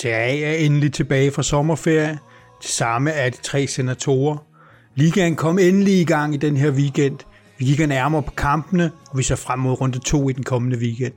Serie 0.00 0.44
er 0.44 0.54
endelig 0.54 0.92
tilbage 0.92 1.30
fra 1.30 1.42
sommerferie. 1.42 2.18
Det 2.62 2.70
samme 2.70 3.10
er 3.10 3.30
de 3.30 3.36
tre 3.42 3.66
senatorer. 3.66 4.36
Ligaen 4.94 5.36
kom 5.36 5.58
endelig 5.58 6.00
i 6.00 6.04
gang 6.04 6.34
i 6.34 6.36
den 6.36 6.56
her 6.56 6.70
weekend. 6.70 7.18
Vi 7.58 7.64
kigger 7.64 7.86
nærmere 7.86 8.22
på 8.22 8.30
kampene, 8.30 8.90
og 9.10 9.18
vi 9.18 9.22
ser 9.22 9.36
frem 9.36 9.58
mod 9.58 9.80
runde 9.80 9.98
2 9.98 10.28
i 10.28 10.32
den 10.32 10.44
kommende 10.44 10.78
weekend. 10.78 11.12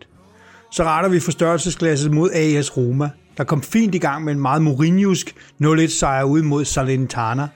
Så 0.72 0.84
retter 0.84 1.10
vi 1.10 1.20
forstørrelsesglasset 1.20 2.12
mod 2.12 2.30
AS 2.34 2.78
Roma, 2.78 3.10
der 3.38 3.44
kom 3.44 3.62
fint 3.62 3.96
i 3.96 3.98
gang 3.98 4.24
med 4.24 4.34
en 4.34 4.40
meget 4.40 4.62
Mourinhosk 4.62 5.36
0-1 5.64 5.88
sejr 5.88 6.24
ud 6.24 6.42
mod 6.42 6.66
Salernitana. 6.66 7.48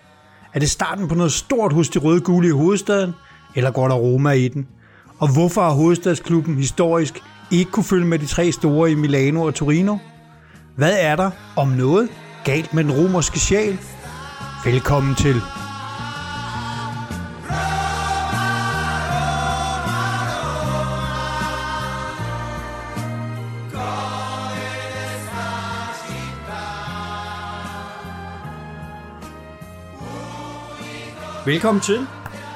Er 0.53 0.59
det 0.59 0.69
starten 0.69 1.07
på 1.07 1.15
noget 1.15 1.31
stort 1.31 1.73
hos 1.73 1.89
de 1.89 1.99
røde-gule 1.99 2.47
i 2.47 2.51
hovedstaden, 2.51 3.11
eller 3.55 3.71
går 3.71 3.87
der 3.87 3.95
Roma 3.95 4.31
i 4.31 4.47
den? 4.47 4.67
Og 5.19 5.33
hvorfor 5.33 5.61
har 5.61 5.71
hovedstadsklubben 5.71 6.57
historisk 6.57 7.19
ikke 7.51 7.71
kunne 7.71 7.83
følge 7.83 8.05
med 8.05 8.19
de 8.19 8.25
tre 8.25 8.51
store 8.51 8.91
i 8.91 8.95
Milano 8.95 9.41
og 9.41 9.55
Torino? 9.55 9.97
Hvad 10.77 10.97
er 10.99 11.15
der, 11.15 11.31
om 11.55 11.67
noget, 11.67 12.09
galt 12.45 12.73
med 12.73 12.83
den 12.83 12.91
romerske 12.91 13.39
sjæl? 13.39 13.79
Velkommen 14.65 15.15
til. 15.15 15.35
Velkommen 31.45 31.81
til. 31.81 32.07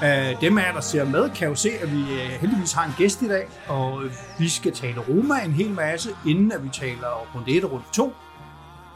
Øh, 0.03 0.41
dem 0.41 0.57
af 0.57 0.63
jer, 0.63 0.73
der 0.73 0.81
ser 0.81 1.05
med, 1.05 1.29
kan 1.29 1.47
jo 1.47 1.55
se, 1.55 1.69
at 1.69 1.91
vi 1.91 2.01
øh, 2.01 2.29
heldigvis 2.41 2.73
har 2.73 2.85
en 2.85 2.93
gæst 2.97 3.21
i 3.21 3.27
dag, 3.27 3.47
og 3.67 4.03
øh, 4.03 4.11
vi 4.39 4.49
skal 4.49 4.73
tale 4.73 4.99
Roma 4.99 5.35
en 5.45 5.51
hel 5.51 5.71
masse, 5.71 6.09
inden 6.27 6.51
at 6.51 6.63
vi 6.63 6.69
taler 6.69 7.35
rundt 7.35 7.47
1 7.49 7.63
og 7.63 7.71
rundt 7.71 7.93
2. 7.93 8.13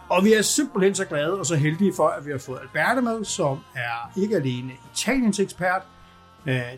Og 0.09 0.23
vi 0.23 0.33
er 0.33 0.41
simpelthen 0.41 0.95
så 0.95 1.05
glade 1.05 1.39
og 1.39 1.45
så 1.45 1.55
heldige 1.55 1.93
for, 1.95 2.07
at 2.07 2.25
vi 2.25 2.31
har 2.31 2.37
fået 2.37 2.59
Alberte 2.61 3.01
med, 3.01 3.25
som 3.25 3.59
er 3.75 4.19
ikke 4.21 4.35
alene 4.35 4.71
Italiens 4.93 5.39
ekspert, 5.39 5.81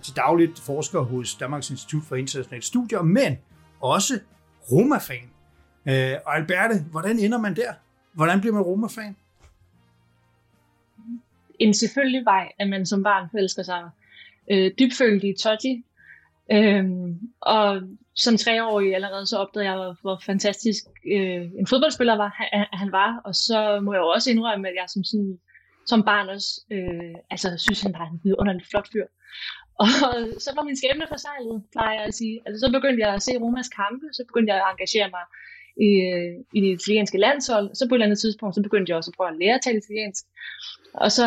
til 0.01 0.15
dagligt 0.15 0.59
forsker 0.59 0.99
hos 0.99 1.35
Danmarks 1.35 1.69
Institut 1.69 2.03
for 2.03 2.15
Internationale 2.15 2.63
Studier, 2.65 3.01
men 3.01 3.37
også 3.81 4.19
Roma-fan. 4.71 5.29
Og 6.25 6.35
Alberte, 6.35 6.85
hvordan 6.91 7.19
ender 7.19 7.37
man 7.37 7.55
der? 7.55 7.73
Hvordan 8.13 8.41
bliver 8.41 8.53
man 8.53 8.63
Roma-fan? 8.63 9.15
en 11.59 11.73
selvfølgelig 11.73 12.25
vej, 12.25 12.51
at 12.59 12.69
man 12.69 12.85
som 12.85 13.03
barn 13.03 13.29
forelsker 13.31 13.63
sig 13.63 13.89
øh, 14.51 14.71
dybfølt 14.79 15.23
i 15.23 15.33
Totti. 15.43 15.83
Øhm, 16.51 17.19
og 17.41 17.81
som 18.15 18.37
treårig 18.37 18.95
allerede 18.95 19.25
så 19.25 19.37
opdagede 19.37 19.71
jeg, 19.71 19.95
hvor 20.01 20.21
fantastisk 20.25 20.83
øh, 21.15 21.43
en 21.59 21.67
fodboldspiller 21.67 22.15
var, 22.15 22.29
han, 22.53 22.65
han 22.73 22.91
var. 22.91 23.21
Og 23.25 23.35
så 23.35 23.79
må 23.83 23.93
jeg 23.93 23.99
jo 23.99 24.07
også 24.07 24.31
indrømme, 24.31 24.67
at 24.67 24.75
jeg 24.75 24.85
som, 24.87 25.03
sådan, 25.03 25.39
som 25.87 26.03
barn 26.03 26.29
også 26.29 26.61
øh, 26.71 27.15
altså, 27.31 27.47
synes, 27.57 27.81
han 27.81 27.93
var 27.93 28.05
en 28.05 28.21
vidunderligt 28.23 28.69
flot 28.69 28.87
fyr. 28.91 29.05
Og 29.79 29.87
så 30.45 30.49
var 30.55 30.63
min 30.63 30.77
skæbne 30.77 31.05
forsejlet, 31.13 31.63
plejer 31.71 31.93
jeg 31.99 32.05
at 32.07 32.13
sige. 32.13 32.41
Altså, 32.45 32.59
så 32.65 32.71
begyndte 32.71 33.03
jeg 33.05 33.13
at 33.13 33.23
se 33.23 33.31
Romas 33.43 33.69
kampe, 33.69 34.05
så 34.13 34.23
begyndte 34.29 34.53
jeg 34.53 34.61
at 34.61 34.71
engagere 34.73 35.09
mig 35.15 35.25
i, 35.87 35.91
øh, 36.13 36.33
i 36.57 36.59
det 36.61 36.71
italienske 36.77 37.17
landshold. 37.17 37.67
Så 37.75 37.83
på 37.85 37.93
et 37.93 37.97
eller 37.97 38.05
andet 38.05 38.19
tidspunkt, 38.19 38.55
så 38.55 38.61
begyndte 38.61 38.89
jeg 38.89 38.97
også 38.97 39.11
at 39.11 39.17
prøve 39.17 39.29
at 39.29 39.39
lære 39.41 39.55
at 39.55 39.63
tale 39.63 39.77
italiensk. 39.83 40.23
Og 40.93 41.11
så 41.11 41.25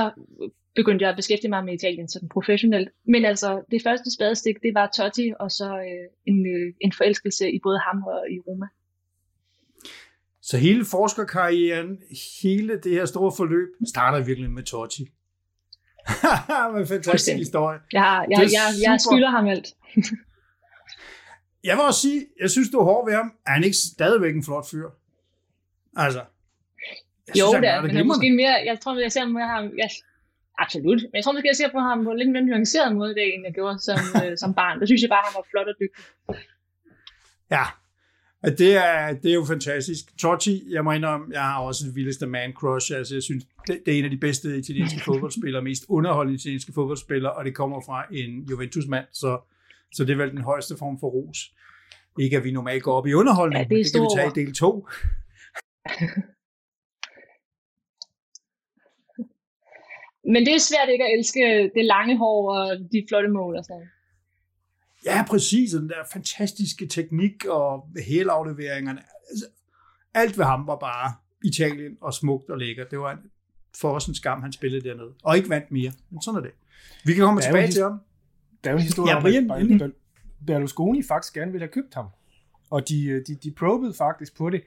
begyndte 0.74 1.02
jeg 1.02 1.10
at 1.10 1.16
beskæftige 1.16 1.50
mig 1.50 1.64
med 1.64 1.74
Italien 1.74 2.08
sådan 2.08 2.28
professionelt. 2.28 2.88
Men 3.04 3.24
altså, 3.24 3.62
det 3.70 3.82
første 3.82 4.10
spadestik, 4.16 4.62
det 4.62 4.74
var 4.74 4.90
Totti, 4.96 5.32
og 5.40 5.50
så 5.50 5.76
øh, 5.76 6.06
en, 6.26 6.46
øh, 6.46 6.72
en 6.80 6.92
forelskelse 6.92 7.50
i 7.52 7.60
både 7.62 7.78
ham 7.78 8.02
og 8.02 8.30
i 8.30 8.38
Roma. 8.38 8.66
Så 10.42 10.58
hele 10.58 10.84
forskerkarrieren, 10.84 11.98
hele 12.42 12.80
det 12.84 12.92
her 12.92 13.04
store 13.04 13.32
forløb, 13.36 13.68
starter 13.88 14.24
virkelig 14.24 14.50
med 14.50 14.62
Totti. 14.62 15.02
Hvad 16.70 16.80
en 16.80 16.86
fantastisk 16.86 17.36
historie. 17.36 17.78
Ja, 17.92 18.04
jeg, 18.04 18.28
jeg, 18.30 18.40
jeg, 18.40 18.90
jeg 18.90 19.00
skylder 19.00 19.30
ham 19.30 19.46
alt. 19.46 19.68
jeg 21.68 21.76
vil 21.76 21.84
også 21.84 22.00
sige, 22.00 22.26
jeg 22.40 22.50
synes, 22.50 22.68
du 22.68 22.78
er 22.78 22.84
hård 22.84 23.06
ved 23.08 23.14
ham. 23.14 23.32
Er 23.46 23.50
han 23.50 23.64
ikke 23.64 23.76
stadigvæk 23.76 24.34
en 24.34 24.44
flot 24.44 24.70
fyr? 24.70 24.88
Altså. 25.96 26.24
Jo, 27.28 27.34
synes, 27.34 27.60
det 27.60 27.68
er, 27.68 27.82
men 27.82 27.96
er 27.96 28.04
måske 28.04 28.30
mere, 28.30 28.54
jeg 28.64 28.80
tror, 28.80 29.00
jeg 29.00 29.12
ser 29.12 29.24
mere 29.24 29.48
ham, 29.48 29.64
jeg, 29.78 29.90
absolut, 30.64 31.00
men 31.02 31.14
jeg 31.18 31.24
tror 31.24 31.32
måske, 31.32 31.52
jeg 31.52 31.56
ser 31.56 31.70
på 31.76 31.80
ham 31.88 32.04
på 32.04 32.10
en 32.10 32.18
lidt 32.18 32.30
mere 32.32 32.42
nuanceret 32.42 32.96
måde 32.96 33.10
i 33.10 33.18
dag, 33.20 33.28
end 33.34 33.44
jeg 33.46 33.54
gjorde 33.54 33.78
som, 33.88 33.98
øh, 34.22 34.32
som 34.42 34.54
barn. 34.54 34.80
Det 34.80 34.88
synes 34.88 35.02
jeg 35.02 35.10
bare, 35.14 35.24
han 35.26 35.34
var 35.38 35.46
flot 35.50 35.68
og 35.72 35.76
dygtig. 35.82 36.04
Ja, 37.50 37.64
det 38.60 38.76
er, 38.76 39.12
det 39.22 39.30
er 39.30 39.34
jo 39.34 39.44
fantastisk. 39.44 40.18
Totti, 40.18 40.54
jeg 40.70 40.84
må 40.84 40.92
indrømme, 40.92 41.26
jeg 41.32 41.42
har 41.42 41.60
også 41.60 41.86
det 41.86 41.94
vildeste 41.94 42.26
man 42.26 42.52
crush. 42.52 42.92
Altså, 42.96 43.14
jeg 43.14 43.22
synes, 43.22 43.44
det, 43.66 43.82
det 43.86 43.94
er 43.94 43.98
en 43.98 44.04
af 44.04 44.10
de 44.10 44.16
bedste 44.16 44.58
italienske 44.58 45.00
fodboldspillere, 45.08 45.62
mest 45.62 45.84
underholdende 45.88 46.38
italienske 46.38 46.72
fodboldspillere, 46.72 47.32
og 47.32 47.44
det 47.44 47.54
kommer 47.54 47.80
fra 47.86 48.04
en 48.12 48.30
Juventus-mand, 48.50 49.06
så, 49.12 49.40
så 49.92 50.04
det 50.04 50.12
er 50.12 50.16
vel 50.16 50.30
den 50.30 50.42
højeste 50.42 50.76
form 50.78 51.00
for 51.00 51.08
ros. 51.08 51.38
Ikke 52.20 52.36
at 52.36 52.44
vi 52.44 52.50
normalt 52.50 52.82
går 52.82 52.92
op 52.92 53.06
i 53.06 53.12
underholdning, 53.12 53.58
ja, 53.58 53.62
det, 53.62 53.70
men 53.70 53.84
det 53.84 53.92
kan 53.92 54.02
vi 54.02 54.08
tage 54.16 54.42
i 54.42 54.44
del 54.44 54.54
2. 54.54 54.88
Men 60.32 60.46
det 60.46 60.54
er 60.54 60.58
svært 60.70 60.88
ikke 60.92 61.04
at 61.04 61.12
elske 61.18 61.70
det 61.76 61.84
lange 61.84 62.18
hår 62.18 62.54
og 62.56 62.78
de 62.92 63.04
flotte 63.08 63.28
mål 63.28 63.56
og 63.56 63.64
sådan 63.64 63.88
Ja, 65.04 65.24
præcis. 65.28 65.70
Den 65.70 65.88
der 65.88 66.04
fantastiske 66.12 66.86
teknik 66.86 67.44
og 67.44 67.88
helafleveringerne. 68.06 69.00
Altså, 69.30 69.46
alt 70.14 70.38
ved 70.38 70.44
ham 70.44 70.66
var 70.66 70.76
bare 70.76 71.12
Italien 71.44 71.96
og 72.00 72.14
smukt 72.14 72.50
og 72.50 72.58
lækkert. 72.58 72.90
Det 72.90 72.98
var 72.98 73.18
for 73.80 73.90
os 73.90 74.06
en 74.06 74.14
skam, 74.14 74.42
han 74.42 74.52
spillede 74.52 74.88
dernede. 74.88 75.12
Og 75.22 75.36
ikke 75.36 75.48
vandt 75.48 75.70
mere. 75.70 75.92
Men 76.10 76.22
sådan 76.22 76.38
er 76.38 76.42
det. 76.42 76.52
Vi 77.04 77.14
kan 77.14 77.24
komme 77.24 77.40
tilbage 77.40 77.72
til 77.72 77.82
ham. 77.82 78.00
Der 78.64 78.70
er 78.70 78.74
jo 78.74 78.78
en 78.78 78.82
historie 78.82 79.14
ja, 79.14 79.20
Brian, 79.20 79.50
om, 79.50 79.82
at 79.82 79.90
Berlusconi 80.46 81.02
faktisk 81.02 81.34
gerne 81.34 81.52
ville 81.52 81.62
have 81.62 81.72
købt 81.72 81.94
ham. 81.94 82.06
Og 82.70 82.88
de, 82.88 83.24
de, 83.26 83.34
de 83.34 83.50
probede 83.50 83.94
faktisk 83.94 84.36
på 84.36 84.50
det. 84.50 84.62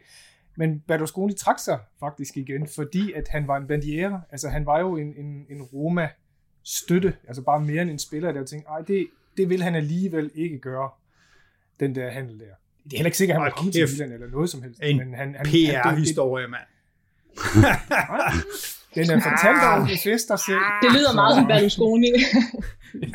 Men 0.56 0.80
Berlusconi 0.88 1.34
trak 1.34 1.60
sig 1.60 1.80
faktisk 2.00 2.38
igen, 2.38 2.68
fordi 2.76 3.14
at 3.14 3.28
han 3.30 3.48
var 3.48 3.58
en 3.58 3.68
bandiere. 3.68 4.22
Altså 4.32 4.50
han 4.50 4.66
var 4.66 4.80
jo 4.80 4.98
en, 4.98 5.14
en, 5.18 5.46
en 5.50 5.62
Roma-støtte, 5.62 7.14
altså 7.28 7.42
bare 7.42 7.60
mere 7.60 7.82
end 7.82 7.92
en 7.92 8.00
spiller, 8.00 8.32
der 8.32 8.46
tænkte, 8.46 8.70
ej, 8.70 8.82
det, 8.82 9.08
det 9.38 9.50
vil 9.50 9.64
han 9.64 9.76
alligevel 9.76 10.32
ikke 10.36 10.60
gøre, 10.60 10.90
den 11.80 11.96
der 11.96 12.12
handel 12.12 12.40
der. 12.40 12.46
Det 12.84 12.94
er 12.94 12.98
heller 12.98 13.06
ikke 13.06 13.18
sikkert, 13.18 13.36
at 13.36 13.42
han 13.42 13.46
var 13.46 13.56
kommet 13.58 13.74
til 13.74 13.88
Milan 13.92 14.12
eller 14.12 14.28
noget 14.28 14.50
som 14.50 14.64
helst. 14.64 14.80
En 14.84 14.98
men 14.98 15.14
han, 15.14 15.36
han, 15.36 15.46
PR-historie, 15.46 16.48
mand. 16.48 16.62
Den 18.96 19.10
er 19.10 19.20
fortalt 19.20 19.64
om 19.64 19.88
de 19.88 19.98
fester 20.04 20.36
selv. 20.36 20.60
Det 20.82 20.92
lyder 20.92 21.14
meget 21.14 21.36
som 21.36 21.48
Berlusconi. 21.48 22.08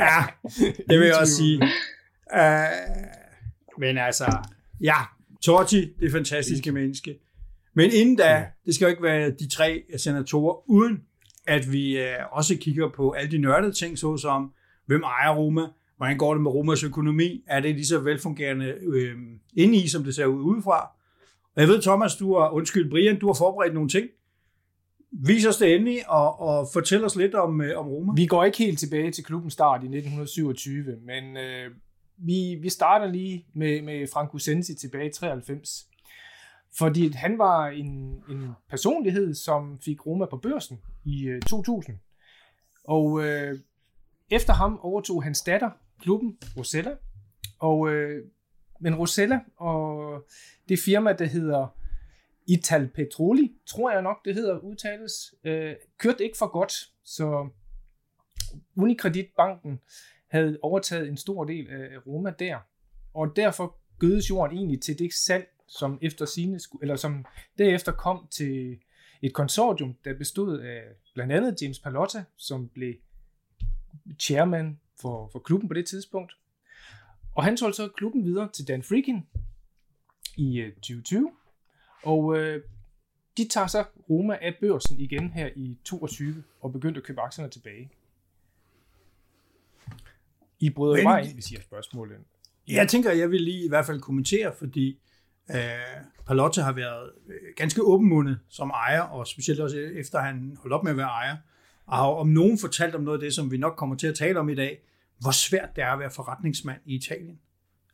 ja, 0.05 0.25
det 0.89 0.99
vil 0.99 1.07
jeg 1.07 1.17
også 1.17 1.37
sige. 1.37 1.63
Uh, 2.35 3.79
men 3.79 3.99
altså, 3.99 4.39
ja, 4.81 4.97
Totti, 5.43 5.93
det 6.01 6.13
fantastiske 6.13 6.73
menneske. 6.73 7.19
Men 7.75 7.91
inden 7.93 8.17
da, 8.17 8.47
det 8.67 8.75
skal 8.75 8.85
jo 8.85 8.91
ikke 8.91 9.03
være 9.03 9.31
de 9.31 9.49
tre 9.49 9.83
senatorer, 9.97 10.71
uden 10.71 11.03
at 11.47 11.73
vi 11.73 11.99
øh, 11.99 12.15
også 12.33 12.57
kigger 12.61 12.89
på 12.97 13.11
alle 13.11 13.31
de 13.31 13.39
nørdede 13.39 13.73
ting, 13.73 13.99
såsom 13.99 14.53
hvem 14.87 15.03
ejer 15.03 15.35
Roma, 15.35 15.63
hvordan 15.97 16.19
går 16.19 16.35
det 16.35 16.43
med 16.43 16.51
Romas 16.51 16.85
økonomi, 16.85 17.45
er 17.47 17.61
det 17.61 17.75
lige 17.75 17.87
så 17.87 17.99
velfungerende 17.99 18.75
øh, 18.83 19.17
inde 19.57 19.77
i, 19.77 19.89
som 19.89 20.05
det 20.05 20.15
ser 20.15 20.27
ud 20.27 20.43
udefra. 20.43 20.91
Og 21.57 21.61
jeg 21.61 21.69
ved, 21.69 21.83
Thomas, 21.83 22.17
du 22.17 22.39
har, 22.39 22.49
undskyld, 22.49 22.91
Brian, 22.91 23.19
du 23.19 23.27
har 23.27 23.35
forberedt 23.35 23.75
nogle 23.75 23.89
ting. 23.89 24.09
Vis 25.13 25.47
os 25.47 25.57
det 25.57 25.75
endelig, 25.75 26.11
og, 26.11 26.41
og 26.41 26.69
fortæl 26.73 27.05
os 27.05 27.17
lidt 27.17 27.35
om, 27.35 27.61
øh, 27.61 27.79
om 27.79 27.87
Roma. 27.87 28.13
Vi 28.17 28.27
går 28.27 28.45
ikke 28.45 28.59
helt 28.59 28.79
tilbage 28.79 29.11
til 29.11 29.25
klubbens 29.25 29.53
start 29.53 29.83
i 29.83 29.87
1927, 29.87 30.97
men 31.07 31.37
øh, 31.37 31.71
vi, 32.17 32.59
vi 32.63 32.69
starter 32.69 33.07
lige 33.07 33.47
med, 33.55 33.83
med 33.83 34.07
Franco 34.13 34.39
Sensi 34.39 34.75
tilbage 34.75 35.07
i 35.07 35.13
93. 35.13 35.88
Fordi 36.79 37.13
han 37.13 37.39
var 37.39 37.69
en, 37.69 38.23
en 38.29 38.51
personlighed, 38.69 39.35
som 39.35 39.81
fik 39.81 40.07
Roma 40.07 40.27
på 40.27 40.37
børsen 40.37 40.81
i 41.05 41.25
øh, 41.25 41.43
2000. 41.43 41.99
Og 42.85 43.25
øh, 43.25 43.59
efter 44.31 44.53
ham 44.53 44.79
overtog 44.83 45.23
hans 45.23 45.41
datter 45.41 45.71
klubben, 46.01 46.39
Rosella. 46.57 46.97
Og, 47.59 47.93
øh, 47.93 48.25
men 48.81 48.95
Rosella 48.95 49.41
og 49.57 50.25
det 50.69 50.79
firma, 50.79 51.13
der 51.13 51.25
hedder 51.25 51.67
Ital 52.47 52.89
Petroli, 52.89 53.53
tror 53.67 53.91
jeg 53.91 54.03
nok, 54.03 54.25
det 54.25 54.35
hedder 54.35 54.59
udtales, 54.59 55.35
øh, 55.45 55.75
kørte 55.99 56.25
ikke 56.25 56.39
for 56.39 56.47
godt. 56.47 56.73
Så 57.05 57.49
Unikreditbanken 58.77 59.81
havde 60.31 60.59
overtaget 60.63 61.09
en 61.09 61.17
stor 61.17 61.45
del 61.45 61.71
af 61.71 62.07
Roma 62.07 62.33
der. 62.39 62.59
Og 63.15 63.37
derfor 63.37 63.77
gødes 63.99 64.31
jorden 64.31 64.57
egentlig 64.57 64.83
til 64.83 64.99
det 64.99 65.15
salg, 65.15 65.49
som 65.69 65.99
efter 66.03 66.25
sine, 66.27 66.61
eller 66.83 66.97
som 66.97 67.25
derefter 67.59 67.93
kom 67.93 68.27
til 68.31 68.79
et 69.23 69.35
konsortium, 69.35 69.95
der 70.05 70.15
bestod 70.15 70.59
af 70.61 70.83
blandt 71.15 71.33
andet 71.33 71.63
James 71.63 71.79
Palotta, 71.79 72.25
som 72.37 72.69
blev 72.69 72.95
chairman 74.21 74.81
for, 75.01 75.29
for 75.33 75.39
klubben 75.39 75.69
på 75.69 75.75
det 75.75 75.87
tidspunkt. 75.87 76.37
Og 77.35 77.45
han 77.45 77.57
solgte 77.57 77.77
så 77.77 77.89
klubben 77.97 78.25
videre 78.25 78.49
til 78.53 78.69
Dan 78.69 78.83
Freakin 78.83 79.27
i 80.37 80.71
2020. 80.75 81.19
Øh, 81.21 81.33
og 82.03 82.37
øh, 82.39 82.63
de 83.37 83.49
tager 83.49 83.67
så 83.67 83.85
Roma 84.11 84.39
af 84.43 84.57
børsen 84.61 85.01
igen 85.01 85.33
her 85.33 85.51
i 85.57 85.79
22 85.85 86.45
og 86.61 86.73
begyndte 86.73 86.99
at 86.99 87.05
købe 87.05 87.21
aktierne 87.21 87.51
tilbage. 87.51 87.91
I 90.61 90.71
bryder 90.71 90.95
Men- 90.95 91.05
mig 91.05 91.25
ind, 91.25 91.35
hvis 91.35 91.51
I 91.51 91.55
har 91.55 91.63
spørgsmål. 91.63 92.17
Jeg 92.69 92.89
tænker, 92.89 93.13
jeg 93.13 93.31
vil 93.31 93.41
lige 93.41 93.65
i 93.65 93.69
hvert 93.69 93.87
fald 93.87 94.01
kommentere, 94.01 94.55
fordi 94.59 94.99
øh, 95.55 95.59
Palotte 96.27 96.63
har 96.63 96.73
været 96.73 97.11
øh, 97.29 97.35
ganske 97.57 97.83
åbenmundet 97.83 98.39
som 98.49 98.71
ejer, 98.71 99.01
og 99.01 99.27
specielt 99.27 99.61
også 99.61 99.77
efter 99.77 100.21
han 100.21 100.57
holdt 100.61 100.75
op 100.75 100.85
med 100.85 100.91
at 100.91 100.97
være 100.97 101.07
ejer, 101.07 101.37
og 101.87 101.97
har 101.97 102.05
om 102.05 102.29
nogen 102.29 102.59
fortalt 102.59 102.95
om 102.95 103.03
noget 103.03 103.19
af 103.19 103.21
det, 103.21 103.35
som 103.35 103.51
vi 103.51 103.57
nok 103.59 103.77
kommer 103.77 103.97
til 103.97 104.07
at 104.07 104.15
tale 104.15 104.41
om 104.41 104.49
i 104.49 104.55
dag, 104.55 104.79
hvor 105.21 105.31
svært 105.31 105.77
det 105.77 105.85
er 105.85 105.91
at 105.93 105.99
være 105.99 106.11
forretningsmand 106.11 106.81
i 106.85 106.95
Italien. 106.95 107.39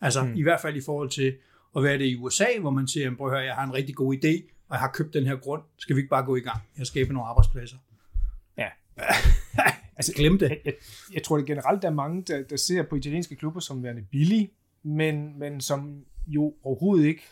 Altså 0.00 0.24
Mm. 0.24 0.34
i 0.34 0.42
hvert 0.42 0.60
fald 0.60 0.76
i 0.76 0.80
forhold 0.80 1.10
til 1.10 1.36
at 1.76 1.82
være 1.82 1.98
det 1.98 2.04
i 2.04 2.16
USA, 2.16 2.44
hvor 2.60 2.70
man 2.70 2.88
siger, 2.88 3.16
prøv 3.16 3.26
at 3.26 3.32
høre, 3.32 3.44
jeg 3.44 3.54
har 3.54 3.64
en 3.64 3.74
rigtig 3.74 3.94
god 3.94 4.14
idé, 4.14 4.50
og 4.68 4.74
jeg 4.74 4.78
har 4.78 4.90
købt 4.94 5.14
den 5.14 5.26
her 5.26 5.36
grund. 5.36 5.62
Skal 5.78 5.96
vi 5.96 6.00
ikke 6.00 6.10
bare 6.10 6.24
gå 6.24 6.36
i 6.36 6.40
gang? 6.40 6.58
Jeg 6.78 6.86
skabe 6.86 7.12
nogle 7.12 7.28
arbejdspladser. 7.28 7.76
Ja. 8.58 8.68
altså 9.96 10.12
glem 10.16 10.38
det. 10.38 10.50
Jeg, 10.50 10.60
jeg, 10.64 10.74
jeg 11.14 11.22
tror 11.22 11.36
det 11.36 11.46
generelt, 11.46 11.82
der 11.82 11.88
er 11.88 11.92
mange, 11.92 12.22
der, 12.22 12.42
der 12.42 12.56
ser 12.56 12.82
på 12.82 12.96
italienske 12.96 13.36
klubber 13.36 13.60
som 13.60 13.82
værende 13.82 14.02
billige, 14.10 14.50
men, 14.82 15.38
men 15.38 15.60
som 15.60 16.04
jo 16.26 16.54
overhovedet 16.62 17.06
ikke 17.06 17.22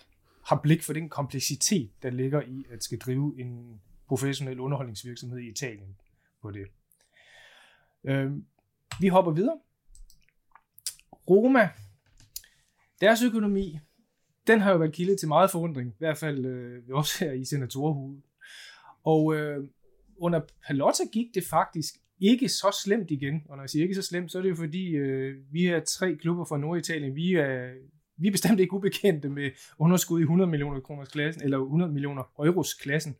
har 0.44 0.60
blik 0.62 0.82
for 0.82 0.92
den 0.92 1.08
kompleksitet, 1.08 1.90
der 2.02 2.10
ligger 2.10 2.42
i 2.42 2.64
at 2.70 2.84
skal 2.84 2.98
drive 2.98 3.40
en 3.40 3.80
professionel 4.08 4.60
underholdningsvirksomhed 4.60 5.38
i 5.38 5.48
Italien 5.48 5.96
på 6.42 6.50
det. 6.50 6.66
Øh, 8.04 8.32
vi 9.00 9.08
hopper 9.08 9.32
videre. 9.32 9.58
Roma, 11.30 11.70
deres 13.00 13.22
økonomi, 13.22 13.78
den 14.46 14.60
har 14.60 14.72
jo 14.72 14.78
været 14.78 14.92
kilde 14.92 15.16
til 15.16 15.28
meget 15.28 15.50
forundring, 15.50 15.90
i 15.90 15.98
hvert 15.98 16.18
fald 16.18 16.46
øh, 16.46 16.88
vi 16.88 16.92
også 16.92 17.24
her 17.24 17.32
i 17.32 17.44
senatorhuset. 17.44 18.22
Og 19.04 19.34
øh, 19.34 19.68
under 20.16 20.40
Palotta 20.66 21.02
gik 21.12 21.34
det 21.34 21.44
faktisk 21.50 21.94
ikke 22.20 22.48
så 22.48 22.80
slemt 22.84 23.10
igen. 23.10 23.42
Og 23.48 23.56
når 23.56 23.62
jeg 23.62 23.70
siger 23.70 23.82
ikke 23.82 23.94
så 23.94 24.02
slemt, 24.02 24.32
så 24.32 24.38
er 24.38 24.42
det 24.42 24.50
jo 24.50 24.54
fordi, 24.54 24.88
øh, 24.88 25.36
vi 25.52 25.66
er 25.66 25.80
tre 25.80 26.16
klubber 26.16 26.44
fra 26.44 26.58
Norditalien. 26.58 27.16
Vi 27.16 27.32
er, 27.32 27.74
vi 28.16 28.26
er 28.26 28.32
bestemt 28.32 28.60
ikke 28.60 28.72
ubekendte 28.72 29.28
med 29.28 29.50
underskud 29.78 30.20
i 30.20 30.22
100 30.22 30.50
millioner 30.50 30.80
kroners 30.80 31.08
klassen, 31.08 31.42
eller 31.42 31.58
100 31.58 31.92
millioner 31.92 32.22
euros 32.38 32.74
klassen. 32.74 33.16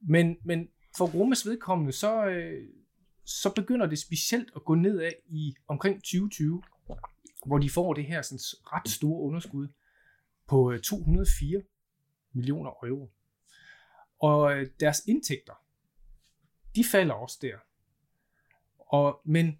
Men, 0.00 0.36
men 0.44 0.68
for 0.96 1.06
Romas 1.06 1.46
vedkommende, 1.46 1.92
så, 1.92 2.26
øh, 2.26 2.68
så 3.24 3.52
begynder 3.54 3.86
det 3.86 3.98
specielt 3.98 4.50
at 4.56 4.64
gå 4.64 4.74
nedad 4.74 5.12
i 5.26 5.54
omkring 5.68 5.96
2020, 5.96 6.62
hvor 7.46 7.58
de 7.58 7.70
får 7.70 7.94
det 7.94 8.04
her 8.04 8.22
sådan, 8.22 8.38
ret 8.72 8.88
store 8.88 9.20
underskud 9.22 9.68
på 10.48 10.72
øh, 10.72 10.80
204 10.80 11.62
millioner 12.32 12.70
euro. 12.70 13.10
Og 14.20 14.52
øh, 14.52 14.66
deres 14.80 15.02
indtægter, 15.06 15.54
de 16.74 16.84
falder 16.84 17.14
også 17.14 17.38
der. 17.42 17.56
Og, 18.78 19.20
men 19.24 19.58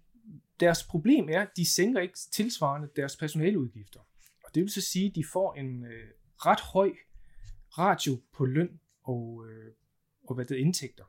deres 0.59 0.83
problem 0.83 1.29
er, 1.29 1.41
at 1.41 1.49
de 1.57 1.71
sænker 1.71 2.01
ikke 2.01 2.17
tilsvarende 2.31 2.89
deres 2.95 3.17
personaleudgifter. 3.17 3.99
Og 4.49 4.55
det 4.55 4.63
vil 4.63 4.71
så 4.71 4.81
sige, 4.81 5.09
at 5.09 5.15
de 5.15 5.23
får 5.33 5.53
en 5.53 5.85
øh, 5.85 6.07
ret 6.37 6.61
høj 6.61 6.91
ratio 7.77 8.21
på 8.33 8.45
løn 8.45 8.79
og, 9.03 9.45
øh, 9.49 9.71
og 10.27 10.35
hvad 10.35 10.45
det 10.45 10.57
er, 10.57 10.61
indtægter. 10.61 11.03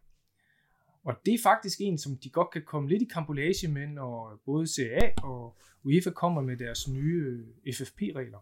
Og 1.05 1.15
det 1.27 1.35
er 1.35 1.39
faktisk 1.43 1.79
en, 1.81 1.99
som 1.99 2.17
de 2.17 2.31
godt 2.31 2.51
kan 2.51 2.63
komme 2.67 2.89
lidt 2.89 3.03
i 3.03 3.09
kampolage 3.13 3.69
med, 3.69 3.87
når 3.87 4.41
både 4.45 4.67
CA 4.67 5.13
og 5.23 5.57
UEFA 5.83 6.11
kommer 6.11 6.43
med 6.43 6.57
deres 6.57 6.89
nye 6.89 7.47
øh, 7.67 7.75
FFP-regler. 7.75 8.39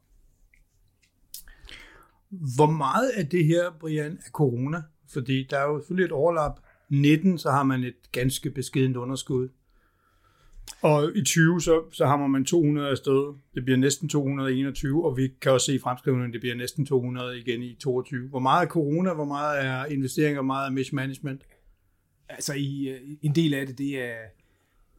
Hvor 2.56 2.70
meget 2.70 3.10
af 3.10 3.26
det 3.26 3.44
her, 3.44 3.70
Brian, 3.80 4.12
er 4.26 4.30
corona? 4.30 4.82
Fordi 5.08 5.46
der 5.50 5.58
er 5.58 5.64
jo 5.64 5.78
selvfølgelig 5.80 6.04
et 6.04 6.12
overlap. 6.12 6.60
19, 6.88 7.38
så 7.38 7.50
har 7.50 7.62
man 7.62 7.84
et 7.84 8.12
ganske 8.12 8.50
beskedent 8.50 8.96
underskud. 8.96 9.48
Og 10.82 11.16
i 11.16 11.24
20, 11.24 11.60
så, 11.60 11.82
så 11.92 12.06
hammer 12.06 12.26
man 12.26 12.44
200 12.44 12.90
afsted. 12.90 13.34
Det 13.54 13.64
bliver 13.64 13.78
næsten 13.78 14.08
221, 14.08 15.06
og 15.06 15.16
vi 15.16 15.28
kan 15.40 15.52
også 15.52 15.66
se 15.66 15.74
i 15.74 15.78
fremskrivningen, 15.78 16.32
det 16.32 16.40
bliver 16.40 16.56
næsten 16.56 16.86
200 16.86 17.38
igen 17.38 17.62
i 17.62 17.74
22. 17.74 18.28
Hvor 18.28 18.38
meget 18.38 18.66
er 18.66 18.70
corona, 18.70 19.14
hvor 19.14 19.24
meget 19.24 19.64
er 19.64 19.84
investeringer, 19.84 20.40
hvor 20.40 20.46
meget 20.46 20.66
er 20.66 20.72
mismanagement? 20.72 21.46
Altså 22.28 22.54
i, 22.54 22.88
øh, 22.88 23.00
en 23.22 23.34
del 23.34 23.54
af 23.54 23.66
det, 23.66 23.78
det 23.78 24.02
er, 24.02 24.16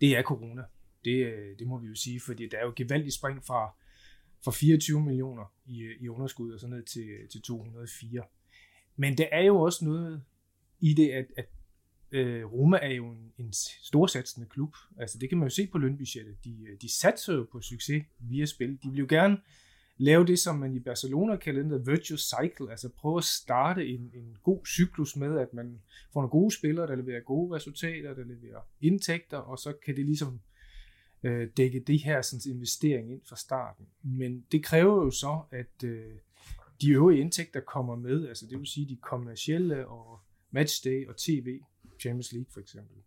det 0.01 0.17
er 0.17 0.21
corona. 0.21 0.61
Det, 1.05 1.25
øh, 1.25 1.59
det 1.59 1.67
må 1.67 1.77
vi 1.77 1.87
jo 1.87 1.95
sige, 1.95 2.19
fordi 2.19 2.47
der 2.49 2.57
er 2.57 2.65
jo 2.65 2.73
gevaldigt 2.75 3.15
spring 3.15 3.45
fra, 3.45 3.75
fra 4.43 4.51
24 4.51 5.01
millioner 5.01 5.53
i, 5.65 5.81
øh, 5.81 5.95
i 6.01 6.09
underskud 6.09 6.53
og 6.53 6.59
så 6.59 6.67
ned 6.67 6.83
til, 6.83 7.07
til 7.31 7.41
204. 7.41 8.23
Men 8.95 9.17
der 9.17 9.25
er 9.31 9.41
jo 9.41 9.59
også 9.59 9.85
noget 9.85 10.23
i 10.79 10.93
det, 10.93 11.09
at, 11.09 11.25
at 11.37 11.45
øh, 12.11 12.53
Roma 12.53 12.79
er 12.81 12.93
jo 12.93 13.11
en, 13.11 13.31
en 13.37 13.53
storsatsende 13.83 14.47
klub. 14.49 14.75
Altså 14.97 15.17
det 15.17 15.29
kan 15.29 15.37
man 15.37 15.47
jo 15.47 15.55
se 15.55 15.67
på 15.67 15.77
lønbudgettet. 15.77 16.35
De, 16.43 16.65
øh, 16.69 16.77
de 16.81 16.91
satser 16.91 17.33
jo 17.33 17.47
på 17.51 17.61
succes 17.61 18.03
via 18.19 18.45
spil. 18.45 18.79
De 18.83 18.89
vil 18.89 18.99
jo 18.99 19.05
gerne 19.09 19.37
lave 19.97 20.25
det, 20.25 20.39
som 20.39 20.55
man 20.55 20.75
i 20.75 20.79
Barcelona 20.79 21.35
kalder 21.35 21.61
den 21.61 21.71
der 21.71 21.77
virtuous 21.77 22.21
cycle, 22.21 22.71
altså 22.71 22.89
prøve 22.89 23.17
at 23.17 23.23
starte 23.23 23.87
en, 23.87 24.11
en 24.13 24.37
god 24.43 24.65
cyklus 24.65 25.15
med, 25.15 25.39
at 25.39 25.53
man 25.53 25.81
får 26.13 26.21
nogle 26.21 26.29
gode 26.29 26.55
spillere, 26.55 26.87
der 26.87 26.95
leverer 26.95 27.21
gode 27.21 27.55
resultater, 27.55 28.13
der 28.13 28.23
leverer 28.23 28.61
indtægter, 28.81 29.37
og 29.37 29.57
så 29.57 29.73
kan 29.85 29.95
det 29.95 30.05
ligesom 30.05 30.39
øh, 31.23 31.47
dække 31.57 31.79
det 31.87 31.99
her 31.99 32.21
sådan, 32.21 32.55
investering 32.55 33.11
ind 33.11 33.21
fra 33.29 33.35
starten. 33.35 33.85
Men 34.03 34.45
det 34.51 34.63
kræver 34.63 35.03
jo 35.03 35.11
så, 35.11 35.41
at 35.51 35.83
øh, 35.83 36.15
de 36.81 36.89
øvrige 36.89 37.21
indtægter 37.21 37.59
kommer 37.59 37.95
med, 37.95 38.27
altså 38.27 38.45
det 38.49 38.59
vil 38.59 38.67
sige 38.67 38.89
de 38.89 38.95
kommercielle 38.95 39.87
og 39.87 40.19
matchday 40.51 41.07
og 41.07 41.17
tv, 41.17 41.59
Champions 42.01 42.31
League 42.33 42.51
for 42.53 42.59
eksempel. 42.59 42.97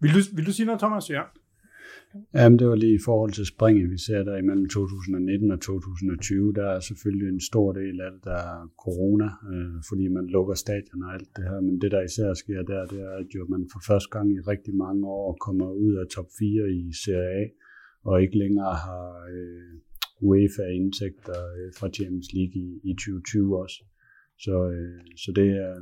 Vil 0.00 0.10
du, 0.14 0.20
vil 0.36 0.46
du 0.46 0.52
sige 0.52 0.66
noget, 0.66 0.80
Thomas? 0.80 1.10
Ja. 1.10 1.22
Jamen, 2.34 2.58
det 2.58 2.68
var 2.68 2.74
lige 2.74 2.94
i 2.94 3.04
forhold 3.04 3.32
til 3.32 3.46
springet, 3.46 3.90
vi 3.90 3.98
ser 3.98 4.22
der 4.28 4.36
imellem 4.36 4.68
2019 4.68 5.50
og 5.50 5.60
2020. 5.60 6.52
Der 6.52 6.66
er 6.76 6.80
selvfølgelig 6.80 7.28
en 7.28 7.40
stor 7.40 7.72
del 7.72 8.00
af 8.00 8.10
det, 8.12 8.24
der 8.24 8.38
er 8.52 8.60
corona, 8.84 9.28
øh, 9.52 9.76
fordi 9.88 10.08
man 10.08 10.26
lukker 10.26 10.54
stadion 10.54 11.02
og 11.06 11.14
alt 11.14 11.30
det 11.36 11.44
her. 11.44 11.60
Men 11.60 11.80
det, 11.80 11.90
der 11.90 12.02
især 12.02 12.34
sker 12.34 12.62
der, 12.62 12.86
det 12.86 13.00
er, 13.00 13.14
at 13.22 13.26
jo, 13.34 13.46
man 13.54 13.68
for 13.72 13.80
første 13.88 14.10
gang 14.14 14.26
i 14.36 14.40
rigtig 14.52 14.74
mange 14.84 15.06
år 15.06 15.36
kommer 15.46 15.68
ud 15.70 15.94
af 16.02 16.06
top 16.16 16.28
4 16.38 16.70
i 16.80 16.92
Serie 17.04 17.30
A, 17.42 17.44
og 18.08 18.22
ikke 18.22 18.38
længere 18.38 18.74
har 18.86 19.06
øh, 19.34 19.72
UEFA-indtægter 20.28 21.40
øh, 21.58 21.68
fra 21.78 21.88
Champions 21.96 22.30
League 22.36 22.56
i, 22.64 22.66
i 22.90 22.92
2020 22.94 23.58
også. 23.62 23.78
Så, 24.44 24.54
øh, 24.76 25.00
så 25.22 25.32
det 25.38 25.48
er, 25.66 25.74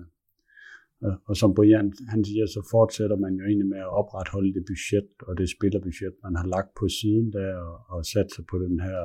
og- 1.28 1.36
som 1.36 1.54
Brian 1.54 1.92
han 2.08 2.24
siger, 2.24 2.46
så 2.46 2.68
fortsætter 2.70 3.16
man 3.16 3.34
jo 3.34 3.44
egentlig 3.44 3.68
med 3.68 3.78
at 3.78 3.92
opretholde 4.00 4.54
det 4.54 4.64
budget 4.70 5.08
og 5.28 5.38
det 5.38 5.50
spillerbudget, 5.50 6.14
man 6.22 6.36
har 6.36 6.46
lagt 6.46 6.70
på 6.80 6.88
siden 6.88 7.32
der 7.32 7.56
og, 7.56 7.76
og 7.88 8.04
satser 8.04 8.42
på 8.50 8.58
den 8.58 8.80
her 8.80 9.00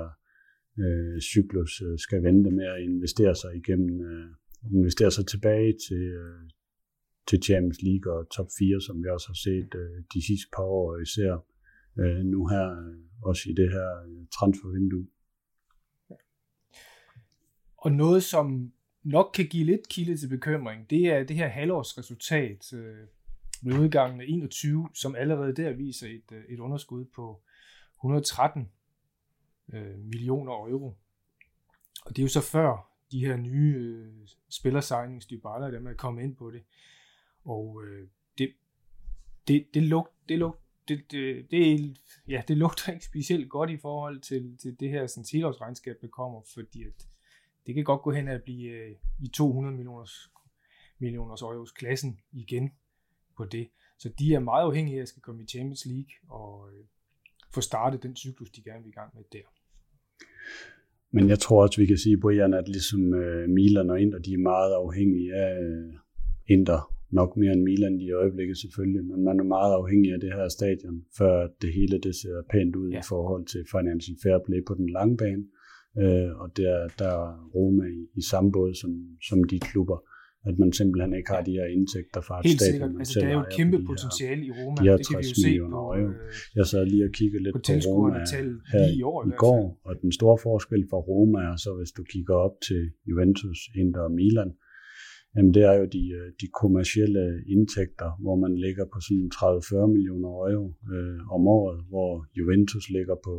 øh, 0.83 1.21
cyklus, 1.21 1.81
øh, 1.81 1.97
skal 1.99 2.23
vente 2.23 2.51
med 2.51 2.65
at 2.65 2.81
investere 2.89 3.35
sig 3.35 3.51
igennem, 3.55 4.01
øh, 4.11 4.29
investere 4.73 5.11
sig 5.11 5.25
tilbage 5.27 5.73
til, 5.87 6.03
øh, 6.23 6.49
til 7.29 7.39
Champions 7.43 7.81
League 7.81 8.13
og 8.13 8.29
top 8.29 8.49
4, 8.59 8.81
som 8.81 9.03
vi 9.03 9.07
også 9.09 9.27
har 9.33 9.39
set 9.47 9.71
øh, 9.81 9.97
de 10.13 10.25
sidste 10.27 10.49
par 10.55 10.63
år, 10.63 10.93
og 10.93 11.01
især 11.01 11.31
øh, 11.99 12.21
nu 12.33 12.47
her, 12.47 12.67
øh, 12.81 12.97
også 13.29 13.43
i 13.51 13.53
det 13.53 13.69
her 13.71 13.89
øh, 14.07 14.25
transfervindue. 14.37 15.07
Og 17.77 17.91
noget, 17.91 18.23
som 18.23 18.71
nok 19.03 19.31
kan 19.33 19.47
give 19.47 19.65
lidt 19.65 19.87
kilde 19.89 20.17
til 20.17 20.27
bekymring, 20.27 20.89
det 20.89 21.05
er 21.05 21.23
det 21.23 21.35
her 21.35 21.47
halvårsresultat 21.47 22.73
øh, 22.73 23.07
med 23.61 23.79
udgangen 23.79 24.21
af 24.21 24.25
21, 24.27 24.89
som 24.93 25.15
allerede 25.15 25.55
der 25.55 25.73
viser 25.73 26.07
et, 26.07 26.31
øh, 26.31 26.43
et 26.49 26.59
underskud 26.59 27.05
på 27.05 27.41
113 27.99 28.69
øh, 29.73 29.99
millioner 29.99 30.51
euro. 30.51 30.97
Og 32.05 32.15
det 32.15 32.19
er 32.19 32.23
jo 32.23 32.29
så 32.29 32.41
før 32.41 32.91
de 33.11 33.25
her 33.25 33.37
nye 33.37 33.75
øh, 33.75 34.27
spillersignings, 34.49 35.25
Dybala, 35.25 35.71
dem 35.71 35.87
er 35.87 35.93
kommet 35.93 36.23
ind 36.23 36.35
på 36.35 36.51
det. 36.51 36.63
Og 37.45 37.83
øh, 37.83 38.07
det, 38.37 38.53
det, 39.47 39.67
det, 39.73 39.83
lugter 39.83 40.13
det, 40.29 40.39
luk, 40.39 40.59
det, 40.87 41.11
det, 41.11 41.51
det, 41.51 41.97
ja, 42.27 42.43
det 42.47 42.57
lugter 42.57 42.93
ikke 42.93 43.05
specielt 43.05 43.49
godt 43.49 43.69
i 43.69 43.77
forhold 43.77 44.21
til, 44.21 44.57
til 44.57 44.79
det 44.79 44.89
her 44.89 45.07
sådan, 45.07 45.45
regnskab 45.61 45.95
der 46.01 46.07
kommer, 46.07 46.41
fordi 46.53 46.83
at 46.83 47.07
det 47.65 47.75
kan 47.75 47.83
godt 47.83 48.01
gå 48.01 48.11
hen 48.11 48.27
at 48.27 48.43
blive 48.43 48.69
øh, 48.69 48.95
i 49.19 49.27
200 49.27 49.75
millioners, 49.75 50.31
millioners 50.99 51.41
euros 51.41 51.71
klassen 51.71 52.19
igen 52.31 52.71
på 53.37 53.45
det. 53.45 53.67
Så 53.97 54.09
de 54.19 54.33
er 54.33 54.39
meget 54.39 54.63
afhængige 54.63 54.97
af 54.97 55.01
at 55.01 55.07
skal 55.07 55.21
komme 55.21 55.43
i 55.43 55.45
Champions 55.45 55.85
League 55.85 56.13
og 56.27 56.69
øh, 56.73 56.83
få 57.53 57.61
startet 57.61 58.03
den 58.03 58.15
cyklus, 58.15 58.49
de 58.51 58.61
gerne 58.63 58.83
vil 58.83 58.89
i 58.89 58.99
gang 58.99 59.09
med 59.15 59.23
der. 59.31 59.47
Men 61.11 61.29
jeg 61.29 61.39
tror 61.39 61.61
også, 61.63 61.81
vi 61.81 61.85
kan 61.85 61.97
sige, 61.97 62.19
Brian, 62.19 62.53
at 62.53 62.67
ligesom 62.67 63.13
øh, 63.13 63.49
Milan 63.49 63.89
og 63.89 64.01
Inter, 64.01 64.19
de 64.19 64.33
er 64.33 64.37
meget 64.37 64.73
afhængige 64.73 65.33
af 65.35 65.63
øh, 65.63 65.93
Inter. 66.47 66.93
Nok 67.09 67.37
mere 67.37 67.53
end 67.53 67.63
Milan 67.63 67.99
i 67.99 68.11
øjeblikket 68.11 68.57
selvfølgelig, 68.57 69.05
men 69.05 69.23
man 69.23 69.39
er 69.39 69.43
meget 69.43 69.73
afhængig 69.73 70.13
af 70.13 70.19
det 70.19 70.33
her 70.33 70.47
stadion, 70.49 71.05
før 71.17 71.47
det 71.61 71.73
hele 71.73 71.97
det 71.97 72.15
ser 72.15 72.41
pænt 72.51 72.75
ud 72.75 72.89
ja. 72.89 72.99
I 72.99 73.01
forhold 73.09 73.45
til 73.45 73.65
financial 73.71 74.17
fair 74.23 74.37
play 74.45 74.61
på 74.67 74.73
den 74.73 74.89
lange 74.89 75.17
bane. 75.17 75.43
Øh, 75.99 76.29
og 76.41 76.47
der, 76.57 76.75
der 76.99 77.07
er 77.07 77.49
Roma 77.55 77.83
i, 77.85 78.01
i 78.19 78.21
samme 78.31 78.51
båd 78.51 78.73
som, 78.81 78.91
som 79.29 79.43
de 79.43 79.59
klubber. 79.59 79.97
at 80.49 80.55
man 80.59 80.71
simpelthen 80.79 81.13
ikke 81.19 81.31
har 81.35 81.41
de 81.49 81.51
her 81.59 81.67
indtægter 81.77 82.21
fra 82.27 82.35
Helt 82.45 82.61
sikkert. 82.61 82.91
Altså, 82.99 83.19
der 83.19 83.27
er 83.27 83.33
jo 83.39 83.43
et 83.49 83.53
kæmpe 83.59 83.77
potentiale 83.89 84.41
i 84.49 84.51
Roma. 84.59 84.75
de 84.81 84.85
her 84.89 84.97
det 84.97 85.07
kan 85.07 85.17
vi 85.19 85.27
jo 85.27 85.33
60 85.35 85.43
se 85.45 85.51
på, 85.59 85.65
euro. 85.65 85.95
øh, 85.97 86.11
Jeg 86.59 86.65
sad 86.71 86.83
lige 86.93 87.03
og 87.09 87.13
kiggede 87.19 87.43
lidt 87.43 87.53
på 87.55 87.61
på, 87.67 87.73
Roma 87.91 88.19
her 88.73 88.85
lige 88.87 88.97
i 88.99 89.01
år. 89.11 89.19
i 89.31 89.33
går, 89.43 89.61
og 89.87 89.93
den 90.03 90.11
store 90.19 90.37
forskel 90.47 90.83
for 90.91 90.99
Roma 91.09 91.39
er 91.49 91.55
så, 91.65 91.71
hvis 91.79 91.91
du 91.97 92.01
kigger 92.13 92.35
op 92.45 92.55
til 92.67 92.81
Juventus, 93.09 93.59
Inter 93.81 94.01
og 94.09 94.13
Milan, 94.19 94.51
jamen 95.35 95.51
det 95.55 95.63
er 95.71 95.75
jo 95.81 95.85
de, 95.95 96.03
øh, 96.19 96.27
de 96.41 96.47
kommercielle 96.61 97.23
indtægter, 97.55 98.09
hvor 98.23 98.35
man 98.43 98.53
ligger 98.65 98.85
på 98.93 98.97
sådan 99.07 99.27
30-40 99.35 99.93
millioner 99.95 100.29
euro 100.53 100.69
øh, 100.93 101.19
om 101.35 101.41
året, 101.59 101.79
hvor 101.91 102.11
Juventus 102.37 102.85
ligger 102.97 103.17
på 103.27 103.35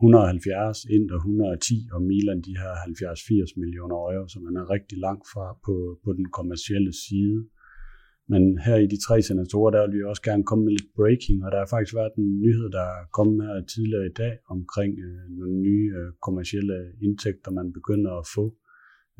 170, 0.00 0.84
ind 0.96 1.10
og 1.10 1.16
110, 1.16 1.88
og 1.94 2.00
Milan 2.02 2.40
de 2.48 2.54
her 2.62 2.72
70-80 2.74 3.60
millioner 3.62 3.96
euro, 3.96 4.28
så 4.28 4.38
man 4.46 4.56
er 4.60 4.70
rigtig 4.74 4.98
langt 5.06 5.26
fra 5.32 5.46
på, 5.66 5.74
på 6.04 6.10
den 6.18 6.26
kommercielle 6.38 6.92
side. 7.04 7.38
Men 8.32 8.42
her 8.66 8.76
i 8.84 8.86
de 8.92 8.98
tre 9.06 9.16
senatorer, 9.22 9.70
der 9.70 9.82
vil 9.86 9.98
vi 9.98 10.04
også 10.12 10.22
gerne 10.22 10.44
komme 10.48 10.64
med 10.64 10.72
lidt 10.72 10.90
breaking, 10.98 11.38
og 11.44 11.48
der 11.52 11.58
har 11.58 11.68
faktisk 11.74 11.94
været 12.00 12.14
en 12.18 12.28
nyhed, 12.44 12.68
der 12.78 12.86
er 12.96 13.02
kommet 13.18 13.36
her 13.46 13.60
tidligere 13.74 14.06
i 14.06 14.16
dag 14.22 14.34
omkring 14.54 14.92
øh, 15.06 15.22
nogle 15.38 15.56
nye 15.68 15.88
øh, 15.98 16.08
kommercielle 16.26 16.78
indtægter, 17.06 17.50
man 17.50 17.68
begynder 17.78 18.12
at 18.20 18.26
få. 18.36 18.44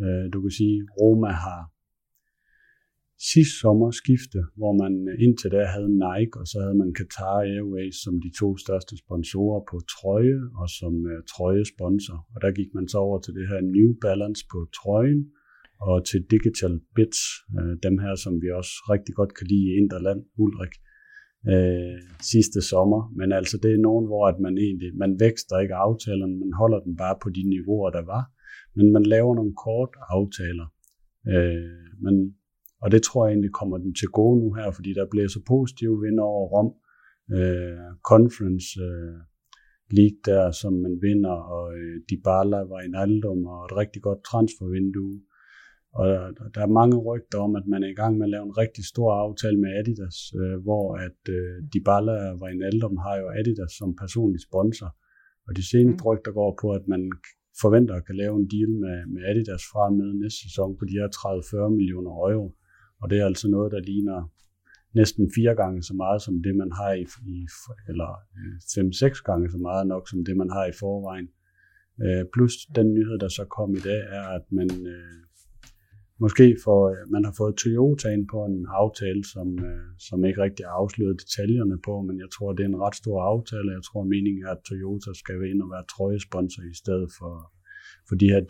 Øh, 0.03 0.25
du 0.33 0.39
kan 0.45 0.53
sige, 0.61 0.77
Roma 1.01 1.31
har 1.47 1.61
sidste 3.29 3.57
sommer 3.62 3.91
skifte, 4.03 4.41
hvor 4.59 4.73
man 4.83 4.93
øh, 5.11 5.25
indtil 5.25 5.50
da 5.55 5.61
havde 5.75 5.93
Nike, 6.05 6.35
og 6.41 6.47
så 6.50 6.57
havde 6.65 6.79
man 6.83 6.95
Qatar 6.99 7.39
Airways 7.55 7.97
som 8.05 8.15
de 8.25 8.31
to 8.41 8.49
største 8.65 8.95
sponsorer 9.05 9.61
på 9.71 9.77
trøje 9.95 10.41
og 10.61 10.69
som 10.79 10.95
øh, 11.12 11.19
uh, 11.19 11.25
trøjesponsor. 11.33 12.19
Og 12.33 12.39
der 12.45 12.50
gik 12.59 12.71
man 12.77 12.87
så 12.93 12.99
over 13.07 13.19
til 13.21 13.33
det 13.39 13.47
her 13.50 13.61
New 13.77 13.91
Balance 14.05 14.43
på 14.53 14.59
trøjen, 14.79 15.23
og 15.89 15.97
til 16.11 16.21
Digital 16.35 16.75
Bits, 16.97 17.21
uh, 17.57 17.75
dem 17.87 17.97
her, 18.05 18.15
som 18.25 18.35
vi 18.43 18.49
også 18.61 18.73
rigtig 18.95 19.15
godt 19.21 19.33
kan 19.39 19.47
lide 19.53 19.67
i 19.71 19.77
Interland, 19.81 20.21
Ulrik, 20.43 20.75
uh, 21.53 21.97
sidste 22.33 22.61
sommer. 22.73 23.00
Men 23.19 23.29
altså, 23.39 23.57
det 23.62 23.71
er 23.73 23.87
nogen, 23.89 24.05
hvor 24.11 24.25
at 24.33 24.39
man 24.47 24.55
egentlig, 24.67 24.91
man 25.03 25.12
vækster 25.25 25.57
ikke 25.65 25.77
aftalerne, 25.87 26.37
man 26.45 26.53
holder 26.61 26.81
den 26.87 26.95
bare 27.03 27.17
på 27.23 27.29
de 27.37 27.43
niveauer, 27.55 27.91
der 27.99 28.05
var, 28.15 28.25
men 28.77 28.87
man 28.97 29.05
laver 29.15 29.33
nogle 29.35 29.55
kort 29.67 29.93
aftaler. 30.19 30.67
Uh, 31.33 31.73
men 32.05 32.15
og 32.83 32.91
det 32.93 33.03
tror 33.03 33.27
jeg 33.27 33.33
egentlig 33.33 33.53
kommer 33.61 33.79
den 33.79 33.95
til 33.95 34.09
gode 34.09 34.41
nu 34.43 34.49
her, 34.53 34.71
fordi 34.71 34.91
der 34.99 35.07
bliver 35.11 35.29
så 35.29 35.41
positive 35.53 36.01
vinder 36.05 36.25
over 36.25 36.47
Rom. 36.55 36.71
Øh, 37.37 37.89
conference 38.11 38.69
øh, 38.89 39.17
League 39.99 40.21
der, 40.31 40.45
som 40.61 40.73
man 40.85 40.95
vinder, 41.07 41.37
og 41.57 41.65
øh, 41.79 41.95
Dybala 42.09 42.61
var 42.73 42.81
i 42.83 42.89
Naldum, 42.97 43.41
og 43.53 43.61
et 43.69 43.75
rigtig 43.83 44.03
godt 44.03 44.21
transfervindue. 44.31 45.17
Og 45.99 46.07
der, 46.55 46.63
er 46.63 46.79
mange 46.81 46.97
rygter 47.09 47.39
om, 47.47 47.53
at 47.61 47.67
man 47.73 47.83
er 47.83 47.91
i 47.93 47.99
gang 48.01 48.13
med 48.19 48.27
at 48.27 48.35
lave 48.35 48.47
en 48.49 48.59
rigtig 48.63 48.85
stor 48.93 49.11
aftale 49.25 49.59
med 49.63 49.71
Adidas, 49.79 50.19
øh, 50.41 50.57
hvor 50.67 50.87
at 51.07 51.21
øh, 51.37 51.55
Dybala 51.73 52.17
var 52.41 52.49
i 52.51 52.61
Naldum, 52.63 52.97
har 53.07 53.17
jo 53.23 53.27
Adidas 53.39 53.73
som 53.79 53.91
personlig 54.03 54.41
sponsor. 54.49 54.91
Og 55.47 55.53
de 55.59 55.65
seneste 55.71 56.03
mm. 56.03 56.07
rygter 56.09 56.33
går 56.41 56.53
på, 56.63 56.67
at 56.79 56.85
man 56.93 57.03
forventer 57.63 57.95
at 57.97 58.07
kan 58.07 58.17
lave 58.23 58.35
en 58.41 58.49
deal 58.55 58.73
med, 58.85 58.99
med 59.13 59.23
Adidas 59.31 59.65
fra 59.73 59.85
med 59.99 60.09
næste 60.23 60.41
sæson 60.45 60.71
på 60.79 60.85
de 60.89 60.99
her 61.01 61.09
30-40 61.09 61.79
millioner 61.79 62.13
euro. 62.35 62.49
Og 63.02 63.11
det 63.11 63.19
er 63.19 63.26
altså 63.26 63.49
noget, 63.49 63.73
der 63.73 63.80
ligner 63.80 64.30
næsten 64.95 65.30
fire 65.35 65.54
gange 65.54 65.83
så 65.83 65.95
meget 65.95 66.23
som 66.23 66.42
det, 66.42 66.54
man 66.57 66.73
har 66.73 66.92
i, 66.92 67.04
i 67.35 67.47
eller 67.88 68.11
øh, 68.38 68.54
fem-seks 68.75 69.21
gange 69.21 69.50
så 69.50 69.59
meget 69.59 69.87
nok 69.87 70.09
som 70.09 70.25
det, 70.25 70.37
man 70.37 70.50
har 70.50 70.66
i 70.66 70.78
forvejen. 70.80 71.28
Øh, 72.04 72.25
plus 72.35 72.54
den 72.76 72.95
nyhed, 72.95 73.19
der 73.19 73.28
så 73.28 73.45
kom 73.57 73.71
i 73.75 73.83
dag, 73.90 74.00
er, 74.19 74.26
at 74.38 74.45
man 74.59 74.71
øh, 74.95 75.21
måske 76.25 76.47
får, 76.64 76.80
øh, 76.90 77.02
man 77.14 77.25
har 77.25 77.35
fået 77.40 77.54
Toyota 77.62 78.09
ind 78.16 78.26
på 78.35 78.38
en 78.50 78.59
aftale, 78.83 79.23
som, 79.33 79.49
øh, 79.69 79.87
som 80.09 80.25
ikke 80.25 80.42
rigtig 80.47 80.64
har 80.66 80.76
afsløret 80.83 81.21
detaljerne 81.23 81.78
på, 81.87 81.95
men 82.09 82.16
jeg 82.25 82.30
tror, 82.35 82.52
det 82.52 82.62
er 82.64 82.73
en 82.75 82.83
ret 82.85 82.97
stor 83.02 83.16
aftale. 83.33 83.76
Jeg 83.78 83.85
tror, 83.88 84.02
meningen 84.14 84.42
er, 84.47 84.52
at 84.57 84.64
Toyota 84.69 85.11
skal 85.23 85.35
ind 85.52 85.62
og 85.64 85.71
være 85.75 85.90
trøjesponsor 85.95 86.62
i 86.73 86.76
stedet 86.83 87.09
for, 87.19 87.35
for 88.09 88.14
de 88.21 88.30
her 88.33 88.42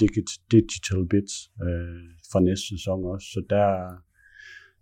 digital 0.57 1.03
bits 1.13 1.35
øh, 1.67 2.09
fra 2.31 2.41
næste 2.49 2.67
sæson 2.75 3.01
også. 3.13 3.27
Så 3.35 3.41
der, 3.55 3.69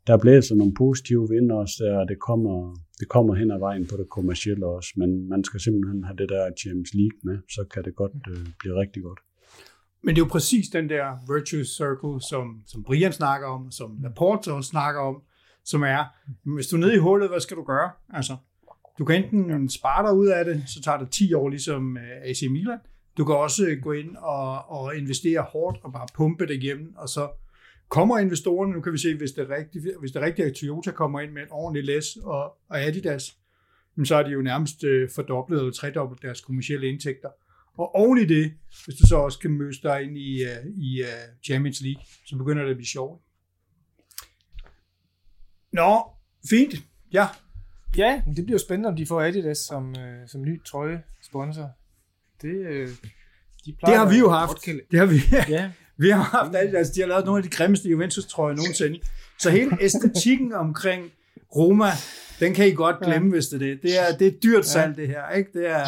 der 0.09 0.19
blæser 0.19 0.55
nogle 0.55 0.75
positive 0.75 1.29
vind 1.29 1.53
også 1.53 1.77
der, 1.85 1.99
og 1.99 2.09
det 2.09 2.19
kommer, 2.19 2.75
det 3.01 3.09
kommer 3.09 3.35
hen 3.35 3.51
ad 3.51 3.59
vejen 3.59 3.87
på 3.87 3.97
det 3.97 4.09
kommercielle 4.11 4.67
også, 4.67 4.91
men 4.97 5.29
man 5.29 5.45
skal 5.45 5.61
simpelthen 5.61 6.05
have 6.05 6.17
det 6.17 6.29
der 6.29 6.51
Champions 6.63 6.95
League 6.95 7.19
med, 7.23 7.39
så 7.55 7.65
kan 7.73 7.85
det 7.85 7.95
godt 7.97 8.13
øh, 8.31 8.47
blive 8.59 8.81
rigtig 8.81 9.03
godt. 9.03 9.21
Men 10.03 10.15
det 10.15 10.21
er 10.21 10.25
jo 10.27 10.31
præcis 10.31 10.69
den 10.69 10.89
der 10.89 11.05
virtuous 11.35 11.69
circle, 11.77 12.15
som, 12.31 12.45
som 12.67 12.85
Brian 12.85 13.13
snakker 13.13 13.47
om, 13.47 13.71
som 13.71 13.99
Laporte 14.03 14.53
også 14.53 14.69
snakker 14.69 15.01
om, 15.01 15.17
som 15.65 15.83
er, 15.83 16.05
hvis 16.55 16.67
du 16.67 16.77
er 16.77 16.81
nede 16.81 16.95
i 16.95 16.99
hullet, 16.99 17.29
hvad 17.29 17.41
skal 17.41 17.57
du 17.57 17.63
gøre? 17.63 17.91
Altså, 18.13 18.37
du 18.99 19.05
kan 19.05 19.25
enten 19.25 19.69
spare 19.69 20.07
dig 20.07 20.15
ud 20.17 20.27
af 20.27 20.45
det, 20.45 20.63
så 20.67 20.83
tager 20.83 20.99
det 20.99 21.11
10 21.11 21.35
år 21.35 21.49
ligesom 21.49 21.97
øh, 21.97 22.31
AC 22.31 22.43
Milan. 22.51 22.79
Du 23.17 23.25
kan 23.25 23.35
også 23.35 23.63
gå 23.83 23.93
ind 23.93 24.17
og, 24.17 24.71
og 24.71 24.97
investere 24.97 25.41
hårdt 25.41 25.79
og 25.83 25.93
bare 25.93 26.07
pumpe 26.15 26.47
det 26.47 26.55
igennem, 26.63 26.95
og 26.97 27.09
så 27.09 27.29
kommer 27.89 28.19
investorerne, 28.19 28.73
nu 28.73 28.81
kan 28.81 28.93
vi 28.93 28.99
se, 28.99 29.17
hvis 29.17 29.33
det 29.33 29.51
er 29.51 29.57
rigtigt, 29.57 29.85
hvis 30.01 30.11
det 30.11 30.23
er 30.23 30.27
rigtigt, 30.27 30.49
at 30.49 30.55
Toyota 30.55 30.91
kommer 30.91 31.21
ind 31.21 31.33
med 31.33 31.43
et 31.43 31.49
ordentligt 31.51 31.87
læs 31.87 32.17
og, 32.17 32.43
og 32.69 32.83
Adidas, 32.83 33.39
så 34.05 34.15
er 34.17 34.23
de 34.23 34.31
jo 34.31 34.43
nærmest 34.43 34.85
øh, 34.85 35.11
fordoblet 35.15 35.59
eller 35.59 35.73
tredoblet 35.73 36.23
deres 36.23 36.41
kommersielle 36.41 36.89
indtægter. 36.89 37.29
Og 37.79 37.95
oven 37.95 38.19
i 38.19 38.25
det, 38.25 38.53
hvis 38.85 38.97
du 38.97 39.07
så 39.07 39.17
også 39.17 39.39
kan 39.39 39.51
møde 39.51 39.73
dig 39.83 40.03
ind 40.03 40.19
i, 40.19 40.45
uh, 40.45 40.67
i 40.77 41.03
uh, 41.03 41.43
Champions 41.45 41.81
League, 41.81 42.03
så 42.27 42.37
begynder 42.37 42.63
det 42.63 42.71
at 42.71 42.77
blive 42.77 42.87
sjovt. 42.87 43.23
Nå, 45.73 46.03
fint. 46.51 46.75
Ja. 47.13 47.27
Ja, 47.97 48.23
det 48.37 48.45
bliver 48.45 48.55
jo 48.55 48.59
spændende, 48.59 48.89
om 48.89 48.97
de 48.97 49.07
får 49.07 49.21
Adidas 49.21 49.59
som, 49.59 49.99
øh, 49.99 50.29
som 50.29 50.43
ny 50.43 50.63
trøjesponsor. 50.65 51.71
Det, 52.43 52.67
øh, 52.67 52.89
de 53.65 53.77
det 53.87 53.97
har 53.97 54.11
vi 54.11 54.19
jo 54.19 54.31
haft. 54.31 54.67
Det 54.91 54.99
har 54.99 55.07
vi. 55.07 55.17
Ja. 55.49 55.73
vi 55.99 56.11
har 56.11 56.23
haft 56.23 56.57
Adidas. 56.57 56.91
De 56.91 57.01
har 57.01 57.09
lavet 57.09 57.25
nogle 57.25 57.39
af 57.39 57.43
de 57.43 57.57
grimmeste 57.57 57.89
Juventus-trøjer 57.89 58.57
nogensinde. 58.57 59.01
Så 59.39 59.51
hele 59.51 59.77
æstetikken 59.81 60.53
omkring 60.53 61.13
Roma, 61.57 61.91
den 62.41 62.55
kan 62.55 62.69
I 62.69 62.73
godt 62.73 62.97
glemme, 63.05 63.29
ja. 63.29 63.33
hvis 63.33 63.47
det 63.47 63.63
er 63.63 63.67
det. 63.67 63.83
Det 63.83 63.99
er, 63.99 64.17
det 64.17 64.27
er 64.27 64.33
dyrt 64.43 64.67
salg, 64.67 64.97
det 64.97 65.09
her. 65.09 65.31
Ikke? 65.31 65.51
Det 65.53 65.71
er 65.71 65.85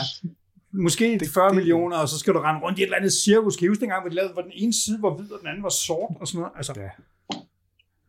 måske 0.73 1.19
det, 1.21 1.29
40 1.35 1.49
det, 1.49 1.57
millioner, 1.57 1.97
og 1.97 2.09
så 2.09 2.19
skal 2.19 2.35
du 2.35 2.39
rende 2.39 2.61
rundt 2.61 2.79
i 2.79 2.83
et 2.83 2.87
eller 2.87 2.97
andet 2.97 3.13
cirkus. 3.13 3.57
Kan 3.57 3.65
I 3.65 3.69
huske 3.69 3.81
dengang, 3.81 4.03
hvor 4.03 4.09
de 4.09 4.15
lavede, 4.15 4.33
hvor 4.33 4.43
den 4.43 4.53
ene 4.55 4.73
side 4.73 4.99
var 5.03 5.15
hvid, 5.15 5.33
og 5.33 5.39
den 5.41 5.49
anden 5.49 5.63
var 5.63 5.69
sort 5.69 6.17
og 6.21 6.29
sådan 6.29 6.39
noget? 6.39 6.53
Altså, 6.57 6.73
ja. 6.77 6.89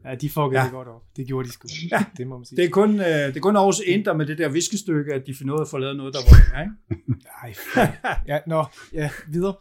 Ja, 0.06 0.16
de 0.16 0.30
fuckede 0.30 0.60
ja. 0.60 0.64
det 0.64 0.72
godt 0.72 0.88
op. 0.88 1.02
Det 1.16 1.28
gjorde 1.28 1.48
de 1.48 1.54
sgu. 1.54 1.68
Ja. 1.92 2.06
Det 2.18 2.28
må 2.28 2.38
man 2.38 2.46
sige. 2.46 2.58
Det 2.58 2.66
er 2.66 2.70
kun, 2.70 3.00
øh, 3.00 3.06
det 3.06 3.38
er 3.38 3.40
kun 3.40 3.56
Aarhus 3.56 3.80
Inter 3.86 4.14
med 4.14 4.26
det 4.26 4.38
der 4.38 4.50
viskestykke, 4.50 5.14
at 5.14 5.24
de 5.28 5.36
finder 5.36 5.54
ud 5.54 5.60
af 5.60 5.64
at 5.64 5.70
få 5.70 5.78
lavet 5.78 5.98
noget, 5.98 6.14
der 6.14 6.20
var 6.30 6.58
ja, 6.58 6.62
ikke? 6.62 7.14
Nej, 7.76 8.14
ja, 8.28 8.40
nå, 8.48 8.66
ja, 8.94 9.10
videre. 9.28 9.56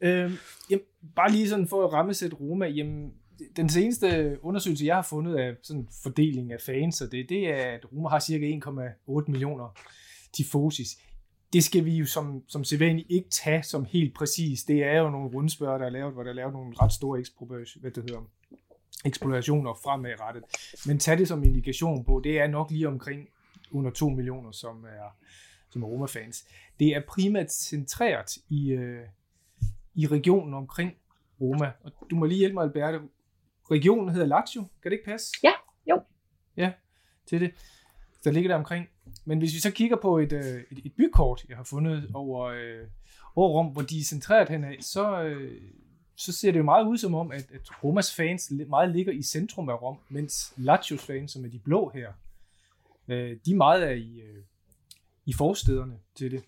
Øhm, 0.00 0.38
jamen, 0.70 0.84
bare 1.16 1.30
lige 1.32 1.48
sådan 1.48 1.68
for 1.68 1.84
at 1.84 1.92
rammesætte 1.92 2.36
Roma, 2.36 2.66
jamen, 2.66 3.12
den 3.56 3.68
seneste 3.68 4.38
undersøgelse, 4.42 4.86
jeg 4.86 4.94
har 4.94 5.02
fundet 5.02 5.36
af 5.36 5.54
sådan 5.62 5.88
fordeling 6.02 6.52
af 6.52 6.60
fans, 6.60 7.00
og 7.00 7.12
det, 7.12 7.28
det 7.28 7.50
er, 7.50 7.72
at 7.72 7.92
Roma 7.92 8.08
har 8.08 8.18
cirka 8.18 8.46
1,8 8.46 9.24
millioner 9.28 9.78
tifosis. 10.32 10.98
Det 11.52 11.64
skal 11.64 11.84
vi 11.84 11.96
jo 11.96 12.06
som, 12.06 12.42
som 12.48 12.64
sædvanligt 12.64 13.10
ikke 13.10 13.30
tage 13.30 13.62
som 13.62 13.84
helt 13.84 14.14
præcis. 14.14 14.64
Det 14.64 14.84
er 14.84 14.98
jo 14.98 15.10
nogle 15.10 15.30
rundspørger, 15.30 15.78
der 15.78 15.86
er 15.86 15.90
lavet, 15.90 16.12
hvor 16.12 16.22
der 16.22 16.30
er 16.30 16.34
lavet 16.34 16.52
nogle 16.52 16.74
ret 16.80 16.92
store 16.92 17.24
hvad 17.80 17.90
det 17.90 18.02
hedder, 18.02 18.30
eksplorationer 19.04 19.74
fremadrettet. 19.84 20.42
Men 20.86 20.98
tag 20.98 21.18
det 21.18 21.28
som 21.28 21.44
indikation 21.44 22.04
på, 22.04 22.20
det 22.24 22.38
er 22.38 22.46
nok 22.46 22.70
lige 22.70 22.88
omkring 22.88 23.28
under 23.70 23.90
2 23.90 24.08
millioner, 24.08 24.52
som 24.52 24.84
er, 24.84 25.16
som 25.70 25.82
er 25.82 25.86
Roma-fans. 25.86 26.44
Det 26.80 26.88
er 26.88 27.02
primært 27.08 27.52
centreret 27.52 28.36
i, 28.48 28.70
øh, 28.70 29.00
i 29.96 30.06
regionen 30.06 30.54
omkring 30.54 30.92
Roma. 31.40 31.72
Og 31.84 31.92
du 32.10 32.16
må 32.16 32.26
lige 32.26 32.38
hjælpe 32.38 32.54
mig, 32.54 32.64
Alberte. 32.64 33.00
Regionen 33.70 34.08
hedder 34.08 34.26
Lazio. 34.26 34.60
Kan 34.82 34.90
det 34.90 34.92
ikke 34.92 35.10
passe? 35.10 35.36
Ja, 35.42 35.52
jo. 35.90 36.02
Ja, 36.56 36.72
til 37.26 37.40
det. 37.40 37.52
Der 38.24 38.30
ligger 38.30 38.48
der 38.48 38.56
omkring. 38.56 38.88
Men 39.24 39.38
hvis 39.38 39.54
vi 39.54 39.60
så 39.60 39.70
kigger 39.70 39.96
på 39.96 40.18
et, 40.18 40.32
et, 40.32 40.66
et 40.84 40.92
bykort, 40.96 41.44
jeg 41.48 41.56
har 41.56 41.64
fundet 41.64 42.10
over, 42.14 42.44
øh, 42.44 42.88
over 43.36 43.48
Rom, 43.48 43.66
hvor 43.66 43.82
de 43.82 43.98
er 43.98 44.04
centreret 44.04 44.48
henad, 44.48 44.80
så, 44.80 45.22
øh, 45.22 45.62
så 46.16 46.32
ser 46.32 46.52
det 46.52 46.58
jo 46.58 46.64
meget 46.64 46.86
ud 46.86 46.98
som 46.98 47.14
om, 47.14 47.32
at, 47.32 47.50
at 47.50 47.84
Romas 47.84 48.14
fans 48.14 48.52
meget 48.68 48.90
ligger 48.90 49.12
i 49.12 49.22
centrum 49.22 49.68
af 49.68 49.82
Rom, 49.82 49.96
mens 50.08 50.54
Lazios 50.56 51.06
fans, 51.06 51.32
som 51.32 51.44
er 51.44 51.48
de 51.48 51.58
blå 51.58 51.90
her, 51.94 52.12
øh, 53.08 53.36
de 53.46 53.56
meget 53.56 53.84
er 53.84 53.94
i, 53.94 54.20
øh, 54.20 54.42
i 55.26 55.32
forstederne 55.32 55.98
til 56.14 56.30
det. 56.30 56.44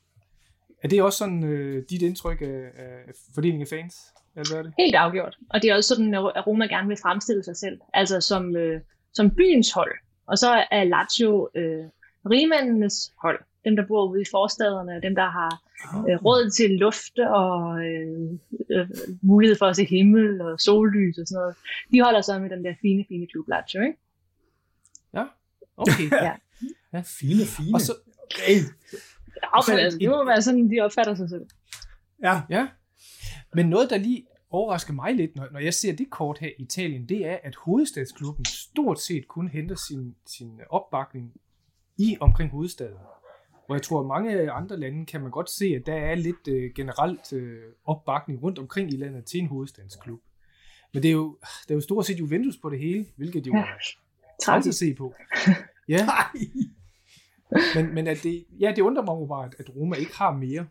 Er 0.83 0.89
det 0.89 1.03
også 1.03 1.19
sådan 1.19 1.45
øh, 1.45 1.85
dit 1.91 2.03
indtryk 2.03 2.41
af, 2.43 2.71
af 2.77 3.13
fordelingen 3.35 3.63
af 3.63 3.69
fans? 3.69 3.97
Eller 4.37 4.63
det? 4.63 4.73
Helt 4.79 4.95
afgjort. 4.95 5.39
Og 5.51 5.63
det 5.63 5.71
er 5.71 5.75
også 5.75 5.89
sådan, 5.95 6.15
at 6.15 6.47
Roma 6.47 6.67
gerne 6.67 6.89
vil 6.89 6.97
fremstille 7.03 7.45
sig 7.45 7.57
selv. 7.57 7.81
Altså 7.95 8.21
som, 8.21 8.57
øh, 8.57 8.81
som 9.13 9.31
byens 9.31 9.73
hold. 9.73 9.93
Og 10.27 10.39
så 10.39 10.65
er 10.71 10.85
Lazio 10.85 11.49
øh, 11.55 11.85
rigmændenes 12.31 13.13
hold. 13.23 13.41
Dem, 13.65 13.77
der 13.77 13.87
bor 13.87 14.11
ude 14.11 14.23
i 14.23 14.25
forstaderne, 14.31 15.01
dem, 15.03 15.15
der 15.15 15.31
har 15.31 15.63
øh, 16.09 16.25
råd 16.25 16.51
til 16.51 16.71
luft 16.71 17.19
og 17.19 17.85
øh, 17.85 18.31
øh, 18.71 18.89
mulighed 19.23 19.57
for 19.59 19.67
at 19.67 19.77
se 19.77 19.85
himmel 19.85 20.41
og 20.41 20.61
sollys 20.61 21.19
og 21.19 21.27
sådan 21.27 21.41
noget. 21.41 21.57
De 21.93 22.03
holder 22.03 22.21
så 22.21 22.39
med 22.39 22.51
den 22.51 22.65
der 22.65 22.75
fine, 22.81 23.05
fine 23.09 23.27
Club 23.31 23.49
Lazio, 23.49 23.81
ikke? 23.81 23.99
Ja, 25.15 25.25
okay. 25.77 26.11
Ja. 26.27 26.33
Ja, 26.93 27.03
fine, 27.21 27.45
fine. 27.47 27.75
Og 27.75 27.81
så, 27.81 27.93
Okay. 28.35 28.61
Ja, 29.43 29.73
men 29.73 29.79
altså, 29.79 29.99
det 29.99 30.09
må 30.09 30.25
være 30.25 30.43
sådan, 30.43 30.71
de 30.71 30.81
opfatter 30.81 31.15
sig 31.15 31.29
selv. 31.29 31.47
Ja, 32.23 32.43
ja. 32.51 32.69
Men 33.55 33.67
noget, 33.69 33.91
der 33.91 33.99
lige 33.99 34.27
overrasker 34.51 34.93
mig 34.93 35.15
lidt, 35.15 35.37
når, 35.37 35.49
når 35.53 35.61
jeg 35.61 35.75
ser 35.75 35.93
det 35.97 36.11
kort 36.11 36.39
her 36.39 36.49
i 36.59 36.63
Italien, 36.63 37.09
det 37.09 37.27
er, 37.27 37.39
at 37.43 37.55
hovedstadsklubben 37.57 38.45
stort 38.45 39.01
set 39.01 39.29
kun 39.29 39.49
henter 39.49 39.77
sin, 39.89 40.15
sin 40.27 40.61
opbakning 40.71 41.33
i 41.99 42.17
omkring 42.21 42.51
hovedstaden. 42.51 42.97
Hvor 43.67 43.75
jeg 43.75 43.83
tror, 43.83 44.01
at 44.01 44.07
mange 44.07 44.51
andre 44.51 44.77
lande 44.81 45.07
kan 45.07 45.21
man 45.21 45.31
godt 45.31 45.51
se, 45.51 45.65
at 45.67 45.83
der 45.87 45.95
er 45.95 46.15
lidt 46.15 46.49
øh, 46.49 46.71
generelt 46.77 47.33
øh, 47.33 47.63
opbakning 47.85 48.43
rundt 48.43 48.59
omkring 48.59 48.93
i 48.93 48.97
landet 48.97 49.25
til 49.25 49.41
en 49.41 49.47
hovedstadsklub. 49.47 50.21
Men 50.95 51.03
det 51.03 51.09
er 51.09 51.13
jo, 51.13 51.39
det 51.63 51.71
er 51.71 51.75
jo 51.75 51.81
stort 51.81 52.07
set 52.07 52.19
Juventus 52.19 52.57
på 52.57 52.71
det 52.71 52.79
hele, 52.79 53.07
hvilket 53.17 53.47
jo 53.47 53.53
Ja. 53.57 53.61
er 53.61 53.65
træls 54.43 54.67
at 54.67 54.75
se 54.75 54.95
på. 54.95 55.15
Ja, 55.89 56.07
nej. 56.15 56.25
Men, 57.77 57.95
men 57.95 58.07
at 58.07 58.19
det, 58.23 58.45
ja, 58.61 58.73
det 58.77 58.83
undrer 58.83 59.05
mig 59.09 59.15
jo 59.21 59.27
bare, 59.27 59.45
at- 59.61 59.77
Roma 59.77 59.97
ikke 59.97 60.17
har 60.23 60.33
mere 60.33 60.67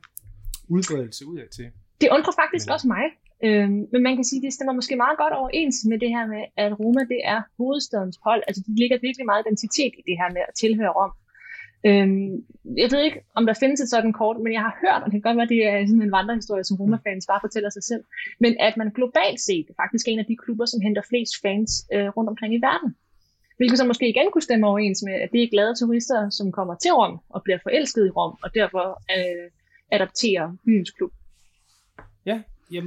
udbredelse 0.69 1.25
udad 1.27 1.47
til. 1.57 1.65
Det 2.01 2.09
undrer 2.15 2.33
faktisk 2.41 2.65
Men- 2.67 2.73
også 2.73 2.87
mig. 2.95 3.05
Øhm, 3.47 3.81
men 3.91 4.01
man 4.07 4.15
kan 4.17 4.25
sige, 4.29 4.39
at 4.39 4.43
det 4.45 4.53
stemmer 4.53 4.73
måske 4.79 4.95
meget 5.05 5.17
godt 5.23 5.33
overens 5.41 5.77
med 5.91 5.97
det 6.03 6.09
her 6.15 6.25
med, 6.33 6.43
at 6.63 6.71
Roma 6.79 7.01
det 7.13 7.21
er 7.33 7.39
hovedstadens 7.57 8.17
hold. 8.27 8.41
Altså, 8.47 8.61
de 8.67 8.71
ligger 8.81 8.97
virkelig 9.07 9.25
meget 9.31 9.43
identitet 9.45 9.93
i 9.99 10.01
det 10.09 10.15
her 10.21 10.29
med 10.35 10.41
at 10.49 10.53
tilhøre 10.61 10.93
Rom. 10.99 11.13
Øhm, 11.89 12.31
jeg 12.81 12.87
ved 12.93 13.01
ikke, 13.07 13.19
om 13.37 13.43
der 13.49 13.55
findes 13.63 13.79
et 13.81 13.89
sådan 13.95 14.13
kort, 14.21 14.37
men 14.43 14.51
jeg 14.57 14.63
har 14.67 14.75
hørt, 14.83 15.01
og 15.03 15.05
det 15.07 15.15
kan 15.17 15.25
godt 15.27 15.37
være, 15.39 15.49
at 15.49 15.53
det 15.55 15.61
er 15.67 15.87
sådan 15.89 16.05
en 16.07 16.15
vandrehistorie, 16.17 16.63
som 16.67 16.77
Roma-fans 16.81 17.25
bare 17.31 17.41
fortæller 17.45 17.69
sig 17.77 17.83
selv, 17.91 18.03
men 18.43 18.51
at 18.67 18.73
man 18.81 18.89
globalt 18.97 19.39
set 19.49 19.67
faktisk 19.81 20.03
er 20.07 20.11
en 20.11 20.23
af 20.23 20.29
de 20.31 20.37
klubber, 20.43 20.65
som 20.71 20.79
henter 20.85 21.03
flest 21.11 21.33
fans 21.43 21.71
øh, 21.93 22.07
rundt 22.15 22.29
omkring 22.33 22.51
i 22.57 22.61
verden. 22.69 22.89
Hvilket 23.57 23.77
så 23.77 23.85
måske 23.85 24.09
igen 24.09 24.29
kunne 24.31 24.41
stemme 24.41 24.67
overens 24.67 25.03
med, 25.03 25.13
at 25.13 25.29
det 25.31 25.43
er 25.43 25.47
glade 25.47 25.75
turister, 25.79 26.29
som 26.29 26.51
kommer 26.51 26.75
til 26.75 26.91
Rom 26.91 27.19
og 27.29 27.41
bliver 27.43 27.59
forelsket 27.63 28.05
i 28.07 28.09
Rom, 28.09 28.37
og 28.43 28.49
derfor 28.53 29.01
øh, 29.17 29.51
adapterer 29.91 30.55
byens 30.65 30.91
klub. 30.91 31.11
Ja, 32.25 32.41
jeg 32.71 32.83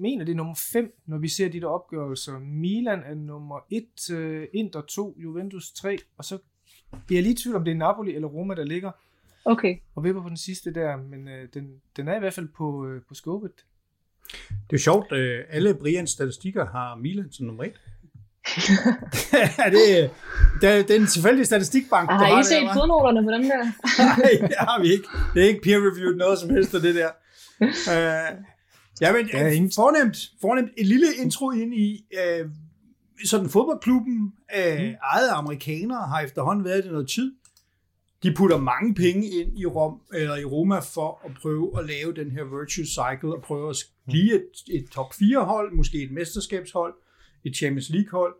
mener 0.00 0.24
det 0.24 0.32
er 0.32 0.36
nummer 0.36 0.54
5, 0.72 0.94
når 1.06 1.18
vi 1.18 1.28
ser 1.28 1.48
de 1.48 1.60
der 1.60 1.66
opgørelser. 1.66 2.38
Milan 2.38 3.02
er 3.04 3.14
nummer 3.14 3.60
1, 3.70 4.10
øh, 4.12 4.48
Inter 4.52 4.80
2, 4.80 5.16
Juventus 5.18 5.72
3, 5.72 5.98
og 6.18 6.24
så 6.24 6.38
bliver 7.06 7.18
jeg 7.18 7.22
lige 7.22 7.32
i 7.32 7.36
tvivl 7.36 7.56
om 7.56 7.64
det 7.64 7.70
er 7.70 7.76
Napoli 7.76 8.14
eller 8.14 8.28
Roma, 8.28 8.54
der 8.54 8.64
ligger. 8.64 8.90
Okay. 9.44 9.76
Og 9.94 10.04
vipper 10.04 10.22
på 10.22 10.28
den 10.28 10.36
sidste 10.36 10.74
der, 10.74 10.96
men 10.96 11.28
øh, 11.28 11.48
den, 11.54 11.80
den 11.96 12.08
er 12.08 12.16
i 12.16 12.18
hvert 12.18 12.34
fald 12.34 12.48
på, 12.48 12.86
øh, 12.86 13.02
på 13.08 13.14
skubbet. 13.14 13.52
Det 14.70 14.76
er 14.76 14.80
sjovt, 14.80 15.12
øh, 15.12 15.44
alle 15.48 15.74
Brians 15.74 16.10
statistikker 16.10 16.66
har 16.66 16.94
Milan 16.94 17.32
som 17.32 17.46
nummer 17.46 17.64
1. 17.64 17.80
ja, 19.58 19.70
det, 19.70 20.10
det, 20.60 20.88
det 20.88 20.96
er 20.96 21.00
en 21.00 21.06
tilfældig 21.06 21.46
statistikbank. 21.46 22.10
Har, 22.10 22.24
har 22.24 22.40
I 22.40 22.44
set 22.44 22.68
fodnoterne 22.74 23.22
på 23.24 23.30
dem 23.30 23.42
der? 23.42 23.64
Nej, 23.98 24.48
det 24.48 24.56
har 24.58 24.82
vi 24.82 24.92
ikke. 24.92 25.08
Det 25.34 25.42
er 25.42 25.48
ikke 25.48 25.60
peer-reviewed 25.60 26.16
noget 26.16 26.38
som 26.38 26.50
helst 26.50 26.74
af 26.74 26.80
det 26.80 26.94
der. 26.94 27.10
Uh, 27.60 28.44
ja, 29.00 29.12
men 29.12 29.26
det 29.26 29.34
er 29.34 29.46
ingen... 29.46 29.72
fornemt, 29.74 30.16
fornemt. 30.40 30.70
En 30.76 30.86
lille 30.86 31.06
intro 31.22 31.50
ind 31.50 31.74
i, 31.74 32.04
uh, 32.12 32.50
sådan 33.24 33.48
fodboldklubben, 33.48 34.32
øh, 34.56 34.78
mm. 34.78 34.94
ejet 35.12 35.28
af 35.28 35.38
amerikanere, 35.38 36.08
har 36.08 36.20
efterhånden 36.20 36.64
været 36.64 36.84
det 36.84 36.92
noget 36.92 37.08
tid. 37.08 37.32
De 38.22 38.34
putter 38.34 38.58
mange 38.58 38.94
penge 38.94 39.26
ind 39.26 39.58
i 39.58 39.66
Rom, 39.66 40.00
eller 40.14 40.36
i 40.36 40.44
Roma 40.44 40.78
for 40.78 41.20
at 41.24 41.30
prøve 41.42 41.78
at 41.78 41.86
lave 41.86 42.14
den 42.14 42.30
her 42.30 42.44
virtue 42.44 42.84
cycle 42.84 43.34
og 43.36 43.42
prøve 43.42 43.70
at 43.70 43.76
mm. 44.06 44.10
blive 44.12 44.34
et, 44.34 44.50
et 44.70 44.86
top 44.90 45.14
4 45.14 45.44
hold, 45.44 45.72
måske 45.72 46.02
et 46.02 46.10
mesterskabshold, 46.10 46.94
et 47.44 47.56
Champions 47.56 47.90
League 47.90 48.10
hold 48.10 48.34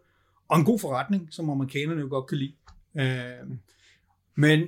og 0.49 0.59
en 0.59 0.65
god 0.65 0.79
forretning, 0.79 1.29
som 1.31 1.51
amerikanerne 1.51 2.01
jo 2.01 2.09
godt 2.11 2.27
kan 2.27 2.39
lide. 2.39 2.55
Uh, 2.95 3.57
men 4.37 4.61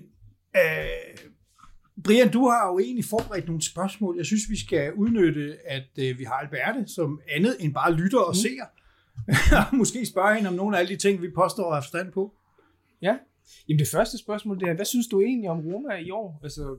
øh, 0.56 1.18
Brian, 2.04 2.30
du 2.30 2.48
har 2.48 2.72
jo 2.72 2.78
egentlig 2.78 3.04
forberedt 3.04 3.46
nogle 3.46 3.62
spørgsmål. 3.62 4.16
Jeg 4.16 4.26
synes, 4.26 4.42
vi 4.50 4.58
skal 4.58 4.92
udnytte, 4.92 5.56
at 5.66 5.88
øh, 5.98 6.18
vi 6.18 6.24
har 6.24 6.34
Alberte 6.34 6.94
som 6.94 7.20
andet 7.36 7.56
end 7.60 7.74
bare 7.74 7.92
lytter 7.92 8.18
og 8.18 8.36
ser. 8.36 8.64
Og 9.70 9.76
Måske 9.76 10.06
spørge 10.06 10.34
hende 10.34 10.48
om 10.48 10.54
nogle 10.54 10.76
af 10.76 10.80
alle 10.80 10.94
de 10.94 11.00
ting, 11.00 11.22
vi 11.22 11.30
påstår 11.30 11.66
at 11.66 11.74
have 11.74 11.82
forstand 11.82 12.12
på. 12.12 12.34
Ja, 13.02 13.18
jamen 13.68 13.78
det 13.78 13.88
første 13.88 14.18
spørgsmål 14.18 14.60
det 14.60 14.68
er, 14.68 14.74
hvad 14.74 14.84
synes 14.84 15.06
du 15.06 15.20
egentlig 15.20 15.50
om 15.50 15.60
Roma 15.60 15.94
i 15.94 16.10
år? 16.10 16.40
Altså, 16.42 16.78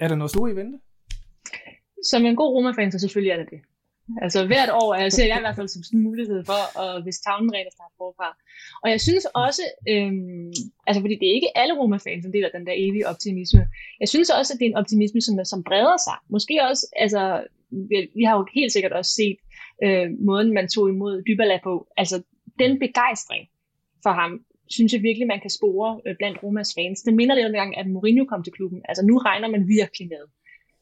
er 0.00 0.08
der 0.08 0.14
noget 0.14 0.30
stort 0.30 0.50
i 0.50 0.56
vente? 0.56 0.78
Som 2.10 2.24
en 2.26 2.36
god 2.36 2.54
Roma-fan, 2.54 2.92
så 2.92 2.98
selvfølgelig 2.98 3.30
er 3.30 3.36
det 3.36 3.50
det. 3.50 3.60
Altså 4.22 4.46
hvert 4.46 4.70
år 4.82 4.94
jeg 4.94 5.12
ser 5.12 5.26
jeg 5.26 5.38
i 5.38 5.44
hvert 5.46 5.56
fald 5.56 5.68
som 5.68 5.82
sådan 5.82 5.98
en 5.98 6.04
mulighed 6.04 6.44
for, 6.44 6.62
at 6.82 7.02
hvis 7.02 7.18
tavlen 7.20 7.54
rent 7.54 7.66
at 7.66 7.72
starte 7.72 7.94
forfra. 8.02 8.28
Og 8.82 8.90
jeg 8.90 9.00
synes 9.00 9.24
også, 9.44 9.62
øhm, 9.88 10.52
altså 10.86 11.00
fordi 11.00 11.14
det 11.20 11.26
er 11.28 11.34
ikke 11.38 11.58
alle 11.60 11.74
Roma-fans, 11.78 12.22
som 12.24 12.32
deler 12.32 12.56
den 12.56 12.66
der 12.66 12.74
evige 12.76 13.08
optimisme. 13.08 13.62
Jeg 14.00 14.08
synes 14.08 14.30
også, 14.30 14.50
at 14.52 14.58
det 14.58 14.66
er 14.66 14.70
en 14.70 14.82
optimisme, 14.82 15.20
som, 15.20 15.44
som 15.44 15.64
breder 15.68 15.98
sig. 16.06 16.16
Måske 16.34 16.54
også, 16.70 16.84
altså 17.04 17.22
vi, 17.70 17.96
vi 18.18 18.22
har 18.28 18.36
jo 18.38 18.46
helt 18.54 18.72
sikkert 18.72 18.92
også 18.92 19.12
set 19.20 19.38
øh, 19.84 20.06
måden, 20.28 20.54
man 20.54 20.68
tog 20.68 20.88
imod 20.88 21.22
Dybala 21.22 21.58
på. 21.62 21.86
Altså 21.96 22.22
den 22.58 22.78
begejstring 22.78 23.44
for 24.02 24.12
ham, 24.20 24.32
synes 24.68 24.92
jeg 24.92 25.02
virkelig, 25.02 25.26
man 25.26 25.40
kan 25.40 25.50
spore 25.50 26.00
øh, 26.06 26.14
blandt 26.18 26.42
Romas 26.42 26.74
fans. 26.78 27.02
Det 27.02 27.14
minder 27.14 27.34
lidt 27.34 27.46
om 27.46 27.52
gang, 27.52 27.78
at 27.78 27.86
Mourinho 27.86 28.24
kom 28.24 28.42
til 28.42 28.52
klubben. 28.52 28.80
Altså 28.88 29.06
nu 29.06 29.18
regner 29.18 29.48
man 29.48 29.68
virkelig 29.68 30.08
med, 30.08 30.24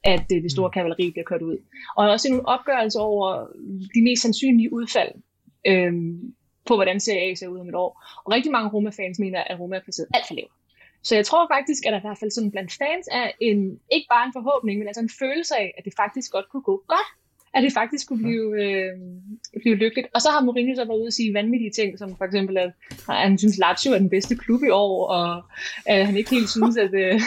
at 0.05 0.27
øh, 0.35 0.43
det 0.43 0.51
store 0.51 0.71
kavaleri 0.71 1.11
bliver 1.11 1.25
kørt 1.25 1.43
ud. 1.43 1.59
Og 1.97 2.11
også 2.11 2.29
en 2.29 2.47
opgørelse 2.47 2.99
over 2.99 3.47
de 3.95 4.03
mest 4.03 4.23
sandsynlige 4.23 4.73
udfald 4.73 5.13
øh, 5.67 5.93
på, 6.67 6.75
hvordan 6.75 7.01
Serie 7.01 7.31
A 7.31 7.35
ser 7.35 7.49
ud 7.49 7.59
om 7.59 7.69
et 7.69 7.75
år. 7.75 8.05
Og 8.25 8.33
rigtig 8.33 8.53
mange 8.53 8.71
Roma-fans 8.71 9.19
mener, 9.19 9.45
at 9.45 9.61
Roma 9.61 9.77
er 9.77 9.81
placeret 9.81 10.09
alt 10.15 10.27
for 10.29 10.35
lavt. 10.35 10.53
Så 11.03 11.15
jeg 11.15 11.27
tror 11.27 11.49
faktisk, 11.55 11.87
at 11.87 11.93
der 11.93 11.99
i 11.99 12.07
hvert 12.07 12.19
fald 12.19 12.31
sådan 12.31 12.51
blandt 12.51 12.73
fans 12.73 13.07
er 13.13 13.31
en, 13.41 13.59
ikke 13.93 14.07
bare 14.11 14.27
en 14.27 14.33
forhåbning, 14.33 14.79
men 14.79 14.89
altså 14.89 15.03
en 15.03 15.17
følelse 15.23 15.55
af, 15.57 15.75
at 15.79 15.85
det 15.85 15.93
faktisk 15.97 16.33
godt 16.33 16.49
kunne 16.49 16.63
gå 16.63 16.85
godt. 16.89 17.09
At 17.55 17.63
det 17.63 17.73
faktisk 17.73 18.09
kunne 18.09 18.23
blive, 18.23 18.49
øh, 18.65 18.93
blive 19.63 19.75
lykkeligt. 19.75 20.09
Og 20.15 20.21
så 20.21 20.29
har 20.31 20.41
Mourinho 20.41 20.75
så 20.75 20.85
været 20.85 20.99
ude 20.99 21.07
og 21.07 21.13
sige 21.13 21.35
vanvittige 21.35 21.71
ting, 21.71 21.99
som 21.99 22.17
for 22.17 22.25
eksempel, 22.25 22.59
at 22.59 22.73
han 23.09 23.39
synes, 23.39 23.59
Lazio 23.59 23.93
er 23.93 23.99
den 23.99 24.11
bedste 24.11 24.37
klub 24.37 24.63
i 24.63 24.71
år, 24.71 25.07
og 25.07 25.43
at 25.87 26.07
han 26.07 26.17
ikke 26.17 26.31
helt 26.31 26.51
synes, 26.51 26.77
at 26.77 26.95
øh, 26.95 27.21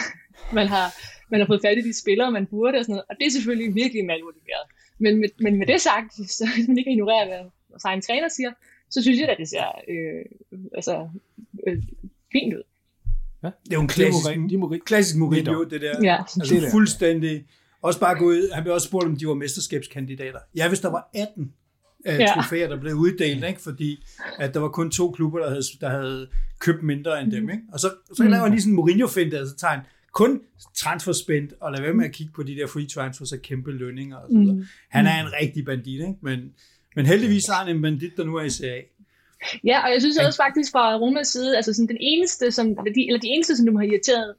man 0.58 0.66
har 0.66 0.86
man 1.30 1.40
har 1.40 1.46
fået 1.46 1.60
fat 1.66 1.78
i 1.78 1.80
de 1.88 2.00
spillere, 2.02 2.30
man 2.32 2.46
burde 2.46 2.78
og 2.78 2.84
sådan 2.84 2.92
noget. 2.92 3.04
Og 3.10 3.14
det 3.20 3.26
er 3.26 3.30
selvfølgelig 3.30 3.74
virkelig 3.74 4.04
malmotiveret. 4.04 4.66
Men 4.98 5.20
med, 5.20 5.28
men 5.40 5.58
med 5.58 5.66
det 5.66 5.80
sagt, 5.80 6.12
så 6.38 6.44
hvis 6.54 6.68
man 6.68 6.78
ikke 6.78 6.90
ignorerer, 6.90 7.26
hvad 7.28 7.50
vores 7.70 7.84
egen 7.84 8.02
træner 8.02 8.28
siger, 8.28 8.52
så 8.90 9.02
synes 9.02 9.18
jeg, 9.20 9.28
at 9.28 9.38
det 9.38 9.48
ser 9.48 9.66
øh, 9.88 10.24
altså, 10.74 11.08
øh, 11.68 11.82
fint 12.32 12.54
ud. 12.54 12.62
Ja? 13.42 13.50
Det 13.64 13.70
er 13.72 13.76
jo 13.76 13.80
en 13.80 13.88
klassisk, 13.88 14.50
de 14.50 14.56
må, 14.58 14.76
klassisk 14.86 15.16
Mourinho, 15.16 15.64
det 15.64 15.80
der. 15.80 15.94
Ja. 16.02 16.16
Altså 16.18 16.54
Det 16.54 16.62
der. 16.62 16.70
fuldstændig. 16.70 17.44
Også 17.82 18.00
bare 18.00 18.18
gå 18.18 18.24
ud. 18.24 18.50
Han 18.54 18.62
blev 18.62 18.74
også 18.74 18.86
spurgt, 18.86 19.04
om 19.06 19.16
de 19.16 19.26
var 19.28 19.34
mesterskabskandidater. 19.34 20.38
Ja, 20.56 20.68
hvis 20.68 20.80
der 20.80 20.90
var 20.90 21.10
18 21.14 21.42
uh, 21.42 22.14
Ja. 22.14 22.26
trofæer, 22.34 22.68
der 22.68 22.80
blev 22.80 22.94
uddelt, 22.94 23.44
ikke? 23.44 23.60
fordi 23.60 24.04
at 24.38 24.54
der 24.54 24.60
var 24.60 24.68
kun 24.68 24.90
to 24.90 25.10
klubber, 25.10 25.38
der 25.38 25.48
havde, 25.48 25.62
der 25.80 25.88
havde 25.88 26.28
købt 26.58 26.82
mindre 26.82 27.20
end 27.22 27.30
dem. 27.32 27.50
Ikke? 27.50 27.62
Og 27.72 27.80
så, 27.80 27.90
så 28.14 28.22
Mm. 28.22 28.28
laver 28.28 28.42
han 28.42 28.52
lige 28.52 28.60
sådan 28.60 28.72
en 28.72 28.76
Mourinho-finte, 28.76 29.38
altså 29.38 29.56
tager 29.56 29.70
han 29.72 29.80
kun 30.20 30.40
transferspændt, 30.82 31.50
og 31.60 31.72
lad 31.72 31.80
være 31.80 31.94
med 31.94 32.04
at 32.04 32.12
kigge 32.12 32.32
på 32.36 32.42
de 32.42 32.54
der 32.58 32.66
free 32.66 32.86
transfers 32.94 33.32
og 33.32 33.40
kæmpe 33.48 33.70
lønninger. 33.82 34.16
Og 34.16 34.26
så 34.30 34.38
videre. 34.38 34.56
Mm. 34.56 34.64
Han 34.96 35.04
er 35.06 35.16
en 35.24 35.30
rigtig 35.40 35.64
bandit, 35.64 36.00
ikke? 36.08 36.18
Men, 36.28 36.38
men 36.96 37.06
heldigvis 37.06 37.44
er 37.48 37.58
han 37.62 37.76
en 37.76 37.82
bandit, 37.82 38.16
der 38.16 38.24
nu 38.24 38.34
er 38.36 38.44
i 38.50 38.50
CA. 38.50 38.76
Ja, 39.70 39.78
og 39.84 39.88
jeg 39.92 40.00
synes 40.00 40.18
også 40.18 40.40
faktisk 40.44 40.72
fra 40.72 40.84
Romas 41.02 41.28
side, 41.28 41.56
altså 41.58 41.72
sådan 41.72 41.92
den 41.94 42.02
eneste, 42.12 42.44
som, 42.56 42.66
eller 42.68 42.92
de, 42.96 43.02
eller 43.08 43.20
de 43.26 43.30
eneste, 43.34 43.56
som 43.56 43.66
du 43.66 43.76
har 43.80 43.86
irriteret 43.90 44.34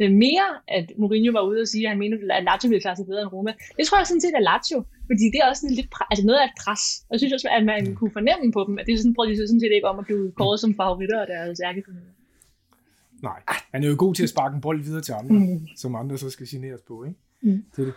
øh, 0.00 0.10
mere, 0.24 0.48
at 0.76 0.86
Mourinho 1.00 1.32
var 1.38 1.44
ude 1.50 1.60
og 1.64 1.68
sige, 1.72 1.84
at 1.86 1.90
han 1.92 1.98
mente, 2.02 2.16
at 2.38 2.44
Lazio 2.48 2.68
ville 2.68 2.84
klare 2.84 2.96
sig 2.96 3.06
bedre 3.10 3.22
end 3.22 3.32
Roma. 3.34 3.52
Det 3.78 3.84
tror 3.86 3.98
jeg 3.98 4.06
sådan 4.06 4.24
set 4.24 4.34
er 4.40 4.44
Lazio, 4.50 4.78
fordi 5.10 5.24
det 5.32 5.38
er 5.42 5.46
også 5.50 5.60
sådan 5.62 5.76
lidt, 5.78 5.88
altså 6.10 6.24
noget 6.28 6.40
af 6.42 6.46
et 6.50 6.56
pres. 6.62 6.84
Og 7.06 7.12
jeg 7.12 7.20
synes 7.20 7.36
også, 7.36 7.48
at 7.58 7.64
man 7.72 7.82
kunne 7.98 8.14
fornemme 8.18 8.46
på 8.56 8.60
dem, 8.68 8.74
at 8.78 8.84
det 8.86 8.92
er 8.92 8.98
sådan, 9.00 9.16
prøver 9.16 9.28
de 9.30 9.36
så 9.36 9.46
sådan 9.50 9.62
set 9.62 9.74
ikke 9.76 9.90
om 9.92 9.98
at 10.02 10.06
blive 10.08 10.24
kåret 10.40 10.58
som 10.60 10.72
favoritter 10.80 11.18
af 11.22 11.28
deres 11.32 11.60
ærkefamilie. 11.68 12.13
Nej, 13.24 13.42
han 13.72 13.84
er 13.84 13.88
jo 13.88 13.94
god 13.98 14.14
til 14.14 14.22
at 14.22 14.28
sparke 14.28 14.54
en 14.54 14.60
bold 14.60 14.82
videre 14.82 15.02
til 15.02 15.12
andre, 15.12 15.34
Mm. 15.34 15.66
som 15.76 15.94
andre 15.94 16.18
så 16.18 16.30
skal 16.30 16.46
generes 16.50 16.80
på. 16.88 17.04
Ikke? 17.04 17.18
Mm. 17.42 17.64
Det 17.76 17.78
er 17.82 17.84
det. 17.84 17.94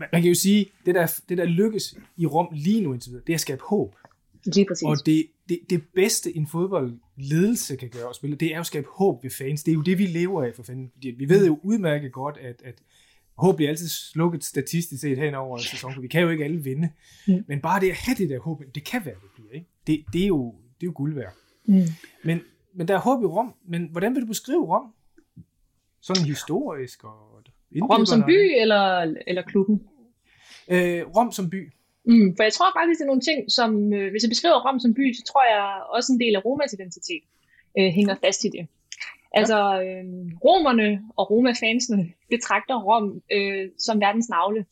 Man, 0.00 0.08
man 0.12 0.22
kan 0.22 0.28
jo 0.28 0.34
sige, 0.34 0.66
det 0.86 0.94
der, 0.94 1.20
det 1.28 1.38
der 1.38 1.44
lykkes 1.44 1.94
i 2.16 2.26
Rom 2.26 2.48
lige 2.52 2.80
nu 2.80 2.92
indtil 2.92 3.10
videre, 3.10 3.24
det 3.26 3.32
er 3.32 3.36
at 3.36 3.40
skabe 3.40 3.62
håb. 3.62 3.94
Lige 4.46 4.66
præcis. 4.68 4.82
Og 4.82 4.96
det, 5.06 5.26
det, 5.48 5.58
det 5.70 5.82
bedste 5.94 6.36
en 6.36 6.46
fodboldledelse 6.46 7.76
kan 7.76 7.88
gøre 7.88 8.08
og 8.08 8.14
spille, 8.14 8.36
det 8.36 8.50
er 8.50 8.54
jo 8.54 8.60
at 8.60 8.66
skabe 8.66 8.86
håb 8.90 9.22
ved 9.24 9.30
fans. 9.30 9.62
Det 9.62 9.72
er 9.72 9.74
jo 9.74 9.82
det, 9.82 9.98
vi 9.98 10.06
lever 10.06 10.42
af 10.44 10.54
for 10.54 10.62
fanden. 10.62 10.90
Fordi 10.94 11.08
vi 11.10 11.28
ved 11.28 11.46
jo 11.46 11.58
udmærket 11.62 12.12
godt, 12.12 12.36
at, 12.38 12.62
at 12.64 12.74
håb 13.38 13.56
bliver 13.56 13.70
altid 13.70 13.88
slukket 13.88 14.44
statistisk 14.44 15.00
set 15.00 15.18
hen 15.18 15.34
over 15.34 15.58
en 15.58 15.62
sæson, 15.64 15.94
for 15.94 16.00
vi 16.00 16.08
kan 16.08 16.22
jo 16.22 16.28
ikke 16.28 16.44
alle 16.44 16.62
vinde. 16.62 16.88
Mm. 17.28 17.44
Men 17.48 17.60
bare 17.60 17.80
det 17.80 17.90
at 17.90 17.96
have 17.96 18.14
det 18.18 18.28
der 18.30 18.38
håb, 18.40 18.62
det 18.74 18.84
kan 18.84 19.00
være, 19.04 19.14
det 19.14 19.30
bliver. 19.34 19.50
Ikke? 19.52 19.66
Det, 19.86 20.04
det, 20.12 20.22
er 20.22 20.26
jo, 20.26 20.54
det 20.80 20.86
er 20.86 20.86
jo 20.86 20.92
guld 20.94 21.14
værd. 21.14 21.34
Mm. 21.66 21.82
Men, 22.24 22.40
men 22.74 22.88
der 22.88 22.94
er 22.94 22.98
håb 22.98 23.22
i 23.22 23.26
Rom. 23.26 23.54
Men 23.64 23.88
hvordan 23.92 24.14
vil 24.14 24.22
du 24.22 24.26
beskrive 24.26 24.66
Rom? 24.66 24.94
Sådan 26.00 26.24
historisk 26.24 27.04
og... 27.04 27.42
Rom 27.90 28.06
som 28.06 28.22
by, 28.26 28.60
eller, 28.60 29.14
eller 29.26 29.42
klubben? 29.42 29.82
Øh, 30.68 31.02
Rom 31.16 31.32
som 31.32 31.50
by. 31.50 31.72
Mm, 32.04 32.36
for 32.36 32.42
jeg 32.42 32.52
tror 32.52 32.70
faktisk, 32.78 32.98
det 32.98 33.04
er 33.04 33.12
nogle 33.12 33.20
ting, 33.20 33.52
som, 33.52 33.92
øh, 33.92 34.10
hvis 34.10 34.22
jeg 34.22 34.28
beskriver 34.28 34.68
Rom 34.68 34.80
som 34.80 34.94
by, 34.94 35.12
så 35.12 35.22
tror 35.24 35.44
jeg 35.54 35.82
også 35.96 36.12
en 36.12 36.20
del 36.20 36.36
af 36.36 36.44
Romas 36.44 36.72
identitet 36.72 37.22
øh, 37.78 37.90
hænger 37.98 38.14
fast 38.24 38.44
i 38.44 38.48
det. 38.48 38.66
Altså, 39.32 39.58
øh, 39.82 40.04
romerne 40.44 41.02
og 41.16 41.30
Roma-fansene 41.30 42.12
betragter 42.30 42.76
Rom 42.82 43.22
øh, 43.32 43.70
som 43.78 44.00
verdens 44.00 44.28
navle. 44.28 44.66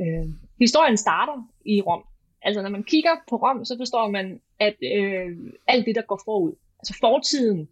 Øh, 0.00 0.26
historien 0.58 0.96
starter 0.96 1.48
i 1.64 1.82
Rom. 1.82 2.04
Altså, 2.42 2.62
når 2.62 2.70
man 2.70 2.84
kigger 2.84 3.10
på 3.30 3.36
Rom, 3.36 3.64
så 3.64 3.76
forstår 3.78 4.10
man, 4.10 4.40
at 4.60 4.76
øh, 4.96 5.36
alt 5.66 5.86
det, 5.86 5.94
der 5.94 6.02
går 6.02 6.20
forud, 6.24 6.52
altså 6.80 6.94
fortiden, 7.00 7.68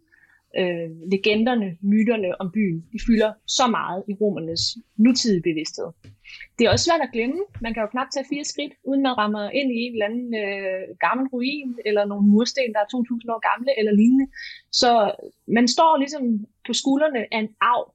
øh, 0.59 0.89
legenderne, 1.13 1.77
myterne 1.81 2.41
om 2.41 2.51
byen, 2.51 2.77
de 2.93 2.99
fylder 3.07 3.31
så 3.47 3.67
meget 3.67 4.03
i 4.09 4.13
romernes 4.21 4.63
nutidige 4.97 5.41
bevidsthed. 5.41 5.89
Det 6.55 6.63
er 6.65 6.71
også 6.71 6.85
svært 6.85 7.01
at 7.07 7.13
glemme. 7.15 7.39
Man 7.61 7.73
kan 7.73 7.83
jo 7.83 7.89
knap 7.93 8.09
tage 8.13 8.29
fire 8.33 8.45
skridt, 8.51 8.73
uden 8.89 9.01
man 9.07 9.17
rammer 9.17 9.49
ind 9.59 9.71
i 9.71 9.77
en 9.85 9.93
eller 9.93 10.05
anden 10.09 10.29
øh, 10.43 10.81
gammel 11.05 11.25
ruin, 11.33 11.69
eller 11.85 12.03
nogle 12.05 12.25
mursten, 12.33 12.73
der 12.73 12.79
er 12.81 12.89
2000 12.91 13.31
år 13.33 13.41
gamle, 13.49 13.71
eller 13.79 13.93
lignende. 14.01 14.27
Så 14.71 14.91
man 15.47 15.67
står 15.75 15.91
ligesom 15.97 16.23
på 16.67 16.73
skuldrene 16.81 17.21
af 17.33 17.39
en 17.39 17.49
arv, 17.61 17.85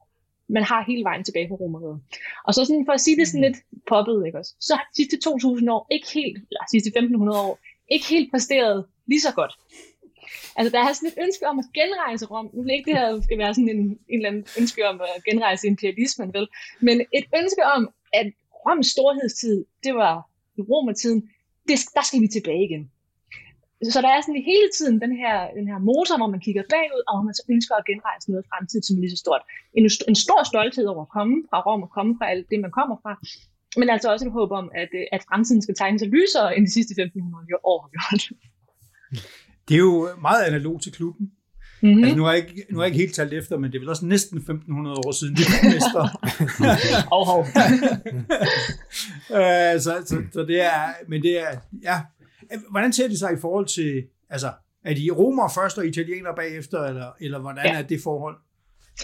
man 0.48 0.64
har 0.70 0.84
hele 0.90 1.04
vejen 1.04 1.24
tilbage 1.24 1.48
på 1.48 1.54
romeriet. 1.54 2.00
Og 2.46 2.54
så 2.54 2.64
sådan, 2.64 2.86
for 2.88 2.92
at 2.92 3.00
sige 3.00 3.16
det 3.16 3.28
sådan 3.28 3.46
lidt 3.46 3.58
poppet, 3.88 4.26
ikke 4.26 4.38
også? 4.38 4.52
så 4.60 4.72
har 4.74 4.84
de 4.90 4.96
sidste 4.96 5.16
2000 5.20 5.70
år 5.70 5.86
ikke 5.90 6.08
helt, 6.18 6.36
eller 6.50 6.62
sidste 6.70 6.88
1500 6.88 7.40
år, 7.40 7.58
ikke 7.94 8.06
helt 8.14 8.30
præsteret 8.32 8.86
lige 9.06 9.20
så 9.20 9.32
godt. 9.34 9.52
Altså, 10.56 10.70
der 10.74 10.80
er 10.84 10.92
sådan 10.92 11.08
et 11.12 11.18
ønske 11.24 11.44
om 11.50 11.58
at 11.58 11.64
genrejse 11.78 12.26
Rom. 12.26 12.50
Nu 12.54 12.60
ikke 12.68 12.90
det 12.90 12.98
her 12.98 13.20
skal 13.22 13.38
være 13.38 13.54
sådan 13.54 13.68
en, 13.68 13.82
en 13.86 13.98
eller 14.08 14.28
anden 14.28 14.46
ønske 14.60 14.88
om 14.88 15.00
at 15.00 15.24
genrejse 15.28 15.66
imperialismen, 15.66 16.34
vel? 16.34 16.46
Men 16.80 16.96
et 17.18 17.26
ønske 17.40 17.62
om, 17.76 17.82
at 18.12 18.26
Roms 18.66 18.86
storhedstid, 18.86 19.64
det 19.84 19.94
var 19.94 20.14
i 20.58 20.60
romertiden, 20.60 21.20
det, 21.68 21.76
der 21.96 22.04
skal 22.08 22.20
vi 22.20 22.28
tilbage 22.28 22.64
igen. 22.68 22.90
Så 23.92 23.98
der 24.04 24.10
er 24.16 24.20
sådan 24.20 24.50
hele 24.52 24.68
tiden 24.78 25.00
den 25.04 25.12
her, 25.22 25.36
den 25.58 25.66
her 25.70 25.78
motor, 25.78 26.16
hvor 26.16 26.30
man 26.34 26.40
kigger 26.46 26.62
bagud, 26.74 27.02
og 27.08 27.24
man 27.24 27.34
så 27.34 27.42
ønsker 27.54 27.74
at 27.76 27.86
genrejse 27.90 28.30
noget 28.30 28.44
fremtid, 28.50 28.82
som 28.82 28.96
er 28.96 29.00
lige 29.00 29.14
så 29.16 29.20
stort. 29.24 29.42
En, 29.78 29.84
en 30.10 30.18
stor 30.26 30.40
stolthed 30.50 30.86
over 30.92 31.02
at 31.06 31.14
komme 31.16 31.34
fra 31.50 31.58
Rom 31.66 31.82
og 31.86 31.90
komme 31.96 32.12
fra 32.18 32.26
alt 32.32 32.46
det, 32.50 32.60
man 32.60 32.72
kommer 32.78 32.96
fra. 33.02 33.12
Men 33.80 33.90
altså 33.94 34.12
også 34.12 34.26
et 34.26 34.32
håb 34.32 34.50
om, 34.60 34.66
at, 34.82 34.90
at 35.12 35.22
fremtiden 35.28 35.62
skal 35.62 35.74
tegne 35.74 35.98
sig 35.98 36.08
lysere 36.08 36.56
end 36.56 36.66
de 36.66 36.72
sidste 36.72 36.92
1500 36.92 37.46
år 37.70 37.78
har 37.82 37.90
gjort. 37.94 38.22
Det 39.68 39.74
er 39.74 39.78
jo 39.78 40.08
meget 40.20 40.44
analog 40.44 40.82
til 40.82 40.92
klubben. 40.92 41.30
Mm-hmm. 41.82 42.04
Altså, 42.04 42.16
nu, 42.16 42.22
har 42.24 42.32
jeg 42.32 42.38
ikke, 42.38 42.66
nu 42.70 42.78
har 42.78 42.84
jeg 42.84 42.92
ikke 42.94 43.02
helt 43.02 43.14
talt 43.14 43.32
efter, 43.32 43.58
men 43.58 43.72
det 43.72 43.78
er 43.78 43.80
vel 43.80 43.88
også 43.88 44.06
næsten 44.06 44.38
1500 44.38 44.96
år 45.06 45.12
siden, 45.12 45.36
de 45.36 45.40
var 45.40 45.74
mester. 45.74 46.04
oh, 47.18 47.38
oh. 47.38 47.46
øh, 49.38 49.80
så, 49.80 50.02
så, 50.06 50.22
så, 50.32 50.44
det 50.44 50.60
er, 50.60 50.78
men 51.08 51.22
det 51.22 51.40
er, 51.40 51.56
ja. 51.82 52.00
Hvordan 52.70 52.92
ser 52.92 53.08
det 53.08 53.18
sig 53.18 53.32
i 53.32 53.40
forhold 53.40 53.66
til, 53.66 54.02
altså, 54.30 54.52
er 54.84 54.94
de 54.94 55.10
romere 55.10 55.50
først 55.54 55.78
og 55.78 55.86
italienere 55.86 56.34
bagefter, 56.36 56.84
eller, 56.84 57.12
eller 57.20 57.38
hvordan 57.38 57.66
ja. 57.66 57.78
er 57.78 57.82
det 57.82 58.00
forhold? 58.02 58.36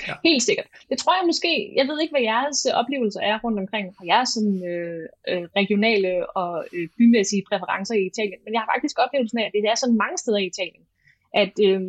Ja. 0.08 0.14
Helt 0.24 0.42
sikkert. 0.42 0.66
Det 0.90 0.98
tror 0.98 1.14
jeg 1.18 1.26
måske, 1.26 1.72
jeg 1.78 1.86
ved 1.88 2.00
ikke, 2.00 2.14
hvad 2.14 2.26
jeres 2.32 2.66
øh, 2.68 2.72
oplevelser 2.80 3.20
er 3.20 3.36
rundt 3.44 3.58
omkring 3.58 3.86
fra 3.96 4.04
jeres 4.12 4.28
sådan, 4.36 4.58
øh, 4.72 5.04
øh, 5.30 5.44
regionale 5.60 6.10
og 6.40 6.52
øh, 6.74 6.88
bymæssige 6.98 7.44
præferencer 7.48 7.94
i 7.94 8.06
Italien, 8.12 8.40
men 8.44 8.52
jeg 8.54 8.60
har 8.60 8.70
faktisk 8.74 8.96
oplevelsen 9.04 9.38
af, 9.38 9.44
at 9.46 9.52
det 9.52 9.70
er 9.70 9.74
sådan 9.74 10.02
mange 10.04 10.18
steder 10.22 10.40
i 10.42 10.50
Italien, 10.52 10.84
at 11.42 11.54
øh, 11.66 11.80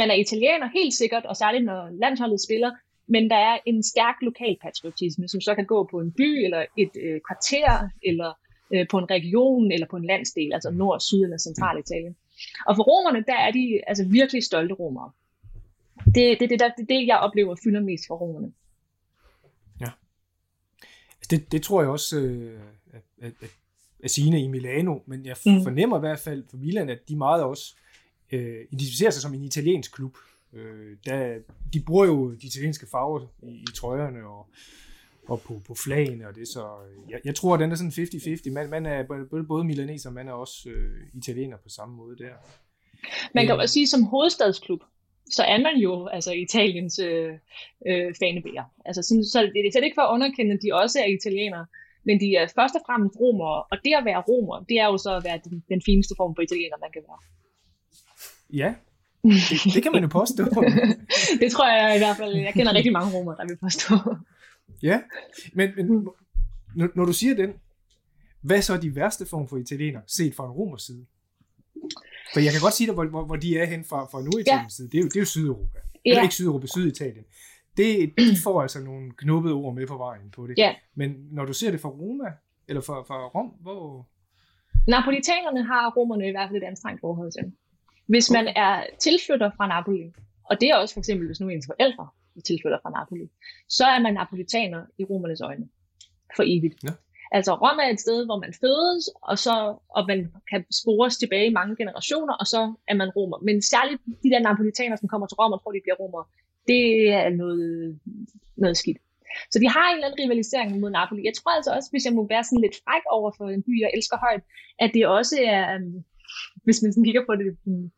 man 0.00 0.08
er 0.10 0.18
italiener 0.24 0.68
helt 0.78 0.94
sikkert, 0.94 1.24
og 1.30 1.36
særligt 1.36 1.64
når 1.64 1.80
landsholdet 2.02 2.40
spiller, 2.46 2.70
men 3.14 3.30
der 3.30 3.36
er 3.36 3.58
en 3.66 3.82
stærk 3.82 4.16
lokal 4.22 4.56
patriotisme, 4.62 5.28
som 5.28 5.40
så 5.40 5.54
kan 5.54 5.66
gå 5.66 5.88
på 5.90 6.00
en 6.00 6.12
by, 6.12 6.44
eller 6.44 6.64
et 6.76 6.94
øh, 7.04 7.20
kvarter, 7.28 7.88
eller 8.02 8.30
øh, 8.74 8.86
på 8.90 8.98
en 8.98 9.10
region, 9.10 9.72
eller 9.72 9.86
på 9.86 9.96
en 9.96 10.06
landsdel, 10.06 10.52
altså 10.52 10.70
nord, 10.70 11.00
syd 11.00 11.22
eller 11.22 11.38
central 11.38 11.78
Italien. 11.78 12.16
Og 12.66 12.76
for 12.76 12.82
romerne, 12.82 13.24
der 13.26 13.38
er 13.46 13.50
de 13.50 13.80
altså 13.86 14.04
virkelig 14.08 14.42
stolte 14.44 14.74
romere. 14.74 15.10
Det, 16.04 16.14
det, 16.14 16.40
det, 16.40 16.50
det, 16.50 16.72
det, 16.78 16.88
det 16.88 17.06
jeg 17.06 17.18
oplever 17.18 17.56
fylder 17.64 17.80
mest 17.80 18.04
for 18.06 18.16
romerne. 18.16 18.52
Ja. 19.80 19.90
Altså, 21.18 21.28
det, 21.30 21.52
det 21.52 21.62
tror 21.62 21.82
jeg 21.82 21.90
også 21.90 22.20
øh, 22.20 22.60
at, 22.92 23.02
at, 23.18 23.32
at, 23.42 23.50
at 24.04 24.10
Signe 24.10 24.42
i 24.42 24.48
Milano, 24.48 24.98
men 25.06 25.26
jeg 25.26 25.36
mm. 25.46 25.62
fornemmer 25.62 25.96
i 25.96 26.00
hvert 26.00 26.18
fald 26.18 26.44
for 26.50 26.56
Milan, 26.56 26.88
at 26.88 27.08
de 27.08 27.16
meget 27.16 27.42
også 27.42 27.74
øh, 28.32 28.64
identificerer 28.70 29.10
sig 29.10 29.22
som 29.22 29.34
en 29.34 29.44
italiensk 29.44 29.94
klub. 29.94 30.16
Øh, 30.52 30.96
der, 31.06 31.38
de 31.72 31.80
bruger 31.80 32.06
jo 32.06 32.30
de 32.30 32.46
italienske 32.46 32.86
farver 32.90 33.20
i, 33.42 33.50
i 33.52 33.66
trøjerne 33.74 34.26
og, 34.26 34.46
og 35.28 35.40
på, 35.40 35.62
på 35.66 35.74
flagene 35.74 36.28
og 36.28 36.34
det, 36.34 36.48
så 36.48 36.60
øh, 36.60 37.10
jeg, 37.10 37.20
jeg 37.24 37.34
tror, 37.34 37.54
at 37.54 37.60
den 37.60 37.72
er 37.72 37.76
sådan 37.76 37.90
50-50. 37.90 38.50
Man, 38.50 38.70
man 38.70 38.86
er 38.86 39.02
både, 39.30 39.44
både 39.44 39.64
milaneser, 39.64 40.10
man 40.10 40.28
er 40.28 40.32
også 40.32 40.68
øh, 40.68 41.06
italiener 41.14 41.56
på 41.56 41.68
samme 41.68 41.96
måde 41.96 42.16
der. 42.18 42.32
Man 43.34 43.46
kan 43.46 43.54
øh, 43.54 43.60
også 43.60 43.72
sige, 43.72 43.86
som 43.86 44.02
hovedstadsklub, 44.02 44.80
så 45.30 45.42
er 45.42 45.58
man 45.58 45.76
jo 45.76 46.06
altså 46.06 46.32
Italiens 46.32 46.98
øh, 46.98 47.32
øh, 47.86 48.14
fanebærer. 48.20 48.64
Altså, 48.84 49.02
sådan, 49.02 49.24
så 49.24 49.38
det, 49.42 49.52
det 49.54 49.76
er 49.76 49.84
ikke 49.84 50.00
for 50.00 50.08
at 50.08 50.14
underkende, 50.14 50.52
at 50.54 50.62
de 50.62 50.74
også 50.82 50.98
er 50.98 51.08
italienere, 51.18 51.66
men 52.04 52.20
de 52.20 52.36
er 52.36 52.46
først 52.58 52.74
og 52.74 52.82
fremmest 52.86 53.20
romere, 53.20 53.62
og 53.70 53.76
det 53.84 53.92
at 53.98 54.04
være 54.04 54.20
romer, 54.28 54.64
det 54.68 54.76
er 54.80 54.86
jo 54.86 54.98
så 54.98 55.16
at 55.16 55.24
være 55.24 55.40
den, 55.44 55.64
den 55.68 55.82
fineste 55.86 56.14
form 56.16 56.34
for 56.34 56.42
italiener, 56.42 56.76
man 56.84 56.92
kan 56.92 57.02
være. 57.08 57.20
Ja, 58.62 58.70
det, 59.24 59.74
det 59.74 59.82
kan 59.82 59.92
man 59.92 60.02
jo 60.02 60.08
påstå. 60.08 60.44
det 61.42 61.52
tror 61.52 61.66
jeg 61.72 61.96
i 61.96 61.98
hvert 61.98 62.16
fald, 62.16 62.32
jeg 62.36 62.52
kender 62.52 62.74
rigtig 62.74 62.92
mange 62.92 63.10
romer, 63.16 63.34
der 63.34 63.46
vil 63.46 63.58
påstå. 63.66 63.94
ja, 64.82 65.00
men, 65.52 65.70
men 65.76 65.86
når, 66.76 66.88
når 66.94 67.04
du 67.04 67.12
siger 67.12 67.34
den, 67.34 67.50
hvad 68.40 68.56
er 68.56 68.60
så 68.60 68.76
de 68.76 68.96
værste 68.96 69.26
form 69.26 69.48
for 69.48 69.56
italiener, 69.56 70.00
set 70.06 70.34
fra 70.34 70.44
en 70.44 70.50
romers 70.50 70.82
side? 70.82 71.06
For 72.32 72.40
jeg 72.40 72.52
kan 72.52 72.60
godt 72.60 72.74
sige 72.74 72.86
dig, 72.86 72.94
hvor, 72.94 73.04
hvor, 73.04 73.24
hvor 73.24 73.36
de 73.36 73.58
er 73.58 73.66
hen 73.66 73.84
fra, 73.84 74.04
fra 74.04 74.22
Norditaliens 74.22 74.72
ja. 74.72 74.76
side. 74.76 74.88
Det 74.88 74.98
er 74.98 75.02
jo, 75.02 75.08
det 75.08 75.16
er 75.16 75.20
jo 75.20 75.26
Sydeuropa. 75.26 75.78
Ja. 75.78 76.10
Eller 76.10 76.22
ikke 76.22 76.34
Sydeuropa, 76.34 76.66
Syditalien. 76.66 77.24
Det, 77.76 78.12
de 78.18 78.36
får 78.44 78.62
altså 78.62 78.80
nogle 78.80 79.12
knuppede 79.16 79.54
ord 79.54 79.74
med 79.74 79.86
på 79.86 79.96
vejen 79.96 80.30
på 80.30 80.46
det. 80.46 80.54
Ja. 80.58 80.74
Men 80.94 81.16
når 81.30 81.44
du 81.44 81.52
ser 81.52 81.70
det 81.70 81.80
fra 81.80 81.88
Roma, 81.88 82.28
eller 82.68 82.82
fra, 82.82 83.02
fra 83.02 83.26
Rom, 83.26 83.48
hvor... 83.60 84.08
Napolitanerne 84.88 85.62
har 85.64 85.90
romerne 85.96 86.28
i 86.28 86.30
hvert 86.30 86.48
fald 86.50 86.62
et 86.62 86.66
anstrengt 86.66 87.00
forhold 87.00 87.32
til. 87.32 87.52
Hvis 88.06 88.30
man 88.30 88.46
er 88.56 88.86
tilflytter 88.98 89.50
fra 89.56 89.68
Napoli, 89.68 90.12
og 90.50 90.60
det 90.60 90.68
er 90.70 90.76
også 90.76 90.94
for 90.94 91.00
eksempel, 91.00 91.26
hvis 91.26 91.40
nu 91.40 91.48
ens 91.48 91.66
forældre 91.66 92.08
er 92.36 92.40
tilflytter 92.40 92.78
fra 92.82 92.90
Napoli, 92.90 93.26
så 93.68 93.84
er 93.84 94.00
man 94.00 94.14
napolitaner 94.14 94.82
i 94.98 95.04
romernes 95.04 95.40
øjne 95.40 95.68
for 96.36 96.42
evigt. 96.46 96.74
Ja. 96.84 96.88
Altså 97.36 97.52
Rom 97.54 97.78
er 97.84 97.88
et 97.92 98.00
sted, 98.00 98.18
hvor 98.28 98.38
man 98.44 98.52
fødes, 98.62 99.04
og, 99.30 99.36
så, 99.38 99.54
og 99.96 100.02
man 100.10 100.20
kan 100.50 100.64
spores 100.80 101.16
tilbage 101.16 101.46
i 101.46 101.56
mange 101.58 101.76
generationer, 101.76 102.34
og 102.40 102.46
så 102.46 102.60
er 102.88 102.94
man 102.94 103.10
romer. 103.16 103.38
Men 103.48 103.62
særligt 103.62 104.00
de 104.22 104.30
der 104.30 104.40
napolitanere, 104.40 104.98
som 104.98 105.08
kommer 105.08 105.26
til 105.26 105.38
Rom 105.40 105.52
og 105.52 105.60
tror, 105.60 105.72
de 105.72 105.84
bliver 105.84 106.00
romer, 106.02 106.22
det 106.70 106.84
er 107.10 107.30
noget, 107.42 107.98
noget 108.56 108.76
skidt. 108.76 108.98
Så 109.52 109.58
de 109.62 109.68
har 109.68 109.86
en 109.86 109.96
eller 109.96 110.06
anden 110.06 110.24
rivalisering 110.24 110.80
mod 110.80 110.90
Napoli. 110.90 111.22
Jeg 111.28 111.34
tror 111.34 111.50
altså 111.58 111.70
også, 111.76 111.88
hvis 111.90 112.04
jeg 112.04 112.14
må 112.14 112.22
være 112.28 112.44
sådan 112.44 112.64
lidt 112.64 112.76
fræk 112.84 113.04
over 113.10 113.30
for 113.36 113.46
en 113.48 113.62
by, 113.62 113.72
jeg 113.80 113.90
elsker 113.96 114.18
højt, 114.26 114.42
at 114.78 114.90
det 114.94 115.06
også 115.06 115.36
er, 115.52 115.74
øhm, 115.74 116.04
hvis 116.64 116.82
man 116.82 116.92
sådan 116.92 117.04
kigger 117.04 117.24
på 117.28 117.34
det 117.40 117.46
mm, 117.66 117.90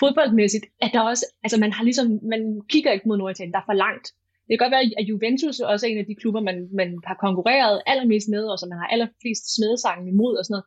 fodboldmæssigt, 0.00 0.66
at 0.84 0.90
der 0.94 1.00
også, 1.10 1.24
altså 1.44 1.60
man 1.60 1.72
har 1.72 1.84
ligesom, 1.84 2.06
man 2.32 2.42
kigger 2.72 2.92
ikke 2.92 3.08
mod 3.08 3.18
Norditalien, 3.18 3.52
der 3.52 3.60
er 3.60 3.68
for 3.70 3.78
langt. 3.84 4.06
Det 4.48 4.58
kan 4.58 4.64
godt 4.64 4.76
være, 4.76 4.90
at 5.00 5.08
Juventus 5.10 5.60
er 5.60 5.66
også 5.66 5.86
en 5.86 5.98
af 5.98 6.06
de 6.06 6.14
klubber, 6.14 6.40
man, 6.40 6.68
man 6.72 6.98
har 7.06 7.14
konkurreret 7.14 7.82
allermest 7.86 8.28
med, 8.28 8.44
og 8.52 8.58
som 8.58 8.68
man 8.68 8.78
har 8.78 8.86
allerflest 8.86 9.44
smedesangen 9.56 10.08
imod 10.08 10.36
og 10.38 10.44
sådan 10.44 10.54
noget. 10.56 10.66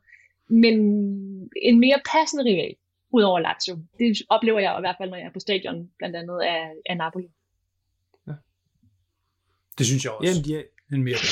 Men 0.64 0.76
en 1.62 1.80
mere 1.80 2.00
passende 2.12 2.44
rival, 2.44 2.74
ud 3.12 3.22
over 3.22 3.40
Lazio. 3.40 3.74
Det 3.98 4.22
oplever 4.28 4.60
jeg 4.60 4.74
i 4.78 4.82
hvert 4.82 4.96
fald, 4.98 5.10
når 5.10 5.16
jeg 5.16 5.26
er 5.26 5.32
på 5.32 5.40
stadion, 5.40 5.90
blandt 5.98 6.16
andet 6.16 6.40
af, 6.40 6.60
af 6.86 6.96
Napoli. 6.96 7.28
Ja. 8.26 8.32
Det 9.78 9.86
synes 9.86 10.04
jeg 10.04 10.12
også. 10.12 10.30
Jamen, 10.30 10.44
de 10.44 10.56
er... 10.56 10.62
En 10.92 11.04
mere 11.04 11.16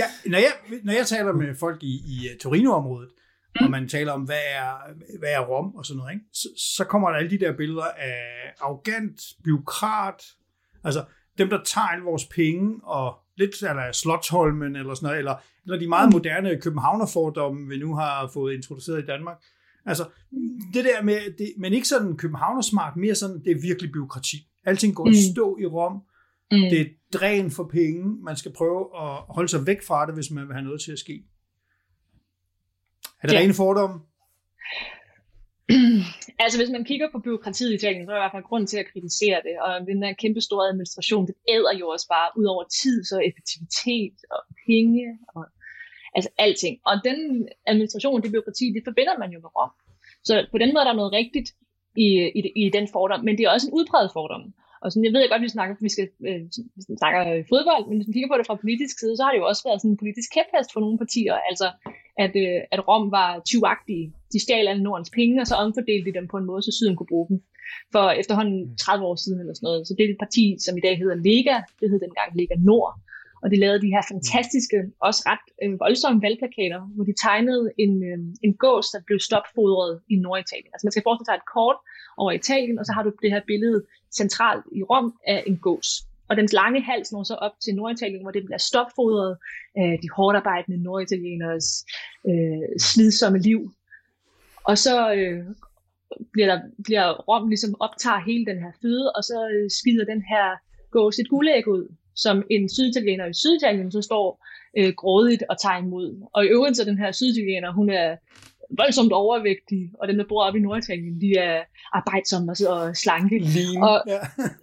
ja, 0.00 0.04
når 0.26 0.38
jeg, 0.38 0.52
når 0.82 0.92
jeg 0.92 1.06
taler 1.06 1.32
med 1.32 1.54
folk 1.54 1.82
i, 1.82 1.94
i 1.94 2.28
Torino-området, 2.40 3.10
mm. 3.60 3.64
og 3.64 3.70
man 3.70 3.88
taler 3.88 4.12
om, 4.12 4.22
hvad 4.22 4.40
er, 4.54 4.72
hvad 5.18 5.32
er 5.32 5.40
Rom 5.40 5.74
og 5.74 5.86
sådan 5.86 5.98
noget, 5.98 6.12
ikke? 6.12 6.26
Så, 6.32 6.48
så 6.76 6.84
kommer 6.84 7.08
der 7.08 7.16
alle 7.16 7.30
de 7.30 7.38
der 7.38 7.56
billeder 7.56 7.84
af 7.84 8.18
arrogant, 8.60 9.20
byråkrat, 9.44 10.22
altså 10.84 11.04
dem, 11.38 11.48
der 11.48 11.62
tager 11.64 11.86
alle 11.86 12.04
vores 12.04 12.24
penge, 12.24 12.80
og 12.84 13.18
lidt 13.36 13.62
eller 13.62 13.92
Slottholmen 13.92 14.76
eller 14.76 14.94
sådan 14.94 15.06
noget, 15.06 15.18
eller, 15.18 15.34
eller 15.64 15.78
de 15.78 15.88
meget 15.88 16.12
moderne 16.12 16.60
københavnerfordomme, 16.60 17.68
vi 17.68 17.78
nu 17.78 17.94
har 17.94 18.30
fået 18.32 18.54
introduceret 18.54 19.02
i 19.02 19.06
Danmark. 19.06 19.36
Altså, 19.86 20.04
det 20.74 20.84
der 20.84 21.02
med, 21.02 21.18
det, 21.38 21.54
men 21.58 21.72
ikke 21.72 21.88
sådan 21.88 22.16
københavnersmart, 22.16 22.96
mere 22.96 23.14
sådan, 23.14 23.40
det 23.44 23.50
er 23.50 23.60
virkelig 23.62 23.92
byråkrati. 23.92 24.36
Alting 24.64 24.94
går 24.94 25.04
mm. 25.04 25.10
i 25.10 25.32
stå 25.32 25.58
i 25.60 25.66
Rom. 25.66 25.92
Mm. 26.52 26.58
Det 26.70 26.80
er 26.80 26.86
dræn 27.12 27.50
for 27.50 27.64
penge. 27.64 28.24
Man 28.24 28.36
skal 28.36 28.52
prøve 28.52 28.80
at 28.80 29.16
holde 29.28 29.48
sig 29.48 29.66
væk 29.66 29.82
fra 29.82 30.06
det, 30.06 30.14
hvis 30.14 30.30
man 30.30 30.46
vil 30.46 30.54
have 30.54 30.64
noget 30.64 30.80
til 30.80 30.92
at 30.92 30.98
ske. 30.98 31.24
Er 33.22 33.26
det 33.26 33.34
ja. 33.34 33.40
rene 33.40 33.54
fordomme? 33.54 33.96
altså 36.44 36.56
hvis 36.58 36.70
man 36.76 36.84
kigger 36.84 37.08
på 37.12 37.18
byråkratiet 37.18 37.72
i 37.72 37.74
Italien, 37.74 38.06
så 38.06 38.10
er 38.10 38.14
der 38.14 38.22
i 38.22 38.24
hvert 38.24 38.36
fald 38.36 38.50
grund 38.50 38.66
til 38.66 38.78
at 38.78 38.90
kritisere 38.92 39.40
det, 39.46 39.54
og 39.64 39.72
den 39.90 40.02
der 40.02 40.12
kæmpe 40.22 40.40
store 40.40 40.68
administration, 40.68 41.26
det 41.26 41.34
æder 41.48 41.74
jo 41.80 41.88
også 41.88 42.06
bare 42.16 42.28
ud 42.38 42.44
over 42.44 42.64
tid, 42.82 43.04
så 43.04 43.16
effektivitet 43.28 44.16
og 44.34 44.40
penge 44.66 45.04
og 45.34 45.44
altså 46.16 46.30
alting. 46.38 46.74
Og 46.88 46.94
den 47.08 47.48
administration, 47.66 48.22
det 48.22 48.32
byråkrati, 48.32 48.64
det 48.76 48.82
forbinder 48.88 49.18
man 49.18 49.30
jo 49.34 49.38
med 49.40 49.50
Rom. 49.56 49.72
Så 50.24 50.46
på 50.52 50.58
den 50.58 50.70
måde 50.72 50.82
er 50.84 50.88
der 50.88 51.00
noget 51.00 51.12
rigtigt 51.12 51.48
i, 51.96 52.08
i, 52.38 52.40
i 52.62 52.70
den 52.76 52.88
fordom, 52.92 53.24
men 53.24 53.38
det 53.38 53.44
er 53.44 53.50
også 53.50 53.66
en 53.68 53.76
udbredt 53.78 54.12
fordom. 54.12 54.44
Og 54.82 54.88
sådan, 54.88 55.06
jeg 55.06 55.14
ved 55.14 55.28
godt, 55.30 55.42
at 55.42 55.46
vi 55.48 55.56
snakker, 55.56 55.74
vi 55.86 55.92
skal, 55.94 56.06
øh, 56.28 56.42
vi 56.76 56.96
snakker 57.02 57.20
fodbold, 57.52 57.84
men 57.86 57.96
hvis 57.96 58.08
man 58.08 58.16
kigger 58.16 58.30
på 58.30 58.38
det 58.38 58.48
fra 58.48 58.62
politisk 58.64 58.94
side, 58.98 59.14
så 59.16 59.22
har 59.22 59.32
det 59.32 59.40
jo 59.42 59.48
også 59.50 59.62
været 59.68 59.80
sådan 59.80 59.94
en 59.94 60.02
politisk 60.02 60.28
kæphest 60.36 60.70
for 60.72 60.80
nogle 60.84 60.98
partier, 61.02 61.36
altså 61.50 61.68
at, 62.24 62.32
øh, 62.44 62.60
at 62.74 62.80
Rom 62.88 63.04
var 63.18 63.30
tyvagtige. 63.50 64.06
De 64.32 64.38
stjal 64.44 64.68
alle 64.68 64.82
Nordens 64.82 65.12
penge, 65.18 65.40
og 65.42 65.46
så 65.50 65.54
omfordelte 65.64 66.06
de 66.08 66.18
dem 66.18 66.26
på 66.28 66.36
en 66.38 66.48
måde, 66.50 66.62
så 66.62 66.72
Syden 66.78 66.96
kunne 66.96 67.12
bruge 67.12 67.28
dem. 67.30 67.38
For 67.94 68.06
efterhånden 68.22 68.76
30 68.76 69.04
år 69.08 69.16
siden 69.24 69.40
eller 69.40 69.54
sådan 69.54 69.66
noget, 69.68 69.86
så 69.86 69.92
det 69.96 70.02
er 70.04 70.10
et 70.10 70.24
parti, 70.24 70.44
som 70.64 70.74
i 70.76 70.84
dag 70.86 70.94
hedder 71.02 71.16
Lega, 71.26 71.56
det 71.80 71.90
hed 71.90 72.00
dengang 72.06 72.30
Lega 72.38 72.56
Nord, 72.70 72.92
og 73.42 73.46
de 73.52 73.56
lavede 73.64 73.80
de 73.84 73.94
her 73.94 74.04
fantastiske, 74.12 74.78
også 75.08 75.20
ret 75.30 75.46
øh, 75.62 75.80
voldsomme 75.84 76.22
valgplakater, 76.26 76.80
hvor 76.94 77.04
de 77.08 77.14
tegnede 77.26 77.64
en, 77.84 77.92
øh, 78.10 78.18
en 78.46 78.52
gås, 78.64 78.86
der 78.94 79.00
blev 79.08 79.18
stopfodret 79.28 79.92
i 80.12 80.14
Norditalien. 80.24 80.70
Altså 80.72 80.84
man 80.86 80.92
skal 80.92 81.06
forestille 81.06 81.28
sig 81.28 81.38
et 81.40 81.50
kort 81.56 81.78
over 82.20 82.30
Italien, 82.40 82.76
og 82.80 82.84
så 82.86 82.92
har 82.96 83.02
du 83.02 83.10
det 83.22 83.30
her 83.34 83.42
billede 83.52 83.78
centralt 84.16 84.64
i 84.72 84.82
Rom 84.82 85.14
af 85.26 85.44
en 85.46 85.56
gås. 85.56 85.88
Og 86.28 86.36
dens 86.36 86.52
lange 86.52 86.82
hals 86.82 87.12
når 87.12 87.22
så 87.22 87.34
op 87.34 87.52
til 87.64 87.74
Norditalien, 87.74 88.22
hvor 88.22 88.30
det 88.30 88.44
bliver 88.44 88.58
stopfodret 88.58 89.36
af 89.76 89.98
de 90.02 90.08
hårdt 90.16 90.36
arbejdende 90.36 90.82
norditalieners 90.82 91.84
øh, 92.28 92.78
slidsomme 92.80 93.38
liv. 93.38 93.72
Og 94.64 94.78
så 94.78 95.14
øh, 95.14 95.44
bliver, 96.32 96.46
der, 96.46 96.60
bliver 96.84 97.12
Rom 97.28 97.48
ligesom 97.48 97.74
optager 97.80 98.20
hele 98.20 98.46
den 98.46 98.58
her 98.58 98.72
føde, 98.82 99.12
og 99.16 99.24
så 99.24 99.38
øh, 99.54 99.70
skider 99.70 100.04
den 100.04 100.22
her 100.22 100.46
gås 100.90 101.18
et 101.18 101.28
guldæg 101.28 101.68
ud, 101.68 101.94
som 102.14 102.44
en 102.50 102.68
syditaliener 102.68 103.26
i 103.26 103.34
Syditalien 103.34 103.92
så 103.92 104.02
står 104.02 104.46
øh, 104.78 104.92
grådigt 104.96 105.42
og 105.50 105.60
tager 105.60 105.78
imod. 105.78 106.28
Og 106.34 106.44
i 106.44 106.48
øvrigt 106.48 106.76
så 106.76 106.84
den 106.84 106.98
her 106.98 107.12
syditaliener, 107.12 107.72
hun 107.72 107.90
er 107.90 108.16
voldsomt 108.80 109.12
overvægtige, 109.12 109.92
og 110.00 110.08
dem, 110.08 110.16
der 110.16 110.24
bor 110.28 110.42
oppe 110.44 110.58
i 110.58 110.62
Norditalien, 110.62 111.20
de 111.20 111.30
er 111.36 111.64
arbejdsomme 111.92 112.52
og, 112.52 112.56
og 112.74 112.96
slanke. 112.96 113.38
Lean, 113.38 113.82
og, 113.82 113.98
ja. 114.06 114.20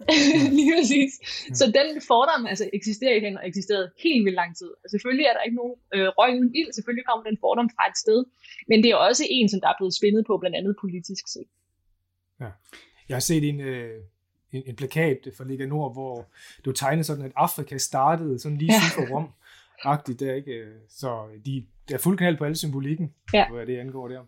lige 0.58 0.72
præcis. 0.76 1.12
Så 1.58 1.64
den 1.78 1.88
fordom 2.10 2.46
altså, 2.46 2.70
eksisterer 2.72 3.14
i 3.16 3.20
den, 3.26 3.38
og 3.38 3.48
eksisteret 3.48 3.90
helt 4.04 4.24
vildt 4.24 4.40
lang 4.42 4.56
tid. 4.56 4.70
Og 4.84 4.90
selvfølgelig 4.90 5.26
er 5.26 5.32
der 5.32 5.42
ikke 5.42 5.56
nogen 5.56 5.76
øh, 5.94 6.08
røg 6.18 6.30
uden 6.38 6.54
ild, 6.54 6.72
selvfølgelig 6.72 7.06
kommer 7.06 7.24
den 7.28 7.36
fordom 7.40 7.70
fra 7.76 7.84
et 7.90 7.98
sted, 8.04 8.24
men 8.68 8.82
det 8.82 8.90
er 8.90 8.96
også 8.96 9.24
en, 9.30 9.48
som 9.48 9.60
der 9.60 9.68
er 9.68 9.78
blevet 9.78 9.94
spændet 9.94 10.26
på, 10.26 10.38
blandt 10.38 10.56
andet 10.56 10.74
politisk 10.80 11.24
set. 11.34 11.50
Ja. 12.40 12.50
Jeg 13.08 13.14
har 13.16 13.26
set 13.30 13.44
en, 13.48 13.60
øh, 13.60 14.00
en, 14.52 14.62
en 14.66 14.76
plakat 14.76 15.28
fra 15.36 15.44
Liga 15.44 15.66
Nord, 15.66 15.92
hvor 15.92 16.26
var 16.64 16.72
tegnet 16.72 17.06
sådan, 17.06 17.24
at 17.24 17.32
Afrika 17.36 17.78
startede 17.78 18.38
sådan 18.38 18.58
lige 18.58 18.72
syd 18.80 18.94
for 18.94 19.14
Rom. 19.14 19.28
Agtigt 19.84 20.20
der, 20.20 20.34
ikke? 20.34 20.64
Så 20.88 21.26
de, 21.46 21.66
der 21.88 21.94
er 21.94 21.98
fuld 21.98 22.18
kanal 22.18 22.36
på 22.36 22.44
alle 22.44 22.56
symbolikken, 22.56 23.14
Ja. 23.34 23.50
hvad 23.52 23.66
det 23.66 23.78
angår 23.78 24.08
der. 24.08 24.22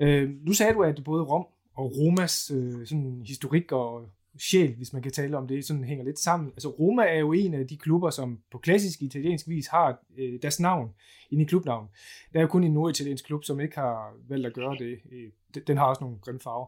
Øh, 0.00 0.30
nu 0.46 0.52
sagde 0.52 0.74
du, 0.74 0.82
at 0.82 1.04
både 1.04 1.22
Rom 1.24 1.46
og 1.74 1.92
Romas 1.98 2.50
øh, 2.54 2.86
sådan 2.86 3.22
historik 3.26 3.72
og 3.72 4.06
sjæl, 4.38 4.74
hvis 4.74 4.92
man 4.92 5.02
kan 5.02 5.12
tale 5.12 5.36
om 5.36 5.48
det, 5.48 5.64
sådan 5.64 5.84
hænger 5.84 6.04
lidt 6.04 6.18
sammen. 6.18 6.48
Altså 6.48 6.68
Roma 6.68 7.02
er 7.02 7.18
jo 7.18 7.32
en 7.32 7.54
af 7.54 7.66
de 7.66 7.76
klubber, 7.76 8.10
som 8.10 8.40
på 8.52 8.58
klassisk 8.58 9.02
italiensk 9.02 9.48
vis 9.48 9.66
har 9.66 9.98
øh, 10.18 10.42
deres 10.42 10.60
navn 10.60 10.90
inde 11.30 11.42
i 11.42 11.46
klubnavn. 11.46 11.88
Der 12.32 12.38
er 12.38 12.42
jo 12.42 12.48
kun 12.48 12.64
en 12.64 12.72
norditaliensk 12.74 13.24
klub, 13.24 13.44
som 13.44 13.60
ikke 13.60 13.74
har 13.74 14.14
valgt 14.28 14.46
at 14.46 14.52
gøre 14.54 14.76
det. 14.78 14.98
Øh, 15.12 15.30
den- 15.66 15.76
har 15.76 15.84
også 15.86 16.04
nogle 16.04 16.18
grimme 16.20 16.40
farver. 16.40 16.66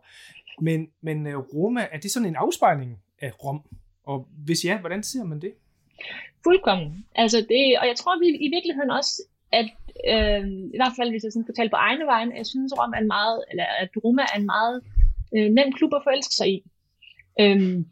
Men, 0.60 0.88
men 1.00 1.26
øh, 1.26 1.36
Roma, 1.38 1.86
er 1.92 1.98
det 2.00 2.10
sådan 2.10 2.28
en 2.28 2.36
afspejling 2.36 2.98
af 3.20 3.44
Rom? 3.44 3.60
Og 4.04 4.28
hvis 4.44 4.64
ja, 4.64 4.80
hvordan 4.80 5.02
ser 5.02 5.24
man 5.24 5.40
det? 5.40 5.52
Fuldkommen. 6.44 7.06
Altså 7.14 7.38
det, 7.48 7.78
og 7.80 7.86
jeg 7.86 7.96
tror 7.96 8.18
vi 8.18 8.26
i 8.46 8.48
virkeligheden 8.56 8.90
også, 8.90 9.22
at 9.52 9.68
øh, 10.12 10.48
i 10.74 10.78
hvert 10.80 10.96
fald 10.96 11.10
hvis 11.10 11.24
jeg 11.24 11.32
sådan 11.32 11.44
skal 11.44 11.54
tale 11.54 11.70
på 11.70 11.76
egne 11.76 12.06
vegne, 12.06 12.36
jeg 12.36 12.46
synes 12.46 12.72
Rom 12.78 12.92
er 12.96 12.98
en 12.98 13.06
meget, 13.06 13.44
eller 13.50 13.64
at 13.64 13.88
Roma 14.04 14.22
er 14.22 14.38
en 14.38 14.46
meget 14.46 14.82
øh, 15.36 15.48
nem 15.50 15.72
klub 15.72 15.94
at 15.94 16.04
forelske 16.04 16.34
sig 16.34 16.48
i. 16.54 16.62
Øhm, 17.40 17.86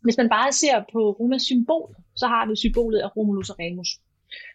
hvis 0.00 0.16
man 0.16 0.28
bare 0.28 0.52
ser 0.52 0.84
på 0.92 1.10
Romas 1.20 1.42
symbol, 1.42 1.96
så 2.16 2.26
har 2.26 2.44
det 2.44 2.58
symbolet 2.58 2.98
af 2.98 3.16
Romulus 3.16 3.50
og 3.50 3.56
Remus. 3.58 3.88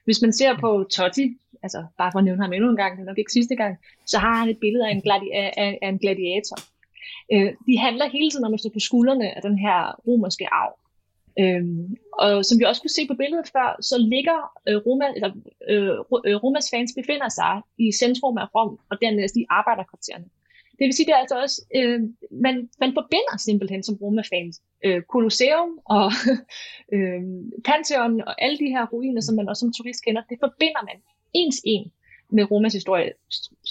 Hvis 0.05 0.21
man 0.21 0.33
ser 0.33 0.57
på 0.57 0.87
Totti, 0.91 1.37
altså 1.63 1.85
bare 1.97 2.11
for 2.11 2.19
at 2.19 2.25
nævne 2.25 2.41
ham 2.41 2.53
endnu 2.53 2.69
en 2.69 2.75
gang, 2.75 2.97
det 2.97 3.01
er 3.01 3.05
nok 3.05 3.17
ikke 3.17 3.31
sidste 3.31 3.55
gang, 3.55 3.77
så 4.05 4.17
har 4.19 4.35
han 4.39 4.49
et 4.49 4.57
billede 4.57 4.87
af 4.87 4.91
en, 4.91 5.01
gladi- 5.07 5.33
af, 5.33 5.53
af, 5.57 5.79
af 5.81 5.89
en 5.89 5.99
gladiator. 5.99 6.57
Øh, 7.33 7.53
de 7.67 7.77
handler 7.77 8.09
hele 8.09 8.29
tiden 8.31 8.45
om 8.45 8.53
at 8.53 8.59
stå 8.59 8.69
på 8.69 8.79
skuldrene 8.79 9.35
af 9.35 9.41
den 9.41 9.59
her 9.59 9.99
romerske 10.07 10.47
arv. 10.51 10.73
Øhm, 11.39 11.97
og 12.13 12.45
som 12.45 12.59
vi 12.59 12.63
også 12.63 12.81
kunne 12.81 12.97
se 12.99 13.07
på 13.07 13.15
billedet 13.21 13.47
før, 13.55 13.69
så 13.89 13.95
ligger 14.13 14.37
øh, 14.67 14.77
Roma, 14.85 15.05
eller, 15.15 15.31
øh, 15.71 15.97
øh, 16.27 16.35
Romas 16.43 16.67
fans 16.73 16.91
befinder 16.99 17.29
sig 17.29 17.53
i 17.77 17.91
centrum 17.91 18.37
af 18.37 18.47
Rom, 18.55 18.79
og 18.91 18.95
dernæst 19.01 19.35
i 19.35 19.45
arbejderkvartererne. 19.49 20.27
Det 20.77 20.85
vil 20.85 20.93
sige, 20.93 21.05
det 21.05 21.13
er 21.13 21.23
altså 21.25 21.41
også, 21.41 21.57
øh, 21.75 21.99
man, 22.45 22.55
man 22.83 22.91
forbinder 22.99 23.35
simpelthen 23.37 23.83
som 23.83 23.95
Roma-fans 24.01 24.61
øh, 24.85 25.01
Colosseum 25.13 25.69
og 25.85 26.07
øh, 26.95 27.21
Pantheon 27.67 28.21
og 28.21 28.33
alle 28.43 28.57
de 28.57 28.69
her 28.75 28.85
ruiner, 28.93 29.21
som 29.21 29.35
man 29.35 29.49
også 29.49 29.59
som 29.59 29.73
turist 29.73 30.05
kender, 30.05 30.21
det 30.29 30.37
forbinder 30.45 30.83
man 30.89 30.97
ens 31.33 31.59
en 31.63 31.91
med 32.29 32.51
Romas 32.51 32.73
historie, 32.73 33.11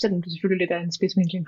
selvom 0.01 0.23
det 0.23 0.33
selvfølgelig 0.33 0.63
lidt 0.63 0.71
er 0.77 0.81
en 0.81 0.93
spidsvinkling. 0.93 1.47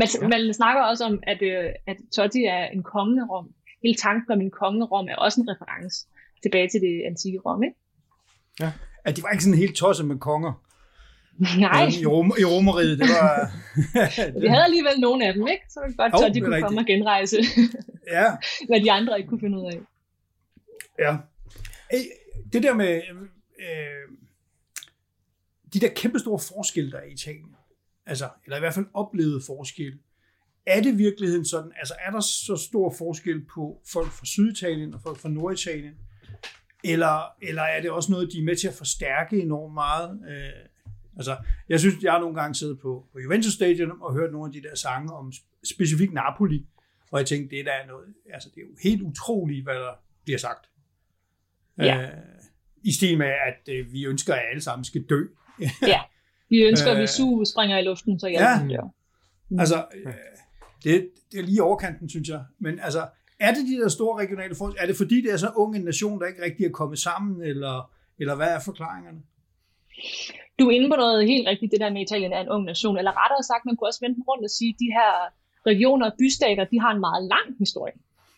man, 0.00 0.08
man 0.30 0.54
snakker 0.54 0.82
også 0.82 1.04
om, 1.04 1.22
at, 1.22 1.42
øh, 1.42 1.70
at 1.86 1.96
Totti 2.14 2.44
er 2.44 2.64
en 2.66 2.82
kommende 2.82 3.26
Rom. 3.30 3.48
Hele 3.86 3.98
tanken 3.98 4.32
om 4.32 4.40
en 4.40 4.50
kommende 4.50 4.86
Rom 4.86 5.08
er 5.08 5.16
også 5.16 5.40
en 5.40 5.48
reference 5.52 6.06
tilbage 6.42 6.68
til 6.68 6.80
det 6.80 7.02
antikke 7.06 7.38
Rom, 7.46 7.62
ikke? 7.62 7.76
At 9.04 9.16
de 9.16 9.22
var 9.22 9.30
ikke 9.30 9.44
sådan 9.44 9.58
helt 9.58 9.76
tosset 9.76 10.06
med 10.06 10.18
konger 10.18 10.52
Nej, 11.38 11.88
i, 12.02 12.06
Rom, 12.06 12.32
i 12.38 12.44
Romeriet. 12.44 12.98
Det 12.98 13.08
var... 13.08 13.52
vi 14.42 14.46
havde 14.46 14.64
alligevel 14.64 15.00
nogle 15.00 15.26
af 15.26 15.34
dem, 15.34 15.46
ikke? 15.48 15.64
Så 15.68 15.80
var 15.80 15.86
det 15.86 15.96
godt, 15.96 16.12
Jo, 16.12 16.26
at 16.26 16.34
de 16.34 16.40
kunne 16.40 16.60
komme 16.62 16.80
rigtigt. 16.80 16.80
og 16.80 16.86
genrejse, 16.86 17.36
ja, 18.16 18.26
hvad 18.68 18.80
de 18.80 18.92
andre 18.92 19.18
ikke 19.18 19.28
kunne 19.28 19.40
finde 19.40 19.58
ud 19.58 19.66
af. 19.72 19.80
ja. 20.98 21.16
Det 22.52 22.62
der 22.62 22.74
med 22.74 23.02
øh, 23.60 24.16
de 25.72 25.80
der 25.80 25.88
kæmpe 25.88 26.18
store 26.18 26.38
forskelle, 26.38 26.90
der 26.90 26.98
er 26.98 27.04
i 27.04 27.12
Italien, 27.12 27.56
altså, 28.06 28.28
eller 28.44 28.56
i 28.56 28.60
hvert 28.60 28.74
fald 28.74 28.86
oplevede 28.94 29.40
forskelle, 29.46 29.98
er 30.66 30.80
det 30.82 30.98
virkeligheden 30.98 31.44
sådan, 31.44 31.72
altså 31.78 31.94
er 32.06 32.10
der 32.10 32.20
så 32.20 32.56
stor 32.68 32.94
forskel 32.98 33.44
på 33.54 33.82
folk 33.92 34.08
fra 34.08 34.26
Syditalien 34.26 34.94
og 34.94 35.00
folk 35.00 35.18
fra 35.18 35.28
Norditalien, 35.28 35.94
eller, 36.84 37.34
eller 37.42 37.62
er 37.62 37.80
det 37.80 37.90
også 37.90 38.12
noget, 38.12 38.32
de 38.32 38.38
er 38.38 38.44
med 38.44 38.56
til 38.56 38.68
at 38.68 38.74
forstærke 38.74 39.40
enormt 39.42 39.74
meget? 39.74 40.20
Øh, 40.28 40.68
altså, 41.16 41.36
jeg 41.68 41.80
synes, 41.80 42.02
jeg 42.02 42.12
har 42.12 42.20
nogle 42.20 42.34
gange 42.40 42.54
siddet 42.54 42.78
på, 42.78 43.06
på 43.12 43.18
Juventus 43.18 43.52
Stadion 43.52 43.90
og 44.00 44.14
hørt 44.14 44.32
nogle 44.32 44.46
af 44.48 44.52
de 44.52 44.68
der 44.68 44.74
sange 44.74 45.12
om 45.12 45.28
sp- 45.28 45.60
specifikt 45.74 46.12
Napoli, 46.12 46.66
og 47.10 47.18
jeg 47.18 47.26
tænkte, 47.26 47.56
det 47.56 47.64
der 47.64 47.72
er 47.72 47.86
noget, 47.86 48.14
altså 48.34 48.48
det 48.54 48.60
er 48.60 48.64
jo 48.64 48.76
helt 48.82 49.02
utroligt, 49.02 49.64
hvad 49.64 49.74
der 49.74 49.92
bliver 50.24 50.38
sagt. 50.38 50.70
Ja. 51.78 52.02
Øh, 52.02 52.10
I 52.84 52.92
stil 52.92 53.18
med, 53.18 53.26
at 53.26 53.74
øh, 53.74 53.92
vi 53.92 54.04
ønsker, 54.04 54.34
at 54.34 54.42
alle 54.50 54.62
sammen 54.62 54.84
skal 54.84 55.02
dø. 55.02 55.24
Vi 56.50 56.62
ønsker, 56.62 56.90
at 56.90 56.96
Øh, 56.96 57.02
Vesuv 57.02 57.44
springer 57.44 57.78
i 57.78 57.82
luften, 57.82 58.20
så 58.20 58.26
jeg 58.26 58.40
ja. 58.40 58.74
ja. 58.74 58.76
dør. 58.76 59.60
Altså, 59.60 59.84
øh, 59.94 60.14
det, 60.86 61.10
det 61.32 61.38
er 61.40 61.44
lige 61.50 61.62
overkanten, 61.62 62.08
synes 62.08 62.28
jeg. 62.28 62.42
Men 62.58 62.80
altså, 62.86 63.02
er 63.40 63.50
det 63.54 63.62
de 63.70 63.80
der 63.82 63.88
store 63.88 64.18
regionale 64.22 64.54
forskelle? 64.54 64.82
Er 64.82 64.86
det 64.86 64.96
fordi, 64.96 65.16
det 65.24 65.32
er 65.32 65.36
så 65.36 65.50
ung 65.56 65.76
en 65.76 65.84
nation, 65.84 66.20
der 66.20 66.26
ikke 66.26 66.42
rigtig 66.42 66.66
er 66.66 66.70
kommet 66.80 66.98
sammen, 66.98 67.42
eller, 67.42 67.90
eller 68.18 68.34
hvad 68.36 68.48
er 68.56 68.60
forklaringerne? 68.64 69.20
Du 70.58 70.68
er 70.68 70.74
inde 70.76 70.88
på 70.90 70.96
noget 70.96 71.28
helt 71.32 71.48
rigtigt, 71.48 71.72
det 71.72 71.80
der 71.80 71.90
med, 71.90 72.00
at 72.00 72.06
Italien 72.06 72.32
er 72.32 72.40
en 72.40 72.48
ung 72.48 72.64
nation. 72.64 72.98
Eller 72.98 73.12
rettere 73.22 73.42
sagt, 73.42 73.66
man 73.66 73.76
kunne 73.76 73.88
også 73.88 74.00
vende 74.02 74.24
rundt 74.28 74.44
og 74.44 74.50
sige, 74.50 74.70
at 74.74 74.80
de 74.84 74.90
her 74.98 75.12
regioner 75.70 76.06
og 76.10 76.16
bystater, 76.18 76.64
de 76.64 76.80
har 76.80 76.92
en 76.94 77.00
meget 77.00 77.24
lang 77.34 77.48
historie. 77.58 77.96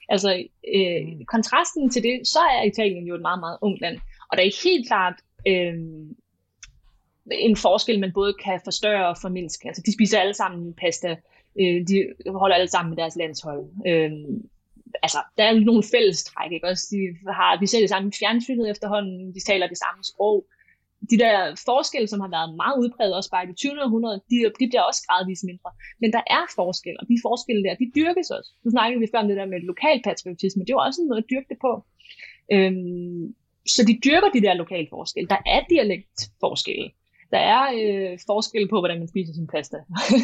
Altså, 0.08 0.30
øh, 0.76 1.24
kontrasten 1.34 1.90
til 1.90 2.02
det, 2.02 2.16
så 2.34 2.38
er 2.38 2.62
Italien 2.72 3.04
jo 3.06 3.14
et 3.14 3.20
meget, 3.20 3.40
meget 3.40 3.58
ungt 3.60 3.80
land. 3.80 3.96
Og 4.28 4.36
der 4.36 4.42
er 4.42 4.62
helt 4.64 4.86
klart 4.86 5.16
øh, 5.48 5.74
en 7.48 7.56
forskel, 7.56 8.00
man 8.00 8.12
både 8.12 8.34
kan 8.44 8.60
forstørre 8.64 9.08
og 9.08 9.16
formindske. 9.20 9.68
Altså, 9.68 9.82
de 9.86 9.92
spiser 9.92 10.18
alle 10.20 10.34
sammen 10.34 10.74
pasta. 10.74 11.16
Øh, 11.60 11.78
de 11.88 11.96
holder 12.26 12.56
alle 12.56 12.68
sammen 12.68 12.90
med 12.90 12.96
deres 13.02 13.16
landshold. 13.16 13.64
Øh, 13.90 14.12
altså, 15.02 15.20
der 15.36 15.44
er 15.44 15.60
nogle 15.70 15.84
fælles 15.92 16.24
træk, 16.24 16.52
ikke? 16.52 16.68
Også 16.68 16.84
de, 16.92 17.00
har, 17.38 17.60
vi 17.60 17.66
ser 17.66 17.80
det 17.80 17.88
samme 17.88 18.12
fjernsynet 18.20 18.70
efterhånden, 18.70 19.34
de 19.34 19.40
taler 19.50 19.66
det 19.66 19.78
samme 19.84 20.02
sprog. 20.10 20.46
De 21.10 21.18
der 21.24 21.34
forskelle, 21.68 22.08
som 22.08 22.20
har 22.24 22.30
været 22.36 22.56
meget 22.62 22.76
udbredt 22.82 23.18
også 23.18 23.30
bare 23.30 23.44
i 23.44 23.50
det 23.50 23.56
20. 23.56 23.84
århundrede, 23.84 24.18
de, 24.30 24.36
de 24.60 24.66
bliver 24.70 24.84
også 24.90 25.02
gradvist 25.06 25.44
mindre. 25.50 25.70
Men 26.00 26.10
der 26.16 26.22
er 26.36 26.44
forskelle, 26.60 27.00
og 27.00 27.06
de 27.12 27.16
forskelle 27.26 27.62
der, 27.66 27.74
de 27.82 27.92
dyrkes 27.98 28.28
også. 28.36 28.50
Nu 28.64 28.68
snakkede 28.70 29.00
vi 29.00 29.08
før 29.12 29.22
om 29.22 29.28
det 29.28 29.36
der 29.40 29.52
med 29.52 29.60
lokal 29.72 29.98
patriotisme, 30.08 30.60
det 30.62 30.70
er 30.70 30.78
jo 30.78 30.86
også 30.88 31.00
en 31.00 31.08
måde 31.08 31.22
at 31.24 31.30
dyrke 31.32 31.50
det 31.52 31.58
på. 31.66 31.72
Øhm, 32.54 33.24
så 33.74 33.80
de 33.88 33.94
dyrker 34.06 34.30
de 34.36 34.44
der 34.46 34.54
lokale 34.62 34.88
forskelle. 34.90 35.28
Der 35.34 35.40
er 35.54 35.60
dialektforskelle 35.70 36.88
der 37.30 37.38
er 37.38 37.62
øh, 37.78 38.18
forskel 38.26 38.68
på, 38.68 38.78
hvordan 38.78 38.98
man 38.98 39.08
spiser 39.08 39.34
sin 39.34 39.46
pasta. 39.46 39.76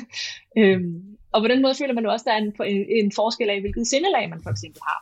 øhm, 0.59 1.17
og 1.33 1.43
på 1.43 1.49
den 1.49 1.62
måde 1.62 1.75
føler 1.75 1.95
man 1.95 2.05
jo 2.05 2.11
også, 2.11 2.23
at 2.23 2.27
der 2.27 2.33
er 2.33 2.43
en, 2.45 2.77
en, 2.77 3.05
en 3.05 3.12
forskel 3.12 3.51
af, 3.51 3.61
hvilket 3.61 3.87
sindelag 3.87 4.31
man 4.31 4.43
for 4.43 4.51
eksempel 4.51 4.81
har. 4.88 5.01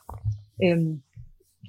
Øhm, 0.64 1.02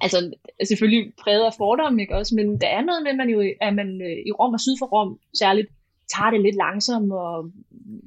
altså 0.00 0.34
selvfølgelig 0.64 1.12
præget 1.22 1.44
af 1.46 1.54
fordomme, 1.58 2.02
ikke 2.02 2.16
også, 2.16 2.34
men 2.34 2.60
der 2.60 2.66
er 2.66 2.82
noget 2.84 3.02
med, 3.02 3.10
at 3.10 3.16
man 3.16 3.28
jo 3.28 3.52
at 3.60 3.74
man, 3.74 3.88
øh, 4.02 4.16
i 4.26 4.32
Rom 4.32 4.54
og 4.54 4.60
syd 4.60 4.76
for 4.78 4.86
Rom 4.86 5.18
særligt 5.34 5.68
tager 6.14 6.30
det 6.30 6.40
lidt 6.40 6.56
langsomt 6.56 7.12
og 7.12 7.50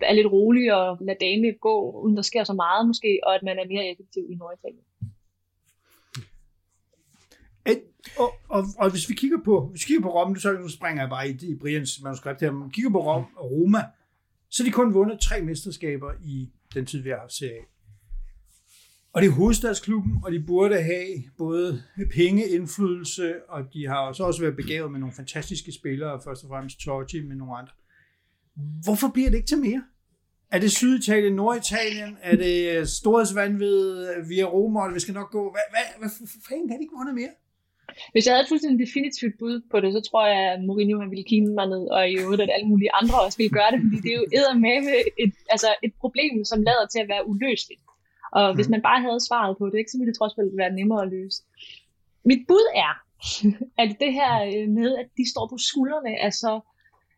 er 0.01 0.13
lidt 0.13 0.31
rolig 0.31 0.73
og 0.73 0.97
lader 1.01 1.19
dagene 1.19 1.53
gå, 1.53 2.01
uden 2.03 2.15
der 2.15 2.21
sker 2.21 2.43
så 2.43 2.53
meget 2.53 2.87
måske, 2.87 3.19
og 3.23 3.35
at 3.35 3.43
man 3.43 3.59
er 3.59 3.67
mere 3.67 3.85
effektiv 3.91 4.23
i 4.29 4.35
Norditalien. 4.35 4.83
Et, 7.67 7.81
og, 8.19 8.33
og, 8.49 8.65
og, 8.77 8.91
hvis 8.91 9.09
vi 9.09 9.13
kigger 9.13 9.37
på, 9.45 9.67
hvis 9.67 9.81
vi 9.81 9.87
kigger 9.87 10.01
på 10.01 10.13
Rom, 10.13 10.35
så 10.35 10.53
nu 10.53 10.69
springer 10.69 11.01
jeg 11.01 11.09
bare 11.09 11.29
i, 11.29 11.37
i 11.41 11.55
Brians 11.55 12.01
manuskript 12.03 12.41
her, 12.41 12.51
men 12.51 12.69
kigger 12.69 12.91
på 12.91 13.03
Rom 13.03 13.25
og 13.35 13.51
Roma, 13.51 13.83
så 14.49 14.63
de 14.63 14.71
kun 14.71 14.93
vundet 14.93 15.19
tre 15.19 15.41
mesterskaber 15.41 16.11
i 16.23 16.49
den 16.73 16.85
tid, 16.85 17.01
vi 17.01 17.09
har 17.09 17.19
haft 17.19 17.33
serie. 17.33 17.61
Og 19.13 19.21
det 19.21 19.27
er 19.27 19.33
hovedstadsklubben, 19.33 20.17
og 20.23 20.31
de 20.31 20.39
burde 20.39 20.81
have 20.81 21.23
både 21.37 21.83
penge, 22.15 22.47
indflydelse, 22.47 23.49
og 23.49 23.73
de 23.73 23.87
har 23.87 23.97
også, 23.97 24.23
også 24.23 24.41
været 24.41 24.55
begavet 24.55 24.91
med 24.91 24.99
nogle 24.99 25.15
fantastiske 25.15 25.71
spillere, 25.71 26.21
først 26.23 26.43
og 26.43 26.49
fremmest 26.49 26.79
Torchi 26.79 27.21
med 27.21 27.35
nogle 27.35 27.57
andre. 27.57 27.73
Hvorfor 28.83 29.07
bliver 29.13 29.29
det 29.29 29.37
ikke 29.37 29.47
til 29.47 29.57
mere? 29.57 29.83
Er 30.51 30.59
det 30.59 30.71
Syditalien, 30.71 31.33
Norditalien? 31.33 32.17
Er 32.21 32.35
det 32.35 32.77
øh, 32.77 32.85
storhedsvandved 32.85 34.09
øh, 34.15 34.29
via 34.29 34.43
Roma, 34.43 34.79
og 34.79 34.93
vi 34.93 34.99
skal 34.99 35.13
nok 35.13 35.31
gå? 35.31 35.51
Hvad, 35.51 35.61
hvad, 35.69 35.99
hvad 35.99 36.27
fanden 36.49 36.67
kan 36.67 36.77
de 36.77 36.83
ikke 36.83 36.95
vundet 36.97 37.15
mere? 37.15 37.29
Hvis 38.11 38.25
jeg 38.25 38.33
havde 38.35 38.49
fuldstændig 38.49 38.87
definitivt 38.87 39.35
bud 39.39 39.55
på 39.71 39.79
det, 39.79 39.89
så 39.93 40.01
tror 40.09 40.23
jeg, 40.33 40.41
at 40.53 40.63
Mourinho 40.67 40.99
han 40.99 41.11
ville 41.11 41.29
kime 41.31 41.53
mig 41.59 41.67
ned, 41.73 41.83
og 41.95 42.01
i 42.11 42.15
øvrigt, 42.23 42.41
at 42.41 42.53
alle 42.55 42.67
mulige 42.67 42.95
andre 42.99 43.15
også 43.25 43.37
ville 43.37 43.57
gøre 43.59 43.71
det, 43.71 43.79
fordi 43.83 43.97
det 44.05 44.11
er 44.13 44.43
jo 44.53 44.59
med 44.59 44.77
et, 45.23 45.33
altså 45.53 45.69
et 45.83 45.93
problem, 46.03 46.45
som 46.51 46.61
lader 46.61 46.85
til 46.93 46.99
at 47.03 47.09
være 47.13 47.27
uløseligt. 47.29 47.81
Og 48.31 48.43
mm. 48.51 48.55
hvis 48.55 48.69
man 48.69 48.81
bare 48.81 49.01
havde 49.01 49.27
svaret 49.27 49.57
på 49.57 49.65
det, 49.69 49.77
ikke, 49.77 49.91
så 49.91 49.97
ville 49.97 50.11
det 50.11 50.17
trods 50.19 50.33
alt 50.37 50.57
være 50.57 50.77
nemmere 50.79 51.01
at 51.03 51.11
løse. 51.15 51.39
Mit 52.29 52.41
bud 52.47 52.65
er, 52.85 52.93
at 53.83 53.89
det 54.03 54.11
her 54.19 54.33
øh, 54.53 54.67
med, 54.77 54.89
at 55.01 55.07
de 55.17 55.31
står 55.33 55.45
på 55.51 55.57
skuldrene 55.57 56.13
af 56.25 56.33
så 56.33 56.53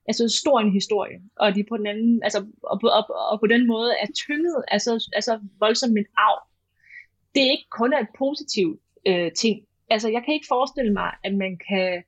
altså 0.10 0.38
stor 0.42 0.60
en 0.60 0.72
historie, 0.72 1.18
og 1.36 1.56
de 1.56 1.64
på 1.70 1.78
den 1.78 1.88
anden, 1.88 2.24
altså, 2.24 2.40
og, 2.64 2.80
og, 2.84 3.04
og, 3.10 3.16
og 3.32 3.40
på 3.40 3.48
den 3.48 3.68
måde 3.68 3.92
er 4.02 4.08
tynget 4.16 4.64
altså, 4.68 5.10
altså 5.14 5.40
voldsomt 5.60 5.98
en 5.98 6.06
arv. 6.18 6.40
Det 7.36 7.42
er 7.44 7.52
ikke 7.52 7.70
kun 7.72 7.94
et 7.94 8.08
positivt 8.18 8.80
øh, 9.08 9.32
ting, 9.32 9.58
altså 9.90 10.10
jeg 10.10 10.22
kan 10.26 10.34
ikke 10.34 10.52
forestille 10.56 10.94
mig, 10.94 11.12
at 11.24 11.34
man 11.36 11.60
kan 11.70 12.04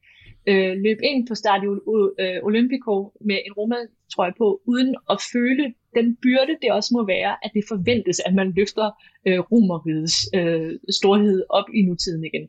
øh, 0.50 0.74
løbe 0.86 1.04
ind 1.06 1.28
på 1.28 1.36
Stadio 1.36 1.72
øh, 2.20 2.39
Olympico 2.44 2.94
med 3.28 3.38
en 3.46 3.54
Roma-trøje 3.54 4.34
på, 4.38 4.62
uden 4.65 4.96
at 5.10 5.17
føle 5.34 5.74
den 5.96 6.17
byrde, 6.24 6.58
det 6.62 6.72
også 6.72 6.89
må 6.98 7.06
være, 7.06 7.34
at 7.46 7.52
det 7.54 7.63
forventes, 7.67 8.20
at 8.20 8.34
man 8.34 8.54
løfter 8.58 8.88
øh, 9.28 9.39
romerrigets 9.39 10.17
øh, 10.36 10.72
storhed 10.89 11.44
op 11.50 11.67
i 11.74 11.82
nutiden 11.82 12.24
igen. 12.26 12.46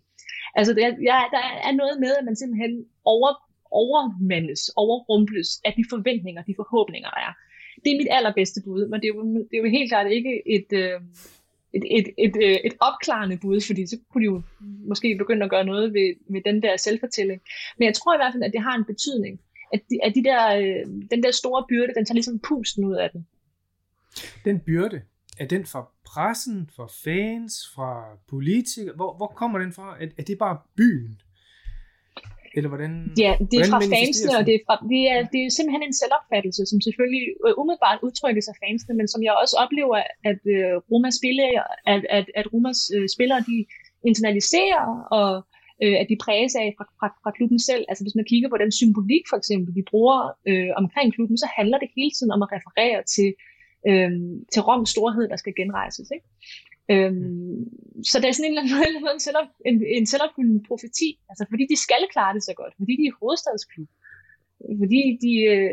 Altså 0.54 0.72
der, 0.74 0.86
jeg, 1.10 1.20
der 1.36 1.44
er 1.68 1.72
noget 1.72 1.96
med, 2.00 2.12
at 2.18 2.24
man 2.24 2.36
simpelthen 2.36 2.84
over, 3.04 3.30
overmandes, 3.70 4.62
overrumples 4.76 5.50
af 5.64 5.72
de 5.78 5.84
forventninger, 5.90 6.42
de 6.42 6.54
forhåbninger, 6.56 7.10
der 7.10 7.20
er. 7.28 7.32
Det 7.84 7.90
er 7.92 8.00
mit 8.00 8.14
allerbedste 8.16 8.60
bud, 8.64 8.82
men 8.90 9.00
det 9.00 9.06
er 9.08 9.14
jo, 9.14 9.22
det 9.48 9.54
er 9.56 9.62
jo 9.64 9.76
helt 9.78 9.90
klart 9.90 10.12
ikke 10.18 10.34
et, 10.56 10.70
øh, 10.82 11.00
et, 11.74 11.84
et, 11.98 12.06
et, 12.18 12.36
øh, 12.36 12.58
et 12.64 12.74
opklarende 12.80 13.36
bud, 13.36 13.60
fordi 13.66 13.86
så 13.86 13.98
kunne 14.10 14.22
de 14.22 14.32
jo 14.32 14.42
måske 14.60 15.16
begynde 15.18 15.44
at 15.44 15.50
gøre 15.50 15.64
noget 15.64 15.94
ved, 15.94 16.14
ved 16.28 16.40
den 16.44 16.62
der 16.62 16.76
selvfortælling. 16.76 17.40
Men 17.78 17.86
jeg 17.86 17.94
tror 17.94 18.14
i 18.14 18.18
hvert 18.18 18.32
fald, 18.34 18.42
at 18.42 18.52
det 18.52 18.62
har 18.62 18.76
en 18.76 18.84
betydning, 18.84 19.40
at, 19.72 19.80
de, 19.90 19.98
at 20.04 20.14
de 20.14 20.24
der, 20.24 20.56
øh, 20.56 20.86
den 21.10 21.22
der 21.22 21.30
store 21.30 21.64
byrde, 21.68 21.94
den 21.96 22.04
tager 22.04 22.14
ligesom 22.14 22.38
pusten 22.38 22.84
ud 22.84 22.94
af 22.94 23.10
den. 23.10 23.26
Den 24.44 24.60
byrde, 24.60 25.02
er 25.38 25.46
den 25.46 25.66
fra 25.66 25.88
pressen, 26.04 26.70
fra 26.76 26.86
fans, 27.04 27.54
fra 27.74 28.04
politikere? 28.28 28.94
Hvor, 28.94 29.16
hvor 29.16 29.26
kommer 29.26 29.58
den 29.58 29.72
fra? 29.72 29.96
Er, 30.00 30.06
er 30.18 30.22
det 30.22 30.38
bare 30.38 30.58
byen? 30.76 31.20
Eller 32.56 32.70
hvordan, 32.72 32.92
ja, 33.24 33.32
det 33.50 33.56
er 33.62 33.68
fra 33.74 33.82
fansene, 33.94 34.32
og 34.38 34.42
det 34.48 34.54
er, 34.58 34.62
fra, 34.66 34.76
det, 34.92 35.02
er, 35.12 35.18
det 35.32 35.40
er 35.44 35.50
simpelthen 35.56 35.84
en 35.88 35.96
selvopfattelse, 36.00 36.62
som 36.70 36.78
selvfølgelig 36.86 37.24
øh, 37.46 37.60
umiddelbart 37.60 37.98
udtrykkes 38.06 38.46
af 38.52 38.56
fansene, 38.62 38.94
men 38.98 39.06
som 39.12 39.20
jeg 39.26 39.32
også 39.42 39.54
oplever, 39.64 39.98
at 40.30 40.40
uh, 40.56 40.74
Romas 40.90 41.14
spiller, 41.20 41.48
at, 41.94 42.02
at, 42.18 42.26
at 42.40 42.46
Romas 42.52 42.80
uh, 42.96 43.06
spillere, 43.14 43.40
de 43.50 43.56
internaliserer, 44.08 44.84
og 45.18 45.30
uh, 45.84 45.96
at 46.02 46.06
de 46.10 46.16
præges 46.24 46.54
af 46.62 46.68
fra, 46.78 46.86
fra, 46.98 47.08
fra 47.22 47.32
klubben 47.36 47.60
selv. 47.68 47.84
Altså 47.90 48.02
hvis 48.04 48.18
man 48.18 48.28
kigger 48.32 48.48
på 48.50 48.58
den 48.62 48.72
symbolik, 48.80 49.24
for 49.30 49.38
eksempel, 49.40 49.70
de 49.78 49.84
bruger 49.90 50.18
uh, 50.50 50.70
omkring 50.82 51.08
klubben, 51.16 51.38
så 51.42 51.48
handler 51.58 51.78
det 51.82 51.88
hele 51.96 52.12
tiden 52.16 52.32
om 52.36 52.40
at 52.44 52.52
referere 52.56 53.00
til, 53.14 53.28
uh, 53.90 54.12
til 54.52 54.60
Roms 54.68 54.90
storhed, 54.94 55.24
der 55.32 55.38
skal 55.42 55.56
genrejses. 55.58 56.08
Ikke? 56.16 56.26
Øhm, 56.92 57.14
mm. 57.14 58.04
så 58.10 58.16
det 58.20 58.28
er 58.28 58.32
sådan 58.32 58.50
en 58.50 58.52
eller 58.52 58.62
anden 58.62 59.02
måde 59.02 59.14
en, 59.18 59.24
selvop, 59.26 59.48
en, 59.70 59.76
en 59.98 60.06
selvopfyldende 60.06 60.62
profeti, 60.68 61.08
altså 61.30 61.44
fordi 61.50 61.64
de 61.72 61.76
skal 61.86 62.02
klare 62.14 62.34
det 62.34 62.42
så 62.48 62.54
godt, 62.60 62.74
fordi 62.80 62.92
de 63.00 63.06
er 63.10 63.18
hovedstadsklub, 63.20 63.88
fordi 64.82 65.02
de 65.24 65.32
øh, 65.52 65.70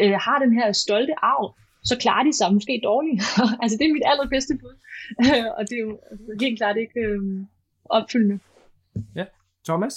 øh, 0.00 0.16
har 0.26 0.38
den 0.44 0.52
her 0.58 0.72
stolte 0.72 1.14
arv, 1.32 1.46
så 1.84 1.94
klarer 2.04 2.24
de 2.24 2.32
sig 2.32 2.54
måske 2.54 2.80
dårligt. 2.90 3.22
altså 3.62 3.74
det 3.78 3.84
er 3.86 3.96
mit 3.96 4.08
allerbedste 4.12 4.54
bud, 4.60 4.76
og 5.56 5.62
det 5.68 5.76
er 5.78 5.84
jo 5.88 6.00
helt 6.40 6.58
klart 6.60 6.76
ikke 6.76 7.00
øh, 7.00 7.20
opfyldende. 7.84 8.38
Ja, 9.16 9.24
Thomas? 9.68 9.94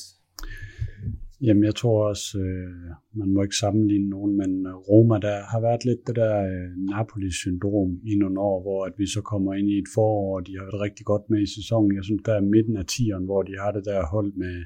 Jamen, 1.45 1.63
jeg 1.63 1.75
tror 1.75 2.07
også, 2.11 2.39
øh, 2.39 2.71
man 3.19 3.29
må 3.33 3.41
ikke 3.43 3.61
sammenligne 3.63 4.09
nogen, 4.09 4.37
men 4.37 4.51
øh, 4.67 4.75
Roma, 4.89 5.15
der 5.27 5.37
har 5.51 5.61
været 5.67 5.85
lidt 5.85 6.07
det 6.07 6.15
der 6.15 6.35
øh, 6.53 6.69
Napoli-syndrom 6.91 7.91
i 8.11 8.13
nogle 8.21 8.39
år, 8.39 8.57
hvor 8.65 8.85
at 8.85 8.93
vi 8.97 9.07
så 9.15 9.21
kommer 9.21 9.53
ind 9.53 9.69
i 9.69 9.77
et 9.77 9.89
forår, 9.95 10.35
og 10.37 10.47
de 10.47 10.53
har 10.57 10.65
været 10.65 10.81
rigtig 10.87 11.05
godt 11.05 11.25
med 11.29 11.41
i 11.41 11.53
sæsonen. 11.57 11.95
Jeg 11.95 12.03
synes, 12.03 12.21
der 12.25 12.33
er 12.33 12.51
midten 12.55 12.77
af 12.77 12.85
tieren, 12.85 13.25
hvor 13.25 13.41
de 13.43 13.53
har 13.61 13.71
det 13.71 13.85
der 13.85 14.11
hold 14.15 14.31
med, 14.43 14.57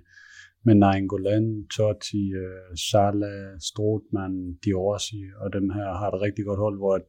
med 0.66 0.76
Nainggolan, 0.76 1.66
Totti, 1.76 2.24
øh, 2.44 2.70
Sala, 2.90 3.34
Strootman, 3.68 4.36
Diorsi, 4.64 5.22
og 5.42 5.48
dem 5.58 5.70
her 5.76 5.88
har 6.00 6.10
et 6.12 6.22
rigtig 6.22 6.46
godt 6.46 6.60
hold, 6.66 6.78
hvor 6.78 6.94
at 7.00 7.06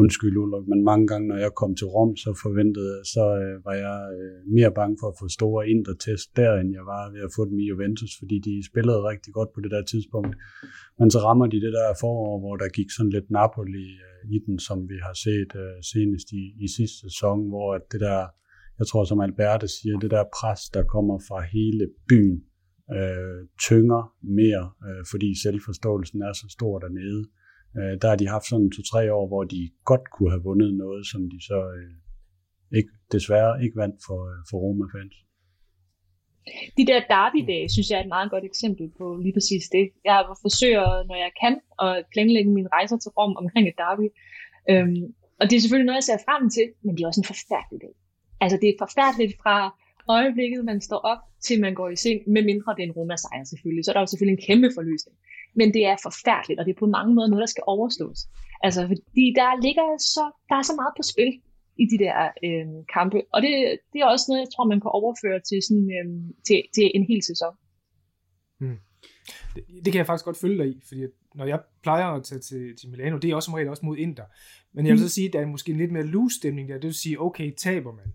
undskyld 0.00 0.36
Ulrik, 0.42 0.66
men 0.68 0.84
mange 0.90 1.06
gange, 1.06 1.28
når 1.28 1.38
jeg 1.44 1.52
kom 1.60 1.74
til 1.76 1.86
Rom, 1.94 2.16
så 2.16 2.30
forventede, 2.44 2.94
så 3.14 3.24
øh, 3.42 3.54
var 3.66 3.76
jeg 3.86 3.98
øh, 4.18 4.36
mere 4.56 4.72
bange 4.78 4.96
for 5.00 5.08
at 5.10 5.18
få 5.20 5.26
store 5.38 5.68
intertest 5.74 6.26
der, 6.36 6.52
end 6.60 6.70
jeg 6.78 6.84
var 6.92 7.02
ved 7.14 7.22
at 7.28 7.34
få 7.36 7.42
dem 7.50 7.58
i 7.58 7.68
Juventus, 7.70 8.12
fordi 8.20 8.36
de 8.48 8.54
spillede 8.70 9.08
rigtig 9.10 9.32
godt 9.38 9.50
på 9.54 9.60
det 9.64 9.70
der 9.74 9.84
tidspunkt. 9.92 10.34
Men 10.98 11.08
så 11.14 11.18
rammer 11.26 11.46
de 11.46 11.60
det 11.66 11.72
der 11.78 11.88
forår, 12.02 12.32
hvor 12.42 12.56
der 12.62 12.68
gik 12.78 12.90
sådan 12.90 13.14
lidt 13.16 13.28
Napoli 13.30 13.88
øh, 14.06 14.22
i 14.34 14.38
den, 14.46 14.56
som 14.68 14.78
vi 14.92 14.98
har 15.06 15.16
set 15.26 15.52
øh, 15.64 15.76
senest 15.92 16.28
i, 16.40 16.42
i 16.64 16.66
sidste 16.76 16.98
sæson, 17.06 17.38
hvor 17.50 17.68
at 17.78 17.84
det 17.92 18.00
der, 18.00 18.20
jeg 18.78 18.86
tror 18.86 19.04
som 19.04 19.20
Alberte 19.26 19.68
siger, 19.76 19.94
det 19.98 20.10
der 20.16 20.24
pres, 20.38 20.60
der 20.76 20.84
kommer 20.94 21.16
fra 21.28 21.38
hele 21.56 21.84
byen, 22.08 22.38
øh, 22.96 23.40
tynger 23.66 24.02
mere, 24.40 24.64
øh, 24.86 25.02
fordi 25.10 25.28
selvforståelsen 25.44 26.22
er 26.28 26.32
så 26.32 26.46
stor 26.56 26.78
dernede. 26.78 27.22
Øh, 27.28 27.41
Øh, 27.78 27.94
der 28.00 28.08
har 28.08 28.18
de 28.22 28.28
haft 28.34 28.46
sådan 28.48 28.70
to-tre 28.70 29.02
år, 29.18 29.26
hvor 29.30 29.44
de 29.44 29.60
godt 29.90 30.04
kunne 30.14 30.30
have 30.34 30.46
vundet 30.48 30.70
noget, 30.84 31.02
som 31.10 31.20
de 31.32 31.38
så 31.50 31.58
øh, 31.78 31.92
ikke, 32.78 32.92
desværre 33.12 33.52
ikke 33.64 33.76
vandt 33.82 33.96
for, 34.06 34.20
øh, 34.30 34.38
for 34.48 34.56
Roma-fans. 34.64 35.16
De 36.78 36.84
der 36.90 37.00
derby-dage, 37.14 37.68
synes 37.74 37.88
jeg 37.90 37.98
er 37.98 38.04
et 38.04 38.14
meget 38.16 38.30
godt 38.34 38.44
eksempel 38.50 38.86
på 38.98 39.04
lige 39.24 39.34
præcis 39.36 39.64
det. 39.76 39.84
Jeg 40.04 40.18
forsøger, 40.46 40.86
når 41.08 41.18
jeg 41.24 41.32
kan, 41.42 41.54
at 41.84 41.94
planlægge 42.12 42.50
mine 42.58 42.72
rejser 42.76 42.96
til 43.00 43.10
Rom 43.18 43.32
omkring 43.42 43.64
et 43.68 43.78
derby. 43.82 44.06
Øhm, 44.70 45.04
og 45.40 45.44
det 45.48 45.54
er 45.56 45.62
selvfølgelig 45.62 45.88
noget, 45.90 46.00
jeg 46.00 46.08
ser 46.10 46.26
frem 46.28 46.42
til, 46.56 46.66
men 46.84 46.92
det 46.94 47.02
er 47.02 47.10
også 47.10 47.22
en 47.24 47.32
forfærdelig 47.34 47.78
dag. 47.84 47.94
Altså 48.42 48.56
det 48.62 48.68
er 48.68 48.82
forfærdeligt 48.84 49.34
fra 49.42 49.56
øjeblikket, 50.18 50.60
man 50.70 50.78
står 50.88 51.00
op, 51.12 51.22
til 51.46 51.56
man 51.66 51.74
går 51.80 51.88
i 51.94 51.98
seng, 52.04 52.18
med 52.34 52.42
mindre 52.50 52.74
det 52.76 52.82
er 52.82 52.88
en 52.90 52.96
Roma-sejr 52.98 53.44
selvfølgelig. 53.52 53.84
Så 53.84 53.90
er 53.90 53.94
der 53.96 54.04
jo 54.04 54.10
selvfølgelig 54.10 54.36
en 54.38 54.46
kæmpe 54.48 54.68
forløsning 54.76 55.16
men 55.58 55.68
det 55.74 55.82
er 55.86 55.96
forfærdeligt, 56.02 56.58
og 56.60 56.64
det 56.66 56.72
er 56.72 56.82
på 56.84 56.86
mange 56.96 57.14
måder 57.14 57.28
noget, 57.28 57.46
der 57.46 57.54
skal 57.54 57.64
overstås. 57.66 58.18
Altså, 58.66 58.80
fordi 58.86 59.24
der 59.40 59.62
ligger 59.66 59.86
så, 60.14 60.24
der 60.48 60.56
er 60.60 60.62
så 60.70 60.74
meget 60.80 60.94
på 60.98 61.02
spil 61.12 61.30
i 61.82 61.84
de 61.92 61.98
der 62.04 62.16
øh, 62.46 62.68
kampe, 62.96 63.18
og 63.34 63.38
det, 63.44 63.52
det 63.92 63.98
er 64.00 64.06
også 64.06 64.26
noget, 64.28 64.40
jeg 64.44 64.52
tror, 64.54 64.64
man 64.72 64.80
kan 64.84 64.90
overføre 65.00 65.40
til, 65.48 65.58
sådan, 65.68 65.88
øh, 65.98 66.06
til, 66.46 66.58
til 66.76 66.86
en 66.96 67.04
hel 67.10 67.22
sæson. 67.30 67.54
Hmm. 68.60 68.78
Det, 69.54 69.62
det 69.84 69.90
kan 69.92 69.98
jeg 69.98 70.06
faktisk 70.06 70.24
godt 70.24 70.42
følge 70.44 70.58
dig 70.62 70.68
i, 70.74 70.76
fordi 70.88 71.02
når 71.34 71.46
jeg 71.52 71.60
plejer 71.82 72.06
at 72.06 72.24
tage 72.24 72.40
til, 72.40 72.76
til 72.78 72.90
Milano, 72.90 73.16
det 73.18 73.30
er 73.30 73.34
også 73.34 73.46
som 73.46 73.54
regel 73.54 73.68
også 73.68 73.86
mod 73.86 73.96
Inter. 73.96 74.24
Men 74.74 74.86
jeg 74.86 74.92
vil 74.92 75.00
hmm. 75.00 75.08
så 75.08 75.14
sige, 75.14 75.26
at 75.26 75.32
der 75.32 75.40
er 75.40 75.46
måske 75.46 75.72
en 75.72 75.78
lidt 75.78 75.92
mere 75.92 76.06
loose 76.06 76.36
stemning 76.36 76.68
der. 76.68 76.74
Det 76.74 76.84
vil 76.84 76.94
sige, 76.94 77.20
okay, 77.20 77.52
taber 77.56 77.92
man, 77.92 78.08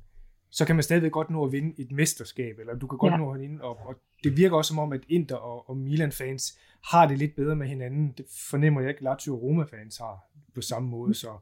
så 0.49 0.65
kan 0.65 0.75
man 0.75 0.83
stadigvæk 0.83 1.11
godt 1.11 1.29
nå 1.29 1.45
at 1.45 1.51
vinde 1.51 1.81
et 1.81 1.91
mesterskab, 1.91 2.59
eller 2.59 2.75
du 2.75 2.87
kan 2.87 2.97
godt 2.97 3.11
ja. 3.11 3.17
nå 3.17 3.33
at 3.33 3.39
vinde, 3.39 3.61
og, 3.61 3.77
og 3.87 3.95
det 4.23 4.37
virker 4.37 4.57
også 4.57 4.69
som 4.69 4.79
om, 4.79 4.93
at 4.93 5.01
Inter 5.09 5.35
og, 5.35 5.69
og 5.69 5.77
Milan-fans 5.77 6.59
har 6.85 7.07
det 7.07 7.17
lidt 7.17 7.35
bedre 7.35 7.55
med 7.55 7.67
hinanden. 7.67 8.13
Det 8.17 8.25
fornemmer 8.49 8.81
jeg 8.81 8.89
ikke, 8.89 9.03
Lazio 9.03 9.35
og 9.35 9.41
Roma-fans 9.41 9.97
har 9.97 10.17
på 10.55 10.61
samme 10.61 10.89
måde, 10.89 11.13
så, 11.13 11.37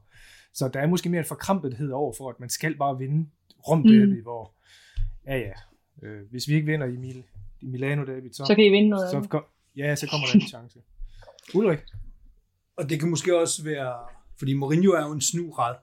så 0.52 0.68
der 0.68 0.80
er 0.80 0.86
måske 0.86 1.08
mere 1.08 1.18
en 1.18 1.26
forkrampethed 1.26 1.90
over 1.90 2.12
for, 2.18 2.30
at 2.30 2.40
man 2.40 2.48
skal 2.48 2.76
bare 2.76 2.98
vinde 2.98 3.30
Rom 3.68 3.82
derby, 3.82 4.16
mm. 4.16 4.22
hvor, 4.22 4.54
ja 5.26 5.38
ja, 5.38 5.52
øh, 6.02 6.30
hvis 6.30 6.48
vi 6.48 6.54
ikke 6.54 6.66
vinder 6.66 6.86
i, 6.86 6.96
Mil, 6.96 7.24
i 7.60 7.66
Milano 7.66 8.04
derby, 8.04 8.32
så, 8.32 8.44
så 8.46 8.54
kan 8.54 8.64
I 8.64 8.68
vinde 8.68 8.88
noget 8.88 9.10
så, 9.10 9.28
kom, 9.30 9.44
Ja, 9.76 9.96
så 9.96 10.08
kommer 10.10 10.26
der 10.26 10.34
en 10.34 10.48
chance. 10.48 10.78
Ulrik? 11.54 11.78
og 12.76 12.90
det 12.90 13.00
kan 13.00 13.10
måske 13.10 13.38
også 13.38 13.64
være, 13.64 13.94
fordi 14.38 14.54
Mourinho 14.54 14.92
er 14.92 15.06
jo 15.06 15.12
en 15.12 15.20
snugrad. 15.20 15.74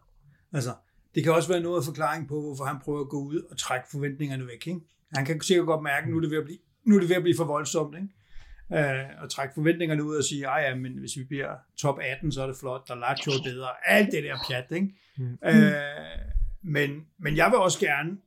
Altså, 0.53 0.73
det 1.15 1.23
kan 1.23 1.33
også 1.33 1.49
være 1.49 1.61
noget 1.61 1.77
af 1.77 1.85
forklaring 1.85 2.27
på, 2.27 2.41
hvorfor 2.41 2.63
han 2.63 2.79
prøver 2.79 3.01
at 3.01 3.09
gå 3.09 3.17
ud 3.23 3.41
og 3.51 3.57
trække 3.57 3.87
forventningerne 3.91 4.47
væk. 4.47 4.67
Ikke? 4.67 4.79
Han 5.15 5.25
kan 5.25 5.41
sikkert 5.41 5.65
godt 5.65 5.83
mærke, 5.83 6.03
at 6.03 6.09
nu 6.09 6.17
er 6.17 6.21
det 6.21 6.31
ved 6.31 6.37
at 6.37 6.43
blive, 6.43 6.59
nu 6.85 6.95
er 6.95 6.99
det 6.99 7.09
ved 7.09 7.15
at 7.15 7.21
blive 7.21 7.37
for 7.37 7.45
voldsomt. 7.45 7.95
Ikke? 7.95 8.07
øh, 8.71 9.05
og 9.21 9.29
trække 9.29 9.53
forventningerne 9.53 10.03
ud 10.03 10.15
og 10.15 10.23
sige, 10.23 10.45
ej 10.45 10.61
ja, 10.61 10.75
men 10.75 10.93
hvis 10.93 11.17
vi 11.17 11.23
bliver 11.23 11.55
top 11.77 11.99
18, 12.01 12.31
så 12.31 12.41
er 12.41 12.47
det 12.47 12.57
flot, 12.57 12.87
der 12.87 12.95
Lazio 12.95 13.31
er 13.31 13.43
bedre, 13.43 13.69
alt 13.85 14.11
det 14.11 14.23
der 14.23 14.37
pjat, 14.47 14.65
ikke? 14.71 14.89
Mm. 15.17 15.37
Øh, 15.45 15.73
men, 16.61 17.05
men 17.17 17.37
jeg 17.37 17.51
vil 17.51 17.57
også 17.57 17.79
gerne 17.79 18.17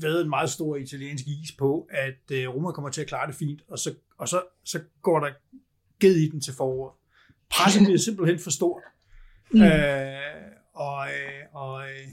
ved 0.00 0.22
en 0.22 0.28
meget 0.28 0.50
stor 0.50 0.76
italiensk 0.76 1.24
is 1.26 1.52
på, 1.52 1.88
at 1.90 2.30
øh, 2.32 2.48
Roma 2.48 2.72
kommer 2.72 2.90
til 2.90 3.00
at 3.00 3.06
klare 3.06 3.26
det 3.26 3.34
fint, 3.34 3.62
og 3.68 3.78
så, 3.78 3.94
og 4.18 4.28
så, 4.28 4.42
så 4.64 4.80
går 5.02 5.20
der 5.20 5.30
ged 6.00 6.16
i 6.16 6.28
den 6.28 6.40
til 6.40 6.54
foråret. 6.54 6.94
Presset 7.50 7.82
bliver 7.84 7.98
simpelthen 8.08 8.38
for 8.38 8.50
stort. 8.50 8.82
Mm. 9.50 9.62
Øh, 9.62 10.16
og 10.74 11.06
øh, 11.06 11.44
og, 11.52 11.82
øh, 11.82 12.08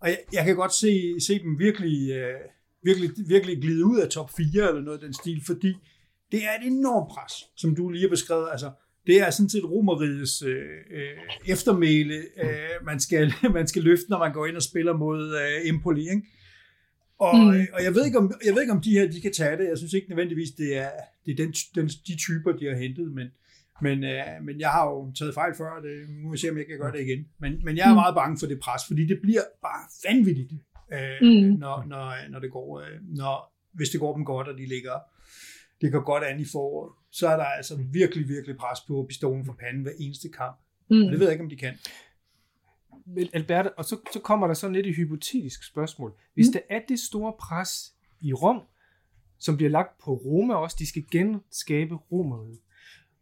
og 0.00 0.08
jeg, 0.08 0.18
jeg 0.32 0.44
kan 0.44 0.56
godt 0.56 0.74
se, 0.74 1.20
se 1.20 1.38
dem 1.38 1.58
virkelig, 1.58 2.10
øh, 2.10 2.40
virkelig, 2.84 3.10
virkelig 3.26 3.62
glide 3.62 3.84
ud 3.84 3.98
af 3.98 4.08
top 4.08 4.30
4 4.36 4.68
eller 4.68 4.80
noget 4.80 4.98
af 4.98 5.04
den 5.04 5.14
stil, 5.14 5.42
fordi 5.46 5.74
det 6.32 6.44
er 6.44 6.52
et 6.60 6.66
enormt 6.66 7.08
pres, 7.10 7.32
som 7.56 7.76
du 7.76 7.90
lige 7.90 8.02
har 8.02 8.08
beskrevet. 8.08 8.48
Altså, 8.52 8.70
det 9.06 9.20
er 9.20 9.30
sådan 9.30 9.48
set 9.48 9.64
romerigets 9.64 10.42
øh, 10.42 10.56
øh, 10.90 11.18
eftermæle, 11.46 12.14
øh, 12.14 12.86
man, 12.86 13.00
skal, 13.00 13.32
man 13.58 13.66
skal 13.66 13.82
løfte, 13.82 14.10
når 14.10 14.18
man 14.18 14.32
går 14.32 14.46
ind 14.46 14.56
og 14.56 14.62
spiller 14.62 14.96
mod 14.96 15.36
øh, 15.36 15.68
Empoli. 15.68 16.00
Ikke? 16.00 16.22
Og, 17.18 17.36
mm. 17.36 17.66
og 17.72 17.84
jeg, 17.84 17.94
ved 17.94 18.04
ikke, 18.04 18.18
om, 18.18 18.32
jeg 18.44 18.54
ved 18.54 18.62
ikke, 18.62 18.72
om 18.72 18.80
de 18.80 18.90
her 18.90 19.10
de 19.10 19.20
kan 19.20 19.32
tage 19.32 19.56
det. 19.56 19.68
Jeg 19.68 19.78
synes 19.78 19.92
ikke 19.92 20.08
nødvendigvis, 20.08 20.50
det 20.50 20.76
er, 20.76 20.90
det 21.26 21.32
er 21.32 21.36
den, 21.36 21.52
den, 21.74 21.88
de 22.06 22.16
typer, 22.16 22.52
de 22.52 22.64
har 22.66 22.76
hentet. 22.76 23.12
Men, 23.12 23.26
men, 23.82 24.04
øh, 24.04 24.24
men 24.46 24.60
jeg 24.60 24.70
har 24.70 24.84
jo 24.90 25.12
taget 25.18 25.34
fejl 25.34 25.54
før, 25.56 25.80
det, 25.82 26.08
nu 26.08 26.22
må 26.24 26.30
vi 26.32 26.38
se, 26.38 26.50
om 26.50 26.58
jeg 26.58 26.66
kan 26.66 26.78
gøre 26.78 26.92
det 26.92 27.00
igen. 27.00 27.26
Men, 27.40 27.52
men 27.64 27.76
jeg 27.76 27.84
er 27.84 27.94
mm. 27.94 28.02
meget 28.02 28.14
bange 28.14 28.38
for 28.38 28.46
det 28.46 28.60
pres, 28.60 28.82
fordi 28.86 29.06
det 29.06 29.18
bliver 29.22 29.44
bare 29.62 29.82
vanvittigt, 30.08 30.52
øh, 30.92 31.20
mm. 31.22 31.58
når, 31.58 31.84
når, 31.86 32.30
når 32.30 32.38
det 32.38 32.50
går, 32.50 32.80
øh, 32.80 32.86
når, 33.02 33.54
hvis 33.72 33.88
det 33.88 34.00
går 34.00 34.14
dem 34.14 34.24
godt, 34.24 34.48
og 34.48 34.58
de 34.58 34.66
ligger 34.66 34.98
det 35.80 35.92
går 35.92 36.04
godt 36.04 36.24
an 36.24 36.40
i 36.40 36.44
foråret, 36.52 36.92
så 37.10 37.28
er 37.28 37.36
der 37.36 37.44
altså 37.44 37.76
virkelig, 37.92 38.28
virkelig 38.28 38.56
pres 38.56 38.80
på 38.80 39.06
pistolen 39.08 39.44
for 39.44 39.52
panden 39.52 39.82
hver 39.82 39.92
eneste 39.98 40.28
kamp. 40.28 40.56
Mm. 40.90 40.96
Og 40.96 41.12
det 41.12 41.20
ved 41.20 41.26
jeg 41.26 41.32
ikke, 41.32 41.44
om 41.44 41.50
de 41.50 41.56
kan. 41.56 41.74
Men 43.06 43.28
Albert, 43.32 43.66
og 43.76 43.84
så, 43.84 43.96
så 44.12 44.20
kommer 44.20 44.46
der 44.46 44.54
sådan 44.54 44.74
lidt 44.74 44.86
et 44.86 44.96
hypotetisk 44.96 45.64
spørgsmål. 45.64 46.12
Hvis 46.34 46.46
mm. 46.46 46.52
der 46.52 46.60
er 46.70 46.80
det 46.88 46.98
store 46.98 47.32
pres 47.38 47.94
i 48.20 48.32
Rom, 48.32 48.60
som 49.38 49.56
bliver 49.56 49.70
lagt 49.70 49.98
på 50.04 50.14
Roma 50.14 50.54
også, 50.54 50.76
de 50.78 50.88
skal 50.88 51.04
genskabe 51.10 51.94
Romeriet. 51.94 52.58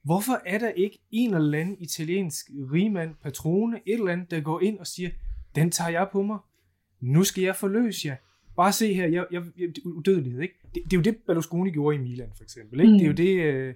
Hvorfor 0.02 0.42
er 0.46 0.58
der 0.58 0.68
ikke 0.68 0.98
en 1.10 1.34
eller 1.34 1.58
anden 1.58 1.76
italiensk 1.80 2.50
rigmand, 2.72 3.14
patrone, 3.22 3.80
et 3.86 3.94
eller 3.94 4.12
andet, 4.12 4.30
der 4.30 4.40
går 4.40 4.60
ind 4.60 4.78
og 4.78 4.86
siger, 4.86 5.10
den 5.54 5.70
tager 5.70 5.90
jeg 5.90 6.08
på 6.12 6.22
mig. 6.22 6.38
Nu 7.02 7.24
skal 7.24 7.44
jeg 7.44 7.56
forløse 7.56 8.08
jer. 8.08 8.16
Bare 8.56 8.72
se 8.72 8.94
her, 8.94 9.06
jeg, 9.06 9.26
jeg, 9.32 9.42
jeg, 9.58 9.68
udødelighed, 9.84 10.40
ikke? 10.40 10.54
Det, 10.74 10.82
det, 10.84 10.92
er 10.92 10.96
jo 10.96 11.02
det, 11.02 11.16
Berlusconi 11.26 11.70
gjorde 11.70 11.96
i 11.96 12.00
Milan, 12.00 12.30
for 12.36 12.42
eksempel, 12.42 12.80
ikke? 12.80 12.92
Mm. 12.92 12.98
Det 12.98 13.04
er 13.04 13.08
jo 13.08 13.12
det, 13.12 13.42
øh, 13.54 13.74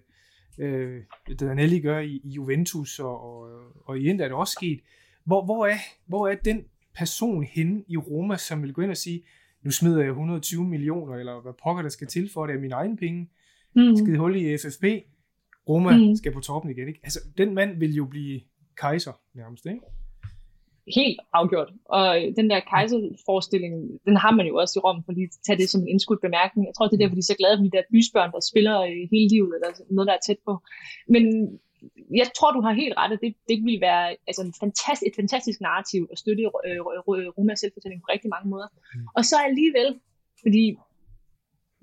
øh, 0.59 1.03
Danelli 1.41 1.81
gør 1.81 1.99
i, 1.99 2.21
i 2.25 2.29
Juventus, 2.29 2.99
og, 2.99 3.21
og, 3.21 3.49
og 3.85 3.99
i 3.99 4.09
Inter 4.09 4.25
er 4.25 4.29
det 4.29 4.37
også 4.37 4.53
sket. 4.53 4.81
Hvor, 5.25 5.45
hvor, 5.45 5.67
er, 5.67 5.77
hvor 6.07 6.29
er 6.29 6.35
den 6.35 6.65
person 6.95 7.45
henne 7.45 7.85
i 7.89 7.97
Roma, 7.97 8.37
som 8.37 8.63
vil 8.63 8.73
gå 8.73 8.83
ind 8.83 8.91
og 8.91 8.97
sige, 8.97 9.23
nu 9.63 9.71
smider 9.71 10.01
jeg 10.01 10.09
120 10.09 10.65
millioner, 10.65 11.15
eller 11.15 11.41
hvad 11.41 11.53
pokker 11.65 11.83
der 11.83 11.89
skal 11.89 12.07
til 12.07 12.31
for 12.33 12.47
det, 12.47 12.55
er 12.55 12.61
mine 12.61 12.75
egne 12.75 12.97
penge, 12.97 13.31
mm. 13.77 13.97
skide 13.97 14.19
hul 14.19 14.37
i 14.37 14.57
FFP, 14.59 14.85
Roma 15.69 15.97
mm. 15.97 16.17
skal 16.17 16.33
på 16.33 16.41
toppen 16.41 16.71
igen, 16.71 16.89
ikke? 16.89 17.01
Altså, 17.03 17.21
den 17.39 17.55
mand 17.55 17.79
vil 17.79 17.95
jo 17.95 18.05
blive 18.05 18.41
kejser, 18.77 19.13
nærmest, 19.35 19.67
ikke? 19.67 19.81
Helt 20.95 21.21
afgjort. 21.33 21.71
Og 21.85 22.09
den 22.37 22.51
der 22.51 22.61
kejserforestilling, 22.61 23.75
den 24.05 24.17
har 24.17 24.31
man 24.31 24.47
jo 24.47 24.57
også 24.57 24.79
i 24.79 24.85
Rom, 24.85 25.03
for 25.05 25.13
lige 25.13 25.25
at 25.31 25.39
tage 25.47 25.59
det 25.59 25.71
som 25.71 25.81
en 25.81 25.89
indskudt 25.89 26.21
bemærkning. 26.21 26.67
Jeg 26.67 26.75
tror, 26.75 26.87
det 26.87 26.95
er 26.95 27.03
derfor, 27.03 27.15
de 27.15 27.25
er 27.27 27.33
så 27.33 27.41
glade 27.43 27.57
for 27.59 27.65
de 27.65 27.77
der 27.77 27.91
bysbørn, 27.93 28.33
der 28.33 28.41
spiller 28.51 28.77
hele 29.13 29.29
livet, 29.35 29.53
eller 29.57 29.71
noget, 29.91 30.09
der 30.09 30.15
er 30.15 30.25
tæt 30.27 30.41
på. 30.47 30.53
Men 31.09 31.25
jeg 32.21 32.29
tror, 32.37 32.51
du 32.53 32.61
har 32.67 32.73
helt 32.73 32.95
ret, 32.97 33.13
at 33.13 33.21
det, 33.25 33.35
det 33.49 33.57
vil 33.65 33.81
være 33.81 34.17
altså, 34.29 34.43
en 34.43 34.55
fantastisk, 34.65 35.09
et 35.11 35.17
fantastisk 35.21 35.59
narrativ 35.61 36.09
at 36.13 36.19
støtte 36.19 36.43
øh, 36.43 36.81
Rumas 37.37 37.59
selvfortælling 37.61 38.01
på 38.03 38.09
rigtig 38.15 38.31
mange 38.35 38.49
måder. 38.53 38.69
Mm. 38.73 39.07
Og 39.17 39.23
så 39.31 39.37
alligevel, 39.49 39.89
fordi 40.43 40.65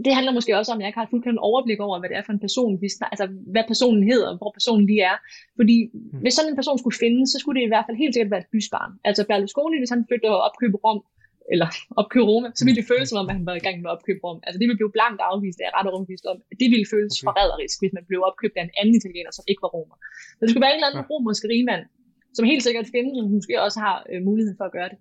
det 0.05 0.15
handler 0.17 0.33
måske 0.37 0.57
også 0.59 0.71
om, 0.71 0.77
at 0.77 0.81
jeg 0.81 0.89
ikke 0.89 0.99
har 0.99 1.07
et 1.07 1.13
fuldstændig 1.13 1.41
overblik 1.49 1.79
over, 1.79 1.99
hvad 1.99 2.09
det 2.09 2.17
er 2.17 2.25
for 2.25 2.33
en 2.33 2.45
person, 2.45 2.81
vi 2.83 2.89
snakker, 2.95 3.13
altså 3.15 3.27
hvad 3.53 3.65
personen 3.71 4.03
hedder, 4.11 4.31
hvor 4.39 4.51
personen 4.57 4.85
lige 4.91 5.03
er. 5.13 5.17
Fordi 5.59 5.77
mm. 5.93 6.19
hvis 6.23 6.33
sådan 6.35 6.51
en 6.51 6.59
person 6.61 6.77
skulle 6.81 6.97
findes, 7.03 7.25
så 7.31 7.37
skulle 7.39 7.57
det 7.59 7.65
i 7.65 7.71
hvert 7.73 7.85
fald 7.87 7.97
helt 8.03 8.13
sikkert 8.13 8.33
være 8.33 8.43
et 8.45 8.51
bysbarn. 8.53 8.91
Altså 9.09 9.21
Berlusconi, 9.29 9.77
hvis 9.81 9.93
han 9.95 10.05
flyttede 10.09 10.35
og 10.37 10.41
opkøbe 10.47 10.77
Rom, 10.85 10.99
eller 11.53 11.69
opkøbe 12.01 12.27
Roma, 12.31 12.47
så 12.57 12.61
ville 12.65 12.77
det 12.79 12.87
føles 12.91 13.07
som 13.09 13.19
om, 13.21 13.27
at 13.29 13.35
han 13.37 13.45
var 13.49 13.55
i 13.61 13.65
gang 13.65 13.75
med 13.81 13.89
at 13.89 13.95
opkøbe 13.97 14.21
Rom. 14.25 14.39
Altså 14.45 14.57
det 14.59 14.65
ville 14.67 14.79
blive 14.81 14.95
blankt 14.97 15.19
afvist, 15.29 15.57
det 15.59 15.65
er 15.69 15.73
ret 15.77 15.89
overbevist 15.91 16.25
om. 16.31 16.37
Det 16.61 16.67
ville 16.73 16.87
føles 16.93 17.13
okay. 17.13 17.25
forræderisk, 17.27 17.75
hvis 17.81 17.93
man 17.97 18.05
blev 18.09 18.19
opkøbt 18.29 18.55
af 18.59 18.63
en 18.67 18.73
anden 18.79 18.95
italiener, 18.99 19.31
som 19.37 19.45
ikke 19.51 19.63
var 19.65 19.71
romer. 19.75 19.97
Så 20.37 20.41
det 20.43 20.49
skulle 20.51 20.65
være 20.65 20.73
en 20.73 20.79
eller 20.79 20.89
anden 20.89 21.03
ja. 21.03 21.09
romersk 21.11 21.43
rigmand, 21.53 21.83
som 22.37 22.43
helt 22.51 22.63
sikkert 22.67 22.87
findes, 22.95 23.15
og 23.21 23.25
måske 23.37 23.53
også 23.65 23.79
har 23.85 23.97
øh, 24.11 24.19
muligheden 24.29 24.57
for 24.59 24.65
at 24.69 24.75
gøre 24.77 24.89
det. 24.93 24.99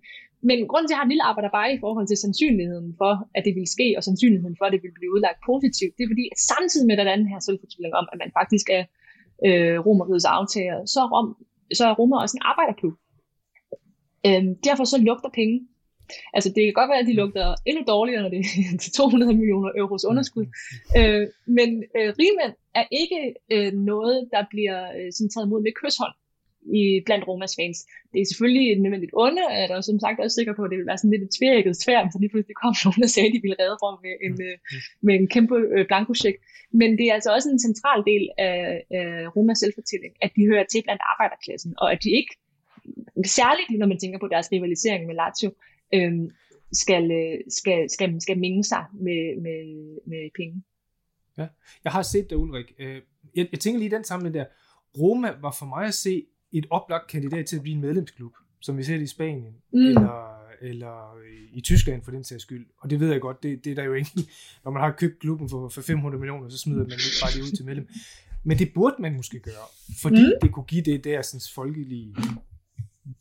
Men 0.49 0.57
grunden 0.69 0.87
til, 0.87 0.93
at 0.93 0.95
jeg 0.95 1.01
har 1.01 1.07
en 1.07 1.13
lille 1.13 1.29
arbejde 1.29 1.49
bare 1.59 1.73
i 1.75 1.79
forhold 1.83 2.07
til 2.07 2.17
sandsynligheden 2.25 2.89
for, 3.01 3.13
at 3.37 3.43
det 3.45 3.53
vil 3.57 3.67
ske, 3.75 3.87
og 3.97 4.03
sandsynligheden 4.03 4.57
for, 4.57 4.65
at 4.65 4.73
det 4.73 4.81
vil 4.83 4.97
blive 4.99 5.13
udlagt 5.15 5.39
positivt, 5.51 5.93
det 5.95 6.03
er 6.03 6.11
fordi, 6.13 6.25
at 6.33 6.39
samtidig 6.51 6.85
med 6.87 6.97
den 6.97 7.27
her 7.31 7.39
selvfortælling 7.47 7.93
om, 8.01 8.05
at 8.13 8.17
man 8.23 8.31
faktisk 8.39 8.67
er 8.77 8.83
øh, 9.47 9.77
romerigets 9.85 10.29
aftager, 10.37 10.77
så 10.93 10.99
er, 11.05 11.09
Rom, 11.13 11.27
så 11.77 11.83
er 11.89 11.93
Romer 11.99 12.17
også 12.23 12.35
en 12.37 12.47
arbejderklub. 12.51 12.95
Øhm, 14.27 14.51
derfor 14.67 14.83
så 14.83 14.97
lugter 15.09 15.29
penge. 15.39 15.57
Altså 16.35 16.49
det 16.55 16.61
kan 16.63 16.73
godt 16.79 16.89
være, 16.91 17.03
at 17.03 17.09
de 17.11 17.19
lugter 17.21 17.55
endnu 17.65 17.83
dårligere, 17.87 18.21
når 18.23 18.29
det 18.29 18.39
er 18.39 18.77
til 18.83 18.91
200 18.91 19.33
millioner 19.39 19.69
euros 19.79 20.05
underskud. 20.11 20.45
Øh, 20.99 21.27
men 21.57 21.69
øh, 21.97 22.09
rigmænd 22.19 22.53
er 22.79 22.85
ikke 23.01 23.21
øh, 23.53 23.71
noget, 23.91 24.17
der 24.33 24.43
bliver 24.53 24.79
øh, 24.97 25.09
sådan 25.15 25.29
taget 25.29 25.45
imod 25.45 25.61
med 25.63 25.73
kysshånd 25.79 26.15
i, 26.79 26.81
blandt 27.05 27.27
Romas 27.27 27.55
fans. 27.59 27.77
Det 28.11 28.19
er 28.21 28.29
selvfølgelig 28.31 28.65
et 28.71 28.81
nødvendigt 28.81 29.13
onde, 29.23 29.41
og 29.49 29.53
jeg 29.57 29.65
er 29.69 29.81
som 29.81 29.99
sagt 29.99 30.19
også 30.19 30.35
sikker 30.35 30.53
på, 30.55 30.63
at 30.63 30.71
det 30.71 30.77
vil 30.79 30.89
være 30.91 30.99
sådan 30.99 31.13
lidt 31.13 31.27
et 31.27 31.35
tvækket 31.37 31.73
tvær, 31.83 31.99
så 32.11 32.17
lige 32.19 32.33
pludselig 32.33 32.55
kom 32.63 32.75
nogen 32.85 33.03
og 33.07 33.11
sagde, 33.13 33.27
at 33.29 33.35
de 33.35 33.43
ville 33.45 33.59
redde 33.61 33.77
Rom 33.83 33.97
med 34.05 34.15
en, 34.27 34.35
øh, 34.47 34.55
med 35.07 35.13
en 35.19 35.27
kæmpe 35.35 35.57
øh, 35.75 35.83
blankocheck. 35.89 36.37
Men 36.79 36.89
det 36.97 37.05
er 37.07 37.13
altså 37.17 37.31
også 37.35 37.49
en 37.49 37.61
central 37.67 37.99
del 38.11 38.23
af, 38.47 38.57
af 38.99 39.35
Romas 39.35 39.57
selvfortælling, 39.63 40.13
at 40.25 40.31
de 40.35 40.41
hører 40.51 40.65
til 40.71 40.81
blandt 40.85 41.03
arbejderklassen, 41.11 41.71
og 41.81 41.87
at 41.93 41.99
de 42.03 42.09
ikke, 42.19 42.33
særligt 43.39 43.79
når 43.81 43.87
man 43.91 43.99
tænker 43.99 44.19
på 44.19 44.27
deres 44.33 44.47
rivalisering 44.51 45.03
med 45.07 45.15
Lazio, 45.21 45.49
øh, 45.97 46.13
skal, 46.83 47.05
skal, 47.59 47.89
skal, 47.89 48.21
skal 48.21 48.37
minge 48.45 48.63
sig 48.63 48.83
med, 48.93 49.41
med, 49.45 49.61
med 50.11 50.23
penge. 50.39 50.63
Ja, 51.37 51.47
jeg 51.83 51.91
har 51.91 52.01
set 52.01 52.29
det, 52.29 52.35
Ulrik. 52.35 52.65
Øh, 52.79 53.01
jeg, 53.35 53.47
jeg 53.51 53.59
tænker 53.59 53.79
lige 53.79 53.91
den 53.91 54.03
sammenhæng 54.03 54.35
der. 54.35 54.45
Roma 54.99 55.33
var 55.41 55.55
for 55.59 55.65
mig 55.65 55.85
at 55.87 55.93
se 55.93 56.25
et 56.53 56.65
oplagt 56.69 57.07
kandidat 57.07 57.45
til 57.45 57.55
at 57.55 57.61
blive 57.61 57.75
en 57.75 57.81
medlemsklub, 57.81 58.33
som 58.61 58.77
vi 58.77 58.83
ser 58.83 58.97
det 58.97 59.03
i 59.03 59.07
Spanien, 59.07 59.53
mm. 59.73 59.79
eller, 59.79 60.43
eller 60.61 61.17
i 61.53 61.61
Tyskland 61.61 62.03
for 62.03 62.11
den 62.11 62.23
sags 62.23 62.41
skyld. 62.41 62.65
Og 62.77 62.89
det 62.89 62.99
ved 62.99 63.11
jeg 63.11 63.21
godt, 63.21 63.43
det, 63.43 63.65
det 63.65 63.71
er 63.71 63.75
der 63.75 63.83
jo 63.83 63.93
ikke. 63.93 64.11
Når 64.63 64.71
man 64.71 64.81
har 64.81 64.91
købt 64.91 65.19
klubben 65.19 65.49
for, 65.49 65.69
for 65.69 65.81
500 65.81 66.19
millioner, 66.19 66.49
så 66.49 66.57
smider 66.57 66.83
man 66.83 66.91
ikke 66.91 67.21
bare 67.23 67.31
det 67.31 67.41
ud 67.41 67.55
til 67.55 67.65
medlem. 67.65 67.89
Men 68.43 68.59
det 68.59 68.71
burde 68.73 68.95
man 68.99 69.15
måske 69.15 69.39
gøre, 69.39 69.67
fordi 70.01 70.21
mm. 70.21 70.31
det 70.41 70.51
kunne 70.51 70.65
give 70.65 70.81
det 70.81 71.03
der 71.03 71.21
sådan, 71.21 71.41
folkelige 71.55 72.15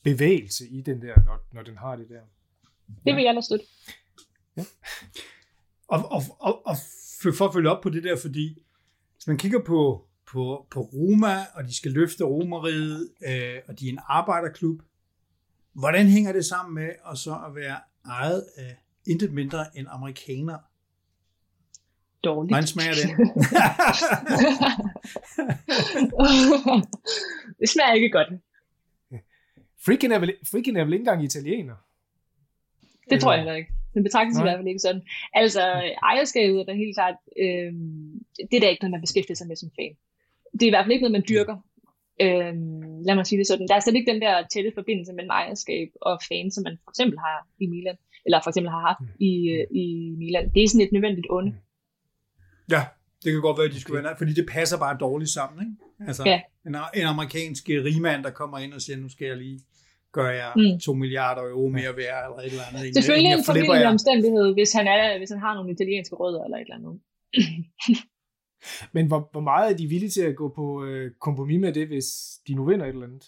bevægelse 0.03 0.69
i 0.69 0.81
den 0.81 1.03
der, 1.03 1.15
når, 1.25 1.47
når 1.53 1.63
den 1.63 1.77
har 1.77 1.97
det 1.97 2.09
der. 2.09 2.21
Det 3.07 3.17
vil 3.17 3.25
jeg 3.25 3.35
lade 3.35 3.45
støtte. 3.45 3.65
Ja. 4.57 4.65
Og, 5.89 6.13
og, 6.13 6.23
og, 6.41 6.67
og 6.67 6.77
for 7.35 7.47
at 7.47 7.53
følge 7.55 7.71
op 7.71 7.83
på 7.83 7.91
det 7.91 8.05
der, 8.05 8.17
fordi 8.17 8.63
hvis 9.15 9.27
man 9.27 9.39
kigger 9.39 9.61
på 9.67 10.07
på, 10.33 10.67
på 10.71 10.81
Roma, 10.81 11.37
og 11.55 11.65
de 11.65 11.77
skal 11.77 11.91
løfte 11.93 12.25
Romeriet, 12.25 13.11
øh, 13.27 13.59
og 13.69 13.81
de 13.81 13.89
er 13.89 13.93
en 13.93 13.99
arbejderklub. 14.09 14.83
Hvordan 15.73 16.07
hænger 16.07 16.33
det 16.33 16.45
sammen 16.45 16.75
med 16.75 16.91
at 17.11 17.19
så 17.19 17.35
at 17.47 17.55
være 17.55 17.79
ejet 18.07 18.45
af 18.57 18.77
intet 19.07 19.33
mindre 19.33 19.79
end 19.79 19.87
amerikanere? 19.91 20.61
Dårligt. 22.25 22.53
Hvordan 22.53 22.67
smager 22.67 22.93
det? 22.93 23.03
det 27.61 27.69
smager 27.69 27.93
ikke 27.93 28.11
godt. 28.11 28.29
Freaking 29.85 30.13
er 30.13 30.19
vel, 30.19 30.35
freaking 30.51 30.79
er 30.79 30.85
vel 30.85 30.93
ikke 30.93 31.03
engang 31.03 31.25
italiener? 31.25 31.75
Det 33.11 33.21
tror 33.21 33.33
jeg 33.33 33.41
heller 33.41 33.55
ikke. 33.55 33.73
Den 33.95 34.03
betragtes 34.03 34.39
i 34.39 34.43
hvert 34.43 34.59
fald 34.59 34.69
ikke 34.69 34.79
sådan. 34.79 35.03
Altså, 35.33 35.61
ejerskabet 36.03 36.61
er 36.61 36.65
da 36.65 36.73
helt 36.73 36.97
klart, 36.97 37.15
øh, 37.39 37.73
det 38.51 38.57
er 38.57 38.61
da 38.61 38.69
ikke 38.69 38.83
noget, 38.83 38.91
man 38.91 39.01
beskæftiger 39.01 39.37
sig 39.37 39.47
med 39.49 39.57
som 39.57 39.71
fan 39.79 39.97
det 40.53 40.63
er 40.63 40.67
i 40.67 40.71
hvert 40.71 40.85
fald 40.85 40.93
ikke 40.93 41.03
noget, 41.03 41.13
man 41.19 41.25
dyrker. 41.29 41.57
Øhm, 42.25 43.03
lad 43.07 43.15
mig 43.15 43.27
sige 43.27 43.39
det 43.39 43.47
sådan. 43.47 43.69
Der 43.69 43.75
er 43.75 43.81
slet 43.81 43.95
ikke 43.97 44.13
den 44.13 44.21
der 44.23 44.35
tætte 44.53 44.71
forbindelse 44.75 45.13
mellem 45.13 45.31
ejerskab 45.31 45.89
og 46.01 46.15
fans, 46.29 46.55
som 46.55 46.63
man 46.65 46.79
for 46.85 46.91
eksempel 46.91 47.19
har 47.19 47.39
i 47.61 47.67
Milan, 47.67 47.97
eller 48.27 48.39
for 48.43 48.51
eksempel 48.51 48.71
har 48.71 48.81
haft 48.89 49.03
i, 49.21 49.33
øh, 49.55 49.67
i 49.83 50.15
Milan. 50.19 50.51
Det 50.55 50.63
er 50.63 50.69
sådan 50.69 50.87
et 50.87 50.93
nødvendigt 50.93 51.27
onde. 51.31 51.53
Ja, 52.71 52.83
Det 53.25 53.33
kan 53.33 53.41
godt 53.41 53.59
være, 53.59 53.67
at 53.67 53.73
de 53.73 53.81
skulle 53.81 54.03
være 54.03 54.17
fordi 54.19 54.33
det 54.33 54.47
passer 54.57 54.79
bare 54.79 54.97
dårligt 55.01 55.31
sammen, 55.31 55.59
ikke? 55.67 56.07
Altså, 56.09 56.23
Ja. 56.27 56.41
en, 56.67 56.75
en 57.01 57.07
amerikansk 57.15 57.65
rigmand, 57.69 58.25
der 58.25 58.31
kommer 58.31 58.59
ind 58.59 58.73
og 58.73 58.81
siger, 58.81 58.97
nu 58.97 59.09
skal 59.09 59.27
jeg 59.27 59.37
lige 59.37 59.61
gøre 60.13 60.33
jer 60.43 60.53
Mm. 60.57 60.81
2 60.81 60.95
milliarder 60.95 61.43
euro 61.43 61.69
mere 61.69 61.97
værd, 61.97 62.21
eller 62.25 62.39
et 62.39 62.47
eller 62.47 62.65
andet. 62.69 62.95
Selvfølgelig 62.95 63.31
Jeg 63.31 63.39
en 63.39 63.45
formidlende 63.45 63.87
omstændighed, 63.87 64.53
hvis 64.53 64.73
han, 64.73 64.87
er, 64.87 65.19
hvis 65.19 65.31
han 65.31 65.39
har 65.39 65.55
nogle 65.55 65.71
italienske 65.73 66.15
rødder 66.17 66.45
eller 66.45 66.57
et 66.57 66.61
eller 66.69 66.77
andet. 66.81 66.95
Men 68.93 69.07
hvor, 69.07 69.29
hvor 69.33 69.41
meget 69.41 69.73
er 69.73 69.77
de 69.77 69.87
villige 69.87 70.11
til 70.11 70.23
at 70.23 70.37
gå 70.37 70.49
på 70.49 70.85
øh, 70.85 71.11
kompromis 71.21 71.61
med 71.61 71.73
det, 71.73 71.87
hvis 71.87 72.07
de 72.47 72.55
nu 72.55 72.65
vinder 72.65 72.87
et 72.87 72.89
eller 72.89 73.07
andet? 73.07 73.25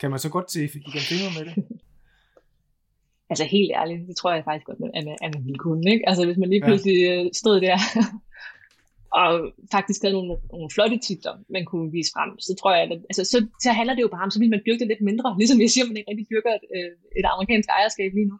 Kan 0.00 0.10
man 0.10 0.18
så 0.18 0.30
godt 0.30 0.50
se 0.50 0.64
igennem 0.64 1.08
fingre 1.12 1.44
med 1.44 1.54
det? 1.54 1.64
Altså 3.30 3.44
helt 3.44 3.72
ærligt, 3.80 4.08
det 4.08 4.16
tror 4.16 4.32
jeg 4.34 4.44
faktisk 4.44 4.66
godt, 4.66 4.78
at 4.98 5.04
man, 5.04 5.16
at 5.24 5.30
man 5.34 5.44
ville 5.46 5.58
kunne. 5.58 5.90
Ikke? 5.92 6.08
Altså 6.08 6.22
hvis 6.26 6.38
man 6.42 6.50
lige 6.50 6.64
pludselig 6.66 6.96
ja. 6.96 7.28
stod 7.32 7.60
der 7.60 7.76
og 9.22 9.30
faktisk 9.76 10.00
havde 10.02 10.16
nogle, 10.18 10.36
nogle 10.52 10.70
flotte 10.74 10.98
titler, 11.06 11.34
man 11.56 11.64
kunne 11.70 11.88
vise 11.96 12.10
frem, 12.14 12.30
så 12.46 12.52
tror 12.60 12.70
jeg, 12.74 12.82
at 12.84 13.00
altså, 13.10 13.24
så, 13.32 13.38
så 13.64 13.70
handler 13.78 13.94
det 13.94 14.02
jo 14.06 14.12
bare 14.14 14.26
om, 14.26 14.30
så 14.30 14.38
vil 14.40 14.54
man 14.54 14.62
dyrke 14.66 14.80
det 14.82 14.88
lidt 14.92 15.08
mindre. 15.10 15.28
Ligesom 15.40 15.60
jeg 15.60 15.70
siger, 15.70 15.84
man 15.86 15.96
ikke 15.96 16.10
rigtig 16.10 16.28
dyrker 16.32 16.52
et, 16.58 16.66
øh, 16.76 16.92
et 17.20 17.26
amerikansk 17.34 17.68
ejerskab 17.78 18.10
lige 18.14 18.30
nu. 18.32 18.36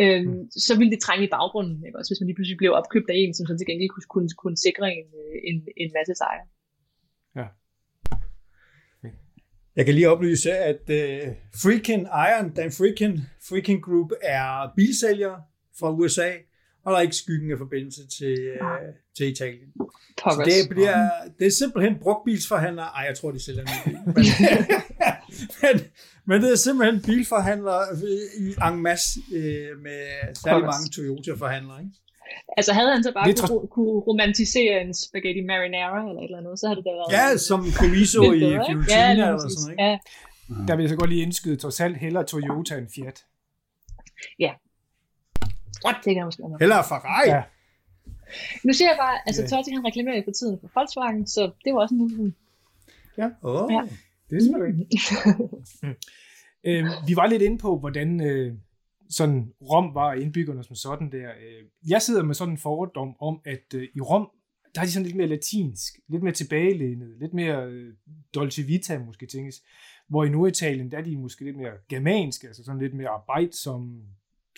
Øhm, 0.00 0.26
Mm. 0.26 0.50
Så 0.66 0.72
ville 0.78 0.92
det 0.94 1.00
trænge 1.02 1.26
i 1.26 1.34
baggrunden, 1.36 1.86
ikke? 1.86 1.98
også 1.98 2.10
hvis 2.10 2.20
man 2.20 2.26
lige 2.26 2.38
pludselig 2.38 2.58
blev 2.62 2.72
opkøbt 2.80 3.10
af 3.10 3.16
en, 3.22 3.34
som 3.34 3.46
så 3.46 3.54
til 3.56 3.66
gengæld 3.66 3.90
kunne, 3.94 4.08
kunne, 4.14 4.28
kunne 4.42 4.58
sikre 4.66 4.86
en, 4.98 5.06
øh, 5.22 5.36
en, 5.48 5.56
en 5.82 5.90
masse 5.96 6.14
sejre. 6.22 6.46
Jeg 9.76 9.84
kan 9.84 9.94
lige 9.94 10.10
oplyse, 10.10 10.52
at 10.52 10.80
uh, 10.88 11.34
Freakin 11.62 12.00
Iron, 12.00 12.54
Dan 12.56 12.72
Freakin, 12.72 13.20
Freakin 13.48 13.80
Group 13.80 14.10
er 14.22 14.72
bilsælger 14.76 15.36
fra 15.78 15.92
USA, 15.92 16.30
og 16.84 16.92
der 16.92 16.98
er 16.98 17.02
ikke 17.02 17.16
skyggen 17.16 17.50
af 17.52 17.58
forbindelse 17.58 18.00
til, 18.18 18.36
uh, 18.60 18.94
til 19.16 19.26
Italien. 19.32 19.68
Så 20.18 20.42
det, 20.44 20.68
bliver, 20.68 21.10
det 21.38 21.46
er 21.46 21.50
simpelthen 21.50 21.98
brugtbilsforhandlere. 22.02 22.86
Ej, 22.86 23.04
jeg 23.08 23.16
tror, 23.18 23.30
de 23.30 23.44
sælger 23.44 23.62
en. 23.62 23.92
Men, 24.06 24.14
men, 25.62 25.74
men 26.24 26.42
det 26.42 26.52
er 26.52 26.56
simpelthen 26.56 27.02
bilforhandlere 27.02 27.82
i 28.38 28.54
en 28.68 28.82
masse 28.82 29.20
øh, 29.34 29.78
med 29.86 30.02
særlig 30.44 30.66
mange 30.72 30.86
Toyota-forhandlere. 30.96 31.78
Ikke? 31.80 31.94
Altså 32.56 32.72
havde 32.72 32.92
han 32.92 33.02
så 33.02 33.12
bare 33.12 33.30
er 33.30 33.46
kunne, 33.48 33.68
kunne 33.68 34.00
romantisere 34.10 34.80
en 34.84 34.94
spaghetti 34.94 35.42
marinara 35.50 36.00
eller 36.08 36.22
et 36.22 36.24
eller 36.24 36.38
andet, 36.38 36.60
så 36.60 36.66
havde 36.66 36.76
det 36.80 36.84
da 36.84 36.90
været 36.90 37.12
Ja, 37.18 37.36
som 37.36 37.60
Chorizo 37.76 38.22
lidt 38.22 38.34
i? 38.34 38.38
Fiorentina 38.40 39.12
lige 39.12 39.26
eller 39.26 39.38
sådan 39.38 39.56
noget. 39.60 39.72
Ikke? 39.72 39.82
Ja, 39.82 39.98
Der 40.68 40.76
vil 40.76 40.82
jeg 40.82 40.90
så 40.90 40.96
godt 40.96 41.10
lige 41.10 41.22
indskyde, 41.22 41.56
trods 41.56 41.80
alt 41.80 41.96
hellere 41.96 42.24
Toyota 42.24 42.74
end 42.78 42.88
Fiat. 42.94 43.18
Det 46.04 46.14
kan 46.14 46.24
måske 46.24 46.42
være. 46.42 46.62
Eller 46.64 46.82
Ferrari. 46.82 47.28
Ja. 47.28 47.36
Ja. 47.36 47.42
Nu 48.64 48.72
siger 48.72 48.88
jeg 48.88 48.98
bare, 49.04 49.16
altså 49.26 49.42
Ja. 49.42 49.48
Totti 49.48 49.70
han 49.70 49.84
reklamerer 49.86 50.16
jo 50.16 50.22
for 50.24 50.30
tiden 50.30 50.58
for 50.60 50.70
Volkswagen, 50.74 51.26
så 51.26 51.42
det 51.64 51.74
var 51.74 51.80
også 51.80 51.94
en 51.94 51.98
mulighed. 51.98 52.32
Oh. 53.42 53.72
Ja. 53.72 53.82
Det 54.30 54.36
er 54.36 54.40
simpelthen 54.40 54.68
rigtigt. 54.68 55.02
øh, 56.68 56.84
vi 57.08 57.16
var 57.16 57.26
lidt 57.26 57.42
inde 57.42 57.58
på, 57.58 57.78
hvordan 57.78 58.20
øh, 58.20 58.54
sådan 59.10 59.52
Rom 59.70 59.94
var 59.94 60.12
indbyggerne 60.12 60.64
som 60.64 60.76
sådan 60.76 61.12
der. 61.12 61.28
Øh, 61.30 61.90
jeg 61.90 62.02
sidder 62.02 62.22
med 62.22 62.34
sådan 62.34 62.54
en 62.54 62.58
fordom 62.58 63.16
om, 63.20 63.40
at 63.44 63.74
øh, 63.74 63.88
i 63.94 64.00
Rom, 64.00 64.30
der 64.74 64.80
er 64.80 64.84
de 64.84 64.92
sådan 64.92 65.06
lidt 65.06 65.16
mere 65.16 65.26
latinsk, 65.26 65.92
lidt 66.08 66.22
mere 66.22 66.32
tilbagelænet, 66.32 67.16
lidt 67.20 67.34
mere 67.34 67.66
øh, 67.66 67.94
Dolce 68.34 68.62
Vita 68.62 68.98
måske 68.98 69.26
tænkes. 69.26 69.62
Hvor 70.08 70.24
i 70.24 70.28
Norditalien, 70.28 70.90
der 70.90 70.98
er 70.98 71.02
de 71.02 71.16
måske 71.16 71.44
lidt 71.44 71.56
mere 71.56 71.72
germanske, 71.88 72.46
altså 72.46 72.64
sådan 72.64 72.80
lidt 72.80 72.94
mere 72.94 73.08
arbejdsom, 73.08 74.02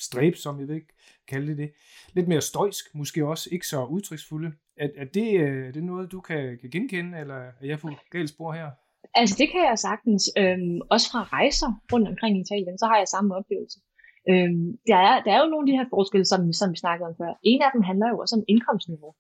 stræbsom, 0.01 0.61
jeg 0.61 0.68
ved 0.68 0.74
ikke, 0.74 0.95
kalde 1.28 1.47
det 1.47 1.59
det. 1.59 1.70
Lidt 2.12 2.28
mere 2.28 2.40
støjsk, 2.40 2.95
måske 2.95 3.26
også, 3.26 3.49
ikke 3.53 3.66
så 3.66 3.84
udtryksfulde. 3.84 4.53
Er, 4.76 4.88
er, 4.97 5.05
det, 5.05 5.40
øh, 5.40 5.68
er 5.68 5.72
det 5.72 5.84
noget, 5.84 6.12
du 6.12 6.20
kan, 6.20 6.59
kan 6.61 6.70
genkende, 6.70 7.18
eller 7.18 7.34
er 7.34 7.53
jeg 7.62 7.78
på 7.78 7.88
galt 8.11 8.28
spor 8.28 8.53
her? 8.53 8.70
Altså 9.14 9.34
det 9.38 9.49
kan 9.53 9.61
jeg 9.70 9.78
sagtens, 9.78 10.22
øhm, 10.38 10.80
også 10.90 11.07
fra 11.12 11.22
rejser 11.36 11.70
rundt 11.92 12.09
omkring 12.09 12.32
i 12.38 12.40
Italien, 12.40 12.78
så 12.78 12.86
har 12.86 12.97
jeg 12.99 13.09
samme 13.09 13.34
oplevelse. 13.36 13.78
Øhm, 14.30 14.66
der, 14.90 14.97
er, 15.09 15.14
der 15.24 15.32
er 15.36 15.40
jo 15.45 15.49
nogle 15.51 15.64
af 15.64 15.70
de 15.72 15.78
her 15.78 15.86
forskelle, 15.97 16.24
som, 16.32 16.53
som 16.53 16.72
vi 16.72 16.76
snakkede 16.84 17.09
om 17.09 17.14
før. 17.22 17.32
En 17.42 17.62
af 17.62 17.70
dem 17.74 17.82
handler 17.82 18.09
jo 18.12 18.18
også 18.18 18.36
om 18.38 18.45
indkomstniveau. 18.49 19.12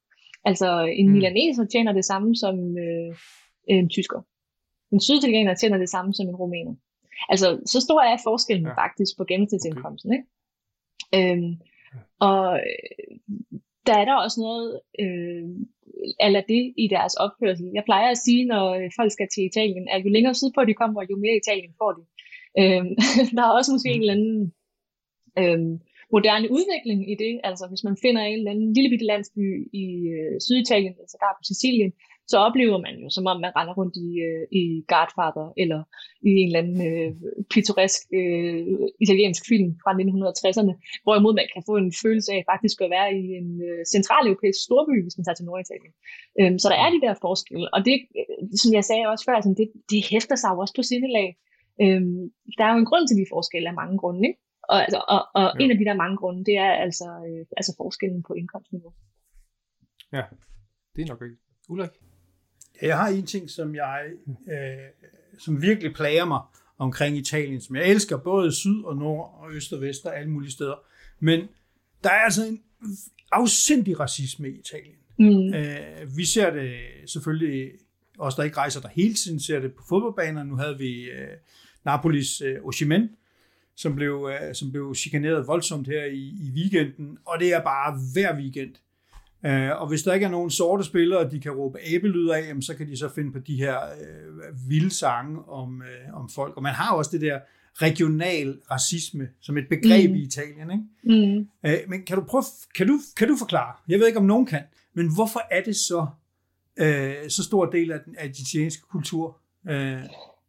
Altså 0.44 0.68
en 1.00 1.06
Mm. 1.08 1.12
milaneser 1.12 1.64
tjener 1.72 1.92
det 1.92 2.04
samme 2.04 2.36
som 2.36 2.54
øh, 2.84 3.10
en 3.68 3.88
tysker. 3.88 4.20
En 4.92 5.00
syditaliener 5.00 5.54
tjener 5.54 5.78
det 5.78 5.90
samme 5.94 6.14
som 6.14 6.26
en 6.28 6.36
rumæner. 6.36 6.74
Altså 7.28 7.46
så 7.66 7.80
stor 7.80 8.00
er 8.00 8.16
forskellen 8.28 8.66
Ja. 8.66 8.74
faktisk 8.84 9.12
på 9.18 9.24
gennemsnitsindkomsten. 9.30 10.12
Ikke? 10.12 10.24
Øhm, 11.16 11.52
og 12.20 12.60
øh, 12.68 13.18
der 13.86 13.94
er 13.98 14.04
der 14.04 14.14
også 14.14 14.40
noget 14.40 14.80
øh, 15.02 15.44
eller 16.26 16.40
det 16.40 16.74
i 16.76 16.88
deres 16.88 17.14
opførsel. 17.14 17.66
Jeg 17.74 17.84
plejer 17.84 18.10
at 18.10 18.22
sige, 18.26 18.44
når 18.44 18.74
øh, 18.74 18.90
folk 18.98 19.12
skal 19.12 19.28
til 19.34 19.44
Italien, 19.44 19.88
at 19.88 20.04
jo 20.04 20.08
længere 20.08 20.34
sydpå 20.34 20.64
de 20.64 20.74
kommer, 20.74 21.06
jo 21.10 21.16
mere 21.16 21.40
Italien 21.42 21.72
får 21.80 21.92
de. 21.98 22.02
Øhm, 22.60 22.92
der 23.36 23.42
er 23.44 23.56
også 23.58 23.72
måske 23.72 23.90
en 23.92 24.00
eller 24.00 24.16
anden 24.18 24.52
øhm, 25.42 25.72
moderne 26.12 26.48
udvikling 26.58 27.00
i 27.12 27.14
det. 27.24 27.34
Altså 27.48 27.64
hvis 27.70 27.84
man 27.88 27.96
finder 28.04 28.22
en 28.22 28.38
eller 28.38 28.50
anden 28.50 28.72
lille 28.76 28.90
bitte 28.90 29.10
landsby 29.12 29.46
i 29.82 29.86
øh, 30.16 30.36
Syditalien, 30.46 30.94
altså 31.02 31.16
der 31.20 31.38
på 31.38 31.44
Sicilien, 31.50 31.92
så 32.32 32.36
oplever 32.46 32.78
man 32.86 32.94
jo, 33.02 33.08
som 33.16 33.24
om 33.32 33.38
man 33.44 33.52
render 33.58 33.74
rundt 33.80 33.96
i, 34.06 34.08
øh, 34.28 34.44
i 34.60 34.62
Godfather, 34.92 35.46
eller 35.62 35.80
i 36.28 36.30
en 36.40 36.48
eller 36.48 36.62
anden 36.62 36.80
øh, 36.90 37.10
pittoresk 37.52 38.00
øh, 38.20 38.60
italiensk 39.04 39.42
film 39.50 39.68
fra 39.82 39.90
1960'erne, 40.00 40.72
hvorimod 41.04 41.34
man 41.40 41.48
kan 41.54 41.62
få 41.68 41.74
en 41.84 41.92
følelse 42.02 42.30
af 42.36 42.42
faktisk 42.52 42.76
at 42.84 42.90
være 42.96 43.08
i 43.20 43.22
en 43.40 43.48
øh, 43.68 43.80
centraleuropæisk 43.94 44.60
storby, 44.66 44.94
hvis 45.04 45.16
man 45.18 45.24
tager 45.24 45.38
til 45.38 45.48
Norditalien. 45.50 45.92
Øhm, 46.40 46.56
så 46.62 46.66
der 46.72 46.78
er 46.84 46.90
de 46.94 47.00
der 47.06 47.14
forskelle, 47.26 47.66
og 47.74 47.80
det, 47.88 47.96
øh, 48.20 48.36
som 48.62 48.70
jeg 48.78 48.84
sagde 48.90 49.04
også 49.12 49.24
før, 49.28 49.36
sådan, 49.40 49.60
det, 49.60 49.68
det 49.90 50.00
hæfter 50.12 50.36
sig 50.42 50.50
jo 50.52 50.58
også 50.64 50.74
på 50.78 50.82
sindelag. 50.90 51.28
Øhm, 51.82 52.20
der 52.58 52.64
er 52.66 52.72
jo 52.74 52.78
en 52.82 52.90
grund 52.90 53.04
til 53.08 53.16
de 53.20 53.26
forskelle 53.34 53.68
af 53.72 53.76
mange 53.82 53.96
grunde, 54.02 54.22
ikke? 54.28 54.40
Og, 54.72 54.78
altså, 54.84 55.00
og, 55.14 55.20
og 55.40 55.46
Ja. 55.54 55.64
en 55.64 55.70
af 55.72 55.78
de 55.78 55.84
der 55.88 56.02
mange 56.04 56.16
grunde, 56.22 56.40
det 56.48 56.56
er 56.66 56.70
altså, 56.86 57.06
øh, 57.28 57.42
altså 57.58 57.72
forskellen 57.82 58.22
på 58.28 58.32
indkomstniveau. 58.40 58.92
Ja, 60.16 60.22
det 60.94 61.02
er 61.02 61.08
nok 61.12 61.20
rigtigt. 61.22 61.40
Ulrik? 61.68 61.90
Jeg 62.84 62.98
har 62.98 63.08
en 63.08 63.26
ting, 63.26 63.50
som 63.50 63.74
jeg 63.74 64.04
øh, 64.26 65.08
som 65.38 65.62
virkelig 65.62 65.94
plager 65.94 66.24
mig 66.24 66.40
omkring 66.78 67.16
Italien, 67.16 67.60
som 67.60 67.76
jeg 67.76 67.88
elsker, 67.88 68.16
både 68.16 68.52
syd 68.52 68.82
og 68.84 68.96
nord 68.96 69.38
og 69.40 69.54
øst 69.54 69.72
og 69.72 69.80
vest 69.80 70.06
og 70.06 70.18
alle 70.18 70.30
mulige 70.30 70.52
steder. 70.52 70.74
Men 71.20 71.40
der 72.04 72.10
er 72.10 72.24
altså 72.24 72.46
en 72.46 72.62
afsindig 73.32 74.00
racisme 74.00 74.48
i 74.48 74.58
Italien. 74.58 74.96
Mm. 75.18 75.54
Øh, 75.54 76.16
vi 76.16 76.24
ser 76.24 76.50
det 76.50 76.74
selvfølgelig, 77.06 77.70
os 78.18 78.34
der 78.34 78.42
ikke 78.42 78.56
rejser 78.56 78.80
der 78.80 78.88
hele 78.88 79.14
tiden, 79.14 79.40
ser 79.40 79.60
det 79.60 79.74
på 79.74 79.82
fodboldbaner. 79.88 80.44
Nu 80.44 80.56
havde 80.56 80.78
vi 80.78 81.02
øh, 81.02 81.28
Napolis 81.84 82.40
øh, 82.40 82.56
Oshimen, 82.64 83.10
som 83.76 83.94
blev, 83.94 84.30
øh, 84.32 84.54
som 84.54 84.70
blev 84.70 84.94
chikaneret 84.94 85.46
voldsomt 85.46 85.86
her 85.86 86.04
i, 86.04 86.22
i 86.42 86.50
weekenden, 86.54 87.18
og 87.24 87.40
det 87.40 87.54
er 87.54 87.62
bare 87.62 87.98
hver 88.12 88.36
weekend. 88.36 88.74
Øh, 89.46 89.80
og 89.80 89.88
hvis 89.88 90.02
der 90.02 90.14
ikke 90.14 90.26
er 90.26 90.30
nogen 90.30 90.50
sorte 90.50 90.84
spillere, 90.84 91.30
de 91.30 91.40
kan 91.40 91.52
råbe 91.52 91.78
æbelyd 91.82 92.28
af, 92.28 92.48
jamen, 92.48 92.62
så 92.62 92.76
kan 92.76 92.86
de 92.86 92.96
så 92.96 93.08
finde 93.08 93.32
på 93.32 93.38
de 93.38 93.56
her 93.56 93.76
øh, 93.80 94.70
vilde 94.70 94.90
sange 94.94 95.48
om, 95.48 95.82
øh, 95.82 96.14
om 96.20 96.28
folk. 96.34 96.56
Og 96.56 96.62
man 96.62 96.72
har 96.72 96.94
også 96.94 97.10
det 97.12 97.20
der 97.20 97.40
regional 97.74 98.58
racisme 98.70 99.28
som 99.40 99.58
et 99.58 99.68
begreb 99.68 100.10
Mm. 100.10 100.16
i 100.16 100.22
Italien. 100.22 100.70
Ikke? 100.70 101.26
Mm. 101.36 101.48
Øh, 101.66 101.78
men 101.88 102.02
kan 102.02 102.16
du, 102.18 102.24
prøve, 102.24 102.44
kan, 102.76 102.86
du, 102.86 102.98
kan 103.16 103.28
du 103.28 103.36
forklare, 103.36 103.74
jeg 103.88 103.98
ved 103.98 104.06
ikke 104.06 104.18
om 104.18 104.24
nogen 104.26 104.46
kan, 104.46 104.62
men 104.94 105.14
hvorfor 105.14 105.40
er 105.50 105.62
det 105.62 105.76
så 105.76 106.06
øh, 106.76 107.28
så 107.28 107.42
stor 107.44 107.64
del 107.66 107.92
af 107.92 108.00
den, 108.04 108.14
af 108.18 108.24
den 108.28 108.36
italienske 108.42 108.82
kultur? 108.88 109.38
Øh, 109.70 110.02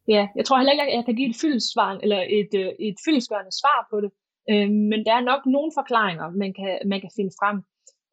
Ja, 0.07 0.27
jeg 0.35 0.45
tror 0.45 0.57
heller 0.57 0.71
ikke, 0.71 0.83
at 0.83 0.95
jeg 0.97 1.05
kan 1.05 1.15
give 1.15 1.29
et 1.29 1.35
fyldesvar, 1.41 1.91
eller 2.03 2.19
et, 2.39 2.51
øh, 2.61 2.69
et 2.79 2.95
fyldesgørende 3.05 3.51
svar 3.61 3.87
på 3.91 4.01
det. 4.03 4.11
Men 4.91 4.99
der 5.05 5.13
er 5.19 5.23
nok 5.31 5.41
nogle 5.45 5.71
forklaringer, 5.79 6.29
man 6.43 6.53
kan, 6.59 6.73
man 6.91 6.99
kan 7.01 7.09
finde 7.15 7.31
frem. 7.39 7.57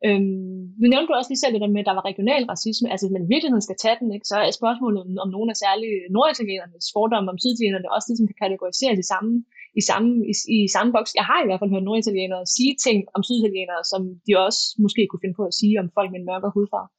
Øhm, 0.07 0.63
vi 0.83 0.87
nævnte 0.93 1.11
jo 1.11 1.19
også 1.19 1.31
lige 1.31 1.43
selv 1.43 1.55
det 1.55 1.65
der 1.65 1.75
med, 1.75 1.83
at 1.83 1.89
der 1.91 1.99
var 1.99 2.09
regional 2.11 2.45
racisme. 2.53 2.87
Altså, 2.93 3.05
hvis 3.05 3.15
man 3.17 3.27
i 3.27 3.33
virkeligheden 3.35 3.67
skal 3.67 3.81
tage 3.83 3.99
den, 4.01 4.09
ikke, 4.15 4.31
så 4.33 4.37
er 4.47 4.51
spørgsmålet, 4.61 4.99
om, 5.05 5.09
om 5.25 5.29
nogle 5.37 5.49
af 5.53 5.57
særlige 5.65 5.97
norditalienernes 6.17 6.87
fordomme 6.97 7.31
om 7.33 7.39
syditalienerne 7.43 7.93
også 7.97 8.07
ligesom 8.09 8.29
kan 8.31 8.43
kategoriseres 8.45 8.99
i 9.05 9.07
samme, 9.13 9.33
i, 9.81 9.83
samme, 9.89 10.09
i, 10.33 10.35
i 10.57 10.59
samme 10.75 10.91
boks. 10.95 11.13
Jeg 11.21 11.27
har 11.31 11.39
i 11.41 11.47
hvert 11.47 11.61
fald 11.61 11.73
hørt 11.75 11.89
norditalienere 11.89 12.53
sige 12.57 12.73
ting 12.87 12.99
om 13.17 13.21
syditalienere, 13.29 13.83
som 13.93 14.01
de 14.27 14.33
også 14.47 14.61
måske 14.85 15.03
kunne 15.07 15.23
finde 15.23 15.39
på 15.41 15.45
at 15.51 15.57
sige 15.61 15.75
om 15.83 15.89
folk 15.97 16.09
med 16.11 16.21
en 16.21 16.29
mørkere 16.31 16.55
hudfarve. 16.57 16.91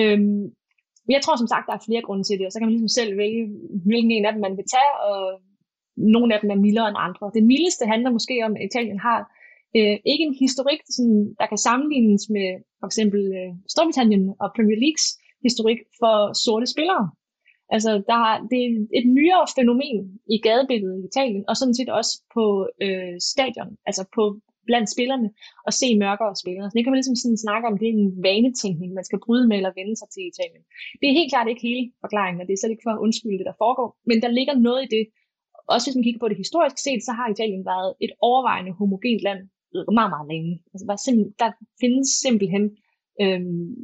Øhm, 0.00 0.44
jeg 1.14 1.20
tror 1.22 1.36
som 1.36 1.52
sagt, 1.52 1.68
der 1.68 1.74
er 1.76 1.86
flere 1.88 2.06
grunde 2.06 2.24
til 2.24 2.38
det, 2.38 2.46
og 2.46 2.52
så 2.52 2.58
kan 2.58 2.66
man 2.66 2.74
ligesom 2.76 2.94
selv 2.98 3.12
vælge, 3.22 3.42
hvilken 3.88 4.12
en 4.12 4.26
af 4.26 4.32
dem 4.32 4.42
man 4.46 4.56
vil 4.58 4.70
tage, 4.76 4.92
og 5.08 5.20
nogle 5.96 6.30
af 6.34 6.38
dem 6.40 6.50
er 6.50 6.64
mildere 6.66 6.88
end 6.88 7.04
andre. 7.08 7.24
Det 7.36 7.44
mildeste 7.52 7.84
handler 7.92 8.10
måske 8.16 8.36
om, 8.46 8.52
at 8.56 8.66
Italien 8.68 9.00
har 9.08 9.18
øh, 9.76 9.96
ikke 10.12 10.24
en 10.28 10.36
historik, 10.44 10.80
sådan, 10.96 11.34
der 11.40 11.46
kan 11.46 11.60
sammenlignes 11.68 12.24
med 12.36 12.48
for 12.80 12.86
eksempel 12.90 13.20
øh, 13.38 13.52
Storbritannien 13.72 14.24
og 14.42 14.48
Premier 14.56 14.78
Leagues 14.84 15.06
historik 15.46 15.80
for 16.00 16.16
sorte 16.44 16.66
spillere. 16.74 17.04
Altså, 17.74 17.90
der 18.10 18.18
er, 18.30 18.36
det 18.50 18.58
er 18.64 18.70
et 18.98 19.06
nyere 19.18 19.44
fænomen 19.58 19.98
i 20.34 20.36
gadebilledet 20.46 21.00
i 21.02 21.08
Italien, 21.10 21.44
og 21.48 21.54
sådan 21.56 21.76
set 21.78 21.90
også 22.00 22.12
på 22.34 22.44
øh, 22.84 23.16
stadion, 23.32 23.70
altså 23.88 24.02
på 24.16 24.22
blandt 24.68 24.88
spillerne 24.94 25.28
og 25.66 25.72
se 25.80 25.88
mørkere 26.04 26.40
spillere. 26.42 26.66
Så 26.66 26.74
det 26.76 26.84
kan 26.84 26.92
man 26.92 27.00
ligesom 27.00 27.20
sådan 27.22 27.44
snakke 27.46 27.64
om, 27.68 27.74
det 27.78 27.86
er 27.88 27.96
en 27.96 28.10
vanetænkning, 28.28 28.90
man 28.98 29.08
skal 29.08 29.22
bryde 29.24 29.46
med 29.48 29.56
eller 29.58 29.78
vende 29.78 29.96
sig 30.00 30.08
til 30.10 30.22
i 30.24 30.30
Italien. 30.32 30.64
Det 30.98 31.06
er 31.06 31.18
helt 31.18 31.32
klart 31.32 31.48
ikke 31.48 31.66
hele 31.68 31.82
forklaringen, 32.04 32.40
og 32.40 32.46
det 32.46 32.54
er 32.54 32.60
slet 32.60 32.74
ikke 32.74 32.86
for 32.86 32.94
at 32.94 33.02
undskylde 33.04 33.40
det, 33.40 33.50
der 33.50 33.60
foregår, 33.64 33.88
men 34.08 34.16
der 34.24 34.36
ligger 34.38 34.54
noget 34.68 34.80
i 34.84 34.92
det. 34.96 35.04
Også 35.74 35.84
hvis 35.86 35.96
man 35.96 36.06
kigger 36.06 36.22
på 36.22 36.30
det 36.30 36.42
historisk 36.44 36.78
set, 36.86 37.00
så 37.04 37.12
har 37.18 37.26
Italien 37.28 37.64
været 37.72 37.90
et 38.04 38.12
overvejende 38.28 38.72
homogent 38.78 39.22
land 39.28 39.40
meget, 39.74 40.10
meget 40.10 40.28
længe. 40.32 40.62
Altså, 40.72 40.86
der, 40.90 40.96
simp- 40.96 41.34
der 41.38 41.50
findes 41.80 42.08
simpelthen 42.08 42.64
øhm, 43.20 43.74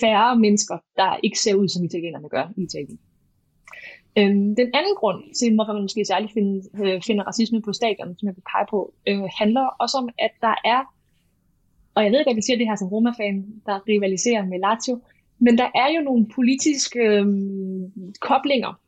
færre 0.00 0.38
mennesker, 0.38 0.78
der 0.96 1.16
ikke 1.22 1.38
ser 1.38 1.54
ud, 1.54 1.68
som 1.68 1.84
italienerne 1.84 2.28
gør 2.28 2.52
i 2.56 2.62
Italien. 2.62 2.98
Øhm, 4.18 4.56
den 4.60 4.68
anden 4.78 4.94
grund 4.96 5.34
til, 5.38 5.54
hvorfor 5.54 5.72
man 5.72 5.82
måske 5.82 6.04
særligt 6.04 6.32
finder, 6.32 6.60
øh, 6.84 7.02
finder 7.02 7.24
racisme 7.24 7.62
på 7.62 7.72
stadion, 7.72 8.18
som 8.18 8.26
jeg 8.26 8.36
vil 8.36 8.50
pege 8.52 8.66
på, 8.70 8.94
øh, 9.08 9.28
handler 9.38 9.66
også 9.82 9.96
om, 9.98 10.08
at 10.18 10.30
der 10.40 10.54
er, 10.64 10.80
og 11.94 12.04
jeg 12.04 12.12
ved 12.12 12.18
ikke, 12.18 12.30
at 12.30 12.36
jeg 12.36 12.44
siger 12.44 12.58
det 12.58 12.68
her 12.68 12.76
som 12.76 12.88
Roma-fan, 12.88 13.36
der 13.66 13.88
rivaliserer 13.88 14.44
med 14.44 14.58
Lazio, 14.58 15.00
men 15.38 15.58
der 15.58 15.68
er 15.74 15.88
jo 15.96 16.00
nogle 16.02 16.26
politiske 16.34 16.98
øh, 16.98 17.26
koblinger 18.20 18.80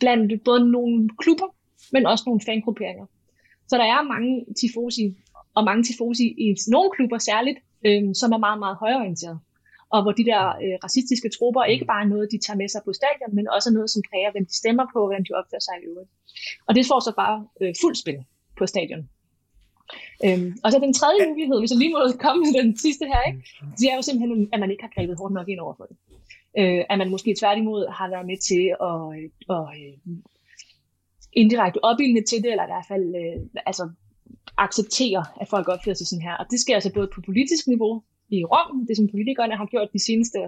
blandt 0.00 0.44
både 0.44 0.70
nogle 0.70 1.10
klubber, 1.18 1.46
men 1.92 2.06
også 2.06 2.24
nogle 2.26 2.40
fangrupperinger. 2.46 3.06
Så 3.68 3.76
der 3.76 3.84
er 3.84 4.02
mange 4.02 4.44
tifosi, 4.60 5.16
og 5.56 5.64
mange 5.64 5.82
tifosi 5.84 6.26
i 6.44 6.46
nogle 6.74 6.90
klubber 6.96 7.18
særligt, 7.18 7.58
øh, 7.86 8.02
som 8.20 8.32
er 8.36 8.40
meget, 8.46 8.58
meget 8.64 8.76
højorienterede. 8.84 9.38
og 9.94 10.02
hvor 10.02 10.12
de 10.18 10.24
der 10.30 10.42
øh, 10.64 10.76
racistiske 10.84 11.28
trupper 11.36 11.64
ikke 11.64 11.84
bare 11.92 12.02
er 12.04 12.10
noget, 12.14 12.32
de 12.32 12.38
tager 12.44 12.58
med 12.62 12.68
sig 12.68 12.82
på 12.84 12.92
stadion, 13.00 13.34
men 13.38 13.44
også 13.56 13.68
noget, 13.76 13.90
som 13.90 14.02
præger, 14.08 14.30
hvem 14.32 14.46
de 14.50 14.56
stemmer 14.62 14.86
på, 14.92 14.98
hvordan 15.06 15.24
de 15.28 15.32
opfører 15.38 15.64
sig 15.68 15.74
i 15.78 15.86
øvrigt. 15.90 16.10
Og 16.66 16.72
det 16.76 16.84
får 16.90 17.00
så 17.08 17.12
bare 17.22 17.36
øh, 17.62 17.74
fuld 17.82 17.94
spil 18.02 18.18
på 18.58 18.64
stadion. 18.72 19.02
Øhm, 20.26 20.50
og 20.64 20.68
så 20.72 20.78
den 20.86 20.94
tredje 21.00 21.20
mulighed, 21.30 21.58
hvis 21.58 21.70
jeg 21.72 21.80
lige 21.82 21.94
må 21.96 22.00
komme 22.24 22.40
med 22.44 22.52
den 22.62 22.70
sidste 22.84 23.04
her, 23.12 23.22
ikke? 23.28 23.40
det 23.78 23.86
er 23.90 23.96
jo 23.98 24.02
simpelthen, 24.02 24.48
at 24.52 24.60
man 24.60 24.70
ikke 24.70 24.84
har 24.86 24.92
grebet 24.96 25.18
hårdt 25.18 25.34
nok 25.34 25.48
ind 25.48 25.60
over 25.60 25.74
for 25.80 25.86
det. 25.90 25.96
Øh, 26.60 26.82
at 26.90 26.98
man 26.98 27.10
måske 27.14 27.34
tværtimod 27.40 27.82
har 27.98 28.08
været 28.14 28.26
med 28.30 28.38
til 28.48 28.64
at, 28.88 29.00
øh, 29.16 29.56
at, 29.56 29.64
at 29.74 30.26
indirekte 31.42 31.84
opildne 31.84 32.22
til 32.30 32.38
det, 32.42 32.50
eller 32.50 32.66
i 32.66 32.72
hvert 32.72 32.88
fald 32.92 33.06
øh, 33.22 33.36
altså, 33.70 33.84
acceptere, 34.58 35.24
at 35.40 35.48
folk 35.48 35.68
opfører 35.68 35.98
sig 35.98 36.06
sådan 36.06 36.26
her. 36.28 36.34
Og 36.40 36.46
det 36.50 36.58
sker 36.60 36.74
altså 36.74 36.92
både 36.92 37.08
på 37.14 37.20
politisk 37.20 37.66
niveau, 37.66 38.02
i 38.36 38.38
Rom, 38.52 38.86
det 38.88 38.94
som 38.96 39.06
politikerne 39.14 39.56
har 39.60 39.66
gjort 39.72 39.88
de 39.96 40.00
seneste 40.08 40.38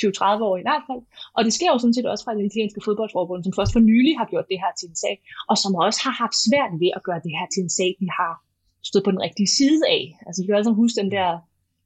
20-30 0.00 0.48
år 0.48 0.56
i 0.62 0.64
hvert 0.66 0.84
fald. 0.88 1.02
Og 1.36 1.40
det 1.46 1.52
sker 1.58 1.70
jo 1.72 1.78
sådan 1.78 1.96
set 1.96 2.06
også 2.12 2.24
fra 2.24 2.34
det 2.36 2.44
italienske 2.50 2.84
fodboldforbund, 2.86 3.40
som 3.44 3.52
først 3.58 3.72
for 3.74 3.82
nylig 3.90 4.14
har 4.20 4.26
gjort 4.32 4.46
det 4.52 4.58
her 4.62 4.72
til 4.78 4.86
en 4.90 4.98
sag, 5.04 5.14
og 5.50 5.56
som 5.62 5.72
også 5.86 6.00
har 6.06 6.14
haft 6.22 6.36
svært 6.46 6.72
ved 6.82 6.90
at 6.98 7.02
gøre 7.08 7.20
det 7.26 7.32
her 7.38 7.46
til 7.54 7.60
en 7.66 7.72
sag, 7.78 7.90
de 8.02 8.08
har 8.18 8.32
stået 8.88 9.04
på 9.06 9.12
den 9.14 9.20
rigtige 9.26 9.50
side 9.58 9.80
af. 9.96 10.02
Altså, 10.26 10.38
vi 10.42 10.46
kan 10.46 10.60
altså 10.60 10.74
huske 10.82 10.96
den 11.02 11.10
der, 11.16 11.28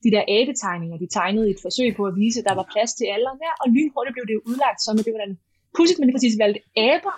de 0.05 0.11
der 0.15 0.23
abetegninger, 0.37 0.97
de 1.03 1.09
tegnede 1.19 1.47
i 1.49 1.55
et 1.57 1.65
forsøg 1.67 1.91
på 1.99 2.03
at 2.11 2.15
vise, 2.23 2.37
at 2.41 2.47
der 2.49 2.55
var 2.61 2.67
plads 2.75 2.93
til 2.99 3.07
alle 3.15 3.27
og 3.33 3.37
der, 3.45 3.53
og 3.63 3.67
lynhurtigt 3.77 4.15
blev 4.17 4.27
det 4.31 4.39
udlagt 4.51 4.81
som, 4.85 4.95
at 4.99 5.05
det 5.07 5.13
var 5.17 5.23
den 5.27 5.35
pudsigt, 5.77 5.99
men 5.99 6.07
det 6.07 6.15
præcis 6.17 6.37
valgte 6.43 6.61
aber, 6.91 7.15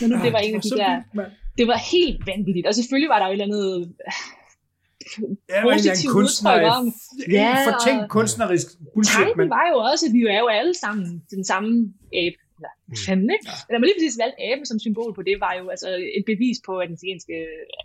men 0.00 0.06
nu 0.10 0.16
det 0.24 0.32
var 0.36 0.42
en 0.46 0.54
af 0.58 0.62
de 0.66 0.70
der, 0.82 0.92
det 1.58 1.66
var 1.66 1.78
helt 1.92 2.26
vanvittigt, 2.26 2.66
og 2.66 2.74
selvfølgelig 2.74 3.10
var 3.14 3.18
der 3.18 3.26
jo 3.26 3.32
et 3.32 3.40
eller 3.40 3.48
andet 3.48 3.94
ja, 5.48 5.62
positiv 5.62 6.10
udtryk 6.20 6.62
om. 6.78 6.84
Ja, 7.38 7.52
fortænkt 7.70 8.04
kunstnerisk 8.16 8.66
bullshit. 8.94 9.14
Tanken 9.16 9.40
men... 9.40 9.50
var 9.56 9.64
jo 9.72 9.76
også, 9.90 10.02
at 10.08 10.12
vi 10.16 10.20
er 10.36 10.40
jo 10.44 10.48
alle 10.58 10.74
sammen 10.84 11.22
den 11.30 11.44
samme 11.44 11.70
abe. 12.22 12.38
Ja, 12.64 12.72
mm. 12.88 12.94
fanden, 13.06 13.30
ikke? 13.36 13.46
Ja. 13.48 13.56
Da 13.70 13.78
man 13.78 13.86
lige 13.88 13.98
præcis 13.98 14.18
valgte 14.22 14.40
abe 14.48 14.62
som 14.70 14.78
symbol 14.78 15.14
på 15.14 15.22
det, 15.28 15.36
var 15.46 15.52
jo 15.60 15.64
altså 15.74 15.88
et 16.18 16.24
bevis 16.30 16.58
på, 16.66 16.72
at 16.80 16.86
den 16.88 16.96
italienske 16.98 17.36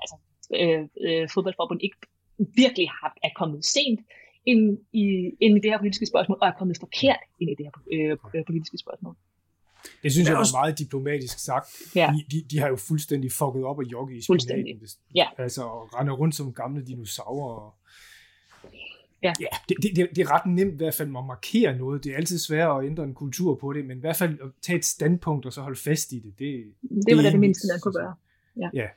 altså, 0.02 0.16
øh, 0.60 0.82
øh, 1.06 1.24
fodboldforbund 1.34 1.80
ikke 1.88 1.98
virkelig 2.62 2.88
har, 3.00 3.12
er 3.28 3.32
kommet 3.40 3.66
sent 3.76 4.00
ind 4.52 4.64
i, 5.04 5.06
ind 5.46 5.54
i 5.58 5.62
det 5.64 5.72
her 5.72 5.78
politiske 5.78 6.06
spørgsmål, 6.12 6.38
og 6.42 6.48
er 6.48 6.60
kommet 6.60 6.78
forkert 6.86 7.24
ind 7.40 7.50
i 7.54 7.56
det 7.60 7.66
her 7.68 7.76
øh, 7.96 8.44
politiske 8.50 8.78
spørgsmål. 8.84 9.16
Det 10.04 10.12
synes 10.12 10.28
jeg 10.28 10.34
var 10.34 10.40
også... 10.40 10.56
meget 10.56 10.80
diplomatisk 10.80 11.40
sagt. 11.40 11.68
Ja. 11.96 12.14
De, 12.16 12.36
de, 12.38 12.46
de 12.52 12.60
har 12.60 12.68
jo 12.68 12.76
fuldstændig 12.76 13.32
fucket 13.32 13.64
op 13.64 13.78
og 13.78 13.84
jogge 13.84 14.18
i 14.18 14.22
spinaten. 14.22 14.82
Ja. 15.16 15.28
Altså, 15.38 15.64
og 15.64 16.00
render 16.00 16.14
rundt 16.14 16.36
som 16.36 16.54
gamle 16.54 16.86
dinosaurer. 16.86 17.76
Ja. 19.24 19.34
ja 19.40 19.46
det, 19.70 19.78
det, 19.96 20.10
det, 20.16 20.22
er 20.22 20.32
ret 20.32 20.46
nemt 20.46 20.74
i 20.74 20.78
hvert 20.78 20.94
fald 20.94 21.08
at 21.08 21.26
markere 21.26 21.78
noget. 21.78 22.04
Det 22.04 22.12
er 22.12 22.18
altid 22.18 22.40
svært 22.40 22.80
at 22.80 22.86
ændre 22.86 23.04
en 23.04 23.14
kultur 23.14 23.56
på 23.56 23.74
det, 23.74 23.86
men 23.86 23.98
i 23.98 24.00
hvert 24.00 24.16
fald 24.16 24.40
at 24.42 24.50
tage 24.62 24.78
et 24.78 24.86
standpunkt 24.86 25.46
og 25.46 25.54
så 25.54 25.62
holde 25.62 25.80
fast 25.80 26.12
i 26.12 26.20
det. 26.20 26.34
Det, 26.40 26.64
det 27.08 27.18
var 27.18 27.22
det, 27.22 27.32
det 27.32 27.40
mindste, 27.40 27.68
man 27.74 27.80
kunne 27.80 27.94
gøre. 27.94 28.14
Ja. 28.58 28.70
ja. 28.74 28.88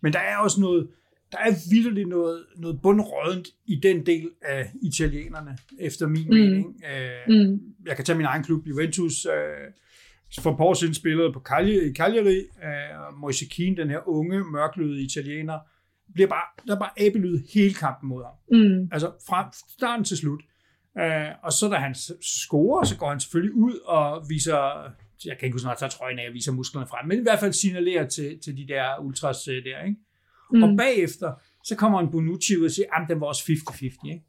Men 0.00 0.12
der 0.12 0.18
er 0.18 0.36
også 0.36 0.60
noget, 0.60 0.88
der 1.32 1.38
er 1.38 1.70
vildt 1.70 2.08
noget, 2.08 2.44
noget 2.56 2.82
bundrådent 2.82 3.48
i 3.66 3.80
den 3.82 4.06
del 4.06 4.30
af 4.42 4.70
italienerne, 4.82 5.58
efter 5.78 6.06
min 6.06 6.24
mm. 6.24 6.34
mening. 6.34 6.82
Øh, 6.92 7.48
mm. 7.48 7.74
Jeg 7.86 7.96
kan 7.96 8.04
tage 8.04 8.16
min 8.16 8.26
egen 8.26 8.42
klub, 8.42 8.66
Juventus. 8.66 9.26
Øh, 9.26 9.32
for 10.38 10.50
et 10.50 10.56
par 10.56 10.64
år 10.64 10.74
siden 10.74 10.94
spillede 10.94 11.32
på 11.32 11.40
Cagliari, 11.40 11.90
i 11.90 11.94
Cagliari, 11.94 12.38
uh, 12.40 13.18
Moise 13.20 13.44
Keane, 13.56 13.76
den 13.76 13.90
her 13.90 14.08
unge, 14.08 14.44
mørkløde 14.44 15.02
italiener, 15.02 15.58
bliver 16.14 16.28
bare, 16.28 16.66
der 16.66 16.74
er 16.74 16.78
bare 16.78 17.00
abelyd 17.00 17.38
hele 17.54 17.74
kampen 17.74 18.08
mod 18.08 18.24
ham. 18.24 18.34
Mm. 18.58 18.88
Altså 18.92 19.12
fra 19.28 19.52
starten 19.78 20.04
til 20.04 20.16
slut. 20.16 20.40
Uh, 21.00 21.44
og 21.44 21.52
så 21.52 21.68
da 21.68 21.76
han 21.76 21.94
scorer, 22.22 22.84
så 22.84 22.96
går 22.96 23.08
han 23.08 23.20
selvfølgelig 23.20 23.54
ud 23.54 23.74
og 23.84 24.24
viser, 24.28 24.82
jeg 25.24 25.38
kan 25.38 25.46
ikke 25.46 25.54
huske, 25.54 25.64
når 25.64 25.72
jeg 25.72 25.78
tager 25.78 25.90
trøjen 25.90 26.18
af 26.18 26.28
og 26.28 26.34
viser 26.34 26.52
musklerne 26.52 26.86
frem, 26.86 27.08
men 27.08 27.18
i 27.18 27.22
hvert 27.22 27.40
fald 27.40 27.52
signalerer 27.52 28.06
til, 28.06 28.38
til 28.44 28.56
de 28.56 28.68
der 28.68 28.98
ultras 29.00 29.48
uh, 29.48 29.54
der, 29.54 29.84
ikke? 29.84 30.00
Mm. 30.52 30.62
Og 30.62 30.76
bagefter, 30.76 31.32
så 31.64 31.76
kommer 31.76 32.00
en 32.00 32.10
Bonucci 32.10 32.56
ud 32.56 32.64
og 32.64 32.70
siger, 32.70 32.86
at 32.96 33.08
den 33.08 33.20
var 33.20 33.26
også 33.26 33.42
50-50, 33.42 34.08
ikke? 34.08 34.24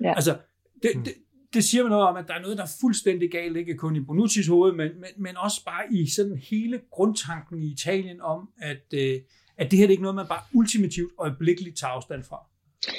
Ja. 0.00 0.14
Altså, 0.14 0.38
det, 0.82 0.90
det, 1.04 1.14
det 1.54 1.64
siger 1.64 1.88
noget 1.88 2.06
om, 2.06 2.16
at 2.16 2.28
der 2.28 2.34
er 2.34 2.40
noget, 2.40 2.56
der 2.56 2.62
er 2.62 2.76
fuldstændig 2.80 3.30
galt, 3.30 3.56
ikke 3.56 3.76
kun 3.76 3.96
i 3.96 4.00
Bonucci's 4.00 4.50
hoved, 4.50 4.72
men, 4.72 4.90
men, 5.00 5.10
men 5.16 5.36
også 5.36 5.64
bare 5.64 5.92
i 5.92 6.10
sådan 6.10 6.36
hele 6.50 6.80
grundtanken 6.90 7.62
i 7.62 7.66
Italien 7.66 8.20
om, 8.20 8.48
at, 8.58 8.84
øh, 8.94 9.20
at 9.56 9.70
det 9.70 9.78
her 9.78 9.86
det 9.86 9.92
er 9.92 9.96
ikke 9.96 10.02
noget, 10.02 10.14
man 10.14 10.26
bare 10.26 10.42
ultimativt 10.52 11.12
og 11.18 11.26
øjeblikkeligt 11.26 11.76
tager 11.78 11.90
afstand 11.90 12.22
fra. 12.22 12.38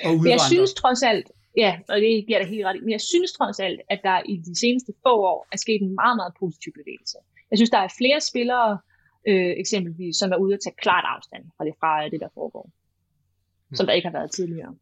Og 0.06 0.14
men 0.18 0.32
jeg 0.32 0.42
synes 0.42 0.74
trods 0.74 1.04
alt, 1.04 1.32
ja, 1.58 1.80
og 1.90 1.96
det 2.02 2.26
giver 2.28 2.40
dig 2.40 2.50
helt 2.50 2.66
ret 2.66 2.82
men 2.82 2.92
jeg 2.92 3.02
synes 3.02 3.32
trods 3.32 3.60
alt, 3.60 3.80
at 3.90 4.00
der 4.04 4.22
i 4.26 4.38
de 4.38 4.60
seneste 4.60 4.94
få 5.04 5.14
år 5.34 5.48
er 5.52 5.58
sket 5.58 5.82
en 5.82 5.96
meget, 5.96 6.16
meget 6.16 6.34
positiv 6.40 6.74
bevægelse. 6.74 7.18
Jeg 7.52 7.58
synes, 7.58 7.70
der 7.70 7.78
er 7.78 7.88
flere 7.98 8.22
spillere, 8.22 8.80
øh, 9.28 9.54
eksempelvis, 9.64 10.16
som 10.18 10.32
er 10.32 10.38
ude 10.38 10.54
at 10.54 10.60
tage 10.64 10.76
klart 10.82 11.06
afstand 11.16 11.44
fra 11.58 11.66
det, 11.66 11.74
fra 11.80 12.10
det 12.10 12.20
der 12.20 12.30
foregår, 12.34 12.66
hmm. 12.66 13.76
som 13.76 13.86
der 13.86 13.94
ikke 13.94 14.08
har 14.08 14.18
været 14.20 14.32
tidligere. 14.32 14.76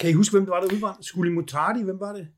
Kan 0.00 0.10
I 0.10 0.12
huske, 0.12 0.32
hvem 0.32 0.44
det 0.44 0.50
var, 0.50 0.60
der 0.60 0.74
udvandrede? 0.74 1.06
Skulle 1.06 1.32
Mutardi, 1.32 1.82
hvem 1.82 2.00
var 2.00 2.12
det? 2.12 2.28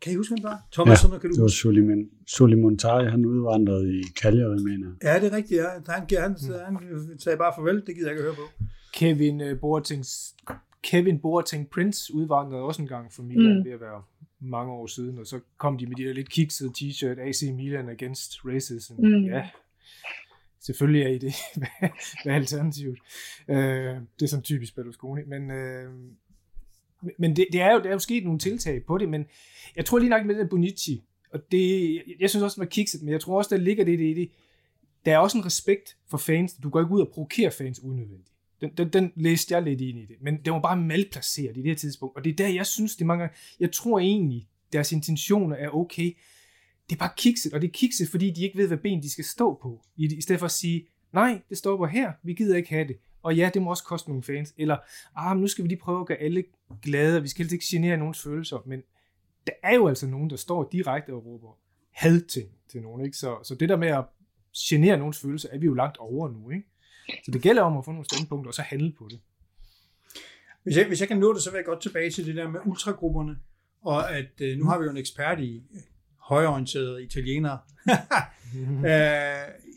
Kan 0.00 0.12
I 0.12 0.16
huske, 0.16 0.34
hvem 0.34 0.44
var? 0.44 0.58
Thomas, 0.72 1.04
ja, 1.04 1.08
kan 1.08 1.30
du 1.30 1.34
det 1.34 1.42
var 1.42 1.48
Suleiman, 1.48 2.10
Suleiman 2.26 2.78
Tari, 2.78 3.10
han 3.10 3.26
udvandrede 3.26 3.98
i 3.98 4.02
Cagliari, 4.20 4.58
mener. 4.58 4.92
Ja, 5.02 5.20
det 5.20 5.32
er 5.32 5.36
rigtigt, 5.36 5.60
ja. 5.60 5.68
Han, 5.88 6.06
han, 6.10 6.36
han, 6.64 7.18
sagde 7.18 7.38
bare 7.38 7.52
farvel, 7.56 7.76
det 7.86 7.94
gider 7.94 8.08
jeg 8.08 8.18
ikke 8.18 8.28
at 8.28 8.34
høre 8.34 8.34
på. 8.34 8.64
Kevin 8.94 9.40
uh, 9.40 9.52
Boateng's 9.62 10.34
Kevin 10.82 11.18
Boateng 11.18 11.70
Prince 11.70 12.14
udvandrede 12.14 12.62
også 12.62 12.82
en 12.82 12.88
gang 12.88 13.12
for 13.12 13.22
Milan 13.22 13.58
mm. 13.58 13.64
ved 13.64 13.72
at 13.72 13.80
være 13.80 14.02
mange 14.40 14.72
år 14.72 14.86
siden, 14.86 15.18
og 15.18 15.26
så 15.26 15.40
kom 15.56 15.78
de 15.78 15.86
med 15.86 15.96
de 15.96 16.04
der 16.04 16.12
lidt 16.12 16.30
kiksede 16.30 16.70
t-shirt, 16.78 17.20
AC 17.20 17.42
Milan 17.54 17.88
against 17.88 18.32
racism. 18.44 18.92
Mm. 18.98 19.24
Ja, 19.24 19.48
selvfølgelig 20.60 21.02
er 21.02 21.08
I 21.08 21.18
det. 21.18 21.34
Hvad 22.22 22.32
er 22.32 22.36
alternativet? 22.36 22.98
Uh, 23.48 23.56
det 23.56 24.22
er 24.22 24.26
som 24.26 24.42
typisk 24.42 24.74
Berlusconi, 24.74 25.22
men 25.26 25.50
uh, 25.50 25.94
men 27.18 27.36
det, 27.36 27.46
det, 27.52 27.60
er 27.60 27.72
jo, 27.72 27.78
der 27.78 27.88
er 27.88 27.92
jo 27.92 27.98
sket 27.98 28.24
nogle 28.24 28.38
tiltag 28.38 28.84
på 28.84 28.98
det, 28.98 29.08
men 29.08 29.26
jeg 29.76 29.84
tror 29.84 29.98
lige 29.98 30.10
nok 30.10 30.26
med 30.26 30.34
den 30.34 30.48
Bonici, 30.48 31.02
og 31.32 31.40
det, 31.52 32.02
jeg 32.20 32.30
synes 32.30 32.42
også, 32.42 32.60
man 32.60 32.68
kikset, 32.68 33.02
men 33.02 33.12
jeg 33.12 33.20
tror 33.20 33.38
også, 33.38 33.56
der 33.56 33.62
ligger 33.62 33.84
det 33.84 34.00
i 34.00 34.14
det. 34.14 34.30
Der 35.04 35.12
er 35.12 35.18
også 35.18 35.38
en 35.38 35.46
respekt 35.46 35.96
for 36.10 36.18
fans. 36.18 36.54
Du 36.62 36.70
går 36.70 36.80
ikke 36.80 36.92
ud 36.92 37.00
og 37.00 37.08
provokerer 37.08 37.50
fans 37.50 37.80
unødvendigt. 37.82 38.32
Den, 38.60 38.70
den, 38.76 38.88
den 38.88 39.12
læste 39.16 39.54
jeg 39.54 39.62
lidt 39.62 39.80
ind 39.80 39.98
i 39.98 40.06
det, 40.06 40.16
men 40.20 40.36
det 40.44 40.52
var 40.52 40.60
bare 40.60 40.76
malplaceret 40.76 41.56
i 41.56 41.60
det 41.62 41.70
her 41.70 41.74
tidspunkt, 41.74 42.16
og 42.16 42.24
det 42.24 42.30
er 42.30 42.36
der, 42.36 42.48
jeg 42.48 42.66
synes, 42.66 42.96
det 42.96 43.06
mange 43.06 43.22
gange, 43.22 43.36
jeg 43.60 43.72
tror 43.72 43.98
egentlig, 43.98 44.48
deres 44.72 44.92
intentioner 44.92 45.56
er 45.56 45.68
okay. 45.68 46.16
Det 46.90 46.96
er 46.96 46.98
bare 46.98 47.10
kikset, 47.16 47.52
og 47.52 47.60
det 47.60 47.66
er 47.68 47.72
kikset, 47.72 48.08
fordi 48.08 48.30
de 48.30 48.42
ikke 48.42 48.58
ved, 48.58 48.66
hvad 48.66 48.76
ben 48.78 49.02
de 49.02 49.10
skal 49.10 49.24
stå 49.24 49.58
på, 49.62 49.84
i, 49.96 50.16
i 50.16 50.20
stedet 50.20 50.38
for 50.38 50.46
at 50.46 50.52
sige, 50.52 50.86
nej, 51.12 51.40
det 51.48 51.58
stopper 51.58 51.86
her, 51.86 52.12
vi 52.22 52.34
gider 52.34 52.56
ikke 52.56 52.68
have 52.68 52.88
det. 52.88 52.96
Og 53.22 53.36
ja, 53.36 53.50
det 53.54 53.62
må 53.62 53.70
også 53.70 53.84
koste 53.84 54.08
nogle 54.08 54.22
fans. 54.22 54.54
Eller, 54.56 54.76
ah, 55.16 55.36
nu 55.36 55.46
skal 55.46 55.64
vi 55.64 55.68
lige 55.68 55.80
prøve 55.80 56.00
at 56.00 56.06
gøre 56.06 56.18
alle 56.18 56.44
glade, 56.82 57.22
vi 57.22 57.28
skal 57.28 57.42
helst 57.42 57.52
ikke 57.52 57.64
genere 57.70 57.96
nogens 57.96 58.22
følelser. 58.22 58.62
Men 58.66 58.82
der 59.46 59.52
er 59.62 59.74
jo 59.74 59.88
altså 59.88 60.06
nogen, 60.06 60.30
der 60.30 60.36
står 60.36 60.68
direkte 60.72 61.14
og 61.14 61.26
råber 61.26 61.58
had 61.92 62.20
til, 62.20 62.44
til 62.68 62.82
nogen. 62.82 63.04
Ikke? 63.04 63.16
Så, 63.16 63.38
så 63.42 63.54
det 63.54 63.68
der 63.68 63.76
med 63.76 63.88
at 63.88 64.04
genere 64.58 64.96
nogens 64.96 65.20
følelser, 65.20 65.48
er 65.52 65.58
vi 65.58 65.66
jo 65.66 65.74
langt 65.74 65.96
over 65.96 66.28
nu. 66.28 66.50
Ikke? 66.50 66.66
Så 67.24 67.30
det 67.30 67.42
gælder 67.42 67.62
om 67.62 67.76
at 67.76 67.84
få 67.84 67.90
nogle 67.90 68.04
standpunkter, 68.04 68.48
og 68.48 68.54
så 68.54 68.62
handle 68.62 68.92
på 68.98 69.08
det. 69.10 69.20
Hvis 70.62 70.76
jeg, 70.76 70.86
hvis 70.86 71.00
jeg 71.00 71.08
kan 71.08 71.18
nå 71.18 71.34
det, 71.34 71.42
så 71.42 71.50
vil 71.50 71.58
jeg 71.58 71.64
godt 71.64 71.82
tilbage 71.82 72.10
til 72.10 72.26
det 72.26 72.36
der 72.36 72.48
med 72.48 72.60
ultragrupperne, 72.64 73.38
og 73.82 74.16
at 74.16 74.40
øh, 74.40 74.58
nu 74.58 74.64
har 74.64 74.78
vi 74.78 74.84
jo 74.84 74.90
en 74.90 74.96
ekspert 74.96 75.40
i 75.40 75.62
højorienterede 76.16 77.04
italienere. 77.04 77.58
øh, 78.90 79.67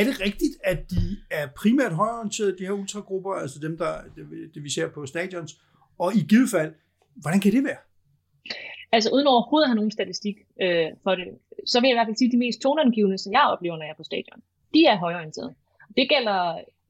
er 0.00 0.04
det 0.04 0.20
rigtigt, 0.20 0.54
at 0.64 0.90
de 0.90 1.04
er 1.30 1.46
primært 1.56 1.92
højorienterede, 1.92 2.58
de 2.58 2.64
her 2.66 2.72
ultragrupper, 2.72 3.32
altså 3.32 3.58
dem, 3.58 3.78
der, 3.78 3.92
det, 4.16 4.54
det 4.54 4.64
vi 4.64 4.70
ser 4.70 4.88
på 4.88 5.06
stadions, 5.06 5.60
og 5.98 6.14
i 6.14 6.20
givet 6.28 6.50
fald, 6.50 6.74
hvordan 7.22 7.40
kan 7.40 7.52
det 7.52 7.64
være? 7.64 7.82
Altså 8.92 9.10
uden 9.14 9.26
overhovedet 9.26 9.64
at 9.64 9.70
have 9.70 9.80
nogen 9.80 9.90
statistik 9.90 10.36
øh, 10.62 10.88
for 11.02 11.14
det, 11.14 11.26
så 11.66 11.80
vil 11.80 11.88
jeg 11.88 11.94
i 11.94 11.98
hvert 11.98 12.06
fald 12.06 12.16
sige, 12.16 12.28
at 12.28 12.32
de 12.32 12.44
mest 12.46 12.60
toneangivende, 12.60 13.18
som 13.18 13.32
jeg 13.32 13.44
oplever, 13.52 13.76
når 13.76 13.84
jeg 13.84 13.90
er 13.90 14.02
på 14.02 14.10
stadion, 14.12 14.40
de 14.74 14.80
er 14.84 14.96
højorienterede. 15.04 15.54
Det 15.96 16.08
gælder 16.08 16.40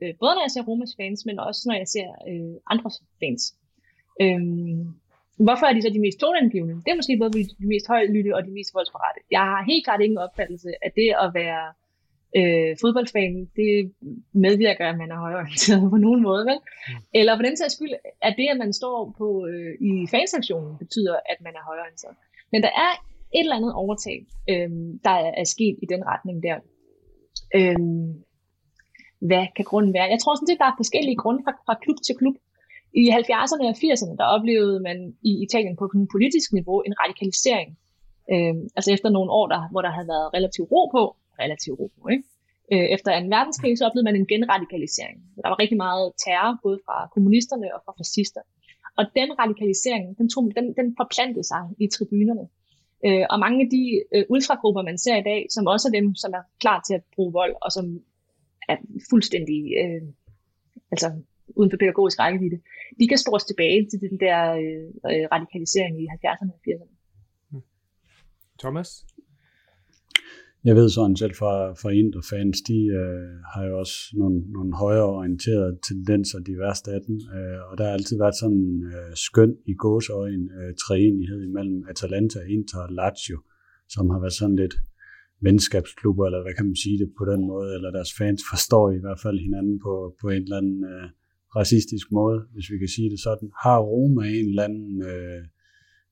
øh, 0.02 0.14
både 0.20 0.32
når 0.34 0.42
jeg 0.46 0.50
ser 0.54 0.62
Romas 0.68 0.94
fans, 1.00 1.26
men 1.26 1.38
også 1.38 1.62
når 1.68 1.76
jeg 1.82 1.88
ser 1.88 2.08
øh, 2.30 2.54
andres 2.72 2.96
fans. 3.20 3.42
Øhm, 4.22 4.84
hvorfor 5.46 5.66
er 5.66 5.72
de 5.74 5.82
så 5.82 5.90
de 5.96 6.04
mest 6.06 6.18
toneangivende? 6.18 6.74
Det 6.84 6.90
er 6.90 7.00
måske 7.00 7.20
både 7.22 7.32
de 7.62 7.66
mest 7.74 7.86
højlytte 7.92 8.36
og 8.36 8.42
de 8.48 8.52
mest 8.58 8.74
voldsparate. 8.74 9.20
Jeg 9.30 9.44
har 9.50 9.64
helt 9.70 9.84
klart 9.86 10.00
ingen 10.00 10.18
opfattelse 10.18 10.70
af 10.84 10.90
det 10.98 11.10
at 11.24 11.28
være 11.40 11.64
øh, 12.38 12.76
fodboldfan, 12.80 13.50
det 13.56 13.92
medvirker, 14.32 14.86
at 14.88 14.98
man 14.98 15.10
er 15.10 15.18
højorienteret 15.26 15.90
på 15.90 15.96
nogen 15.96 16.22
måde, 16.22 16.44
vel? 16.50 16.58
Mm. 16.88 16.94
Eller 17.14 17.36
for 17.36 17.42
den 17.42 17.56
sags 17.56 17.74
skyld, 17.74 17.94
at 18.22 18.34
det, 18.38 18.48
at 18.52 18.58
man 18.58 18.72
står 18.72 19.14
på 19.18 19.46
øh, 19.46 19.72
i 19.80 20.06
fansaktionen, 20.10 20.78
betyder, 20.78 21.16
at 21.32 21.38
man 21.40 21.54
er 21.58 21.64
højorienteret. 21.70 22.16
Men 22.52 22.62
der 22.62 22.72
er 22.86 22.92
et 23.34 23.44
eller 23.44 23.56
andet 23.56 23.74
overtag, 23.74 24.18
øh, 24.50 24.70
der 25.06 25.14
er, 25.24 25.32
er 25.42 25.44
sket 25.44 25.76
i 25.82 25.86
den 25.92 26.02
retning 26.12 26.42
der. 26.42 26.56
Øh, 27.58 27.78
hvad 29.28 29.44
kan 29.56 29.64
grunden 29.64 29.92
være? 29.94 30.12
Jeg 30.14 30.20
tror 30.20 30.34
sådan 30.34 30.50
set, 30.50 30.62
der 30.62 30.70
er 30.70 30.80
forskellige 30.82 31.20
grunde 31.22 31.40
fra, 31.44 31.52
fra 31.66 31.80
klub 31.82 31.98
til 32.06 32.14
klub. 32.20 32.36
I 33.02 33.04
70'erne 33.18 33.64
og 33.72 33.76
80'erne, 33.82 34.16
der 34.20 34.34
oplevede 34.36 34.80
man 34.88 34.98
i 35.22 35.32
Italien 35.44 35.76
på 35.76 35.84
en 35.94 36.08
politisk 36.14 36.52
niveau 36.52 36.80
en 36.80 36.94
radikalisering. 37.02 37.78
Øh, 38.32 38.54
altså 38.76 38.90
efter 38.92 39.08
nogle 39.10 39.30
år, 39.38 39.46
der, 39.46 39.60
hvor 39.70 39.82
der 39.82 39.90
havde 39.96 40.08
været 40.08 40.34
relativt 40.36 40.70
ro 40.72 40.82
på, 40.96 41.16
relativt 41.42 41.78
ro 41.80 41.86
på, 41.96 42.08
ikke? 42.08 42.24
Øh, 42.72 42.86
efter 42.96 43.10
2. 43.20 43.26
verdenskrig, 43.36 43.78
så 43.78 43.84
oplevede 43.86 44.08
man 44.08 44.16
en 44.16 44.30
genradikalisering. 44.32 45.18
Der 45.42 45.48
var 45.52 45.58
rigtig 45.62 45.78
meget 45.86 46.06
terror, 46.24 46.52
både 46.62 46.78
fra 46.86 46.96
kommunisterne 47.14 47.68
og 47.74 47.80
fra 47.84 47.92
fascister. 48.00 48.42
Og 48.98 49.04
den 49.18 49.28
radikalisering, 49.40 50.18
den, 50.18 50.28
tog, 50.34 50.42
den, 50.58 50.66
den 50.80 50.88
forplantede 51.00 51.46
sig 51.52 51.62
i 51.84 51.86
tribunerne. 51.96 52.46
Øh, 53.06 53.24
og 53.32 53.36
mange 53.44 53.58
af 53.64 53.68
de 53.76 53.84
øh, 54.14 54.24
ultragrupper, 54.34 54.82
man 54.82 54.98
ser 54.98 55.16
i 55.16 55.26
dag, 55.30 55.40
som 55.54 55.66
også 55.66 55.84
er 55.88 55.94
dem, 55.98 56.14
som 56.22 56.30
er 56.38 56.42
klar 56.62 56.78
til 56.86 56.94
at 56.94 57.04
bruge 57.14 57.32
vold, 57.32 57.54
og 57.64 57.70
som 57.76 57.86
er 58.68 58.76
fuldstændig, 59.10 59.60
øh, 59.82 60.02
altså 60.92 61.08
uden 61.58 61.70
for 61.70 61.78
pædagogisk 61.82 62.18
rækkevidde, 62.18 62.58
de 63.00 63.08
kan 63.08 63.18
spores 63.18 63.44
tilbage 63.44 63.80
til 63.90 63.98
den 64.00 64.20
der 64.24 64.38
øh, 64.62 64.86
øh 65.10 65.24
radikalisering 65.34 65.94
i 66.02 66.06
70'erne 66.14 66.52
og 66.56 66.60
80'erne. 66.68 66.96
Thomas? 68.58 68.88
Jeg 70.68 70.76
ved 70.76 70.88
sådan 70.88 71.16
selv 71.16 71.34
fra, 71.40 71.54
fra 71.80 71.90
Inter-fans, 72.00 72.58
de 72.70 72.78
øh, 73.00 73.30
har 73.52 73.64
jo 73.68 73.74
også 73.82 73.96
nogle, 74.20 74.38
nogle 74.56 74.72
højere 74.84 75.08
orienterede 75.18 75.72
tendenser, 75.88 76.38
de 76.48 76.54
værste 76.62 76.90
af 76.96 77.00
dem. 77.06 77.16
Øh, 77.36 77.60
og 77.68 77.72
der 77.78 77.84
har 77.84 77.94
altid 77.98 78.16
været 78.24 78.40
sådan 78.40 78.60
en 78.70 78.76
øh, 78.94 79.12
skøn 79.26 79.52
i 79.72 79.74
gåsøjen 79.82 80.44
øh, 80.58 80.70
træenighed 80.84 81.40
imellem 81.48 81.78
Atalanta, 81.92 82.40
Inter 82.56 82.80
og 82.86 82.92
Lazio, 82.98 83.38
som 83.94 84.04
har 84.12 84.20
været 84.24 84.38
sådan 84.40 84.60
lidt 84.62 84.74
venskabsklubber, 85.46 86.24
eller 86.26 86.42
hvad 86.42 86.54
kan 86.56 86.66
man 86.70 86.78
sige 86.84 86.98
det 87.02 87.10
på 87.18 87.24
den 87.32 87.42
måde, 87.52 87.68
eller 87.76 87.90
deres 87.98 88.12
fans 88.18 88.42
forstår 88.50 88.86
i 88.98 89.02
hvert 89.04 89.20
fald 89.24 89.38
hinanden 89.46 89.76
på, 89.86 89.92
på 90.20 90.26
en 90.34 90.42
eller 90.46 90.58
anden 90.62 90.80
øh, 90.92 91.06
racistisk 91.58 92.06
måde, 92.18 92.38
hvis 92.54 92.70
vi 92.72 92.76
kan 92.82 92.90
sige 92.96 93.10
det 93.14 93.20
sådan. 93.26 93.48
Har 93.64 93.78
Roma 93.90 94.24
en 94.38 94.48
eller 94.50 94.64
anden 94.68 94.94
øh, 95.12 95.40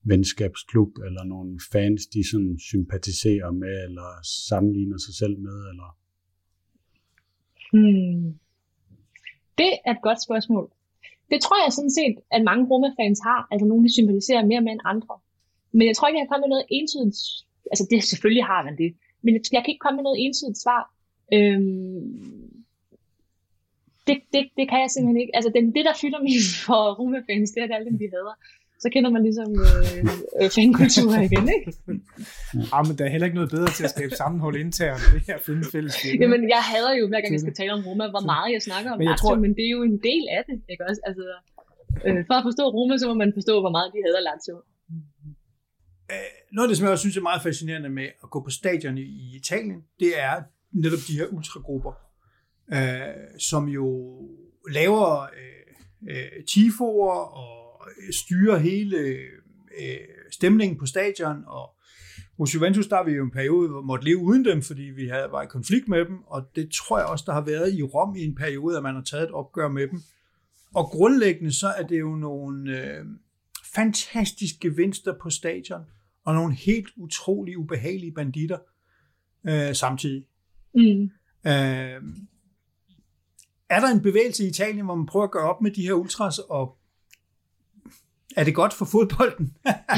venskabsklub, 0.05 0.99
eller 1.07 1.25
nogle 1.25 1.61
fans, 1.73 2.07
de 2.07 2.31
sådan 2.31 2.59
sympatiserer 2.59 3.51
med, 3.51 3.85
eller 3.85 4.09
sammenligner 4.49 4.99
sig 4.99 5.15
selv 5.15 5.39
med, 5.39 5.59
eller? 5.71 5.89
Hmm. 7.73 8.39
Det 9.59 9.73
er 9.87 9.93
et 9.93 10.03
godt 10.03 10.23
spørgsmål. 10.23 10.71
Det 11.31 11.39
tror 11.43 11.65
jeg 11.65 11.73
sådan 11.73 11.97
set, 12.01 12.17
at 12.37 12.43
mange 12.51 12.65
Roma-fans 12.71 13.21
har, 13.29 13.41
altså 13.51 13.67
nogle, 13.67 13.85
de 13.85 13.93
sympatiserer 13.93 14.45
mere 14.51 14.61
med 14.61 14.73
end 14.73 14.81
andre. 14.85 15.15
Men 15.73 15.87
jeg 15.89 15.97
tror 15.97 16.09
ikke, 16.09 16.19
jeg 16.19 16.25
kan 16.25 16.33
komme 16.33 16.47
med 16.47 16.55
noget 16.55 16.67
entydigt, 16.79 17.21
altså 17.73 17.85
det 17.91 17.99
selvfølgelig 18.03 18.45
har 18.53 18.63
man 18.67 18.77
det, 18.83 18.91
men 19.23 19.33
jeg 19.35 19.63
kan 19.63 19.73
ikke 19.73 19.85
komme 19.85 19.97
med 19.97 20.07
noget 20.09 20.19
entydigt 20.25 20.63
svar. 20.65 20.83
Øhm, 21.37 22.65
det, 24.07 24.17
det, 24.33 24.43
det 24.59 24.65
kan 24.71 24.81
jeg 24.81 24.91
simpelthen 24.91 25.21
ikke. 25.23 25.37
Altså 25.37 25.51
den, 25.57 25.65
det 25.77 25.85
der 25.89 25.95
fylder 26.03 26.21
mig 26.23 26.35
for 26.67 26.83
Roma-fans, 26.99 27.51
det 27.51 27.61
er, 27.61 27.65
at 27.65 27.75
alle 27.75 27.89
dem, 27.91 27.99
de 28.03 28.09
hader 28.15 28.37
så 28.83 28.89
kender 28.95 29.11
man 29.17 29.23
ligesom 29.29 29.51
øh, 29.69 30.01
øh, 30.41 30.49
fankultur 30.57 31.13
igen, 31.29 31.47
ikke? 31.57 31.67
Ja, 32.73 32.79
men 32.87 32.93
der 32.99 33.05
er 33.07 33.13
heller 33.15 33.27
ikke 33.29 33.39
noget 33.41 33.51
bedre 33.57 33.71
til 33.79 33.85
at 33.89 33.93
skabe 33.97 34.13
sammenhold 34.23 34.57
internt, 34.67 35.03
det 35.15 35.23
her 35.29 35.37
at 35.41 35.45
finde 35.49 35.63
fælles 35.73 35.95
Jamen, 36.23 36.43
jeg 36.55 36.63
hader 36.71 36.93
jo, 37.01 37.05
hver 37.11 37.21
gang 37.23 37.33
jeg 37.37 37.43
skal 37.47 37.55
tale 37.61 37.73
om 37.79 37.83
Roma, 37.89 38.05
hvor 38.15 38.25
meget 38.33 38.49
jeg 38.57 38.63
snakker 38.69 38.91
om 38.93 38.99
men, 38.99 39.07
jeg 39.07 39.13
Lazio, 39.13 39.29
tror... 39.29 39.35
men 39.45 39.51
det 39.57 39.65
er 39.69 39.73
jo 39.79 39.83
en 39.93 39.99
del 40.09 40.25
af 40.37 40.43
det, 40.49 40.57
ikke 40.73 40.85
også? 40.89 41.01
Altså, 41.09 41.25
øh, 42.07 42.21
for 42.29 42.35
at 42.41 42.45
forstå 42.49 42.65
Roma, 42.77 42.95
så 43.03 43.07
må 43.11 43.15
man 43.23 43.31
forstå, 43.39 43.55
hvor 43.65 43.73
meget 43.77 43.89
de 43.95 43.99
hader 44.07 44.23
Lazio. 44.29 44.57
Øh, 46.13 46.33
noget 46.55 46.67
af 46.67 46.71
det, 46.71 46.79
som 46.79 46.87
jeg 46.89 46.99
synes 47.05 47.17
er 47.17 47.27
meget 47.31 47.43
fascinerende 47.49 47.91
med 47.99 48.09
at 48.25 48.29
gå 48.35 48.39
på 48.47 48.51
stadion 48.61 48.97
i 48.99 49.37
Italien, 49.41 49.81
det 50.03 50.13
er 50.29 50.35
netop 50.83 51.03
de 51.09 51.15
her 51.19 51.27
ultragrupper, 51.37 51.93
øh, 52.77 53.25
som 53.51 53.63
jo 53.79 53.87
laver 54.79 55.23
øh, 55.23 55.65
øh, 56.11 56.45
tifoer 56.53 57.21
og 57.43 57.64
styre 58.11 58.59
hele 58.59 58.99
øh, 58.99 59.99
stemningen 60.31 60.79
på 60.79 60.87
stadion, 60.87 61.45
og 61.47 61.71
hos 62.39 62.55
Juventus, 62.55 62.87
der 62.87 62.97
har 62.97 63.05
vi 63.05 63.13
jo 63.13 63.25
en 63.25 63.31
periode, 63.31 63.69
hvor 63.69 63.81
vi 63.81 63.87
måtte 63.87 64.05
leve 64.05 64.19
uden 64.19 64.45
dem, 64.45 64.63
fordi 64.63 64.83
vi 64.83 65.07
havde, 65.07 65.29
var 65.31 65.43
i 65.43 65.47
konflikt 65.47 65.89
med 65.89 66.05
dem, 66.05 66.23
og 66.27 66.43
det 66.57 66.71
tror 66.71 66.99
jeg 66.99 67.07
også, 67.07 67.25
der 67.27 67.33
har 67.33 67.41
været 67.41 67.75
i 67.75 67.83
Rom 67.83 68.17
i 68.17 68.25
en 68.25 68.35
periode, 68.35 68.77
at 68.77 68.83
man 68.83 68.95
har 68.95 69.03
taget 69.03 69.25
et 69.25 69.31
opgør 69.31 69.69
med 69.69 69.89
dem. 69.89 70.01
Og 70.75 70.85
grundlæggende 70.85 71.53
så 71.53 71.69
er 71.69 71.87
det 71.87 72.01
jo 72.01 72.17
nogle 72.17 72.81
øh, 72.81 73.05
fantastiske 73.75 74.59
gevinster 74.61 75.15
på 75.23 75.31
stadion, 75.31 75.83
og 76.25 76.35
nogle 76.35 76.55
helt 76.55 76.89
utrolig 76.97 77.59
ubehagelige 77.59 78.13
banditter 78.13 78.59
øh, 79.49 79.75
samtidig. 79.75 80.27
Mm. 80.75 81.03
Øh, 81.47 82.03
er 83.69 83.81
der 83.81 83.89
en 83.89 84.03
bevægelse 84.03 84.45
i 84.45 84.49
Italien, 84.49 84.85
hvor 84.85 84.95
man 84.95 85.07
prøver 85.07 85.25
at 85.25 85.31
gøre 85.31 85.49
op 85.55 85.61
med 85.63 85.71
de 85.71 85.83
her 85.83 85.93
ultras 85.93 86.39
og 86.39 86.79
er 88.37 88.45
det 88.45 88.55
godt 88.55 88.75
for 88.79 88.87
fodbolden? 88.93 89.47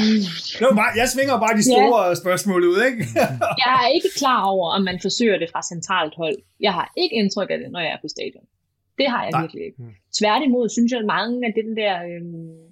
bare, 0.79 0.91
jeg 1.01 1.07
svinger 1.13 1.35
bare 1.45 1.57
de 1.59 1.65
store 1.71 2.01
ja. 2.07 2.15
spørgsmål 2.23 2.61
ud, 2.71 2.79
ikke? 2.89 3.01
jeg 3.63 3.73
er 3.83 3.87
ikke 3.97 4.11
klar 4.21 4.41
over, 4.53 4.67
om 4.77 4.81
man 4.89 4.97
forsøger 5.01 5.37
det 5.39 5.49
fra 5.53 5.61
centralt 5.71 6.15
hold. 6.21 6.37
Jeg 6.59 6.73
har 6.73 6.87
ikke 6.97 7.15
indtryk 7.15 7.49
af 7.53 7.57
det, 7.61 7.71
når 7.71 7.79
jeg 7.79 7.91
er 7.95 8.01
på 8.01 8.09
stadion. 8.15 8.45
Det 8.99 9.07
har 9.13 9.21
jeg 9.23 9.31
Nej. 9.31 9.41
virkelig 9.41 9.63
ikke. 9.65 9.77
Tværtimod 10.19 10.69
synes 10.69 10.91
jeg, 10.91 10.99
at 10.99 11.11
mange 11.17 11.35
af 11.47 11.51
den 11.59 11.69
der... 11.81 11.93
Øhm, 12.09 12.67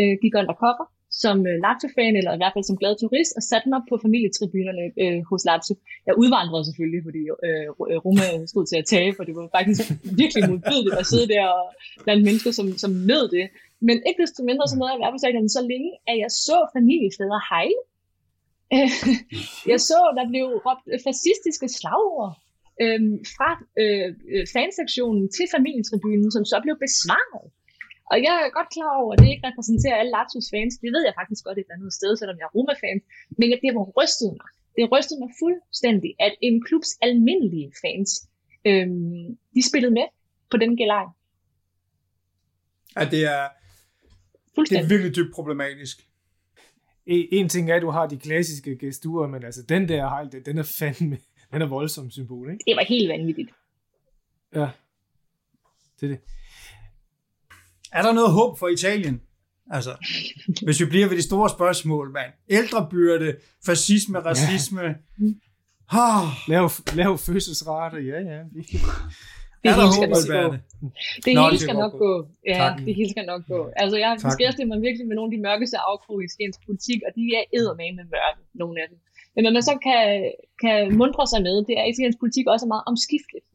øh, 0.00 0.14
gik 0.22 0.34
undercover 0.40 0.86
som 1.22 1.36
øh, 1.50 1.56
Lazio-fan, 1.64 2.14
eller 2.20 2.32
i 2.34 2.40
hvert 2.40 2.54
fald 2.54 2.68
som 2.68 2.80
glad 2.80 2.94
turist, 2.96 3.32
og 3.38 3.42
satte 3.50 3.68
mig 3.72 3.80
på 3.90 3.94
familietribunerne 4.04 4.84
øh, 5.02 5.20
hos 5.30 5.42
Lazio. 5.48 5.74
Jeg 6.06 6.14
udvandrede 6.22 6.64
selvfølgelig, 6.68 7.02
fordi 7.08 7.22
øh, 7.46 7.66
øh 7.90 7.98
Roma 8.04 8.26
stod 8.52 8.64
til 8.66 8.78
at 8.80 8.86
tage, 8.92 9.10
for 9.16 9.22
det 9.28 9.34
var 9.38 9.46
faktisk 9.58 9.82
virkelig 10.22 10.42
modbydeligt 10.50 11.00
at 11.02 11.06
sidde 11.12 11.28
der 11.34 11.44
og, 11.58 11.64
blandt 12.04 12.22
mennesker, 12.28 12.50
som, 12.58 12.66
som 12.84 12.92
nød 13.10 13.24
det. 13.36 13.46
Men 13.88 13.96
ikke 14.08 14.20
desto 14.24 14.40
mindre 14.50 14.64
så 14.68 14.76
nåede 14.76 14.92
jeg 14.92 14.98
i 14.98 15.02
hvert 15.02 15.14
fald 15.14 15.48
så 15.58 15.62
længe, 15.72 15.90
at 16.10 16.16
jeg 16.22 16.30
så 16.46 16.58
familiefædre 16.76 17.40
hejle. 17.52 17.80
jeg 19.72 19.80
så, 19.90 20.00
der 20.18 20.24
blev 20.32 20.44
råbt 20.66 20.86
øh, 20.92 20.98
fascistiske 21.08 21.68
slagord 21.78 22.32
øh, 22.84 23.00
fra 23.36 23.50
øh, 23.82 24.08
fansektionen 24.56 25.24
til 25.36 25.46
familietribunen, 25.54 26.30
som 26.36 26.44
så 26.52 26.56
blev 26.64 26.76
besvaret. 26.86 27.46
Og 28.10 28.16
jeg 28.26 28.34
er 28.44 28.56
godt 28.58 28.70
klar 28.76 28.92
over, 29.02 29.10
at 29.12 29.18
det 29.20 29.28
ikke 29.32 29.48
repræsenterer 29.50 29.96
alle 30.00 30.12
Lazio's 30.16 30.48
fans. 30.54 30.74
Det 30.82 30.90
ved 30.94 31.02
jeg 31.08 31.14
faktisk 31.20 31.42
godt 31.46 31.58
et 31.58 31.70
andet 31.74 31.92
sted, 31.98 32.10
selvom 32.16 32.36
jeg 32.38 32.46
er 32.48 32.54
Roma-fan. 32.56 32.98
Men 33.38 33.46
det 33.64 33.70
var 33.78 33.86
rystet 33.98 34.30
mig. 34.40 34.50
Det 34.76 34.84
rystede 34.92 35.20
mig 35.22 35.30
fuldstændig, 35.42 36.10
at 36.26 36.34
en 36.48 36.56
klubs 36.66 36.90
almindelige 37.06 37.70
fans, 37.82 38.10
øhm, 38.68 39.26
de 39.54 39.62
spillede 39.70 39.94
med 39.98 40.06
på 40.50 40.56
den 40.62 40.76
gelej. 40.76 41.06
Ja, 42.96 43.04
det 43.14 43.22
er, 43.36 43.44
det 44.70 44.78
er 44.82 44.88
virkelig 44.88 45.16
dybt 45.16 45.34
problematisk. 45.34 45.96
En 47.06 47.48
ting 47.48 47.70
er, 47.70 47.76
at 47.76 47.82
du 47.82 47.90
har 47.90 48.06
de 48.06 48.18
klassiske 48.18 48.78
gesturer, 48.78 49.28
men 49.28 49.44
altså 49.44 49.62
den 49.62 49.88
der 49.88 50.08
hejl, 50.08 50.44
den 50.46 50.58
er 50.58 50.62
fandme, 50.78 51.18
den 51.52 51.62
er 51.62 51.66
voldsom 51.66 52.10
symbol, 52.10 52.50
ikke? 52.52 52.64
Det 52.66 52.76
var 52.76 52.84
helt 52.84 53.08
vanvittigt. 53.08 53.50
Ja, 54.54 54.68
det 56.00 56.06
er 56.06 56.08
det. 56.08 56.20
Er 57.92 58.02
der 58.02 58.12
noget 58.12 58.32
håb 58.32 58.58
for 58.58 58.68
Italien? 58.68 59.20
Altså, 59.70 59.96
hvis 60.64 60.80
vi 60.80 60.86
bliver 60.86 61.08
ved 61.08 61.16
de 61.16 61.22
store 61.22 61.48
spørgsmål, 61.50 62.12
mand. 62.12 62.32
Ældrebyrde, 62.48 63.36
fascisme, 63.66 64.18
racisme. 64.18 64.82
Ja. 64.82 64.94
Oh. 65.92 66.28
Lav, 66.48 66.70
lav 66.94 67.18
fødselsrate, 67.18 67.96
ja, 67.96 68.18
ja. 68.32 68.40
Det 69.64 69.74
hele 69.74 69.92
skal 69.98 70.08
nok 70.16 70.32
gå. 70.32 70.46
Det 71.24 71.32
hele 71.44 71.58
skal 71.58 71.76
nok 71.84 71.94
gå. 72.04 72.12
Ja, 72.46 72.74
det 72.86 72.94
hele 72.94 73.10
skal 73.10 73.26
nok 73.32 73.42
gå. 73.46 73.60
Altså, 73.76 73.96
jeg 74.04 74.10
beskæftiger 74.28 74.68
mig 74.72 74.78
virkelig 74.86 75.06
med 75.08 75.16
nogle 75.16 75.30
af 75.30 75.36
de 75.36 75.42
mørkeste 75.48 75.78
afkroge 75.90 76.24
i 76.24 76.28
Skens 76.34 76.58
politik, 76.66 77.00
og 77.06 77.10
de 77.16 77.22
er 77.38 77.44
eddermame 77.56 77.96
med 77.96 78.06
mørke, 78.14 78.40
nogle 78.54 78.76
af 78.82 78.86
dem. 78.90 78.98
Men 79.38 79.44
hvad 79.44 79.54
man 79.58 79.68
så 79.70 79.76
kan, 79.88 80.02
kan 80.64 80.78
mundre 81.00 81.24
sig 81.32 81.40
med, 81.48 81.56
det 81.66 81.74
er, 81.78 81.82
at 81.82 81.90
italiensk 81.90 82.18
politik 82.20 82.46
også 82.46 82.64
er 82.66 82.74
meget 82.74 82.88
omskifteligt. 82.92 83.46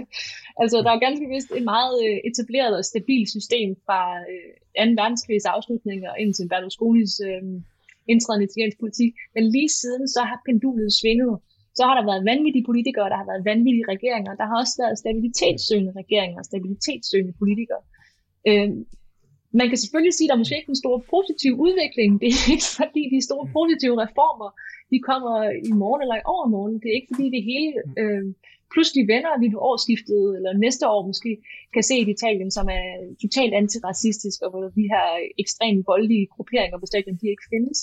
altså, 0.62 0.76
der 0.84 0.90
er 0.92 1.06
ganske 1.06 1.26
vist 1.34 1.50
et 1.58 1.66
meget 1.74 1.96
øh, 2.06 2.18
etableret 2.28 2.74
og 2.78 2.84
stabilt 2.92 3.28
system 3.36 3.68
fra 3.86 4.00
øh, 4.32 4.86
2. 4.86 5.00
Verdenskrigs 5.00 5.46
afslutning 5.54 5.98
og 6.10 6.14
indtil 6.22 6.48
Berlusconis 6.52 7.12
øh, 7.28 7.42
indtræden 8.10 8.42
i 8.42 8.46
italiensk 8.48 8.78
politik. 8.84 9.12
Men 9.34 9.44
lige 9.54 9.70
siden, 9.80 10.04
så 10.14 10.20
har 10.30 10.38
pendulet 10.46 10.90
svinget 11.00 11.34
så 11.78 11.82
har 11.88 11.94
der 11.98 12.04
været 12.10 12.28
vanvittige 12.32 12.68
politikere, 12.70 13.08
der 13.12 13.18
har 13.20 13.28
været 13.30 13.44
vanvittige 13.50 13.90
regeringer. 13.94 14.32
Der 14.40 14.46
har 14.50 14.56
også 14.62 14.76
været 14.82 15.00
stabilitetssøgende 15.02 15.92
regeringer 16.00 16.38
og 16.42 16.46
stabilitetssøgende 16.50 17.34
politikere. 17.42 17.82
Øh, 18.48 18.70
man 19.60 19.66
kan 19.68 19.78
selvfølgelig 19.82 20.14
sige, 20.14 20.26
at 20.26 20.30
der 20.30 20.36
er 20.36 20.42
måske 20.42 20.60
ikke 20.60 20.74
en 20.74 20.84
stor 20.84 20.96
positiv 21.14 21.52
udvikling. 21.66 22.10
Det 22.20 22.26
er 22.32 22.50
ikke 22.54 22.68
fordi, 22.80 23.02
de 23.14 23.26
store 23.28 23.46
positive 23.58 23.96
reformer, 24.04 24.50
de 24.92 24.98
kommer 25.08 25.34
i 25.70 25.72
morgen 25.82 26.02
eller 26.02 26.16
i 26.18 26.28
overmorgen. 26.34 26.76
Det 26.80 26.88
er 26.88 26.98
ikke 26.98 27.12
fordi, 27.12 27.26
det 27.36 27.42
hele 27.52 27.74
øh, 28.00 28.24
pludselig 28.72 29.02
vender 29.12 29.40
vi 29.42 29.46
ved 29.52 29.60
årsskiftet, 29.70 30.22
eller 30.36 30.52
næste 30.66 30.84
år 30.94 31.00
måske, 31.10 31.30
kan 31.74 31.82
se 31.82 31.94
et 32.02 32.08
Italien, 32.16 32.50
som 32.50 32.66
er 32.78 32.86
totalt 33.22 33.54
antiracistisk, 33.62 34.38
og 34.44 34.50
hvor 34.50 34.62
de 34.78 34.86
her 34.94 35.06
ekstremt 35.38 35.86
voldelige 35.92 36.26
grupperinger 36.34 36.78
på 36.78 36.86
stadion, 36.86 37.16
de 37.20 37.28
ikke 37.34 37.46
findes. 37.54 37.78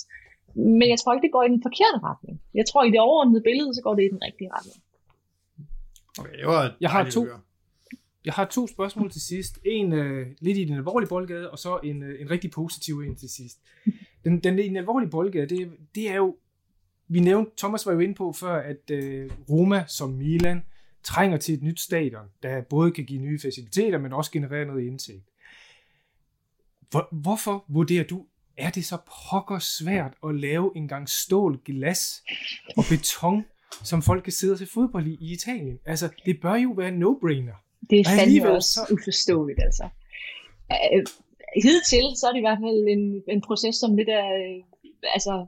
Men 0.54 0.86
jeg 0.92 0.98
tror 0.98 1.12
ikke, 1.12 1.26
det 1.26 1.32
går 1.36 1.42
i 1.44 1.52
den 1.54 1.62
forkerte 1.62 1.98
retning. 2.08 2.40
Jeg 2.54 2.66
tror, 2.66 2.84
i 2.84 2.90
det 2.90 3.00
overordnede 3.00 3.42
billede, 3.48 3.74
så 3.74 3.80
går 3.82 3.94
det 3.94 4.04
i 4.04 4.12
den 4.14 4.22
rigtige 4.26 4.50
retning. 4.56 4.78
Okay, 6.20 6.36
det 6.40 6.46
var 6.46 6.76
jeg 6.80 6.90
har 6.90 7.10
to, 7.10 7.26
jeg 8.24 8.32
har 8.32 8.44
to 8.44 8.66
spørgsmål 8.66 9.10
til 9.10 9.20
sidst. 9.20 9.58
En 9.64 9.92
uh, 9.92 10.26
lidt 10.40 10.58
i 10.58 10.64
den 10.64 10.76
alvorlige 10.76 11.08
boldgade, 11.08 11.50
og 11.50 11.58
så 11.58 11.80
en, 11.84 12.02
uh, 12.02 12.20
en 12.20 12.30
rigtig 12.30 12.50
positiv 12.50 12.94
en 12.98 13.16
til 13.16 13.28
sidst. 13.28 13.58
Den, 14.24 14.40
den, 14.40 14.58
den 14.58 14.76
alvorlige 14.76 15.10
boldgade, 15.10 15.46
det, 15.46 15.70
det 15.94 16.10
er 16.10 16.16
jo, 16.16 16.36
vi 17.10 17.20
nævnte, 17.20 17.50
Thomas 17.58 17.86
var 17.86 17.92
jo 17.92 17.98
inde 17.98 18.14
på 18.14 18.32
før, 18.32 18.62
at 18.62 18.90
uh, 18.90 19.30
Roma 19.50 19.84
som 19.86 20.10
Milan 20.10 20.62
trænger 21.02 21.36
til 21.36 21.54
et 21.54 21.62
nyt 21.62 21.80
stadion, 21.80 22.26
der 22.42 22.60
både 22.60 22.90
kan 22.90 23.04
give 23.04 23.20
nye 23.20 23.40
faciliteter, 23.40 23.98
men 23.98 24.12
også 24.12 24.30
generere 24.30 24.64
noget 24.64 24.86
indtægt. 24.86 25.24
Hvor, 26.90 27.08
hvorfor 27.12 27.64
vurderer 27.68 28.04
du 28.04 28.26
er 28.56 28.70
det 28.70 28.84
så 28.84 28.98
pokker 29.30 29.58
svært 29.58 30.12
at 30.26 30.34
lave 30.34 30.72
en 30.76 30.88
gang 30.88 31.08
stål, 31.08 31.60
glas 31.64 32.22
og 32.76 32.84
beton, 32.90 33.44
som 33.84 34.02
folk 34.02 34.24
kan 34.24 34.32
sidde 34.32 34.52
og 34.52 34.58
se 34.58 34.66
fodbold 34.66 35.06
i 35.06 35.18
i 35.20 35.32
Italien. 35.32 35.78
Altså, 35.86 36.08
det 36.26 36.40
bør 36.40 36.54
jo 36.54 36.70
være 36.70 36.88
en 36.88 37.02
no-brainer. 37.02 37.56
Det 37.90 38.00
er 38.00 38.04
fandme 38.04 38.50
også 38.50 38.72
så... 38.72 38.94
uforståeligt, 38.94 39.60
altså. 39.62 39.88
Uh, 40.70 41.02
hidtil, 41.62 42.06
så 42.16 42.26
er 42.26 42.32
det 42.32 42.38
i 42.38 42.46
hvert 42.48 42.58
fald 42.64 42.88
en, 42.88 43.22
en 43.28 43.40
proces, 43.40 43.76
som 43.76 43.96
lidt 43.96 44.08
er 44.08 44.24
uh, 44.24 44.64
altså, 45.14 45.46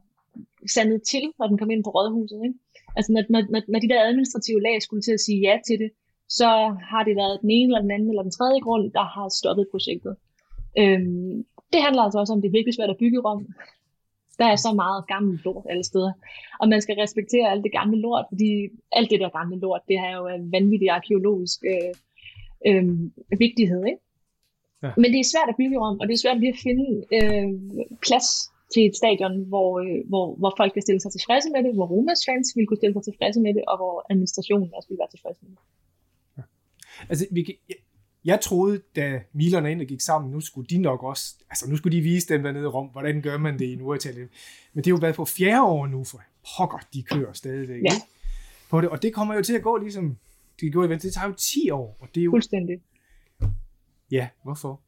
sandet 0.74 1.02
til, 1.02 1.24
når 1.38 1.46
den 1.46 1.58
kom 1.58 1.70
ind 1.70 1.84
på 1.84 1.90
rådhuset. 1.90 2.40
Ikke? 2.44 2.58
Altså, 2.96 3.12
når, 3.12 3.22
når, 3.28 3.62
når 3.68 3.78
de 3.78 3.88
der 3.88 4.08
administrative 4.08 4.62
lag 4.62 4.82
skulle 4.82 5.02
til 5.02 5.12
at 5.12 5.20
sige 5.20 5.40
ja 5.48 5.58
til 5.66 5.78
det, 5.78 5.90
så 6.28 6.48
har 6.90 7.02
det 7.04 7.16
været 7.16 7.40
den 7.42 7.50
ene 7.50 7.68
eller 7.68 7.80
den 7.80 7.90
anden 7.90 8.08
eller 8.08 8.22
den 8.22 8.36
tredje 8.38 8.60
grund, 8.60 8.92
der 8.92 9.04
har 9.14 9.28
stoppet 9.28 9.66
projektet. 9.70 10.16
Øhm, 10.78 11.44
det 11.72 11.80
handler 11.86 12.02
altså 12.02 12.18
også 12.18 12.32
om, 12.32 12.38
at 12.38 12.42
det 12.42 12.48
er 12.48 12.58
virkelig 12.58 12.74
svært 12.74 12.90
at 12.90 13.02
bygge 13.02 13.20
Rom. 13.20 13.46
Der 14.38 14.46
er 14.46 14.56
så 14.56 14.72
meget 14.72 15.06
gammel 15.06 15.40
lort 15.44 15.66
alle 15.70 15.84
steder. 15.84 16.12
Og 16.60 16.68
man 16.68 16.80
skal 16.82 16.96
respektere 16.96 17.50
alt 17.50 17.64
det 17.64 17.72
gamle 17.72 18.00
lort, 18.00 18.26
fordi 18.28 18.68
alt 18.92 19.10
det 19.10 19.20
der 19.20 19.38
gamle 19.38 19.58
lort, 19.58 19.80
det 19.88 19.98
har 19.98 20.10
jo 20.18 20.26
en 20.26 20.52
vanvittig 20.52 20.90
arkeologisk 20.90 21.58
øh, 21.72 21.92
øh, 22.68 22.84
vigtighed. 23.38 23.84
Ikke? 23.86 24.02
Ja. 24.82 24.90
Men 24.96 25.08
det 25.12 25.20
er 25.20 25.32
svært 25.32 25.48
at 25.48 25.58
bygge 25.60 25.78
Rom, 25.78 26.00
og 26.00 26.08
det 26.08 26.14
er 26.14 26.22
svært 26.24 26.40
lige 26.40 26.54
at 26.56 26.62
finde 26.66 26.86
øh, 27.18 27.48
plads 28.06 28.28
til 28.74 28.82
et 28.88 28.96
stadion, 28.96 29.34
hvor, 29.52 29.70
øh, 29.84 30.08
hvor, 30.10 30.24
hvor 30.40 30.54
folk 30.56 30.72
kan 30.72 30.82
stille 30.82 31.00
sig 31.00 31.12
tilfredse 31.12 31.48
med 31.54 31.60
det, 31.64 31.74
hvor 31.74 31.86
Romas 31.86 32.20
fans 32.28 32.46
vil 32.56 32.66
kunne 32.66 32.80
stille 32.82 32.94
sig 32.94 33.04
tilfredse 33.04 33.40
med 33.40 33.54
det, 33.54 33.64
og 33.70 33.76
hvor 33.80 34.06
administrationen 34.10 34.70
også 34.76 34.88
vil 34.88 34.98
være 34.98 35.12
tilfredse 35.14 35.40
med 35.42 35.50
det. 35.50 35.58
Ja. 36.38 36.42
Altså, 37.10 37.26
vi 37.30 37.42
kan, 37.42 37.54
jeg 38.24 38.40
troede, 38.40 38.80
da 38.96 39.22
Milan 39.32 39.64
og 39.64 39.70
Inter 39.70 39.86
gik 39.86 40.00
sammen, 40.00 40.30
nu 40.30 40.40
skulle 40.40 40.66
de 40.66 40.78
nok 40.78 41.02
også, 41.02 41.34
altså 41.50 41.70
nu 41.70 41.76
skulle 41.76 41.96
de 41.96 42.02
vise 42.02 42.28
dem 42.28 42.42
dernede 42.42 42.64
i 42.64 42.66
Rom, 42.66 42.86
hvordan 42.86 43.22
gør 43.22 43.38
man 43.38 43.58
det 43.58 43.64
i 43.64 43.76
Norditalien. 43.76 44.28
Men 44.72 44.84
det 44.84 44.90
er 44.90 44.94
jo 44.94 44.98
været 45.00 45.14
på 45.14 45.24
fjerde 45.24 45.62
år 45.62 45.86
nu, 45.86 46.04
for 46.04 46.22
pokker, 46.56 46.78
de 46.94 47.02
kører 47.02 47.32
stadigvæk. 47.32 47.82
Ja. 47.82 47.92
På 48.70 48.80
det, 48.80 48.88
og 48.88 49.02
det 49.02 49.14
kommer 49.14 49.34
jo 49.34 49.42
til 49.42 49.54
at 49.54 49.62
gå 49.62 49.76
ligesom, 49.76 50.16
det 50.60 50.72
går 50.72 50.84
i 50.84 50.88
det 50.88 51.12
tager 51.12 51.26
jo 51.26 51.34
10 51.38 51.70
år. 51.70 51.96
Og 52.00 52.08
det 52.14 52.20
er 52.20 52.24
jo, 52.24 52.30
Fuldstændig. 52.30 52.80
Ja, 54.10 54.28
hvorfor? 54.44 54.80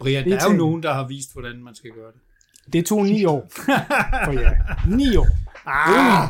Brian, 0.00 0.24
det 0.24 0.32
er 0.32 0.38
der 0.38 0.46
er 0.46 0.52
jo 0.52 0.56
nogen, 0.56 0.82
der 0.82 0.92
har 0.92 1.08
vist, 1.08 1.32
hvordan 1.32 1.62
man 1.62 1.74
skal 1.74 1.90
gøre 1.90 2.12
det. 2.12 2.20
Det 2.72 2.86
tog 2.86 3.04
9 3.04 3.24
år 3.24 3.46
for 4.24 4.32
jer. 4.32 4.86
9 4.96 5.16
år. 5.16 5.26
Ah! 5.66 6.28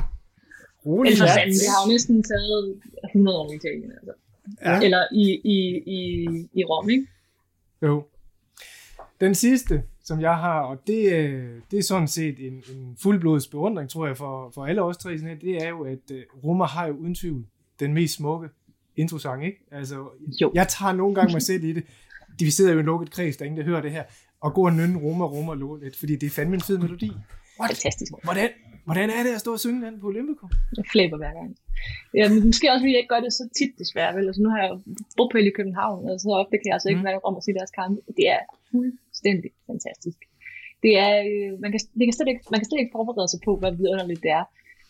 Rolig. 0.86 1.10
Interessant, 1.10 1.52
det 1.52 1.68
har 1.68 1.86
jo 1.86 1.92
næsten 1.92 2.22
taget 2.22 2.80
100 3.04 3.38
år 3.38 3.52
i 3.52 3.56
Italien. 3.56 3.92
Altså. 3.92 4.12
Ja. 4.64 4.80
Eller 4.80 5.04
i, 5.12 5.40
i, 5.44 5.82
i, 5.86 6.26
i 6.52 6.64
Rom, 6.64 6.90
ikke? 6.90 7.06
Jo. 7.82 8.04
Den 9.20 9.34
sidste, 9.34 9.82
som 10.04 10.20
jeg 10.20 10.36
har, 10.36 10.60
og 10.60 10.86
det, 10.86 11.12
øh, 11.12 11.60
det 11.70 11.78
er 11.78 11.82
sådan 11.82 12.08
set 12.08 12.46
en, 12.46 12.52
en 12.52 12.96
fuldblods 13.02 13.48
beundring, 13.48 13.90
tror 13.90 14.06
jeg, 14.06 14.16
for, 14.16 14.50
for 14.54 14.66
alle 14.66 14.82
os 14.82 14.96
tre, 14.96 15.18
sådan 15.18 15.28
her, 15.28 15.38
det 15.38 15.64
er 15.64 15.68
jo, 15.68 15.84
at 15.84 16.10
uh, 16.10 16.44
Roma 16.44 16.64
har 16.64 16.86
jo 16.86 16.94
uden 16.94 17.14
tvivl 17.14 17.46
den 17.80 17.94
mest 17.94 18.14
smukke 18.14 18.48
introsang, 18.96 19.46
ikke? 19.46 19.58
Altså, 19.72 20.08
jo. 20.40 20.52
jeg 20.54 20.68
tager 20.68 20.92
nogle 20.92 21.14
gange 21.14 21.32
mig 21.32 21.42
selv 21.42 21.64
i 21.64 21.72
det. 21.72 21.84
De, 22.40 22.44
vi 22.44 22.50
sidder 22.50 22.72
jo 22.72 22.76
i 22.76 22.80
en 22.80 22.86
lukket 22.86 23.10
kreds, 23.10 23.36
der 23.36 23.44
er 23.44 23.46
ingen, 23.46 23.58
der 23.58 23.64
hører 23.64 23.80
det 23.80 23.90
her, 23.90 24.04
og 24.44 24.50
går 24.54 24.66
og 24.70 24.74
nynne 24.78 24.98
Roma, 25.04 25.24
Roma, 25.34 25.54
Roma 25.54 25.78
lidt, 25.84 25.96
fordi 25.96 26.14
det 26.20 26.26
er 26.26 26.34
fandme 26.38 26.54
en 26.54 26.66
fed 26.68 26.78
melodi. 26.78 27.10
What? 27.60 27.70
Fantastisk. 27.70 28.12
Hvordan, 28.28 28.48
hvordan 28.88 29.08
er 29.16 29.22
det 29.26 29.32
at 29.36 29.40
stå 29.44 29.50
og 29.56 29.60
synge 29.64 29.80
den 29.86 29.94
på 30.00 30.06
Olympico? 30.12 30.44
Jeg 30.76 30.84
flæber 30.92 31.16
hver 31.22 31.32
gang. 31.38 31.48
Ja, 32.18 32.24
men 32.30 32.38
måske 32.50 32.66
også, 32.72 32.82
fordi 32.82 32.92
jeg 32.94 33.02
ikke 33.02 33.14
gør 33.14 33.24
det 33.26 33.32
så 33.40 33.44
tit 33.58 33.72
desværre. 33.82 34.12
Vel? 34.16 34.26
Altså, 34.30 34.42
nu 34.42 34.48
har 34.54 34.60
jeg 34.64 34.72
bopæl 35.16 35.46
i 35.50 35.56
København, 35.58 36.00
og 36.10 36.16
så 36.22 36.28
ofte 36.42 36.54
kan 36.58 36.68
jeg 36.68 36.76
altså 36.76 36.88
ikke 36.88 37.02
mm. 37.02 37.08
være 37.08 37.20
om 37.28 37.34
at 37.38 37.44
se 37.44 37.50
deres 37.58 37.72
kampe. 37.80 37.98
Det 38.18 38.26
er 38.36 38.42
fuldstændig 38.70 39.50
fantastisk. 39.70 40.18
Det 40.84 40.92
er, 41.06 41.12
øh, 41.30 41.50
man, 41.62 41.70
kan, 41.72 41.80
det 41.98 42.04
kan 42.06 42.14
slet 42.16 42.30
ikke, 42.32 42.44
man 42.52 42.60
kan 42.60 42.68
slet 42.68 42.80
ikke 42.82 42.96
forberede 42.96 43.30
sig 43.32 43.40
på, 43.46 43.52
hvad 43.60 43.72
vidunderligt 43.80 44.22
det 44.26 44.32
er. 44.40 44.44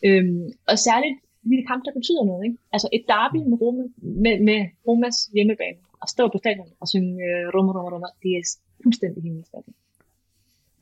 Øhm, 0.06 0.46
og 0.70 0.76
særligt 0.88 1.16
de 1.50 1.66
kampe, 1.70 1.84
der 1.88 1.98
betyder 2.00 2.24
noget. 2.30 2.42
Ikke? 2.46 2.58
Altså 2.74 2.88
et 2.96 3.04
derby 3.12 3.40
med, 3.50 3.56
Roma, 3.62 3.84
med, 4.24 4.36
med 4.48 4.60
Romas 4.86 5.18
hjemmebane, 5.36 5.78
og 6.02 6.06
stå 6.14 6.22
på 6.32 6.38
stadion 6.42 6.70
og 6.82 6.86
synge 6.92 7.12
uh, 7.28 7.44
Roma, 7.54 7.70
Roma, 7.76 7.90
Roma, 7.94 8.08
det 8.22 8.30
er 8.38 8.42
fuldstændig 8.82 9.22
himmelskabet. 9.22 9.74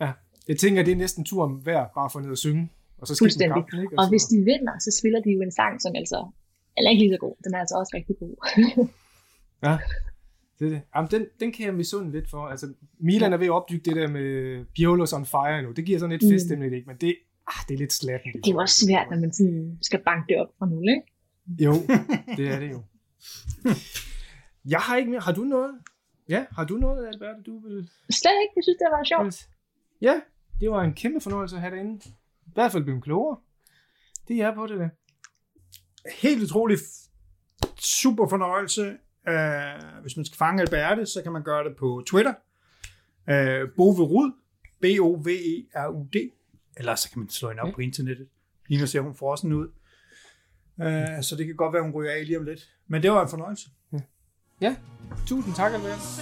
Ja, 0.01 0.13
jeg 0.49 0.57
tænker, 0.59 0.83
det 0.83 0.93
er 0.93 0.97
næsten 0.97 1.25
turen 1.25 1.67
værd, 1.67 1.91
bare 1.95 2.11
for 2.11 2.21
ned 2.21 2.33
at 2.33 2.39
synge. 2.39 2.71
Og 2.99 3.07
så 3.07 3.17
Fuldstændig. 3.19 3.55
Kampen, 3.55 3.81
ikke? 3.81 3.99
Og, 3.99 4.03
og 4.05 4.09
hvis 4.09 4.25
de 4.25 4.37
vinder, 4.37 4.79
så 4.79 4.91
spiller 5.01 5.21
de 5.21 5.31
jo 5.31 5.41
en 5.41 5.53
sang, 5.53 5.83
som 5.83 5.93
altså 5.95 6.19
er 6.77 6.91
ikke 6.91 7.03
lige 7.03 7.15
så 7.15 7.19
god. 7.19 7.35
Den 7.45 7.55
er 7.55 7.59
altså 7.59 7.75
også 7.75 7.93
rigtig 7.95 8.17
god. 8.19 8.35
ja, 9.67 9.79
det 10.59 10.67
er 10.67 10.71
det. 10.71 10.83
Jamen, 10.95 11.11
den, 11.11 11.27
den 11.41 11.53
kan 11.53 11.67
jeg 11.67 11.75
misunde 11.75 12.13
lidt 12.13 12.31
for. 12.31 12.43
Altså, 12.47 12.67
Milan 12.99 13.33
er 13.33 13.37
ved 13.37 13.47
at 13.47 13.53
opbygge 13.53 13.91
det 13.91 13.97
der 13.97 14.09
med 14.09 14.29
Biolos 14.75 15.13
on 15.13 15.27
fire 15.27 15.63
nu. 15.63 15.73
Det 15.73 15.85
giver 15.85 15.99
sådan 15.99 16.11
lidt 16.11 16.23
mm. 16.23 16.31
feststemning, 16.31 16.75
ikke? 16.75 16.87
Men 16.87 16.97
det, 16.97 17.17
ah, 17.49 17.61
det 17.69 17.75
er 17.75 17.79
lidt 17.79 17.93
slatten. 17.93 18.33
Det 18.33 18.47
er 18.47 18.53
jo 18.53 18.59
også 18.59 18.87
svært, 18.87 19.07
når 19.11 19.19
man 19.21 19.33
sådan 19.33 19.79
skal 19.83 20.01
banke 20.05 20.25
det 20.29 20.37
op 20.43 20.49
fra 20.59 20.67
nul, 20.67 20.89
ikke? 20.89 21.03
Jo, 21.65 21.73
det 22.37 22.49
er 22.49 22.59
det 22.61 22.71
jo. 22.71 22.83
Jeg 24.75 24.81
har 24.81 24.97
ikke 24.97 25.11
mere. 25.11 25.21
Har 25.21 25.33
du 25.33 25.45
noget? 25.45 25.71
Ja, 26.29 26.47
har 26.51 26.65
du 26.65 26.77
noget, 26.77 27.07
Albert, 27.07 27.47
du 27.47 27.59
vil... 27.59 27.91
Slet 28.11 28.33
ikke. 28.43 28.53
Jeg 28.57 28.65
synes, 28.65 28.79
det 28.79 28.89
var 28.91 29.05
sjovt. 29.05 29.49
Ja, 30.01 30.21
det 30.61 30.71
var 30.71 30.83
en 30.83 30.95
kæmpe 30.95 31.21
fornøjelse 31.21 31.57
at 31.57 31.63
have 31.63 31.75
dig 31.75 31.81
inde. 31.81 32.01
I 32.47 32.51
hvert 32.55 32.73
fald 32.73 32.85
blive 32.85 33.03
klogere. 33.03 33.39
Det 34.29 34.41
er 34.41 34.55
på 34.55 34.67
det 34.67 34.79
der. 34.79 34.89
Helt 36.23 36.43
utrolig 36.43 36.79
super 37.79 38.29
fornøjelse. 38.29 38.97
Uh, 39.29 40.03
hvis 40.03 40.17
man 40.17 40.25
skal 40.25 40.37
fange 40.37 40.61
Alberte, 40.63 41.07
så 41.07 41.23
kan 41.23 41.33
man 41.33 41.43
gøre 41.43 41.65
det 41.69 41.77
på 41.77 42.03
Twitter. 42.07 42.35
Uh, 43.31 43.71
Boverud, 43.77 44.33
B-O-V-E-R-U-D. 44.81 46.17
Eller 46.77 46.95
så 46.95 47.11
kan 47.11 47.19
man 47.19 47.29
slå 47.29 47.49
hende 47.49 47.63
op 47.63 47.69
ja. 47.69 47.75
på 47.75 47.81
internettet. 47.81 48.29
Lige 48.69 48.81
nu 48.81 48.87
ser 48.87 49.01
hun 49.01 49.15
frossen 49.15 49.53
ud. 49.53 49.69
Uh, 50.77 51.23
så 51.23 51.35
det 51.39 51.47
kan 51.47 51.57
godt 51.57 51.73
være, 51.73 51.83
hun 51.83 51.93
ryger 51.93 52.13
af 52.13 52.27
lige 52.27 52.39
om 52.39 52.45
lidt. 52.45 52.71
Men 52.87 53.03
det 53.03 53.11
var 53.11 53.23
en 53.23 53.29
fornøjelse. 53.29 53.69
Ja, 54.59 54.75
tusind 55.29 55.55
tak, 55.55 55.75
Andreas. 55.75 56.21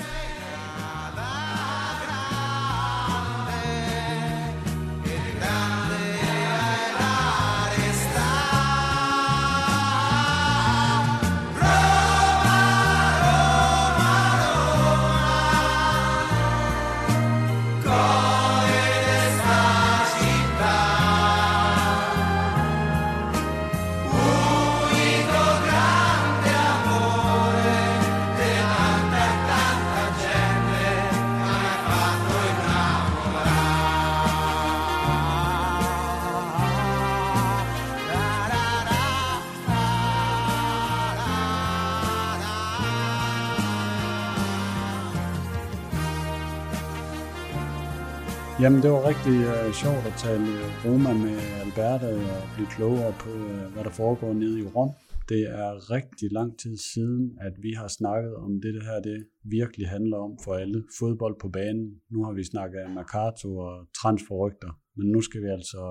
Jamen, 48.64 48.82
det 48.82 48.90
var 48.96 49.08
rigtig 49.12 49.36
øh, 49.54 49.68
sjovt 49.82 50.04
at 50.10 50.16
tale 50.26 50.46
øh, 50.58 50.68
Roma 50.84 51.12
med 51.24 51.38
Alberta 51.64 52.10
og 52.36 52.42
blive 52.54 52.68
klogere 52.76 53.12
på, 53.24 53.32
øh, 53.52 53.64
hvad 53.72 53.84
der 53.84 53.94
foregår 54.02 54.32
nede 54.42 54.56
i 54.60 54.66
Rom. 54.74 54.90
Det 55.28 55.42
er 55.62 55.70
rigtig 55.96 56.28
lang 56.38 56.50
tid 56.62 56.76
siden, 56.92 57.24
at 57.46 57.54
vi 57.64 57.72
har 57.80 57.88
snakket 57.88 58.34
om 58.44 58.50
det, 58.62 58.74
det 58.76 58.84
her 58.90 59.00
det 59.10 59.18
virkelig 59.56 59.88
handler 59.88 60.18
om 60.26 60.32
for 60.44 60.52
alle. 60.62 60.78
Fodbold 60.98 61.36
på 61.40 61.48
banen. 61.48 61.86
Nu 62.12 62.24
har 62.24 62.32
vi 62.32 62.44
snakket 62.44 62.80
Mercato 62.98 63.48
og 63.66 63.74
transferrygter, 64.00 64.70
men 64.96 65.06
nu 65.14 65.20
skal 65.20 65.40
vi 65.44 65.48
altså 65.58 65.82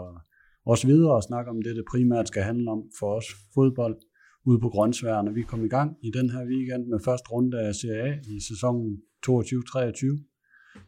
også 0.66 0.88
videre 0.88 1.16
og 1.20 1.24
snakke 1.24 1.52
om 1.52 1.62
det, 1.62 1.76
det 1.76 1.86
primært 1.92 2.28
skal 2.28 2.44
handle 2.44 2.72
om 2.72 2.82
for 3.00 3.10
os. 3.18 3.28
Fodbold 3.56 3.98
ude 4.46 4.60
på 4.60 4.70
grøntsværene. 4.70 5.34
vi 5.34 5.42
kom 5.42 5.66
i 5.66 5.74
gang 5.76 5.90
i 6.08 6.12
den 6.18 6.30
her 6.30 6.44
weekend 6.54 6.84
med 6.88 7.00
første 7.08 7.28
runde 7.32 7.60
af 7.62 7.76
Serie 7.76 8.04
A 8.04 8.20
i 8.36 8.40
sæsonen 8.50 8.98
22-23 9.28 10.33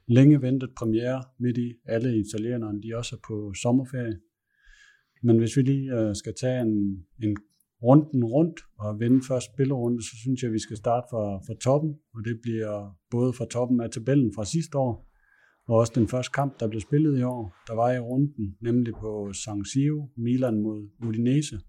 længe 0.08 0.42
ventet 0.42 0.70
premiere 0.78 1.24
midt 1.40 1.58
i. 1.58 1.74
Alle 1.86 2.20
italienerne, 2.20 2.82
de 2.82 2.98
også 2.98 3.16
er 3.16 3.20
på 3.28 3.54
sommerferie. 3.54 4.20
Men 5.24 5.38
hvis 5.38 5.58
vi 5.58 5.62
lige 5.62 6.00
øh, 6.00 6.16
skal 6.16 6.34
tage 6.42 6.62
en, 6.62 7.06
en 7.24 7.38
runden 7.84 8.24
rundt 8.24 8.60
og 8.80 9.00
vinde 9.00 9.22
første 9.28 9.52
spillerunde, 9.54 10.02
så 10.04 10.14
synes 10.22 10.42
jeg, 10.42 10.50
at 10.50 10.54
vi 10.54 10.60
skal 10.60 10.78
starte 10.78 11.08
fra, 11.12 11.38
fra 11.38 11.54
toppen, 11.62 11.96
og 12.14 12.26
det 12.26 12.40
bliver 12.42 12.98
både 13.12 13.34
fra 13.34 13.46
toppen 13.46 13.82
af 13.82 13.90
tabellen 13.90 14.32
fra 14.36 14.46
sidste 14.46 14.78
år, 14.78 15.12
og 15.68 15.76
også 15.76 15.94
den 15.96 16.08
første 16.08 16.32
kamp, 16.32 16.60
der 16.60 16.68
blev 16.68 16.82
spillet 16.82 17.20
i 17.20 17.24
år, 17.24 17.56
der 17.68 17.76
var 17.76 17.92
i 17.92 18.00
runden, 18.00 18.58
nemlig 18.62 18.94
på 18.94 19.34
San 19.34 19.66
Siro, 19.66 20.10
Milan 20.18 20.62
mod 20.62 20.90
Udinese. 21.08 21.60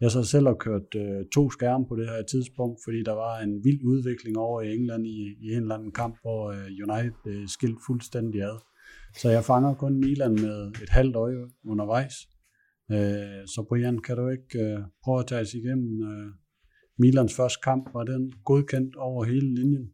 Jeg 0.00 0.10
så 0.10 0.24
selv 0.24 0.46
har 0.46 0.54
kørt 0.54 0.94
øh, 0.96 1.24
to 1.34 1.50
skærme 1.50 1.86
på 1.88 1.96
det 1.96 2.08
her 2.08 2.22
tidspunkt, 2.22 2.80
fordi 2.84 3.02
der 3.02 3.12
var 3.12 3.38
en 3.38 3.64
vild 3.64 3.82
udvikling 3.84 4.38
over 4.38 4.62
i 4.62 4.74
England 4.74 5.06
i, 5.06 5.18
i 5.40 5.46
en 5.54 5.62
eller 5.62 5.74
anden 5.74 5.92
kamp, 5.92 6.16
hvor 6.22 6.50
øh, 6.50 6.66
United 6.86 7.26
øh, 7.26 7.48
skilt 7.48 7.78
fuldstændig 7.86 8.42
ad. 8.42 8.58
Så 9.16 9.30
jeg 9.30 9.44
fanger 9.44 9.74
kun 9.74 10.00
Milan 10.00 10.32
med 10.32 10.72
et 10.82 10.88
halvt 10.88 11.16
øje 11.16 11.46
undervejs. 11.64 12.14
Øh, 12.92 13.46
så 13.46 13.66
Brian, 13.68 13.98
kan 13.98 14.16
du 14.16 14.28
ikke 14.28 14.58
øh, 14.58 14.78
prøve 15.04 15.20
at 15.20 15.26
tage 15.26 15.40
os 15.40 15.54
igennem 15.54 16.10
øh, 16.10 16.32
Milans 16.98 17.34
første 17.36 17.60
kamp? 17.64 17.94
Var 17.94 18.04
den 18.04 18.32
godkendt 18.44 18.96
over 18.96 19.24
hele 19.24 19.54
linjen? 19.54 19.86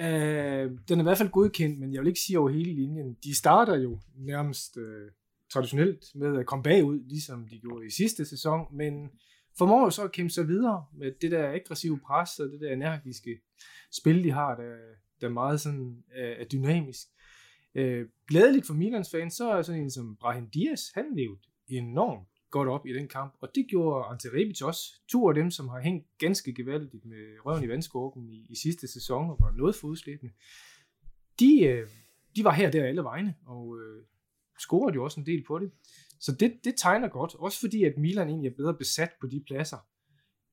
Øh, 0.00 0.70
den 0.88 0.98
er 0.98 1.02
i 1.02 1.08
hvert 1.08 1.18
fald 1.18 1.30
godkendt, 1.30 1.80
men 1.80 1.92
jeg 1.92 2.00
vil 2.00 2.08
ikke 2.08 2.20
sige 2.26 2.38
over 2.38 2.50
hele 2.50 2.74
linjen. 2.74 3.16
De 3.24 3.36
starter 3.36 3.76
jo 3.76 4.00
nærmest 4.16 4.76
øh, 4.76 5.10
traditionelt 5.54 6.04
med 6.14 6.38
at 6.38 6.46
komme 6.46 6.62
bagud, 6.62 7.00
ligesom 7.08 7.48
de 7.48 7.58
gjorde 7.58 7.86
i 7.86 7.90
sidste 7.90 8.24
sæson, 8.24 8.66
men 8.72 9.10
formår 9.58 9.90
så 9.90 10.02
at 10.02 10.12
kæmpe 10.12 10.30
sig 10.30 10.48
videre 10.48 10.84
med 10.94 11.12
det 11.20 11.30
der 11.30 11.52
aggressive 11.52 12.00
pres 12.06 12.38
og 12.38 12.48
det 12.48 12.60
der 12.60 12.72
energiske 12.72 13.40
spil, 13.92 14.24
de 14.24 14.30
har, 14.30 14.56
der, 14.56 14.76
der 15.20 15.28
meget 15.28 15.60
sådan 15.60 16.04
er, 16.14 16.28
er 16.28 16.44
dynamisk. 16.44 17.06
Øh, 17.74 18.06
glædeligt 18.28 18.66
for 18.66 18.74
Milans 18.74 19.10
fans, 19.10 19.34
så 19.34 19.50
er 19.50 19.62
sådan 19.62 19.80
en 19.80 19.90
som 19.90 20.16
Brahim 20.16 20.50
Diaz, 20.50 20.80
han 20.94 21.04
levede 21.16 21.40
enormt 21.68 22.28
godt 22.50 22.68
op 22.68 22.86
i 22.86 22.92
den 22.92 23.08
kamp, 23.08 23.34
og 23.40 23.48
det 23.54 23.66
gjorde 23.68 24.06
Ante 24.06 24.28
Rebic 24.28 24.62
også. 24.62 24.82
To 25.08 25.28
af 25.28 25.34
dem, 25.34 25.50
som 25.50 25.68
har 25.68 25.80
hængt 25.80 26.06
ganske 26.18 26.54
gevaldigt 26.54 27.04
med 27.04 27.24
røven 27.46 27.64
i 27.64 27.68
vandskorben 27.68 28.28
i, 28.28 28.46
i 28.50 28.56
sidste 28.56 28.88
sæson 28.88 29.30
og 29.30 29.36
var 29.40 29.50
noget 29.50 29.74
fodslæbende, 29.74 30.32
de, 31.40 31.60
øh, 31.64 31.88
de 32.36 32.44
var 32.44 32.54
her 32.54 32.70
der 32.70 32.84
alle 32.84 33.02
vegne, 33.02 33.34
og 33.46 33.78
øh, 33.78 34.04
scorede 34.60 34.94
jo 34.94 35.04
også 35.04 35.20
en 35.20 35.26
del 35.26 35.44
på 35.46 35.58
det. 35.58 35.70
Så 36.20 36.32
det, 36.32 36.60
det 36.64 36.74
tegner 36.76 37.08
godt, 37.08 37.34
også 37.34 37.60
fordi 37.60 37.84
at 37.84 37.98
Milan 37.98 38.28
egentlig 38.28 38.50
er 38.50 38.56
bedre 38.56 38.74
besat 38.74 39.10
på 39.20 39.26
de 39.26 39.42
pladser 39.46 39.78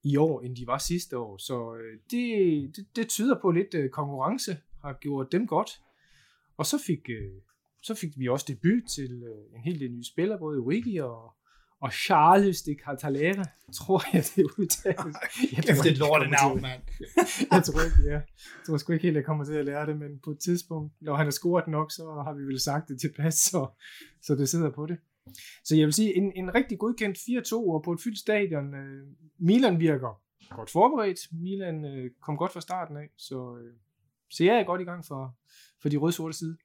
i 0.03 0.17
år, 0.17 0.41
end 0.41 0.55
de 0.55 0.67
var 0.67 0.77
sidste 0.77 1.17
år. 1.17 1.37
Så 1.37 1.75
øh, 1.75 1.99
det, 2.11 2.75
det, 2.75 2.95
det 2.95 3.09
tyder 3.09 3.39
på 3.41 3.51
lidt 3.51 3.73
øh, 3.73 3.89
konkurrence, 3.89 4.57
har 4.81 4.97
gjort 5.01 5.31
dem 5.31 5.47
godt. 5.47 5.81
Og 6.57 6.65
så 6.65 6.83
fik, 6.87 7.09
øh, 7.09 7.41
så 7.81 7.95
fik 7.95 8.19
vi 8.19 8.27
også 8.27 8.45
debut 8.47 8.83
til 8.95 9.23
øh, 9.23 9.55
en 9.55 9.61
hel 9.63 9.79
del 9.79 9.91
nye 9.91 10.03
spillere, 10.03 10.39
både 10.39 10.61
Wiggy 10.61 10.99
og, 11.01 11.33
og 11.81 11.93
Charles 11.93 12.61
de 12.61 12.75
Catalera, 12.85 13.45
tror 13.73 14.01
jeg, 14.13 14.23
det 14.35 14.43
udtales. 14.57 15.15
Jeg 15.55 15.63
tror, 15.63 15.83
det 15.83 15.91
er 15.91 15.97
lortet 15.97 16.29
navn, 16.29 16.61
mand. 16.61 16.81
jeg 17.51 17.63
tror 17.63 17.81
ikke, 17.87 18.11
ja. 18.11 18.19
Jeg 18.57 18.63
tror 18.65 18.77
sgu 18.77 18.93
ikke 18.93 19.03
helt, 19.03 19.15
jeg 19.15 19.25
kommer 19.25 19.45
til 19.45 19.53
at 19.53 19.65
lære 19.65 19.85
det, 19.85 19.99
men 19.99 20.19
på 20.23 20.31
et 20.31 20.39
tidspunkt, 20.39 20.93
når 21.01 21.15
han 21.15 21.25
har 21.25 21.31
scoret 21.31 21.67
nok, 21.67 21.91
så 21.91 22.03
har 22.25 22.33
vi 22.33 22.43
vel 22.43 22.59
sagt 22.59 22.89
det 22.89 23.01
tilpas, 23.01 23.33
så, 23.33 23.67
så 24.21 24.35
det 24.35 24.49
sidder 24.49 24.71
på 24.71 24.85
det. 24.85 24.97
Så 25.63 25.75
jeg 25.75 25.85
vil 25.85 25.93
sige, 25.93 26.17
en, 26.17 26.31
en 26.35 26.55
rigtig 26.55 26.79
godkendt 26.79 27.17
4-2 27.17 27.55
og 27.55 27.83
på 27.83 27.91
et 27.91 28.01
fyldt 28.03 28.19
stadion. 28.19 28.75
Øh, 28.75 29.07
Milan 29.39 29.79
virker 29.79 30.21
godt 30.55 30.71
forberedt. 30.71 31.19
Milan 31.31 31.85
øh, 31.85 32.11
kom 32.21 32.37
godt 32.37 32.53
fra 32.53 32.61
starten 32.61 32.97
af, 32.97 33.09
så, 33.17 33.57
øh, 33.63 33.73
så 34.29 34.43
jeg 34.43 34.55
er 34.55 34.63
godt 34.63 34.81
i 34.81 34.83
gang 34.83 35.05
for, 35.05 35.37
for 35.81 35.89
de 35.89 35.97
røde-sorte 35.97 36.37
side. 36.37 36.57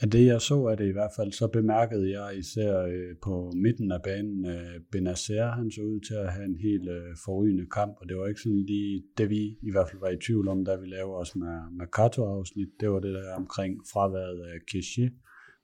Af 0.00 0.10
det 0.10 0.26
jeg 0.26 0.40
så 0.40 0.66
af 0.66 0.76
det 0.76 0.88
i 0.88 0.92
hvert 0.92 1.10
fald, 1.16 1.32
så 1.32 1.48
bemærkede 1.48 2.20
jeg 2.20 2.38
især 2.38 2.82
øh, 2.82 3.16
på 3.22 3.52
midten 3.56 3.92
af 3.92 4.02
banen, 4.02 4.46
øh, 4.46 4.80
Benacer, 4.92 5.50
han 5.50 5.70
så 5.70 5.80
ud 5.80 6.00
til 6.00 6.14
at 6.14 6.32
have 6.32 6.44
en 6.44 6.56
helt 6.56 6.88
øh, 6.88 7.16
forrygende 7.24 7.66
kamp, 7.66 7.94
og 8.00 8.08
det 8.08 8.16
var 8.16 8.26
ikke 8.26 8.40
sådan 8.40 8.64
lige 8.66 9.02
det, 9.18 9.30
vi 9.30 9.42
i 9.62 9.70
hvert 9.70 9.88
fald 9.88 10.00
var 10.00 10.08
i 10.08 10.16
tvivl 10.26 10.48
om, 10.48 10.64
da 10.64 10.76
vi 10.76 10.86
lavede 10.86 11.16
os 11.16 11.36
med, 11.36 11.56
med 11.78 11.86
Kato-afsnit, 11.86 12.68
det 12.80 12.90
var 12.90 13.00
det 13.00 13.14
der 13.14 13.34
omkring 13.34 13.72
fraværet 13.92 14.40
af 14.52 14.58
Keshe, 14.70 15.10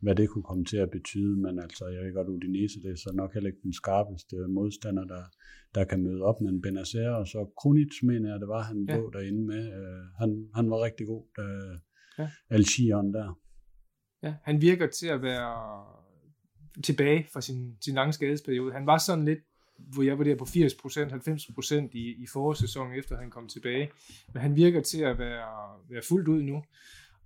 hvad 0.01 0.15
det 0.15 0.29
kunne 0.29 0.49
komme 0.51 0.65
til 0.65 0.77
at 0.77 0.91
betyde, 0.91 1.37
men 1.37 1.59
altså, 1.59 1.85
jeg 1.87 2.05
ved 2.05 2.15
godt, 2.15 2.29
Udinese, 2.29 2.83
det 2.83 2.91
er 2.91 2.97
så 2.97 3.13
nok 3.15 3.35
heller 3.35 3.51
ikke 3.51 3.63
den 3.63 3.73
skarpeste 3.73 4.37
modstander, 4.49 5.05
der, 5.05 5.23
der 5.75 5.85
kan 5.85 6.03
møde 6.03 6.23
op, 6.23 6.41
men 6.41 6.63
Benacer, 6.63 7.11
og 7.11 7.27
så 7.27 7.53
Krunic, 7.61 8.03
mener 8.03 8.31
jeg, 8.31 8.41
det 8.41 8.49
var, 8.49 8.63
han 8.63 8.87
ja. 8.89 8.97
lå 8.97 9.11
derinde 9.11 9.43
med, 9.47 9.65
øh, 9.79 10.03
han, 10.21 10.49
han 10.55 10.71
var 10.71 10.85
rigtig 10.85 11.07
god, 11.07 11.25
øh, 11.39 11.79
ja. 12.19 12.31
Algieren 12.51 13.15
der. 13.15 13.40
Ja, 14.23 14.35
han 14.43 14.61
virker 14.61 14.87
til 14.87 15.07
at 15.07 15.23
være 15.23 15.85
tilbage 16.85 17.27
fra 17.33 17.41
sin, 17.41 17.77
sin 17.81 17.95
lange 17.95 18.13
skadesperiode. 18.13 18.73
Han 18.73 18.87
var 18.87 18.99
sådan 18.99 19.25
lidt, 19.25 19.39
hvor 19.77 20.03
jeg 20.03 20.19
var 20.19 20.25
der 20.25 20.37
på 20.37 20.45
80%, 20.45 20.49
90% 20.55 21.89
i, 21.93 22.23
i 22.23 22.27
forårssæsonen, 22.27 22.99
efter 22.99 23.17
han 23.17 23.31
kom 23.31 23.49
tilbage. 23.49 23.91
Men 24.33 24.43
han 24.43 24.57
virker 24.57 24.81
til 24.81 25.01
at 25.01 25.19
være, 25.19 25.79
være 25.89 26.03
fuldt 26.09 26.29
ud 26.29 26.43
nu, 26.43 26.65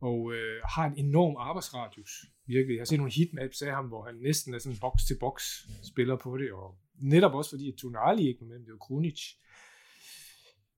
og 0.01 0.33
øh, 0.35 0.63
har 0.75 0.87
en 0.87 1.07
enorm 1.07 1.37
arbejdsradius. 1.39 2.25
Virkelig. 2.47 2.75
Jeg 2.75 2.81
har 2.81 2.85
set 2.85 2.99
nogle 2.99 3.13
heatmaps 3.13 3.63
af 3.63 3.75
ham, 3.75 3.87
hvor 3.87 4.05
han 4.05 4.15
næsten 4.15 4.55
er 4.55 4.59
sådan 4.59 4.79
box-til-box 4.81 5.43
spiller 5.83 6.17
på 6.17 6.39
det, 6.39 6.53
og 6.53 6.79
netop 6.99 7.35
også 7.35 7.51
fordi, 7.51 7.69
at 7.69 7.75
Tonali 7.75 8.29
ikke 8.29 8.45
med, 8.45 8.59
det 8.59 8.73
var 8.73 8.79
Krunic. 8.79 9.21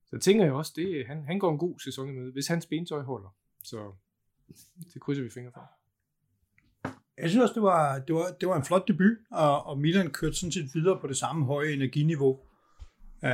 Så 0.07 0.19
tænker 0.19 0.45
jeg 0.45 0.55
også, 0.55 0.73
det, 0.77 1.07
han, 1.07 1.25
han 1.25 1.39
går 1.39 1.53
en 1.53 1.59
god 1.59 1.79
sæson 1.79 2.13
med, 2.13 2.33
hvis 2.33 2.47
hans 2.47 2.67
bentøj 2.67 3.03
holder. 3.03 3.37
Så 3.65 3.93
det 4.95 5.03
krydser 5.03 5.23
vi 5.23 5.31
fingre 5.31 5.53
for. 5.53 5.71
Jeg 7.23 7.31
synes 7.31 7.43
også, 7.43 7.55
det 7.55 7.63
var, 7.63 7.99
det 7.99 8.15
var, 8.15 8.37
det 8.41 8.49
var 8.49 8.57
en 8.57 8.65
flot 8.65 8.89
debut, 8.89 9.17
og, 9.31 9.67
og 9.67 9.79
Milan 9.79 10.11
kørte 10.11 10.37
sådan 10.37 10.53
set 10.53 10.71
videre 10.75 10.99
på 11.01 11.07
det 11.07 11.17
samme 11.17 11.45
høje 11.45 11.73
energiniveau. 11.73 12.41
Uh, 13.23 13.29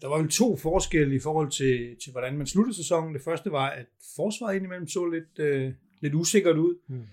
der 0.00 0.08
var 0.08 0.18
vel 0.18 0.30
to 0.30 0.56
forskelle 0.56 1.14
i 1.14 1.18
forhold 1.18 1.50
til, 1.50 1.96
til, 2.04 2.12
hvordan 2.12 2.36
man 2.38 2.46
sluttede 2.46 2.76
sæsonen. 2.76 3.14
Det 3.14 3.22
første 3.22 3.52
var, 3.52 3.70
at 3.70 3.86
forsvaret 4.16 4.56
indimellem 4.56 4.88
så 4.88 5.06
lidt, 5.06 5.38
uh, 5.38 5.72
lidt 6.00 6.14
usikkert 6.14 6.56
ud. 6.56 6.74
Mm. 6.88 7.06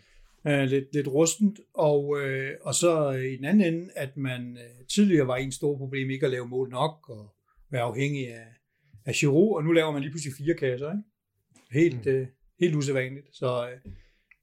Uh, 0.45 0.63
lidt, 0.63 0.93
lidt 0.93 1.07
rustent. 1.07 1.59
Og, 1.73 2.07
uh, 2.07 2.49
og 2.61 2.75
så 2.75 3.09
i 3.09 3.35
den 3.35 3.45
anden 3.45 3.73
ende, 3.73 3.89
at 3.95 4.17
man 4.17 4.51
uh, 4.51 4.85
tidligere 4.87 5.27
var 5.27 5.35
en 5.35 5.51
stor 5.51 5.77
problem 5.77 6.09
ikke 6.09 6.25
at 6.25 6.31
lave 6.31 6.47
mål 6.47 6.69
nok, 6.69 7.09
og 7.09 7.35
være 7.71 7.81
afhængig 7.81 8.33
af, 8.33 8.47
af 9.05 9.13
Giroud, 9.13 9.55
og 9.55 9.63
nu 9.63 9.71
laver 9.71 9.91
man 9.91 10.01
lige 10.01 10.11
pludselig 10.11 10.35
fire 10.37 10.53
kasser. 10.53 10.91
Ikke? 10.91 11.03
Helt, 11.71 12.05
mm. 12.05 12.21
uh, 12.21 12.27
helt 12.59 12.75
usædvanligt. 12.75 13.27
Så 13.31 13.63
uh, 13.85 13.91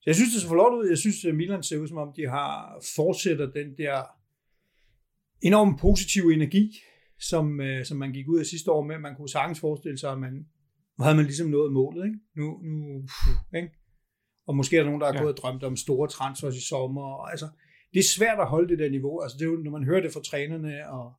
så 0.01 0.05
jeg 0.07 0.14
synes, 0.14 0.32
det 0.32 0.42
ser 0.42 0.48
flot 0.48 0.74
ud. 0.74 0.88
Jeg 0.88 0.98
synes, 0.98 1.24
at 1.24 1.34
Milan 1.34 1.62
ser 1.62 1.78
ud, 1.78 1.88
som 1.88 1.98
om 1.98 2.12
de 2.16 2.28
har 2.28 2.82
fortsætter 2.96 3.51
den 3.51 3.76
der 3.78 4.03
enormt 5.42 5.80
positive 5.80 6.34
energi, 6.34 6.78
som, 7.18 7.61
øh, 7.61 7.84
som 7.84 7.96
man 7.98 8.12
gik 8.12 8.28
ud 8.28 8.38
af 8.38 8.46
sidste 8.46 8.70
år 8.70 8.82
med. 8.82 8.98
Man 8.98 9.16
kunne 9.16 9.28
sagtens 9.28 9.61
forestille 9.61 9.98
sig, 9.98 10.12
at 10.12 10.18
man 10.18 10.46
nu 11.01 11.05
havde 11.05 11.16
man 11.16 11.24
ligesom 11.24 11.48
nået 11.48 11.72
målet. 11.72 12.05
Ikke? 12.07 12.18
Nu, 12.36 12.46
nu, 12.62 13.03
ikke? 13.57 13.70
Og 14.46 14.57
måske 14.57 14.76
er 14.76 14.80
der 14.80 14.86
nogen, 14.86 15.01
der 15.01 15.07
har 15.07 15.14
ja. 15.14 15.20
gået 15.20 15.32
og 15.34 15.36
drømt 15.36 15.64
om 15.64 15.76
store 15.76 16.09
transfers 16.09 16.57
i 16.57 16.66
sommer. 16.68 17.03
Og, 17.03 17.30
altså, 17.30 17.48
det 17.92 17.98
er 17.98 18.14
svært 18.16 18.40
at 18.40 18.46
holde 18.46 18.68
det 18.68 18.78
der 18.78 18.90
niveau. 18.90 19.20
Altså, 19.20 19.38
det 19.38 19.44
er 19.44 19.51
jo, 19.51 19.57
når 19.57 19.70
man 19.70 19.84
hører 19.84 20.01
det 20.01 20.12
fra 20.12 20.22
trænerne 20.22 20.90
og 20.90 21.12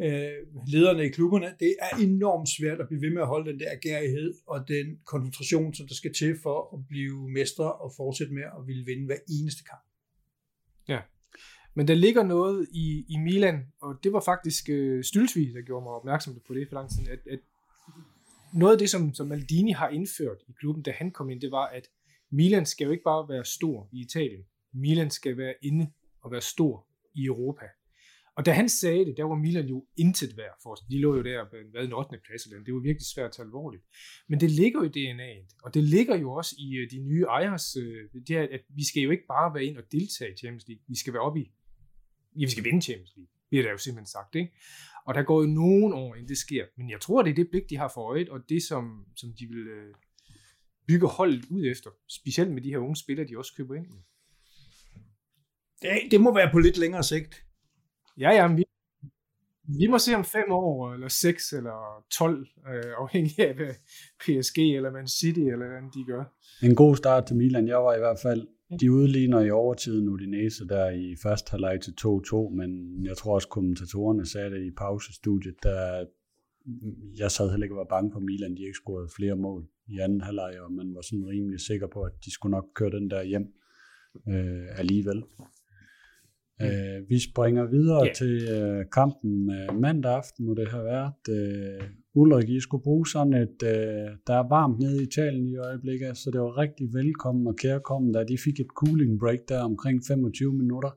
øh, 0.00 0.32
lederne 0.66 1.04
i 1.06 1.08
klubberne, 1.08 1.54
det 1.60 1.76
er 1.80 1.96
enormt 1.96 2.48
svært 2.48 2.80
at 2.80 2.88
blive 2.88 3.02
ved 3.02 3.10
med 3.10 3.22
at 3.22 3.28
holde 3.28 3.50
den 3.52 3.60
der 3.60 3.76
gærighed 3.76 4.34
og 4.46 4.68
den 4.68 4.98
koncentration, 5.04 5.74
som 5.74 5.88
der 5.88 5.94
skal 5.94 6.14
til 6.14 6.36
for 6.42 6.74
at 6.74 6.88
blive 6.88 7.30
mestre 7.30 7.72
og 7.72 7.92
fortsætte 7.96 8.34
med 8.34 8.42
at 8.42 8.66
ville 8.66 8.84
vinde 8.84 9.06
hver 9.06 9.18
eneste 9.28 9.64
kamp. 9.64 9.84
Ja, 10.88 11.00
men 11.74 11.88
der 11.88 11.94
ligger 11.94 12.22
noget 12.22 12.68
i, 12.72 13.04
i 13.08 13.16
Milan, 13.16 13.66
og 13.80 13.98
det 14.02 14.12
var 14.12 14.20
faktisk 14.20 14.68
øh, 14.68 15.04
Stylsvig, 15.04 15.54
der 15.54 15.62
gjorde 15.62 15.84
mig 15.84 15.92
opmærksom 15.92 16.40
på 16.46 16.54
det 16.54 16.68
for 16.68 16.74
lang 16.74 16.90
tid, 16.90 17.08
at, 17.08 17.18
at 17.30 17.38
noget 18.54 18.72
af 18.72 18.78
det, 18.78 18.90
som, 18.90 19.14
som 19.14 19.26
Maldini 19.26 19.72
har 19.72 19.88
indført 19.88 20.38
i 20.48 20.52
klubben, 20.60 20.82
da 20.82 20.90
han 20.90 21.10
kom 21.10 21.30
ind, 21.30 21.40
det 21.40 21.50
var, 21.50 21.66
at 21.66 21.88
Milan 22.30 22.66
skal 22.66 22.84
jo 22.84 22.90
ikke 22.90 23.04
bare 23.04 23.28
være 23.28 23.44
stor 23.44 23.88
i 23.92 24.00
Italien. 24.00 24.44
Milan 24.72 25.10
skal 25.10 25.36
være 25.36 25.54
inde 25.62 25.90
og 26.22 26.30
være 26.32 26.40
stor 26.40 26.86
i 27.14 27.24
Europa. 27.24 27.64
Og 28.38 28.46
da 28.46 28.52
han 28.52 28.68
sagde 28.68 29.04
det, 29.04 29.16
der 29.16 29.24
var 29.24 29.34
Milan 29.34 29.68
jo 29.68 29.86
intet 29.96 30.36
værd 30.36 30.56
for 30.62 30.70
os. 30.72 30.80
De 30.90 31.00
lå 31.00 31.16
jo 31.16 31.22
der 31.22 31.44
på 31.50 31.56
hvad, 31.70 31.84
en 31.84 31.92
8. 31.92 32.18
plads 32.26 32.44
eller 32.44 32.64
Det 32.64 32.74
var 32.74 32.80
virkelig 32.80 33.06
svært 33.14 33.26
at 33.26 33.32
tage 33.32 33.46
alvorligt. 33.46 33.84
Men 34.28 34.40
det 34.40 34.50
ligger 34.50 34.78
jo 34.80 34.86
i 34.90 34.94
DNA'et, 34.96 35.58
og 35.64 35.74
det 35.74 35.84
ligger 35.84 36.16
jo 36.16 36.32
også 36.32 36.56
i 36.58 36.76
øh, 36.76 36.90
de 36.90 36.98
nye 36.98 37.24
ejers, 37.24 37.76
øh, 37.76 38.22
det 38.28 38.36
er, 38.36 38.42
at 38.42 38.60
vi 38.68 38.84
skal 38.84 39.02
jo 39.02 39.10
ikke 39.10 39.26
bare 39.28 39.54
være 39.54 39.64
ind 39.64 39.76
og 39.76 39.84
deltage 39.92 40.32
i 40.32 40.36
Champions 40.36 40.68
League. 40.68 40.84
Vi 40.88 40.96
skal 40.96 41.12
være 41.12 41.22
oppe 41.22 41.40
i, 41.40 41.52
ja, 42.36 42.44
vi 42.44 42.50
skal 42.50 42.64
vinde 42.64 42.82
Champions 42.82 43.12
League, 43.16 43.32
bliver 43.48 43.62
der 43.64 43.70
jo 43.70 43.78
simpelthen 43.78 44.06
sagt. 44.06 44.34
Ikke? 44.34 44.52
Og 45.06 45.14
der 45.14 45.22
går 45.22 45.40
jo 45.42 45.46
nogle 45.46 45.94
år, 45.94 46.14
inden 46.14 46.28
det 46.28 46.38
sker. 46.38 46.64
Men 46.76 46.90
jeg 46.90 47.00
tror, 47.00 47.22
det 47.22 47.30
er 47.30 47.34
det 47.34 47.50
blik, 47.50 47.70
de 47.70 47.76
har 47.76 47.90
for 47.94 48.02
øjet, 48.12 48.28
og 48.28 48.40
det, 48.48 48.62
som, 48.62 49.06
som 49.16 49.28
de 49.38 49.46
vil 49.46 49.66
øh, 49.76 49.94
bygge 50.88 51.06
holdet 51.06 51.44
ud 51.50 51.66
efter. 51.66 51.90
Specielt 52.08 52.52
med 52.52 52.62
de 52.62 52.70
her 52.70 52.78
unge 52.78 52.96
spillere, 52.96 53.28
de 53.28 53.38
også 53.38 53.52
køber 53.56 53.74
ind. 53.74 53.86
Det, 55.82 56.10
det 56.10 56.20
må 56.20 56.34
være 56.34 56.50
på 56.52 56.58
lidt 56.58 56.78
længere 56.78 57.02
sigt. 57.02 57.47
Ja, 58.18 58.30
ja, 58.30 58.54
vi, 58.54 58.64
vi 59.80 59.86
må 59.86 59.98
se 59.98 60.14
om 60.14 60.24
fem 60.24 60.48
år, 60.50 60.92
eller 60.94 61.08
seks, 61.08 61.52
eller 61.52 62.04
12, 62.10 62.46
øh, 62.74 62.92
afhængig 62.98 63.38
af 63.38 63.54
hvad 63.54 63.74
PSG 64.20 64.58
eller 64.58 64.90
Man 64.90 65.08
City, 65.08 65.40
eller 65.40 65.66
hvad 65.68 65.82
de 65.94 66.04
gør. 66.06 66.24
En 66.62 66.74
god 66.74 66.96
start 66.96 67.26
til 67.26 67.36
Milan. 67.36 67.68
Jeg 67.68 67.78
var 67.78 67.94
i 67.94 67.98
hvert 67.98 68.18
fald, 68.22 68.46
de 68.80 68.92
udligner 68.92 69.40
i 69.40 69.50
overtiden 69.50 70.08
Udinese 70.08 70.68
der 70.68 70.90
i 70.90 71.16
første 71.22 71.50
halvleg 71.50 71.80
til 71.80 71.94
2-2, 72.00 72.48
men 72.54 73.04
jeg 73.04 73.16
tror 73.16 73.34
også 73.34 73.48
kommentatorerne 73.48 74.26
sagde 74.26 74.50
det 74.50 74.66
i 74.66 74.70
pausestudiet, 74.70 75.54
der 75.62 76.06
jeg 77.18 77.30
sad 77.30 77.50
heller 77.50 77.64
ikke 77.64 77.74
og 77.74 77.78
var 77.78 77.96
bange 77.96 78.12
for 78.12 78.20
Milan, 78.20 78.56
de 78.56 78.62
ikke 78.62 78.80
scorede 78.82 79.08
flere 79.16 79.36
mål 79.36 79.68
i 79.86 79.98
anden 79.98 80.20
halvleg, 80.20 80.60
og 80.60 80.72
man 80.72 80.94
var 80.94 81.00
sådan 81.00 81.28
rimelig 81.28 81.60
sikker 81.60 81.86
på, 81.86 82.02
at 82.02 82.12
de 82.24 82.32
skulle 82.32 82.50
nok 82.50 82.66
køre 82.74 82.90
den 82.90 83.10
der 83.10 83.22
hjem 83.22 83.46
øh, 84.28 84.78
alligevel. 84.78 85.22
Øh, 86.62 87.08
vi 87.08 87.18
springer 87.30 87.64
videre 87.66 88.04
yeah. 88.04 88.14
til 88.14 88.34
øh, 88.56 88.84
kampen 88.92 89.50
øh, 89.56 89.80
mandag 89.80 90.12
aften, 90.12 90.46
må 90.46 90.54
det 90.54 90.68
have 90.68 90.84
været. 90.84 91.22
Øh, 91.30 91.82
Ulrik, 92.14 92.48
I 92.48 92.60
skulle 92.60 92.82
bruge 92.82 93.06
sådan 93.06 93.32
et, 93.32 93.58
øh, 93.62 94.08
der 94.26 94.34
er 94.42 94.48
varmt 94.48 94.78
nede 94.78 95.00
i 95.00 95.06
Italien 95.06 95.46
i 95.48 95.56
øjeblikket, 95.56 96.16
så 96.16 96.30
det 96.30 96.40
var 96.40 96.58
rigtig 96.58 96.86
velkommen 96.92 97.46
og 97.46 97.56
kærkommen, 97.56 98.12
da 98.12 98.24
de 98.24 98.38
fik 98.44 98.60
et 98.60 98.72
cooling 98.80 99.20
break 99.20 99.38
der 99.48 99.60
omkring 99.60 100.02
25 100.08 100.52
minutter. 100.52 100.90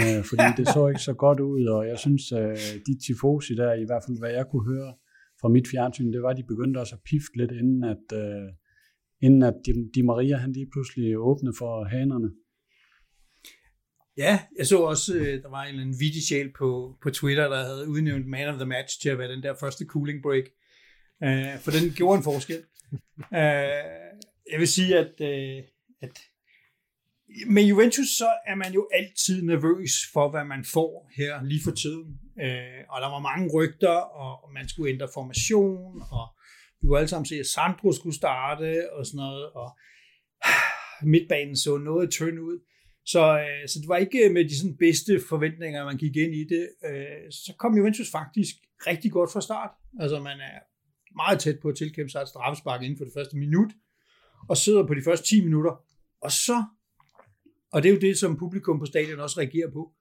Øh, 0.00 0.24
fordi 0.30 0.48
det 0.56 0.68
så 0.68 0.88
ikke 0.88 1.02
så 1.10 1.14
godt 1.14 1.40
ud, 1.40 1.64
og 1.66 1.88
jeg 1.88 1.98
synes, 1.98 2.32
øh, 2.32 2.56
de 2.86 2.94
tifosi 3.06 3.54
der, 3.54 3.72
i 3.72 3.84
hvert 3.84 4.02
fald 4.06 4.18
hvad 4.18 4.30
jeg 4.30 4.46
kunne 4.50 4.66
høre 4.74 4.92
fra 5.40 5.48
mit 5.48 5.68
fjernsyn, 5.72 6.12
det 6.12 6.22
var, 6.22 6.30
at 6.30 6.36
de 6.36 6.52
begyndte 6.52 6.78
også 6.78 6.94
at 6.94 7.02
pifte 7.10 7.36
lidt, 7.36 7.52
inden 7.52 7.84
at, 7.84 8.04
øh, 8.22 8.48
inden 9.26 9.42
at 9.42 9.54
Di, 9.66 9.72
Di 9.94 10.02
Maria 10.02 10.36
han 10.36 10.52
lige 10.52 10.70
pludselig 10.72 11.18
åbnede 11.18 11.54
for 11.58 11.84
hanerne. 11.84 12.30
Ja, 14.20 14.40
jeg 14.58 14.66
så 14.66 14.78
også, 14.78 15.14
øh, 15.14 15.42
der 15.42 15.48
var 15.48 15.62
en 15.62 15.68
eller 15.68 15.82
anden 15.82 16.00
vittig 16.00 16.22
sjæl 16.22 16.52
på, 16.52 16.96
på 17.02 17.10
Twitter, 17.10 17.48
der 17.48 17.64
havde 17.64 17.88
udnævnt 17.88 18.26
man 18.26 18.48
of 18.48 18.54
the 18.54 18.64
match 18.64 19.00
til 19.00 19.08
at 19.08 19.18
være 19.18 19.32
den 19.32 19.42
der 19.42 19.54
første 19.60 19.84
cooling 19.84 20.22
break. 20.22 20.44
Uh, 21.26 21.60
for 21.62 21.70
den 21.70 21.90
gjorde 21.96 22.16
en 22.16 22.24
forskel. 22.24 22.62
Uh, 23.16 23.38
jeg 24.52 24.58
vil 24.58 24.68
sige, 24.68 24.98
at, 24.98 25.12
uh, 25.20 25.64
at 26.00 26.14
med 27.46 27.62
Juventus, 27.62 28.08
så 28.08 28.28
er 28.46 28.54
man 28.54 28.72
jo 28.72 28.88
altid 28.92 29.42
nervøs 29.42 29.92
for, 30.12 30.30
hvad 30.30 30.44
man 30.44 30.64
får 30.64 31.10
her 31.16 31.42
lige 31.42 31.60
for 31.64 31.70
tiden. 31.70 32.08
Uh, 32.44 32.80
og 32.92 33.00
der 33.02 33.10
var 33.14 33.20
mange 33.30 33.50
rygter, 33.54 33.96
og 34.22 34.52
man 34.52 34.68
skulle 34.68 34.92
ændre 34.92 35.08
formation, 35.14 36.02
og 36.10 36.26
vi 36.80 36.86
kunne 36.86 36.98
alle 36.98 37.08
sammen 37.08 37.26
se, 37.26 37.34
at 37.34 37.46
Sandro 37.46 37.92
skulle 37.92 38.16
starte, 38.16 38.92
og 38.92 39.06
sådan 39.06 39.16
noget, 39.16 39.50
og 39.50 39.68
midtbanen 41.12 41.56
så 41.56 41.78
noget 41.78 42.10
tynd 42.10 42.38
ud. 42.40 42.58
Så, 43.06 43.38
øh, 43.38 43.68
så 43.68 43.78
det 43.80 43.88
var 43.88 43.96
ikke 43.96 44.18
øh, 44.18 44.32
med 44.32 44.44
de 44.44 44.58
sådan 44.58 44.76
bedste 44.76 45.20
forventninger, 45.28 45.84
man 45.84 45.96
gik 45.96 46.16
ind 46.16 46.34
i 46.34 46.44
det. 46.44 46.68
Øh, 46.84 47.30
så 47.30 47.54
kom 47.58 47.76
Juventus 47.76 48.10
faktisk 48.10 48.54
rigtig 48.86 49.12
godt 49.12 49.32
fra 49.32 49.40
start. 49.40 49.70
Altså 50.00 50.20
man 50.20 50.40
er 50.40 50.58
meget 51.16 51.40
tæt 51.40 51.58
på 51.62 51.68
at 51.68 51.76
tilkæmpe 51.76 52.10
sig 52.10 52.22
et 52.22 52.28
straffespark 52.28 52.82
inden 52.82 52.98
for 52.98 53.04
det 53.04 53.14
første 53.14 53.36
minut, 53.36 53.72
og 54.48 54.56
sidder 54.56 54.86
på 54.86 54.94
de 54.94 55.02
første 55.02 55.26
10 55.26 55.44
minutter. 55.44 55.84
Og 56.22 56.32
så, 56.32 56.64
og 57.72 57.82
det 57.82 57.88
er 57.88 57.92
jo 57.92 58.00
det, 58.00 58.18
som 58.18 58.36
publikum 58.36 58.78
på 58.78 58.86
stadion 58.86 59.20
også 59.20 59.40
reagerer 59.40 59.70
på, 59.70 59.92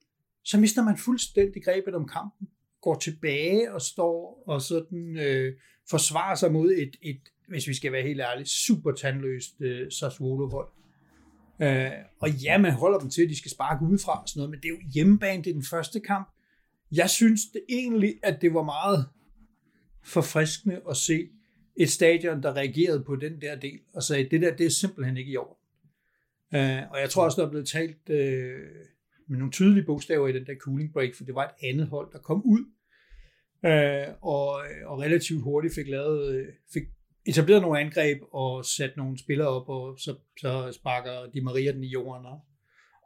så 0.44 0.60
mister 0.60 0.84
man 0.84 0.98
fuldstændig 0.98 1.64
grebet 1.64 1.96
om 1.96 2.08
kampen, 2.08 2.48
går 2.82 2.96
tilbage 2.96 3.74
og 3.74 3.82
står 3.82 4.44
og 4.48 4.62
sådan 4.62 5.18
øh, 5.18 5.54
forsvarer 5.90 6.36
sig 6.36 6.52
mod 6.52 6.72
et, 6.72 6.96
et, 7.02 7.22
hvis 7.48 7.68
vi 7.68 7.74
skal 7.74 7.92
være 7.92 8.04
helt 8.04 8.22
ærlige, 8.22 8.48
super 8.48 8.92
tandløst 8.92 9.62
øh, 9.62 9.92
Sassuolo-hold. 9.92 10.68
Øh, 11.62 11.92
og 12.20 12.32
ja, 12.32 12.58
man 12.58 12.72
holder 12.72 13.00
dem 13.00 13.10
til, 13.10 13.24
at 13.24 13.30
de 13.30 13.38
skal 13.38 13.52
sparke 13.52 13.86
udefra 13.86 14.22
og 14.22 14.30
sådan 14.30 14.40
noget, 14.40 14.50
men 14.50 14.60
det 14.60 14.66
er 14.66 14.74
jo 14.74 14.90
hjemmebane, 14.94 15.44
det 15.44 15.50
er 15.50 15.54
den 15.54 15.66
første 15.70 16.00
kamp. 16.00 16.30
Jeg 16.92 17.10
synes 17.10 17.42
det 17.54 17.62
egentlig, 17.70 18.20
at 18.24 18.42
det 18.42 18.54
var 18.54 18.64
meget 18.64 19.06
forfriskende 20.04 20.82
at 20.90 20.98
se 20.98 21.30
et 21.76 21.90
stadion, 21.90 22.44
der 22.44 22.56
reagerede 22.56 23.04
på 23.04 23.16
den 23.16 23.42
der 23.42 23.56
del, 23.56 23.80
og 23.94 24.04
sagde, 24.04 24.30
det 24.32 24.42
der, 24.42 24.56
det 24.56 24.66
er 24.66 24.70
simpelthen 24.70 25.18
ikke 25.18 25.32
i 25.32 25.38
orden. 25.38 25.56
Øh, 26.54 26.92
og 26.92 27.00
jeg 27.00 27.10
tror 27.10 27.26
også, 27.26 27.42
der 27.42 27.48
er 27.48 27.52
blevet 27.52 27.68
talt 27.68 28.10
øh, 28.10 28.60
med 29.28 29.38
nogle 29.38 29.52
tydelige 29.52 29.86
bogstaver 29.86 30.28
i 30.28 30.34
den 30.34 30.46
der 30.46 30.56
cooling 30.62 30.94
break, 30.94 31.16
for 31.16 31.24
det 31.24 31.36
var 31.36 31.44
et 31.44 31.70
andet 31.70 31.88
hold, 31.88 32.12
der 32.12 32.20
kom 32.20 32.42
ud, 32.46 32.66
øh, 33.66 34.14
og, 34.22 34.48
og 34.86 35.00
relativt 35.00 35.44
hurtigt 35.44 35.76
fik 35.76 35.88
lavet, 35.88 36.36
øh, 36.36 36.48
fik 36.74 36.84
etableret 37.30 37.62
nogle 37.62 37.80
angreb 37.80 38.18
og 38.32 38.66
sat 38.66 38.98
nogle 38.98 39.20
spillere 39.20 39.48
op, 39.48 39.70
og 39.70 40.00
så, 40.00 40.16
så 40.40 40.72
sparker 40.72 41.26
de 41.34 41.42
Maria 41.42 41.72
den 41.72 41.84
i 41.84 41.88
jorden, 41.88 42.26
og, 42.26 42.40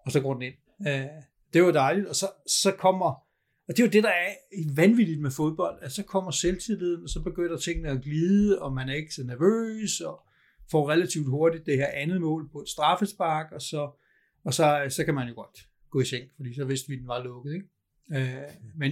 og 0.05 0.11
så 0.11 0.21
går 0.21 0.33
den 0.33 0.41
ind. 0.41 0.53
Øh, 0.87 1.07
det 1.53 1.63
var 1.63 1.71
dejligt, 1.71 2.07
og 2.07 2.15
så, 2.15 2.25
så 2.47 2.71
kommer, 2.71 3.05
og 3.67 3.77
det 3.77 3.79
er 3.79 3.83
jo 3.83 3.91
det, 3.91 4.03
der 4.03 4.09
er 4.09 4.33
vanvittigt 4.75 5.21
med 5.21 5.31
fodbold, 5.31 5.79
at 5.81 5.91
så 5.91 6.03
kommer 6.03 6.31
selvtilliden, 6.31 7.03
og 7.03 7.09
så 7.09 7.21
begynder 7.23 7.57
tingene 7.57 7.89
at 7.89 8.01
glide, 8.01 8.61
og 8.61 8.73
man 8.73 8.89
er 8.89 8.93
ikke 8.93 9.13
så 9.13 9.23
nervøs, 9.23 10.01
og 10.01 10.21
får 10.71 10.89
relativt 10.89 11.27
hurtigt 11.27 11.65
det 11.65 11.77
her 11.77 11.87
andet 11.93 12.21
mål 12.21 12.49
på 12.51 12.61
et 12.61 12.69
straffespark, 12.69 13.51
og 13.51 13.61
så, 13.61 13.91
og 14.45 14.53
så, 14.53 14.85
så 14.89 15.05
kan 15.05 15.13
man 15.13 15.27
jo 15.27 15.33
godt 15.35 15.59
gå 15.89 15.99
i 16.01 16.05
seng, 16.05 16.23
fordi 16.35 16.55
så 16.55 16.65
vidste 16.65 16.87
vi, 16.87 16.93
at 16.93 16.99
den 16.99 17.07
var 17.07 17.23
lukket. 17.23 17.53
Ikke? 17.53 17.67
Øh, 18.13 18.49
men 18.75 18.91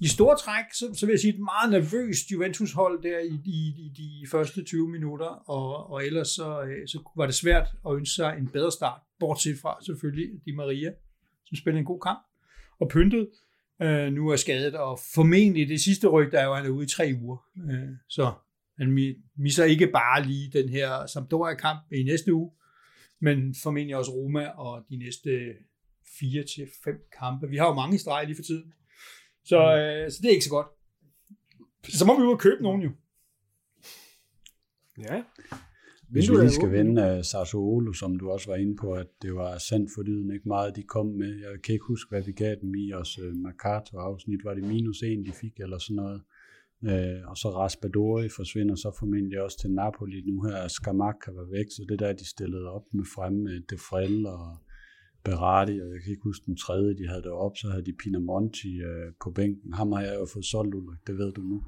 i 0.00 0.06
store 0.06 0.36
træk, 0.36 0.64
så, 0.74 0.94
så 0.94 1.06
vil 1.06 1.12
jeg 1.12 1.20
sige 1.20 1.34
et 1.34 1.40
meget 1.40 1.70
nervøst 1.70 2.30
Juventus-hold 2.30 3.02
der 3.02 3.18
i, 3.18 3.40
i, 3.44 3.74
i 3.78 3.88
de 3.96 4.26
første 4.30 4.64
20 4.64 4.88
minutter, 4.88 5.26
og, 5.26 5.90
og 5.90 6.06
ellers 6.06 6.28
så, 6.28 6.62
øh, 6.62 6.88
så 6.88 7.10
var 7.16 7.26
det 7.26 7.34
svært 7.34 7.68
at 7.88 7.96
ønske 7.96 8.14
sig 8.14 8.36
en 8.38 8.48
bedre 8.48 8.72
start, 8.72 9.00
bortset 9.20 9.58
fra 9.62 9.78
selvfølgelig 9.86 10.28
Di 10.44 10.52
Maria, 10.52 10.92
som 11.44 11.56
spillede 11.56 11.78
en 11.78 11.86
god 11.86 12.00
kamp, 12.00 12.18
og 12.80 12.88
pyntet, 12.88 13.28
øh, 13.82 14.12
nu 14.12 14.28
er 14.28 14.36
skadet, 14.36 14.74
og 14.74 14.98
formentlig 15.14 15.68
det 15.68 15.80
sidste 15.80 16.08
ryg, 16.08 16.32
der 16.32 16.40
er 16.40 16.44
jo, 16.44 16.54
han 16.54 16.66
er 16.66 16.70
ude 16.70 16.84
i 16.84 16.88
tre 16.88 17.14
uger, 17.22 17.36
øh, 17.70 17.88
så 18.08 18.32
han 18.78 19.14
misser 19.36 19.64
ikke 19.64 19.86
bare 19.86 20.22
lige 20.22 20.50
den 20.52 20.68
her 20.68 21.06
Sampdoria-kamp 21.06 21.80
i 21.92 22.02
næste 22.02 22.34
uge, 22.34 22.50
men 23.20 23.54
formentlig 23.62 23.96
også 23.96 24.10
Roma 24.10 24.46
og 24.48 24.84
de 24.90 24.96
næste 24.96 25.30
fire 26.20 26.44
til 26.44 26.68
fem 26.84 26.94
kampe. 27.18 27.48
Vi 27.48 27.56
har 27.56 27.66
jo 27.66 27.74
mange 27.74 27.94
i 27.94 27.98
streg 27.98 28.26
lige 28.26 28.36
for 28.36 28.42
tiden. 28.42 28.72
Så, 29.48 29.58
mm. 29.58 29.80
øh, 29.80 30.10
så 30.10 30.18
det 30.22 30.28
er 30.28 30.36
ikke 30.36 30.44
så 30.44 30.50
godt. 30.50 30.66
Så 31.98 32.04
må 32.06 32.20
vi 32.20 32.26
ud 32.26 32.32
og 32.32 32.38
købe 32.38 32.62
nogen 32.62 32.82
jo. 32.82 32.90
Ja. 34.98 35.22
Hvis 36.08 36.30
vi 36.30 36.36
lige 36.36 36.50
skal 36.50 36.72
vende 36.72 37.16
uh, 37.18 37.24
Sassuolo, 37.24 37.92
som 37.92 38.18
du 38.18 38.30
også 38.30 38.50
var 38.50 38.56
inde 38.56 38.76
på, 38.76 38.92
at 38.92 39.06
det 39.22 39.34
var 39.34 39.58
sandt 39.58 39.90
for 39.94 40.02
lyden, 40.02 40.30
ikke 40.30 40.48
meget 40.48 40.76
de 40.76 40.82
kom 40.82 41.06
med. 41.06 41.32
Jeg 41.40 41.62
kan 41.64 41.72
ikke 41.72 41.84
huske, 41.88 42.08
hvad 42.08 42.22
vi 42.22 42.32
gav 42.32 42.54
dem 42.62 42.74
i 42.74 42.92
os. 42.92 43.18
Uh, 43.18 43.32
Mercato-afsnit, 43.44 44.44
var 44.44 44.54
det 44.54 44.64
minus 44.64 45.02
1, 45.02 45.26
de 45.26 45.32
fik, 45.32 45.60
eller 45.60 45.78
sådan 45.78 45.96
noget. 45.96 46.20
Uh, 46.90 47.30
og 47.30 47.36
så 47.36 47.48
Raspadori 47.50 48.28
forsvinder 48.28 48.74
så 48.74 48.90
formentlig 48.98 49.42
også 49.42 49.58
til 49.60 49.70
Napoli 49.70 50.20
nu 50.20 50.42
her. 50.42 50.68
Skamaka 50.68 51.30
var 51.30 51.48
væk, 51.56 51.68
så 51.70 51.86
det 51.88 51.98
der, 51.98 52.12
de 52.12 52.28
stillede 52.28 52.70
op 52.70 52.86
med 52.92 53.04
fremme 53.14 53.38
med 53.42 53.60
Defrel 53.70 54.26
og 54.26 54.56
Berardi, 55.28 55.74
og 55.82 55.88
jeg 55.92 56.00
kan 56.02 56.10
ikke 56.14 56.28
huske 56.30 56.44
den 56.46 56.56
tredje, 56.56 56.90
de 57.00 57.08
havde 57.08 57.22
derop, 57.22 57.54
så 57.56 57.66
havde 57.70 57.84
de 57.88 57.94
Pinamonti 58.02 58.72
øh, 58.90 59.08
på 59.22 59.30
bænken. 59.30 59.72
Ham 59.72 59.92
har 59.92 60.02
jeg 60.08 60.14
jo 60.20 60.26
fået 60.32 60.44
solgt, 60.44 60.74
Ulrik, 60.74 61.00
det 61.06 61.14
ved 61.18 61.32
du 61.32 61.40
nu. 61.40 61.58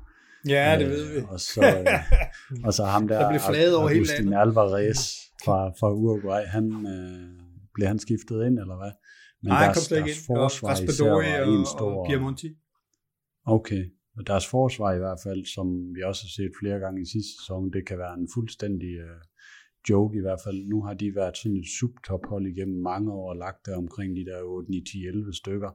Ja, 0.48 0.76
det 0.78 0.86
øh, 0.86 0.90
ved 0.90 1.04
vi. 1.14 1.20
Og 1.28 1.40
så, 1.40 1.60
øh, 1.78 1.86
og 2.66 2.72
så 2.74 2.84
ham 2.84 3.08
der, 3.08 3.18
der 3.20 3.28
blev 3.30 3.40
flaget 3.50 3.76
over 3.76 3.88
hele 3.88 4.06
landet. 4.06 4.34
Alvarez 4.42 5.00
fra, 5.44 5.58
fra 5.80 5.88
Uruguay, 5.92 6.42
han, 6.46 6.64
øh, 6.94 7.28
blev 7.74 7.86
han 7.88 7.98
skiftet 7.98 8.46
ind, 8.46 8.58
eller 8.64 8.76
hvad? 8.82 8.92
Men 9.42 9.48
Nej, 9.48 9.64
deres, 9.64 9.66
han 9.66 9.74
kom 9.74 9.82
slet 9.88 9.98
ikke 9.98 10.10
ind. 10.10 10.26
Forsvar 10.26 10.68
Raspadori 10.70 11.30
og, 11.42 11.48
en 11.54 11.66
stor, 11.76 11.90
og 12.00 12.06
Piemonti. 12.08 12.50
Okay, 13.56 13.82
og 14.16 14.26
deres 14.26 14.46
forsvar 14.46 14.90
i 14.94 14.98
hvert 15.04 15.20
fald, 15.26 15.42
som 15.56 15.66
vi 15.94 16.00
også 16.10 16.22
har 16.24 16.32
set 16.38 16.52
flere 16.60 16.78
gange 16.84 16.98
i 17.02 17.08
sidste 17.14 17.32
sæson, 17.38 17.72
det 17.74 17.82
kan 17.88 17.98
være 17.98 18.14
en 18.20 18.28
fuldstændig 18.34 18.92
øh, 19.06 19.20
joke 19.90 20.18
i 20.18 20.20
hvert 20.20 20.40
fald. 20.44 20.68
Nu 20.68 20.82
har 20.82 20.94
de 20.94 21.14
været 21.14 21.36
sådan 21.36 21.56
et 21.56 21.68
subtophold 21.78 22.46
igennem 22.46 22.82
mange 22.82 23.12
år 23.12 23.30
og 23.30 23.36
lagt 23.36 23.66
der 23.66 23.76
omkring 23.76 24.16
de 24.16 24.24
der 24.24 24.42
8, 24.42 24.70
9, 24.70 24.84
10, 24.84 25.06
11 25.06 25.34
stykker. 25.34 25.70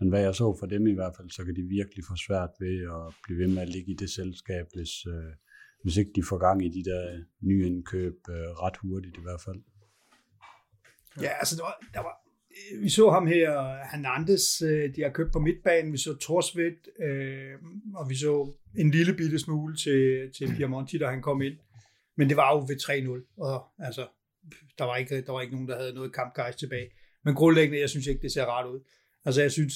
Men 0.00 0.08
hvad 0.08 0.22
jeg 0.22 0.34
så 0.34 0.56
for 0.58 0.66
dem 0.66 0.86
i 0.86 0.92
hvert 0.94 1.14
fald, 1.16 1.30
så 1.30 1.44
kan 1.44 1.56
de 1.56 1.62
virkelig 1.62 2.04
få 2.04 2.16
svært 2.26 2.50
ved 2.60 2.76
at 2.96 3.14
blive 3.24 3.38
ved 3.38 3.48
med 3.54 3.62
at 3.62 3.68
ligge 3.68 3.92
i 3.92 3.96
det 3.96 4.10
selskab, 4.10 4.66
hvis, 4.74 5.06
øh, 5.06 5.32
hvis 5.82 5.96
ikke 5.96 6.12
de 6.14 6.22
får 6.28 6.38
gang 6.38 6.64
i 6.64 6.68
de 6.68 6.84
der 6.90 7.02
nye 7.40 7.66
indkøb 7.66 8.16
øh, 8.28 8.34
ret 8.34 8.76
hurtigt 8.82 9.16
i 9.16 9.22
hvert 9.22 9.42
fald. 9.46 9.60
Ja, 11.22 11.30
altså 11.40 11.56
der 11.56 11.62
var, 11.62 11.76
der 11.94 12.00
var 12.00 12.14
øh, 12.50 12.82
vi 12.82 12.88
så 12.88 13.10
ham 13.10 13.26
her, 13.26 13.50
Hernandez, 13.90 14.62
øh, 14.62 14.94
de 14.96 15.02
har 15.02 15.10
købt 15.10 15.32
på 15.32 15.38
midtbanen, 15.38 15.92
vi 15.92 15.98
så 15.98 16.16
Torsvedt, 16.16 16.88
øh, 17.06 17.54
og 17.94 18.10
vi 18.10 18.14
så 18.14 18.52
en 18.76 18.90
lille 18.90 19.14
bitte 19.14 19.38
smule 19.38 19.76
til, 19.76 20.30
til 20.36 20.54
Piemonti, 20.56 20.98
da 20.98 21.06
han 21.06 21.22
kom 21.22 21.42
ind. 21.42 21.56
Men 22.16 22.28
det 22.28 22.36
var 22.36 22.52
jo 22.52 22.58
ved 22.58 22.76
3-0, 23.26 23.34
og 23.42 23.66
altså, 23.78 24.06
der 24.78 24.84
var, 24.84 24.96
ikke, 24.96 25.22
der 25.22 25.32
var 25.32 25.40
ikke 25.40 25.54
nogen, 25.54 25.68
der 25.68 25.76
havde 25.76 25.94
noget 25.94 26.14
kampgejst 26.14 26.58
tilbage. 26.58 26.90
Men 27.24 27.34
grundlæggende, 27.34 27.80
jeg 27.80 27.90
synes 27.90 28.06
ikke, 28.06 28.22
det 28.22 28.32
ser 28.32 28.44
rart 28.44 28.66
ud. 28.66 28.80
Altså, 29.24 29.40
jeg 29.42 29.52
synes, 29.52 29.74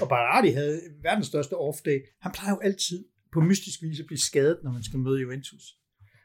og 0.00 0.08
Berardi 0.08 0.50
havde 0.50 0.80
verdens 1.02 1.26
største 1.26 1.54
off-day. 1.54 2.18
Han 2.20 2.32
plejer 2.32 2.52
jo 2.54 2.60
altid 2.60 3.04
på 3.32 3.40
mystisk 3.40 3.82
vis 3.82 4.00
at 4.00 4.06
blive 4.06 4.18
skadet, 4.18 4.58
når 4.64 4.72
man 4.72 4.82
skal 4.82 4.98
møde 4.98 5.20
Juventus. 5.20 5.64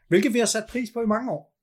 Hvilket 0.08 0.34
vi 0.34 0.38
har 0.38 0.46
sat 0.46 0.64
pris 0.68 0.90
på 0.92 1.00
i 1.00 1.06
mange 1.06 1.32
år. 1.32 1.54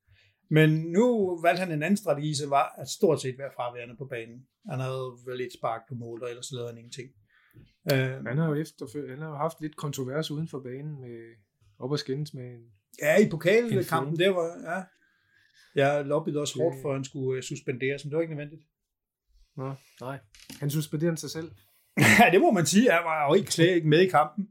Men 0.50 0.70
nu 0.70 1.04
valgte 1.42 1.60
han 1.60 1.72
en 1.72 1.82
anden 1.82 1.96
strategi, 1.96 2.34
som 2.34 2.50
var 2.50 2.74
at 2.78 2.88
stort 2.88 3.20
set 3.22 3.38
være 3.38 3.50
fraværende 3.56 3.96
på 3.96 4.04
banen. 4.04 4.46
Han 4.70 4.80
havde 4.80 5.08
vel 5.26 5.38
lidt 5.38 5.52
spark 5.58 5.80
på 5.88 5.94
mål, 5.94 6.22
og 6.22 6.28
ellers 6.30 6.52
lavede 6.52 6.68
han 6.68 6.78
ingenting. 6.78 7.08
Uh, 7.92 8.26
han 8.26 8.38
har 8.38 8.48
jo 8.48 8.54
efter, 8.54 9.08
han 9.10 9.18
har 9.18 9.36
haft 9.36 9.60
lidt 9.60 9.76
kontrovers 9.76 10.30
uden 10.30 10.48
for 10.48 10.60
banen 10.60 11.00
med 11.00 11.18
op 11.78 11.90
og 11.90 11.98
skændes 11.98 12.34
med 12.34 12.44
en, 12.44 12.64
Ja, 13.00 13.26
i 13.26 13.28
pokalkampen, 13.28 14.18
der 14.18 14.30
var, 14.30 14.74
ja. 14.74 14.82
Jeg 15.74 16.04
lobbyede 16.04 16.40
også 16.40 16.58
hårdt 16.58 16.76
for, 16.82 16.88
at 16.88 16.94
han 16.94 17.04
skulle 17.04 17.38
uh, 17.38 17.42
suspenderes, 17.42 18.04
men 18.04 18.10
det 18.10 18.16
var 18.16 18.22
ikke 18.22 18.34
nødvendigt. 18.34 18.62
Nå, 19.56 19.74
nej. 20.00 20.18
Han 20.60 20.70
suspenderede 20.70 21.16
sig 21.16 21.30
selv. 21.30 21.50
ja, 22.20 22.30
det 22.32 22.40
må 22.40 22.50
man 22.50 22.66
sige. 22.66 22.90
Han 22.90 23.04
var 23.04 23.28
jo 23.28 23.34
ikke, 23.34 23.52
slet 23.52 23.74
ikke 23.74 23.88
med 23.88 24.00
i 24.00 24.08
kampen. 24.08 24.48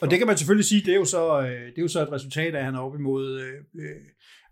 Og 0.00 0.10
det 0.10 0.18
kan 0.18 0.26
man 0.26 0.36
selvfølgelig 0.36 0.68
sige, 0.68 0.80
det 0.80 0.92
er 0.92 0.96
jo 0.96 1.04
så, 1.04 1.40
øh, 1.40 1.66
det 1.66 1.78
er 1.78 1.82
jo 1.82 1.88
så 1.88 2.02
et 2.02 2.12
resultat 2.12 2.54
af, 2.54 2.58
at 2.58 2.64
han 2.64 2.74
er 2.74 2.80
op 2.80 2.94
imod 2.94 3.40
øh, 3.74 3.94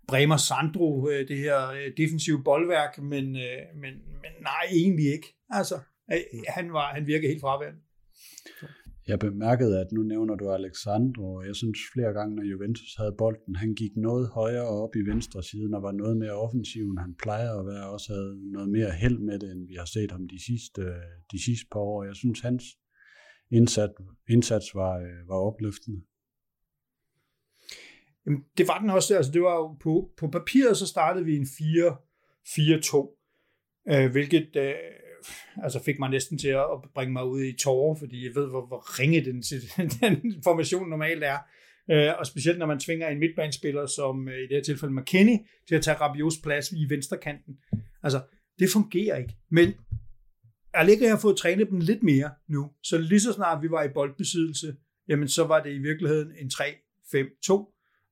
Bremer 0.07 0.37
Sandro, 0.37 1.09
øh, 1.09 1.27
det 1.27 1.37
her 1.37 1.67
øh, 1.69 1.91
defensive 1.97 2.43
boldværk, 2.43 2.97
men, 2.97 3.35
øh, 3.35 3.61
men, 3.75 3.93
men 3.93 4.31
nej, 4.41 4.63
egentlig 4.71 5.13
ikke. 5.13 5.35
Altså, 5.49 5.79
øh, 6.13 6.19
han, 6.47 6.73
var, 6.73 6.93
han 6.93 7.07
virker 7.07 7.27
helt 7.27 7.41
fraværende. 7.41 7.79
Jeg 9.07 9.19
bemærkede, 9.19 9.79
at 9.79 9.91
nu 9.91 10.03
nævner 10.03 10.35
du 10.35 10.49
Alexandro, 10.49 11.33
og 11.33 11.47
jeg 11.47 11.55
synes 11.55 11.79
flere 11.93 12.13
gange, 12.13 12.35
når 12.35 12.43
Juventus 12.43 12.95
havde 12.95 13.15
bolden, 13.17 13.55
han 13.55 13.75
gik 13.75 13.95
noget 13.95 14.29
højere 14.29 14.67
op 14.67 14.95
i 14.95 15.09
venstre 15.11 15.43
side, 15.43 15.75
og 15.75 15.83
var 15.83 15.91
noget 15.91 16.17
mere 16.17 16.31
offensiv, 16.31 16.89
end 16.89 16.99
han 16.99 17.15
plejer 17.15 17.59
at 17.59 17.65
være, 17.65 17.89
også 17.89 18.13
havde 18.13 18.51
noget 18.51 18.69
mere 18.69 18.91
held 18.91 19.19
med 19.19 19.39
det, 19.39 19.51
end 19.51 19.67
vi 19.67 19.75
har 19.75 19.85
set 19.85 20.11
ham 20.11 20.27
de 20.27 20.45
sidste, 20.45 20.81
de 21.31 21.43
sidste 21.45 21.67
par 21.71 21.79
år. 21.79 22.03
Jeg 22.03 22.15
synes, 22.15 22.39
hans 22.39 22.63
indsats, 23.51 23.93
indsats 24.29 24.75
var, 24.75 24.99
øh, 24.99 25.27
var 25.27 25.35
opløftende. 25.35 26.01
Jamen, 28.25 28.43
det 28.57 28.67
var 28.67 28.79
den 28.79 28.89
også. 28.89 29.15
Altså, 29.15 29.31
det 29.31 29.41
var 29.41 29.55
jo 29.55 29.73
på, 29.73 30.11
på 30.17 30.27
papiret, 30.27 30.77
så 30.77 30.87
startede 30.87 31.25
vi 31.25 31.35
en 31.35 31.45
4-4-2, 31.45 31.51
øh, 33.91 34.11
hvilket 34.11 34.55
øh, 34.55 34.73
altså 35.63 35.83
fik 35.83 35.99
mig 35.99 36.09
næsten 36.09 36.37
til 36.37 36.47
at 36.47 36.65
bringe 36.95 37.13
mig 37.13 37.25
ud 37.25 37.43
i 37.43 37.57
tårer, 37.57 37.95
fordi 37.95 38.25
jeg 38.25 38.35
ved, 38.35 38.49
hvor, 38.49 38.67
hvor 38.67 38.99
ringe 38.99 39.25
den, 39.25 39.43
den 40.01 40.43
formation 40.43 40.89
normalt 40.89 41.23
er. 41.23 41.37
Øh, 41.91 42.13
og 42.19 42.27
specielt 42.27 42.59
når 42.59 42.65
man 42.65 42.79
tvinger 42.79 43.07
en 43.07 43.19
midtbanespiller, 43.19 43.85
som 43.85 44.29
øh, 44.29 44.37
i 44.37 44.41
det 44.41 44.51
her 44.51 44.63
tilfælde 44.63 44.93
McKinney, 44.93 45.37
til 45.67 45.75
at 45.75 45.83
tage 45.83 45.97
Rabios 45.97 46.37
plads 46.43 46.71
i 46.71 46.85
venstrekanten. 46.89 47.57
Altså, 48.03 48.21
det 48.59 48.69
fungerer 48.69 49.17
ikke. 49.17 49.35
Men 49.51 49.73
Allegri 50.73 51.05
har 51.05 51.17
fået 51.17 51.37
trænet 51.37 51.69
dem 51.69 51.79
lidt 51.79 52.03
mere 52.03 52.31
nu, 52.47 52.71
så 52.83 52.97
lige 52.97 53.19
så 53.19 53.33
snart 53.33 53.63
vi 53.63 53.71
var 53.71 53.83
i 53.83 53.89
boldbesiddelse, 53.93 54.75
jamen 55.07 55.27
så 55.27 55.43
var 55.43 55.63
det 55.63 55.73
i 55.73 55.77
virkeligheden 55.77 56.31
en 56.41 56.51
3-5-2, 56.53 57.53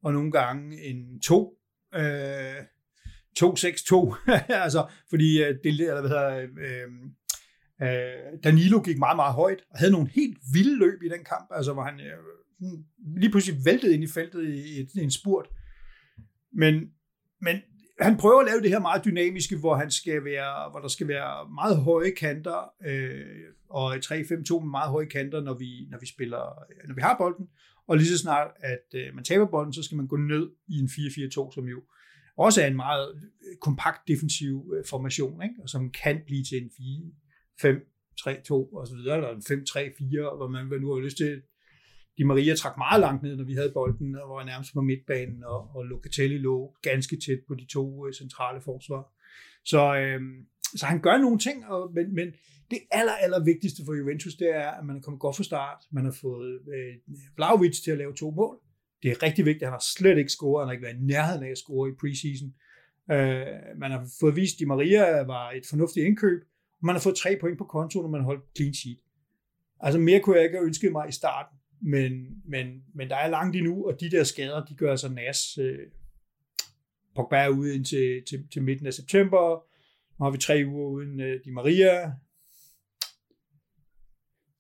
og 0.04 0.14
nogle 0.14 0.32
gange 0.32 0.82
en 0.82 1.22
2, 1.22 1.58
øh, 1.96 2.02
2-6-2, 3.40 4.16
altså 4.66 4.88
fordi 5.10 5.44
øh, 5.44 5.56
det, 5.64 5.80
eller 5.80 6.02
hvad 6.02 6.10
hedder, 6.10 6.48
øh, 6.66 6.90
øh, 7.82 8.40
Danilo 8.44 8.82
gik 8.82 8.98
meget, 8.98 9.16
meget 9.16 9.34
højt, 9.34 9.62
og 9.70 9.80
havde 9.80 9.92
nogle 9.92 10.10
helt 10.10 10.38
vilde 10.54 10.78
løb 10.78 11.04
i 11.04 11.10
den 11.10 11.24
kamp, 11.26 11.48
altså 11.52 11.74
hvor 11.74 11.84
han 11.84 12.00
øh, 12.00 12.18
lige 13.18 13.32
pludselig 13.32 13.60
væltede 13.66 13.94
ind 13.94 14.04
i 14.04 14.08
feltet 14.08 14.44
i, 14.50 14.82
et, 14.82 14.90
i 14.96 15.04
en 15.04 15.12
spurt. 15.12 15.48
Men, 16.54 16.74
men 17.42 17.56
han 18.00 18.18
prøver 18.18 18.40
at 18.40 18.48
lave 18.48 18.62
det 18.62 18.70
her 18.70 18.80
meget 18.80 19.06
dynamiske, 19.06 19.58
hvor 19.58 19.76
han 19.76 19.92
skal 19.92 20.26
være, 20.26 20.72
hvor 20.72 20.80
der 20.80 20.88
skal 20.88 21.08
være 21.08 21.50
meget 21.54 21.78
høje 21.78 22.12
kanter, 22.12 22.74
øh, 22.86 23.26
og 23.70 23.96
3-5-2 23.96 24.60
med 24.60 24.70
meget 24.70 24.92
høje 24.92 25.06
kanter, 25.06 25.42
når 25.42 25.54
vi, 25.54 25.88
når 25.92 26.00
vi 26.00 26.06
spiller, 26.06 26.44
når 26.88 26.96
vi 26.96 27.02
har 27.02 27.18
bolden, 27.18 27.48
og 27.88 27.98
lige 27.98 28.08
så 28.08 28.18
snart, 28.18 28.52
at 28.60 28.88
øh, 28.96 29.16
man 29.16 29.24
taber 29.24 29.46
bolden, 29.46 29.74
så 29.74 29.84
skal 29.84 29.98
man 29.98 30.08
gå 30.08 30.18
ned 30.18 30.50
i 30.68 30.80
en 30.80 30.86
4-4-2, 30.86 31.54
som 31.54 31.66
jo 31.66 31.82
også 32.38 32.62
er 32.62 32.68
en 32.68 32.76
meget 32.76 33.16
øh, 33.16 33.58
kompakt 33.62 34.08
defensiv 34.08 34.74
øh, 34.78 34.86
formation, 34.90 35.44
ikke? 35.44 35.56
og 35.64 35.70
som 35.70 35.92
kan 35.92 36.22
blive 36.26 36.44
til 36.44 36.58
en 36.64 36.70
4-5-3-2 37.62 38.54
og 38.54 38.88
så 38.88 38.96
videre, 38.96 39.16
eller 39.16 39.30
en 39.30 39.42
5-3-4, 39.42 40.36
hvor 40.36 40.48
man 40.48 40.82
nu 40.82 40.94
har 40.94 41.00
lyst 41.00 41.18
til. 41.18 41.42
Di 42.18 42.24
Maria 42.24 42.56
trak 42.56 42.78
meget 42.78 43.00
langt 43.02 43.24
ned, 43.24 43.36
når 43.36 43.44
vi 43.44 43.54
havde 43.54 43.72
bolden, 43.74 44.16
og 44.16 44.30
var 44.30 44.44
nærmest 44.44 44.74
på 44.74 44.82
midtbanen, 44.82 45.44
og, 45.44 45.76
og 45.76 45.86
Locatelli 45.86 46.38
lå 46.38 46.76
ganske 46.82 47.18
tæt 47.26 47.40
på 47.48 47.56
de 47.56 47.66
to 47.66 48.08
øh, 48.08 48.14
centrale 48.14 48.62
forsvar. 48.62 49.04
Så, 49.66 49.96
øh, 49.96 50.22
så 50.76 50.86
han 50.86 51.02
gør 51.02 51.18
nogle 51.18 51.40
ting, 51.40 51.66
og, 51.66 51.94
men, 51.94 52.16
men 52.16 52.28
det 52.72 52.80
aller, 52.92 53.14
aller 53.14 53.44
vigtigste 53.44 53.82
for 53.86 53.94
Juventus, 53.94 54.36
det 54.36 54.56
er, 54.56 54.70
at 54.72 54.86
man 54.86 54.96
er 54.96 55.02
kommet 55.02 55.20
godt 55.20 55.36
fra 55.36 55.44
start. 55.44 55.80
Man 55.92 56.06
har 56.06 56.16
fået 56.22 56.54
øh, 56.76 57.16
Vlaovic 57.36 57.84
til 57.84 57.92
at 57.92 57.98
lave 57.98 58.16
to 58.16 58.32
mål. 58.32 58.60
Det 59.06 59.12
er 59.12 59.24
rigtig 59.24 59.46
vigtigt. 59.46 59.64
Han 59.64 59.74
har 59.74 59.86
slet 59.96 60.18
ikke 60.18 60.30
scoret. 60.30 60.62
Han 60.64 60.68
har 60.68 60.74
ikke 60.74 60.86
været 60.86 60.96
i 60.96 61.06
nærheden 61.06 61.44
af 61.44 61.50
at 61.50 61.58
score 61.58 61.90
i 61.90 61.94
preseason. 62.02 62.54
Øh, 63.12 63.80
man 63.80 63.92
har 63.92 64.08
fået 64.20 64.36
vist, 64.36 64.56
at 64.56 64.60
Di 64.60 64.66
Maria 64.66 65.24
var 65.24 65.52
et 65.52 65.66
fornuftigt 65.70 66.06
indkøb. 66.06 66.42
Og 66.80 66.86
man 66.86 66.96
har 66.96 67.00
fået 67.00 67.16
tre 67.16 67.38
point 67.42 67.58
på 67.58 67.64
konto, 67.64 68.02
når 68.02 68.10
man 68.10 68.22
har 68.22 68.26
holdt 68.26 68.44
clean 68.58 68.74
sheet. 68.74 69.00
Altså 69.80 70.00
mere 70.00 70.20
kunne 70.20 70.36
jeg 70.36 70.44
ikke 70.44 70.58
have 70.58 70.66
ønsket 70.66 70.92
mig 70.92 71.10
i 71.10 71.12
starten. 71.12 71.58
Men, 71.82 72.12
men, 72.46 72.84
men 72.96 73.10
der 73.10 73.16
er 73.16 73.28
langt 73.28 73.56
endnu, 73.56 73.88
og 73.88 74.00
de 74.00 74.12
der 74.12 74.24
skader, 74.24 74.66
de 74.66 74.76
gør 74.76 74.92
altså 74.92 75.10
nas. 75.10 75.58
Øh, 75.58 75.80
Pogba 77.16 77.38
er 77.38 77.50
ude 77.50 77.76
indtil 77.76 78.24
til, 78.30 78.48
til 78.54 78.64
midten 78.64 78.88
af 78.88 78.94
september. 78.94 79.64
Nu 80.20 80.24
har 80.26 80.32
vi 80.32 80.38
tre 80.38 80.64
uger 80.68 80.90
uden 80.90 81.20
øh, 81.20 81.40
Di 81.46 81.52
Maria. 81.52 82.12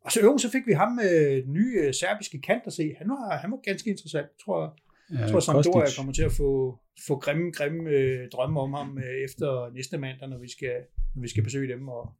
Og 0.05 0.11
så, 0.11 0.21
jo, 0.21 0.37
så 0.37 0.51
fik 0.51 0.67
vi 0.67 0.73
ham 0.73 0.91
med 0.91 1.43
den 1.43 1.53
nye 1.53 1.87
uh, 1.87 1.93
serbiske 1.93 2.41
kant 2.41 2.63
at 2.65 2.73
se. 2.73 2.95
Han 2.97 3.09
var, 3.09 3.37
han 3.37 3.51
var 3.51 3.57
ganske 3.57 3.89
interessant, 3.89 4.27
tror 4.45 4.61
jeg. 4.61 4.71
Ja, 5.11 5.19
jeg 5.19 5.31
tror, 5.31 5.39
Sampdoria 5.39 5.95
kommer 5.97 6.13
til 6.13 6.23
at 6.23 6.31
få, 6.31 6.79
få 7.07 7.19
grimme, 7.19 7.51
grimme 7.51 7.89
øh, 7.89 8.29
drømme 8.31 8.59
om 8.59 8.73
ham 8.73 8.97
øh, 8.97 9.23
efter 9.23 9.73
næste 9.73 9.97
mandag, 9.97 10.29
når 10.29 10.37
vi 10.37 10.51
skal, 10.51 10.75
når 11.15 11.21
vi 11.21 11.27
skal 11.27 11.43
besøge 11.43 11.73
dem. 11.73 11.87
Og 11.87 12.13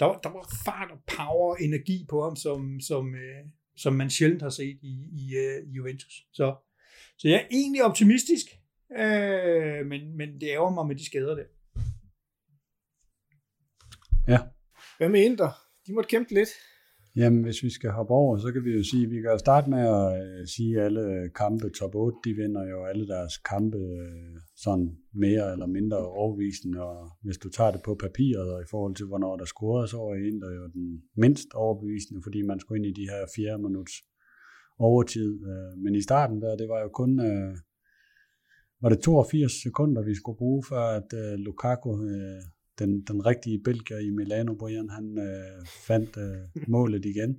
der, 0.00 0.06
var, 0.06 0.18
der 0.18 0.28
var 0.28 0.48
fart 0.64 0.90
og 0.90 0.98
power 1.16 1.50
og 1.50 1.62
energi 1.62 2.06
på 2.08 2.22
ham, 2.22 2.36
som, 2.36 2.80
som, 2.80 3.14
øh, 3.14 3.44
som 3.76 3.92
man 3.92 4.10
sjældent 4.10 4.42
har 4.42 4.48
set 4.48 4.78
i, 4.82 4.94
i, 5.12 5.36
øh, 5.36 5.68
i 5.68 5.72
Juventus. 5.72 6.26
Så, 6.32 6.56
så 7.18 7.28
jeg 7.28 7.36
er 7.36 7.46
egentlig 7.50 7.84
optimistisk, 7.84 8.46
øh, 8.98 9.86
men, 9.86 10.16
men 10.16 10.40
det 10.40 10.48
ærger 10.48 10.70
mig 10.70 10.86
med 10.86 10.96
de 10.96 11.06
skader 11.06 11.34
der. 11.34 11.46
Ja. 14.28 14.38
Hvad 14.98 15.08
med 15.08 15.24
Inter? 15.24 15.50
De 15.86 15.94
måtte 15.94 16.08
kæmpe 16.08 16.34
lidt. 16.34 16.48
Jamen, 17.16 17.42
hvis 17.42 17.62
vi 17.62 17.70
skal 17.70 17.90
hoppe 17.90 18.14
over, 18.14 18.36
så 18.36 18.52
kan 18.52 18.64
vi 18.64 18.72
jo 18.78 18.82
sige, 18.84 19.04
at 19.04 19.10
vi 19.10 19.20
kan 19.20 19.38
starte 19.38 19.70
med 19.70 19.82
at 19.98 20.08
øh, 20.22 20.46
sige, 20.46 20.72
at 20.78 20.84
alle 20.84 21.30
kampe, 21.42 21.68
top 21.70 21.94
8, 21.94 22.18
de 22.24 22.32
vinder 22.42 22.64
jo 22.72 22.84
alle 22.84 23.06
deres 23.06 23.38
kampe 23.38 23.78
øh, 23.78 24.36
sådan 24.64 24.88
mere 25.24 25.52
eller 25.52 25.66
mindre 25.66 25.98
overbevisende, 25.98 26.78
og 26.82 27.10
hvis 27.22 27.38
du 27.38 27.48
tager 27.50 27.70
det 27.70 27.82
på 27.84 27.94
papiret, 28.04 28.48
og 28.54 28.62
i 28.62 28.70
forhold 28.70 28.94
til, 28.94 29.06
hvornår 29.06 29.36
der 29.36 29.44
scorede, 29.44 29.88
så 29.88 29.96
var 29.96 30.14
der 30.44 30.52
jo 30.60 30.66
den 30.76 31.02
mindst 31.16 31.48
overbevisende, 31.54 32.20
fordi 32.22 32.42
man 32.42 32.60
skulle 32.60 32.78
ind 32.78 32.86
i 32.86 33.00
de 33.00 33.10
her 33.12 33.22
fjerde 33.36 33.62
minuts 33.62 33.94
overtid. 34.78 35.30
Øh, 35.50 35.72
men 35.82 35.94
i 35.94 36.02
starten 36.02 36.42
der, 36.42 36.56
det 36.56 36.68
var 36.68 36.80
jo 36.80 36.88
kun, 36.88 37.10
var 38.82 38.88
det 38.88 39.00
82 39.00 39.52
sekunder, 39.62 40.02
vi 40.02 40.14
skulle 40.14 40.38
bruge, 40.38 40.62
for 40.68 40.80
at 40.98 41.38
Lukaku 41.46 41.90
den, 42.78 43.02
den 43.04 43.26
rigtige 43.26 43.60
belgier 43.64 43.98
i 43.98 44.10
Milano, 44.10 44.54
Brian, 44.54 44.88
han 44.88 45.18
øh, 45.18 45.66
fandt 45.86 46.16
øh, 46.16 46.62
målet 46.74 47.04
igen. 47.04 47.36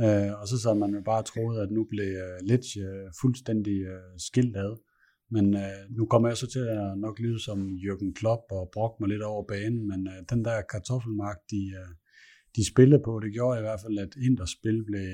Øh, 0.00 0.40
og 0.40 0.48
så 0.48 0.58
sad 0.58 0.74
man 0.74 0.94
jo 0.94 1.02
bare 1.04 1.22
troet, 1.22 1.60
at 1.60 1.70
nu 1.70 1.84
blev 1.84 2.12
øh, 2.26 2.38
Litch 2.48 2.78
øh, 2.78 3.06
fuldstændig 3.20 3.78
øh, 3.82 4.18
skilt 4.18 4.56
ad. 4.56 4.72
Men 5.30 5.54
øh, 5.54 5.82
nu 5.96 6.06
kommer 6.06 6.28
jeg 6.28 6.36
så 6.36 6.46
til 6.46 6.64
at 6.78 6.98
nok 6.98 7.18
lyde 7.18 7.40
som 7.42 7.58
Jürgen 7.84 8.12
Klopp 8.12 8.42
og 8.50 8.70
brokke 8.72 8.96
mig 9.00 9.08
lidt 9.08 9.22
over 9.22 9.44
banen, 9.52 9.88
men 9.88 10.06
øh, 10.06 10.20
den 10.30 10.44
der 10.44 10.62
kartoffelmark, 10.72 11.38
de, 11.50 11.62
øh, 11.80 11.92
de 12.56 12.62
spillede 12.72 13.02
på, 13.04 13.20
det 13.22 13.32
gjorde 13.32 13.58
i 13.58 13.62
hvert 13.62 13.80
fald, 13.84 13.98
at 13.98 14.12
Inders 14.26 14.50
spil 14.50 14.84
blev 14.84 15.08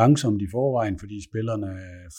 langsomt 0.00 0.42
i 0.42 0.48
forvejen, 0.50 0.98
fordi 0.98 1.24
spillerne, 1.28 1.70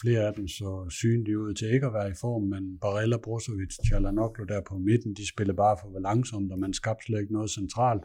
flere 0.02 0.22
af 0.28 0.34
dem 0.34 0.48
så 0.48 0.88
synlige 0.90 1.40
ud 1.40 1.54
til 1.54 1.74
ikke 1.74 1.86
at 1.86 1.94
være 1.94 2.10
i 2.10 2.20
form, 2.22 2.44
men 2.44 2.80
Barella, 2.80 3.18
Brozovic, 3.18 3.74
Chalanoglu 3.88 4.44
der 4.46 4.62
på 4.70 4.78
midten, 4.78 5.14
de 5.14 5.30
spillede 5.30 5.58
bare 5.58 5.78
for 5.82 6.00
langsomt, 6.00 6.52
og 6.52 6.60
man 6.60 6.74
skabte 6.74 7.06
slet 7.06 7.22
ikke 7.22 7.34
noget 7.34 7.50
centralt. 7.50 8.04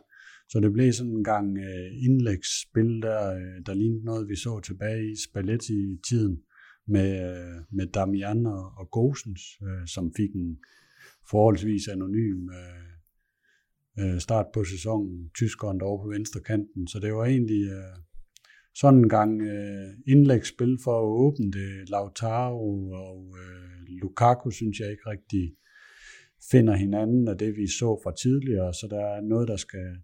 Så 0.49 0.61
det 0.61 0.73
blev 0.73 0.93
sådan 0.93 1.13
en 1.13 1.25
gang 1.25 1.59
øh, 1.59 1.89
indlægsspil, 2.07 3.03
der, 3.03 3.35
øh, 3.35 3.57
der 3.67 3.75
lignede 3.75 4.05
noget, 4.05 4.29
vi 4.29 4.37
så 4.37 4.61
tilbage 4.61 5.13
i 5.13 5.15
Spalletti-tiden 5.27 6.37
med, 6.87 7.11
øh, 7.31 7.57
med 7.77 7.87
Damian 7.87 8.47
og, 8.47 8.65
og 8.81 8.91
Gosens, 8.91 9.43
som 9.95 10.13
fik 10.17 10.33
en 10.35 10.59
forholdsvis 11.31 11.89
anonym 11.89 12.49
start 14.19 14.47
på 14.55 14.65
sæsonen, 14.65 15.31
tyskeren 15.35 15.81
derovre 15.81 16.05
på 16.05 16.09
venstre 16.09 16.41
kanten, 16.41 16.87
så 16.89 16.99
det 16.99 17.15
var 17.15 17.25
egentlig 17.25 17.63
sådan 18.75 18.99
en 18.99 19.09
gang 19.09 19.43
øh, 19.43 19.89
indlægsspil 20.07 20.79
for 20.85 20.99
at 21.01 21.05
åbne 21.05 21.53
det. 21.53 21.89
Lautaro 21.91 22.91
og 22.91 23.35
øh, 23.39 23.87
Lukaku 23.89 24.51
synes 24.51 24.81
jeg 24.81 24.91
ikke 24.91 25.11
rigtig 25.11 25.55
finder 26.51 26.77
hinanden 26.77 27.29
af 27.29 27.39
det, 27.39 27.57
vi 27.57 27.67
så 27.67 28.01
fra 28.03 28.15
tidligere, 28.23 28.75
så 28.75 28.87
der 28.91 29.01
er 29.01 29.21
noget, 29.21 29.49
der 29.49 29.57
skal 29.57 29.97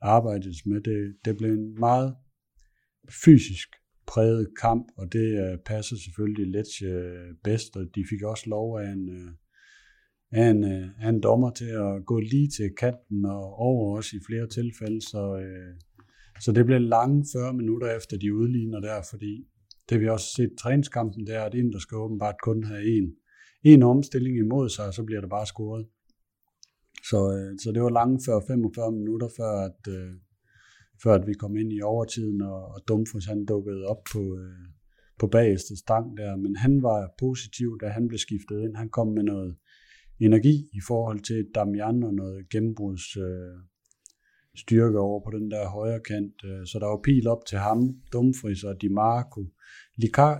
arbejdes 0.00 0.66
med. 0.66 0.80
Det, 0.80 1.16
det 1.24 1.36
blev 1.36 1.52
en 1.52 1.80
meget 1.80 2.16
fysisk 3.24 3.68
præget 4.06 4.48
kamp, 4.60 4.86
og 4.96 5.12
det 5.12 5.28
øh, 5.44 5.58
passer 5.66 5.96
selvfølgelig 5.96 6.46
lidt 6.46 6.82
øh, 6.82 7.34
bedst, 7.44 7.76
og 7.76 7.84
de 7.94 8.04
fik 8.10 8.22
også 8.22 8.44
lov 8.50 8.78
af 8.78 8.88
en, 8.92 9.08
øh, 9.08 9.30
af 10.32 10.50
en, 10.50 10.64
øh, 10.64 10.88
af 11.00 11.08
en 11.08 11.20
dommer 11.20 11.50
til 11.50 11.70
at 11.84 12.06
gå 12.06 12.20
lige 12.20 12.48
til 12.48 12.70
kanten 12.78 13.24
og 13.24 13.54
over 13.54 13.98
os 13.98 14.12
i 14.12 14.20
flere 14.26 14.46
tilfælde, 14.48 15.00
så, 15.00 15.38
øh, 15.44 15.74
så 16.40 16.52
det 16.52 16.66
blev 16.66 16.80
lange 16.80 17.24
40 17.32 17.54
minutter 17.54 17.96
efter 17.96 18.16
de 18.18 18.34
udligner 18.34 18.80
der, 18.80 19.02
fordi 19.10 19.46
det 19.88 20.00
vi 20.00 20.08
også 20.08 20.26
set 20.36 20.52
i 20.52 20.56
træningskampen, 20.56 21.26
det 21.26 21.34
er, 21.34 21.42
at 21.42 21.54
Inter 21.54 21.78
skal 21.78 21.96
åbenbart 21.96 22.34
kun 22.42 22.64
have 22.64 22.96
en, 22.96 23.14
en 23.62 23.82
omstilling 23.82 24.38
imod 24.38 24.68
sig, 24.68 24.86
og 24.86 24.94
så 24.94 25.02
bliver 25.04 25.20
der 25.20 25.28
bare 25.28 25.46
scoret. 25.46 25.86
Så, 27.10 27.18
øh, 27.36 27.58
så 27.58 27.72
det 27.72 27.82
var 27.82 27.90
lange 27.90 28.20
før 28.26 28.40
45 28.46 28.92
minutter, 28.92 29.28
før 29.36 29.52
at, 29.68 29.92
øh, 29.96 30.12
før 31.02 31.14
at 31.14 31.26
vi 31.26 31.34
kom 31.34 31.56
ind 31.56 31.72
i 31.72 31.80
overtiden, 31.80 32.42
og, 32.42 32.64
og 32.74 32.80
Dumfries 32.88 33.26
han 33.26 33.44
dukkede 33.44 33.86
op 33.86 34.02
på, 34.12 34.38
øh, 34.38 34.66
på 35.18 35.26
bageste 35.26 35.76
stang 35.76 36.16
der, 36.16 36.36
men 36.36 36.56
han 36.56 36.82
var 36.82 37.14
positiv, 37.18 37.78
da 37.82 37.86
han 37.88 38.08
blev 38.08 38.18
skiftet 38.18 38.62
ind. 38.62 38.76
Han 38.76 38.88
kom 38.88 39.08
med 39.08 39.22
noget 39.22 39.56
energi 40.20 40.68
i 40.72 40.80
forhold 40.88 41.20
til 41.20 41.46
Damian 41.54 42.02
og 42.02 42.14
noget 42.14 42.48
gennembruds 42.50 43.16
øh, 43.16 43.56
styrke 44.56 44.98
over 44.98 45.20
på 45.24 45.30
den 45.38 45.50
der 45.50 45.68
højre 45.68 46.00
kant. 46.00 46.34
Øh, 46.44 46.66
så 46.66 46.78
der 46.78 46.86
var 46.86 47.00
pil 47.04 47.26
op 47.28 47.42
til 47.46 47.58
ham, 47.58 47.80
Dumfries 48.12 48.64
og 48.64 48.82
Di 48.82 48.88
Marco. 48.88 49.42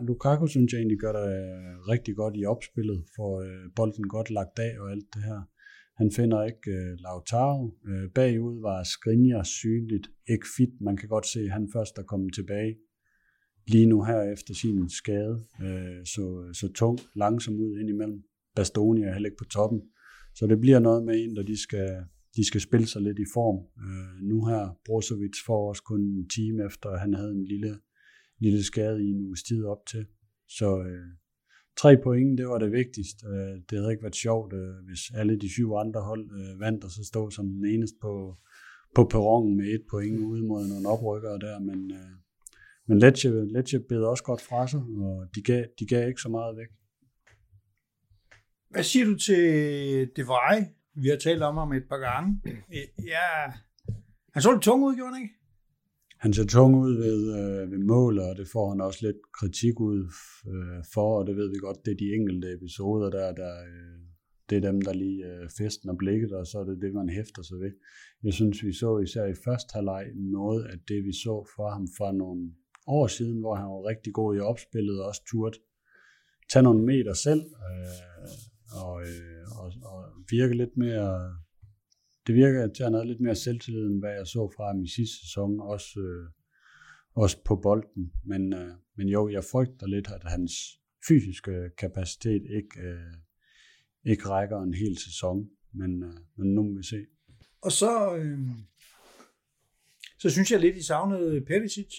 Lukaku 0.09 0.47
synes 0.47 0.73
jeg 0.73 0.79
egentlig 0.79 0.99
gør 0.99 1.13
det 1.13 1.29
øh, 1.39 1.89
rigtig 1.93 2.17
godt 2.17 2.35
i 2.37 2.45
opspillet, 2.45 3.05
for 3.17 3.41
øh, 3.41 3.71
bolden 3.77 4.09
godt 4.09 4.31
lagt 4.31 4.59
af 4.59 4.73
og 4.81 4.91
alt 4.91 5.09
det 5.15 5.23
her. 5.23 5.41
Han 6.01 6.11
finder 6.13 6.45
ikke 6.45 6.97
Lautaro. 6.99 7.71
Bagud 8.15 8.61
var 8.61 8.83
Skriniar 8.83 9.43
synligt 9.43 10.07
ikke 10.29 10.47
fit. 10.57 10.81
Man 10.81 10.97
kan 10.97 11.09
godt 11.09 11.27
se, 11.27 11.41
at 11.41 11.51
han 11.51 11.69
først 11.73 11.99
er 11.99 12.03
kommet 12.03 12.35
tilbage 12.35 12.77
lige 13.67 13.87
nu 13.87 14.05
her 14.05 14.33
efter 14.33 14.55
sin 14.55 14.91
skade. 14.91 15.45
Så, 16.05 16.51
så 16.53 16.73
tung, 16.75 16.99
langsom 17.17 17.55
ud 17.55 17.79
ind 17.81 17.89
imellem. 17.89 18.23
Bastoni 18.57 19.03
er 19.03 19.13
heller 19.13 19.29
ikke 19.29 19.43
på 19.43 19.45
toppen. 19.45 19.81
Så 20.35 20.47
det 20.47 20.61
bliver 20.61 20.79
noget 20.79 21.05
med 21.05 21.15
en, 21.23 21.37
der 21.37 21.43
de 21.43 21.63
skal, 21.63 22.05
de 22.37 22.47
skal 22.47 22.61
spille 22.61 22.87
sig 22.87 23.03
lidt 23.03 23.19
i 23.19 23.33
form. 23.35 23.59
Øh, 23.85 24.29
nu 24.29 24.47
her, 24.47 24.79
Brozovic 24.85 25.37
får 25.47 25.69
også 25.69 25.83
kun 25.83 26.01
en 26.01 26.29
time 26.29 26.67
efter, 26.67 26.89
at 26.91 27.01
han 27.01 27.15
havde 27.15 27.31
en 27.31 27.45
lille, 27.45 27.79
lille 28.39 28.65
skade 28.65 29.05
i 29.05 29.11
en 29.11 29.21
uges 29.27 29.43
tid 29.43 29.65
op 29.65 29.87
til. 29.87 30.07
Så 30.49 30.83
øh, 30.83 31.09
tre 31.77 31.97
point, 32.03 32.39
det 32.39 32.47
var 32.49 32.59
det 32.59 32.73
vigtigste. 32.73 33.27
Øh, 33.27 33.55
det 33.71 33.79
havde 33.79 33.93
ikke 33.93 34.03
været 34.03 34.23
sjovt, 34.27 34.53
øh, 34.53 34.75
hvis 34.87 35.03
alle 35.15 35.41
de 35.41 35.53
syv 35.53 35.73
andre 35.75 36.01
hold 36.01 36.25
øh, 36.41 36.61
vandt, 36.61 36.85
og 36.85 36.91
så 36.91 37.05
stod 37.05 37.31
som 37.31 37.47
den 37.47 37.65
eneste 37.67 37.97
på, 38.01 38.37
på 38.95 39.05
perronen 39.05 39.57
med 39.57 39.67
et 39.67 39.85
point 39.91 40.19
ude 40.19 40.43
mod 40.43 40.67
nogle 40.67 40.89
oprykkere 40.89 41.39
der, 41.39 41.59
men, 41.59 41.91
øh, 41.91 42.13
men 42.89 42.99
Lecce, 42.99 43.29
Lecce 43.57 43.81
bed 43.89 44.03
også 44.03 44.25
godt 44.25 44.41
fra 44.41 44.69
sig, 44.69 44.81
og 44.81 45.27
de 45.35 45.43
gav, 45.43 45.65
de 45.79 45.87
gav 45.87 46.09
ikke 46.09 46.21
så 46.21 46.29
meget 46.29 46.57
væk. 46.57 46.69
Hvad 48.71 48.83
siger 48.83 49.07
du 49.07 49.15
til 49.17 49.37
De 50.17 50.23
Vrij? 50.23 50.65
Vi 50.95 51.09
har 51.09 51.17
talt 51.17 51.43
om 51.43 51.57
ham 51.57 51.73
et 51.73 51.89
par 51.89 51.99
gange. 51.99 52.41
Ja, 53.15 53.53
han 54.33 54.43
så 54.43 54.53
lidt 54.53 54.63
tung 54.63 54.85
ud, 54.85 54.97
gjorde 54.97 55.15
han 55.15 55.23
ikke? 55.23 55.35
han 56.25 56.33
ser 56.33 56.45
tung 56.45 56.77
ud 56.77 56.93
ved, 57.05 57.21
øh, 57.41 57.71
ved 57.73 57.79
mål, 57.79 58.19
og 58.19 58.37
det 58.37 58.49
får 58.53 58.69
han 58.69 58.81
også 58.81 59.07
lidt 59.07 59.23
kritik 59.39 59.81
ud 59.81 60.01
øh, 60.53 60.85
for, 60.95 61.19
og 61.19 61.27
det 61.27 61.37
ved 61.37 61.49
vi 61.49 61.59
godt, 61.59 61.85
det 61.85 61.93
er 61.93 61.97
de 61.97 62.15
enkelte 62.19 62.53
episoder 62.53 63.11
der, 63.11 63.33
der 63.33 63.53
øh, 63.71 63.99
det 64.51 64.57
er 64.57 64.71
dem, 64.71 64.83
der 64.83 64.93
lige 64.93 65.25
øh, 65.27 65.49
festner 65.59 65.95
blikket, 65.95 66.33
og 66.33 66.47
så 66.47 66.59
er 66.59 66.65
det 66.65 66.83
det, 66.83 66.95
man 66.95 67.09
hæfter 67.09 67.43
sig 67.43 67.59
ved. 67.65 67.73
Jeg 68.23 68.33
synes, 68.33 68.65
vi 68.65 68.73
så 68.73 68.99
især 68.99 69.25
i 69.27 69.41
første 69.45 69.73
halvleg 69.75 70.05
noget 70.15 70.65
af 70.65 70.79
det, 70.89 71.05
vi 71.05 71.13
så 71.13 71.35
fra 71.57 71.73
ham 71.73 71.89
fra 71.99 72.13
nogle 72.13 72.43
år 72.87 73.07
siden, 73.07 73.41
hvor 73.41 73.55
han 73.55 73.67
var 73.67 73.89
rigtig 73.89 74.13
god 74.13 74.37
i 74.37 74.41
opspillet, 74.41 75.01
og 75.01 75.07
også 75.09 75.23
turde 75.31 75.59
tage 76.53 76.63
nogle 76.63 76.83
meter 76.87 77.13
selv, 77.13 77.45
øh, 77.69 78.29
og, 78.83 79.03
øh, 79.03 79.45
og, 79.61 79.73
og 79.93 80.01
virke 80.31 80.57
lidt 80.57 80.77
mere 80.77 81.37
det 82.27 82.35
virker, 82.35 82.65
at 82.65 82.79
han 82.81 82.95
havde 82.95 83.07
lidt 83.07 83.21
mere 83.21 83.35
selvtillid, 83.35 83.87
end 83.87 83.99
hvad 83.99 84.13
jeg 84.13 84.27
så 84.27 84.53
fra 84.57 84.67
ham 84.67 84.83
i 84.83 84.89
sidste 84.89 85.17
sæson, 85.21 85.61
også, 85.61 86.01
øh, 86.01 86.31
også 87.15 87.37
på 87.45 87.57
bolden. 87.57 88.13
Men, 88.25 88.53
øh, 88.53 88.75
men 88.97 89.09
jo, 89.09 89.29
jeg 89.29 89.45
frygter 89.45 89.87
lidt, 89.87 90.09
at 90.09 90.23
hans 90.25 90.53
fysiske 91.09 91.71
kapacitet 91.79 92.43
ikke, 92.59 92.81
øh, 92.81 93.15
ikke 94.05 94.29
rækker 94.29 94.63
en 94.63 94.75
hel 94.75 94.99
sæson, 94.99 95.51
men, 95.73 96.03
øh, 96.03 96.15
men 96.37 96.55
nu 96.55 96.63
må 96.63 96.77
vi 96.77 96.83
se. 96.83 97.07
Og 97.63 97.73
så, 97.73 98.17
øh, 98.17 98.39
så 100.19 100.31
synes 100.31 100.51
jeg 100.51 100.61
lidt, 100.61 100.77
I 100.77 100.83
savnede 100.83 101.45
Perisic. 101.47 101.93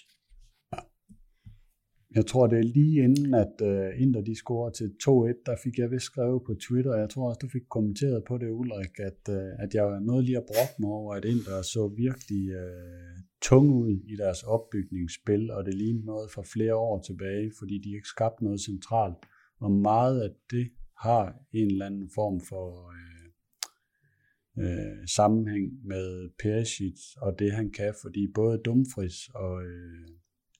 Jeg 2.16 2.26
tror, 2.26 2.48
det 2.48 2.60
er 2.60 2.64
lige 2.64 3.04
inden, 3.04 3.34
at 3.34 3.56
uh, 3.62 4.02
Inter 4.02 4.22
de 4.22 4.36
scorer 4.36 4.70
til 4.70 4.90
2-1, 5.04 5.44
der 5.46 5.56
fik 5.64 5.78
jeg 5.78 5.92
vist 5.92 6.06
skrevet 6.06 6.42
på 6.48 6.54
Twitter, 6.66 6.94
og 6.94 7.00
jeg 7.00 7.10
tror 7.10 7.30
også, 7.30 7.40
du 7.42 7.48
fik 7.48 7.68
kommenteret 7.70 8.24
på 8.28 8.38
det, 8.38 8.50
Ulrik, 8.50 8.96
at, 9.00 9.22
uh, 9.30 9.64
at 9.64 9.74
jeg 9.74 9.84
var 9.84 10.22
lige 10.22 10.38
at 10.38 10.50
brokke 10.52 10.78
mig 10.80 10.90
over, 10.90 11.16
at 11.16 11.26
Inter 11.26 11.62
så 11.62 11.94
virkelig 11.98 12.44
uh, 12.64 13.16
tung 13.42 13.70
ud 13.70 13.92
i 14.14 14.16
deres 14.16 14.44
opbygningsspil, 14.44 15.52
og 15.52 15.66
det 15.66 15.74
lignede 15.74 16.06
noget 16.06 16.32
fra 16.32 16.44
flere 16.54 16.76
år 16.76 17.02
tilbage, 17.02 17.52
fordi 17.60 17.76
de 17.84 17.90
ikke 17.96 18.08
skabte 18.08 18.44
noget 18.44 18.62
centralt. 18.62 19.22
Og 19.60 19.72
meget 19.72 20.22
af 20.22 20.30
det 20.52 20.68
har 20.98 21.26
en 21.54 21.68
eller 21.72 21.86
anden 21.86 22.10
form 22.16 22.42
for 22.50 22.68
uh, 22.92 24.64
øh, 24.64 25.08
sammenhæng 25.16 25.66
med 25.86 26.30
Perisic 26.40 27.00
og 27.18 27.40
det, 27.40 27.52
han 27.52 27.72
kan, 27.72 27.94
fordi 28.04 28.28
både 28.36 28.62
Dumfries 28.66 29.30
og 29.36 29.64
Øh, 29.64 30.08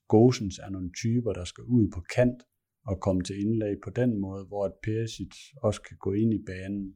Gosens 0.08 0.58
er 0.60 0.70
nogle 0.70 0.92
typer, 1.02 1.34
der 1.34 1.44
skal 1.44 1.64
ud 1.64 1.92
på 1.94 2.02
kant 2.16 2.44
og 2.88 3.00
komme 3.02 3.22
til 3.24 3.40
indlæg 3.40 3.76
på 3.84 3.90
den 3.90 4.20
måde, 4.20 4.46
hvor 4.46 4.66
at 4.66 4.74
Perisic 4.84 5.36
også 5.62 5.82
kan 5.82 5.98
gå 5.98 6.14
ind 6.14 6.34
i 6.34 6.44
banen 6.46 6.94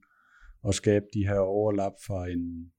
og 0.61 0.73
skabe 0.73 1.05
de 1.13 1.27
her 1.27 1.39
overlap 1.39 1.93
fra 2.07 2.27
en 2.27 2.71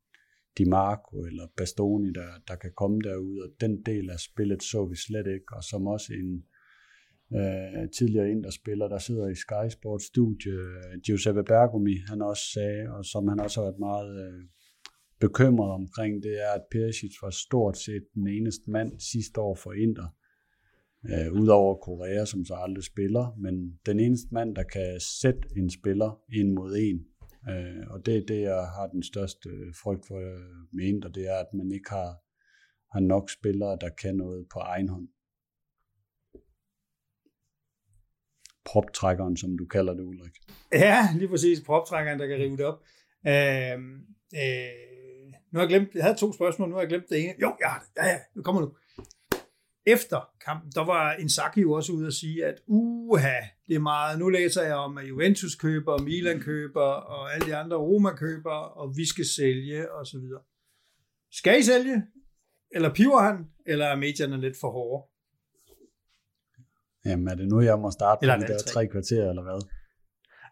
Di 0.59 0.65
Marco 0.65 1.17
eller 1.25 1.47
Bastoni, 1.57 2.11
der, 2.13 2.29
der 2.49 2.57
kan 2.57 2.73
komme 2.77 3.01
derud, 3.01 3.39
og 3.45 3.49
den 3.61 3.83
del 3.83 4.11
af 4.11 4.21
spillet 4.21 4.63
så 4.63 4.87
vi 4.87 4.97
slet 4.97 5.27
ikke, 5.27 5.51
og 5.57 5.65
som 5.65 5.87
også 5.87 6.13
en 6.23 6.31
øh, 7.39 7.91
tidligere 7.99 8.31
inderspiller, 8.31 8.89
der 8.89 8.99
sidder 8.99 9.29
i 9.29 9.35
Sky 9.35 9.67
Sports 9.77 10.07
studie, 10.07 10.57
Giuseppe 11.05 11.45
Bergomi, 11.45 11.97
han 12.09 12.23
også 12.23 12.43
sagde, 12.55 12.83
og 12.97 13.05
som 13.05 13.29
han 13.29 13.41
også 13.41 13.61
har 13.61 13.67
været 13.67 13.79
meget 13.79 14.13
øh, 14.27 14.41
bekymret 15.21 15.71
omkring, 15.71 16.23
det 16.23 16.35
er, 16.47 16.53
at 16.59 16.65
Perisic 16.73 17.15
var 17.23 17.31
stort 17.31 17.77
set 17.79 18.05
den 18.15 18.29
eneste 18.29 18.71
mand 18.71 19.01
sidste 19.13 19.41
år 19.41 19.55
for 19.55 19.73
Inter, 19.73 20.09
øh, 21.09 21.33
udover 21.33 21.75
Korea, 21.75 22.25
som 22.25 22.45
så 22.45 22.55
aldrig 22.55 22.85
spiller, 22.85 23.37
men 23.39 23.79
den 23.87 24.01
eneste 24.01 24.29
mand, 24.33 24.57
der 24.57 24.63
kan 24.63 25.01
sætte 25.21 25.41
en 25.57 25.71
spiller 25.71 26.21
ind 26.33 26.53
mod 26.53 26.77
en, 26.77 26.99
øh, 27.51 27.83
og 27.91 28.07
det 28.07 28.17
er 28.17 28.27
det, 28.29 28.41
jeg 28.41 28.67
har 28.77 28.87
den 28.87 29.03
største 29.03 29.49
øh, 29.49 29.75
frygt 29.83 30.07
for 30.07 30.19
med 30.77 30.85
Inter, 30.85 31.09
det 31.09 31.29
er, 31.29 31.37
at 31.37 31.55
man 31.55 31.73
ikke 31.73 31.91
har, 31.91 32.11
har 32.93 33.01
nok 33.01 33.31
spillere, 33.31 33.79
der 33.81 33.89
kan 34.03 34.17
noget 34.17 34.47
på 34.53 34.59
egen 34.59 34.89
hånd. 34.89 35.09
proptrækkeren, 38.73 39.37
som 39.37 39.59
du 39.59 39.67
kalder 39.67 39.95
det, 39.95 40.03
Ulrik. 40.03 40.37
Ja, 40.73 41.09
lige 41.15 41.29
præcis. 41.29 41.61
Proptrækkeren, 41.61 42.19
der 42.21 42.27
kan 42.27 42.37
rive 42.37 42.57
det 42.57 42.65
op. 42.65 42.79
Øh, 43.27 43.79
øh, 44.43 45.33
nu 45.51 45.59
har 45.59 45.61
jeg 45.61 45.69
glemt, 45.69 45.95
jeg 45.95 46.05
havde 46.05 46.19
to 46.19 46.33
spørgsmål, 46.33 46.69
nu 46.69 46.75
har 46.75 46.83
jeg 46.83 46.89
glemt 46.89 47.09
det 47.09 47.19
ene. 47.25 47.35
Jo, 47.41 47.57
ja, 47.65 47.73
ja, 47.97 48.07
ja, 48.13 48.19
nu 48.35 48.43
kommer 48.43 48.61
nu 48.61 48.75
efter 49.87 50.29
kampen, 50.45 50.73
der 50.75 50.85
var 50.85 51.13
Inzaghi 51.13 51.61
jo 51.61 51.73
også 51.73 51.93
ude 51.93 52.07
at 52.07 52.15
sige, 52.15 52.45
at 52.45 52.55
uha, 52.67 53.41
det 53.69 53.75
er 53.75 53.81
meget, 53.81 54.19
nu 54.19 54.29
læser 54.29 54.63
jeg 54.63 54.75
om, 54.75 54.99
at 54.99 55.09
Juventus 55.09 55.55
køber, 55.55 55.99
Milan 55.99 56.41
køber, 56.41 56.91
og 57.13 57.35
alle 57.35 57.47
de 57.47 57.57
andre 57.57 57.77
Roma 57.77 58.15
køber, 58.15 58.55
og 58.55 58.97
vi 58.97 59.09
skal 59.09 59.25
sælge, 59.37 59.93
og 59.93 60.07
så 60.07 60.19
videre. 60.19 60.41
Skal 61.33 61.61
I 61.61 61.63
sælge? 61.63 62.03
Eller 62.75 62.95
piver 62.95 63.23
han? 63.23 63.47
Eller 63.67 63.87
er 63.87 63.97
medierne 63.97 64.41
lidt 64.41 64.57
for 64.61 64.71
hårde? 64.71 65.07
Jamen, 67.05 67.29
er 67.29 67.35
det 67.35 67.49
nu, 67.49 67.61
jeg 67.61 67.79
må 67.79 67.91
starte 67.91 68.19
eller 68.23 68.37
på 68.37 68.41
de 68.41 68.53
der 68.53 68.59
tre 68.59 68.87
kvarter, 68.87 69.29
eller 69.31 69.43
hvad? 69.43 69.61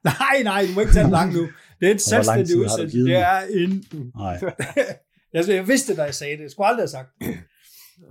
Nej, 0.05 0.43
nej, 0.43 0.65
du 0.69 0.75
må 0.75 0.81
ikke 0.81 0.93
tage 0.93 1.05
den 1.05 1.13
lang 1.13 1.33
nu. 1.33 1.49
Det 1.81 1.89
er 1.89 1.95
et 1.95 2.01
selvstændigt 2.01 2.59
udsendelse. 2.59 2.99
Det 2.99 3.17
er 3.17 3.41
en... 3.41 3.85
Nej. 4.15 4.41
jeg 5.57 5.69
vidste, 5.69 5.97
da 5.97 6.03
jeg 6.03 6.15
sagde 6.15 6.37
det. 6.37 6.43
Jeg 6.43 6.51
skulle 6.51 6.67
aldrig 6.67 6.83
have 6.83 6.89
sagt 6.89 7.09
det. 7.21 7.39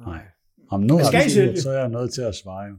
Nej. 0.08 0.24
Om 0.70 0.82
nu 0.82 0.94
har 0.98 1.12
du 1.12 1.30
siger, 1.30 1.56
så 1.56 1.70
er 1.70 1.80
jeg 1.80 1.90
nødt 1.90 2.14
til 2.14 2.22
at 2.22 2.36
svare. 2.36 2.78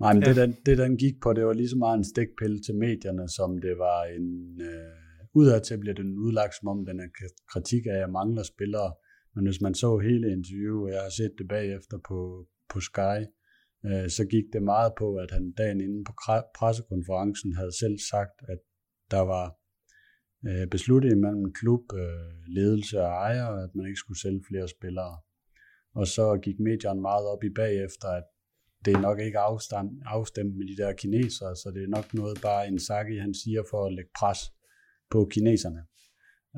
Nej, 0.00 0.12
men 0.14 0.22
ja. 0.22 0.28
det, 0.28 0.36
den, 0.36 0.56
det 0.66 0.78
den 0.78 0.96
gik 0.96 1.16
på, 1.22 1.32
det 1.32 1.46
var 1.46 1.52
lige 1.52 1.68
så 1.68 1.76
meget 1.76 1.98
en 1.98 2.04
stikpille 2.04 2.60
til 2.66 2.74
medierne, 2.74 3.28
som 3.28 3.50
det 3.66 3.78
var 3.78 4.00
en 4.18 4.60
øh, 4.60 4.92
udadtil 5.34 5.78
bliver 5.78 5.94
den 5.94 6.18
udlagt, 6.18 6.54
som 6.54 6.68
om 6.68 6.86
den 6.86 7.00
er 7.00 7.08
kritik 7.52 7.86
af, 7.86 7.94
at 7.94 7.98
jeg 7.98 8.10
mangler 8.10 8.42
spillere. 8.42 8.90
Men 9.34 9.46
hvis 9.46 9.60
man 9.60 9.74
så 9.74 9.98
hele 9.98 10.32
interviewet, 10.36 10.84
og 10.88 10.90
jeg 10.96 11.02
har 11.02 11.14
set 11.18 11.34
det 11.38 11.48
bagefter 11.48 11.98
på, 12.08 12.46
på 12.72 12.80
Sky, 12.80 13.18
øh, 13.86 14.08
så 14.16 14.22
gik 14.30 14.46
det 14.52 14.62
meget 14.62 14.92
på, 14.98 15.16
at 15.16 15.30
han 15.30 15.52
dagen 15.52 15.80
inden 15.80 16.04
på 16.04 16.12
pressekonferencen 16.58 17.52
havde 17.52 17.78
selv 17.82 17.98
sagt, 18.10 18.36
at 18.52 18.60
der 19.10 19.22
var 19.34 19.46
øh, 20.48 20.66
besluttet 20.74 21.12
imellem 21.12 21.52
klub, 21.52 21.84
øh, 21.94 22.32
ledelse 22.56 23.00
og 23.00 23.12
ejer, 23.26 23.46
at 23.64 23.70
man 23.74 23.86
ikke 23.86 24.02
skulle 24.04 24.20
sælge 24.20 24.42
flere 24.48 24.68
spillere. 24.68 25.14
Og 25.94 26.06
så 26.06 26.38
gik 26.42 26.60
medierne 26.60 27.00
meget 27.00 27.26
op 27.26 27.44
i 27.44 27.50
bagefter, 27.54 28.08
at 28.08 28.24
det 28.84 28.92
er 28.94 29.00
nok 29.00 29.18
ikke 29.20 29.38
afstand, 29.38 29.88
afstemt 30.06 30.56
med 30.56 30.66
de 30.66 30.82
der 30.82 30.92
kinesere, 30.92 31.56
så 31.56 31.70
det 31.74 31.82
er 31.82 31.94
nok 31.96 32.14
noget 32.14 32.38
bare 32.42 32.68
en 32.68 32.78
Saki, 32.78 33.16
han 33.16 33.34
siger 33.34 33.62
for 33.70 33.86
at 33.86 33.94
lægge 33.94 34.10
pres 34.18 34.40
på 35.10 35.28
kineserne. 35.30 35.82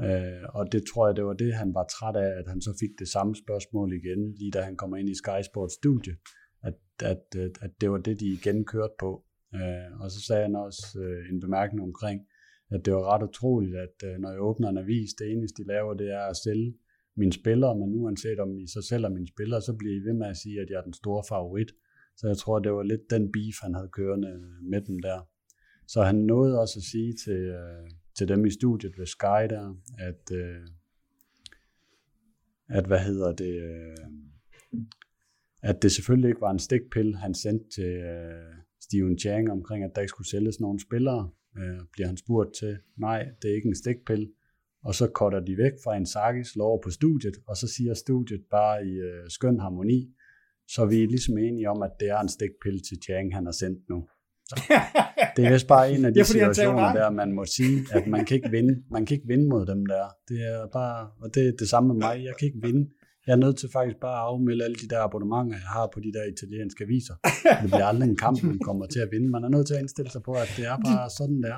Øh, 0.04 0.44
og 0.58 0.72
det 0.72 0.82
tror 0.88 1.06
jeg, 1.08 1.16
det 1.16 1.24
var 1.24 1.32
det, 1.32 1.54
han 1.54 1.74
var 1.74 1.84
træt 1.84 2.16
af, 2.16 2.30
at 2.40 2.46
han 2.48 2.60
så 2.60 2.76
fik 2.80 2.90
det 2.98 3.08
samme 3.08 3.34
spørgsmål 3.36 3.92
igen, 3.92 4.34
lige 4.34 4.50
da 4.50 4.60
han 4.60 4.76
kommer 4.76 4.96
ind 4.96 5.08
i 5.08 5.20
Sky 5.22 5.40
Sports 5.50 5.74
studie, 5.74 6.16
at, 6.62 6.78
at, 7.12 7.24
at 7.62 7.70
det 7.80 7.90
var 7.90 7.98
det, 7.98 8.20
de 8.20 8.26
igen 8.26 8.64
kørte 8.64 8.94
på. 8.98 9.24
Øh, 9.54 10.00
og 10.00 10.10
så 10.10 10.20
sagde 10.26 10.42
han 10.42 10.56
også 10.56 10.84
øh, 11.04 11.32
en 11.32 11.40
bemærkning 11.40 11.82
omkring, 11.82 12.20
at 12.70 12.80
det 12.84 12.92
var 12.94 13.04
ret 13.12 13.28
utroligt, 13.28 13.76
at 13.76 13.96
øh, 14.08 14.18
når 14.18 14.30
jeg 14.30 14.40
åbner 14.40 14.68
en 14.68 14.78
avis, 14.78 15.10
det 15.18 15.32
eneste, 15.32 15.62
de 15.62 15.68
laver, 15.68 15.94
det 15.94 16.08
er 16.10 16.24
at 16.32 16.36
sælge 16.36 16.74
mine 17.16 17.32
spillere, 17.32 17.78
men 17.78 17.94
uanset 17.94 18.40
om 18.40 18.58
I 18.58 18.66
så 18.66 18.82
sælger 18.82 19.08
mine 19.08 19.28
spillere, 19.28 19.62
så 19.62 19.72
bliver 19.72 19.94
I 19.94 20.04
ved 20.04 20.12
med 20.12 20.26
at 20.26 20.36
sige, 20.36 20.60
at 20.60 20.70
jeg 20.70 20.76
er 20.76 20.82
den 20.82 20.92
store 20.92 21.24
favorit. 21.28 21.72
Så 22.16 22.26
jeg 22.26 22.36
tror, 22.36 22.58
det 22.58 22.72
var 22.72 22.82
lidt 22.82 23.10
den 23.10 23.32
beef, 23.32 23.56
han 23.62 23.74
havde 23.74 23.88
kørende 23.88 24.40
med 24.62 24.80
dem 24.80 24.98
der. 24.98 25.28
Så 25.86 26.02
han 26.02 26.14
nåede 26.14 26.60
også 26.60 26.78
at 26.78 26.82
sige 26.82 27.12
til, 27.12 27.40
øh, 27.58 27.90
til 28.14 28.28
dem 28.28 28.44
i 28.44 28.50
studiet 28.50 28.98
ved 28.98 29.06
Sky 29.06 29.42
der, 29.50 29.76
at, 29.98 30.36
øh, 30.36 30.66
at 32.68 32.86
hvad 32.86 33.00
hedder 33.00 33.32
det, 33.32 33.62
øh, 33.62 33.96
at 35.62 35.82
det 35.82 35.92
selvfølgelig 35.92 36.28
ikke 36.28 36.40
var 36.40 36.50
en 36.50 36.58
stikpille, 36.58 37.16
han 37.16 37.34
sendte 37.34 37.70
til 37.70 37.92
øh, 37.96 38.54
Steven 38.80 39.18
Chang 39.18 39.50
omkring, 39.50 39.84
at 39.84 39.90
der 39.94 40.00
ikke 40.00 40.08
skulle 40.08 40.28
sælges 40.28 40.60
nogen 40.60 40.78
spillere. 40.78 41.30
Øh, 41.58 41.80
bliver 41.92 42.06
han 42.06 42.16
spurgt 42.16 42.54
til, 42.58 42.78
nej, 42.96 43.28
det 43.42 43.50
er 43.50 43.54
ikke 43.54 43.68
en 43.68 43.74
stikpille. 43.74 44.28
Og 44.84 44.94
så 44.94 45.06
korter 45.06 45.40
de 45.40 45.56
væk 45.56 45.72
fra 45.84 45.96
en 45.96 46.06
sakis, 46.06 46.56
over 46.56 46.78
på 46.84 46.90
studiet, 46.90 47.36
og 47.48 47.56
så 47.56 47.66
siger 47.76 47.94
studiet 47.94 48.42
bare 48.50 48.86
i 48.86 48.92
øh, 49.08 49.30
skøn 49.30 49.60
harmoni, 49.60 50.00
så 50.68 50.86
vi 50.86 51.02
er 51.02 51.06
ligesom 51.06 51.38
enige 51.38 51.70
om, 51.70 51.82
at 51.82 51.90
det 52.00 52.08
er 52.08 52.20
en 52.20 52.28
stikpille 52.28 52.80
til 52.80 52.96
Chang, 53.04 53.34
han 53.34 53.44
har 53.44 53.52
sendt 53.52 53.88
nu. 53.88 53.98
Så 54.48 54.54
det 55.36 55.44
er 55.44 55.52
vist 55.52 55.66
bare 55.66 55.92
en 55.92 56.04
af 56.04 56.12
de 56.14 56.20
ja, 56.20 56.24
situationer, 56.24 56.92
der 56.92 57.10
man 57.10 57.32
må 57.32 57.44
sige, 57.44 57.76
at 57.92 58.06
man 58.06 58.24
kan 58.24 58.34
ikke 58.36 58.50
vinde. 58.50 58.74
Man 58.90 59.06
kan 59.06 59.14
ikke 59.16 59.28
vinde 59.28 59.48
mod 59.48 59.66
dem 59.66 59.86
der. 59.86 60.04
Det 60.28 60.38
er 60.52 60.66
bare, 60.72 61.08
og 61.22 61.34
det 61.34 61.48
er 61.48 61.52
det 61.58 61.68
samme 61.68 61.86
med 61.92 61.96
mig. 62.06 62.14
Jeg 62.24 62.34
kan 62.38 62.46
ikke 62.46 62.62
vinde. 62.66 62.90
Jeg 63.26 63.32
er 63.32 63.36
nødt 63.36 63.56
til 63.58 63.68
faktisk 63.72 63.98
bare 64.00 64.18
at 64.20 64.26
afmelde 64.30 64.64
alle 64.64 64.76
de 64.82 64.88
der 64.92 65.00
abonnementer, 65.00 65.56
jeg 65.56 65.70
har 65.76 65.86
på 65.94 66.00
de 66.00 66.12
der 66.16 66.24
italienske 66.34 66.84
aviser. 66.84 67.14
Det 67.62 67.70
bliver 67.70 67.88
aldrig 67.92 68.08
en 68.08 68.16
kamp, 68.16 68.42
man 68.42 68.58
kommer 68.58 68.86
til 68.86 69.00
at 69.00 69.08
vinde. 69.14 69.28
Man 69.36 69.44
er 69.44 69.48
nødt 69.48 69.66
til 69.66 69.74
at 69.74 69.80
indstille 69.80 70.10
sig 70.10 70.22
på, 70.28 70.32
at 70.44 70.50
det 70.56 70.64
er 70.72 70.76
bare 70.88 71.10
sådan 71.18 71.40
der 71.42 71.56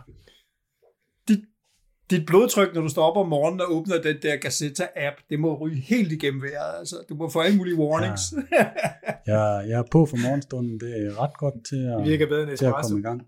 dit 2.11 2.27
blodtryk, 2.27 2.75
når 2.75 2.81
du 2.81 2.89
står 2.89 3.03
op 3.11 3.17
om 3.17 3.29
morgenen 3.29 3.61
og 3.61 3.67
åbner 3.77 4.03
den 4.03 4.17
der 4.23 4.37
Gazeta-app, 4.37 5.17
det 5.31 5.41
må 5.41 5.59
ryge 5.59 5.77
helt 5.77 6.13
igennem 6.13 6.43
vejret. 6.43 6.79
Altså, 6.79 6.97
du 7.09 7.15
må 7.15 7.29
få 7.29 7.41
alle 7.41 7.57
mulige 7.57 7.77
warnings. 7.77 8.23
Ja. 8.53 8.67
jeg, 9.33 9.69
jeg 9.69 9.79
er 9.79 9.89
på 9.93 10.07
for 10.07 10.17
morgenstunden. 10.27 10.81
Det 10.81 11.07
er 11.07 11.23
ret 11.23 11.39
godt 11.39 11.55
til 11.69 11.83
at, 11.93 12.21
det 12.21 12.29
bedre 12.29 12.43
end 12.43 12.57
til 12.57 12.67
at 12.67 12.75
komme 12.83 12.99
i 12.99 13.03
gang. 13.03 13.23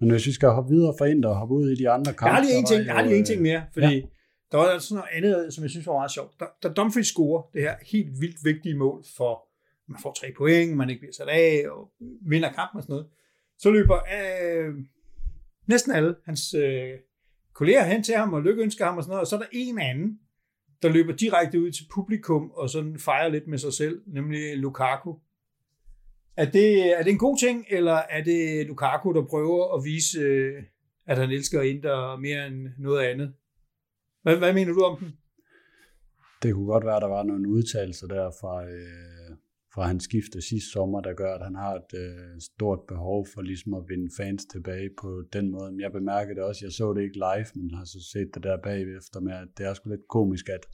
Men 0.00 0.10
hvis 0.10 0.26
vi 0.26 0.32
skal 0.32 0.48
hoppe 0.48 0.70
videre 0.74 0.94
fra 0.98 1.04
ind 1.04 1.24
og 1.24 1.36
hoppe 1.36 1.54
ud 1.54 1.70
i 1.70 1.74
de 1.74 1.90
andre 1.90 2.12
kampe... 2.12 2.26
Jeg 2.26 2.34
har 2.34 2.42
lige 2.42 2.58
en 2.58 2.66
ting, 2.66 2.86
jeg 2.86 2.94
har 2.94 3.02
lige 3.02 3.18
en 3.18 3.24
ting 3.24 3.42
mere, 3.42 3.62
fordi 3.72 3.94
ja. 3.94 4.02
der 4.52 4.56
var 4.56 4.78
sådan 4.78 4.94
noget 4.94 5.10
andet, 5.16 5.54
som 5.54 5.62
jeg 5.62 5.70
synes 5.70 5.86
var 5.86 5.92
meget 5.92 6.10
sjovt. 6.10 6.32
Da, 6.40 6.44
da 6.62 6.68
Dumfries 6.68 7.06
scorer 7.06 7.42
det 7.52 7.62
her 7.62 7.74
helt 7.92 8.20
vildt 8.20 8.40
vigtige 8.44 8.76
mål 8.76 9.04
for, 9.16 9.32
man 9.92 9.98
får 10.02 10.12
tre 10.20 10.28
point, 10.38 10.76
man 10.76 10.90
ikke 10.90 11.00
bliver 11.00 11.12
sat 11.12 11.28
af, 11.28 11.64
og 11.70 11.80
vinder 12.30 12.52
kampen 12.52 12.76
og 12.78 12.82
sådan 12.82 12.92
noget, 12.92 13.06
så 13.58 13.70
løber 13.70 13.98
øh, 14.18 14.74
næsten 15.70 15.92
alle 15.92 16.14
hans 16.24 16.54
øh, 16.54 16.98
kolleger 17.54 17.84
hen 17.84 18.02
til 18.02 18.14
ham 18.14 18.32
og 18.32 18.42
lykkeønsker 18.42 18.84
ham 18.84 18.96
og 18.96 19.02
sådan 19.02 19.10
noget, 19.10 19.20
og 19.20 19.26
så 19.26 19.36
er 19.36 19.40
der 19.40 19.48
en 19.52 19.78
anden, 19.78 20.18
der 20.82 20.88
løber 20.88 21.12
direkte 21.16 21.60
ud 21.60 21.70
til 21.70 21.84
publikum 21.94 22.50
og 22.50 22.70
sådan 22.70 22.98
fejrer 22.98 23.28
lidt 23.28 23.46
med 23.46 23.58
sig 23.58 23.72
selv, 23.72 24.02
nemlig 24.06 24.56
Lukaku. 24.56 25.14
Er 26.36 26.50
det, 26.50 26.98
er 26.98 27.02
det 27.02 27.12
en 27.12 27.18
god 27.18 27.38
ting, 27.38 27.66
eller 27.70 27.92
er 27.92 28.24
det 28.24 28.66
Lukaku, 28.66 29.12
der 29.12 29.26
prøver 29.26 29.76
at 29.76 29.84
vise, 29.84 30.18
øh, 30.20 30.62
at 31.06 31.18
han 31.18 31.30
elsker 31.30 31.62
Inter 31.62 32.16
mere 32.16 32.46
end 32.46 32.68
noget 32.78 33.00
andet? 33.00 33.34
Hvad, 34.22 34.36
hvad 34.36 34.52
mener 34.52 34.72
du 34.72 34.80
om 34.80 34.98
den? 34.98 35.12
Det 36.42 36.54
kunne 36.54 36.66
godt 36.66 36.84
være, 36.84 36.96
at 36.96 37.02
der 37.02 37.08
var 37.08 37.22
nogle 37.22 37.48
udtalelser 37.48 38.06
der 38.06 38.30
fra, 38.40 38.64
øh, 38.64 39.19
fra 39.74 39.86
hans 39.86 40.04
skifte 40.04 40.42
sidste 40.42 40.70
sommer, 40.70 41.00
der 41.00 41.14
gør, 41.14 41.34
at 41.34 41.44
han 41.44 41.54
har 41.54 41.74
et 41.74 41.92
øh, 41.94 42.40
stort 42.40 42.80
behov 42.88 43.26
for 43.34 43.40
ligesom 43.42 43.74
at 43.74 43.84
vinde 43.88 44.10
fans 44.16 44.46
tilbage 44.46 44.90
på 45.00 45.22
den 45.32 45.50
måde. 45.50 45.72
Men 45.72 45.80
jeg 45.80 45.92
bemærkede 45.92 46.34
det 46.34 46.44
også, 46.44 46.64
jeg 46.64 46.72
så 46.72 46.92
det 46.94 47.02
ikke 47.02 47.22
live, 47.28 47.50
men 47.54 47.74
har 47.74 47.84
så 47.84 48.00
set 48.12 48.30
det 48.34 48.42
der 48.42 48.56
bagefter 48.62 49.20
med, 49.20 49.32
at 49.32 49.48
det 49.58 49.66
er 49.66 49.74
sgu 49.74 49.90
lidt 49.90 50.08
komisk, 50.08 50.48
at 50.48 50.64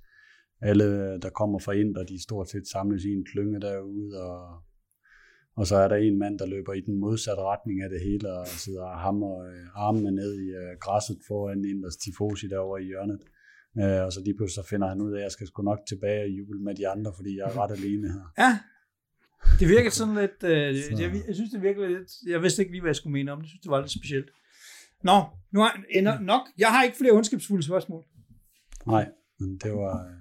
alle, 0.61 0.85
øh, 0.85 1.23
der 1.23 1.31
kommer 1.31 1.59
fra 1.59 1.73
Inter, 1.73 2.05
de 2.05 2.23
stort 2.23 2.49
set 2.51 2.67
samles 2.69 3.05
i 3.05 3.13
en 3.13 3.25
klynge 3.25 3.61
derude, 3.61 4.23
og, 4.23 4.41
og 5.57 5.67
så 5.67 5.77
er 5.77 5.89
der 5.89 5.97
en 5.97 6.19
mand, 6.19 6.39
der 6.39 6.47
løber 6.47 6.73
i 6.73 6.81
den 6.81 6.97
modsatte 7.01 7.43
retning 7.43 7.83
af 7.83 7.91
det 7.91 8.01
hele, 8.01 8.33
og 8.33 8.47
sidder 8.47 8.85
og 8.85 8.99
hammer 8.99 9.33
øh, 9.49 9.87
armene 9.87 10.11
ned 10.11 10.33
i 10.45 10.49
øh, 10.63 10.73
græsset 10.81 11.19
foran 11.29 11.65
Inters 11.65 11.97
tifosi 11.97 12.47
derovre 12.49 12.83
i 12.83 12.87
hjørnet. 12.87 13.23
Øh, 13.81 14.05
og 14.07 14.13
så 14.13 14.21
lige 14.25 14.37
pludselig 14.37 14.65
så 14.65 14.69
finder 14.71 14.89
han 14.89 15.01
ud 15.01 15.13
af, 15.13 15.19
at 15.19 15.23
jeg 15.23 15.33
skal 15.33 15.47
sgu 15.47 15.63
nok 15.63 15.79
tilbage 15.89 16.23
og 16.23 16.31
juble 16.39 16.61
med 16.61 16.75
de 16.75 16.89
andre, 16.89 17.13
fordi 17.17 17.37
jeg 17.39 17.45
er 17.51 17.59
ret 17.63 17.73
alene 17.79 18.09
her. 18.13 18.27
Ja, 18.39 18.53
det 19.61 19.69
virker 19.69 19.91
sådan 19.91 20.15
lidt, 20.15 20.43
øh, 20.43 20.75
så. 20.83 21.03
jeg, 21.03 21.23
jeg, 21.27 21.35
synes 21.35 21.51
det 21.51 21.63
virker 21.63 21.89
lidt, 21.89 22.11
jeg 22.27 22.43
vidste 22.43 22.63
ikke 22.63 22.73
lige, 22.73 22.81
hvad 22.81 22.89
jeg 22.89 22.97
skulle 22.97 23.13
mene 23.13 23.33
om 23.33 23.39
det, 23.39 23.45
jeg 23.45 23.49
synes 23.49 23.61
det 23.61 23.71
var 23.71 23.81
lidt 23.81 23.91
specielt. 23.91 24.31
Nå, 25.05 25.25
nu 25.53 25.61
har, 25.61 25.83
ender, 25.91 26.21
nok, 26.21 26.43
jeg 26.59 26.69
har 26.69 26.85
ikke 26.85 26.97
flere 26.97 27.13
ondskabsfulde 27.13 27.63
spørgsmål. 27.63 28.05
Nej, 28.87 29.09
men 29.39 29.59
det 29.59 29.73
var, 29.73 30.07
øh, 30.07 30.13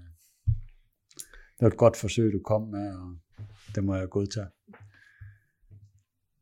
det 1.55 1.61
var 1.61 1.67
et 1.67 1.77
godt 1.77 1.97
forsøg, 1.97 2.33
du 2.33 2.39
kom 2.39 2.61
med, 2.61 2.95
og 2.95 3.17
det 3.75 3.83
må 3.83 3.95
jeg 3.95 4.09
godtage. 4.09 4.47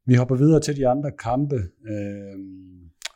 Vi 0.06 0.16
hopper 0.16 0.36
videre 0.36 0.62
til 0.62 0.76
de 0.76 0.88
andre 0.88 1.12
kampe. 1.12 1.56
Øh, 1.92 2.40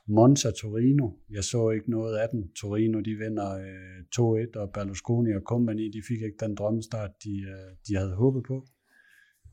Monza 0.10 0.52
Torino. 0.52 1.10
Jeg 1.30 1.44
så 1.44 1.70
ikke 1.70 1.90
noget 1.92 2.18
af 2.18 2.28
den. 2.32 2.52
Torino 2.54 3.00
de 3.00 3.16
vinder 3.16 3.50
øh, 3.54 4.46
2-1, 4.56 4.60
og 4.62 4.72
Berlusconi 4.74 5.32
og 5.34 5.42
company 5.42 5.86
de 5.94 6.02
fik 6.08 6.22
ikke 6.22 6.38
den 6.40 6.56
drømmestart, 6.56 7.12
de, 7.24 7.36
øh, 7.54 7.70
de 7.88 7.96
havde 7.96 8.16
håbet 8.16 8.44
på. 8.48 8.66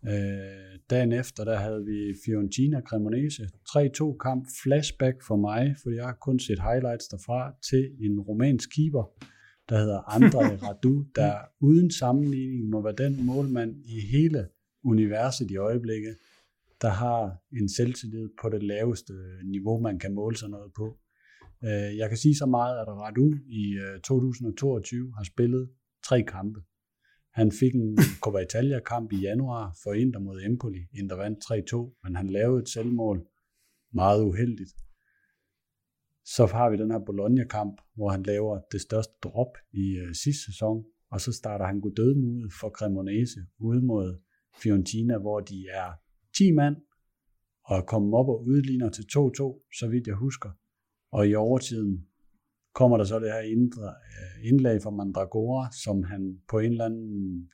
Øh, 0.08 0.78
dagen 0.90 1.12
efter, 1.12 1.44
der 1.44 1.56
havde 1.56 1.84
vi 1.84 2.14
Fiorentina 2.24 2.80
Cremonese. 2.80 3.42
3-2 3.42 4.16
kamp, 4.16 4.46
flashback 4.62 5.16
for 5.26 5.36
mig, 5.36 5.76
for 5.82 5.90
jeg 5.90 6.04
har 6.04 6.18
kun 6.20 6.38
set 6.38 6.60
highlights 6.60 7.08
derfra, 7.08 7.52
til 7.70 7.84
en 8.00 8.20
romansk 8.20 8.68
keeper, 8.74 9.04
der 9.68 9.78
hedder 9.78 10.14
Andrej 10.14 10.56
Radu, 10.64 11.04
der 11.14 11.34
uden 11.60 11.90
sammenligning 11.90 12.68
må 12.70 12.82
være 12.82 13.08
den 13.08 13.26
målmand 13.26 13.76
i 13.84 14.00
hele 14.12 14.48
universet 14.84 15.50
i 15.50 15.56
øjeblikket, 15.56 16.16
der 16.82 16.88
har 16.88 17.36
en 17.60 17.68
selvtillid 17.68 18.28
på 18.42 18.48
det 18.48 18.62
laveste 18.62 19.12
niveau, 19.44 19.80
man 19.80 19.98
kan 19.98 20.14
måle 20.14 20.36
sig 20.36 20.48
noget 20.48 20.72
på. 20.76 20.96
Øh, 21.64 21.96
jeg 21.96 22.08
kan 22.08 22.18
sige 22.18 22.36
så 22.36 22.46
meget, 22.46 22.80
at 22.80 22.88
Radu 22.88 23.34
i 23.46 23.78
2022 24.04 25.06
øh, 25.06 25.12
har 25.12 25.24
spillet 25.24 25.70
tre 26.06 26.22
kampe. 26.22 26.60
Han 27.34 27.52
fik 27.52 27.74
en 27.74 27.98
Coppa 28.22 28.38
Italia-kamp 28.38 29.12
i 29.12 29.16
januar 29.16 29.76
for 29.82 29.92
Inter 29.92 30.20
mod 30.20 30.42
Empoli. 30.42 30.82
Inter 31.00 31.16
vandt 31.16 31.38
3-2, 31.44 32.00
men 32.02 32.16
han 32.16 32.30
lavede 32.30 32.62
et 32.62 32.68
selvmål 32.68 33.26
meget 33.92 34.24
uheldigt. 34.24 34.72
Så 36.24 36.46
har 36.46 36.70
vi 36.70 36.76
den 36.76 36.90
her 36.90 36.98
Bologna-kamp, 37.06 37.80
hvor 37.94 38.08
han 38.08 38.22
laver 38.22 38.60
det 38.72 38.80
største 38.80 39.12
drop 39.22 39.52
i 39.72 39.96
øh, 40.02 40.14
sidste 40.14 40.44
sæson, 40.44 40.84
og 41.10 41.20
så 41.20 41.32
starter 41.32 41.66
han 41.66 41.80
dødmude 41.96 42.50
for 42.60 42.68
Cremonese 42.68 43.40
ude 43.58 43.82
mod 43.82 44.20
Fiorentina, 44.62 45.18
hvor 45.18 45.40
de 45.40 45.66
er 45.72 45.90
10 46.36 46.52
mand, 46.52 46.76
og 47.64 47.86
kommer 47.86 48.18
op 48.18 48.28
og 48.28 48.44
udligner 48.46 48.90
til 48.90 49.02
2-2, 49.02 49.68
så 49.78 49.88
vidt 49.90 50.06
jeg 50.06 50.14
husker. 50.14 50.50
Og 51.12 51.28
i 51.28 51.34
overtiden 51.34 52.06
kommer 52.74 52.96
der 52.96 53.04
så 53.04 53.18
det 53.18 53.32
her 53.32 53.40
indre, 53.40 53.88
øh, 53.88 54.48
indlag 54.48 54.82
fra 54.82 54.90
Mandragora, 54.90 55.68
som 55.84 56.02
han 56.02 56.38
på 56.48 56.58
en 56.58 56.70
eller 56.70 56.84
anden 56.84 57.50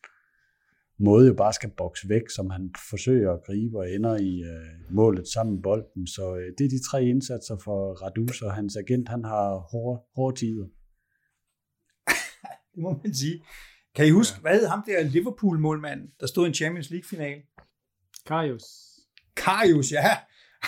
måde 0.99 1.27
jo 1.27 1.35
bare 1.35 1.53
skal 1.53 1.71
bokse 1.77 2.09
væk, 2.09 2.31
som 2.37 2.51
han 2.51 2.71
forsøger 2.91 3.33
at 3.33 3.43
gribe 3.47 3.79
og 3.79 3.91
ender 3.91 4.17
i 4.17 4.43
øh, 4.43 4.95
målet 4.95 5.29
sammen 5.29 5.55
med 5.55 5.63
bolden. 5.63 6.07
Så 6.07 6.37
øh, 6.37 6.53
det 6.59 6.65
er 6.65 6.69
de 6.69 6.89
tre 6.91 7.05
indsatser 7.05 7.57
for 7.65 7.93
Radus, 8.03 8.43
og 8.43 8.55
hans 8.55 8.77
agent 8.77 9.09
han 9.09 9.25
har 9.25 9.69
hårde, 9.73 10.03
hårde 10.17 10.37
tider. 10.37 10.67
det 12.75 12.83
må 12.83 13.01
man 13.03 13.15
sige. 13.15 13.43
Kan 13.95 14.07
I 14.07 14.11
huske, 14.11 14.37
ja. 14.37 14.41
hvad 14.41 14.59
hed 14.59 14.67
ham 14.67 14.83
der 14.87 15.03
Liverpool-målmand, 15.03 16.01
der 16.21 16.27
stod 16.27 16.47
i 16.47 16.49
en 16.49 16.55
Champions 16.55 16.91
League-final? 16.91 17.39
Karius. 18.27 18.65
Karius, 19.37 19.93
ja. 19.93 20.05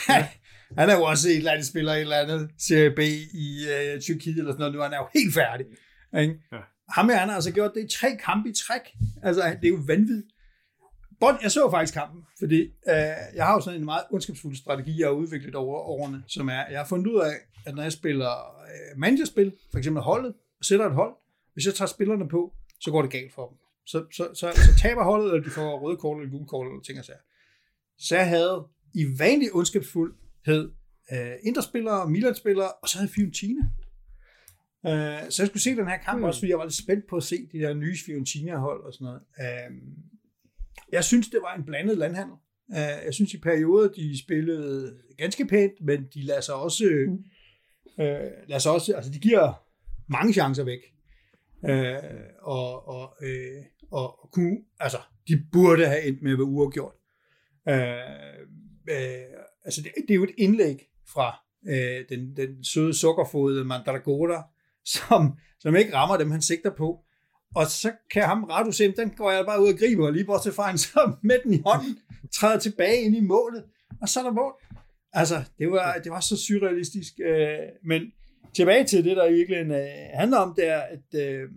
Ja. 0.08 0.28
han 0.78 0.90
er 0.90 0.96
jo 0.96 1.02
også 1.02 1.28
et 1.28 1.36
eller 1.36 1.52
andet 1.52 1.66
spiller, 1.66 1.92
et 1.92 2.00
eller 2.00 2.16
andet 2.16 2.50
Serie 2.58 2.90
B 2.90 2.98
i 3.44 3.46
uh, 3.72 4.00
Tyrkiet 4.00 4.38
eller 4.38 4.52
sådan 4.52 4.58
noget, 4.58 4.74
nu 4.74 4.80
han 4.80 4.92
er 4.92 4.96
jo 4.96 5.08
helt 5.14 5.34
færdig. 5.34 5.66
Ikke? 6.20 6.34
Ja. 6.52 6.58
Ham 6.88 7.08
her, 7.08 7.16
han 7.16 7.28
har 7.28 7.34
altså 7.34 7.52
gjort 7.52 7.70
det 7.74 7.84
i 7.84 7.96
tre 7.98 8.16
kampe 8.16 8.48
i 8.48 8.52
træk. 8.66 8.80
Altså, 9.22 9.42
det 9.60 9.64
er 9.64 9.68
jo 9.68 9.82
vanvittigt. 9.86 10.26
Bon, 11.20 11.34
jeg 11.42 11.50
så 11.50 11.70
faktisk 11.70 11.94
kampen, 11.94 12.22
fordi 12.38 12.60
øh, 12.62 13.16
jeg 13.34 13.46
har 13.46 13.54
jo 13.54 13.60
sådan 13.60 13.80
en 13.80 13.84
meget 13.84 14.04
ondskabsfuld 14.10 14.56
strategi, 14.56 15.00
jeg 15.00 15.06
har 15.06 15.12
udviklet 15.12 15.54
over 15.54 15.78
årene, 15.78 16.22
som 16.28 16.48
er, 16.48 16.62
jeg 16.70 16.78
har 16.78 16.86
fundet 16.86 17.06
ud 17.12 17.20
af, 17.20 17.34
at 17.66 17.74
når 17.74 17.82
jeg 17.82 17.92
spiller 17.92 18.30
øh, 18.62 19.00
managerspil, 19.00 19.52
for 19.70 19.78
eksempel 19.78 20.02
holdet, 20.02 20.34
og 20.58 20.64
sætter 20.64 20.86
et 20.86 20.94
hold, 20.94 21.14
hvis 21.52 21.66
jeg 21.66 21.74
tager 21.74 21.88
spillerne 21.88 22.28
på, 22.28 22.52
så 22.80 22.90
går 22.90 23.02
det 23.02 23.10
galt 23.10 23.34
for 23.34 23.48
dem. 23.48 23.56
Så, 23.86 24.04
så, 24.12 24.28
så, 24.34 24.52
så 24.54 24.78
taber 24.82 25.04
holdet, 25.04 25.26
eller 25.26 25.44
de 25.44 25.50
får 25.50 25.80
røde 25.80 25.96
kort 25.96 26.20
eller 26.20 26.30
gule 26.30 26.46
kort, 26.46 26.66
eller 26.66 26.82
ting 26.82 26.98
og 26.98 27.04
sager. 27.04 27.18
Så 27.98 28.16
jeg 28.16 28.28
havde 28.28 28.66
i 28.94 29.04
vanlig 29.18 29.54
ondskabsfuldhed 30.48 30.72
øh, 31.12 31.36
Interspillere, 31.42 32.10
Milan-spillere, 32.10 32.72
og 32.82 32.88
så 32.88 32.98
havde 32.98 33.12
Fiorentina. 33.12 33.62
Øh, 34.86 35.30
så 35.30 35.42
jeg 35.42 35.48
skulle 35.48 35.62
se 35.62 35.76
den 35.76 35.88
her 35.88 35.98
kamp 35.98 36.18
mm. 36.18 36.24
også, 36.24 36.40
fordi 36.40 36.50
jeg 36.50 36.58
var 36.58 36.64
lidt 36.64 36.74
spændt 36.74 37.04
på 37.10 37.16
at 37.16 37.22
se 37.22 37.36
de 37.52 37.58
der 37.58 37.74
nye 37.74 37.96
Fiorentina-hold 38.06 38.84
og 38.84 38.92
sådan 38.92 39.04
noget. 39.04 39.22
Øh, 39.40 39.76
jeg 40.92 41.04
synes, 41.04 41.28
det 41.28 41.40
var 41.42 41.54
en 41.54 41.64
blandet 41.64 41.98
landhandel. 41.98 42.36
Øh, 42.70 43.04
jeg 43.04 43.14
synes 43.14 43.34
i 43.34 43.40
perioder, 43.40 43.92
de 43.92 44.18
spillede 44.24 44.98
ganske 45.18 45.46
pænt, 45.46 45.72
men 45.80 46.06
de 46.14 46.22
lader 46.22 46.40
sig 46.40 46.54
også, 46.54 46.84
mm. 47.08 48.04
øh, 48.04 48.30
lader 48.48 48.58
sig 48.58 48.72
også 48.72 48.94
altså 48.96 49.10
de 49.10 49.18
giver 49.18 49.64
mange 50.08 50.32
chancer 50.32 50.64
væk. 50.64 50.80
Øh, 51.68 51.94
og, 52.42 52.88
og, 52.88 53.16
øh, 53.22 53.64
og 53.90 54.28
kunne, 54.32 54.58
altså, 54.80 54.98
de 55.28 55.42
burde 55.52 55.86
have 55.86 56.02
endt 56.02 56.22
med 56.22 56.32
at 56.32 56.38
være 56.38 56.44
uafgjort. 56.44 56.94
Øh, 57.68 57.76
øh, 58.90 59.42
altså, 59.64 59.82
det, 59.82 59.90
det 60.08 60.10
er 60.10 60.14
jo 60.14 60.24
et 60.24 60.34
indlæg 60.38 60.88
fra 61.12 61.42
øh, 61.68 62.04
den, 62.08 62.36
den 62.36 62.64
søde 62.64 62.94
sukkerfodede 62.94 63.64
Mandragora, 63.64 64.42
som, 64.94 65.32
som 65.60 65.76
ikke 65.76 65.94
rammer 65.94 66.16
dem, 66.16 66.30
han 66.30 66.42
sigter 66.42 66.70
på. 66.70 66.98
Og 67.54 67.66
så 67.66 67.92
kan 68.10 68.22
ham 68.22 68.44
Radu 68.44 68.72
se, 68.72 68.92
den 68.92 69.10
går 69.10 69.30
jeg 69.30 69.46
bare 69.46 69.62
ud 69.62 69.72
og 69.72 69.78
griber, 69.78 70.06
og 70.06 70.12
lige 70.12 70.24
bortset 70.24 70.54
fra 70.54 70.70
en 70.70 70.78
så 70.78 71.12
med 71.28 71.38
den 71.44 71.54
i 71.54 71.62
hånden, 71.66 71.98
træder 72.34 72.58
tilbage 72.58 73.00
ind 73.00 73.16
i 73.16 73.20
målet, 73.20 73.64
og 74.02 74.08
så 74.08 74.20
er 74.20 74.24
der 74.24 74.32
mål. 74.32 74.52
Altså, 75.12 75.44
det 75.58 75.70
var, 75.70 76.00
det 76.04 76.12
var 76.12 76.20
så 76.20 76.36
surrealistisk. 76.36 77.12
Øh, 77.24 77.58
men 77.84 78.02
tilbage 78.54 78.84
til 78.84 79.04
det, 79.04 79.16
der 79.16 79.26
i 79.26 79.32
virkeligheden 79.32 79.72
øh, 79.72 79.88
handler 80.14 80.38
om, 80.38 80.54
det 80.56 80.68
er, 80.68 80.80
at 80.80 81.20
øh, 81.20 81.48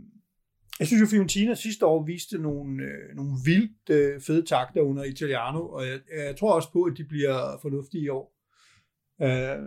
jeg 0.80 0.88
synes 0.88 1.02
jo, 1.02 1.08
Fiorentina 1.08 1.54
sidste 1.54 1.86
år 1.86 2.06
viste 2.06 2.38
nogle, 2.38 2.84
øh, 2.84 3.16
nogle 3.16 3.32
vildt 3.46 3.90
øh, 3.90 4.22
fede 4.22 4.46
takter 4.46 4.82
under 4.82 5.04
Italiano, 5.04 5.70
og 5.70 5.86
jeg, 5.88 6.00
jeg 6.16 6.36
tror 6.38 6.54
også 6.54 6.72
på, 6.72 6.84
at 6.84 6.98
de 6.98 7.04
bliver 7.04 7.60
fornuftige 7.62 8.04
i 8.04 8.10
år. 8.10 8.36
Øh, 9.22 9.58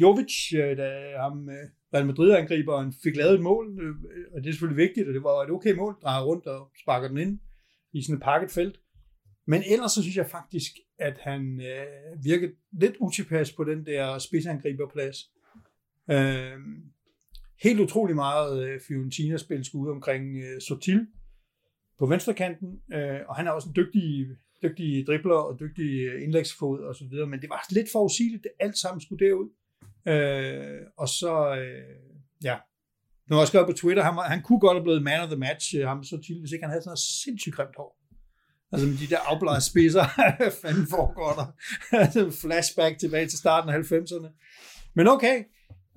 Jovic, 0.00 0.52
øh, 0.54 0.76
da 0.76 1.16
ham, 1.16 1.48
øh, 1.48 1.68
Real 1.94 2.06
Madrid-angriberen 2.06 2.92
fik 3.02 3.16
lavet 3.16 3.34
et 3.34 3.40
mål, 3.40 3.78
øh, 3.82 3.94
og 4.34 4.42
det 4.42 4.48
er 4.48 4.52
selvfølgelig 4.52 4.82
vigtigt, 4.86 5.08
og 5.08 5.14
det 5.14 5.22
var 5.22 5.42
et 5.42 5.50
okay 5.50 5.74
mål, 5.74 5.96
drejer 6.02 6.22
rundt 6.22 6.46
og 6.46 6.70
sparker 6.82 7.08
den 7.08 7.18
ind 7.18 7.38
i 7.92 8.02
sådan 8.02 8.16
et 8.16 8.22
pakket 8.22 8.50
felt. 8.50 8.80
Men 9.46 9.62
ellers 9.66 9.92
så 9.92 10.02
synes 10.02 10.16
jeg 10.16 10.26
faktisk, 10.30 10.72
at 10.98 11.18
han 11.20 11.60
øh, 11.60 12.24
virkede 12.24 12.52
lidt 12.72 12.96
utilpas 13.00 13.52
på 13.52 13.64
den 13.64 13.86
der 13.86 14.18
spidsangriberplads. 14.18 15.16
Øh, 16.10 16.58
helt 17.62 17.80
utrolig 17.80 18.14
meget 18.16 18.68
øh, 18.68 18.80
Fiorentina-spil 18.88 19.64
skulle 19.64 19.86
ud 19.86 19.90
omkring 19.90 20.36
øh, 20.36 20.60
Sotil 20.60 21.06
på 21.98 22.06
venstrekanten, 22.06 22.68
øh, 22.92 23.20
og 23.28 23.36
han 23.36 23.46
er 23.46 23.50
også 23.50 23.68
en 23.68 23.76
dygtig, 23.76 24.26
dygtig 24.62 25.06
dribler 25.06 25.34
og 25.34 25.60
dygtig 25.60 25.90
øh, 26.06 26.22
indlægsfod 26.22 26.80
og 26.80 26.94
så 26.94 27.04
videre, 27.10 27.26
men 27.26 27.40
det 27.40 27.48
var 27.48 27.66
lidt 27.70 27.88
forudsigeligt, 27.92 28.42
det 28.42 28.50
alt 28.60 28.78
sammen 28.78 29.00
skulle 29.00 29.26
derud. 29.26 29.48
Øh, 30.08 30.80
og 30.96 31.08
så, 31.08 31.56
øh, 31.56 31.94
ja, 32.44 32.56
nu 33.30 33.38
jeg 33.38 33.46
skrev 33.46 33.66
på 33.66 33.72
Twitter, 33.72 34.02
han, 34.02 34.14
han 34.14 34.42
kunne 34.42 34.60
godt 34.60 34.76
have 34.76 34.82
blevet 34.82 35.02
man 35.02 35.20
of 35.20 35.28
the 35.28 35.36
match, 35.36 35.76
øh, 35.76 35.86
ham 35.86 36.04
så 36.04 36.20
til, 36.26 36.40
hvis 36.40 36.52
ikke 36.52 36.64
han 36.64 36.70
havde 36.70 36.82
sådan 36.82 36.90
noget 36.90 36.98
sindssygt 37.24 37.54
grimt 37.56 37.76
hår. 37.76 38.00
Altså 38.72 38.86
med 38.86 38.96
de 38.96 39.06
der 39.06 39.18
afbladede 39.18 39.64
spidser, 39.70 40.04
fanden 40.62 40.86
foregår 40.86 41.32
der? 41.40 41.46
Flashback 42.42 42.98
tilbage 42.98 43.26
til 43.26 43.38
starten 43.38 43.70
af 43.70 43.78
90'erne. 43.78 44.28
Men 44.94 45.06
okay, 45.08 45.44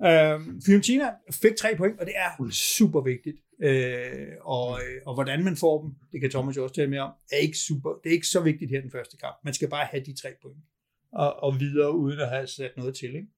øh, 0.02 0.62
Fiorentina 0.66 1.10
fik 1.30 1.56
tre 1.56 1.76
point, 1.76 2.00
og 2.00 2.06
det 2.06 2.14
er 2.16 2.50
super 2.50 3.00
vigtigt. 3.00 3.36
Øh, 3.62 4.28
og, 4.40 4.80
øh, 4.80 5.02
og 5.06 5.14
hvordan 5.14 5.44
man 5.44 5.56
får 5.56 5.82
dem, 5.82 5.94
det 6.12 6.20
kan 6.20 6.30
Thomas 6.30 6.56
jo 6.56 6.62
også 6.62 6.74
tale 6.74 6.90
mere 6.90 7.00
om, 7.00 7.12
er 7.32 7.36
ikke 7.36 7.58
super, 7.58 7.90
det 8.04 8.10
er 8.10 8.14
ikke 8.14 8.26
så 8.26 8.40
vigtigt 8.40 8.70
her 8.70 8.80
den 8.80 8.90
første 8.90 9.16
kamp. 9.16 9.36
Man 9.44 9.54
skal 9.54 9.68
bare 9.68 9.86
have 9.86 10.04
de 10.04 10.12
tre 10.12 10.28
point. 10.42 10.64
Og, 11.12 11.42
og 11.42 11.60
videre, 11.60 11.96
uden 11.96 12.20
at 12.20 12.28
have 12.28 12.46
sat 12.46 12.76
noget 12.76 12.94
til, 12.94 13.14
ikke? 13.14 13.28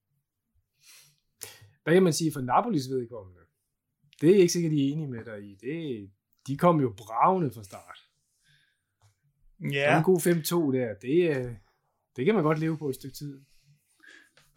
hvad 1.82 1.95
kan 1.95 2.03
man 2.03 2.12
sige 2.12 2.32
for 2.32 2.41
Napolis 2.41 2.91
vedkommende? 2.91 3.41
Det 4.20 4.31
er 4.31 4.35
ikke 4.35 4.53
sikkert, 4.53 4.73
de 4.73 4.89
er 4.89 4.93
enige 4.93 5.09
med 5.09 5.24
dig 5.24 5.43
i. 5.43 5.55
Det, 5.55 6.11
de 6.47 6.57
kom 6.57 6.81
jo 6.81 6.95
bravende 6.97 7.51
fra 7.51 7.65
start. 7.65 7.99
Ja. 9.73 9.99
En 9.99 10.05
god 10.05 10.20
5-2 10.73 10.77
der, 10.77 10.95
det, 10.95 11.57
det 12.16 12.24
kan 12.24 12.35
man 12.35 12.45
godt 12.45 12.59
leve 12.59 12.78
på 12.78 12.89
et 12.89 12.95
stykke 12.95 13.16
tid. 13.16 13.41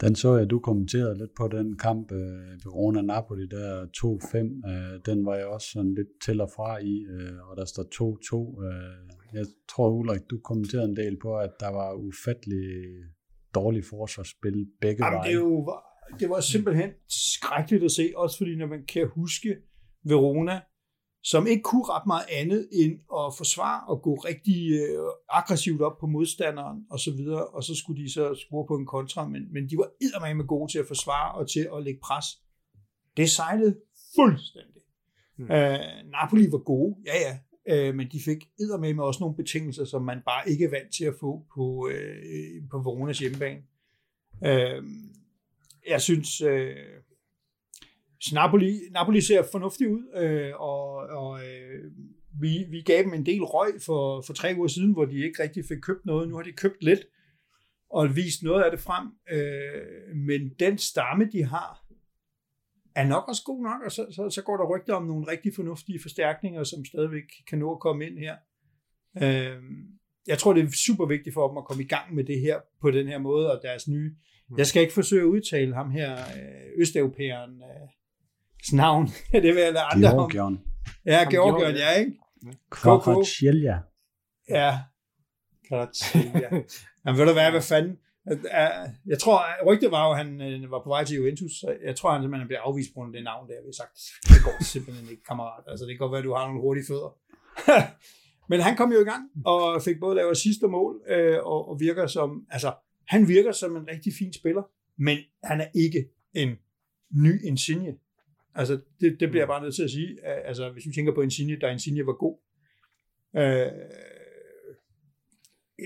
Den 0.02 0.16
så 0.16 0.38
jeg, 0.38 0.50
du 0.50 0.60
kommenterede 0.60 1.18
lidt 1.18 1.36
på 1.38 1.48
den 1.48 1.78
kamp, 1.78 2.12
øh, 2.12 2.54
Verona-Napoli, 2.66 3.46
der 3.56 3.86
2-5. 3.98 4.70
Øh, 4.70 5.00
den 5.06 5.26
var 5.26 5.36
jeg 5.36 5.46
også 5.46 5.68
sådan 5.74 5.94
lidt 5.94 6.08
til 6.26 6.42
og 6.42 6.50
fra 6.56 6.78
i, 6.78 7.06
øh, 7.10 7.50
og 7.50 7.58
der 7.58 7.66
står 7.66 7.84
2-2. 7.84 8.64
Øh, 8.66 9.34
jeg 9.34 9.46
tror, 9.70 9.90
Ulrik, 9.90 10.22
du 10.30 10.40
kommenterede 10.44 10.90
en 10.90 10.96
del 10.96 11.18
på, 11.22 11.38
at 11.38 11.52
der 11.60 11.70
var 11.70 11.94
ufattelig 11.94 12.66
dårlig 13.56 13.84
forsvarsspil 13.86 14.68
begge 14.82 15.06
Jamen, 15.06 15.18
veje. 15.18 15.30
Det 15.30 15.36
jo, 15.36 15.74
det 16.20 16.30
var 16.30 16.40
simpelthen 16.40 16.90
skrækkeligt 17.10 17.84
at 17.84 17.92
se, 17.92 18.12
også 18.16 18.38
fordi 18.38 18.56
når 18.56 18.68
man 18.68 18.86
kan 18.86 19.08
huske 19.08 19.58
Verona, 20.04 20.62
som 21.24 21.48
ikke 21.48 21.64
kunne 21.64 21.84
ret 21.84 22.08
meget 22.08 22.26
andet 22.32 22.70
end 22.72 22.94
at 22.94 23.34
forsvare 23.38 23.88
og 23.88 24.02
gå 24.02 24.14
rigtig 24.16 24.72
øh, 24.72 25.00
aggressivt 25.30 25.82
op 25.82 25.98
på 26.00 26.08
modstanderen 26.08 26.86
og 26.90 27.00
så 27.00 27.12
videre, 27.12 27.48
og 27.48 27.64
så 27.64 27.76
skulle 27.76 28.04
de 28.04 28.14
så 28.14 28.36
score 28.36 28.66
på 28.68 28.76
en 28.76 28.86
kontra, 28.86 29.28
men, 29.28 29.54
men 29.54 29.70
de 29.70 29.78
var 29.78 29.90
eddermame 30.02 30.44
gode 30.44 30.72
til 30.72 30.80
at 30.80 30.88
forsvare 30.88 31.32
og 31.34 31.50
til 31.50 31.68
at 31.76 31.84
lægge 31.84 32.00
pres. 32.04 32.26
Det 33.18 33.30
sejlede 33.30 33.76
fuldstændig. 34.16 34.82
Hmm. 35.38 35.52
Øh, 35.52 35.80
Napoli 36.12 36.52
var 36.52 36.58
gode, 36.58 36.96
ja 37.06 37.14
ja, 37.26 37.40
øh, 37.74 37.96
men 37.96 38.08
de 38.12 38.20
fik 38.26 38.38
eddermame 38.60 39.04
også 39.04 39.20
nogle 39.20 39.36
betingelser, 39.36 39.86
som 39.86 40.02
man 40.02 40.22
bare 40.26 40.50
ikke 40.50 40.66
er 40.66 40.70
vant 40.70 40.94
til 40.94 41.06
at 41.06 41.16
få 41.20 41.46
på, 41.56 41.90
øh, 41.92 42.70
på 42.72 42.78
Veronas 42.78 43.20
hjemmebane. 43.20 43.62
Øh, 44.46 44.84
jeg 45.88 46.02
synes, 46.02 46.42
øh, 46.42 46.76
Napoli, 48.32 48.80
Napoli 48.92 49.22
ser 49.22 49.44
fornuftigt 49.52 49.90
ud, 49.90 50.04
øh, 50.16 50.52
og, 50.56 50.96
og 50.96 51.40
øh, 51.46 51.92
vi, 52.42 52.66
vi 52.70 52.82
gav 52.82 53.04
dem 53.04 53.14
en 53.14 53.26
del 53.26 53.44
røg 53.44 53.74
for, 53.86 54.22
for 54.22 54.34
tre 54.34 54.54
uger 54.58 54.68
siden, 54.68 54.94
hvor 54.94 55.06
de 55.06 55.26
ikke 55.26 55.44
rigtig 55.44 55.66
fik 55.66 55.78
købt 55.82 56.06
noget. 56.06 56.30
Nu 56.30 56.36
har 56.36 56.44
de 56.44 56.52
købt 56.52 56.84
lidt 56.84 57.00
og 57.90 58.16
vist 58.16 58.44
noget 58.44 58.64
af 58.64 58.72
det 58.72 58.80
frem. 58.80 59.08
Øh, 59.32 60.16
men 60.16 60.50
den 60.60 60.78
stamme, 60.78 61.30
de 61.32 61.44
har, 61.44 61.86
er 62.96 63.08
nok 63.08 63.28
også 63.28 63.44
god 63.46 63.64
nok, 63.64 63.82
og 63.86 63.92
så, 63.92 64.06
så, 64.12 64.30
så 64.30 64.42
går 64.42 64.58
der 64.58 64.76
rygter 64.76 64.94
om 64.94 65.06
nogle 65.06 65.28
rigtig 65.28 65.56
fornuftige 65.56 66.00
forstærkninger, 66.02 66.64
som 66.64 66.86
stadigvæk 66.86 67.24
kan 67.48 67.60
nå 67.60 67.72
at 67.72 67.80
komme 67.80 68.06
ind 68.08 68.18
her. 68.20 68.36
Øh, 69.22 69.64
jeg 70.28 70.38
tror, 70.38 70.54
det 70.54 70.64
er 70.64 70.72
super 70.86 71.06
vigtigt 71.06 71.34
for 71.34 71.48
dem 71.48 71.58
at 71.58 71.66
komme 71.66 71.84
i 71.84 71.88
gang 71.88 72.16
med 72.16 72.24
det 72.24 72.40
her 72.40 72.60
på 72.82 72.92
den 72.92 73.08
her 73.08 73.18
måde, 73.18 73.52
og 73.52 73.60
deres 73.64 73.88
nye 73.88 74.16
Jeg 74.58 74.68
skal 74.68 74.82
ikke 74.82 74.94
forsøge 74.94 75.22
at 75.22 75.28
udtale 75.28 75.74
ham 75.74 75.92
her, 75.92 76.14
øh, 76.14 76.82
østeuropæeren, 76.82 77.52
øh, 77.52 77.90
navn. 78.74 79.08
det 79.32 79.56
vil 79.56 79.62
jeg 79.62 79.74
lade 79.74 79.86
andre 79.92 80.10
Georgian. 80.10 80.60
Ja, 81.06 81.30
Georgian, 81.30 81.76
ja, 81.76 81.92
ikke? 81.92 82.12
Kvaratskhelia. 82.72 83.80
Ja, 84.50 84.80
Kvaratskhelia. 85.68 86.50
Jamen 87.06 87.20
ved 87.20 87.26
du 87.26 87.34
hvad, 87.34 87.52
hvad 87.52 87.62
fanden? 87.62 87.98
Jeg 89.06 89.20
tror, 89.20 89.66
rygtet 89.66 89.92
var 89.92 90.08
jo, 90.08 90.12
at 90.12 90.18
han 90.18 90.42
øh, 90.42 90.72
var 90.72 90.82
på 90.84 90.90
vej 90.90 91.04
til 91.04 91.16
Juventus, 91.16 91.52
så 91.52 91.76
jeg 91.86 91.96
tror, 91.96 92.12
han 92.12 92.22
simpelthen 92.22 92.48
bliver 92.48 92.62
afvist 92.62 92.94
på 92.96 93.06
det 93.14 93.24
navn 93.24 93.48
der. 93.48 93.62
Vi 93.62 93.68
har 93.68 93.80
sagt, 93.84 93.94
det 94.24 94.44
går 94.44 94.64
simpelthen 94.64 95.10
ikke, 95.10 95.24
kammerat. 95.24 95.64
Altså, 95.68 95.86
det 95.86 95.92
kan 95.94 96.00
godt 96.00 96.12
være, 96.12 96.20
at 96.20 96.26
du 96.26 96.34
har 96.34 96.46
nogle 96.46 96.62
hurtige 96.62 96.86
fødder. 96.88 97.12
Men 98.50 98.60
han 98.60 98.76
kom 98.78 98.92
jo 98.92 99.00
i 99.02 99.04
gang, 99.04 99.24
og 99.46 99.82
fik 99.82 100.00
både 100.00 100.16
lavet 100.16 100.38
sidste 100.38 100.68
mål, 100.68 101.02
og, 101.44 101.70
og 101.70 101.80
virker 101.80 102.08
som, 102.08 102.46
altså, 102.50 102.74
han 103.08 103.28
virker 103.28 103.52
som 103.52 103.76
en 103.76 103.88
rigtig 103.88 104.14
fin 104.20 104.34
spiller, 104.34 104.64
men 104.98 105.18
han 105.44 105.62
er 105.62 105.68
ikke 105.76 106.10
en 106.34 106.50
ny 107.12 107.46
Insigne. 107.46 107.94
Altså, 108.56 108.80
det, 109.02 109.18
det 109.20 109.30
bliver 109.30 109.42
jeg 109.42 109.48
bare 109.48 109.62
nødt 109.62 109.76
til 109.76 109.84
at 109.84 109.92
sige. 109.92 110.26
Altså, 110.26 110.72
hvis 110.72 110.88
vi 110.88 110.92
tænker 110.94 111.14
på 111.14 111.22
Insigne, 111.22 111.60
da 111.60 111.68
Insigne 111.68 112.06
var 112.06 112.14
god. 112.14 112.38
Øh, 113.36 113.72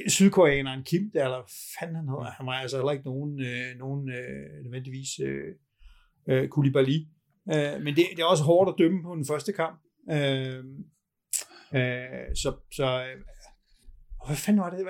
Sydkoreaneren 0.07 0.83
Kim, 0.83 1.11
der 1.13 1.25
eller 1.25 1.43
fanden 1.79 1.95
han 1.95 2.07
hedder, 2.07 2.31
han 2.37 2.45
var 2.45 2.53
altså 2.53 2.77
heller 2.77 2.91
ikke 2.91 3.05
nogen, 3.05 3.39
øh, 3.39 3.77
nogen 3.77 4.09
øh, 4.09 4.63
nødvendigvis 4.63 5.19
øh, 5.19 5.55
øh, 6.29 6.49
Koulibaly. 6.49 6.97
Øh, 7.53 7.81
men 7.83 7.95
det, 7.95 8.03
det 8.15 8.19
er 8.19 8.25
også 8.25 8.43
hårdt 8.43 8.69
at 8.69 8.75
dømme 8.77 9.03
på 9.03 9.15
den 9.15 9.25
første 9.25 9.53
kamp. 9.53 9.79
Øh, 10.11 10.63
øh, 11.79 12.27
så, 12.41 12.49
så 12.77 12.87
øh, 13.05 13.17
hvad 14.27 14.35
fanden 14.35 14.61
var 14.61 14.69
det? 14.69 14.79
øh, 14.79 14.85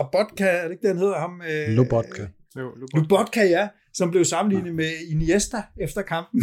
Rabotka, 0.00 0.44
er 0.44 0.62
det 0.64 0.72
ikke 0.72 0.82
det, 0.82 0.88
han 0.94 0.98
hedder 0.98 1.18
ham? 1.18 1.42
Øh, 1.50 1.68
Lobotka. 1.76 2.22
Jo, 2.56 2.74
Lubotka, 2.94 3.40
ja, 3.40 3.68
som 3.94 4.10
blev 4.10 4.24
sammenlignet 4.24 4.74
med 4.74 4.90
Iniesta 5.10 5.62
efter 5.76 6.02
kampen. 6.02 6.42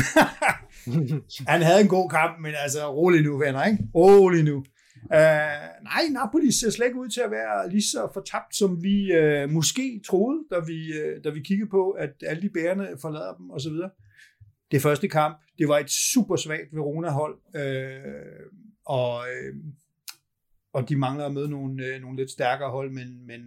han 1.47 1.61
havde 1.61 1.81
en 1.81 1.87
god 1.87 2.09
kamp, 2.09 2.39
men 2.41 2.53
altså 2.63 2.93
rolig 2.93 3.21
nu, 3.21 3.37
venner, 3.37 3.65
ikke? 3.65 3.83
Rolig 3.95 4.43
nu. 4.43 4.63
Uh, 5.03 5.83
nej, 5.83 6.03
Napoli 6.11 6.51
ser 6.51 6.69
slet 6.69 6.85
ikke 6.85 6.99
ud 6.99 7.09
til 7.09 7.21
at 7.21 7.31
være 7.31 7.69
lige 7.69 7.81
så 7.81 8.09
fortabt, 8.13 8.55
som 8.55 8.83
vi 8.83 9.11
uh, 9.17 9.49
måske 9.49 10.01
troede, 10.05 10.39
da 10.51 10.59
vi, 10.67 10.91
uh, 10.99 11.23
da 11.23 11.29
vi 11.29 11.39
kiggede 11.39 11.69
på, 11.69 11.89
at 11.89 12.09
alle 12.27 12.41
de 12.41 12.49
bærende 12.49 12.97
forlader 13.01 13.33
dem 13.33 13.51
osv. 13.51 13.73
Det 14.71 14.81
første 14.81 15.07
kamp, 15.07 15.37
det 15.57 15.67
var 15.67 15.77
et 15.77 15.91
super 15.91 16.35
svagt 16.35 16.73
Verona-hold, 16.73 17.37
uh, 17.55 18.59
og, 18.85 19.13
uh, 19.15 19.59
og 20.73 20.89
de 20.89 20.95
mangler 20.95 21.25
at 21.25 21.33
møde 21.33 21.49
nogle, 21.49 21.95
uh, 21.95 22.01
nogle 22.01 22.17
lidt 22.17 22.31
stærkere 22.31 22.71
hold, 22.71 22.91
men, 22.91 23.27
men 23.27 23.41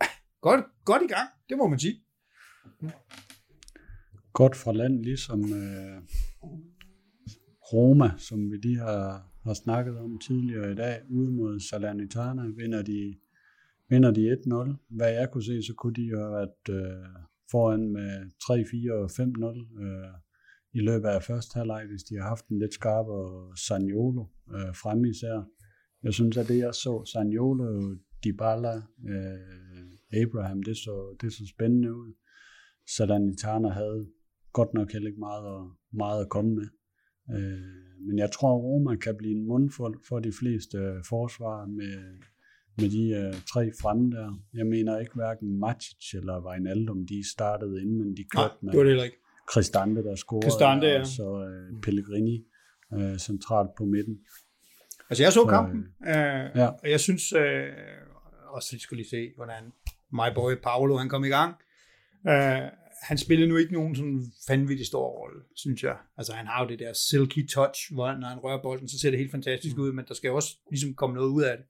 godt, 0.46 0.64
godt 0.84 1.02
i 1.02 1.06
gang, 1.06 1.28
det 1.48 1.58
må 1.58 1.68
man 1.68 1.78
sige. 1.78 2.00
Godt 4.32 4.56
fra 4.56 4.72
land, 4.72 5.04
ligesom 5.04 5.40
øh, 5.44 6.02
Roma, 7.72 8.10
som 8.18 8.50
vi 8.50 8.56
lige 8.56 8.78
har, 8.78 9.30
har 9.44 9.54
snakket 9.54 9.98
om 9.98 10.18
tidligere 10.18 10.72
i 10.72 10.74
dag, 10.74 11.00
ude 11.10 11.32
mod 11.32 11.60
Salernitana, 11.60 12.42
vinder 12.56 12.82
de, 12.82 13.14
vinder 13.88 14.10
de 14.10 14.32
1-0. 14.32 14.96
Hvad 14.96 15.12
jeg 15.12 15.30
kunne 15.30 15.44
se, 15.44 15.62
så 15.62 15.74
kunne 15.74 15.94
de 15.94 16.02
jo 16.02 16.18
have 16.18 16.32
været 16.32 16.68
øh, 16.70 17.06
foran 17.50 17.92
med 17.92 18.12
3-4 18.44 18.92
og 18.92 19.10
5-0 19.10 19.82
øh, 19.82 20.14
i 20.72 20.80
løbet 20.80 21.08
af 21.08 21.22
første 21.22 21.58
halvleg, 21.58 21.86
hvis 21.86 22.02
de 22.02 22.16
har 22.16 22.28
haft 22.28 22.48
en 22.48 22.58
lidt 22.58 22.74
skarpere 22.74 23.56
Sanjolo 23.56 24.24
øh, 24.54 24.74
fremme 24.74 25.08
især. 25.08 25.48
Jeg 26.02 26.14
synes, 26.14 26.36
at 26.36 26.48
det 26.48 26.58
jeg 26.58 26.74
så, 26.74 27.04
Sanjolo, 27.12 27.96
Dybala, 28.24 28.74
øh, 29.08 30.22
Abraham, 30.22 30.62
det 30.62 30.76
så, 30.76 31.16
det 31.20 31.32
så 31.32 31.46
spændende 31.46 31.94
ud. 31.94 32.12
Salernitana 32.86 33.68
havde 33.68 34.06
godt 34.52 34.74
nok 34.74 34.92
heller 34.92 35.08
ikke 35.08 35.20
meget 35.20 35.70
meget 35.92 36.20
at 36.24 36.28
komme 36.28 36.54
med. 36.54 36.68
Øh, 37.34 38.06
men 38.06 38.18
jeg 38.18 38.30
tror, 38.32 38.56
at 38.56 38.62
Roma 38.62 38.96
kan 38.96 39.16
blive 39.16 39.36
en 39.36 39.46
mundfuld 39.46 40.00
for 40.08 40.18
de 40.18 40.32
fleste 40.40 40.78
øh, 40.78 41.04
forsvar 41.08 41.66
med, 41.66 41.96
med 42.78 42.90
de 42.90 43.04
øh, 43.20 43.42
tre 43.52 43.70
fremme 43.80 44.10
der. 44.10 44.42
Jeg 44.54 44.66
mener 44.66 44.98
ikke 44.98 45.14
hverken 45.14 45.58
Matic 45.60 46.14
eller 46.14 46.46
Wijnaldum, 46.46 47.06
de 47.06 47.30
startede 47.30 47.82
inden, 47.82 47.98
men 47.98 48.16
de 48.16 48.24
kørte 48.36 48.54
Nej, 48.62 48.70
det 48.70 48.78
var 48.78 48.84
det 48.84 48.90
heller 48.90 49.04
ikke. 49.04 49.16
Cristante, 49.52 50.02
der 50.02 50.14
scorede, 50.14 50.50
Cristante, 50.50 50.86
ja. 50.86 51.00
og 51.00 51.06
så 51.06 51.28
øh, 51.48 51.80
Pellegrini 51.82 52.44
øh, 52.94 53.18
centralt 53.18 53.70
på 53.78 53.84
midten. 53.84 54.18
Altså, 55.10 55.22
jeg 55.22 55.32
så 55.32 55.40
Så, 55.40 55.46
kampen, 55.46 55.80
øh, 56.06 56.46
ja. 56.60 56.66
og 56.66 56.90
jeg 56.90 57.00
synes, 57.00 57.32
øh, 57.32 57.68
også 58.48 58.68
vi 58.72 58.78
skulle 58.78 58.98
lige 58.98 59.10
se, 59.10 59.32
hvordan 59.36 59.62
my 60.12 60.28
boy 60.34 60.52
Paolo, 60.62 60.96
han 60.96 61.08
kom 61.08 61.24
i 61.24 61.28
gang. 61.28 61.54
Øh, 62.28 62.68
han 63.02 63.18
spillede 63.18 63.48
nu 63.48 63.56
ikke 63.56 63.72
nogen 63.72 63.96
sådan 63.96 64.32
vanvittig 64.48 64.86
stor 64.86 65.08
rolle, 65.08 65.40
synes 65.56 65.82
jeg. 65.82 65.96
Altså, 66.18 66.32
han 66.32 66.46
har 66.46 66.62
jo 66.62 66.68
det 66.68 66.78
der 66.78 66.92
silky 66.92 67.48
touch, 67.48 67.94
hvor 67.94 68.12
når 68.12 68.28
han 68.28 68.38
rører 68.38 68.62
bolden, 68.62 68.88
så 68.88 68.98
ser 68.98 69.10
det 69.10 69.18
helt 69.18 69.30
fantastisk 69.30 69.78
ud, 69.78 69.92
men 69.92 70.04
der 70.08 70.14
skal 70.14 70.28
jo 70.28 70.36
også 70.36 70.56
ligesom 70.70 70.94
komme 70.94 71.14
noget 71.14 71.28
ud 71.28 71.42
af 71.42 71.56
det. 71.56 71.66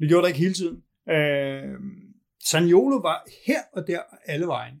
Det 0.00 0.08
gjorde 0.08 0.22
der 0.22 0.28
ikke 0.28 0.40
hele 0.40 0.54
tiden. 0.54 0.82
Øh, 1.08 1.74
Saniolo 2.44 2.96
var 2.96 3.26
her 3.46 3.60
og 3.72 3.86
der 3.86 4.00
alle 4.26 4.46
vejen. 4.46 4.74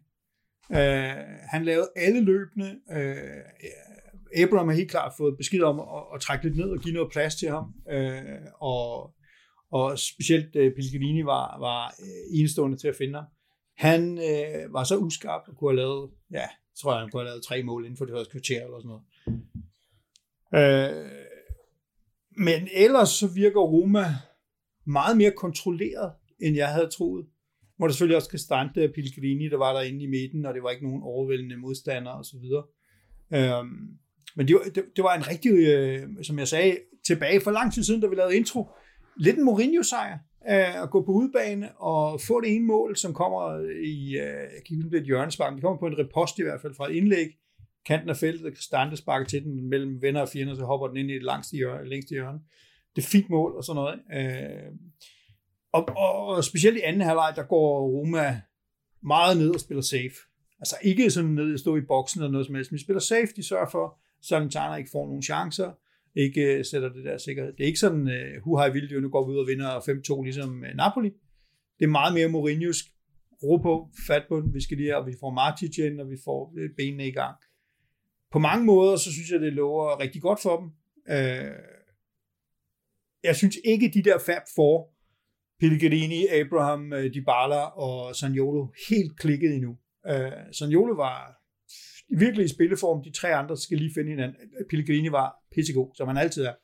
Øh, 0.72 1.38
han 1.52 1.64
lavede 1.64 1.88
alle 1.96 2.20
løbende. 2.20 2.78
Øh, 2.92 4.42
Abraham 4.42 4.68
har 4.68 4.74
helt 4.74 4.90
klart 4.90 5.12
fået 5.16 5.36
besked 5.36 5.62
om 5.62 5.80
at, 5.80 5.86
at 6.14 6.20
trække 6.20 6.44
lidt 6.44 6.56
ned 6.56 6.70
og 6.70 6.78
give 6.78 6.94
noget 6.94 7.12
plads 7.12 7.34
til 7.34 7.48
ham. 7.48 7.74
Øh, 7.90 8.22
og, 8.60 9.14
og 9.70 9.98
specielt 9.98 10.56
øh, 10.56 10.74
Pellegrini 10.74 11.24
var, 11.24 11.58
var 11.58 11.86
øh, 11.86 12.38
enestående 12.38 12.76
til 12.76 12.88
at 12.88 12.96
finde 12.96 13.14
ham. 13.14 13.24
Han 13.82 14.18
øh, 14.18 14.72
var 14.72 14.84
så 14.84 14.96
uskarp 14.96 15.42
at 15.48 15.56
kunne 15.56 15.70
have 15.70 15.76
lavet, 15.76 16.10
ja, 16.30 16.46
tror 16.80 16.92
jeg, 16.92 17.00
han 17.00 17.10
kunne 17.10 17.20
have 17.20 17.28
lavet 17.28 17.44
tre 17.44 17.62
mål 17.62 17.84
inden 17.84 17.96
for 17.96 18.04
det 18.04 18.14
første 18.14 18.30
kvarter 18.30 18.64
eller 18.64 18.78
sådan 18.80 18.92
noget. 18.92 19.04
Øh, 20.54 21.10
men 22.36 22.68
ellers 22.72 23.08
så 23.08 23.26
virker 23.26 23.60
Roma 23.60 24.04
meget 24.86 25.16
mere 25.16 25.30
kontrolleret, 25.30 26.12
end 26.40 26.56
jeg 26.56 26.68
havde 26.68 26.88
troet. 26.88 27.26
Hvor 27.76 27.86
der 27.86 27.92
selvfølgelig 27.92 28.16
også 28.16 28.30
kan 28.30 28.38
stande 28.38 28.92
Pellegrini, 28.94 29.48
der 29.48 29.56
var 29.56 29.72
derinde 29.72 30.04
i 30.04 30.06
midten, 30.06 30.46
og 30.46 30.54
det 30.54 30.62
var 30.62 30.70
ikke 30.70 30.86
nogen 30.86 31.02
overvældende 31.02 31.56
modstandere 31.56 32.14
osv. 32.14 32.44
Øhm, 33.34 33.98
men 34.36 34.48
det 34.48 34.54
var, 34.56 34.62
det, 34.74 34.84
det 34.96 35.04
var 35.04 35.14
en 35.14 35.28
rigtig, 35.28 35.52
øh, 35.52 36.08
som 36.22 36.38
jeg 36.38 36.48
sagde, 36.48 36.78
tilbage 37.06 37.40
for 37.40 37.50
lang 37.50 37.72
tid 37.72 37.84
siden, 37.84 38.00
da 38.00 38.06
vi 38.06 38.14
lavede 38.14 38.36
intro, 38.36 38.70
lidt 39.16 39.36
en 39.36 39.44
Mourinho-sejr 39.44 40.18
at 40.44 40.90
gå 40.90 41.02
på 41.02 41.12
udbane 41.12 41.72
og 41.76 42.20
få 42.20 42.40
det 42.40 42.56
ene 42.56 42.66
mål, 42.66 42.96
som 42.96 43.14
kommer 43.14 43.58
i, 43.84 44.08
øh, 44.08 44.38
jeg 44.54 44.62
kan 44.66 44.84
ikke 44.84 44.96
et 44.96 45.04
hjørnespark, 45.04 45.54
det 45.54 45.62
kommer 45.62 45.78
på 45.78 45.86
en 45.86 45.98
repost 45.98 46.38
i 46.38 46.42
hvert 46.42 46.60
fald 46.60 46.74
fra 46.74 46.90
et 46.90 46.94
indlæg, 46.94 47.28
kanten 47.86 48.08
af 48.10 48.16
feltet, 48.16 48.58
Stante 48.58 48.96
sparker 48.96 49.26
til 49.26 49.44
den 49.44 49.68
mellem 49.68 50.02
venner 50.02 50.20
og 50.20 50.28
fjender, 50.28 50.54
så 50.54 50.64
hopper 50.64 50.86
den 50.86 50.96
ind 50.96 51.10
i 51.10 51.14
det 51.14 51.22
langste 51.22 51.56
hjørne. 51.56 51.88
Længste 51.88 52.10
hjørne. 52.10 52.38
Det 52.96 53.04
er 53.04 53.06
fint 53.06 53.30
mål 53.30 53.56
og 53.56 53.64
sådan 53.64 53.76
noget. 53.76 54.00
Øh, 54.14 54.72
og, 55.72 55.88
og, 55.96 56.26
og 56.26 56.44
specielt 56.44 56.76
i 56.76 56.80
anden 56.80 57.02
halvleg, 57.02 57.32
der 57.36 57.42
går 57.42 57.86
Roma 57.86 58.40
meget 59.02 59.36
ned 59.36 59.54
og 59.54 59.60
spiller 59.60 59.82
safe. 59.82 60.16
Altså 60.60 60.76
ikke 60.82 61.10
sådan 61.10 61.30
ned 61.30 61.52
og 61.52 61.58
stå 61.58 61.76
i 61.76 61.80
boksen 61.80 62.20
eller 62.20 62.32
noget 62.32 62.46
som 62.46 62.54
helst, 62.54 62.72
men 62.72 62.78
de 62.78 62.84
spiller 62.84 63.00
safe, 63.00 63.28
de 63.36 63.48
sørger 63.48 63.70
for, 63.70 63.98
så 64.22 64.28
Salernitana 64.28 64.74
ikke 64.74 64.90
får 64.92 65.06
nogen 65.06 65.22
chancer, 65.22 65.72
ikke 66.14 66.58
øh, 66.58 66.64
sætter 66.64 66.88
det 66.88 67.04
der 67.04 67.18
sikkerhed. 67.18 67.52
Det 67.52 67.62
er 67.62 67.66
ikke 67.66 67.78
sådan, 67.78 68.00
uh, 68.00 68.42
hu 68.44 68.56
hej 68.56 68.68
vildt, 68.68 69.02
nu 69.02 69.08
går 69.08 69.26
vi 69.26 69.32
ud 69.32 69.38
og 69.38 69.46
vinder 69.46 69.80
5-2 70.18 70.22
ligesom 70.22 70.64
øh, 70.64 70.74
Napoli. 70.74 71.10
Det 71.78 71.84
er 71.84 71.88
meget 71.88 72.14
mere 72.14 72.26
Mourinho's 72.26 72.88
ro 73.42 73.56
på, 73.56 73.88
fat 74.06 74.24
på 74.28 74.40
den, 74.40 74.54
vi 74.54 74.60
skal 74.62 74.76
lige 74.76 74.88
have, 74.88 75.00
og 75.00 75.06
vi 75.06 75.14
får 75.20 75.30
Martic 75.30 75.78
ind, 75.78 76.00
og 76.00 76.10
vi 76.10 76.16
får 76.24 76.54
benene 76.76 77.08
i 77.08 77.12
gang. 77.12 77.36
På 78.32 78.38
mange 78.38 78.64
måder, 78.64 78.96
så 78.96 79.12
synes 79.12 79.30
jeg, 79.30 79.40
det 79.40 79.52
lover 79.52 80.00
rigtig 80.00 80.22
godt 80.22 80.42
for 80.42 80.56
dem. 80.60 80.66
Uh, 81.10 81.52
jeg 83.24 83.36
synes 83.36 83.56
ikke, 83.64 83.90
de 83.94 84.02
der 84.02 84.18
Fab 84.18 84.42
Four, 84.54 84.88
Pellegrini, 85.60 86.26
Abraham, 86.26 86.90
Dybala 86.90 87.62
og 87.64 88.16
Sanjolo 88.16 88.66
helt 88.88 89.18
klikket 89.18 89.54
endnu. 89.54 89.76
Uh, 90.10 90.52
Sanjolo 90.52 90.94
var 90.94 91.41
virkelig 92.18 92.44
i 92.44 92.48
spilleform. 92.48 93.04
De 93.04 93.10
tre 93.10 93.34
andre 93.34 93.56
skal 93.56 93.78
lige 93.78 93.94
finde 93.94 94.10
hinanden. 94.10 94.36
Pellegrini 94.70 95.12
var 95.12 95.34
pissegod, 95.54 95.90
som 95.94 96.08
han 96.08 96.16
altid 96.16 96.44
er. 96.44 96.54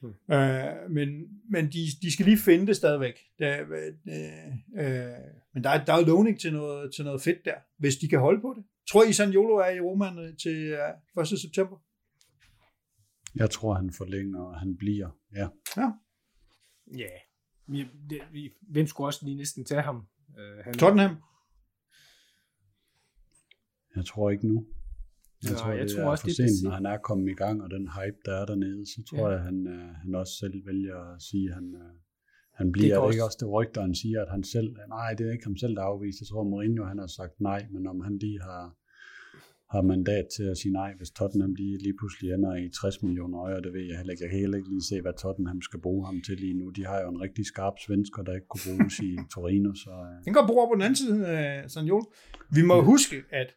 Hmm. 0.00 0.34
Øh, 0.34 0.90
men 0.90 1.08
men 1.50 1.64
de, 1.64 1.78
de 2.02 2.12
skal 2.12 2.24
lige 2.24 2.38
finde 2.38 2.66
det 2.66 2.76
stadigvæk. 2.76 3.14
Det, 3.38 3.46
øh, 3.46 4.26
øh, 4.78 5.12
men 5.54 5.64
der 5.64 5.70
er, 5.70 5.84
der 5.84 5.92
er 5.92 6.06
lovning 6.06 6.40
til 6.40 6.52
noget, 6.52 6.94
til 6.94 7.04
noget 7.04 7.22
fedt 7.22 7.38
der, 7.44 7.54
hvis 7.78 7.96
de 7.96 8.08
kan 8.08 8.18
holde 8.18 8.40
på 8.40 8.54
det. 8.56 8.64
Tror 8.90 9.04
I, 9.04 9.12
Sanjolo 9.12 9.56
er 9.56 9.70
i 9.70 9.80
Roman 9.80 10.36
til 10.42 10.78
øh, 11.16 11.22
1. 11.22 11.28
september? 11.28 11.76
Jeg 13.34 13.50
tror, 13.50 13.74
han 13.74 13.92
forlænger, 13.92 14.40
og 14.40 14.60
han 14.60 14.76
bliver. 14.76 15.08
Ja. 15.34 15.48
Ja. 15.76 15.90
Ja. 16.96 17.14
Vi, 17.68 17.86
det, 18.10 18.20
vi, 18.32 18.50
hvem 18.70 18.86
skulle 18.86 19.08
også 19.08 19.20
lige 19.24 19.36
næsten 19.36 19.64
tage 19.64 19.82
ham? 19.82 19.96
Uh, 20.28 20.64
han, 20.64 20.74
Tottenham? 20.74 21.16
Jeg 23.98 24.04
tror 24.10 24.26
ikke 24.34 24.46
nu. 24.52 24.58
Jeg 25.42 25.50
Nej, 25.52 25.58
tror, 25.60 25.70
jeg 25.72 25.84
det 25.86 25.90
tror 25.94 26.02
er 26.02 26.08
også, 26.12 26.22
for 26.22 26.28
det 26.28 26.36
sent, 26.36 26.50
for 26.62 26.68
når 26.68 26.74
han 26.80 26.86
er 26.94 26.98
kommet 27.08 27.28
i 27.34 27.38
gang, 27.44 27.56
og 27.64 27.68
den 27.76 27.84
hype, 27.96 28.20
der 28.26 28.34
er 28.40 28.46
dernede, 28.52 28.82
så 28.92 28.98
tror 29.10 29.24
Ja. 29.28 29.34
jeg, 29.34 29.40
han, 29.48 29.56
øh, 29.74 29.88
han 30.02 30.14
også 30.14 30.32
selv 30.42 30.56
vælger 30.70 30.96
at 31.12 31.22
sige, 31.28 31.46
at 31.48 31.54
han, 31.58 31.66
øh, 31.84 31.92
han 32.60 32.66
bliver. 32.72 32.86
Det 32.94 32.94
er 32.96 32.98
også- 33.06 33.14
ikke 33.16 33.24
også 33.28 33.38
det 33.42 33.48
rygter, 33.58 33.80
han 33.88 33.94
siger, 34.02 34.18
at 34.24 34.30
han 34.36 34.42
selv, 34.54 34.68
nej, 34.96 35.10
det 35.16 35.22
er 35.26 35.32
ikke 35.32 35.44
ham 35.50 35.56
selv, 35.62 35.74
der 35.76 35.82
er 35.82 35.90
afvist. 35.94 36.20
Jeg 36.20 36.28
tror, 36.30 36.44
Mourinho, 36.52 36.84
han 36.92 36.98
har 37.04 37.10
sagt 37.20 37.34
nej, 37.50 37.60
men 37.74 37.82
om 37.92 37.98
han 38.06 38.14
lige 38.24 38.40
har, 38.48 38.64
har 39.74 39.82
mandat 39.82 40.26
til 40.36 40.42
at 40.52 40.56
sige 40.62 40.72
nej, 40.72 40.90
hvis 40.98 41.10
Tottenham 41.10 41.54
lige, 41.54 41.78
lige 41.86 41.96
pludselig 42.00 42.26
ender 42.32 42.54
i 42.64 42.68
60 42.80 43.02
millioner 43.02 43.38
øje, 43.46 43.60
det 43.66 43.72
ved 43.76 43.84
jeg 43.90 43.96
heller 44.00 44.12
ikke. 44.12 44.22
Jeg 44.24 44.30
kan 44.30 44.40
heller 44.40 44.58
ikke 44.60 44.70
lige 44.74 44.86
se, 44.90 44.96
hvad 45.04 45.12
Tottenham 45.22 45.60
skal 45.68 45.80
bruge 45.86 46.06
ham 46.06 46.16
til 46.26 46.36
lige 46.44 46.54
nu. 46.60 46.66
De 46.70 46.82
har 46.90 46.98
jo 47.02 47.08
en 47.14 47.20
rigtig 47.26 47.44
skarp 47.52 47.76
svensker, 47.86 48.22
der 48.22 48.32
ikke 48.34 48.46
kunne 48.52 48.64
bruges 48.68 48.94
i 49.08 49.10
Torino, 49.34 49.70
så 49.84 49.90
øh, 50.08 50.24
Den 50.24 50.32
går 50.36 50.44
bruger 50.50 50.66
på 50.70 50.74
den 50.74 50.82
anden 50.82 50.96
side 51.04 51.26
af 51.26 51.70
Sanjolo. 51.70 52.04
Vi 52.56 52.62
må 52.70 52.76
huske, 52.92 53.16
at 53.30 53.48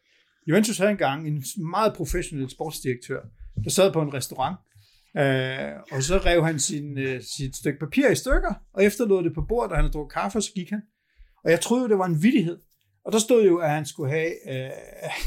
Juventus 0.48 0.78
havde 0.78 0.90
engang 0.90 1.28
en 1.28 1.44
meget 1.70 1.94
professionel 1.94 2.50
sportsdirektør, 2.50 3.20
der 3.64 3.70
sad 3.70 3.92
på 3.92 4.02
en 4.02 4.14
restaurant, 4.14 4.56
øh, 5.16 5.96
og 5.96 6.02
så 6.02 6.18
rev 6.18 6.44
han 6.44 6.60
sin, 6.60 6.98
øh, 6.98 7.22
sit 7.36 7.56
stykke 7.56 7.78
papir 7.78 8.08
i 8.08 8.14
stykker, 8.14 8.54
og 8.74 8.84
efterlod 8.84 9.24
det 9.24 9.34
på 9.34 9.42
bordet, 9.48 9.70
da 9.70 9.74
han 9.74 9.84
havde 9.84 9.92
drukket 9.92 10.14
kaffe, 10.14 10.38
og 10.38 10.42
så 10.42 10.52
gik 10.54 10.70
han. 10.70 10.82
Og 11.44 11.50
jeg 11.50 11.60
troede 11.60 11.82
jo, 11.82 11.88
det 11.88 11.98
var 11.98 12.06
en 12.06 12.22
vittighed. 12.22 12.58
Og 13.04 13.12
der 13.12 13.18
stod 13.18 13.46
jo, 13.46 13.56
at 13.58 13.70
han 13.70 13.86
skulle 13.86 14.10
have 14.10 14.32
øh, 14.48 14.70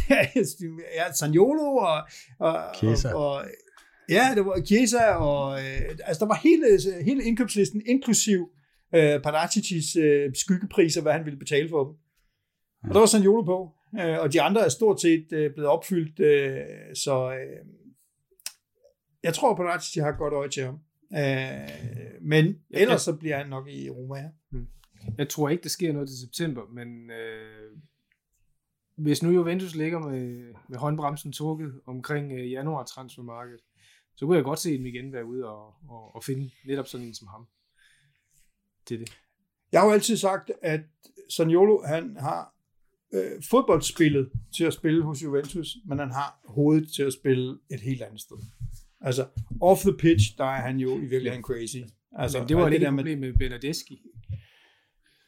ja, 0.97 1.13
Sanjolo 1.13 1.75
og, 1.75 2.07
og, 2.39 2.53
og, 3.13 3.13
og 3.13 3.45
ja, 4.09 4.31
det 4.35 4.45
var 4.45 4.61
Chiesa, 4.65 5.05
og 5.05 5.59
øh, 5.59 5.81
altså 6.05 6.19
der 6.19 6.25
var 6.25 6.39
hele, 6.43 6.65
hele 7.03 7.23
indkøbslisten, 7.23 7.81
inklusiv 7.85 8.49
øh, 8.95 9.21
Paraticis 9.21 9.95
øh, 9.95 10.31
skyggepriser, 10.35 11.01
hvad 11.01 11.13
han 11.13 11.25
ville 11.25 11.39
betale 11.39 11.69
for 11.69 11.83
dem. 11.83 11.93
Og 12.83 12.93
der 12.93 12.99
var 12.99 13.05
Sanjolo 13.05 13.43
på, 13.43 13.71
øh, 13.99 14.19
og 14.19 14.33
de 14.33 14.41
andre 14.41 14.65
er 14.65 14.69
stort 14.69 15.01
set 15.01 15.27
øh, 15.31 15.53
blevet 15.53 15.69
opfyldt, 15.69 16.19
øh, 16.19 16.95
så 16.95 17.31
øh, 17.33 17.65
jeg 19.23 19.33
tror, 19.33 19.55
Paratici 19.55 19.99
har 19.99 20.09
et 20.09 20.17
godt 20.17 20.33
øje 20.33 20.49
til 20.49 20.63
ham. 20.63 20.79
Øh, 21.13 22.21
men 22.21 22.55
ellers 22.69 23.01
så 23.01 23.15
bliver 23.15 23.37
han 23.37 23.47
nok 23.49 23.67
i 23.67 23.89
Roma 23.89 24.15
her. 24.15 24.29
Jeg 25.17 25.29
tror 25.29 25.49
ikke, 25.49 25.63
der 25.63 25.69
sker 25.69 25.93
noget 25.93 26.09
til 26.09 26.19
september, 26.19 26.61
men 26.73 27.11
øh, 27.11 27.77
hvis 28.95 29.23
nu 29.23 29.31
Juventus 29.31 29.75
ligger 29.75 29.99
med, 29.99 30.53
med 30.67 30.77
håndbremsen 30.77 31.31
trukket 31.31 31.81
omkring 31.85 32.31
øh, 32.31 32.51
januar 32.51 32.83
transfermarkedet, 32.83 33.61
så 34.15 34.25
kunne 34.25 34.35
jeg 34.35 34.43
godt 34.43 34.59
se 34.59 34.77
dem 34.77 34.85
igen 34.85 35.13
være 35.13 35.25
ude 35.25 35.45
og, 35.49 35.73
og, 35.89 36.15
og 36.15 36.23
finde 36.23 36.51
netop 36.65 36.87
sådan 36.87 37.05
en 37.05 37.13
som 37.13 37.27
ham 37.27 37.47
til 38.85 38.99
det. 38.99 39.17
Jeg 39.71 39.81
har 39.81 39.87
jo 39.87 39.93
altid 39.93 40.17
sagt, 40.17 40.51
at 40.61 40.81
Saniolo, 41.29 41.81
han 41.85 42.17
har 42.17 42.54
øh, 43.13 43.31
fodboldspillet 43.49 44.29
til 44.57 44.63
at 44.63 44.73
spille 44.73 45.03
hos 45.03 45.23
Juventus, 45.23 45.77
men 45.87 45.99
han 45.99 46.11
har 46.11 46.39
hovedet 46.45 46.89
til 46.95 47.03
at 47.03 47.13
spille 47.13 47.57
et 47.71 47.79
helt 47.81 48.01
andet 48.01 48.21
sted. 48.21 48.37
Altså, 49.01 49.25
off 49.61 49.81
the 49.81 49.93
pitch, 49.97 50.37
der 50.37 50.45
er 50.45 50.61
han 50.61 50.77
jo 50.77 50.97
i 50.97 51.05
virkeligheden 51.05 51.43
crazy. 51.43 51.77
Altså, 52.17 52.39
men 52.39 52.49
det 52.49 52.57
var 52.57 52.69
ikke 52.69 52.85
der 52.85 52.91
med- 52.91 53.15
med 53.15 53.33
Bernadeschi. 53.33 54.01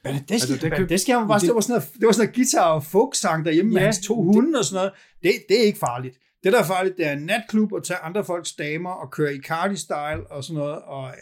Benedeschi, 0.03 0.33
Altså, 0.53 0.59
køb- 0.69 0.71
Benedeschi 0.77 1.11
han 1.11 1.21
var 1.21 1.27
bare, 1.27 1.39
det- 1.39 1.47
det, 1.47 1.55
var 1.55 1.61
sådan 1.61 1.73
noget, 1.73 1.93
det 1.99 2.05
var 2.05 2.11
sådan 2.11 2.25
noget 2.27 2.37
guitar- 2.37 2.69
og 2.73 2.83
folksang 2.83 3.45
derhjemme 3.45 3.71
ja, 3.71 3.73
med 3.73 3.81
hans 3.81 3.99
to 4.07 4.15
det- 4.17 4.23
hunde 4.35 4.59
og 4.59 4.65
sådan 4.65 4.75
noget. 4.77 4.91
Det, 5.23 5.31
det 5.49 5.59
er 5.61 5.63
ikke 5.65 5.79
farligt. 5.79 6.17
Det, 6.43 6.53
der 6.53 6.59
er 6.59 6.65
farligt, 6.65 6.97
det 6.97 7.05
er 7.07 7.11
en 7.11 7.25
natklub 7.25 7.73
at 7.75 7.83
tage 7.83 7.97
andre 7.99 8.25
folks 8.25 8.53
damer 8.55 8.89
og 8.89 9.11
køre 9.11 9.35
i 9.35 9.37
Cardi-style 9.39 10.27
og 10.33 10.43
sådan 10.43 10.59
noget, 10.59 10.81
og 10.81 11.07
øh, 11.07 11.13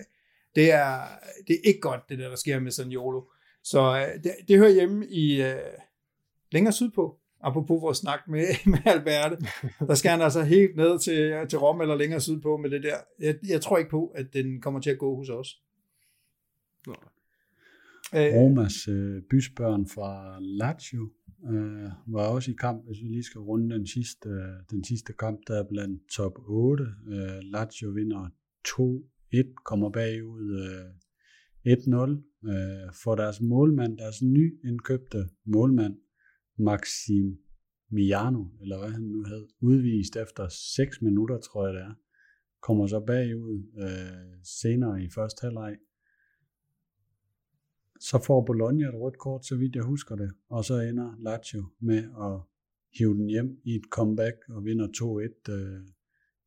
det 0.56 0.72
er, 0.72 1.02
det 1.48 1.54
er 1.56 1.60
ikke 1.64 1.80
godt, 1.80 2.02
det 2.10 2.20
der, 2.20 2.30
der 2.30 2.36
sker 2.36 2.60
med 2.60 2.72
Saniolo. 2.72 3.22
Så 3.64 3.80
øh, 3.98 4.24
det, 4.24 4.32
det 4.48 4.58
hører 4.58 4.72
hjemme 4.72 5.08
i 5.08 5.42
øh, 5.42 5.56
længere 6.56 6.74
sydpå, 6.74 7.20
apropos 7.42 7.82
vores 7.82 7.98
snak 7.98 8.20
med, 8.28 8.46
med 8.72 8.80
Alberte. 8.86 9.38
Der 9.80 9.96
skal 9.96 10.12
han 10.12 10.22
altså 10.22 10.44
helt 10.44 10.76
ned 10.76 11.00
til, 11.00 11.50
til 11.50 11.60
Rom 11.60 11.82
eller 11.82 11.96
længere 11.96 12.22
sydpå 12.22 12.58
med 12.58 12.70
det 12.70 12.84
der. 12.84 12.98
Jeg, 13.20 13.36
jeg 13.48 13.62
tror 13.62 13.78
ikke 13.78 13.90
på, 13.90 14.08
at 14.08 14.34
den 14.34 14.62
kommer 14.62 14.80
til 14.80 14.90
at 14.90 14.98
gå 14.98 15.16
hos 15.16 15.30
os. 15.30 15.50
Nå. 16.88 16.96
Øh, 18.16 18.34
Romas 18.34 18.88
øh, 18.88 19.22
bysbørn 19.30 19.88
fra 19.88 20.38
Lazio 20.42 21.10
øh, 21.52 21.90
var 22.08 22.28
også 22.28 22.52
i 22.52 22.56
kamp, 22.60 22.86
hvis 22.86 22.98
vi 23.04 23.08
lige 23.08 23.24
skal 23.24 23.40
runde 23.40 23.76
den 23.76 23.88
sidste, 23.88 24.30
øh, 24.30 24.56
den 24.72 24.84
sidste 24.84 25.14
kamp, 25.14 25.40
der 25.48 25.60
er 25.60 25.68
blandt 25.70 26.02
top 26.16 26.34
8. 26.48 26.84
Øh, 27.08 27.40
Lazio 27.42 27.90
vinder 27.90 28.30
2-1, 28.68 29.64
kommer 29.64 29.90
bagud 29.90 30.48
øh, 30.62 30.86
1-0, 31.68 32.50
øh, 32.50 32.94
for 33.04 33.16
deres 33.16 33.42
målmand, 33.42 33.98
deres 33.98 34.22
nyindkøbte 34.22 35.30
målmand, 35.46 35.96
Maximiano, 36.58 38.46
eller 38.62 38.78
hvad 38.80 38.90
han 38.90 39.02
nu 39.02 39.24
hed, 39.24 39.48
udvist 39.62 40.16
efter 40.16 40.48
6 40.48 41.02
minutter, 41.02 41.38
tror 41.38 41.66
jeg 41.68 41.74
det 41.74 41.82
er, 41.82 41.94
kommer 42.62 42.88
så 42.88 43.00
bagud 43.00 43.64
øh, 43.78 44.40
senere 44.44 45.04
i 45.04 45.10
første 45.10 45.42
halvleg, 45.42 45.78
så 48.00 48.24
får 48.26 48.46
Bologna 48.46 48.88
et 48.88 48.94
rødt 48.94 49.18
kort, 49.18 49.46
så 49.46 49.56
vidt 49.56 49.76
jeg 49.76 49.84
husker 49.84 50.16
det, 50.16 50.32
og 50.50 50.66
så 50.66 50.80
ender 50.80 51.16
Lazio 51.20 51.66
med 51.80 51.98
at 51.98 52.42
hive 52.98 53.14
den 53.14 53.28
hjem 53.28 53.62
i 53.64 53.76
et 53.76 53.86
comeback 53.90 54.36
og 54.50 54.66
vinder 54.66 54.88
2-1 55.48 55.54
øh, 55.54 55.88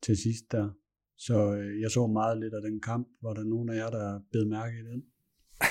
til 0.02 0.16
sidst 0.16 0.52
der. 0.52 0.70
Så 1.16 1.54
øh, 1.56 1.80
jeg 1.80 1.90
så 1.90 2.06
meget 2.06 2.40
lidt 2.40 2.54
af 2.54 2.62
den 2.62 2.80
kamp. 2.80 3.08
Var 3.22 3.34
der 3.34 3.44
nogen 3.44 3.68
af 3.68 3.76
jer, 3.76 3.90
der 3.90 4.20
bed 4.32 4.44
mærke 4.44 4.78
i 4.78 4.82
den? 4.82 5.04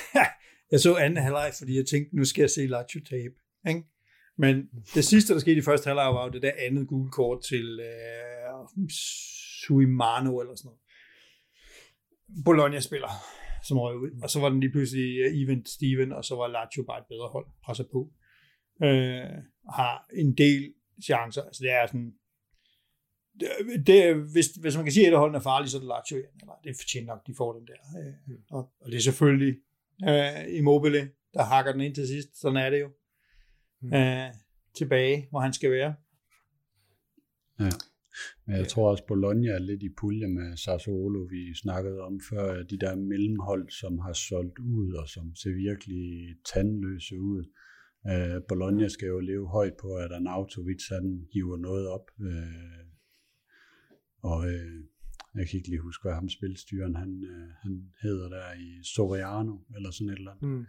Jeg 0.71 0.79
så 0.79 0.95
anden 0.95 1.23
halvleg, 1.23 1.51
fordi 1.57 1.77
jeg 1.77 1.85
tænkte, 1.85 2.15
nu 2.15 2.25
skal 2.25 2.41
jeg 2.41 2.49
se 2.49 2.67
Lazio 2.67 3.01
tabe. 3.09 3.35
Ikke? 3.67 3.83
Men 4.37 4.69
det 4.95 5.05
sidste, 5.05 5.33
der 5.33 5.39
skete 5.39 5.57
i 5.57 5.61
første 5.61 5.87
halvleg, 5.87 6.13
var 6.13 6.25
jo 6.25 6.31
det 6.31 6.41
der 6.41 6.51
andet 6.57 6.87
gule 6.87 7.11
kort 7.11 7.43
til 7.43 7.79
øh, 7.79 8.89
Suimano 9.61 10.39
eller 10.39 10.55
sådan 10.55 10.67
noget. 10.69 10.81
Bologna-spiller, 12.45 13.11
som 13.67 13.77
røg 13.77 13.97
ud. 13.97 14.11
Og 14.23 14.29
så 14.29 14.39
var 14.39 14.49
den 14.49 14.59
lige 14.59 14.71
pludselig 14.71 15.17
øh, 15.19 15.41
even 15.41 15.65
Steven, 15.65 16.11
og 16.11 16.25
så 16.25 16.35
var 16.35 16.47
Lazio 16.47 16.83
bare 16.83 16.99
et 16.99 17.05
bedre 17.09 17.27
hold, 17.27 17.47
presser 17.63 17.83
på. 17.91 18.11
Øh, 18.83 19.37
har 19.79 20.07
en 20.13 20.37
del 20.37 20.73
chancer. 21.03 21.43
Altså 21.43 21.63
det 21.63 21.71
er 21.71 21.85
sådan, 21.85 22.13
det, 23.39 23.87
det, 23.87 24.15
hvis, 24.33 24.47
hvis 24.61 24.75
man 24.75 24.85
kan 24.85 24.93
sige, 24.93 25.05
at 25.05 25.11
et 25.11 25.13
af 25.13 25.19
holdene 25.19 25.37
er 25.37 25.49
farligt, 25.51 25.71
så 25.71 25.77
er 25.77 25.81
det 25.81 25.91
Lazio. 25.93 26.17
Eller 26.17 26.53
det 26.63 26.75
fortjener 26.81 27.07
nok, 27.07 27.27
de 27.27 27.33
får 27.37 27.53
den 27.53 27.67
der. 27.67 27.81
Øh, 27.99 28.37
og, 28.51 28.71
og 28.81 28.91
det 28.91 28.97
er 28.97 29.01
selvfølgelig 29.01 29.55
øh, 30.09 30.57
Immobile, 30.57 31.11
der 31.33 31.43
hakker 31.43 31.71
den 31.71 31.81
ind 31.81 31.95
til 31.95 32.07
sidst. 32.07 32.41
Sådan 32.41 32.57
er 32.57 32.69
det 32.69 32.79
jo. 32.81 32.89
Mm. 33.81 33.93
Øh, 33.93 34.33
tilbage, 34.77 35.27
hvor 35.29 35.39
han 35.39 35.53
skal 35.53 35.71
være. 35.71 35.95
Men 38.45 38.55
jeg 38.55 38.67
tror 38.67 38.91
også, 38.91 39.03
Bologna 39.07 39.47
er 39.47 39.59
lidt 39.59 39.83
i 39.83 39.89
pulje 39.97 40.27
med 40.27 40.57
Sassuolo, 40.57 41.19
vi 41.19 41.55
snakkede 41.55 41.99
om 42.01 42.19
før, 42.29 42.63
de 42.63 42.77
der 42.77 42.95
mellemhold, 42.95 43.69
som 43.69 43.99
har 43.99 44.13
solgt 44.13 44.59
ud, 44.59 44.93
og 44.93 45.07
som 45.09 45.35
ser 45.35 45.53
virkelig 45.53 46.35
tandløse 46.53 47.19
ud. 47.19 47.43
Øh, 48.09 48.41
Bologna 48.47 48.87
skal 48.87 49.07
jo 49.07 49.19
leve 49.19 49.47
højt 49.47 49.73
på, 49.81 49.95
at 49.95 50.11
Arnautovic 50.11 50.83
han 50.89 51.27
hiver 51.33 51.57
noget 51.57 51.87
op. 51.87 52.11
Øh, 52.21 52.85
og 54.21 54.47
øh, 54.53 54.83
jeg 55.35 55.47
kan 55.47 55.57
ikke 55.57 55.69
lige 55.69 55.81
huske, 55.81 56.03
hvad 56.03 56.13
ham 56.13 56.29
spilstyren 56.29 56.95
han, 56.95 57.23
øh, 57.23 57.49
han 57.63 57.73
hedder 58.01 58.29
der 58.29 58.53
i 58.53 58.83
Soriano, 58.83 59.55
eller 59.75 59.91
sådan 59.91 60.09
et 60.09 60.17
eller 60.17 60.31
andet 60.31 60.49
Mm. 60.49 60.65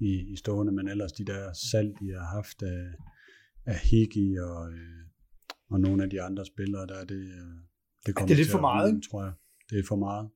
I, 0.00 0.32
i 0.32 0.36
stående, 0.36 0.72
men 0.72 0.88
ellers 0.88 1.12
de 1.12 1.24
der 1.24 1.52
salg, 1.52 2.00
de 2.00 2.08
har 2.12 2.26
haft 2.36 2.62
af, 2.62 2.82
af 3.66 3.78
Higgy 3.78 4.38
og, 4.38 4.72
øh, 4.72 5.00
og 5.70 5.80
nogle 5.80 6.02
af 6.02 6.10
de 6.10 6.22
andre 6.22 6.46
spillere, 6.46 6.86
der 6.86 7.04
det, 7.04 7.14
øh, 7.14 7.56
det 8.06 8.14
kommer 8.14 8.26
det 8.26 8.34
er 8.34 8.36
lidt 8.36 8.46
til 8.46 8.50
for 8.50 8.58
at 8.58 8.62
meget, 8.62 8.88
ikke? 8.94 9.08
tror 9.10 9.24
jeg. 9.24 9.32
Det 9.70 9.78
er 9.78 9.84
for 9.88 9.96
meget. 9.96 10.30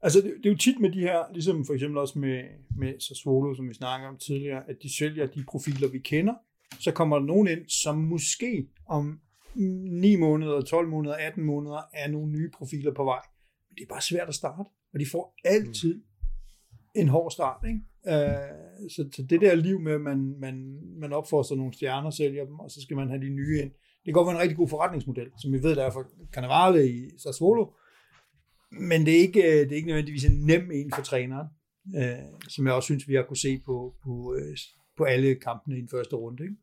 Altså, 0.00 0.20
det, 0.20 0.34
det 0.36 0.46
er 0.46 0.50
jo 0.50 0.56
tit 0.56 0.80
med 0.80 0.92
de 0.92 1.00
her, 1.00 1.32
ligesom 1.32 1.64
for 1.64 1.74
eksempel 1.74 1.98
også 1.98 2.18
med, 2.18 2.42
med 2.76 3.00
Sassuolo, 3.00 3.54
som 3.54 3.68
vi 3.68 3.74
snakker 3.74 4.08
om 4.08 4.18
tidligere, 4.18 4.62
at 4.68 4.76
de 4.82 4.96
sælger 4.96 5.26
de 5.26 5.44
profiler, 5.48 5.88
vi 5.88 5.98
kender. 5.98 6.34
Så 6.80 6.92
kommer 6.92 7.18
der 7.18 7.26
nogen 7.26 7.48
ind, 7.48 7.68
som 7.68 7.98
måske 7.98 8.68
om 8.86 9.20
9 9.54 10.16
måneder, 10.16 10.60
12 10.60 10.88
måneder, 10.88 11.14
18 11.14 11.44
måneder 11.44 11.80
er 11.94 12.08
nogle 12.08 12.32
nye 12.32 12.50
profiler 12.50 12.94
på 12.94 13.04
vej. 13.04 13.20
Men 13.68 13.76
det 13.76 13.82
er 13.82 13.88
bare 13.88 14.02
svært 14.02 14.28
at 14.28 14.34
starte, 14.34 14.68
og 14.94 15.00
de 15.00 15.06
får 15.12 15.34
altid 15.44 16.02
en 16.94 17.08
hård 17.08 17.30
start. 17.30 17.64
Ikke? 17.66 17.80
Øh, 18.06 18.90
så, 18.90 19.08
så 19.16 19.22
det 19.30 19.40
der 19.40 19.54
liv 19.54 19.80
med, 19.80 19.92
at 19.92 20.00
man, 20.00 20.34
man, 20.40 20.80
man 21.00 21.12
opfoster 21.12 21.56
nogle 21.56 21.74
stjerner, 21.74 22.10
sælger 22.10 22.44
dem, 22.44 22.58
og 22.58 22.70
så 22.70 22.82
skal 22.82 22.96
man 22.96 23.08
have 23.08 23.20
de 23.20 23.28
nye 23.28 23.58
ind. 23.62 23.70
Det 23.70 24.04
kan 24.04 24.12
godt 24.12 24.26
være 24.26 24.34
en 24.34 24.40
rigtig 24.42 24.56
god 24.56 24.68
forretningsmodel, 24.68 25.30
som 25.42 25.52
vi 25.52 25.62
ved, 25.62 25.76
der 25.76 25.84
er 25.84 25.90
for 25.90 26.04
Cannavale 26.32 26.88
i 26.88 27.10
Sassuolo, 27.18 27.66
men 28.70 29.06
det 29.06 29.16
er 29.16 29.20
ikke, 29.20 29.42
øh, 29.42 29.60
det 29.60 29.72
er 29.72 29.76
ikke 29.76 29.88
nødvendigvis 29.88 30.24
en 30.24 30.46
nem 30.46 30.70
en 30.72 30.92
for 30.94 31.02
træneren, 31.02 31.46
øh, 31.96 32.48
som 32.48 32.66
jeg 32.66 32.74
også 32.74 32.86
synes, 32.86 33.08
vi 33.08 33.14
har 33.14 33.22
kunne 33.22 33.36
se 33.36 33.62
på, 33.66 33.94
på, 34.04 34.34
øh, 34.38 34.56
på 34.96 35.04
alle 35.04 35.34
kampene 35.34 35.76
i 35.76 35.80
den 35.80 35.88
første 35.88 36.16
runde. 36.16 36.42
Ikke? 36.42 36.56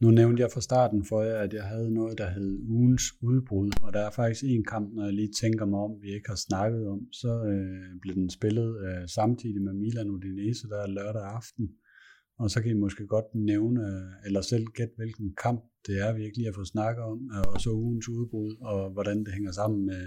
Nu 0.00 0.10
nævnte 0.10 0.42
jeg 0.42 0.50
fra 0.54 0.60
starten 0.60 1.04
for 1.04 1.22
jer, 1.22 1.38
at 1.38 1.52
jeg 1.52 1.62
havde 1.62 1.94
noget, 1.94 2.18
der 2.18 2.30
hed 2.30 2.58
ugens 2.68 3.02
udbrud, 3.22 3.70
og 3.82 3.92
der 3.92 4.00
er 4.00 4.10
faktisk 4.10 4.44
en 4.44 4.64
kamp, 4.64 4.94
når 4.94 5.04
jeg 5.04 5.14
lige 5.14 5.32
tænker 5.40 5.66
mig 5.66 5.80
om, 5.80 5.92
vi 6.02 6.08
ikke 6.14 6.28
har 6.28 6.40
snakket 6.48 6.88
om, 6.88 7.00
så 7.12 7.44
øh, 7.44 8.00
blev 8.02 8.14
den 8.14 8.30
spillet 8.30 8.70
øh, 8.86 9.08
samtidig 9.08 9.62
med 9.62 9.72
Milan 9.72 10.10
Udinese, 10.10 10.68
der 10.68 10.78
er 10.82 10.86
lørdag 10.86 11.22
aften. 11.22 11.68
Og 12.38 12.50
så 12.50 12.62
kan 12.62 12.70
I 12.70 12.74
måske 12.74 13.06
godt 13.06 13.34
nævne, 13.34 13.80
øh, 13.80 14.26
eller 14.26 14.40
selv 14.40 14.64
gætte, 14.66 14.94
hvilken 14.96 15.34
kamp 15.42 15.64
det 15.86 16.00
er, 16.06 16.12
vi 16.12 16.24
ikke 16.24 16.36
lige 16.36 16.46
har 16.46 16.54
fået 16.54 16.68
snakket 16.68 17.04
om, 17.04 17.30
øh, 17.34 17.52
og 17.54 17.60
så 17.60 17.70
ugens 17.70 18.08
udbrud, 18.08 18.56
og 18.60 18.90
hvordan 18.90 19.18
det 19.24 19.32
hænger 19.32 19.52
sammen 19.52 19.86
med 19.86 20.02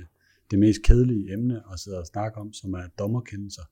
det 0.51 0.59
mest 0.59 0.81
kedelige 0.83 1.33
emne 1.33 1.61
at 1.73 1.79
sidde 1.79 1.99
og 1.99 2.05
snakke 2.05 2.37
om, 2.37 2.53
som 2.53 2.73
er 2.73 2.87
dommerkendelser. 2.99 3.65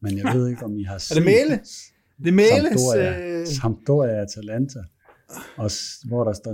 Men 0.00 0.18
jeg 0.18 0.34
ved 0.34 0.48
ikke, 0.48 0.64
om 0.64 0.76
I 0.76 0.82
har 0.82 0.98
set... 0.98 1.10
Er 1.16 1.20
det 1.20 1.24
Mæle? 1.24 1.60
Det 2.24 2.34
Mæles... 2.34 2.80
Sampdoria, 2.80 3.40
Øh, 3.40 3.46
Sampdoria 3.46 4.22
Atalanta, 4.22 4.80
og, 5.56 5.70
hvor 6.08 6.24
der 6.24 6.32
står 6.32 6.52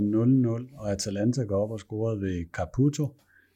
0-0, 0.69 0.79
og 0.79 0.91
Atalanta 0.91 1.43
går 1.43 1.63
op 1.63 1.71
og 1.71 1.79
scorer 1.79 2.15
ved 2.15 2.45
Caputo, 2.51 3.07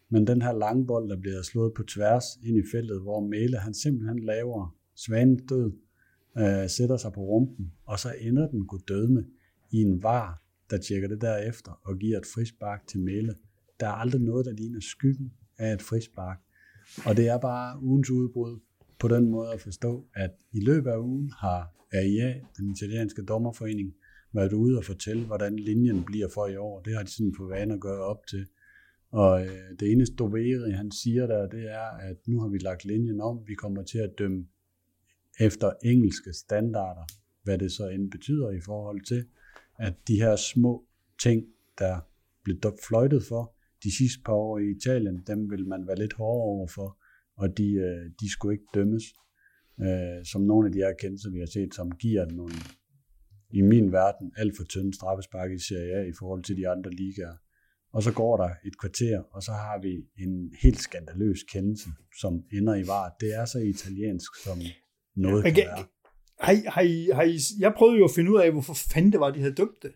men 0.09 0.27
den 0.27 0.41
her 0.41 0.53
lange 0.53 0.87
bold, 0.87 1.09
der 1.09 1.19
bliver 1.19 1.41
slået 1.41 1.73
på 1.73 1.83
tværs 1.83 2.23
ind 2.43 2.57
i 2.57 2.63
feltet, 2.71 3.01
hvor 3.01 3.19
Mæle 3.19 3.57
han 3.57 3.73
simpelthen 3.73 4.19
laver 4.19 4.75
svanen 4.95 5.37
død, 5.37 5.71
øh, 6.37 6.69
sætter 6.69 6.97
sig 6.97 7.11
på 7.13 7.21
rumpen, 7.21 7.71
og 7.85 7.99
så 7.99 8.13
ender 8.21 8.47
den 8.47 8.67
god 8.67 8.79
dødme 8.87 9.25
i 9.71 9.77
en 9.77 10.03
var, 10.03 10.43
der 10.69 10.77
tjekker 10.77 11.07
det 11.07 11.21
derefter 11.21 11.71
og 11.83 11.97
giver 11.97 12.17
et 12.17 12.25
frispark 12.25 12.87
til 12.87 12.99
Mæle. 12.99 13.35
Der 13.79 13.87
er 13.87 13.91
aldrig 13.91 14.21
noget, 14.21 14.45
der 14.45 14.51
ligner 14.51 14.79
skyggen 14.79 15.33
af 15.57 15.73
et 15.73 15.81
frispark. 15.81 16.39
Og 17.05 17.17
det 17.17 17.27
er 17.27 17.37
bare 17.37 17.83
ugens 17.83 18.09
udbrud 18.09 18.59
på 18.99 19.07
den 19.07 19.29
måde 19.29 19.53
at 19.53 19.61
forstå, 19.61 20.05
at 20.13 20.31
i 20.51 20.59
løbet 20.59 20.89
af 20.89 20.97
ugen 20.97 21.31
har 21.37 21.73
AIA, 21.93 22.33
den 22.57 22.71
italienske 22.71 23.21
dommerforening, 23.21 23.93
været 24.33 24.53
ude 24.53 24.77
og 24.77 24.85
fortælle, 24.85 25.25
hvordan 25.25 25.55
linjen 25.55 26.03
bliver 26.03 26.27
for 26.33 26.47
i 26.47 26.55
år. 26.55 26.81
Det 26.81 26.95
har 26.95 27.03
de 27.03 27.11
sådan 27.11 27.33
på 27.37 27.45
vane 27.47 27.73
at 27.73 27.79
gøre 27.79 28.03
op 28.03 28.27
til. 28.29 28.47
Og 29.11 29.45
øh, 29.45 29.79
det 29.79 29.91
eneste 29.91 30.15
Doveri, 30.15 30.71
han 30.71 30.91
siger 30.91 31.27
der, 31.27 31.49
det 31.49 31.71
er, 31.71 31.87
at 32.09 32.17
nu 32.27 32.39
har 32.41 32.47
vi 32.47 32.57
lagt 32.57 32.85
linjen 32.85 33.21
om. 33.21 33.43
Vi 33.47 33.53
kommer 33.53 33.83
til 33.83 33.97
at 33.97 34.13
dømme 34.17 34.45
efter 35.39 35.71
engelske 35.83 36.33
standarder, 36.33 37.05
hvad 37.43 37.57
det 37.57 37.71
så 37.71 37.87
end 37.87 38.11
betyder 38.11 38.49
i 38.49 38.61
forhold 38.61 39.05
til, 39.05 39.25
at 39.79 39.93
de 40.07 40.15
her 40.15 40.35
små 40.35 40.85
ting, 41.23 41.43
der 41.79 41.99
blev 42.43 42.57
fløjtet 42.87 43.23
for, 43.23 43.55
de 43.83 43.97
sidste 43.97 44.21
par 44.25 44.33
år 44.33 44.57
i 44.59 44.71
Italien, 44.77 45.23
dem 45.27 45.51
vil 45.51 45.67
man 45.67 45.87
være 45.87 45.99
lidt 45.99 46.13
hårdere 46.13 46.43
overfor, 46.43 46.97
og 47.35 47.57
de, 47.57 47.73
øh, 47.73 48.11
de 48.19 48.31
skulle 48.31 48.53
ikke 48.53 48.71
dømmes. 48.73 49.03
Øh, 49.81 50.25
som 50.31 50.41
nogle 50.41 50.67
af 50.67 50.71
de 50.73 50.79
her 50.79 50.93
kendelser, 51.01 51.29
vi 51.31 51.39
har 51.39 51.45
set, 51.45 51.75
som 51.75 51.91
giver 51.91 52.25
nogle, 52.25 52.55
i 53.53 53.61
min 53.61 53.91
verden, 53.91 54.33
alt 54.37 54.53
for 54.57 54.63
tynde 54.63 54.93
straffespark 54.93 55.51
i 55.51 55.59
Serie 55.59 55.93
A 55.95 56.01
i 56.01 56.13
forhold 56.19 56.43
til 56.43 56.57
de 56.57 56.69
andre 56.69 56.91
ligaer. 56.91 57.35
Og 57.93 58.03
så 58.03 58.13
går 58.13 58.37
der 58.37 58.49
et 58.65 58.79
kvarter, 58.79 59.19
og 59.19 59.43
så 59.43 59.51
har 59.51 59.81
vi 59.81 59.93
en 60.23 60.53
helt 60.61 60.79
skandaløs 60.79 61.43
kendelse, 61.43 61.89
som 62.19 62.43
ender 62.53 62.75
i 62.75 62.87
var. 62.87 63.15
Det 63.19 63.35
er 63.35 63.45
så 63.45 63.59
italiensk, 63.59 64.31
som 64.43 64.57
noget 65.15 65.43
kan 65.43 65.55
være. 65.55 65.85
Har 66.39 66.51
I, 66.51 66.61
har 66.67 66.81
I, 66.81 67.09
har 67.13 67.23
I, 67.23 67.37
jeg 67.59 67.73
prøvede 67.77 67.97
jo 67.97 68.05
at 68.05 68.11
finde 68.15 68.31
ud 68.31 68.39
af, 68.39 68.51
hvorfor 68.51 68.73
fanden 68.93 69.11
det 69.11 69.19
var, 69.19 69.31
de 69.31 69.39
havde 69.39 69.55
dømt 69.55 69.83
det. 69.83 69.91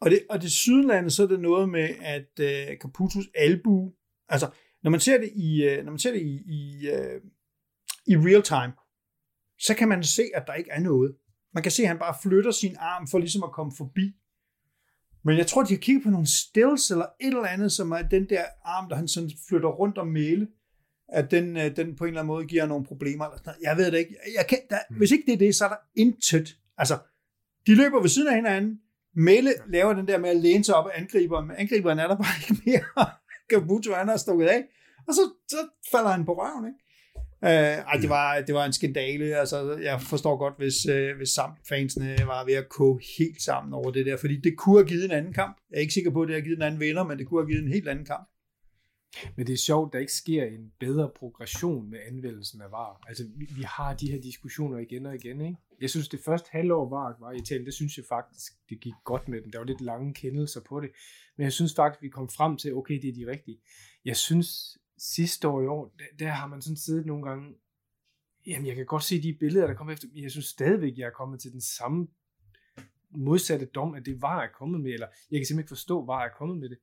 Og 0.00 0.10
det, 0.10 0.20
og 0.30 0.42
det 0.42 0.50
sydlande, 0.50 1.10
så 1.10 1.22
er 1.22 1.26
det 1.26 1.40
noget 1.40 1.68
med, 1.68 1.88
at 2.00 2.30
uh, 2.40 2.76
Caputos 2.82 3.24
albu, 3.34 3.92
altså 4.28 4.50
når 4.82 4.90
man 4.90 5.00
ser 5.00 5.18
det 5.18 5.30
i, 5.36 5.66
uh, 5.66 5.84
når 5.84 5.92
man 5.92 5.98
ser 5.98 6.12
det 6.12 6.22
i, 6.22 6.34
i, 6.46 6.88
uh, 6.90 7.20
i 8.06 8.16
real 8.16 8.42
time, 8.42 8.72
så 9.58 9.74
kan 9.78 9.88
man 9.88 10.02
se, 10.02 10.22
at 10.34 10.44
der 10.46 10.54
ikke 10.54 10.70
er 10.70 10.80
noget. 10.80 11.16
Man 11.54 11.62
kan 11.62 11.72
se, 11.72 11.82
at 11.82 11.88
han 11.88 11.98
bare 11.98 12.16
flytter 12.22 12.50
sin 12.50 12.76
arm 12.78 13.08
for 13.08 13.18
ligesom 13.18 13.42
at 13.42 13.52
komme 13.52 13.72
forbi. 13.76 14.14
Men 15.24 15.38
jeg 15.38 15.46
tror, 15.46 15.62
de 15.62 15.74
har 15.74 15.78
kigget 15.78 16.04
på 16.04 16.10
nogle 16.10 16.26
stills 16.26 16.90
eller 16.90 17.06
et 17.20 17.26
eller 17.26 17.46
andet, 17.46 17.72
som 17.72 17.92
er 17.92 18.02
den 18.02 18.28
der 18.28 18.44
arm, 18.64 18.88
der 18.88 18.96
han 18.96 19.08
sådan 19.08 19.30
flytter 19.48 19.68
rundt 19.68 19.98
om 19.98 20.06
male, 20.06 20.48
at 21.08 21.30
den, 21.30 21.56
den 21.56 21.96
på 21.96 22.04
en 22.04 22.08
eller 22.08 22.20
anden 22.20 22.26
måde 22.26 22.46
giver 22.46 22.66
nogle 22.66 22.84
problemer. 22.84 23.24
Eller 23.24 23.38
sådan. 23.38 23.54
Jeg 23.62 23.76
ved 23.76 23.92
det 23.92 23.98
ikke. 23.98 24.16
Jeg 24.36 24.46
kan, 24.48 24.58
der, 24.70 24.78
mm. 24.90 24.96
Hvis 24.96 25.10
ikke 25.10 25.26
det 25.26 25.32
er 25.32 25.38
det, 25.38 25.54
så 25.54 25.64
er 25.64 25.68
der 25.68 25.76
intet. 25.94 26.58
Altså, 26.78 26.98
de 27.66 27.74
løber 27.74 28.00
ved 28.00 28.08
siden 28.08 28.28
af 28.28 28.34
hinanden. 28.34 28.80
Mele 29.14 29.52
laver 29.66 29.92
den 29.92 30.08
der 30.08 30.18
med 30.18 30.30
at 30.30 30.36
læne 30.36 30.64
sig 30.64 30.74
op 30.74 30.88
af 30.88 31.00
angriberen, 31.00 31.46
men 31.46 31.56
angriberen 31.56 31.98
er 31.98 32.08
der 32.08 32.16
bare 32.16 32.50
ikke 32.50 32.62
mere. 32.66 33.06
Kabuto, 33.50 33.92
han 33.92 34.08
har 34.08 34.16
stukket 34.16 34.46
af. 34.46 34.64
Og 35.08 35.14
så, 35.14 35.20
så 35.48 35.56
falder 35.90 36.10
han 36.10 36.24
på 36.24 36.32
røven, 36.32 36.66
ikke? 36.66 36.78
Uh, 37.44 37.48
ej, 37.48 37.98
det 38.00 38.08
var, 38.08 38.40
det 38.40 38.54
var 38.54 38.64
en 38.64 38.72
skandale. 38.72 39.36
Altså, 39.36 39.76
jeg 39.76 40.02
forstår 40.02 40.36
godt, 40.36 40.54
hvis, 40.58 40.88
uh, 40.88 41.16
hvis 41.16 41.38
fansene 41.68 42.16
var 42.26 42.44
ved 42.44 42.54
at 42.54 42.68
koge 42.68 43.00
helt 43.18 43.42
sammen 43.42 43.72
over 43.74 43.90
det 43.90 44.06
der, 44.06 44.16
fordi 44.16 44.40
det 44.40 44.56
kunne 44.56 44.78
have 44.78 44.88
givet 44.88 45.04
en 45.04 45.10
anden 45.10 45.32
kamp. 45.32 45.56
Jeg 45.70 45.76
er 45.76 45.80
ikke 45.80 45.94
sikker 45.94 46.10
på, 46.10 46.22
at 46.22 46.28
det 46.28 46.34
har 46.34 46.42
givet 46.42 46.56
en 46.56 46.62
anden 46.62 46.80
vinder, 46.80 47.04
men 47.04 47.18
det 47.18 47.26
kunne 47.26 47.42
have 47.42 47.50
givet 47.50 47.62
en 47.62 47.72
helt 47.72 47.88
anden 47.88 48.04
kamp. 48.04 48.28
Men 49.36 49.46
det 49.46 49.52
er 49.52 49.56
sjovt, 49.56 49.92
der 49.92 49.98
ikke 49.98 50.12
sker 50.12 50.44
en 50.44 50.72
bedre 50.80 51.10
progression 51.16 51.90
med 51.90 51.98
anvendelsen 52.10 52.60
af 52.62 52.70
VAR. 52.70 53.04
Altså, 53.08 53.24
vi, 53.36 53.48
vi 53.56 53.62
har 53.62 53.94
de 53.94 54.10
her 54.10 54.20
diskussioner 54.20 54.78
igen 54.78 55.06
og 55.06 55.14
igen, 55.14 55.40
ikke? 55.40 55.56
Jeg 55.80 55.90
synes, 55.90 56.08
det 56.08 56.20
første 56.24 56.48
halvår 56.52 56.88
VAR 56.88 57.16
var 57.20 57.32
i 57.32 57.36
Italien, 57.36 57.66
det 57.66 57.74
synes 57.74 57.96
jeg 57.96 58.04
faktisk, 58.08 58.52
det 58.68 58.80
gik 58.80 58.94
godt 59.04 59.28
med 59.28 59.42
den. 59.42 59.52
Der 59.52 59.58
var 59.58 59.66
lidt 59.66 59.80
lange 59.80 60.14
kendelser 60.14 60.60
på 60.68 60.80
det. 60.80 60.90
Men 61.36 61.44
jeg 61.44 61.52
synes 61.52 61.74
faktisk, 61.74 62.02
vi 62.02 62.08
kom 62.08 62.28
frem 62.28 62.56
til, 62.56 62.74
okay, 62.74 63.02
det 63.02 63.08
er 63.08 63.14
de 63.14 63.30
rigtige. 63.30 63.58
Jeg 64.04 64.16
synes, 64.16 64.78
sidste 65.02 65.48
år 65.48 65.62
i 65.62 65.66
år, 65.66 65.94
der, 65.98 66.04
der 66.18 66.30
har 66.30 66.46
man 66.46 66.62
sådan 66.62 66.76
siddet 66.76 67.06
nogle 67.06 67.28
gange, 67.28 67.54
jamen 68.46 68.66
jeg 68.66 68.76
kan 68.76 68.86
godt 68.86 69.04
se 69.04 69.22
de 69.22 69.36
billeder, 69.40 69.66
der 69.66 69.74
kommer 69.74 69.92
efter, 69.92 70.08
men 70.12 70.22
jeg 70.22 70.30
synes 70.30 70.46
stadigvæk, 70.46 70.98
jeg 70.98 71.06
er 71.06 71.10
kommet 71.10 71.40
til 71.40 71.52
den 71.52 71.60
samme 71.60 72.08
modsatte 73.10 73.66
dom, 73.66 73.94
at 73.94 74.06
det 74.06 74.22
var 74.22 74.40
jeg 74.40 74.50
kommet 74.58 74.80
med, 74.80 74.92
eller 74.92 75.06
jeg 75.30 75.38
kan 75.38 75.46
simpelthen 75.46 75.58
ikke 75.58 75.68
forstå, 75.68 76.04
var 76.04 76.20
jeg 76.20 76.28
er 76.28 76.36
kommet 76.38 76.58
med 76.58 76.68
det. 76.68 76.78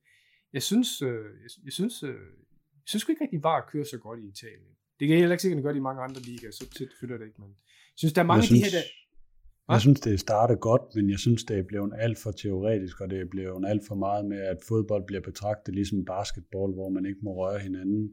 Jeg 0.52 0.62
synes, 0.62 1.02
øh, 1.02 1.24
jeg, 1.42 1.50
jeg 1.64 1.72
synes, 1.72 2.02
øh, 2.02 2.08
jeg 2.74 2.86
synes 2.86 3.08
ikke 3.08 3.24
rigtig, 3.24 3.42
var 3.42 3.56
at 3.62 3.68
køre 3.72 3.84
så 3.84 3.98
godt 3.98 4.20
i 4.20 4.28
Italien. 4.28 4.72
Det 4.98 5.08
kan 5.08 5.10
jeg 5.10 5.18
heller 5.18 5.34
ikke 5.34 5.42
sikkert 5.42 5.62
gøre 5.62 5.76
i 5.76 5.80
mange 5.80 6.02
andre 6.02 6.20
ligaer, 6.20 6.50
så 6.50 6.70
tit 6.70 6.88
følger 7.00 7.18
det 7.18 7.26
ikke, 7.26 7.40
men 7.40 7.50
jeg 7.50 7.98
synes, 8.02 8.12
der 8.12 8.22
er 8.22 8.26
mange 8.26 8.42
synes, 8.46 8.64
af 8.64 8.70
de 8.70 8.76
her, 8.76 8.82
der, 8.82 8.86
jeg 9.72 9.80
synes, 9.80 10.00
det 10.00 10.20
starter 10.20 10.54
godt, 10.54 10.82
men 10.94 11.10
jeg 11.10 11.18
synes, 11.18 11.44
det 11.44 11.58
er 11.58 11.62
blevet 11.62 11.92
alt 11.98 12.18
for 12.18 12.30
teoretisk, 12.30 13.00
og 13.00 13.10
det 13.10 13.20
er 13.20 13.30
blevet 13.30 13.64
alt 13.68 13.82
for 13.88 13.94
meget 13.94 14.24
med, 14.24 14.40
at 14.40 14.58
fodbold 14.68 15.04
bliver 15.06 15.22
betragtet 15.22 15.74
ligesom 15.74 16.04
basketball, 16.04 16.72
hvor 16.72 16.88
man 16.88 17.06
ikke 17.06 17.20
må 17.22 17.32
røre 17.34 17.58
hinanden. 17.58 18.10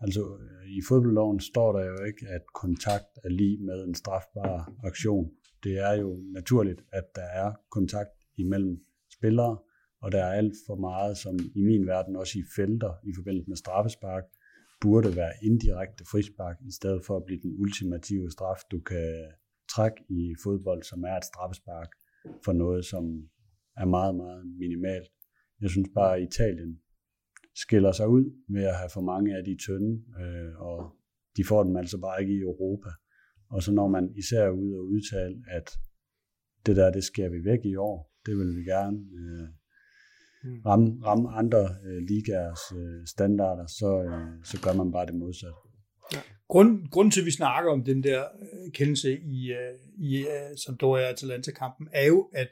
Altså, 0.00 0.20
øh, 0.20 0.70
i 0.78 0.80
fodboldloven 0.88 1.40
står 1.40 1.72
der 1.72 1.84
jo 1.84 2.04
ikke, 2.04 2.26
at 2.28 2.42
kontakt 2.54 3.10
er 3.24 3.28
lige 3.28 3.58
med 3.58 3.84
en 3.84 3.94
strafbar 3.94 4.72
aktion. 4.84 5.30
Det 5.64 5.78
er 5.78 5.92
jo 5.92 6.20
naturligt, 6.32 6.80
at 6.92 7.04
der 7.14 7.28
er 7.42 7.52
kontakt 7.70 8.10
imellem 8.36 8.80
spillere, 9.12 9.58
og 10.02 10.12
der 10.12 10.24
er 10.24 10.32
alt 10.32 10.54
for 10.66 10.76
meget, 10.76 11.16
som 11.16 11.38
i 11.54 11.62
min 11.62 11.86
verden 11.86 12.16
også 12.16 12.38
i 12.38 12.42
felter 12.56 12.92
i 13.04 13.12
forbindelse 13.16 13.48
med 13.48 13.56
straffespark, 13.56 14.24
burde 14.80 15.16
være 15.16 15.32
indirekte 15.42 16.04
frispark, 16.10 16.56
i 16.68 16.72
stedet 16.72 17.04
for 17.06 17.16
at 17.16 17.24
blive 17.24 17.40
den 17.42 17.54
ultimative 17.58 18.30
straf, 18.30 18.60
du 18.70 18.80
kan 18.80 19.32
træk 19.74 19.92
i 20.08 20.34
fodbold, 20.44 20.82
som 20.82 21.04
er 21.04 21.16
et 21.16 21.24
straffespark 21.24 21.90
for 22.44 22.52
noget, 22.52 22.84
som 22.84 23.04
er 23.76 23.84
meget, 23.84 24.14
meget 24.14 24.46
minimalt. 24.58 25.08
Jeg 25.60 25.70
synes 25.70 25.88
bare, 25.94 26.16
at 26.16 26.22
Italien 26.22 26.80
skiller 27.54 27.92
sig 27.92 28.08
ud 28.08 28.24
ved 28.48 28.64
at 28.64 28.76
have 28.76 28.90
for 28.90 29.00
mange 29.00 29.36
af 29.36 29.44
de 29.44 29.56
tynde, 29.64 30.02
øh, 30.20 30.60
og 30.60 30.96
de 31.36 31.44
får 31.48 31.62
dem 31.64 31.76
altså 31.76 31.98
bare 32.00 32.20
ikke 32.22 32.34
i 32.34 32.40
Europa. 32.40 32.90
Og 33.50 33.62
så 33.62 33.72
når 33.72 33.88
man 33.88 34.12
især 34.16 34.48
ud 34.48 34.72
og 34.72 34.84
udtale, 34.84 35.36
at 35.50 35.70
det 36.66 36.76
der, 36.76 36.90
det 36.90 37.04
sker 37.04 37.28
vi 37.28 37.44
væk 37.44 37.64
i 37.64 37.76
år, 37.76 38.12
det 38.26 38.36
vil 38.38 38.56
vi 38.56 38.62
gerne 38.64 38.98
øh, 39.20 39.48
hmm. 40.42 40.60
ramme, 40.66 41.04
ramme 41.04 41.28
andre 41.30 41.62
øh, 41.86 42.02
ligaers 42.08 42.60
øh, 42.76 43.06
standarder, 43.06 43.66
så, 43.66 44.02
øh, 44.02 44.44
så 44.44 44.56
gør 44.64 44.74
man 44.82 44.92
bare 44.92 45.06
det 45.06 45.14
modsatte. 45.14 45.67
Grund, 46.48 46.88
grunden 46.90 47.10
til, 47.10 47.20
at 47.20 47.26
vi 47.26 47.30
snakker 47.30 47.72
om 47.72 47.84
den 47.84 48.02
der 48.02 48.24
øh, 48.24 48.72
kendelse 48.72 49.18
i, 49.18 49.52
øh, 49.52 49.78
i 49.98 50.18
øh, 50.18 50.58
Sampdoria 50.64 51.10
Atalanta-kampen, 51.10 51.88
er 51.92 52.06
jo, 52.06 52.30
at 52.34 52.48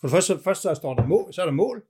for 0.00 0.08
det 0.08 0.10
første, 0.10 0.38
først 0.44 0.62
så 0.62 0.74
står 0.74 0.94
der 0.94 1.06
mål, 1.06 1.32
så 1.32 1.40
er 1.42 1.46
der 1.46 1.52
mål, 1.52 1.84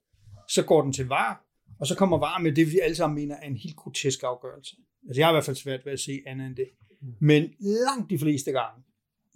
så 0.49 0.65
går 0.65 0.83
den 0.83 0.93
til 0.93 1.07
var, 1.07 1.45
og 1.81 1.87
så 1.87 1.97
kommer 1.97 2.19
var 2.19 2.39
med 2.39 2.53
det, 2.53 2.73
vi 2.73 2.79
alle 2.83 2.97
sammen 2.97 3.15
mener 3.15 3.37
er 3.37 3.47
en 3.47 3.57
helt 3.57 3.77
grotesk 3.77 4.23
afgørelse. 4.23 4.77
Altså 5.09 5.21
jeg 5.21 5.27
har 5.27 5.33
i 5.33 5.35
hvert 5.35 5.45
fald 5.45 5.57
svært 5.57 5.81
ved 5.85 5.93
at 5.93 6.01
se 6.01 6.23
andet 6.27 6.47
end 6.47 6.57
det. 6.57 6.69
Mm. 7.03 7.09
Men 7.21 7.43
langt 7.61 8.11
de 8.11 8.19
fleste 8.19 8.53
gange, 8.53 8.83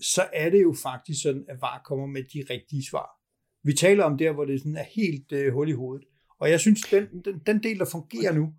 så 0.00 0.28
er 0.32 0.50
det 0.50 0.62
jo 0.62 0.74
faktisk 0.82 1.22
sådan, 1.22 1.44
at 1.48 1.60
VAR 1.60 1.82
kommer 1.84 2.06
med 2.06 2.22
de 2.22 2.44
rigtige 2.50 2.84
svar. 2.84 3.10
Vi 3.62 3.72
taler 3.72 4.04
om 4.04 4.18
der, 4.18 4.32
hvor 4.32 4.44
det 4.44 4.60
sådan 4.60 4.76
er 4.76 4.84
helt 4.94 5.32
øh, 5.32 5.52
hul 5.52 5.68
i 5.68 5.72
hovedet. 5.72 6.06
Og 6.40 6.50
jeg 6.50 6.60
synes, 6.60 6.82
den, 6.82 7.22
den, 7.24 7.38
den 7.46 7.62
del, 7.62 7.78
der 7.78 7.84
fungerer 7.84 8.32
nu, 8.32 8.54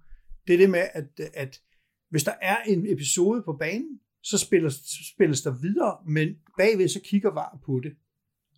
det 0.47 0.53
er 0.53 0.57
det 0.57 0.69
med, 0.69 0.87
at, 0.93 1.05
at 1.33 1.61
hvis 2.09 2.23
der 2.23 2.33
er 2.41 2.57
en 2.67 2.91
episode 2.91 3.43
på 3.43 3.53
banen, 3.53 3.99
så 4.23 4.37
spilles, 4.37 4.81
spilles 5.13 5.41
der 5.41 5.51
videre, 5.61 5.97
men 6.05 6.35
bagved 6.57 6.87
så 6.87 6.99
kigger 7.03 7.31
VAR 7.31 7.59
på 7.65 7.79
det. 7.83 7.95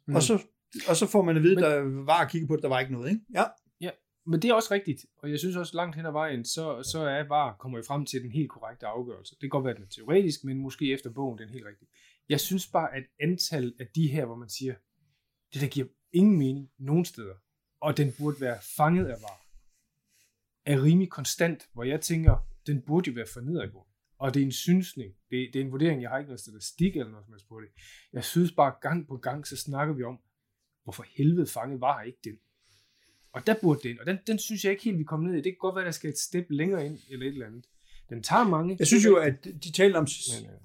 Mm. 0.07 0.15
Og, 0.15 0.23
så, 0.23 0.43
og 0.89 0.95
så 0.95 1.07
får 1.07 1.21
man 1.21 1.37
at 1.37 1.43
vide, 1.43 1.55
men, 1.55 1.63
der 1.63 2.03
var 2.05 2.21
at 2.21 2.31
kigge 2.31 2.47
på 2.47 2.55
det, 2.55 2.63
der 2.63 2.69
var 2.69 2.79
ikke 2.79 2.91
noget. 2.91 3.09
Ikke? 3.09 3.21
Ja. 3.33 3.43
ja, 3.81 3.89
men 4.25 4.41
det 4.41 4.49
er 4.49 4.53
også 4.53 4.73
rigtigt. 4.73 5.05
Og 5.17 5.31
jeg 5.31 5.39
synes 5.39 5.55
også 5.55 5.75
langt 5.75 5.95
hen 5.95 6.05
ad 6.05 6.11
vejen, 6.11 6.45
så, 6.45 6.83
så 6.83 6.99
er 6.99 7.27
VAR 7.27 7.55
kommer 7.59 7.77
jo 7.77 7.83
frem 7.87 8.05
til 8.05 8.23
den 8.23 8.31
helt 8.31 8.49
korrekte 8.49 8.85
afgørelse. 8.85 9.35
Det 9.35 9.41
kan 9.41 9.49
godt 9.49 9.65
være, 9.65 9.75
den 9.75 9.83
er 9.83 9.87
teoretisk, 9.87 10.43
men 10.43 10.57
måske 10.57 10.93
efter 10.93 11.09
bogen 11.09 11.37
den 11.37 11.49
helt 11.49 11.65
rigtigt. 11.65 11.91
Jeg 12.29 12.39
synes 12.39 12.67
bare, 12.67 12.95
at 12.95 13.03
antal 13.19 13.73
af 13.79 13.87
de 13.95 14.07
her, 14.07 14.25
hvor 14.25 14.35
man 14.35 14.49
siger, 14.49 14.73
det 15.53 15.61
der 15.61 15.67
giver 15.67 15.87
ingen 16.13 16.37
mening 16.37 16.69
nogen 16.79 17.05
steder, 17.05 17.35
og 17.81 17.97
den 17.97 18.13
burde 18.19 18.41
være 18.41 18.57
fanget 18.77 19.05
af 19.05 19.21
VAR, 19.21 19.40
er 20.65 20.83
rimelig 20.83 21.09
konstant, 21.09 21.69
hvor 21.73 21.83
jeg 21.83 22.01
tænker, 22.01 22.47
den 22.67 22.81
burde 22.81 23.09
jo 23.09 23.13
være 23.15 23.27
for 23.33 23.41
nedadgående. 23.41 23.91
Og 24.17 24.33
det 24.33 24.41
er 24.41 24.45
en 24.45 24.51
synsning. 24.51 25.13
Det, 25.29 25.49
det 25.53 25.61
er 25.61 25.65
en 25.65 25.71
vurdering, 25.71 26.01
jeg 26.01 26.09
har 26.09 26.17
ikke 26.17 26.29
noget 26.29 26.39
statistik 26.39 26.95
eller 26.95 27.11
noget 27.11 27.25
som 27.25 27.33
helst 27.33 27.49
på 27.49 27.61
det. 27.61 27.69
Jeg 28.13 28.23
synes 28.23 28.51
bare, 28.51 28.73
gang 28.81 29.07
på 29.07 29.17
gang, 29.17 29.47
så 29.47 29.57
snakker 29.57 29.93
vi 29.93 30.03
om, 30.03 30.19
hvorfor 30.83 31.05
helvede 31.17 31.47
fanget 31.47 31.81
var 31.81 32.01
ikke 32.01 32.19
den. 32.23 32.35
Og 33.33 33.47
der 33.47 33.55
burde 33.61 33.89
den, 33.89 33.99
og 33.99 34.05
den, 34.05 34.17
den 34.27 34.39
synes 34.39 34.63
jeg 34.63 34.71
ikke 34.71 34.83
helt, 34.83 34.99
vi 34.99 35.03
kommer 35.03 35.27
ned 35.27 35.33
i. 35.33 35.41
Det 35.41 35.51
kan 35.51 35.57
godt 35.59 35.75
være, 35.75 35.85
der 35.85 35.91
skal 35.91 36.09
et 36.09 36.17
step 36.17 36.45
længere 36.49 36.85
ind, 36.85 36.99
eller 37.09 37.25
et 37.25 37.31
eller 37.31 37.45
andet. 37.45 37.65
Den 38.09 38.23
tager 38.23 38.43
mange. 38.43 38.75
Jeg 38.79 38.87
synes 38.87 39.05
jo, 39.05 39.15
at 39.15 39.43
de 39.43 39.71
talte 39.71 39.97
om, 39.97 40.07
Men, 40.41 40.49
ja. 40.49 40.55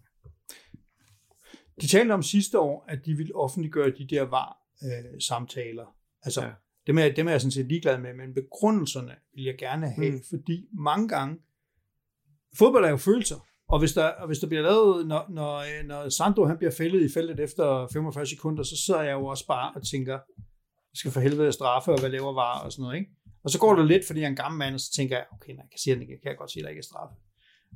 de 1.80 1.86
talte 1.86 2.12
om 2.12 2.22
sidste 2.22 2.58
år, 2.58 2.84
at 2.88 3.06
de 3.06 3.14
ville 3.14 3.34
offentliggøre 3.34 3.90
de 3.90 4.06
der 4.06 4.22
var 4.22 4.58
øh, 4.82 5.20
samtaler. 5.20 5.96
Altså, 6.22 6.42
ja. 6.44 6.52
Dem, 6.86 6.98
er, 6.98 7.08
dem 7.08 7.26
er 7.26 7.30
jeg 7.30 7.40
sådan 7.40 7.50
set 7.50 7.66
ligeglad 7.66 7.98
med, 7.98 8.14
men 8.14 8.34
begrundelserne 8.34 9.14
vil 9.34 9.44
jeg 9.44 9.54
gerne 9.58 9.90
have, 9.90 10.10
mm. 10.10 10.20
fordi 10.30 10.66
mange 10.72 11.08
gange, 11.08 11.36
fodbold 12.58 12.84
er 12.84 12.90
jo 12.90 12.96
følelser. 12.96 13.46
Og 13.68 13.78
hvis 13.78 13.92
der, 13.92 14.04
og 14.08 14.26
hvis 14.26 14.38
der 14.38 14.46
bliver 14.46 14.62
lavet, 14.62 15.06
når, 15.06 15.26
når, 15.30 15.82
når 15.86 16.08
Sandro 16.08 16.44
han 16.44 16.58
bliver 16.58 16.70
fældet 16.70 17.02
i 17.10 17.12
feltet 17.14 17.40
efter 17.40 17.88
45 17.92 18.26
sekunder, 18.26 18.62
så 18.62 18.76
sidder 18.86 19.02
jeg 19.02 19.12
jo 19.12 19.26
også 19.26 19.46
bare 19.46 19.72
og 19.76 19.86
tænker, 19.86 20.12
jeg 20.12 20.98
skal 21.00 21.10
for 21.10 21.20
helvede 21.20 21.52
straffe, 21.52 21.92
og 21.92 22.00
hvad 22.00 22.10
laver 22.10 22.32
var, 22.32 22.58
og 22.58 22.72
sådan 22.72 22.82
noget, 22.82 22.96
ikke? 22.96 23.10
Og 23.44 23.50
så 23.50 23.58
går 23.58 23.76
det 23.76 23.86
lidt, 23.86 24.06
fordi 24.06 24.20
jeg 24.20 24.26
er 24.26 24.30
en 24.30 24.36
gammel 24.36 24.58
mand, 24.58 24.74
og 24.74 24.80
så 24.80 24.92
tænker 24.96 25.16
jeg, 25.16 25.26
okay, 25.32 25.52
nej, 25.52 25.62
jeg 25.62 25.70
kan 25.70 25.78
sige, 25.78 25.96
jeg 25.98 26.06
kan 26.06 26.30
jeg 26.30 26.36
godt 26.38 26.50
sige, 26.50 26.60
at 26.60 26.64
der 26.64 26.70
ikke 26.70 26.78
er 26.78 26.90
straffe. 26.90 27.14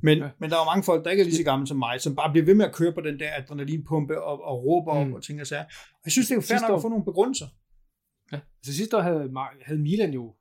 Men, 0.02 0.18
ja. 0.18 0.28
men 0.40 0.50
der 0.50 0.56
er 0.56 0.60
jo 0.60 0.70
mange 0.72 0.82
folk, 0.82 1.04
der 1.04 1.10
ikke 1.10 1.20
er 1.20 1.24
lige 1.24 1.36
så 1.36 1.44
gamle 1.44 1.66
som 1.66 1.78
mig, 1.78 2.00
som 2.00 2.16
bare 2.16 2.30
bliver 2.32 2.44
ved 2.44 2.54
med 2.54 2.64
at 2.64 2.74
køre 2.74 2.92
på 2.92 3.00
den 3.00 3.18
der 3.18 3.30
adrenalinpumpe 3.38 4.22
og, 4.22 4.44
og 4.44 4.64
råber 4.64 4.94
mm. 4.94 5.00
op 5.00 5.16
og 5.16 5.22
tænker 5.22 5.44
sig. 5.44 5.58
Og 5.94 6.04
jeg 6.04 6.12
synes, 6.12 6.28
det 6.28 6.34
er 6.34 6.36
jo 6.36 6.46
fair 6.50 6.60
nok 6.60 6.76
at 6.76 6.82
få 6.82 6.88
nogle 6.88 7.04
begrundelser. 7.04 7.46
Ja. 8.32 8.40
Altså 8.58 8.74
sidste 8.74 8.96
år 8.96 9.00
havde, 9.00 9.32
havde 9.62 9.80
Milan 9.80 10.12
jo 10.12 10.34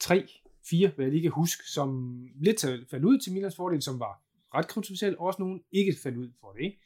tre 0.00 0.28
fire, 0.70 0.88
hvad 0.88 1.04
jeg 1.04 1.12
lige 1.12 1.22
kan 1.22 1.30
huske, 1.30 1.62
som 1.70 2.18
lidt 2.40 2.60
faldt 2.90 3.04
ud 3.04 3.18
til 3.18 3.32
Milans 3.32 3.56
fordel, 3.56 3.82
som 3.82 4.00
var 4.00 4.22
ret 4.54 4.68
kontroversielt, 4.68 5.16
og 5.16 5.26
også 5.26 5.42
nogen 5.42 5.60
ikke 5.72 5.96
faldt 6.02 6.16
ud 6.16 6.30
for 6.40 6.52
det. 6.52 6.64
Ikke? 6.64 6.80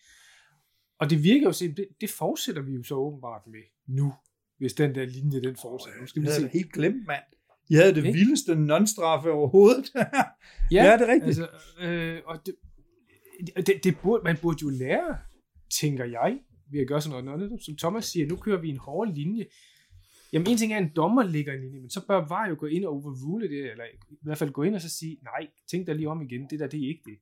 Og 0.99 1.11
det 1.11 1.23
virker 1.23 1.43
jo 1.43 1.49
at 1.49 1.77
det, 1.77 1.89
det 2.01 2.11
fortsætter 2.11 2.63
vi 2.63 2.73
jo 2.73 2.83
så 2.83 2.95
åbenbart 2.95 3.43
med 3.47 3.61
nu, 3.87 4.15
hvis 4.59 4.75
den 4.75 4.95
der 4.95 5.05
linje, 5.05 5.43
den 5.43 5.57
fortsætter. 5.57 6.01
Nu 6.01 6.07
skal 6.07 6.23
vi 6.23 6.27
se. 6.27 6.49
helt 6.49 6.73
glemt, 6.73 7.07
mand. 7.07 7.23
I 7.71 7.75
havde 7.75 7.95
det 7.95 8.03
okay. 8.03 8.13
vildeste 8.13 8.53
non-straffe 8.53 9.31
overhovedet. 9.31 9.93
ja, 9.95 10.85
ja, 10.85 10.93
det 10.93 11.09
er 11.09 11.13
rigtigt. 11.13 11.39
Altså, 11.39 11.49
øh, 11.81 12.23
og 12.25 12.47
det, 12.47 12.55
det, 13.67 13.85
det 13.85 13.99
burde, 14.03 14.25
man 14.25 14.37
burde 14.43 14.59
jo 14.63 14.69
lære, 14.69 15.19
tænker 15.81 16.05
jeg, 16.05 16.39
ved 16.71 16.81
at 16.81 16.89
gøre 16.89 17.01
sådan 17.01 17.25
noget. 17.25 17.41
noget. 17.41 17.63
Som 17.65 17.77
Thomas 17.77 18.05
siger, 18.05 18.27
nu 18.27 18.37
kører 18.37 18.61
vi 18.61 18.69
en 18.69 18.77
hård 18.77 19.15
linje. 19.15 19.47
Jamen 20.33 20.49
en 20.49 20.59
ting 20.59 20.73
er, 20.73 20.77
at 20.77 20.83
en 20.83 20.93
dommer 20.97 21.23
ligger 21.23 21.53
en 21.53 21.61
linje, 21.61 21.81
men 21.81 21.91
så 21.91 22.07
bør 22.07 22.29
VAR 22.29 22.49
jo 22.49 22.57
gå 22.59 22.67
ind 22.67 22.85
og 22.85 22.93
overrule 22.93 23.49
det, 23.49 23.71
eller 23.71 23.85
i 24.11 24.17
hvert 24.23 24.39
fald 24.39 24.51
gå 24.51 24.63
ind 24.63 24.75
og 24.75 24.81
så 24.81 24.89
sige, 24.89 25.19
nej, 25.23 25.49
tænk 25.71 25.87
dig 25.87 25.95
lige 25.95 26.09
om 26.09 26.23
igen, 26.23 26.47
det 26.51 26.61
der, 26.61 26.67
det 26.67 26.85
er 26.85 26.89
ikke 26.89 27.03
det. 27.07 27.19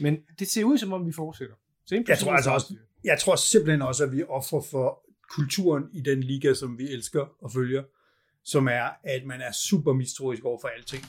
Men 0.00 0.18
det 0.38 0.48
ser 0.48 0.64
ud 0.64 0.78
som 0.78 0.92
om, 0.92 1.06
vi 1.06 1.12
fortsætter. 1.12 1.54
Så 1.86 2.04
jeg 2.08 2.18
tror 2.18 2.32
altså 2.32 2.50
også, 2.50 2.76
jeg 3.04 3.18
tror 3.18 3.36
simpelthen 3.36 3.82
også, 3.82 4.04
at 4.04 4.12
vi 4.12 4.22
offer 4.22 4.60
for 4.70 5.04
kulturen 5.30 5.84
i 5.92 6.00
den 6.00 6.20
liga, 6.20 6.54
som 6.54 6.78
vi 6.78 6.84
elsker 6.84 7.44
og 7.44 7.52
følger, 7.52 7.82
som 8.44 8.68
er, 8.68 8.88
at 9.04 9.26
man 9.26 9.40
er 9.40 9.52
super 9.52 9.92
mistroisk 9.92 10.44
over 10.44 10.58
for 10.60 10.68
alting. 10.68 11.04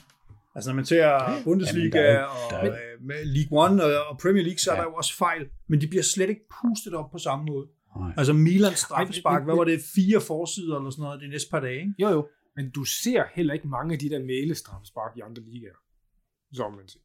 Altså 0.54 0.70
når 0.70 0.74
man 0.74 0.84
ser 0.84 1.42
Bundesliga 1.44 1.98
Jamen, 1.98 2.16
der, 2.16 2.22
og 2.24 2.50
der... 2.50 2.62
Øh, 2.62 3.26
League 3.26 3.64
One 3.64 3.84
og 3.84 4.18
Premier 4.18 4.42
League, 4.42 4.58
så 4.58 4.70
ja. 4.70 4.76
er 4.76 4.80
der 4.80 4.90
jo 4.90 4.94
også 4.94 5.16
fejl, 5.16 5.48
men 5.66 5.80
de 5.80 5.86
bliver 5.86 6.02
slet 6.02 6.28
ikke 6.28 6.46
pustet 6.62 6.94
op 6.94 7.10
på 7.10 7.18
samme 7.18 7.44
måde. 7.44 7.66
Nej. 8.00 8.12
Altså 8.16 8.32
Milan 8.32 8.74
straffespark, 8.74 9.44
hvad 9.44 9.56
var 9.56 9.64
det, 9.64 9.80
fire 9.94 10.20
forsider 10.20 10.76
eller 10.76 10.90
sådan 10.90 11.02
noget 11.02 11.20
de 11.20 11.28
næste 11.28 11.50
par 11.50 11.60
dage? 11.60 11.80
Ikke? 11.80 11.94
Jo 11.98 12.08
jo, 12.08 12.28
men 12.56 12.70
du 12.70 12.84
ser 12.84 13.22
heller 13.34 13.54
ikke 13.54 13.68
mange 13.68 13.92
af 13.92 13.98
de 13.98 14.10
der 14.10 14.24
male 14.24 14.54
straffespark 14.54 15.16
i 15.16 15.20
andre 15.20 15.42
ligaer, 15.42 15.78
som 16.52 16.72
man 16.72 16.88
set. 16.88 17.00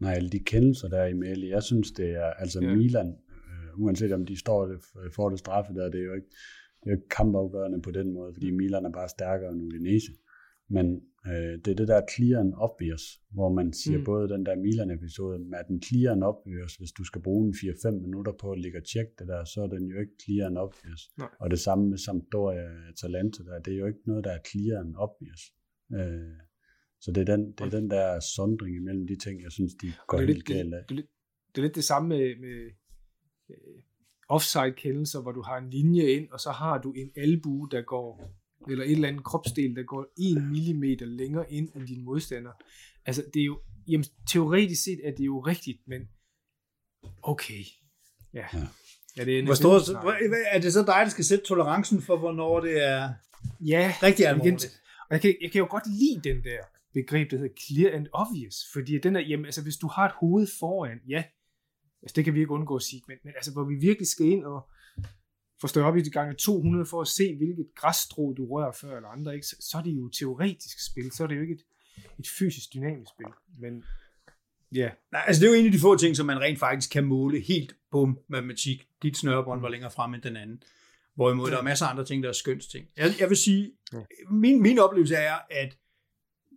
Nej, 0.00 0.12
alle 0.12 0.30
de 0.30 0.38
kendelser 0.38 0.88
der 0.88 1.04
i 1.04 1.12
Mæle, 1.12 1.48
jeg 1.48 1.62
synes 1.62 1.90
det 1.90 2.10
er, 2.10 2.30
altså 2.30 2.60
ja. 2.62 2.74
Milan, 2.76 3.08
øh, 3.48 3.80
uanset 3.80 4.12
om 4.12 4.26
de 4.26 4.38
står 4.38 4.66
det, 4.66 4.78
får 5.14 5.30
det 5.30 5.38
straffe 5.38 5.74
der, 5.74 5.90
det 5.90 6.00
er 6.00 6.04
jo 6.04 6.14
ikke, 6.14 6.30
det 6.80 6.86
er 6.86 6.90
jo 6.90 6.96
ikke 6.96 7.08
kampafgørende 7.08 7.82
på 7.82 7.90
den 7.90 8.12
måde, 8.12 8.34
fordi 8.34 8.50
Milan 8.50 8.84
er 8.84 8.90
bare 8.90 9.08
stærkere 9.08 9.52
end 9.52 9.62
Udinese. 9.62 10.12
Men 10.68 11.00
øh, 11.26 11.54
det 11.64 11.68
er 11.68 11.74
det 11.74 11.88
der 11.88 12.00
clear 12.14 12.40
and 12.40 12.54
obvious, 12.56 13.02
hvor 13.30 13.52
man 13.52 13.72
siger 13.72 13.98
mm. 13.98 14.04
både 14.04 14.28
den 14.28 14.46
der 14.46 14.56
Milan-episode, 14.56 15.38
med 15.38 15.58
at 15.58 15.68
den 15.68 15.82
clear 15.82 16.12
and 16.12 16.24
obvious, 16.24 16.74
hvis 16.76 16.92
du 16.92 17.04
skal 17.04 17.22
bruge 17.22 17.48
en 17.48 17.54
4-5 17.54 17.90
minutter 17.90 18.32
på 18.40 18.52
at 18.52 18.60
ligge 18.60 18.78
og 18.78 18.84
tjekke 18.84 19.12
det 19.18 19.28
der, 19.28 19.44
så 19.44 19.62
er 19.62 19.66
den 19.66 19.86
jo 19.86 20.00
ikke 20.00 20.12
clear 20.24 20.46
and 20.46 20.58
obvious. 20.58 21.02
Nej. 21.18 21.28
Og 21.40 21.50
det 21.50 21.60
samme 21.60 21.88
med 21.90 21.98
Sampdoria 21.98 22.66
Atalanta 22.88 23.42
der, 23.42 23.58
det 23.58 23.72
er 23.74 23.78
jo 23.78 23.86
ikke 23.86 24.04
noget, 24.06 24.24
der 24.24 24.30
er 24.30 24.42
clear 24.50 24.80
and 24.80 24.94
obvious. 24.96 25.42
Øh, 25.98 26.36
så 27.00 27.12
det 27.12 27.20
er, 27.28 27.36
den, 27.36 27.52
det 27.52 27.60
er 27.60 27.70
den 27.70 27.90
der 27.90 28.20
sondring 28.20 28.76
imellem 28.76 29.06
de 29.06 29.16
ting, 29.16 29.42
jeg 29.42 29.52
synes, 29.52 29.74
de 29.74 29.92
går 30.06 30.20
helt 30.20 30.44
galt 30.44 30.74
af. 30.74 30.84
Det, 30.88 30.96
det, 30.96 31.06
det 31.52 31.58
er 31.58 31.62
lidt 31.62 31.74
det 31.74 31.84
samme 31.84 32.08
med, 32.08 32.36
med 32.40 32.56
uh, 33.48 33.82
offside-kendelser, 34.28 35.20
hvor 35.22 35.32
du 35.32 35.42
har 35.42 35.56
en 35.58 35.70
linje 35.70 36.02
ind, 36.02 36.30
og 36.30 36.40
så 36.40 36.50
har 36.50 36.78
du 36.78 36.92
en 36.92 37.10
albu, 37.16 37.64
der 37.64 37.82
går 37.82 38.39
eller 38.68 38.84
et 38.84 38.90
eller 38.90 39.08
andet 39.08 39.24
kropsdel, 39.24 39.76
der 39.76 39.82
går 39.82 40.06
en 40.18 40.50
millimeter 40.50 41.06
længere 41.06 41.52
ind 41.52 41.68
end 41.74 41.86
din 41.86 42.04
modstander. 42.04 42.52
Altså, 43.06 43.24
det 43.34 43.40
er 43.40 43.44
jo, 43.44 43.60
jamen, 43.88 44.04
teoretisk 44.28 44.82
set 44.84 45.00
er 45.04 45.10
det 45.10 45.26
jo 45.26 45.40
rigtigt, 45.40 45.78
men 45.86 46.08
okay. 47.22 47.64
Ja. 48.34 48.46
ja. 48.54 48.66
ja 49.16 49.24
det 49.24 49.38
er, 49.38 49.44
Hvor 49.44 49.54
stor, 49.54 49.94
er 50.52 50.60
det 50.60 50.72
så 50.72 50.80
dig, 50.80 51.00
der 51.04 51.08
skal 51.08 51.24
sætte 51.24 51.44
tolerancen 51.44 52.02
for, 52.02 52.16
hvornår 52.16 52.60
det 52.60 52.86
er 52.86 53.12
ja, 53.60 53.94
rigtig 54.02 54.26
alvorligt? 54.26 54.80
Og 55.00 55.14
jeg 55.14 55.20
kan, 55.20 55.34
jeg 55.40 55.52
kan 55.52 55.58
jo 55.58 55.66
godt 55.70 55.84
lide 55.86 56.28
den 56.28 56.44
der 56.44 56.58
begreb, 56.94 57.30
der 57.30 57.36
hedder 57.36 57.54
clear 57.60 57.96
and 57.96 58.06
obvious, 58.12 58.56
fordi 58.72 58.98
den 58.98 59.16
er, 59.16 59.20
jamen, 59.20 59.46
altså, 59.46 59.62
hvis 59.62 59.76
du 59.76 59.86
har 59.86 60.06
et 60.06 60.12
hoved 60.20 60.46
foran, 60.60 60.98
ja, 61.08 61.24
altså, 62.02 62.12
det 62.16 62.24
kan 62.24 62.34
vi 62.34 62.40
ikke 62.40 62.52
undgå 62.52 62.76
at 62.76 62.82
sige, 62.82 63.02
men, 63.08 63.16
men 63.24 63.32
altså, 63.36 63.52
hvor 63.52 63.64
vi 63.64 63.74
virkelig 63.74 64.08
skal 64.08 64.26
ind 64.26 64.44
og, 64.44 64.68
får 65.60 65.68
større 65.68 65.86
op 65.86 65.96
i 65.96 66.02
de 66.02 66.10
gange 66.10 66.34
200 66.34 66.86
for 66.86 67.00
at 67.00 67.08
se, 67.08 67.36
hvilket 67.36 67.66
græsstrå 67.74 68.34
du 68.36 68.46
rører 68.46 68.72
før 68.72 68.96
eller 68.96 69.08
andre, 69.08 69.34
ikke? 69.34 69.46
Så, 69.46 69.78
er 69.78 69.82
det 69.82 69.90
jo 69.90 70.08
teoretisk 70.08 70.86
spil, 70.86 71.12
så 71.12 71.22
er 71.22 71.26
det 71.26 71.36
jo 71.36 71.40
ikke 71.40 71.54
et, 71.54 71.64
et 72.18 72.28
fysisk 72.38 72.74
dynamisk 72.74 73.10
spil. 73.10 73.26
Men 73.58 73.84
ja. 74.74 74.90
Nej, 75.12 75.22
altså 75.26 75.40
det 75.40 75.48
er 75.48 75.52
jo 75.52 75.60
en 75.60 75.66
af 75.66 75.72
de 75.72 75.78
få 75.78 75.96
ting, 75.96 76.16
som 76.16 76.26
man 76.26 76.40
rent 76.40 76.58
faktisk 76.58 76.90
kan 76.90 77.04
måle 77.04 77.40
helt 77.40 77.76
på 77.90 78.14
matematik. 78.28 78.88
Dit 79.02 79.16
snørebånd 79.16 79.60
var 79.60 79.68
længere 79.68 79.90
frem 79.90 80.14
end 80.14 80.22
den 80.22 80.36
anden. 80.36 80.62
Hvorimod 81.14 81.48
ja. 81.48 81.52
der 81.52 81.60
er 81.60 81.64
masser 81.64 81.86
af 81.86 81.90
andre 81.90 82.04
ting, 82.04 82.22
der 82.22 82.28
er 82.28 82.32
skønt 82.32 82.62
ting. 82.70 82.86
Jeg, 82.96 83.12
jeg 83.20 83.28
vil 83.28 83.36
sige, 83.36 83.72
ja. 83.92 83.98
min, 84.30 84.62
min 84.62 84.78
oplevelse 84.78 85.14
er, 85.14 85.38
at 85.50 85.76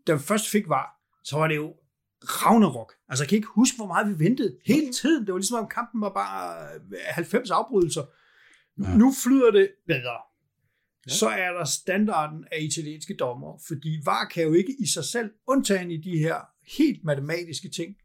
da 0.07 0.13
vi 0.13 0.19
først 0.19 0.49
fik 0.49 0.69
var, 0.69 0.88
så 1.23 1.38
var 1.38 1.47
det 1.47 1.55
jo 1.55 1.75
Ragnarok. 2.23 2.93
Altså 3.09 3.23
jeg 3.23 3.30
kan 3.30 3.35
ikke 3.35 3.47
huske, 3.47 3.77
hvor 3.77 3.88
meget 3.88 4.07
vi 4.07 4.25
ventede 4.25 4.57
hele 4.65 4.93
tiden. 4.93 5.25
Det 5.25 5.34
var 5.34 5.39
ligesom, 5.39 5.59
om 5.59 5.69
kampen 5.69 6.01
var 6.01 6.13
bare 6.13 6.67
90 7.05 7.51
afbrydelser. 7.51 8.03
Ja. 8.82 8.98
Nu 8.98 9.14
flyder 9.24 9.52
det 9.52 9.70
bedre. 9.88 10.18
Ja. 11.08 11.14
Så 11.14 11.28
er 11.28 11.52
der 11.52 11.66
standarden 11.66 12.45
af 12.52 12.58
italienske 12.62 13.16
dommer, 13.16 13.62
fordi 13.68 14.00
VAR 14.06 14.26
kan 14.34 14.44
jo 14.44 14.54
ikke 14.54 14.76
i 14.80 14.88
sig 14.88 15.04
selv, 15.04 15.32
undtagen 15.48 15.91
i 15.91 15.98
de 15.98 16.18
her 16.18 16.36
helt 16.78 17.04
matematiske 17.04 17.70
ting, 17.70 17.95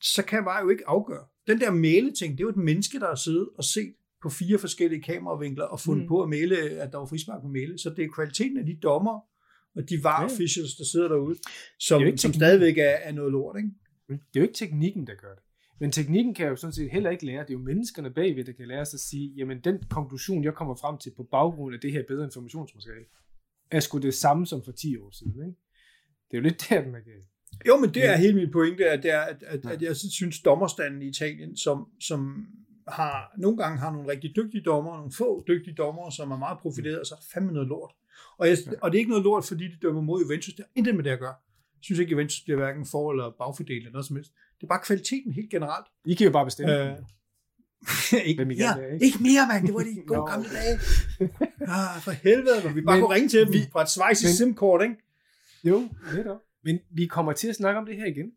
så 0.00 0.22
kan 0.22 0.44
VAR 0.44 0.62
jo 0.62 0.68
ikke 0.68 0.88
afgøre. 0.88 1.24
Den 1.46 1.60
der 1.60 1.70
male-ting, 1.70 2.32
det 2.32 2.40
er 2.40 2.44
jo 2.44 2.48
et 2.48 2.56
menneske, 2.56 3.00
der 3.00 3.06
har 3.06 3.14
siddet 3.14 3.48
og 3.58 3.64
set 3.64 3.94
på 4.22 4.30
fire 4.30 4.58
forskellige 4.58 5.02
kameravinkler 5.02 5.64
og 5.64 5.80
fundet 5.80 6.04
mm. 6.04 6.08
på 6.08 6.22
at 6.22 6.28
male, 6.28 6.56
at 6.58 6.92
der 6.92 6.98
var 6.98 7.06
frispark 7.06 7.42
på 7.42 7.48
male. 7.48 7.78
Så 7.78 7.90
det 7.90 8.04
er 8.04 8.08
kvaliteten 8.08 8.58
af 8.58 8.66
de 8.66 8.78
dommer 8.82 9.20
og 9.76 9.88
de 9.88 10.04
var 10.04 10.24
officials, 10.24 10.74
der 10.74 10.84
sidder 10.84 11.08
derude, 11.08 11.38
som, 11.78 12.16
som 12.16 12.32
stadigvæk 12.32 12.78
er, 12.78 12.96
er 13.08 13.12
noget 13.12 13.32
lort. 13.32 13.56
Ikke? 13.56 13.70
Det 14.08 14.16
er 14.16 14.40
jo 14.40 14.42
ikke 14.42 14.54
teknikken, 14.54 15.06
der 15.06 15.14
gør 15.14 15.34
det. 15.34 15.44
Men 15.82 15.92
teknikken 15.92 16.34
kan 16.34 16.48
jo 16.48 16.56
sådan 16.56 16.72
set 16.72 16.90
heller 16.90 17.10
ikke 17.10 17.26
lære. 17.26 17.42
Det 17.42 17.50
er 17.50 17.54
jo 17.54 17.58
menneskerne 17.58 18.10
bagved, 18.10 18.44
der 18.44 18.52
kan 18.52 18.68
lære 18.68 18.86
sig 18.86 18.96
at 18.96 19.00
sige, 19.00 19.34
jamen 19.36 19.60
den 19.60 19.82
konklusion, 19.90 20.44
jeg 20.44 20.54
kommer 20.54 20.74
frem 20.74 20.98
til 20.98 21.12
på 21.16 21.22
baggrund 21.22 21.74
af 21.74 21.80
det 21.80 21.92
her 21.92 22.02
bedre 22.08 22.24
informationsmateriale, 22.24 23.04
er 23.70 23.80
sgu 23.80 23.98
det 23.98 24.14
samme 24.14 24.46
som 24.46 24.64
for 24.64 24.72
10 24.72 24.96
år 24.96 25.10
siden. 25.10 25.32
Ikke? 25.32 25.58
Det 26.30 26.36
er 26.36 26.38
jo 26.38 26.42
lidt 26.42 26.66
der, 26.68 26.82
den 26.82 26.94
er 26.94 27.00
galt. 27.00 27.26
Jo, 27.68 27.76
men 27.76 27.94
det 27.94 28.04
er 28.04 28.16
hele 28.16 28.34
min 28.34 28.50
pointe, 28.50 28.90
at, 28.90 29.02
det 29.02 29.10
er, 29.10 29.20
at, 29.20 29.42
at, 29.42 29.66
at 29.66 29.82
jeg 29.82 29.96
synes, 29.96 30.40
dommerstanden 30.40 31.02
i 31.02 31.06
Italien, 31.06 31.56
som, 31.56 31.88
som 32.00 32.46
har, 32.88 33.34
nogle 33.38 33.56
gange 33.56 33.78
har 33.78 33.92
nogle 33.92 34.10
rigtig 34.10 34.36
dygtige 34.36 34.62
dommer, 34.62 34.96
nogle 34.96 35.12
få 35.12 35.44
dygtige 35.48 35.74
dommer, 35.74 36.10
som 36.10 36.30
er 36.30 36.38
meget 36.38 36.58
profileret, 36.58 37.00
og 37.00 37.06
så 37.06 37.14
er 37.14 37.18
der 37.18 37.26
fandme 37.34 37.52
noget 37.52 37.68
lort. 37.68 37.92
Og, 38.38 38.48
jeg, 38.48 38.56
og 38.82 38.92
det 38.92 38.98
er 38.98 39.00
ikke 39.00 39.10
noget 39.10 39.24
lort, 39.24 39.44
fordi 39.44 39.64
de 39.64 39.78
dømmer 39.82 40.00
mod 40.00 40.22
Juventus. 40.22 40.54
Det 40.54 40.64
har 40.64 40.72
intet 40.74 40.94
med 40.94 41.04
det 41.04 41.10
at 41.10 41.18
gøre. 41.18 41.34
Jeg 41.82 41.84
synes 41.84 41.98
ikke, 41.98 42.10
Juventus 42.10 42.40
bliver 42.40 42.58
hverken 42.58 42.86
for- 42.86 43.10
eller 43.12 43.30
bagfordelt 43.38 43.76
eller 43.78 43.92
noget 43.92 44.06
som 44.06 44.16
helst. 44.16 44.32
Det 44.56 44.62
er 44.62 44.68
bare 44.68 44.80
kvaliteten 44.84 45.32
helt 45.32 45.50
generelt. 45.50 45.86
I 46.04 46.14
kan 46.14 46.24
jo 46.26 46.32
bare 46.32 46.44
bestemme. 46.44 46.90
Øh, 46.90 46.96
ikke, 48.30 48.44
mere, 48.44 48.80
er, 48.80 48.92
ikke? 48.92 49.06
ikke 49.06 49.18
mere, 49.22 49.42
mand. 49.50 49.66
Det 49.66 49.74
var 49.74 49.80
de 49.80 50.02
gode 50.06 50.26
gamle 50.30 50.48
dage. 50.58 50.74
Ah, 51.76 52.00
for 52.04 52.10
helvede, 52.10 52.60
hvor 52.60 52.70
vi 52.70 52.80
bare 52.80 52.96
men, 52.96 53.02
kunne 53.04 53.14
ringe 53.14 53.28
til 53.28 53.40
dem 53.40 53.52
vi, 53.52 53.58
fra 53.72 53.82
et 53.82 53.90
svejsisk 53.90 54.36
simkort, 54.36 54.82
ikke? 54.82 54.96
Jo, 55.64 55.88
det 56.12 56.26
er 56.26 56.38
Men 56.62 56.78
vi 56.90 57.06
kommer 57.06 57.32
til 57.32 57.48
at 57.48 57.56
snakke 57.56 57.78
om 57.80 57.86
det 57.86 57.96
her 57.96 58.06
igen. 58.06 58.32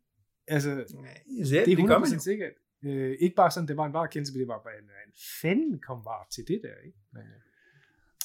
Altså, 0.48 0.70
ja, 0.70 1.66
det 1.66 1.74
er 1.80 2.00
100% 2.00 2.14
det 2.14 2.22
sikkert. 2.22 2.52
Øh, 2.86 3.16
ikke 3.20 3.36
bare 3.36 3.52
sådan, 3.52 3.68
det 3.68 3.78
var 3.78 3.86
en 3.86 3.94
varekendelse, 3.94 4.34
men 4.34 4.40
det 4.40 4.48
var 4.48 4.62
bare 4.64 4.78
en, 4.78 4.84
en 4.84 5.14
fanden 5.42 5.80
kom 5.80 6.00
var 6.06 6.28
til 6.32 6.44
det 6.48 6.60
der, 6.64 6.76
ikke? 6.86 6.98
Men, 7.14 7.22
øh, 7.22 7.45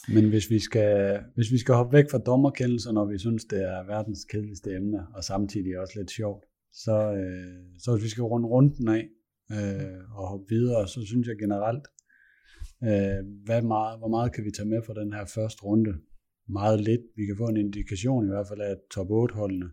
men 0.09 0.29
hvis 0.29 0.51
vi, 0.51 0.59
skal, 0.59 1.21
hvis 1.35 1.53
vi 1.53 1.59
skal 1.59 1.75
hoppe 1.75 1.97
væk 1.97 2.11
fra 2.11 2.19
dommerkendelser, 2.19 2.93
når 2.93 3.05
vi 3.05 3.19
synes, 3.19 3.45
det 3.45 3.63
er 3.63 3.87
verdens 3.87 4.25
kedeligste 4.25 4.71
emne, 4.75 5.07
og 5.15 5.25
samtidig 5.25 5.79
også 5.79 5.95
lidt 5.99 6.11
sjovt, 6.11 6.45
så, 6.73 7.13
øh, 7.13 7.79
så 7.79 7.93
hvis 7.93 8.05
vi 8.05 8.09
skal 8.09 8.25
runde 8.25 8.49
runden 8.49 8.89
af 8.89 9.09
øh, 9.53 10.17
og 10.17 10.29
hoppe 10.29 10.47
videre, 10.49 10.89
så 10.89 11.07
synes 11.07 11.29
jeg 11.29 11.37
generelt, 11.39 11.87
øh, 12.83 13.45
hvad 13.45 13.63
meget, 13.63 13.99
hvor 13.99 14.09
meget 14.09 14.33
kan 14.33 14.45
vi 14.45 14.51
tage 14.51 14.69
med 14.69 14.83
fra 14.87 14.95
den 14.95 15.13
her 15.13 15.25
første 15.25 15.63
runde? 15.63 15.95
Meget 16.49 16.81
lidt. 16.81 17.01
Vi 17.17 17.27
kan 17.27 17.37
få 17.37 17.47
en 17.49 17.57
indikation 17.57 18.25
i 18.25 18.29
hvert 18.29 18.49
fald 18.49 18.61
af, 18.61 18.71
at 18.71 18.79
top 18.91 19.07
8-holdene, 19.11 19.71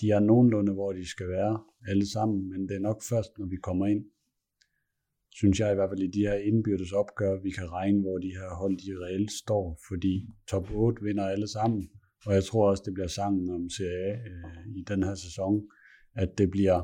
de 0.00 0.10
er 0.10 0.20
nogenlunde, 0.20 0.72
hvor 0.72 0.92
de 0.92 1.08
skal 1.08 1.28
være 1.28 1.60
alle 1.88 2.10
sammen, 2.10 2.50
men 2.50 2.68
det 2.68 2.76
er 2.76 2.80
nok 2.80 3.02
først, 3.02 3.38
når 3.38 3.46
vi 3.46 3.56
kommer 3.56 3.86
ind 3.86 4.04
synes 5.34 5.60
jeg 5.60 5.72
i 5.72 5.74
hvert 5.74 5.90
fald 5.90 6.02
i 6.02 6.16
de 6.16 6.26
her 6.28 6.34
indbyrdes 6.34 6.92
opgør, 6.92 7.42
vi 7.42 7.50
kan 7.50 7.72
regne, 7.72 8.00
hvor 8.00 8.18
de 8.18 8.32
her 8.38 8.48
hold 8.60 8.76
de 8.84 9.04
reelt 9.04 9.32
står, 9.32 9.78
fordi 9.88 10.28
top 10.50 10.70
8 10.70 11.02
vinder 11.02 11.26
alle 11.26 11.48
sammen, 11.48 11.88
og 12.26 12.34
jeg 12.34 12.44
tror 12.44 12.70
også, 12.70 12.82
det 12.86 12.94
bliver 12.94 13.08
sangen 13.08 13.50
om 13.50 13.68
Serie 13.68 14.12
A 14.12 14.16
øh, 14.30 14.76
i 14.76 14.82
den 14.82 15.02
her 15.02 15.14
sæson, 15.14 15.62
at 16.14 16.38
det 16.38 16.50
bliver 16.50 16.82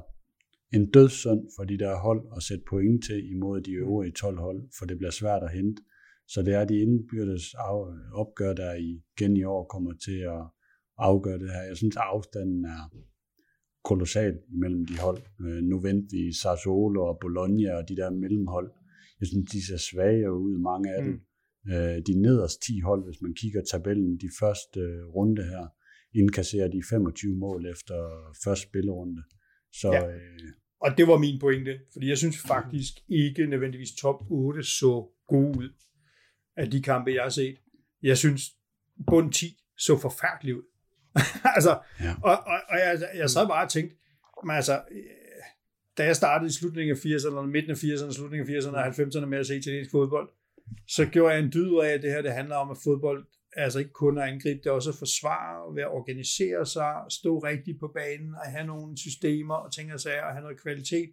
en 0.75 0.91
dødssynd 0.91 1.43
for 1.57 1.65
de 1.65 1.79
der 1.79 1.97
hold 1.97 2.23
at 2.37 2.43
sætte 2.43 2.65
point 2.71 3.05
til 3.05 3.31
imod 3.31 3.61
de 3.61 3.73
øvrige 3.73 4.13
12 4.13 4.39
hold, 4.39 4.63
for 4.79 4.87
det 4.87 4.97
bliver 4.99 5.11
svært 5.11 5.43
at 5.43 5.53
hente. 5.53 5.83
Så 6.29 6.43
det 6.43 6.55
er 6.55 6.65
de 6.65 6.81
indbyrdes 6.81 7.55
øh, 7.55 8.13
opgør, 8.13 8.53
der 8.53 8.73
igen 8.75 9.37
i 9.37 9.45
år 9.45 9.65
kommer 9.65 9.93
til 10.07 10.19
at 10.37 10.43
afgøre 10.99 11.39
det 11.39 11.51
her. 11.51 11.63
Jeg 11.63 11.77
synes, 11.77 11.97
afstanden 11.97 12.65
er, 12.65 12.83
kolossalt 13.85 14.41
imellem 14.55 14.87
de 14.87 14.99
hold. 14.99 15.23
Øh, 15.41 15.63
nu 15.63 15.81
venter 15.81 16.17
vi 16.17 16.33
Sassuolo 16.33 17.01
og 17.07 17.19
Bologna 17.21 17.75
og 17.79 17.89
de 17.89 17.97
der 17.97 18.11
mellemhold. 18.11 18.71
Jeg 19.21 19.29
synes, 19.29 19.51
de 19.51 19.67
ser 19.67 19.77
svage 19.77 20.33
ud, 20.33 20.59
mange 20.59 20.95
af 20.95 21.03
dem. 21.03 21.13
Mm. 21.13 21.73
Øh, 21.73 21.97
de 22.07 22.23
nederst 22.23 22.63
10 22.63 22.81
hold, 22.81 23.05
hvis 23.05 23.23
man 23.23 23.35
kigger 23.35 23.63
tabellen, 23.71 24.17
de 24.17 24.31
første 24.41 24.81
øh, 24.81 25.07
runde 25.07 25.43
her, 25.43 25.67
indkasserer 26.15 26.69
de 26.69 26.83
25 26.91 27.37
mål 27.37 27.67
efter 27.67 27.95
første 28.45 28.69
spillerunde. 28.69 29.23
Så, 29.73 29.93
ja. 29.93 30.09
øh, 30.09 30.53
og 30.81 30.91
det 30.99 31.07
var 31.07 31.19
min 31.19 31.41
pointe, 31.41 31.81
fordi 31.93 32.09
jeg 32.09 32.19
synes 32.19 32.39
faktisk 32.39 32.95
ikke 33.09 33.47
nødvendigvis 33.47 33.93
top 34.01 34.25
8 34.31 34.63
så 34.63 35.09
god 35.27 35.57
ud 35.57 35.71
af 36.57 36.71
de 36.71 36.83
kampe, 36.83 37.11
jeg 37.11 37.23
har 37.23 37.31
set. 37.31 37.57
Jeg 38.03 38.19
synes, 38.19 38.43
bund 39.07 39.33
10 39.33 39.47
så 39.79 39.99
forfærdeligt 39.99 40.57
ud. 40.57 40.63
altså, 41.57 41.79
ja. 42.01 42.15
og, 42.23 42.33
og, 42.47 42.59
og 42.69 42.79
jeg, 42.79 43.09
jeg 43.15 43.31
sad 43.31 43.47
bare 43.47 43.65
og 43.65 43.71
tænkte, 43.71 43.97
men 44.47 44.57
altså, 44.57 44.75
øh, 44.91 45.03
da 45.99 46.05
jeg 46.05 46.17
startede 46.17 46.49
i 46.49 46.53
slutningen 46.53 46.97
af 46.97 47.01
80'erne, 47.01 47.47
midten 47.47 47.71
af 47.71 47.75
80'erne, 47.85 48.13
slutningen 48.13 48.55
af 48.55 48.61
80'erne 48.61 48.77
og 48.77 48.87
90'erne 48.87 49.27
med 49.27 49.39
at 49.39 49.47
se 49.47 49.57
italiensk 49.57 49.91
fodbold, 49.91 50.29
så 50.89 51.07
gjorde 51.07 51.35
jeg 51.35 51.43
en 51.43 51.53
dyd 51.53 51.79
af, 51.85 51.89
at 51.89 52.03
det 52.03 52.11
her 52.11 52.23
det 52.23 52.33
handler 52.33 52.57
om, 52.57 52.71
at 52.71 52.77
fodbold 52.85 53.27
altså 53.57 53.79
ikke 53.79 53.93
kun 53.93 54.19
at 54.19 54.29
angribe, 54.29 54.59
det 54.59 54.67
er 54.67 54.71
også 54.71 54.91
at 54.91 54.97
forsvare, 54.99 55.83
at 55.83 55.89
organisere 55.89 56.67
sig, 56.67 56.95
stå 57.09 57.39
rigtigt 57.39 57.81
på 57.81 57.89
banen, 57.95 58.35
og 58.35 58.47
have 58.53 58.67
nogle 58.67 58.99
systemer 58.99 59.55
og 59.55 59.73
ting 59.73 59.93
og 59.93 60.01
sager, 60.01 60.23
og 60.23 60.33
have 60.33 60.43
noget 60.43 60.63
kvalitet. 60.63 61.11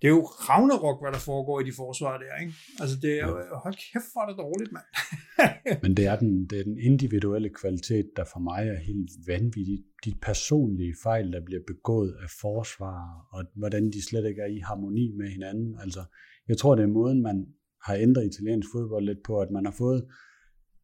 Det 0.00 0.06
er 0.08 0.14
jo 0.18 0.24
Ragnarok, 0.48 1.02
hvad 1.02 1.12
der 1.12 1.18
foregår 1.18 1.60
i 1.60 1.64
de 1.64 1.72
forsvar 1.76 2.18
der, 2.18 2.32
ikke? 2.42 2.54
Altså 2.80 2.96
det 3.02 3.12
er 3.20 3.26
jo, 3.26 3.34
hold 3.64 3.74
kæft, 3.74 4.12
hvor 4.12 4.22
er 4.22 4.28
det 4.30 4.38
dårligt, 4.46 4.72
mand. 4.76 4.88
Men 5.84 5.96
det 5.96 6.04
er, 6.06 6.16
den, 6.18 6.46
det 6.50 6.60
er 6.60 6.64
den 6.64 6.78
individuelle 6.78 7.50
kvalitet, 7.60 8.06
der 8.16 8.24
for 8.32 8.40
mig 8.40 8.62
er 8.68 8.80
helt 8.90 9.10
vanvittig. 9.26 9.78
De 10.04 10.14
personlige 10.22 10.94
fejl, 11.02 11.32
der 11.32 11.40
bliver 11.44 11.62
begået 11.66 12.12
af 12.22 12.30
forsvar, 12.40 13.28
og 13.32 13.44
hvordan 13.54 13.84
de 13.94 14.06
slet 14.08 14.26
ikke 14.28 14.42
er 14.42 14.50
i 14.56 14.58
harmoni 14.58 15.12
med 15.18 15.28
hinanden. 15.28 15.76
Altså, 15.80 16.02
jeg 16.48 16.58
tror, 16.58 16.74
det 16.74 16.82
er 16.82 16.96
måden, 17.00 17.22
man 17.22 17.46
har 17.86 17.94
ændret 17.94 18.26
italiensk 18.32 18.68
fodbold 18.74 19.04
lidt 19.04 19.22
på, 19.24 19.40
at 19.40 19.50
man 19.50 19.64
har 19.64 19.74
fået 19.78 20.06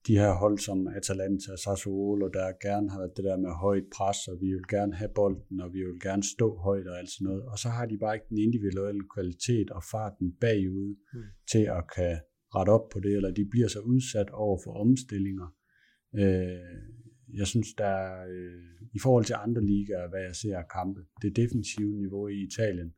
de 0.06 0.18
her 0.22 0.32
hold 0.42 0.58
som 0.58 0.88
Atalanta 0.88 1.56
Sassuolo, 1.64 2.28
der 2.28 2.66
gerne 2.66 2.90
har 2.90 2.98
været 2.98 3.16
det 3.16 3.24
der 3.24 3.36
med 3.36 3.50
højt 3.50 3.86
pres, 3.96 4.28
og 4.30 4.36
vi 4.40 4.48
vil 4.56 4.68
gerne 4.76 4.94
have 4.94 5.10
bolden, 5.14 5.60
og 5.60 5.72
vi 5.72 5.80
vil 5.86 6.00
gerne 6.08 6.24
stå 6.34 6.48
højt 6.56 6.86
og 6.86 6.98
alt 6.98 7.10
sådan 7.10 7.24
noget. 7.24 7.42
Og 7.52 7.58
så 7.58 7.68
har 7.68 7.86
de 7.86 7.98
bare 7.98 8.14
ikke 8.14 8.26
den 8.28 8.38
individuelle 8.38 9.04
kvalitet 9.14 9.70
og 9.70 9.82
farten 9.92 10.28
bagud 10.40 10.92
mm. 11.14 11.22
til 11.52 11.64
at 11.78 11.82
kan 11.96 12.14
rette 12.54 12.70
op 12.70 12.86
på 12.92 13.00
det, 13.00 13.12
eller 13.16 13.30
de 13.30 13.44
bliver 13.50 13.68
så 13.68 13.80
udsat 13.80 14.30
over 14.30 14.58
for 14.64 14.72
omstillinger. 14.84 15.48
Øh, 16.20 16.76
jeg 17.40 17.46
synes, 17.46 17.68
der 17.78 17.92
er, 18.08 18.28
øh, 18.34 18.64
i 18.94 18.98
forhold 19.02 19.24
til 19.24 19.36
andre 19.44 19.62
ligaer, 19.64 20.08
hvad 20.08 20.22
jeg 20.28 20.36
ser 20.36 20.58
af 20.58 20.68
kampe, 20.78 21.00
det 21.22 21.36
defensive 21.36 21.94
niveau 22.04 22.28
i 22.28 22.38
Italien, 22.48 22.90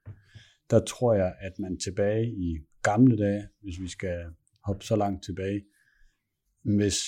der 0.70 0.80
tror 0.92 1.14
jeg, 1.14 1.34
at 1.40 1.52
man 1.58 1.78
tilbage 1.78 2.26
i 2.46 2.58
gamle 2.82 3.16
dage, 3.16 3.42
hvis 3.62 3.80
vi 3.80 3.88
skal 3.88 4.18
hoppe 4.64 4.84
så 4.84 4.96
langt 4.96 5.24
tilbage, 5.24 5.60
hvis 6.76 6.98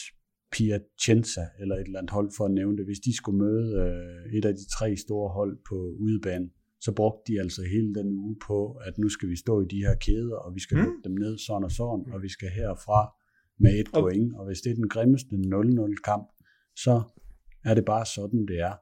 Piacenza 0.53 1.45
eller 1.61 1.75
et 1.77 1.87
eller 1.87 1.99
andet 1.99 2.11
hold 2.11 2.31
for 2.37 2.45
at 2.45 2.51
nævne 2.51 2.77
det, 2.77 2.85
hvis 2.85 3.01
de 3.01 3.17
skulle 3.17 3.39
møde 3.39 3.67
øh, 3.83 4.39
et 4.39 4.45
af 4.45 4.55
de 4.55 4.69
tre 4.77 4.97
store 4.97 5.31
hold 5.31 5.59
på 5.69 5.77
udebane, 5.99 6.51
så 6.81 6.93
brugte 6.93 7.33
de 7.33 7.41
altså 7.41 7.63
hele 7.63 7.95
den 7.95 8.09
uge 8.13 8.37
på, 8.47 8.73
at 8.73 8.99
nu 8.99 9.09
skal 9.09 9.29
vi 9.29 9.37
stå 9.37 9.61
i 9.61 9.67
de 9.71 9.77
her 9.77 9.95
kæder, 9.95 10.37
og 10.37 10.55
vi 10.55 10.61
skal 10.61 10.77
mm. 10.77 10.85
lukke 10.85 11.01
dem 11.05 11.13
ned 11.13 11.39
sådan 11.39 11.65
og 11.65 11.71
sådan, 11.71 12.13
og 12.13 12.23
vi 12.23 12.29
skal 12.29 12.49
herfra 12.49 13.15
med 13.59 13.81
et 13.81 13.89
okay. 13.89 14.01
point, 14.01 14.37
og 14.37 14.47
hvis 14.47 14.61
det 14.61 14.71
er 14.71 14.75
den 14.75 14.89
grimmeste 14.89 15.37
0-0 15.37 15.95
kamp, 16.05 16.29
så 16.77 17.03
er 17.65 17.75
det 17.75 17.85
bare 17.85 18.07
sådan, 18.07 18.47
det 18.47 18.61
er 18.61 18.75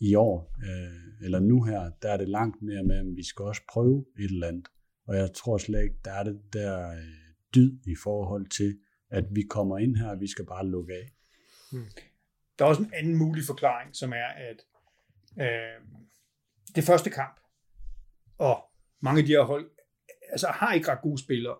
i 0.00 0.14
år, 0.14 0.54
øh, 0.68 1.24
eller 1.24 1.40
nu 1.40 1.62
her, 1.62 1.90
der 2.02 2.08
er 2.08 2.16
det 2.16 2.28
langt 2.28 2.62
mere 2.62 2.84
med, 2.84 2.96
at 2.96 3.16
vi 3.16 3.24
skal 3.24 3.42
også 3.42 3.62
prøve 3.72 4.04
et 4.18 4.30
eller 4.30 4.46
andet, 4.46 4.68
og 5.08 5.16
jeg 5.16 5.32
tror 5.34 5.58
slet 5.58 5.82
ikke, 5.82 5.96
der 6.04 6.10
er 6.10 6.24
det 6.24 6.40
der 6.52 6.90
øh, 6.90 6.96
dyd 7.54 7.72
i 7.86 7.94
forhold 8.02 8.46
til, 8.46 8.78
at 9.14 9.24
vi 9.30 9.42
kommer 9.42 9.78
ind 9.78 9.96
her, 9.96 10.10
og 10.10 10.20
vi 10.20 10.26
skal 10.26 10.46
bare 10.46 10.66
lukke 10.66 10.94
af. 10.94 11.12
Hmm. 11.72 11.86
Der 12.58 12.64
er 12.64 12.68
også 12.68 12.82
en 12.82 12.94
anden 12.94 13.16
mulig 13.16 13.44
forklaring, 13.44 13.96
som 13.96 14.12
er, 14.12 14.26
at 14.26 14.64
øh, 15.40 15.80
det 16.74 16.84
første 16.84 17.10
kamp, 17.10 17.40
og 18.38 18.64
mange 19.00 19.20
af 19.20 19.26
de 19.26 19.32
her 19.32 19.42
hold, 19.42 19.70
altså 20.30 20.46
har 20.46 20.74
ikke 20.74 20.88
ret 20.88 21.02
gode 21.02 21.18
spillere. 21.18 21.56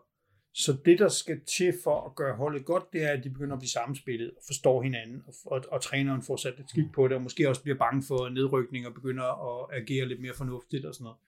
Så 0.53 0.77
det, 0.85 0.99
der 0.99 1.09
skal 1.09 1.41
til 1.57 1.75
for 1.85 2.07
at 2.07 2.15
gøre 2.15 2.37
holdet 2.37 2.65
godt, 2.65 2.93
det 2.93 3.03
er, 3.03 3.13
at 3.13 3.25
de 3.25 3.31
begynder 3.31 3.53
at 3.53 3.61
blive 3.61 3.71
samspillet 3.71 4.31
og 4.31 4.43
forstår 4.47 4.83
hinanden, 4.83 5.23
og, 5.27 5.35
og, 5.45 5.65
og 5.71 5.81
træneren 5.83 6.23
får 6.23 6.37
sat 6.37 6.59
et 6.59 6.69
skik 6.69 6.93
på 6.95 7.09
det, 7.09 7.17
og 7.17 7.23
måske 7.23 7.49
også 7.49 7.63
bliver 7.63 7.79
bange 7.79 8.03
for 8.03 8.29
nedrykning 8.29 8.87
og 8.87 8.95
begynder 8.95 9.25
at 9.25 9.83
agere 9.83 10.09
lidt 10.09 10.21
mere 10.21 10.35
fornuftigt 10.35 10.85
og 10.85 10.95
sådan 10.95 11.05
noget. 11.05 11.19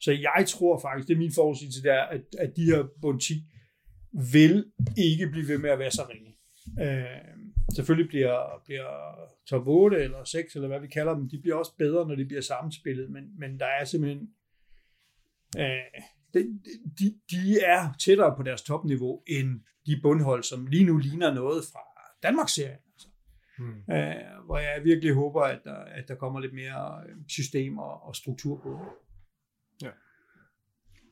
Så 0.00 0.12
jeg 0.12 0.44
tror 0.48 0.78
faktisk, 0.78 1.08
det 1.08 1.14
er 1.14 1.18
min 1.18 1.32
forudsigelse, 1.32 1.82
der, 1.82 2.02
at, 2.02 2.20
at 2.38 2.56
de 2.56 2.64
her 2.64 2.84
bund 3.00 3.20
10, 3.20 3.44
vil 4.12 4.64
ikke 4.96 5.26
blive 5.26 5.48
ved 5.48 5.58
med 5.58 5.70
at 5.70 5.78
være 5.78 5.90
så 5.90 6.02
ringe. 6.10 6.36
Øh, 6.80 7.04
selvfølgelig 7.74 8.08
bliver, 8.08 8.62
bliver 8.64 9.14
top 9.46 9.66
8 9.66 9.96
eller 9.96 10.24
6, 10.24 10.54
eller 10.54 10.68
hvad 10.68 10.80
vi 10.80 10.86
kalder 10.86 11.14
dem, 11.14 11.28
de 11.28 11.40
bliver 11.40 11.56
også 11.56 11.72
bedre, 11.78 12.08
når 12.08 12.14
de 12.14 12.24
bliver 12.24 12.40
sammenspillet, 12.40 13.10
men, 13.10 13.24
men 13.38 13.60
der 13.60 13.66
er 13.66 13.84
simpelthen 13.84 14.28
øh, 15.58 16.02
de, 16.34 16.60
de, 16.98 17.14
de 17.30 17.60
er 17.60 17.94
tættere 18.00 18.36
på 18.36 18.42
deres 18.42 18.62
topniveau, 18.62 19.22
end 19.26 19.60
de 19.86 20.00
bundhold, 20.02 20.42
som 20.42 20.66
lige 20.66 20.84
nu 20.84 20.96
ligner 20.96 21.34
noget 21.34 21.64
fra 21.72 21.80
Danmarks-serien. 22.22 22.78
Altså. 22.92 23.08
Øh, 23.92 24.44
hvor 24.46 24.58
jeg 24.58 24.84
virkelig 24.84 25.14
håber, 25.14 25.42
at 25.42 25.60
der, 25.64 25.74
at 25.74 26.08
der 26.08 26.14
kommer 26.14 26.40
lidt 26.40 26.54
mere 26.54 27.02
øh, 27.08 27.16
system 27.28 27.78
og, 27.78 28.02
og 28.02 28.16
struktur 28.16 28.60
på. 28.62 28.80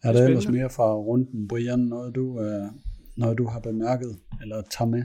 Er 0.04 0.12
der 0.12 0.24
ellers 0.26 0.48
mere 0.48 0.70
fra 0.70 0.94
runden, 0.94 1.48
Brian, 1.48 1.78
noget 1.78 2.14
du, 2.14 2.40
øh, 2.40 2.66
noget 3.16 3.38
du 3.38 3.46
har 3.46 3.60
bemærket 3.60 4.20
eller 4.42 4.62
tager 4.62 4.88
med? 4.88 5.04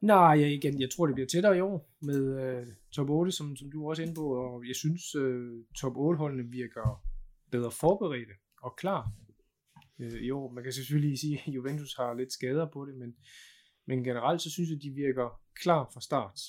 Nej, 0.00 0.40
jeg, 0.40 0.52
igen, 0.52 0.80
jeg 0.80 0.90
tror, 0.90 1.06
det 1.06 1.14
bliver 1.14 1.26
tættere 1.26 1.56
i 1.56 1.60
år 1.60 1.90
med 2.00 2.20
øh, 2.42 2.66
top 2.92 3.10
8, 3.10 3.32
som, 3.32 3.56
som 3.56 3.70
du 3.70 3.84
er 3.84 3.88
også 3.90 4.02
inde 4.02 4.14
på, 4.14 4.26
og 4.34 4.66
jeg 4.68 4.76
synes, 4.76 5.14
øh, 5.14 5.64
top 5.80 5.92
8-holdene 5.92 6.50
virker 6.50 7.04
bedre 7.50 7.70
forberedte 7.70 8.32
og 8.62 8.76
klar 8.76 9.12
øh, 9.98 10.12
i 10.12 10.30
år. 10.30 10.52
Man 10.52 10.64
kan 10.64 10.72
selvfølgelig 10.72 11.18
sige, 11.18 11.42
at 11.46 11.52
Juventus 11.52 11.94
har 11.94 12.14
lidt 12.14 12.32
skader 12.32 12.66
på 12.72 12.84
det, 12.84 12.94
men, 12.94 13.14
men 13.86 14.04
generelt 14.04 14.42
så 14.42 14.50
synes 14.50 14.70
jeg, 14.70 14.82
de 14.82 14.90
virker 14.90 15.40
klar 15.62 15.90
fra 15.94 16.00
start. 16.00 16.40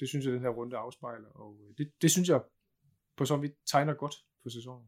Det 0.00 0.08
synes 0.08 0.24
jeg, 0.24 0.32
den 0.32 0.40
her 0.40 0.48
runde 0.48 0.76
afspejler, 0.76 1.28
og 1.28 1.56
øh, 1.62 1.74
det, 1.78 1.92
det 2.02 2.10
synes 2.10 2.28
jeg 2.28 2.40
på 3.16 3.24
så 3.24 3.36
vidt 3.36 3.54
tegner 3.66 3.94
godt 3.94 4.14
for 4.42 4.48
sæsonen. 4.48 4.86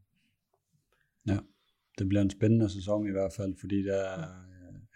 Ja 1.28 1.38
det 1.98 2.08
bliver 2.08 2.22
en 2.22 2.30
spændende 2.30 2.68
sæson 2.68 3.08
i 3.08 3.10
hvert 3.10 3.32
fald, 3.32 3.54
fordi 3.60 3.82
der 3.82 3.96
er, 3.96 4.24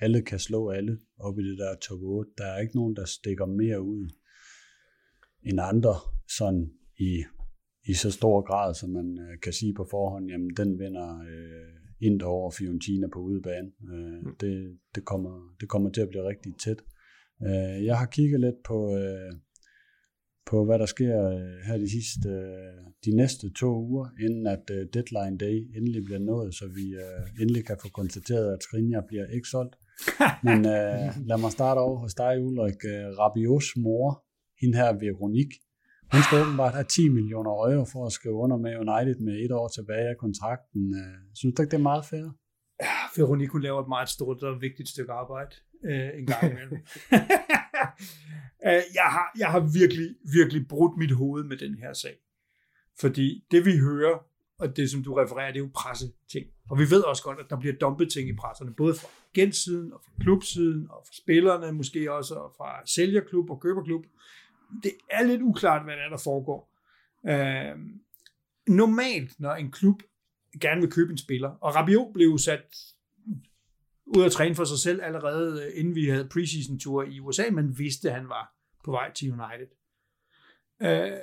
alle 0.01 0.23
kan 0.23 0.39
slå 0.39 0.71
alle 0.71 0.99
op 1.19 1.39
i 1.39 1.51
det 1.51 1.59
der 1.59 1.75
top 1.75 2.03
8. 2.03 2.31
Der 2.39 2.45
er 2.45 2.61
ikke 2.61 2.77
nogen, 2.77 2.97
der 2.97 3.05
stikker 3.05 3.47
mere 3.47 3.83
ud 3.83 4.09
end 5.43 5.61
andre, 5.61 5.95
sådan 6.37 6.71
i, 6.99 7.25
i 7.85 7.95
så 7.95 8.11
stor 8.11 8.41
grad, 8.41 8.75
som 8.75 8.91
man 8.91 9.19
øh, 9.19 9.41
kan 9.43 9.53
sige 9.53 9.75
på 9.75 9.87
forhånd, 9.91 10.31
jamen 10.31 10.57
den 10.57 10.79
vinder 10.79 11.21
øh, 11.21 12.07
Inter 12.07 12.27
over 12.27 12.51
Fiorentina 12.51 13.07
på 13.13 13.19
udebane. 13.19 13.71
Øh, 13.93 14.27
mm. 14.27 14.37
det, 14.41 14.79
det, 14.95 15.05
kommer, 15.05 15.57
det 15.61 15.69
kommer 15.69 15.91
til 15.91 16.01
at 16.01 16.09
blive 16.09 16.29
rigtig 16.29 16.53
tæt. 16.65 16.83
Øh, 17.43 17.85
jeg 17.85 17.99
har 17.99 18.07
kigget 18.07 18.41
lidt 18.41 18.63
på, 18.65 18.97
øh, 18.97 19.33
på, 20.47 20.65
hvad 20.65 20.79
der 20.79 20.87
sker 20.87 21.17
øh, 21.29 21.57
her 21.67 21.77
de 21.79 21.91
sidste, 21.91 22.29
øh, 22.29 22.81
de 23.05 23.17
næste 23.17 23.53
to 23.61 23.71
uger, 23.89 24.07
inden 24.27 24.47
at 24.47 24.65
øh, 24.71 24.87
deadline 24.95 25.39
day 25.39 25.57
endelig 25.77 26.05
bliver 26.05 26.19
nået, 26.19 26.55
så 26.55 26.65
vi 26.79 26.85
endelig 27.41 27.67
kan 27.67 27.77
få 27.83 27.89
konstateret, 27.89 28.53
at 28.53 28.63
Skriniar 28.63 29.05
bliver 29.09 29.27
ikke 29.27 29.49
solgt. 29.49 29.75
Men 30.47 30.59
uh, 30.59 31.07
lad 31.29 31.39
mig 31.41 31.53
starte 31.53 31.79
over 31.79 31.99
hos 31.99 32.15
dig, 32.15 32.35
Ulrik. 32.47 32.81
Rabios 33.19 33.67
mor, 33.77 34.25
hende 34.61 34.79
her 34.79 34.93
Veronik, 34.93 35.51
hun 36.13 36.23
skal 36.23 36.39
åbenbart 36.43 36.75
have 36.79 36.85
10 36.85 37.09
millioner 37.09 37.51
euro 37.51 37.85
for 37.93 38.07
at 38.07 38.13
skrive 38.13 38.35
under 38.35 38.57
med 38.57 38.73
United 38.85 39.19
med 39.21 39.37
et 39.45 39.53
år 39.53 39.69
tilbage 39.69 40.09
af 40.09 40.17
kontrakten. 40.25 40.83
Synes 41.35 41.55
du 41.55 41.63
ikke, 41.63 41.71
det 41.71 41.79
er 41.83 41.89
meget 41.93 42.05
fair? 42.05 42.27
Ja, 42.87 42.99
Veronik, 43.17 43.51
hun 43.51 43.63
laver 43.63 43.81
et 43.81 43.89
meget 43.89 44.09
stort 44.09 44.43
og 44.43 44.61
vigtigt 44.61 44.89
stykke 44.89 45.13
arbejde 45.13 45.55
øh, 45.91 46.11
en 46.19 46.27
gang 46.27 46.43
imellem. 46.53 46.79
Øh, 48.67 48.83
jeg, 48.95 49.05
har, 49.05 49.33
jeg 49.39 49.51
har 49.51 49.61
virkelig, 49.61 50.15
virkelig 50.33 50.69
brudt 50.69 50.97
mit 50.97 51.13
hoved 51.13 51.45
med 51.45 51.57
den 51.57 51.75
her 51.75 51.93
sag. 51.93 52.17
Fordi 53.01 53.45
det 53.51 53.65
vi 53.65 53.79
hører, 53.79 54.19
og 54.59 54.77
det 54.77 54.91
som 54.91 55.03
du 55.05 55.15
refererer, 55.15 55.53
det 55.53 55.57
er 55.57 55.65
jo 55.65 55.71
presseting. 55.75 56.47
Og 56.71 56.79
vi 56.79 56.91
ved 56.91 57.03
også 57.03 57.23
godt, 57.23 57.39
at 57.39 57.47
der 57.51 57.61
bliver 57.61 57.75
dumpet 57.75 58.13
ting 58.13 58.29
i 58.29 58.37
presserne, 58.37 58.75
både 58.75 58.95
fra 58.95 59.09
gensiden 59.35 59.93
og 59.93 60.01
fra 60.05 60.13
klubsiden 60.21 60.87
og 60.91 61.03
fra 61.07 61.13
spillerne, 61.13 61.73
måske 61.73 62.13
også 62.13 62.35
og 62.35 62.55
fra 62.57 62.87
sælgerklub 62.87 63.51
og 63.51 63.61
køberklub. 63.61 64.05
Det 64.83 64.93
er 65.11 65.23
lidt 65.23 65.43
uklart, 65.43 65.85
hvad 65.85 65.97
der 65.97 66.03
er, 66.03 66.09
der 66.09 66.17
foregår. 66.25 66.73
Øh, 67.29 67.79
normalt, 68.67 69.41
når 69.41 69.55
en 69.55 69.71
klub 69.71 70.03
gerne 70.61 70.81
vil 70.81 70.91
købe 70.91 71.11
en 71.11 71.19
spiller, 71.19 71.51
og 71.51 71.75
Rabiot 71.75 72.13
blev 72.15 72.39
sat 72.39 72.77
ud 74.17 74.25
at 74.25 74.33
træne 74.33 74.55
for 74.55 74.65
sig 74.65 74.79
selv 74.79 75.03
allerede, 75.03 75.63
øh, 75.65 75.81
inden 75.81 75.95
vi 75.95 76.09
havde 76.09 76.29
preseason 76.29 76.79
tour 76.79 77.03
i 77.03 77.21
USA, 77.21 77.43
men 77.53 77.79
vidste, 77.79 78.09
at 78.09 78.15
han 78.15 78.29
var 78.29 78.55
på 78.85 78.91
vej 78.91 79.13
til 79.13 79.33
United. 79.33 79.69
Øh, 80.83 81.19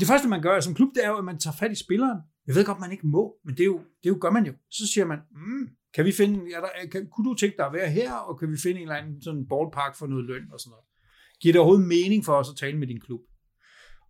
det 0.00 0.08
første, 0.08 0.28
man 0.28 0.42
gør 0.42 0.60
som 0.60 0.74
klub, 0.74 0.94
det 0.94 1.04
er 1.04 1.08
jo, 1.08 1.18
at 1.18 1.24
man 1.24 1.38
tager 1.38 1.56
fat 1.56 1.72
i 1.72 1.84
spilleren. 1.84 2.20
Jeg 2.46 2.54
ved 2.54 2.64
godt, 2.64 2.80
man 2.80 2.92
ikke 2.92 3.06
må, 3.06 3.36
men 3.44 3.54
det, 3.54 3.60
er 3.60 3.66
jo, 3.66 3.78
det 3.78 4.08
er 4.08 4.14
jo, 4.14 4.18
gør 4.20 4.30
man 4.30 4.46
jo. 4.46 4.52
Så 4.70 4.86
siger 4.92 5.04
man, 5.06 5.18
mm, 5.30 5.68
kan 5.94 6.04
vi 6.04 6.12
finde, 6.12 6.52
er 6.54 6.60
der, 6.60 6.68
kan, 6.92 7.08
kunne 7.10 7.30
du 7.30 7.34
tænke 7.34 7.56
dig 7.56 7.66
at 7.66 7.72
være 7.72 7.90
her, 7.90 8.12
og 8.12 8.38
kan 8.38 8.50
vi 8.50 8.56
finde 8.62 8.80
en 8.80 8.82
eller 8.82 9.00
anden 9.00 9.22
sådan 9.22 9.46
ballpark 9.48 9.96
for 9.96 10.06
noget 10.06 10.24
løn 10.24 10.52
og 10.52 10.60
sådan 10.60 10.70
noget? 10.70 10.84
Giver 11.40 11.52
det 11.52 11.60
overhovedet 11.60 11.88
mening 11.88 12.24
for 12.24 12.32
os 12.32 12.50
at 12.50 12.56
tale 12.56 12.78
med 12.78 12.86
din 12.86 13.00
klub? 13.00 13.20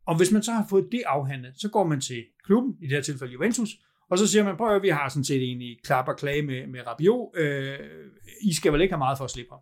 Og 0.07 0.16
hvis 0.16 0.33
man 0.33 0.43
så 0.43 0.53
har 0.53 0.66
fået 0.70 0.89
det 0.93 1.03
afhandlet, 1.07 1.55
så 1.57 1.69
går 1.69 1.87
man 1.87 2.01
til 2.01 2.24
klubben, 2.45 2.77
i 2.83 2.87
det 2.87 2.93
her 2.93 3.03
tilfælde 3.03 3.33
Juventus, 3.33 3.70
og 4.11 4.19
så 4.19 4.27
siger 4.27 4.45
man, 4.45 4.57
prøv 4.57 4.77
at 4.77 4.83
vi 4.83 4.89
har 4.89 5.09
sådan 5.09 5.24
set 5.24 5.43
egentlig 5.43 5.78
klap 5.85 6.09
og 6.09 6.16
klage 6.16 6.43
med, 6.43 6.66
med 6.66 6.87
Rabiot. 6.87 7.37
Øh, 7.37 7.78
I 8.43 8.55
skal 8.55 8.73
vel 8.73 8.81
ikke 8.81 8.93
have 8.93 8.99
meget 8.99 9.19
for 9.19 9.24
at 9.24 9.31
slippe 9.31 9.51
ham. 9.53 9.61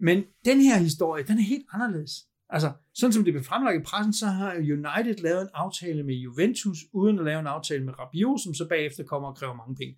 Men 0.00 0.24
den 0.44 0.60
her 0.60 0.78
historie, 0.78 1.24
den 1.24 1.38
er 1.38 1.42
helt 1.42 1.66
anderledes. 1.72 2.10
Altså, 2.48 2.72
sådan 2.94 3.12
som 3.12 3.24
det 3.24 3.32
blev 3.32 3.44
fremlagt 3.44 3.80
i 3.80 3.84
pressen, 3.84 4.12
så 4.12 4.26
har 4.26 4.54
United 4.54 5.22
lavet 5.22 5.42
en 5.42 5.48
aftale 5.54 6.02
med 6.02 6.14
Juventus, 6.14 6.78
uden 6.92 7.18
at 7.18 7.24
lave 7.24 7.40
en 7.40 7.46
aftale 7.46 7.84
med 7.84 7.98
Rabiot, 7.98 8.40
som 8.40 8.54
så 8.54 8.68
bagefter 8.68 9.04
kommer 9.04 9.28
og 9.28 9.36
kræver 9.36 9.54
mange 9.54 9.76
penge. 9.76 9.96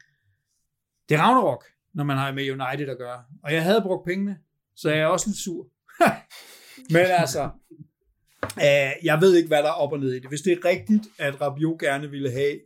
Det 1.09 1.14
er 1.14 1.20
Ragnarok, 1.20 1.64
når 1.94 2.05
man 2.05 2.16
har 2.16 2.32
med 2.32 2.51
United 2.51 2.89
at 2.89 2.98
gøre. 2.98 3.24
Og 3.43 3.52
jeg 3.52 3.62
havde 3.62 3.82
brugt 3.82 4.06
pengene, 4.06 4.39
så 4.77 4.90
jeg 4.90 5.01
er 5.01 5.06
også 5.06 5.28
lidt 5.28 5.39
sur. 5.39 5.68
Men 6.94 7.06
altså, 7.23 7.51
Øh, 8.44 8.92
jeg 9.02 9.18
ved 9.20 9.36
ikke, 9.36 9.46
hvad 9.46 9.58
der 9.62 9.68
er 9.68 9.72
op 9.72 9.92
og 9.92 9.98
ned 9.98 10.12
i 10.12 10.18
det. 10.18 10.28
Hvis 10.28 10.40
det 10.40 10.52
er 10.52 10.64
rigtigt, 10.64 11.02
at 11.18 11.40
Rabiot 11.40 11.80
gerne 11.80 12.10
ville 12.10 12.30
have, 12.30 12.60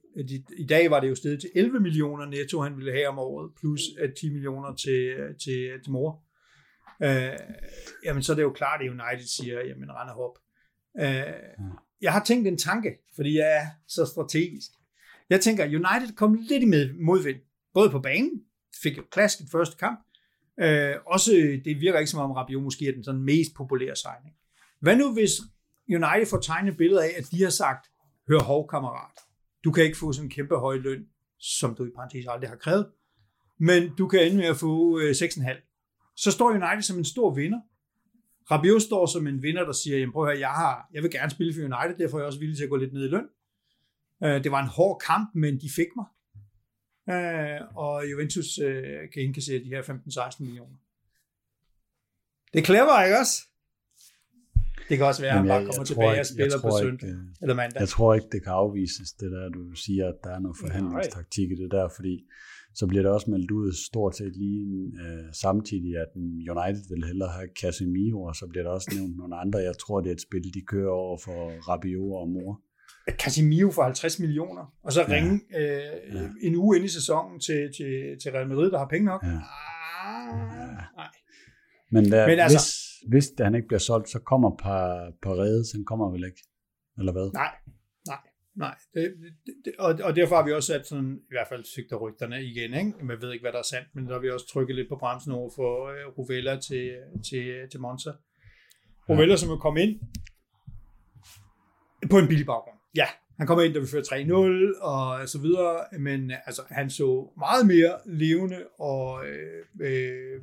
i 0.58 0.66
dag 0.68 0.90
var 0.90 1.00
det 1.00 1.08
jo 1.08 1.14
stedet 1.14 1.40
til 1.40 1.50
11 1.54 1.80
millioner 1.80 2.26
netto, 2.26 2.60
han 2.60 2.76
ville 2.76 2.92
have 2.92 3.08
om 3.08 3.18
året, 3.18 3.50
plus 3.60 3.80
10 4.20 4.30
millioner 4.32 4.74
til, 4.74 4.92
øh, 4.92 5.36
til, 5.36 5.58
øh, 5.58 5.82
til 5.82 5.92
mor. 5.92 6.24
Øh, 7.02 7.38
jamen 8.04 8.22
så 8.22 8.32
er 8.32 8.36
det 8.36 8.42
jo 8.42 8.52
klart, 8.52 8.80
at 8.80 8.88
United 8.88 9.26
siger, 9.26 9.60
jamen 9.60 9.90
rende 9.90 10.12
hop. 10.12 10.38
Øh, 11.00 11.34
jeg 12.00 12.12
har 12.12 12.24
tænkt 12.24 12.48
en 12.48 12.58
tanke, 12.58 12.88
fordi 13.14 13.36
jeg 13.36 13.56
er 13.56 13.66
så 13.88 14.06
strategisk. 14.06 14.70
Jeg 15.30 15.40
tænker, 15.40 15.64
United 15.64 16.16
kom 16.16 16.34
lidt 16.34 16.62
i 16.62 16.92
modvind, 17.00 17.38
både 17.74 17.90
på 17.90 18.00
banen, 18.00 18.42
fik 18.82 18.96
jo 18.96 19.02
klask 19.10 19.40
i 19.40 19.44
første 19.52 19.76
kamp, 19.76 20.00
øh, 20.60 20.94
også 21.06 21.32
det 21.64 21.80
virker 21.80 21.98
ikke 21.98 22.10
som 22.10 22.20
om 22.20 22.30
Rabiot 22.30 22.62
måske 22.62 22.88
er 22.88 22.92
den 22.92 23.04
sådan 23.04 23.20
mest 23.20 23.54
populære 23.56 23.96
signing. 23.96 24.34
Hvad 24.80 24.96
nu 24.96 25.12
hvis 25.12 25.30
United 25.90 26.26
får 26.30 26.40
tegnet 26.40 26.80
et 26.80 26.98
af, 26.98 27.10
at 27.18 27.24
de 27.30 27.42
har 27.42 27.50
sagt, 27.50 27.90
hør 28.28 28.38
hov 28.38 28.68
kammerat, 28.68 29.18
du 29.64 29.72
kan 29.72 29.84
ikke 29.84 29.98
få 29.98 30.12
sådan 30.12 30.26
en 30.26 30.30
kæmpe 30.30 30.56
høj 30.56 30.76
løn, 30.76 31.06
som 31.38 31.74
du 31.74 31.84
i 31.84 31.90
parentes 31.96 32.26
aldrig 32.28 32.50
har 32.50 32.56
krævet, 32.56 32.86
men 33.58 33.94
du 33.98 34.08
kan 34.08 34.26
ende 34.26 34.36
med 34.36 34.46
at 34.46 34.56
få 34.56 34.98
øh, 34.98 35.10
6,5 35.10 35.70
så 36.20 36.30
står 36.30 36.50
United 36.50 36.82
som 36.82 36.98
en 36.98 37.04
stor 37.04 37.34
vinder. 37.34 37.60
Rabiot 38.50 38.82
står 38.82 39.06
som 39.06 39.26
en 39.26 39.42
vinder, 39.42 39.64
der 39.64 39.72
siger, 39.72 39.98
jamen 39.98 40.12
prøv 40.12 40.22
at 40.22 40.32
høre, 40.32 40.40
jeg, 40.40 40.48
har, 40.48 40.88
jeg 40.92 41.02
vil 41.02 41.10
gerne 41.10 41.30
spille 41.30 41.54
for 41.54 41.60
United, 41.60 41.98
derfor 41.98 42.16
er 42.16 42.20
jeg 42.22 42.26
også 42.26 42.38
villig 42.38 42.56
til 42.56 42.64
at 42.64 42.70
gå 42.70 42.76
lidt 42.76 42.92
ned 42.92 43.04
i 43.04 43.08
løn. 43.08 43.28
Øh, 44.24 44.44
det 44.44 44.52
var 44.52 44.62
en 44.62 44.68
hård 44.68 45.00
kamp, 45.06 45.30
men 45.34 45.60
de 45.60 45.70
fik 45.76 45.86
mig. 45.96 46.06
Øh, 47.14 47.60
og 47.76 48.10
Juventus 48.10 48.58
øh, 48.58 49.10
kan 49.12 49.22
indkassere 49.22 49.64
de 49.64 49.68
her 49.68 49.82
15-16 49.82 50.42
millioner. 50.42 50.76
Det 52.52 52.60
er 52.60 52.64
clever, 52.64 53.04
ikke 53.04 53.18
også? 53.18 53.42
Det 54.90 54.98
kan 54.98 55.06
også 55.06 55.22
være, 55.22 55.32
at 55.32 55.38
han 55.38 55.48
bare 55.48 55.64
kommer 55.66 55.84
tilbage 55.84 56.10
ikke, 56.10 56.20
og 56.20 56.26
spiller 56.26 56.58
på 56.66 56.70
søndag 56.82 57.08
ikke, 57.08 57.42
eller 57.42 57.54
mandag. 57.54 57.80
Jeg 57.80 57.88
tror 57.88 58.14
ikke, 58.14 58.28
det 58.32 58.40
kan 58.44 58.52
afvises, 58.52 59.08
det 59.20 59.28
der, 59.34 59.48
du 59.48 59.62
siger, 59.84 60.04
at 60.12 60.18
der 60.24 60.32
er 60.36 60.40
noget 60.44 60.56
forhandlingstaktik 60.62 61.48
i 61.50 61.56
det 61.62 61.70
der, 61.76 61.88
fordi 61.96 62.14
så 62.74 62.86
bliver 62.86 63.02
det 63.02 63.12
også 63.12 63.30
meldt 63.30 63.50
ud 63.50 63.72
stort 63.88 64.16
set 64.16 64.36
lige 64.36 64.92
øh, 65.02 65.24
samtidig, 65.32 65.92
at 66.04 66.10
United 66.54 66.84
vil 66.94 67.04
hellere 67.04 67.28
have 67.28 67.48
Casemiro, 67.60 68.22
og 68.22 68.34
så 68.36 68.46
bliver 68.50 68.64
der 68.64 68.70
også 68.70 68.90
nævnt 68.96 69.16
nogle 69.16 69.36
andre. 69.36 69.58
Jeg 69.58 69.78
tror, 69.78 70.00
det 70.00 70.08
er 70.08 70.14
et 70.14 70.26
spil, 70.28 70.54
de 70.54 70.62
kører 70.72 70.90
over 70.90 71.18
for 71.24 71.40
Rabiot 71.68 72.12
og 72.22 72.28
Mor. 72.28 72.60
Casemiro 73.22 73.70
for 73.70 73.82
50 73.82 74.18
millioner, 74.18 74.64
og 74.82 74.92
så 74.92 75.00
ja. 75.00 75.14
ringe 75.14 75.40
øh, 75.58 76.14
ja. 76.14 76.28
en 76.42 76.56
uge 76.56 76.76
ind 76.76 76.84
i 76.84 76.88
sæsonen 76.88 77.40
til, 77.40 77.60
til, 77.76 77.92
til 78.22 78.32
Real 78.32 78.48
Madrid, 78.48 78.70
der 78.70 78.78
har 78.78 78.88
penge 78.88 79.06
nok. 79.06 79.22
Ja. 79.22 79.28
Ah, 79.28 79.36
ja. 80.56 80.66
Nej. 80.96 81.10
Men, 81.92 82.12
der, 82.12 82.26
Men 82.26 82.38
altså, 82.38 82.58
hvis, 82.58 82.89
hvis 83.08 83.32
han 83.38 83.54
ikke 83.54 83.68
bliver 83.68 83.78
solgt, 83.78 84.08
så 84.08 84.18
kommer 84.18 84.50
Paredes, 85.22 85.72
han 85.72 85.84
kommer 85.84 86.10
vel 86.10 86.24
ikke? 86.24 86.42
Eller 86.98 87.12
hvad? 87.12 87.32
Nej, 87.32 87.52
Nej, 88.56 88.74
det, 88.94 89.14
det, 89.64 89.72
og, 89.78 89.98
og 90.02 90.16
derfor 90.16 90.36
har 90.36 90.44
vi 90.44 90.52
også 90.52 90.72
sat 90.72 90.86
sådan, 90.86 91.12
i 91.30 91.32
hvert 91.34 91.48
fald 91.48 91.64
sigter 91.64 91.96
rygterne 91.96 92.42
igen, 92.44 92.74
ikke? 92.74 92.92
Man 93.02 93.22
ved 93.22 93.32
ikke, 93.32 93.42
hvad 93.42 93.52
der 93.52 93.58
er 93.58 93.70
sandt, 93.70 93.88
men 93.94 94.06
der 94.06 94.12
har 94.12 94.20
vi 94.20 94.30
også 94.30 94.46
trykket 94.52 94.76
lidt 94.76 94.88
på 94.88 94.96
bremsen 94.96 95.32
over 95.32 95.50
for 95.56 95.70
uh, 95.90 96.18
Rovella 96.18 96.60
til, 96.60 96.96
til, 97.30 97.68
til 97.70 97.80
Monza. 97.80 98.10
Rovella, 99.08 99.32
ja. 99.32 99.36
som 99.36 99.50
er 99.50 99.56
kommet 99.56 99.82
ind 99.82 100.00
på 102.10 102.18
en 102.18 102.28
billig 102.28 102.46
baggrund. 102.46 102.78
Ja, 102.96 103.06
han 103.38 103.46
kommer 103.46 103.64
ind, 103.64 103.74
da 103.74 103.80
vi 103.80 103.86
fører 103.86 104.76
3-0 104.78 104.82
og 104.82 105.28
så 105.28 105.38
videre, 105.40 105.76
men 105.98 106.32
altså, 106.46 106.62
han 106.70 106.90
så 106.90 107.32
meget 107.38 107.66
mere 107.66 107.92
levende 108.06 108.66
og 108.78 109.26
øh, 109.26 109.64
øh, 109.80 110.40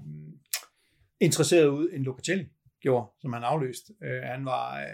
interesseret 1.19 1.67
ud 1.67 1.89
end 1.93 2.03
Locatelli 2.03 2.45
gjorde, 2.81 3.07
som 3.21 3.33
han 3.33 3.43
afløste. 3.43 3.93
Øh, 4.03 4.21
han, 4.21 4.45
var, 4.45 4.79
øh, 4.79 4.85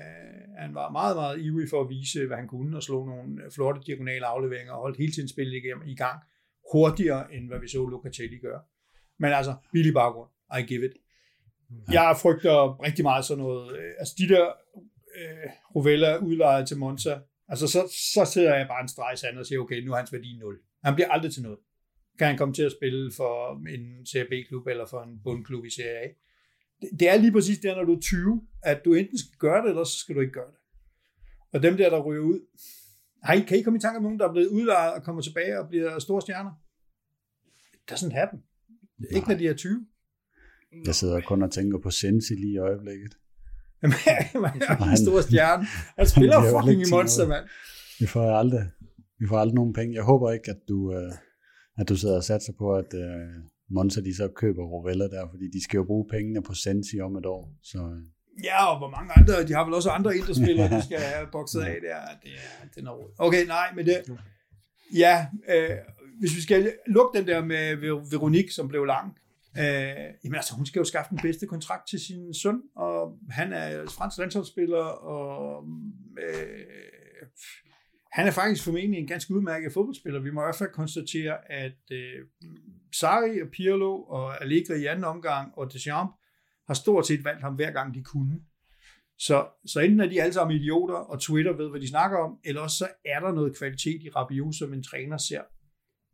han 0.58 0.76
var 0.76 0.92
meget, 0.92 1.16
meget 1.16 1.40
ivrig 1.40 1.70
for 1.70 1.82
at 1.82 1.90
vise, 1.90 2.28
hvad 2.28 2.38
han 2.38 2.48
kunne, 2.48 2.78
og 2.78 2.84
slå 2.84 3.06
nogle 3.06 3.42
flotte 3.56 3.82
diagonale 3.86 4.26
afleveringer, 4.26 4.74
og 4.74 4.82
holdt 4.82 4.98
hele 4.98 5.12
tiden 5.12 5.30
spillet 5.30 5.56
igennem 5.56 5.88
i 5.88 5.96
gang, 5.96 6.20
hurtigere, 6.72 7.34
end 7.34 7.48
hvad 7.48 7.60
vi 7.60 7.68
så 7.68 7.88
Locatelli 7.90 8.38
gøre. 8.38 8.62
Men 9.20 9.32
altså, 9.34 9.54
billig 9.74 9.94
baggrund. 9.94 10.30
I 10.60 10.62
give 10.62 10.86
it. 10.86 10.94
Ja. 11.92 12.02
Jeg 12.02 12.18
frygter 12.22 12.84
rigtig 12.84 13.04
meget 13.04 13.26
sådan 13.26 13.44
noget, 13.44 13.78
øh, 13.78 13.92
altså 14.00 14.14
de 14.18 14.28
der 14.34 14.46
øh, 15.18 15.50
Rovella 15.76 16.18
udlejet 16.18 16.68
til 16.68 16.78
Monza, 16.78 17.20
altså 17.48 17.68
så, 17.68 17.82
så 18.16 18.26
sidder 18.26 18.56
jeg 18.56 18.68
bare 18.68 18.82
en 18.82 18.88
streg 18.88 19.14
i 19.14 19.18
sand 19.18 19.38
og 19.38 19.46
siger, 19.46 19.60
okay, 19.60 19.80
nu 19.86 19.92
er 19.92 19.98
hans 19.98 20.14
værdi 20.14 20.38
0. 20.40 20.60
Han 20.84 20.96
bliver 20.96 21.10
aldrig 21.10 21.34
til 21.34 21.44
noget. 21.44 21.60
Kan 22.18 22.28
han 22.28 22.38
komme 22.38 22.54
til 22.54 22.64
at 22.64 22.72
spille 22.72 23.12
for 23.18 23.62
en 23.70 24.06
CRB-klub 24.06 24.68
eller 24.68 24.86
for 24.86 25.02
en 25.02 25.20
bundklub 25.24 25.66
i 25.66 25.70
Serie 25.70 25.98
A? 25.98 26.08
det 27.00 27.10
er 27.10 27.18
lige 27.18 27.32
præcis 27.32 27.60
der, 27.60 27.76
når 27.76 27.84
du 27.84 27.94
er 27.94 28.00
20, 28.00 28.42
at 28.64 28.82
du 28.86 28.94
enten 28.94 29.18
skal 29.18 29.38
gøre 29.40 29.62
det, 29.62 29.70
eller 29.70 29.84
så 29.84 29.98
skal 29.98 30.16
du 30.16 30.22
ikke 30.22 30.34
gøre 30.34 30.48
det. 30.48 30.60
Og 31.54 31.64
dem 31.64 31.78
der, 31.78 31.90
der 31.90 32.00
ryger 32.00 32.22
ud, 32.22 32.40
I, 33.36 33.40
kan 33.48 33.58
I 33.58 33.62
komme 33.62 33.78
i 33.78 33.80
tanke 33.80 33.98
om 33.98 34.04
nogen, 34.04 34.20
der 34.20 34.28
er 34.28 34.32
blevet 34.32 34.48
udlejet 34.48 34.94
og 34.94 35.04
kommer 35.04 35.22
tilbage 35.22 35.60
og 35.60 35.68
bliver 35.70 36.00
store 36.00 36.22
stjerner? 36.22 36.52
It 37.74 37.92
doesn't 37.92 38.14
happen. 38.14 38.40
Nej. 38.98 39.10
Ikke 39.16 39.28
når 39.28 39.36
de 39.36 39.48
er 39.48 39.54
20. 39.54 39.86
Jeg 40.86 40.96
sidder 40.96 41.22
kun 41.22 41.44
og 41.44 41.52
tænker 41.52 41.78
på 41.78 41.90
Sensi 41.90 42.34
lige 42.34 42.54
i 42.54 42.58
øjeblikket. 42.58 43.18
Jamen, 43.84 43.98
han 44.70 44.78
er 44.80 44.92
en 44.92 44.98
stor 44.98 45.22
stjerne. 45.22 45.66
Han 45.98 46.08
spiller 46.14 46.40
han 46.40 46.54
fucking 46.54 46.82
i 46.88 46.92
Monster, 46.92 47.28
mand. 47.28 47.46
Vi 48.00 48.06
får 48.06 48.38
aldrig, 48.38 48.72
vi 49.20 49.28
får 49.28 49.38
aldrig 49.38 49.56
nogen 49.56 49.74
penge. 49.74 49.96
Jeg 49.96 50.04
håber 50.04 50.32
ikke, 50.32 50.52
at 50.52 50.60
du, 50.70 50.76
uh, 50.76 51.14
at 51.78 51.90
du 51.90 51.96
sidder 51.96 52.16
og 52.16 52.24
satser 52.24 52.54
på, 52.54 52.76
at 52.76 52.94
øh, 52.94 53.28
Monza 53.70 54.02
de 54.02 54.16
så 54.16 54.28
køber 54.28 54.64
Rovella 54.64 55.08
der, 55.08 55.28
fordi 55.32 55.50
de 55.54 55.64
skal 55.64 55.78
jo 55.78 55.84
bruge 55.84 56.06
pengene 56.10 56.44
på 56.44 56.54
Sensi 56.54 57.00
om 57.00 57.16
et 57.16 57.26
år. 57.26 57.54
Så, 57.64 57.78
øh. 57.78 58.44
ja, 58.44 58.66
og 58.66 58.78
hvor 58.78 58.90
mange 58.90 59.14
andre, 59.18 59.48
de 59.48 59.54
har 59.54 59.66
vel 59.66 59.74
også 59.74 59.90
andre 59.90 60.18
indrespillere, 60.18 60.78
de 60.78 60.84
skal 60.86 61.00
have 61.00 61.28
bokset 61.32 61.62
af 61.62 61.78
der. 61.82 61.98
Det 62.24 62.32
er, 62.32 62.68
det 62.70 62.78
er 62.78 62.84
noget 62.84 63.08
Okay, 63.18 63.46
nej, 63.48 63.68
men 63.76 63.86
det, 63.86 63.98
ja, 64.96 65.26
øh, 65.50 65.78
hvis 66.20 66.36
vi 66.36 66.42
skal 66.42 66.74
lukke 66.88 67.18
den 67.18 67.28
der 67.28 67.46
med 67.46 67.76
Veronique, 68.12 68.52
som 68.52 68.68
blev 68.68 68.86
lang, 68.86 69.18
øh, 69.58 69.64
jamen 70.24 70.36
altså, 70.36 70.56
hun 70.56 70.66
skal 70.66 70.80
jo 70.80 70.86
skaffe 70.86 71.10
den 71.10 71.20
bedste 71.22 71.48
kontrakt 71.48 71.88
til 71.90 72.00
sin 72.00 72.34
søn, 72.34 72.62
og 72.76 73.18
han 73.30 73.54
er 73.54 73.90
fransk 73.90 74.18
landsholdsspiller, 74.18 74.84
og 74.84 75.64
øh, 76.24 76.60
han 78.14 78.28
er 78.28 78.32
faktisk 78.32 78.64
formentlig 78.64 79.00
en 79.00 79.08
ganske 79.08 79.34
udmærket 79.34 79.74
fodboldspiller. 79.74 80.20
Vi 80.20 80.32
må 80.32 80.42
i 80.42 80.46
hvert 80.46 80.56
fald 80.56 80.70
konstatere, 80.74 81.52
at 81.52 81.92
øh, 81.92 82.26
Sarri 82.92 83.42
og 83.42 83.48
Pirlo 83.48 84.04
og 84.04 84.42
Allegri 84.42 84.82
i 84.82 84.86
anden 84.86 85.04
omgang 85.04 85.52
og 85.58 85.74
Deschamps 85.74 86.14
har 86.68 86.74
stort 86.74 87.08
set 87.08 87.24
valgt 87.24 87.42
ham 87.42 87.56
hver 87.56 87.72
gang 87.72 87.94
de 87.96 88.04
kunne. 88.04 88.42
Så, 89.18 89.48
så 89.66 89.80
enten 89.80 90.00
er 90.00 90.10
de 90.10 90.22
alle 90.22 90.34
sammen 90.34 90.58
idioter, 90.58 90.96
og 90.96 91.22
Twitter 91.22 91.54
ved, 91.54 91.70
hvad 91.70 91.82
de 91.82 91.88
snakker 91.88 92.18
om, 92.18 92.40
eller 92.44 92.62
også 92.62 92.78
så 92.78 92.88
er 93.06 93.20
der 93.20 93.32
noget 93.32 93.58
kvalitet 93.58 94.02
i 94.04 94.10
Rabiot, 94.10 94.56
som 94.56 94.74
en 94.74 94.84
træner 94.84 95.18
ser. 95.18 95.42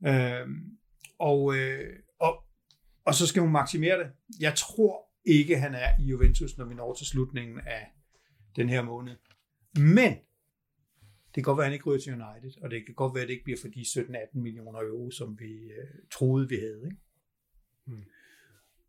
Øhm, 0.08 0.78
og, 1.20 1.56
øh, 1.56 1.96
og, 2.20 2.44
og 3.06 3.14
så 3.14 3.28
skal 3.28 3.42
hun 3.42 3.52
maksimere 3.52 4.00
det. 4.00 4.08
Jeg 4.40 4.56
tror 4.56 5.10
ikke, 5.26 5.58
han 5.58 5.74
er 5.74 5.90
i 6.00 6.04
Juventus, 6.04 6.58
når 6.58 6.66
vi 6.66 6.74
når 6.74 6.94
til 6.94 7.08
slutningen 7.08 7.60
af 7.60 7.88
den 8.56 8.70
her 8.70 8.82
måned. 8.82 9.16
Men 9.78 10.16
det 11.36 11.44
kan 11.44 11.44
godt 11.44 11.58
være, 11.58 11.66
at 11.66 11.72
han 11.72 11.78
ikke 11.78 11.90
ryger 11.90 12.00
til 12.00 12.14
United, 12.14 12.62
og 12.64 12.72
det 12.72 12.86
kan 12.86 12.96
godt 12.96 13.16
være, 13.16 13.24
at 13.24 13.28
det 13.28 13.34
ikke 13.34 13.44
bliver 13.44 13.60
for 13.62 13.68
de 13.68 13.82
17-18 13.82 14.40
millioner 14.40 14.80
euro, 14.80 15.12
som 15.12 15.40
vi 15.40 15.52
øh, 15.80 15.96
troede, 16.12 16.50
vi 16.50 16.56
havde. 16.56 16.82
Ikke? 16.86 16.98
Hmm. 17.86 18.04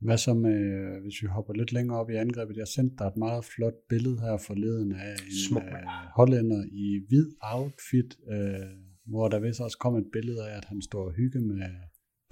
Hvad 0.00 0.18
så 0.18 0.34
med, 0.34 0.60
øh, 0.60 1.02
hvis 1.02 1.22
vi 1.22 1.26
hopper 1.26 1.54
lidt 1.54 1.72
længere 1.72 1.98
op 1.98 2.10
i 2.10 2.14
angrebet? 2.14 2.56
Jeg 2.56 2.68
sendte 2.68 2.96
dig 2.98 3.06
et 3.06 3.16
meget 3.16 3.44
flot 3.44 3.78
billede 3.88 4.20
her 4.20 4.36
forleden 4.36 4.92
af 4.92 5.12
en 5.12 5.32
Smuk, 5.48 5.62
øh, 5.62 5.86
hollænder 6.16 6.64
i 6.72 7.00
hvid 7.08 7.26
outfit, 7.40 8.10
øh, 8.34 8.70
hvor 9.04 9.28
der 9.28 9.38
vist 9.40 9.60
også 9.60 9.78
kom 9.78 9.94
et 9.96 10.08
billede 10.12 10.48
af, 10.48 10.56
at 10.56 10.64
han 10.64 10.82
står 10.82 11.04
og 11.04 11.12
hygge 11.12 11.40
med 11.40 11.62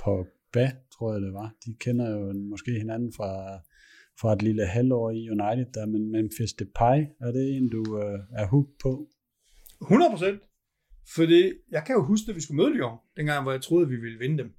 Pogba, 0.02 0.66
tror 0.94 1.12
jeg 1.12 1.22
det 1.22 1.32
var. 1.32 1.54
De 1.66 1.74
kender 1.80 2.10
jo 2.10 2.32
måske 2.32 2.70
hinanden 2.72 3.12
fra, 3.12 3.32
fra 4.20 4.32
et 4.32 4.42
lille 4.42 4.66
halvår 4.66 5.10
i 5.10 5.30
United, 5.30 5.72
der, 5.74 5.86
men 5.86 6.12
Memphis 6.12 6.52
Depay, 6.52 6.98
er 7.20 7.32
det 7.32 7.56
en, 7.56 7.68
du 7.68 7.82
øh, 8.02 8.20
er 8.32 8.46
hooked 8.46 8.74
på? 8.82 9.08
100 9.80 10.10
procent. 10.10 10.42
Fordi 11.14 11.52
jeg 11.70 11.84
kan 11.86 11.94
jo 11.94 12.04
huske, 12.04 12.30
at 12.30 12.36
vi 12.36 12.40
skulle 12.40 12.62
møde 12.62 12.74
Lyon, 12.74 12.98
dengang, 13.16 13.42
hvor 13.42 13.52
jeg 13.52 13.62
troede, 13.62 13.84
at 13.84 13.90
vi 13.90 13.96
ville 13.96 14.18
vinde 14.18 14.38
dem. 14.38 14.54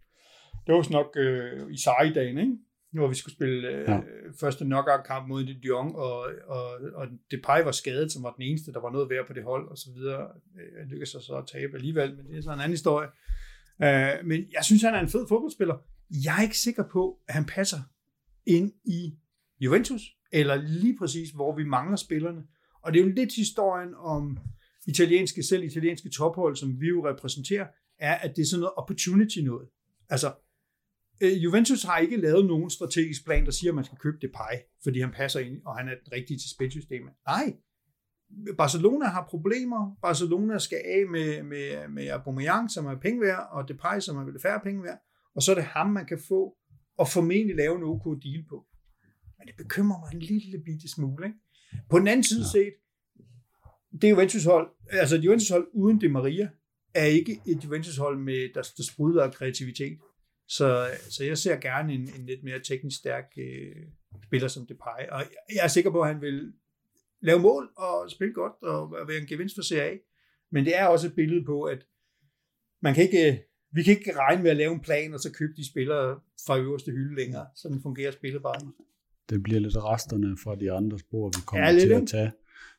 Det 0.68 0.76
var 0.76 0.92
nok 0.92 1.18
øh, 1.18 1.72
i 1.72 1.78
Sarri-dagen, 1.78 2.38
ikke? 2.38 2.58
hvor 2.92 3.08
vi 3.08 3.16
skulle 3.16 3.36
spille 3.36 3.68
øh, 3.68 3.90
ja. 3.90 4.00
første 4.40 4.66
knockout-kamp 4.66 5.28
mod 5.28 5.44
Lyon, 5.44 5.96
og, 5.96 6.20
og, 6.48 6.68
og 6.94 7.08
Depay 7.32 7.64
var 7.64 7.72
skadet, 7.72 8.12
som 8.12 8.24
var 8.24 8.34
den 8.34 8.42
eneste, 8.42 8.74
der 8.74 8.82
var 8.82 8.92
noget 8.92 9.10
værd 9.10 9.28
på 9.28 9.34
det 9.34 9.44
hold, 9.44 9.70
og 9.70 9.78
så 9.78 9.90
videre. 9.96 10.28
Jeg 10.56 10.86
lykkedes 10.88 11.10
så 11.10 11.36
at 11.44 11.48
tabe 11.48 11.76
alligevel, 11.76 12.16
men 12.16 12.26
det 12.26 12.38
er 12.38 12.42
sådan 12.42 12.58
en 12.58 12.62
anden 12.62 12.74
historie. 12.74 13.08
Uh, 13.84 14.28
men 14.28 14.40
jeg 14.52 14.64
synes, 14.64 14.82
han 14.82 14.96
er 14.96 15.00
en 15.00 15.10
fed 15.10 15.26
fodboldspiller. 15.30 15.78
Jeg 16.26 16.38
er 16.38 16.44
ikke 16.44 16.58
sikker 16.58 16.84
på, 16.92 17.20
at 17.28 17.34
han 17.34 17.46
passer 17.46 17.80
ind 18.46 18.72
i 18.86 19.14
Juventus, 19.60 20.02
eller 20.32 20.56
lige 20.56 20.98
præcis, 20.98 21.30
hvor 21.30 21.56
vi 21.56 21.64
mangler 21.64 21.96
spillerne. 21.96 22.44
Og 22.84 22.94
det 22.94 23.00
er 23.00 23.04
jo 23.04 23.12
lidt 23.12 23.36
historien 23.36 23.94
om 23.96 24.38
italienske, 24.88 25.44
selv 25.44 25.64
italienske 25.64 26.10
tophold, 26.10 26.56
som 26.56 26.82
vi 26.82 26.88
jo 26.88 27.08
repræsenterer, 27.08 27.68
er, 28.00 28.16
at 28.16 28.36
det 28.36 28.42
er 28.42 28.46
sådan 28.46 28.60
noget 28.60 28.74
opportunity 28.78 29.40
noget. 29.40 29.68
Altså, 30.10 30.34
øh, 31.24 31.44
Juventus 31.44 31.84
har 31.84 31.98
ikke 31.98 32.18
lavet 32.18 32.46
nogen 32.46 32.70
strategisk 32.70 33.26
plan, 33.26 33.46
der 33.46 33.52
siger, 33.52 33.72
at 33.72 33.76
man 33.76 33.84
skal 33.84 33.98
købe 33.98 34.18
Depay, 34.22 34.56
fordi 34.84 35.00
han 35.00 35.12
passer 35.12 35.40
ind, 35.40 35.62
og 35.66 35.78
han 35.78 35.88
er 35.88 35.96
den 36.04 36.14
rigtige 36.14 36.38
til 36.38 36.50
spilsystemet. 36.50 37.14
Nej, 37.28 37.54
Barcelona 38.58 39.06
har 39.06 39.28
problemer. 39.30 39.98
Barcelona 40.02 40.58
skal 40.58 40.82
af 40.86 41.08
med, 41.12 41.44
med, 41.44 41.88
med 41.88 42.08
Aubameyang, 42.08 42.72
som 42.72 42.86
er 42.86 43.00
penge 43.00 43.22
værd, 43.22 43.48
og 43.52 43.68
Depay, 43.68 44.00
som 44.00 44.18
er 44.18 44.26
lidt 44.26 44.42
færre 44.42 44.60
penge 44.64 44.84
værd. 44.84 45.00
Og 45.36 45.42
så 45.44 45.52
er 45.52 45.56
det 45.56 45.64
ham, 45.64 45.90
man 45.90 46.06
kan 46.06 46.20
få, 46.28 46.58
og 46.98 47.08
formentlig 47.08 47.56
lave 47.56 47.76
en 47.78 47.84
OK 47.84 48.06
deal 48.24 48.44
på. 48.50 48.66
Men 49.38 49.48
det 49.48 49.56
bekymrer 49.58 50.00
mig 50.00 50.10
en 50.14 50.20
lille 50.20 50.60
bitte 50.66 50.88
smule. 50.90 51.26
Ikke? 51.26 51.40
På 51.90 52.00
den 52.00 52.08
anden 52.08 52.24
side 52.24 52.42
ja. 52.42 52.52
set, 52.52 52.74
det 54.02 54.10
Juventus 54.10 54.44
hold, 54.44 54.70
altså 54.92 55.16
et 55.16 55.24
Juventus 55.24 55.50
hold 55.50 55.68
uden 55.74 56.02
det 56.02 56.12
Maria, 56.12 56.50
er 56.94 57.06
ikke 57.06 57.42
et 57.48 57.64
Juventus 57.64 57.98
hold, 57.98 58.20
med, 58.20 58.54
der, 58.54 58.62
der 58.78 58.84
sprudler 58.84 59.24
af 59.24 59.34
kreativitet. 59.34 59.98
Så, 60.48 60.88
så 61.10 61.24
jeg 61.24 61.38
ser 61.38 61.56
gerne 61.56 61.94
en, 61.94 62.02
en 62.02 62.26
lidt 62.26 62.44
mere 62.44 62.60
teknisk 62.60 62.98
stærk 62.98 63.26
øh, 63.38 63.76
spiller 64.24 64.48
som 64.48 64.68
Depay. 64.68 65.08
Og 65.12 65.24
jeg 65.56 65.64
er 65.64 65.68
sikker 65.68 65.92
på, 65.92 66.02
at 66.02 66.08
han 66.08 66.22
vil 66.22 66.54
lave 67.22 67.40
mål 67.40 67.70
og 67.78 68.12
spille 68.12 68.34
godt 68.34 68.54
og 68.62 69.08
være 69.08 69.18
en 69.18 69.28
gevinst 69.28 69.56
for 69.56 69.64
CA. 69.64 69.98
Men 70.52 70.66
det 70.66 70.78
er 70.78 70.86
også 70.86 71.08
et 71.08 71.16
billede 71.16 71.46
på, 71.46 71.64
at 71.64 71.86
man 72.82 72.94
kan 72.94 73.04
ikke, 73.04 73.44
vi 73.72 73.84
kan 73.84 73.98
ikke 73.98 74.18
regne 74.18 74.44
med 74.44 74.52
at 74.52 74.58
lave 74.58 74.74
en 74.74 74.82
plan 74.82 75.14
og 75.14 75.20
så 75.20 75.32
købe 75.32 75.54
de 75.58 75.70
spillere 75.70 76.20
fra 76.46 76.58
øverste 76.58 76.92
hylde 76.92 77.16
længere. 77.16 77.48
Sådan 77.56 77.82
fungerer 77.82 78.12
spillet 78.12 78.42
bare. 78.42 78.72
Det 79.30 79.44
bliver 79.44 79.60
lidt 79.60 79.78
resterne 79.78 80.38
fra 80.44 80.56
de 80.56 80.72
andre 80.72 81.00
spor, 81.00 81.28
vi 81.28 81.42
kommer 81.46 81.68
ja, 81.68 81.80
til 81.80 81.92
at 81.92 82.08
tage. 82.08 82.32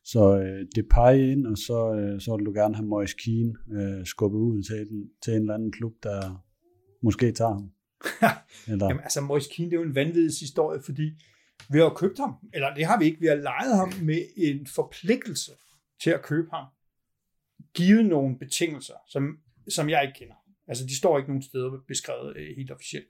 Så 0.05 0.39
øh, 0.39 0.67
det 0.75 0.89
peger 0.91 1.33
ind, 1.33 1.47
og 1.47 1.59
så, 1.59 1.95
øh, 1.95 2.21
så 2.21 2.37
vil 2.37 2.47
du 2.47 2.53
gerne 2.53 2.75
have 2.75 2.87
Moise 2.87 3.17
Keane 3.25 3.55
øh, 3.73 4.07
skubbet 4.07 4.39
ud 4.39 4.63
til, 4.63 4.77
en, 4.81 5.11
til 5.23 5.35
en 5.35 5.41
eller 5.41 5.55
anden 5.55 5.73
klub, 5.73 5.93
der 6.03 6.45
måske 7.03 7.33
tager 7.33 7.53
ham. 7.53 7.71
eller... 8.73 8.87
Jamen 8.89 9.03
altså, 9.03 9.21
Moise 9.21 9.51
Keane, 9.55 9.71
det 9.71 9.77
er 9.77 9.81
jo 9.81 9.87
en 9.89 9.95
vanvittig 9.95 10.41
historie, 10.41 10.81
fordi 10.85 11.13
vi 11.71 11.79
har 11.79 11.95
købt 11.97 12.19
ham, 12.19 12.35
eller 12.55 12.75
det 12.75 12.87
har 12.87 12.99
vi 12.99 13.05
ikke, 13.05 13.21
vi 13.21 13.27
har 13.27 13.35
lejet 13.35 13.77
ham 13.77 13.93
med 14.03 14.23
en 14.37 14.67
forpligtelse 14.67 15.53
til 16.03 16.11
at 16.11 16.23
købe 16.23 16.49
ham, 16.53 16.67
givet 17.75 18.07
nogle 18.07 18.39
betingelser, 18.39 18.95
som, 19.09 19.39
som 19.69 19.89
jeg 19.89 20.03
ikke 20.03 20.19
kender. 20.19 20.35
Altså, 20.69 20.85
de 20.87 20.97
står 20.99 21.19
ikke 21.19 21.31
nogen 21.31 21.43
steder 21.43 21.71
beskrevet 21.89 22.37
øh, 22.37 22.57
helt 22.57 22.71
officielt. 22.71 23.07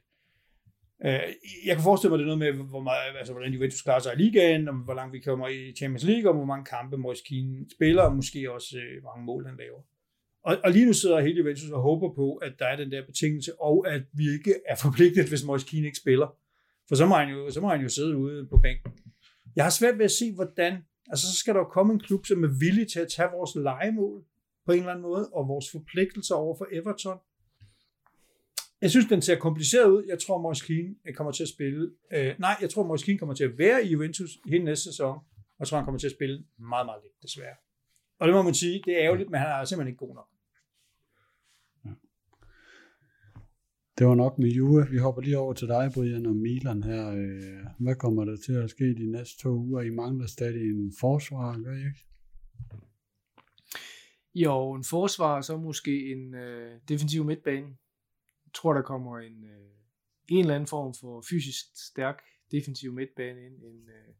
Øh, 1.05 1.20
jeg 1.66 1.74
kan 1.77 1.85
forestille 1.85 2.10
mig, 2.10 2.18
det 2.18 2.24
er 2.24 2.36
noget 2.36 2.56
med, 2.56 2.64
hvor 2.68 2.81
meget, 2.81 3.16
altså, 3.18 3.32
hvordan 3.32 3.52
Juventus 3.52 3.82
klarer 3.82 3.98
sig 3.98 4.12
i 4.14 4.22
ligaen, 4.22 4.68
og 4.68 4.74
hvor 4.74 4.94
langt 4.94 5.12
vi 5.12 5.20
kommer 5.20 5.48
i 5.48 5.72
Champions 5.78 6.05
League, 6.05 6.31
og 6.31 6.36
hvor 6.36 6.44
mange 6.44 6.64
kampe 6.64 6.97
Moise 6.97 7.24
Keane 7.28 7.66
spiller, 7.77 8.02
og 8.02 8.16
måske 8.16 8.52
også 8.52 8.77
øh, 8.77 9.01
hvor 9.02 9.10
mange 9.10 9.27
mål 9.27 9.47
han 9.47 9.56
laver. 9.56 9.81
Og, 10.44 10.59
og 10.64 10.70
lige 10.70 10.86
nu 10.86 10.93
sidder 10.93 11.20
hele 11.20 11.39
Juventus 11.39 11.70
og 11.70 11.82
håber 11.82 12.14
på, 12.14 12.35
at 12.35 12.52
der 12.59 12.66
er 12.66 12.77
den 12.77 12.93
der 12.93 13.06
betingelse, 13.06 13.60
og 13.60 13.89
at 13.89 14.02
vi 14.12 14.24
ikke 14.32 14.55
er 14.68 14.77
forpligtet, 14.77 15.28
hvis 15.28 15.44
Moise 15.44 15.66
Keane 15.70 15.86
ikke 15.86 15.98
spiller. 15.98 16.28
For 16.89 16.94
så 16.94 17.06
må 17.06 17.14
han 17.14 17.28
jo, 17.28 17.51
så 17.51 17.60
må 17.60 17.68
han 17.68 17.81
jo 17.81 17.89
sidde 17.89 18.16
ude 18.16 18.47
på 18.47 18.56
bænken. 18.56 18.93
Jeg 19.56 19.64
har 19.64 19.70
svært 19.70 19.98
ved 19.98 20.05
at 20.05 20.10
se, 20.10 20.35
hvordan... 20.35 20.72
Altså, 21.10 21.27
så 21.27 21.39
skal 21.39 21.55
der 21.55 21.60
jo 21.60 21.64
komme 21.64 21.93
en 21.93 22.01
klub, 22.01 22.27
som 22.27 22.44
er 22.44 22.59
villig 22.59 22.89
til 22.93 23.01
at 23.01 23.09
tage 23.09 23.28
vores 23.32 23.51
legemål 23.55 24.24
på 24.66 24.72
en 24.72 24.78
eller 24.78 24.90
anden 24.90 25.02
måde, 25.02 25.28
og 25.32 25.48
vores 25.48 25.66
forpligtelser 25.72 26.35
over 26.35 26.55
for 26.59 26.66
Everton. 26.72 27.18
Jeg 28.82 28.90
synes, 28.90 29.07
den 29.07 29.23
ser 29.23 29.39
kompliceret 29.39 29.90
ud. 29.90 30.05
Jeg 30.09 30.19
tror, 30.19 30.43
Moise 30.43 30.66
Keane 30.66 31.15
kommer 31.15 31.32
til 31.32 31.43
at 31.43 31.48
spille... 31.48 31.90
Øh, 32.12 32.35
nej, 32.39 32.57
jeg 32.61 32.70
tror, 32.70 32.86
Moise 32.86 33.05
Keane 33.05 33.19
kommer 33.19 33.35
til 33.35 33.44
at 33.44 33.59
være 33.59 33.85
i 33.85 33.89
Juventus 33.89 34.31
hele 34.47 34.65
næste 34.65 34.85
sæson, 34.85 35.16
og 35.16 35.59
jeg 35.59 35.66
tror, 35.66 35.78
han 35.78 35.85
kommer 35.85 35.98
til 35.98 36.07
at 36.07 36.12
spille 36.12 36.44
meget, 36.59 36.86
meget 36.86 37.01
lidt, 37.05 37.23
desværre. 37.23 37.57
Og 38.19 38.28
det 38.28 38.35
må 38.35 38.43
man 38.43 38.55
sige, 38.55 38.82
det 38.85 38.93
er 38.97 39.02
ærgerligt, 39.02 39.31
men 39.31 39.40
han 39.40 39.48
er 39.48 39.65
simpelthen 39.65 39.93
ikke 39.93 40.07
god 40.07 40.15
nok. 40.15 40.28
Det 43.98 44.07
var 44.07 44.15
nok 44.15 44.39
med 44.39 44.48
Juve. 44.48 44.86
Vi 44.90 44.98
hopper 44.98 45.23
lige 45.23 45.39
over 45.39 45.52
til 45.52 45.69
dig, 45.69 45.90
Brian, 45.94 46.27
og 46.27 46.36
Milan 46.36 46.82
her. 46.82 47.11
Øh, 47.11 47.66
hvad 47.78 47.94
kommer 47.94 48.24
der 48.24 48.36
til 48.36 48.52
at 48.52 48.70
ske 48.70 48.85
de 48.85 49.11
næste 49.11 49.43
to 49.43 49.48
uger? 49.48 49.81
I 49.82 49.90
mangler 49.90 50.27
stadig 50.27 50.70
en 50.70 50.93
forsvar, 51.01 51.62
gør 51.65 51.73
I 51.73 51.78
ikke? 51.78 52.07
Jo, 54.35 54.73
en 54.73 54.85
forsvar, 54.85 55.40
så 55.40 55.57
måske 55.57 56.12
en 56.12 56.35
øh, 56.35 56.81
defensiv 56.89 57.24
midtbane. 57.24 57.66
Tror, 58.55 58.72
der 58.72 58.82
kommer 58.82 59.18
en, 59.18 59.44
øh, 59.44 59.70
en 60.28 60.40
eller 60.40 60.55
anden 60.55 60.66
form 60.66 60.94
for 61.01 61.24
fysisk 61.31 61.64
stærk 61.90 62.22
defensiv 62.51 62.93
midtbane 62.93 63.47
ind. 63.47 63.55
En, 63.55 63.89
øh, 63.89 64.14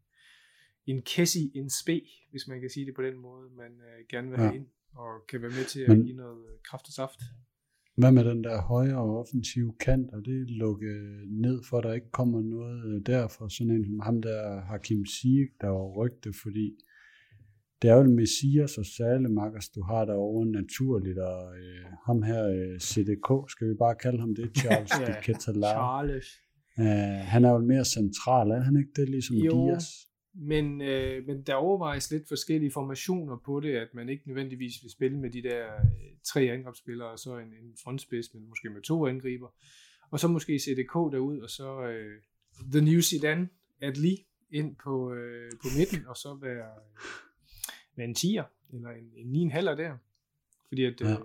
en 0.86 1.02
Kessi, 1.02 1.52
en 1.55 1.70
spe, 1.70 2.02
hvis 2.31 2.48
man 2.48 2.61
kan 2.61 2.70
sige 2.70 2.86
det 2.86 2.94
på 2.94 3.02
den 3.02 3.16
måde, 3.19 3.51
man 3.57 3.73
øh, 3.73 4.07
gerne 4.09 4.28
vil 4.31 4.39
have 4.39 4.51
ja. 4.51 4.57
ind, 4.59 4.66
og 4.94 5.27
kan 5.28 5.43
være 5.43 5.51
med 5.51 5.65
til 5.65 5.81
at 5.81 5.89
Men, 5.89 6.05
give 6.05 6.16
noget 6.16 6.47
kraft 6.65 6.86
og 6.86 6.93
saft. 6.93 7.20
Hvad 7.97 8.12
med 8.12 8.24
den 8.24 8.44
der 8.44 8.62
højere 8.62 9.19
offensive 9.20 9.74
kant, 9.81 10.11
og 10.15 10.24
det 10.24 10.51
lukket 10.51 11.24
ned, 11.28 11.62
for 11.69 11.78
at 11.78 11.85
der 11.85 11.93
ikke 11.93 12.11
kommer 12.11 12.40
noget 12.40 12.94
øh, 12.94 13.07
derfor, 13.07 13.48
sådan 13.48 13.73
en 13.73 13.85
som 13.85 14.01
ham 14.01 14.23
der 14.23 14.61
Hakim 14.61 15.07
Ziyech, 15.07 15.52
der 15.61 15.69
var 15.69 15.86
rygte, 15.89 16.32
fordi 16.43 16.77
det 17.82 17.90
er 17.90 17.94
jo 17.94 18.02
Messias 18.02 18.78
og 18.78 18.86
Salemakers, 18.86 19.69
du 19.69 19.82
har 19.82 20.05
derovre 20.05 20.47
naturligt, 20.47 21.19
og 21.19 21.59
øh, 21.59 21.85
ham 22.07 22.23
her 22.23 22.48
øh, 22.48 22.81
CDK, 22.81 23.51
skal 23.51 23.69
vi 23.69 23.74
bare 23.74 23.94
kalde 23.94 24.20
ham 24.20 24.35
det, 24.35 24.51
Charles 24.59 24.90
ja, 25.01 25.07
de 25.07 25.16
Catalan. 25.23 25.74
Charles. 25.74 26.27
Uh, 26.78 26.85
han 27.32 27.44
er 27.44 27.51
jo 27.51 27.59
mere 27.59 27.85
central, 27.85 28.51
er 28.51 28.61
han 28.61 28.77
ikke 28.77 28.90
det, 28.97 29.09
ligesom 29.09 29.36
jo, 29.36 29.66
Dias? 29.66 29.85
Men, 30.35 30.82
øh, 30.82 31.27
men 31.27 31.43
der 31.43 31.55
overvejes 31.55 32.11
lidt 32.11 32.28
forskellige 32.28 32.70
formationer 32.70 33.36
på 33.44 33.61
det, 33.61 33.74
at 33.74 33.89
man 33.94 34.09
ikke 34.09 34.23
nødvendigvis 34.27 34.74
vil 34.82 34.90
spille 34.90 35.19
med 35.19 35.31
de 35.31 35.43
der 35.43 35.65
øh, 35.65 36.11
tre 36.24 36.40
angrebsspillere, 36.40 37.09
og 37.09 37.19
så 37.19 37.39
en, 37.39 37.47
en 37.47 37.74
frontspids, 37.85 38.35
men 38.35 38.48
måske 38.48 38.70
med 38.70 38.82
to 38.82 39.07
angriber. 39.07 39.48
Og 40.11 40.20
så 40.20 40.28
måske 40.28 40.59
CDK 40.59 40.94
derud, 41.12 41.39
og 41.39 41.51
så 41.51 41.82
øh, 41.82 42.23
The 42.73 42.81
New 42.81 43.01
Zidane, 43.01 43.48
Adli, 43.82 44.27
ind 44.51 44.77
på, 44.85 45.12
øh, 45.12 45.51
på 45.62 45.69
midten, 45.78 46.07
og 46.07 46.16
så 46.16 46.39
være, 46.43 46.70
være 48.01 48.09
en 48.09 48.16
10'er, 48.18 48.74
eller 48.74 48.90
en, 48.90 49.36
en 49.36 49.52
9,5'er 49.52 49.74
der. 49.74 49.97
Fordi 50.68 50.85
at 50.85 51.01
ja. 51.01 51.12
øh, 51.12 51.18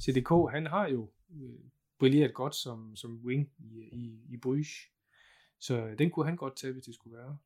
CDK, 0.00 0.30
han 0.50 0.66
har 0.66 0.88
jo 0.88 1.10
øh, 1.30 1.58
brilleret 1.98 2.34
godt 2.34 2.54
som, 2.54 2.96
som 2.96 3.20
wing 3.24 3.52
i, 3.58 3.88
i, 3.92 4.20
i 4.28 4.36
Bruges. 4.36 4.68
Så 5.58 5.94
den 5.98 6.10
kunne 6.10 6.26
han 6.26 6.36
godt 6.36 6.56
tage, 6.56 6.72
hvis 6.72 6.84
det 6.84 6.94
skulle 6.94 7.16
være. 7.16 7.38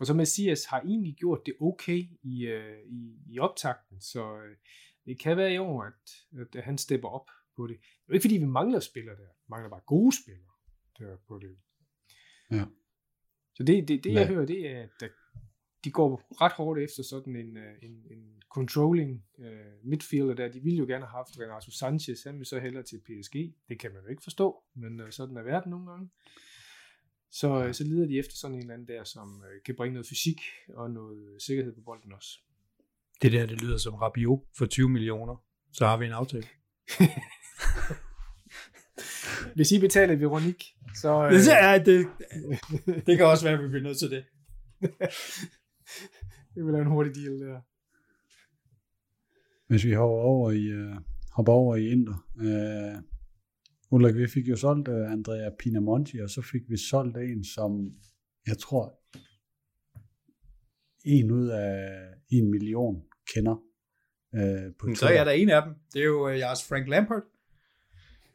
Og 0.00 0.06
så 0.06 0.14
Messias 0.14 0.64
har 0.64 0.80
egentlig 0.80 1.14
gjort 1.14 1.46
det 1.46 1.54
okay 1.60 2.04
i, 2.22 2.46
øh, 2.46 2.78
i, 2.86 3.16
i 3.26 3.38
optakten, 3.38 4.00
så 4.00 4.36
øh, 4.36 4.56
det 5.06 5.18
kan 5.18 5.36
være 5.36 5.54
i 5.54 5.58
år, 5.58 5.82
at, 5.82 6.54
at 6.56 6.64
han 6.64 6.78
stepper 6.78 7.08
op 7.08 7.30
på 7.56 7.66
det. 7.66 7.76
Det 7.80 8.08
er 8.08 8.12
ikke 8.12 8.24
fordi, 8.24 8.38
vi 8.38 8.44
mangler 8.44 8.80
spillere 8.80 9.16
der. 9.16 9.28
Vi 9.28 9.46
mangler 9.48 9.70
bare 9.70 9.80
gode 9.86 10.16
spillere 10.22 10.52
der 10.98 11.16
på 11.28 11.38
det. 11.38 11.56
Ja. 12.50 12.64
Så 13.54 13.62
det, 13.62 13.88
det, 13.88 14.04
det 14.04 14.12
jeg 14.12 14.28
hører, 14.28 14.46
det 14.46 14.66
er, 14.66 14.82
at 14.82 15.10
de 15.84 15.90
går 15.90 16.26
ret 16.40 16.52
hårdt 16.52 16.80
efter 16.80 17.02
sådan 17.02 17.36
en, 17.36 17.56
øh, 17.56 17.74
en, 17.82 17.92
en 18.10 18.42
controlling 18.50 19.24
uh, 19.38 19.88
midfielder 19.90 20.34
der. 20.34 20.48
De 20.48 20.60
ville 20.60 20.78
jo 20.78 20.86
gerne 20.86 21.06
have 21.06 21.16
haft 21.16 21.40
Renato 21.40 21.70
Sanchez, 21.70 22.24
han 22.24 22.38
vil 22.38 22.46
så 22.46 22.58
hellere 22.58 22.82
til 22.82 23.00
PSG. 23.00 23.34
Det 23.68 23.78
kan 23.80 23.92
man 23.92 24.02
jo 24.02 24.08
ikke 24.08 24.22
forstå, 24.22 24.56
men 24.74 25.00
uh, 25.00 25.10
sådan 25.10 25.36
er 25.36 25.42
verden 25.42 25.70
nogle 25.70 25.90
gange. 25.90 26.08
Så, 27.30 27.64
øh, 27.64 27.74
så 27.74 27.84
lider 27.84 28.06
de 28.06 28.18
efter 28.18 28.36
sådan 28.36 28.54
en 28.54 28.60
eller 28.60 28.74
anden 28.74 28.88
der, 28.88 29.04
som 29.04 29.42
øh, 29.44 29.62
kan 29.66 29.74
bringe 29.76 29.92
noget 29.92 30.06
fysik 30.06 30.40
og 30.74 30.90
noget 30.90 31.42
sikkerhed 31.42 31.74
på 31.74 31.80
bolden 31.80 32.12
også. 32.12 32.38
Det 33.22 33.32
der, 33.32 33.46
det 33.46 33.62
lyder 33.62 33.78
som 33.78 33.94
Rabiot 33.94 34.40
for 34.58 34.66
20 34.66 34.88
millioner. 34.88 35.44
Så 35.72 35.86
har 35.86 35.96
vi 35.96 36.06
en 36.06 36.12
aftale. 36.12 36.46
Hvis 39.56 39.72
I 39.72 39.80
betaler 39.80 40.16
Veronik, 40.16 40.64
så... 40.94 41.24
Øh... 41.24 41.32
Er, 41.50 41.84
det, 41.84 42.06
det 43.06 43.16
kan 43.16 43.26
også 43.26 43.44
være, 43.44 43.58
at 43.58 43.64
vi 43.64 43.68
bliver 43.68 43.82
nødt 43.82 43.98
til 43.98 44.10
det. 44.10 44.24
det 46.58 46.66
vil 46.66 46.72
være 46.72 46.82
en 46.82 46.88
hurtig 46.88 47.14
deal 47.14 47.40
der. 47.40 47.60
Hvis 49.68 49.84
vi 49.84 49.92
hopper 49.92 50.16
over 50.16 50.50
i, 50.50 50.72
uh, 50.72 50.96
hopper 51.32 51.52
over 51.52 51.76
i 51.76 51.88
Inter, 51.88 52.26
uh, 52.36 53.02
Ulrik, 53.90 54.14
vi 54.14 54.26
fik 54.26 54.48
jo 54.48 54.56
solgt 54.56 54.88
uh, 54.88 55.12
Andrea 55.12 55.50
Pinamonti, 55.58 56.18
og 56.18 56.30
så 56.30 56.42
fik 56.42 56.62
vi 56.68 56.76
solgt 56.76 57.16
en, 57.16 57.44
som 57.44 57.92
jeg 58.46 58.58
tror, 58.58 59.00
en 61.04 61.30
ud 61.30 61.48
af 61.48 61.98
en 62.30 62.50
million 62.50 63.02
kender 63.34 63.56
uh, 64.32 64.74
på 64.78 64.94
Så 64.94 65.08
er 65.08 65.24
der 65.24 65.30
en 65.30 65.48
af 65.48 65.62
dem. 65.62 65.74
Det 65.92 66.00
er 66.00 66.06
jo 66.06 66.28
uh, 66.28 66.38
jeres 66.38 66.68
Frank 66.68 66.88
Lampard. 66.88 67.22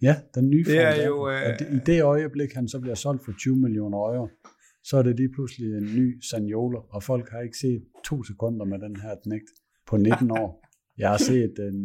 Ja, 0.02 0.16
den 0.36 0.50
nye 0.50 0.64
det 0.64 0.66
Frank 0.66 0.98
er 1.00 1.06
jo, 1.06 1.28
uh... 1.28 1.60
det, 1.60 1.68
I 1.72 1.80
det 1.86 2.04
øjeblik, 2.04 2.54
han 2.54 2.68
så 2.68 2.80
bliver 2.80 2.96
solgt 2.96 3.26
for 3.26 3.34
20 3.40 3.56
millioner 3.56 3.98
euro, 3.98 4.30
så 4.84 4.98
er 4.98 5.04
det 5.04 5.16
lige 5.16 5.30
pludselig 5.30 5.78
en 5.78 5.96
ny 5.96 6.22
Sanjola, 6.22 6.80
og 6.90 7.04
folk 7.04 7.30
har 7.30 7.42
ikke 7.42 7.58
set 7.58 7.84
to 8.04 8.24
sekunder 8.24 8.66
med 8.66 8.80
den 8.80 8.96
her 8.96 9.16
knægt 9.24 9.52
på 9.88 9.98
19 9.98 10.32
år. 10.32 10.64
Jeg 10.98 11.10
har 11.10 11.18
set 11.18 11.54
en, 11.60 11.80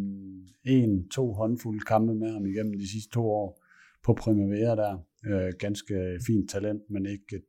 en, 0.65 1.09
to 1.09 1.33
håndfulde 1.33 1.81
kampe 1.81 2.15
med 2.15 2.33
ham 2.33 2.47
igennem 2.47 2.79
de 2.79 2.91
sidste 2.91 3.11
to 3.11 3.31
år 3.31 3.65
på 4.05 4.15
Primavera 4.15 4.77
der. 4.77 4.99
Øh, 5.27 5.53
ganske 5.59 6.19
fint 6.27 6.51
talent, 6.51 6.83
men 6.91 7.07
ikke 7.07 7.37
et, 7.37 7.45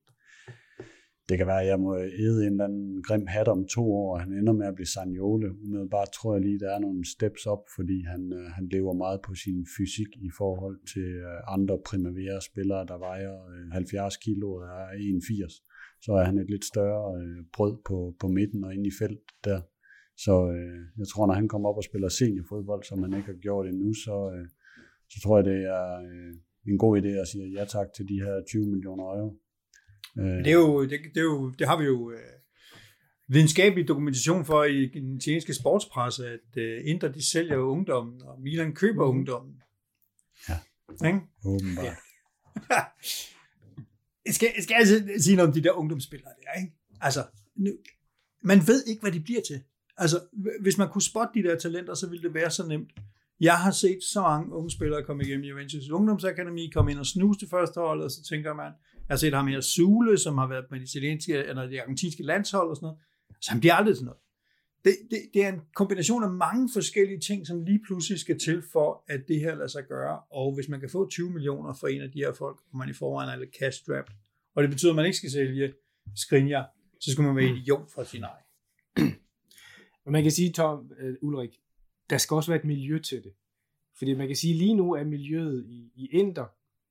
det 1.29 1.37
kan 1.37 1.47
være, 1.47 1.61
at 1.61 1.67
jeg 1.67 1.79
må 1.79 1.91
æde 1.97 2.39
en 2.45 2.51
eller 2.51 2.65
anden 2.65 3.03
grim 3.03 3.27
hat 3.27 3.47
om 3.47 3.67
to 3.75 3.83
år, 3.93 4.13
og 4.13 4.21
han 4.21 4.33
ender 4.33 4.53
med 4.53 4.67
at 4.67 4.75
blive 4.75 4.93
Sagnole. 4.95 5.47
bare 5.91 6.07
tror 6.17 6.33
jeg 6.35 6.43
lige, 6.43 6.59
der 6.59 6.75
er 6.75 6.79
nogle 6.79 7.05
steps 7.15 7.45
op, 7.45 7.63
fordi 7.75 7.97
han, 8.11 8.33
øh, 8.33 8.45
han 8.57 8.65
lever 8.75 8.93
meget 8.93 9.19
på 9.27 9.35
sin 9.35 9.65
fysik 9.77 10.11
i 10.29 10.31
forhold 10.37 10.77
til 10.93 11.09
øh, 11.29 11.55
andre 11.55 11.77
Primavera-spillere, 11.87 12.85
der 12.91 12.97
vejer 12.97 13.33
øh, 13.51 13.71
70 13.71 14.17
kilo 14.17 14.47
og 14.53 14.63
er 14.63 14.89
81. 14.99 15.53
Så 16.01 16.11
er 16.19 16.23
han 16.23 16.37
et 16.37 16.49
lidt 16.49 16.65
større 16.65 17.21
øh, 17.21 17.43
brød 17.55 17.75
på, 17.87 18.15
på 18.19 18.27
midten 18.27 18.63
og 18.63 18.75
ind 18.75 18.87
i 18.87 18.93
felt 18.99 19.25
der. 19.43 19.61
Så 20.25 20.35
øh, 20.55 20.79
jeg 20.97 21.07
tror, 21.07 21.27
når 21.27 21.33
han 21.33 21.47
kommer 21.47 21.69
op 21.69 21.77
og 21.77 21.83
spiller 21.83 22.09
seniorfodbold, 22.09 22.83
som 22.83 23.03
han 23.03 23.13
ikke 23.13 23.31
har 23.33 23.39
gjort 23.45 23.67
endnu, 23.67 23.93
så, 23.93 24.15
øh, 24.35 24.47
så 25.11 25.17
tror 25.23 25.37
jeg, 25.37 25.45
det 25.45 25.59
er 25.77 25.85
øh, 26.09 26.33
en 26.71 26.77
god 26.77 26.93
idé 27.01 27.11
at 27.23 27.27
sige 27.27 27.47
ja 27.57 27.65
tak 27.65 27.87
til 27.95 28.05
de 28.11 28.21
her 28.23 28.43
20 28.47 28.67
millioner 28.73 29.03
euro. 29.03 29.35
Øh. 30.19 30.25
Det, 30.25 30.47
er 30.47 30.53
jo, 30.53 30.81
det, 30.81 30.89
det, 30.89 31.17
er 31.17 31.23
jo, 31.23 31.49
det 31.49 31.67
har 31.67 31.77
vi 31.77 31.85
jo 31.85 32.11
øh, 32.11 32.19
videnskabelig 33.27 33.87
dokumentation 33.87 34.45
for 34.45 34.63
i 34.63 34.85
den 34.85 35.19
tjeniske 35.19 35.53
sportspresse, 35.53 36.27
at 36.27 36.57
øh, 36.57 36.81
Inter 36.85 37.07
de 37.07 37.31
sælger 37.31 37.57
ungdommen, 37.57 38.21
og 38.21 38.41
Milan 38.41 38.73
køber 38.73 39.11
mm. 39.11 39.17
ungdommen. 39.17 39.61
Ja, 40.49 40.57
ikke? 41.07 41.19
åbenbart. 41.45 41.85
Ja. 41.85 41.95
jeg, 44.25 44.33
skal, 44.33 44.49
jeg 44.55 44.63
skal 44.63 44.75
altså 44.75 45.03
sige 45.17 45.35
noget 45.35 45.47
om 45.47 45.53
de 45.53 45.63
der 45.63 45.71
ungdomsspillere 45.71 46.33
der, 46.43 46.61
ikke? 46.61 46.73
Altså, 47.01 47.23
nu, 47.55 47.71
man 48.43 48.67
ved 48.67 48.85
ikke, 48.85 49.01
hvad 49.01 49.11
de 49.11 49.19
bliver 49.19 49.41
til. 49.41 49.63
Altså, 49.97 50.19
hvis 50.61 50.77
man 50.77 50.89
kunne 50.89 51.01
spotte 51.01 51.41
de 51.41 51.47
der 51.47 51.57
talenter, 51.57 51.93
så 51.93 52.09
ville 52.09 52.23
det 52.23 52.33
være 52.33 52.51
så 52.51 52.67
nemt. 52.67 52.91
Jeg 53.39 53.57
har 53.57 53.71
set 53.71 54.03
så 54.03 54.21
mange 54.21 54.53
unge 54.53 54.71
spillere 54.71 55.03
komme 55.03 55.23
igennem 55.23 55.45
Juventus 55.45 55.89
Ungdomsakademi, 55.89 56.69
komme 56.73 56.91
ind 56.91 56.99
og 56.99 57.05
snuse 57.05 57.39
til 57.39 57.49
første 57.49 57.79
hold, 57.79 58.01
og 58.01 58.11
så 58.11 58.23
tænker 58.23 58.53
man, 58.53 58.71
jeg 59.09 59.13
har 59.13 59.17
set 59.17 59.33
ham 59.33 59.47
her 59.47 59.61
Sule, 59.61 60.17
som 60.17 60.37
har 60.37 60.47
været 60.47 60.65
på 60.69 60.75
det 60.75 60.81
italienske, 60.81 61.33
eller 61.33 61.67
det 61.67 61.79
argentinske 61.79 62.23
landshold 62.23 62.69
og 62.69 62.75
sådan 62.75 62.85
noget. 62.85 62.99
Så 63.41 63.51
han 63.51 63.59
bliver 63.59 63.73
aldrig 63.73 63.95
sådan 63.95 64.05
noget. 64.05 64.19
Det, 64.85 64.93
det, 65.11 65.19
det 65.33 65.43
er 65.43 65.53
en 65.53 65.61
kombination 65.75 66.23
af 66.23 66.29
mange 66.29 66.69
forskellige 66.73 67.19
ting, 67.19 67.47
som 67.47 67.61
lige 67.61 67.79
pludselig 67.85 68.19
skal 68.19 68.39
til 68.39 68.63
for, 68.71 69.03
at 69.07 69.21
det 69.27 69.39
her 69.39 69.55
lader 69.55 69.67
sig 69.67 69.83
gøre. 69.87 70.19
Og 70.31 70.55
hvis 70.55 70.69
man 70.69 70.79
kan 70.79 70.89
få 70.89 71.09
20 71.09 71.29
millioner 71.29 71.73
for 71.73 71.87
en 71.87 72.01
af 72.01 72.11
de 72.11 72.19
her 72.19 72.33
folk, 72.33 72.59
og 72.71 72.77
man 72.77 72.89
i 72.89 72.93
forvejen 72.93 73.29
er 73.29 73.35
lidt 73.35 73.55
cash 73.59 73.79
strapped, 73.79 74.15
og 74.55 74.63
det 74.63 74.69
betyder, 74.69 74.91
at 74.91 74.95
man 74.95 75.05
ikke 75.05 75.17
skal 75.17 75.31
sælge 75.31 75.73
skrinjer, 76.15 76.63
så 76.99 77.11
skal 77.11 77.23
man 77.23 77.35
være 77.35 77.57
idiot 77.57 77.91
for 77.91 78.03
sin 78.03 78.23
egen. 78.23 78.45
Man 80.05 80.23
kan 80.23 80.31
sige, 80.31 80.51
Tom, 80.51 80.79
uh, 80.79 81.29
Ulrik, 81.29 81.49
der 82.09 82.17
skal 82.17 82.35
også 82.35 82.51
være 82.51 82.59
et 82.59 82.65
miljø 82.65 82.99
til 82.99 83.23
det. 83.23 83.33
Fordi 83.97 84.13
man 84.13 84.27
kan 84.27 84.35
sige, 84.35 84.53
lige 84.53 84.73
nu 84.73 84.93
er 84.93 85.03
miljøet 85.03 85.65
i, 85.67 85.91
i 85.95 86.07
Inter 86.11 86.45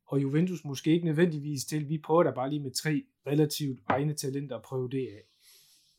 og 0.08 0.22
Juventus 0.22 0.64
måske 0.64 0.90
ikke 0.90 1.06
nødvendigvis 1.06 1.64
til, 1.64 1.88
vi 1.88 1.98
prøver 1.98 2.22
da 2.22 2.30
bare 2.30 2.50
lige 2.50 2.62
med 2.62 2.70
tre 2.70 3.04
relativt 3.26 3.80
egne 3.88 4.14
talenter 4.14 4.56
at 4.56 4.62
prøve 4.62 4.90
det 4.90 5.08
af. 5.08 5.22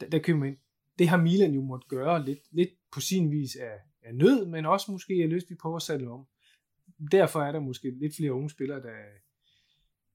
Der, 0.02 0.10
der 0.10 0.20
køber 0.20 0.40
man 0.40 0.50
ind. 0.50 0.58
Det 1.00 1.08
har 1.08 1.18
Milan 1.18 1.54
jo 1.54 1.62
måtte 1.62 1.88
gøre 1.88 2.26
lidt, 2.26 2.40
lidt 2.52 2.70
på 2.92 3.00
sin 3.00 3.32
vis 3.32 3.56
af, 3.56 3.80
af 4.04 4.16
nød, 4.16 4.46
men 4.46 4.66
også 4.66 4.92
måske 4.92 5.14
af 5.14 5.30
lyst, 5.30 5.50
vi 5.50 5.56
prøver 5.56 5.76
at 5.76 5.82
sætte 5.82 6.06
om. 6.06 6.26
Derfor 7.12 7.42
er 7.42 7.52
der 7.52 7.60
måske 7.60 7.92
lidt 7.92 8.16
flere 8.16 8.34
unge 8.34 8.50
spillere, 8.50 8.82
der, 8.82 8.96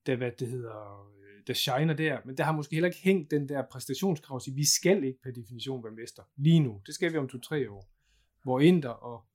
der 0.05 0.15
hvad 0.15 0.31
det 0.39 0.47
hedder, 0.47 1.11
der 1.47 1.53
shiner 1.53 1.93
der, 1.93 2.19
men 2.25 2.37
der 2.37 2.43
har 2.43 2.51
måske 2.51 2.75
heller 2.75 2.89
ikke 2.89 3.01
hængt 3.03 3.31
den 3.31 3.49
der 3.49 3.63
præstationskrav, 3.71 4.39
så 4.39 4.51
vi 4.51 4.65
skal 4.65 5.03
ikke 5.03 5.21
per 5.23 5.31
definition 5.31 5.83
være 5.83 5.93
mester 5.93 6.23
lige 6.35 6.59
nu. 6.59 6.81
Det 6.85 6.95
skal 6.95 7.13
vi 7.13 7.17
om 7.17 7.27
to-tre 7.27 7.71
år. 7.71 7.89
Hvor 8.43 8.59
Inter 8.59 8.89
og 8.89 9.25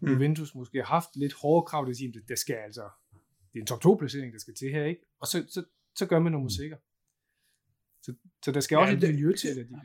mm. 0.00 0.08
Juventus 0.08 0.54
måske 0.54 0.78
har 0.78 0.84
haft 0.84 1.16
lidt 1.16 1.32
hårde 1.32 1.66
krav, 1.66 1.80
det 1.80 1.88
vil 1.88 1.96
sige, 1.96 2.12
at 2.16 2.28
der 2.28 2.34
skal 2.34 2.54
altså 2.54 2.88
det 3.56 3.60
er 3.60 3.62
en 3.62 3.66
top 3.66 3.80
2 3.80 3.94
placering, 3.94 4.32
der 4.32 4.38
skal 4.38 4.54
til 4.54 4.70
her, 4.70 4.84
ikke? 4.84 5.02
Og 5.20 5.26
så, 5.26 5.44
så, 5.48 5.64
så 5.96 6.06
gør 6.06 6.18
man 6.18 6.32
nummer 6.32 6.46
mm. 6.46 6.58
sikker. 6.60 6.76
Så, 8.02 8.14
så 8.44 8.52
der 8.52 8.60
skal 8.60 8.76
ja, 8.76 8.82
også 8.82 8.94
et 8.94 9.02
miljø 9.02 9.32
til, 9.32 9.48
at 9.48 9.56
de 9.56 9.62
kan 9.62 9.80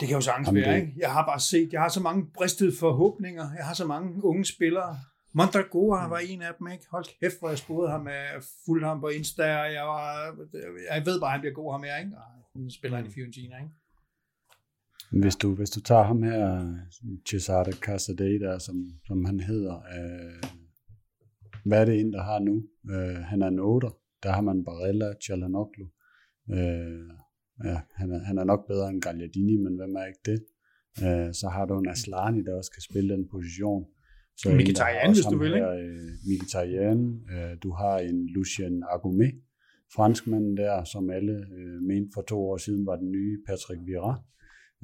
Det 0.00 0.08
kan 0.08 0.16
jo 0.16 0.20
sagtens 0.20 0.54
være, 0.54 0.80
ikke? 0.80 0.92
Jeg 0.96 1.12
har 1.12 1.26
bare 1.26 1.40
set, 1.40 1.72
jeg 1.72 1.80
har 1.80 1.88
så 1.88 2.00
mange 2.00 2.26
bristede 2.34 2.72
forhåbninger, 2.78 3.52
jeg 3.56 3.64
har 3.64 3.74
så 3.74 3.86
mange 3.86 4.24
unge 4.24 4.44
spillere. 4.44 4.98
Mondragora 5.32 6.06
mm. 6.06 6.10
var 6.10 6.18
en 6.18 6.42
af 6.42 6.54
dem, 6.58 6.66
ikke? 6.68 6.84
Hold 6.90 7.04
kæft, 7.20 7.38
hvor 7.38 7.48
jeg 7.48 7.58
spurgte 7.58 7.90
ham, 7.90 8.08
jeg 8.08 8.42
fulgte 8.66 8.86
ham 8.86 9.00
på 9.00 9.08
Insta, 9.08 9.56
og 9.62 9.72
jeg, 9.72 9.84
var, 9.84 10.36
jeg 10.90 11.06
ved 11.06 11.20
bare, 11.20 11.30
at 11.30 11.32
han 11.32 11.40
bliver 11.40 11.54
god 11.54 11.72
ham 11.72 11.82
her, 11.82 11.96
ikke? 11.96 12.12
Og 12.54 12.60
nu 12.60 12.70
spiller 12.70 12.96
han 12.96 13.06
i 13.06 13.10
Fiorentina, 13.10 13.56
ikke? 13.56 13.70
Hvis 15.12 15.36
du, 15.36 15.54
hvis 15.54 15.70
du 15.70 15.80
tager 15.80 16.02
ham 16.02 16.22
her, 16.22 16.74
Cesare 17.28 17.72
Casadei, 17.72 18.38
som, 18.58 18.76
som 19.06 19.24
han 19.24 19.40
hedder, 19.40 19.76
øh, 19.76 20.65
hvad 21.66 21.80
er 21.80 21.84
det 21.84 22.00
en, 22.00 22.12
der 22.12 22.22
har 22.22 22.38
nu? 22.38 22.54
Øh, 22.94 23.16
han 23.30 23.42
er 23.42 23.48
en 23.48 23.58
8. 23.58 23.88
Der 24.22 24.32
har 24.32 24.40
man 24.40 24.64
Barella, 24.64 25.08
Chalanoglu. 25.22 25.86
Øh, 26.50 27.08
ja, 27.64 27.80
han, 27.94 28.12
er, 28.12 28.18
han 28.18 28.38
er 28.38 28.44
nok 28.44 28.66
bedre 28.66 28.90
end 28.90 29.02
Gagliardini, 29.02 29.56
men 29.56 29.76
hvem 29.76 29.94
er 29.94 30.04
ikke 30.04 30.24
det? 30.24 30.40
Øh, 31.04 31.34
så 31.34 31.48
har 31.48 31.64
du 31.66 31.78
en 31.78 31.88
Aslani, 31.88 32.42
der 32.42 32.54
også 32.54 32.70
kan 32.70 32.82
spille 32.82 33.14
den 33.14 33.28
position. 33.28 33.84
Så 34.36 34.54
Mkhitaryan, 34.54 35.12
hvis 35.12 35.24
du 35.32 35.38
vil, 35.38 35.54
ikke? 35.54 35.66
Øh, 35.66 36.10
Mkhitaryan. 36.28 37.00
Øh, 37.32 37.56
du 37.62 37.70
har 37.70 37.98
en 37.98 38.26
Lucien 38.26 38.84
Agumé, 38.84 39.28
franskmanden 39.94 40.56
der, 40.56 40.84
som 40.84 41.10
alle 41.10 41.32
øh, 41.32 41.82
mente 41.82 42.10
for 42.14 42.22
to 42.22 42.38
år 42.50 42.56
siden 42.56 42.86
var 42.86 42.96
den 42.96 43.10
nye 43.10 43.38
Patrick 43.46 43.80
Vieira. 43.86 44.22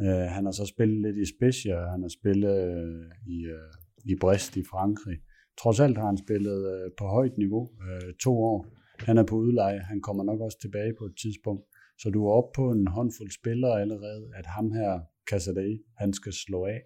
Øh, 0.01 0.27
han 0.35 0.45
har 0.45 0.53
så 0.53 0.67
spillet 0.67 1.03
lidt 1.03 1.17
i 1.17 1.37
Spezia, 1.37 1.77
han 1.91 2.03
har 2.03 2.13
spillet 2.21 2.57
øh, 2.69 3.07
i, 3.27 3.39
øh, 3.45 3.73
i 4.13 4.15
Brest 4.21 4.57
i 4.57 4.65
Frankrig. 4.71 5.19
Trods 5.61 5.81
alt 5.81 5.99
har 5.99 6.07
han 6.07 6.17
spillet 6.17 6.61
øh, 6.75 6.91
på 6.99 7.05
højt 7.05 7.39
niveau 7.39 7.71
øh, 7.87 8.15
to 8.15 8.33
år. 8.33 8.67
Han 8.99 9.19
er 9.19 9.25
på 9.25 9.37
udleje, 9.37 9.79
han 9.79 10.01
kommer 10.01 10.25
nok 10.25 10.41
også 10.41 10.59
tilbage 10.61 10.95
på 10.99 11.05
et 11.05 11.17
tidspunkt. 11.23 11.65
Så 11.99 12.11
du 12.11 12.27
er 12.27 12.33
oppe 12.33 12.53
på 12.55 12.71
en 12.71 12.87
håndfuld 12.87 13.31
spillere 13.31 13.81
allerede, 13.81 14.31
at 14.35 14.47
ham 14.47 14.73
her, 14.73 15.01
Casadei, 15.31 15.73
han 15.99 16.13
skal 16.13 16.33
slå 16.33 16.65
af. 16.65 16.81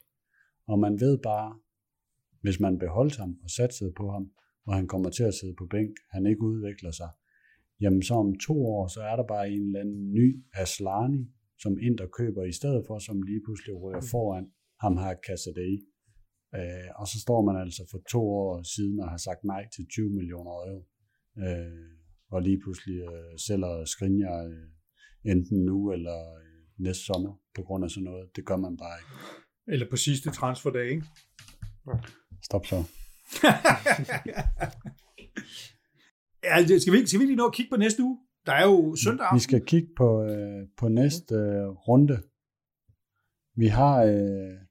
Og 0.67 0.79
man 0.79 1.01
ved 1.01 1.19
bare, 1.19 1.59
hvis 2.41 2.61
man 2.61 2.79
beholdt 2.79 3.17
ham 3.17 3.37
og 3.43 3.51
satsede 3.51 3.93
på 3.97 4.11
ham, 4.11 4.31
og 4.67 4.75
han 4.75 4.87
kommer 4.89 5.11
til 5.11 5.25
at 5.25 5.35
sidde 5.35 5.55
på 5.59 5.67
bænk, 5.67 5.95
han 6.11 6.27
ikke 6.27 6.43
udvikler 6.43 6.91
sig, 6.91 7.11
jamen 7.81 8.03
så 8.03 8.15
om 8.15 8.39
to 8.47 8.67
år, 8.67 8.87
så 8.87 9.01
er 9.01 9.17
der 9.17 9.27
bare 9.27 9.51
en 9.51 9.67
eller 9.67 9.81
anden 9.81 10.13
ny 10.13 10.45
Aslani, 10.55 11.23
som 11.63 11.79
Inter 11.79 12.07
køber 12.07 12.45
i 12.45 12.53
stedet 12.53 12.85
for, 12.87 12.99
som 12.99 13.23
lige 13.23 13.41
pludselig 13.45 13.75
rører 13.83 14.05
foran 14.11 14.47
ham 14.81 14.97
her 14.97 15.15
Casadei. 15.27 15.75
Øh, 16.57 16.91
og 17.01 17.07
så 17.07 17.17
står 17.21 17.41
man 17.49 17.57
altså 17.65 17.83
for 17.91 18.01
to 18.13 18.23
år 18.41 18.63
siden 18.75 19.01
og 19.01 19.09
har 19.11 19.17
sagt 19.17 19.45
nej 19.45 19.63
til 19.75 19.87
20 19.87 20.11
millioner 20.11 20.51
euro. 20.51 20.85
Øh, 21.45 21.91
og 22.31 22.43
lige 22.43 22.61
pludselig 22.65 22.97
øh, 23.13 23.39
sælger 23.47 23.85
Skriniar 23.85 24.45
øh, 24.45 25.33
enten 25.33 25.65
nu 25.65 25.93
eller 25.93 26.19
øh, 26.43 26.85
næste 26.87 27.05
sommer 27.05 27.33
på 27.55 27.63
grund 27.63 27.85
af 27.85 27.91
sådan 27.91 28.05
noget. 28.05 28.29
Det 28.37 28.47
gør 28.47 28.57
man 28.57 28.77
bare 28.77 28.97
ikke. 29.01 29.11
Eller 29.73 29.87
på 29.91 29.97
sidste 29.97 30.31
transferdag, 30.31 30.91
ikke? 30.91 31.05
Stop 32.43 32.67
så. 32.67 32.77
ja, 36.45 36.79
skal 36.79 36.93
vi, 36.93 37.07
skal 37.07 37.21
vi 37.21 37.25
lige 37.25 37.37
nå 37.37 37.47
at 37.47 37.55
kigge 37.55 37.71
på 37.71 37.77
næste 37.77 38.03
uge? 38.03 38.19
Der 38.47 38.53
er 38.53 38.65
jo 38.65 38.97
søndag 39.05 39.27
aften. 39.27 39.37
Vi 39.37 39.43
skal 39.43 39.67
kigge 39.67 39.89
på, 39.97 40.23
øh, 40.23 40.69
på 40.77 40.89
næste 40.89 41.35
øh, 41.35 41.69
runde. 41.69 42.23
Vi 43.57 43.67
har 43.67 44.03
øh, 44.03 44.66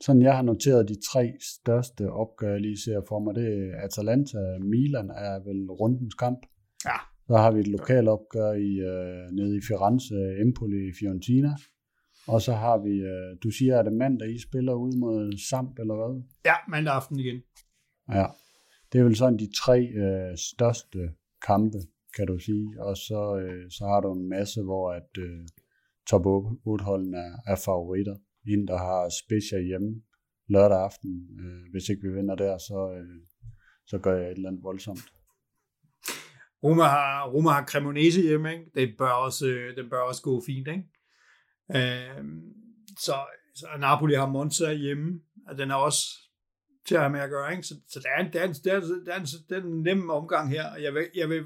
sådan 0.00 0.22
jeg 0.22 0.36
har 0.36 0.42
noteret 0.42 0.88
de 0.88 0.96
tre 1.12 1.32
største 1.54 2.12
opgør, 2.12 2.52
jeg 2.52 2.60
lige 2.60 2.80
ser 2.84 3.00
for 3.08 3.18
mig, 3.18 3.34
det 3.34 3.48
er 3.58 3.84
Atalanta, 3.84 4.38
Milan 4.60 5.10
er 5.10 5.34
vel 5.48 5.70
rundens 5.70 6.14
kamp. 6.14 6.40
Ja. 6.84 6.98
Så 7.26 7.36
har 7.36 7.50
vi 7.50 7.60
et 7.60 7.68
lokalt 7.68 8.08
opgør 8.08 8.52
i, 8.52 8.72
øh, 8.92 9.30
nede 9.32 9.56
i 9.56 9.60
Firenze, 9.68 10.14
Empoli, 10.44 10.92
Fiorentina. 10.98 11.52
Og 12.28 12.42
så 12.42 12.52
har 12.52 12.78
vi, 12.78 12.94
øh, 13.12 13.36
du 13.42 13.50
siger, 13.50 13.78
at 13.78 13.84
det 13.84 13.92
mandag, 13.92 14.30
I 14.34 14.38
spiller 14.48 14.74
ud 14.74 14.92
mod 14.98 15.38
Samp, 15.50 15.78
eller 15.78 15.94
hvad? 15.94 16.22
Ja, 16.44 16.54
mandag 16.68 16.94
aften 16.94 17.18
igen. 17.18 17.42
Ja, 18.12 18.26
det 18.92 18.98
er 18.98 19.04
vel 19.04 19.16
sådan 19.16 19.38
de 19.38 19.48
tre 19.64 19.78
øh, 19.80 20.36
største 20.36 20.98
kampe, 21.46 21.78
kan 22.16 22.26
du 22.26 22.38
sige. 22.38 22.66
Og 22.78 22.96
så, 22.96 23.20
øh, 23.42 23.70
så 23.70 23.84
har 23.84 24.00
du 24.00 24.12
en 24.12 24.28
masse, 24.28 24.62
hvor 24.62 24.92
at 24.92 25.10
øh, 25.18 25.46
top 26.10 26.26
8-holdene 26.66 27.16
er, 27.16 27.34
er 27.46 27.56
favoritter 27.56 28.16
en, 28.46 28.68
der 28.68 28.78
har 28.78 29.10
Spezia 29.22 29.60
hjemme 29.60 30.02
lørdag 30.48 30.78
aften. 30.78 31.10
Øh, 31.40 31.70
hvis 31.70 31.88
ikke 31.88 32.02
vi 32.02 32.14
vinder 32.14 32.34
der, 32.34 32.58
så, 32.58 32.96
øh, 32.98 33.20
så 33.86 33.98
gør 33.98 34.16
jeg 34.16 34.30
et 34.30 34.36
eller 34.36 34.48
andet 34.48 34.62
voldsomt. 34.62 35.04
Roma 36.64 36.82
har, 36.82 37.28
Roma 37.28 37.50
har 37.50 37.64
Cremonese 37.64 38.22
hjemme, 38.22 38.52
ikke? 38.52 38.64
Det 38.74 38.94
bør 38.98 39.10
også, 39.10 39.46
øh, 39.46 39.76
den 39.76 39.76
det 39.76 39.90
bør 39.90 40.00
også 40.00 40.22
gå 40.22 40.42
fint, 40.46 40.68
ikke? 40.68 40.84
Øh, 41.74 42.24
så, 42.98 43.14
så 43.54 43.66
Napoli 43.78 44.14
har 44.14 44.28
Monza 44.28 44.72
hjemme, 44.72 45.20
og 45.48 45.58
den 45.58 45.70
er 45.70 45.74
også 45.74 46.00
til 46.86 46.94
at 46.94 47.00
have 47.00 47.12
med 47.12 47.20
at 47.20 47.30
gøre, 47.30 47.50
ikke? 47.52 47.62
Så, 47.62 47.74
så 47.88 48.00
der, 48.00 48.08
er 48.16 48.26
en, 48.26 48.32
der, 48.32 48.40
er 48.40 48.48
en, 48.48 48.54
der, 48.64 48.72
er, 48.74 48.80
der, 48.80 49.12
er 49.14 49.20
en, 49.20 49.26
der 49.48 49.56
er 49.56 49.62
en 49.62 49.82
nem 49.82 50.10
omgang 50.10 50.50
her, 50.50 50.72
og 50.72 50.82
jeg 50.82 50.94
vil, 50.94 51.06
jeg 51.14 51.28
vil 51.28 51.44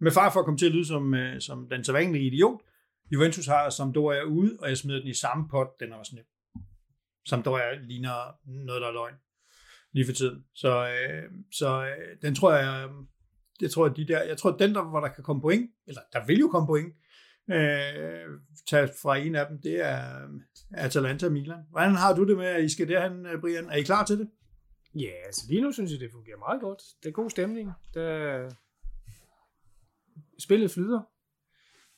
med 0.00 0.12
far 0.12 0.30
for 0.30 0.40
at 0.40 0.44
komme 0.44 0.58
til 0.58 0.66
at 0.66 0.72
lyde 0.72 0.86
som, 0.86 1.14
øh, 1.14 1.40
som 1.40 1.68
den 1.68 1.84
sædvanlige 1.84 2.26
idiot, 2.26 2.60
Juventus 3.12 3.46
har 3.46 3.70
Sampdoria 3.70 4.22
ude, 4.22 4.56
og 4.60 4.68
jeg 4.68 4.78
smider 4.78 4.98
den 4.98 5.08
i 5.08 5.14
samme 5.14 5.48
pot. 5.48 5.80
Den 5.80 5.92
er 5.92 5.96
også 5.96 6.14
nem. 6.14 6.24
Sampdoria 7.28 7.74
ligner 7.74 8.48
noget, 8.64 8.80
der 8.80 8.88
er 8.88 8.92
løgn 8.92 9.14
lige 9.92 10.06
for 10.06 10.12
tiden. 10.12 10.44
Så, 10.54 10.88
øh, 10.88 11.30
så 11.52 11.84
øh, 11.84 12.22
den 12.22 12.34
tror 12.34 12.52
jeg, 12.52 12.88
øh, 12.88 12.94
det 13.60 13.70
tror 13.70 13.86
jeg, 13.86 13.96
de 13.96 14.08
der, 14.08 14.22
jeg 14.22 14.38
tror, 14.38 14.56
den 14.56 14.74
der, 14.74 14.82
hvor 14.82 15.00
der 15.00 15.08
kan 15.08 15.24
komme 15.24 15.42
point, 15.42 15.70
eller 15.86 16.00
der 16.12 16.26
vil 16.26 16.38
jo 16.38 16.48
komme 16.48 16.66
point, 16.66 16.94
øh, 17.50 18.40
tage 18.68 18.88
fra 19.02 19.16
en 19.16 19.34
af 19.34 19.46
dem, 19.48 19.60
det 19.62 19.80
er 19.86 20.22
øh, 20.22 20.40
Atalanta 20.70 21.28
Milan. 21.28 21.64
Hvordan 21.70 21.94
har 21.94 22.14
du 22.14 22.28
det 22.28 22.36
med, 22.36 22.46
at 22.46 22.64
I 22.64 22.68
skal 22.68 22.88
derhen, 22.88 23.26
øh, 23.26 23.40
Brian? 23.40 23.70
Er 23.70 23.76
I 23.76 23.82
klar 23.82 24.04
til 24.04 24.18
det? 24.18 24.30
Ja, 24.94 25.12
altså 25.26 25.46
lige 25.48 25.62
nu 25.62 25.72
synes 25.72 25.92
jeg, 25.92 26.00
det 26.00 26.12
fungerer 26.12 26.38
meget 26.38 26.60
godt. 26.60 26.82
Det 27.02 27.08
er 27.08 27.12
god 27.12 27.30
stemning. 27.30 27.72
Der... 27.94 28.50
Spillet 30.38 30.70
flyder. 30.70 31.02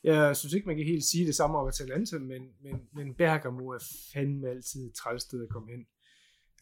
Jeg 0.04 0.36
synes 0.36 0.52
ikke, 0.52 0.66
man 0.66 0.76
kan 0.76 0.86
helt 0.86 1.04
sige 1.04 1.26
det 1.26 1.34
samme 1.34 1.58
om 1.58 1.68
Atalanta, 1.68 2.18
men, 2.18 2.42
men, 2.62 2.88
men 2.94 3.14
Bergamo 3.14 3.68
er 3.68 3.84
fandme 4.12 4.48
altid 4.48 4.86
et 4.86 4.94
trælsted 4.94 5.42
at 5.42 5.48
komme 5.48 5.70
hen. 5.70 5.86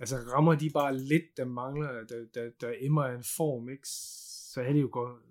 Altså 0.00 0.16
rammer 0.16 0.54
de 0.54 0.70
bare 0.70 0.98
lidt, 0.98 1.24
der 1.36 1.44
mangler, 1.44 1.92
der, 2.04 2.26
der, 2.34 2.50
der 2.60 2.72
emmer 2.80 3.04
en 3.04 3.24
form, 3.36 3.68
ikke? 3.68 3.88
så 4.52 4.60
er 4.60 4.72
det 4.72 4.80
jo 4.80 4.88
godt, 4.92 5.22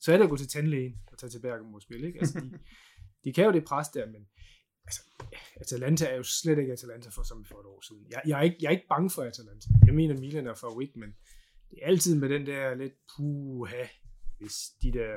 så 0.00 0.12
er 0.12 0.16
det 0.16 0.24
at 0.24 0.30
gå 0.30 0.36
til 0.36 0.48
tandlægen 0.48 0.94
og 1.12 1.18
tage 1.18 1.30
til 1.30 1.40
Bergamo 1.40 1.74
og 1.74 1.82
spille. 1.82 2.06
Ikke? 2.06 2.18
Altså, 2.18 2.40
de, 2.40 2.50
de 3.24 3.32
kan 3.32 3.44
jo 3.44 3.52
det 3.52 3.64
pres 3.64 3.88
der, 3.88 4.06
men 4.06 4.26
altså, 4.86 5.00
Atalanta 5.56 6.04
er 6.06 6.16
jo 6.16 6.22
slet 6.22 6.58
ikke 6.58 6.72
Atalanta 6.72 7.08
for 7.08 7.22
som 7.22 7.44
for 7.44 7.60
et 7.60 7.66
år 7.66 7.80
siden. 7.88 8.06
Jeg, 8.10 8.22
jeg, 8.26 8.38
er 8.38 8.42
ikke, 8.42 8.56
jeg 8.60 8.66
er 8.66 8.72
ikke 8.72 8.88
bange 8.88 9.10
for 9.10 9.22
Atalanta. 9.22 9.68
Jeg 9.86 9.94
mener, 9.94 10.20
Milan 10.20 10.46
er 10.46 10.54
favorit, 10.54 10.96
men 10.96 11.10
det 11.70 11.78
er 11.82 11.86
altid 11.86 12.20
med 12.20 12.28
den 12.28 12.46
der 12.46 12.74
lidt 12.74 12.94
puha, 13.16 13.84
hvis 14.38 14.56
de 14.82 14.92
der 14.92 15.16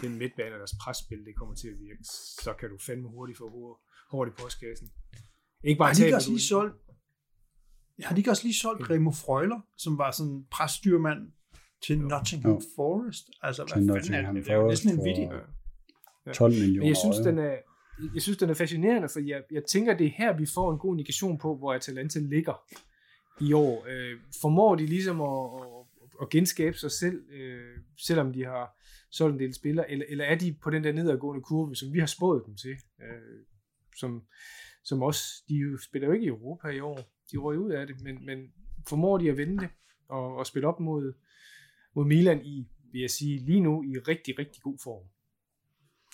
den 0.00 0.18
midtbane 0.18 0.54
og 0.54 0.58
deres 0.58 0.74
presspil, 0.80 1.24
det 1.24 1.36
kommer 1.36 1.54
til 1.54 1.68
at 1.68 1.78
virke, 1.80 2.04
så 2.44 2.54
kan 2.60 2.68
du 2.68 2.78
fandme 2.78 3.08
hurtigt 3.08 3.38
få 3.38 3.78
hårdt 4.10 4.30
i 4.30 4.42
postkassen. 4.42 4.90
Ikke 5.64 5.78
bare 5.78 5.88
har 5.88 6.06
de 6.08 6.14
også 6.14 6.30
lige 6.30 6.40
solgt, 6.40 6.76
har 8.04 8.14
de 8.14 8.20
ikke 8.20 8.30
også 8.30 8.44
lige 8.44 8.54
solgt 8.54 8.90
Remo 8.90 9.10
Freuler, 9.10 9.60
som 9.78 9.98
var 9.98 10.10
sådan 10.10 10.32
en 10.32 10.46
presstyrmand 10.50 11.32
til 11.86 12.00
Nottingham 12.00 12.52
jo. 12.52 12.60
Forest? 12.76 13.30
Altså, 13.42 13.62
hvad 13.64 13.72
fanden 13.72 14.14
er 14.14 14.32
det? 14.32 14.44
Det 14.44 14.52
er 14.52 14.56
jo 14.56 14.68
næsten 14.68 14.90
en 14.90 15.04
vidig. 15.04 15.30
12 16.34 16.52
millioner. 16.52 16.80
Men 16.80 16.88
jeg 16.88 16.96
synes, 16.96 17.16
den 17.16 17.38
er, 17.38 17.56
jeg 18.14 18.22
synes, 18.22 18.38
den 18.38 18.50
er 18.50 18.54
fascinerende, 18.54 19.08
for 19.08 19.20
jeg, 19.20 19.42
jeg 19.50 19.62
tænker, 19.64 19.96
det 19.96 20.06
er 20.06 20.10
her, 20.10 20.36
vi 20.36 20.46
får 20.46 20.72
en 20.72 20.78
god 20.78 20.94
indikation 20.94 21.38
på, 21.38 21.56
hvor 21.56 21.74
Atalanta 21.74 22.18
ligger 22.18 22.64
i 23.40 23.52
år. 23.52 23.86
Øh, 23.88 24.18
formår 24.40 24.74
de 24.74 24.86
ligesom 24.86 25.20
at, 25.20 25.50
at, 25.62 26.22
at 26.22 26.28
genskabe 26.30 26.76
sig 26.76 26.90
selv, 26.90 27.22
øh, 27.30 27.78
selvom 28.06 28.32
de 28.32 28.44
har 28.44 28.81
solgt 29.12 29.34
en 29.34 29.40
del 29.40 29.54
spillere, 29.54 29.90
eller, 29.90 30.06
eller 30.08 30.24
er 30.24 30.34
de 30.34 30.56
på 30.62 30.70
den 30.70 30.84
der 30.84 30.92
nedadgående 30.92 31.42
kurve, 31.42 31.76
som 31.76 31.92
vi 31.92 31.98
har 31.98 32.06
spået 32.06 32.42
dem 32.46 32.56
til, 32.56 32.76
øh, 33.02 33.44
som, 33.96 34.26
som 34.84 35.02
også, 35.02 35.24
de 35.48 35.54
jo 35.54 35.78
spiller 35.78 36.08
jo 36.08 36.14
ikke 36.14 36.24
i 36.24 36.28
Europa 36.28 36.68
i 36.68 36.80
år, 36.80 37.00
de 37.32 37.36
røg 37.36 37.58
ud 37.58 37.72
af 37.72 37.86
det, 37.86 38.00
men, 38.00 38.26
men 38.26 38.52
formår 38.88 39.18
de 39.18 39.30
at 39.30 39.36
vende 39.36 39.62
det, 39.62 39.68
og, 40.08 40.36
og 40.36 40.46
spille 40.46 40.68
op 40.68 40.80
mod, 40.80 41.12
mod 41.94 42.04
Milan 42.04 42.44
i, 42.44 42.68
vil 42.92 43.00
jeg 43.00 43.10
sige, 43.10 43.38
lige 43.38 43.60
nu 43.60 43.82
i 43.82 43.98
rigtig, 43.98 44.38
rigtig 44.38 44.62
god 44.62 44.78
form. 44.82 45.06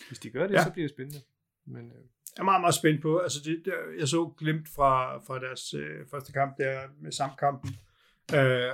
Hvis 0.08 0.18
de 0.18 0.30
gør 0.30 0.46
det, 0.46 0.54
ja. 0.54 0.64
så 0.64 0.72
bliver 0.72 0.88
det 0.88 0.94
spændende. 0.94 1.20
Men, 1.64 1.86
øh. 1.86 2.04
Jeg 2.36 2.42
er 2.42 2.44
meget, 2.44 2.60
meget 2.60 2.74
spændt 2.74 3.02
på. 3.02 3.18
Altså 3.18 3.40
det, 3.44 3.62
der, 3.64 3.72
jeg 3.98 4.08
så 4.08 4.32
glimt 4.38 4.68
fra, 4.68 5.18
fra 5.18 5.38
deres 5.38 5.74
øh, 5.74 6.06
første 6.10 6.32
kamp 6.32 6.58
der 6.58 6.80
med 7.00 7.12
samkampen. 7.12 7.70
Øh, 8.34 8.72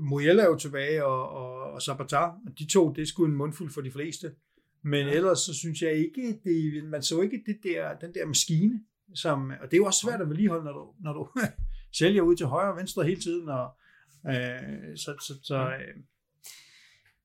Muriel 0.00 0.38
er 0.38 0.46
jo 0.46 0.56
tilbage, 0.56 1.04
og, 1.04 1.28
og, 1.28 1.72
og 1.72 1.82
Zapatar. 1.82 2.38
De 2.58 2.66
to, 2.66 2.92
det 2.92 3.02
er 3.02 3.06
sgu 3.06 3.24
en 3.24 3.36
mundfuld 3.36 3.70
for 3.70 3.80
de 3.80 3.90
fleste. 3.90 4.32
Men 4.82 5.06
ja. 5.06 5.12
ellers 5.12 5.38
så 5.38 5.54
synes 5.54 5.82
jeg 5.82 5.92
ikke, 5.92 6.38
det, 6.44 6.84
man 6.84 7.02
så 7.02 7.20
ikke 7.20 7.42
det 7.46 7.58
der, 7.62 7.94
den 7.98 8.14
der 8.14 8.26
maskine, 8.26 8.80
som, 9.14 9.50
og 9.50 9.70
det 9.70 9.72
er 9.72 9.78
jo 9.78 9.84
også 9.84 10.00
svært 10.00 10.20
at 10.20 10.28
vedligeholde, 10.28 10.64
når 10.64 10.72
du, 10.72 10.94
når 11.00 11.12
du 11.12 11.28
sælger 11.98 12.22
ud 12.22 12.36
til 12.36 12.46
højre 12.46 12.72
og 12.72 12.76
venstre 12.76 13.04
hele 13.04 13.20
tiden. 13.20 13.48
Og, 13.48 13.70
øh, 14.28 14.96
så 14.96 15.14
så, 15.20 15.34
så 15.42 15.56
øh, 15.56 16.02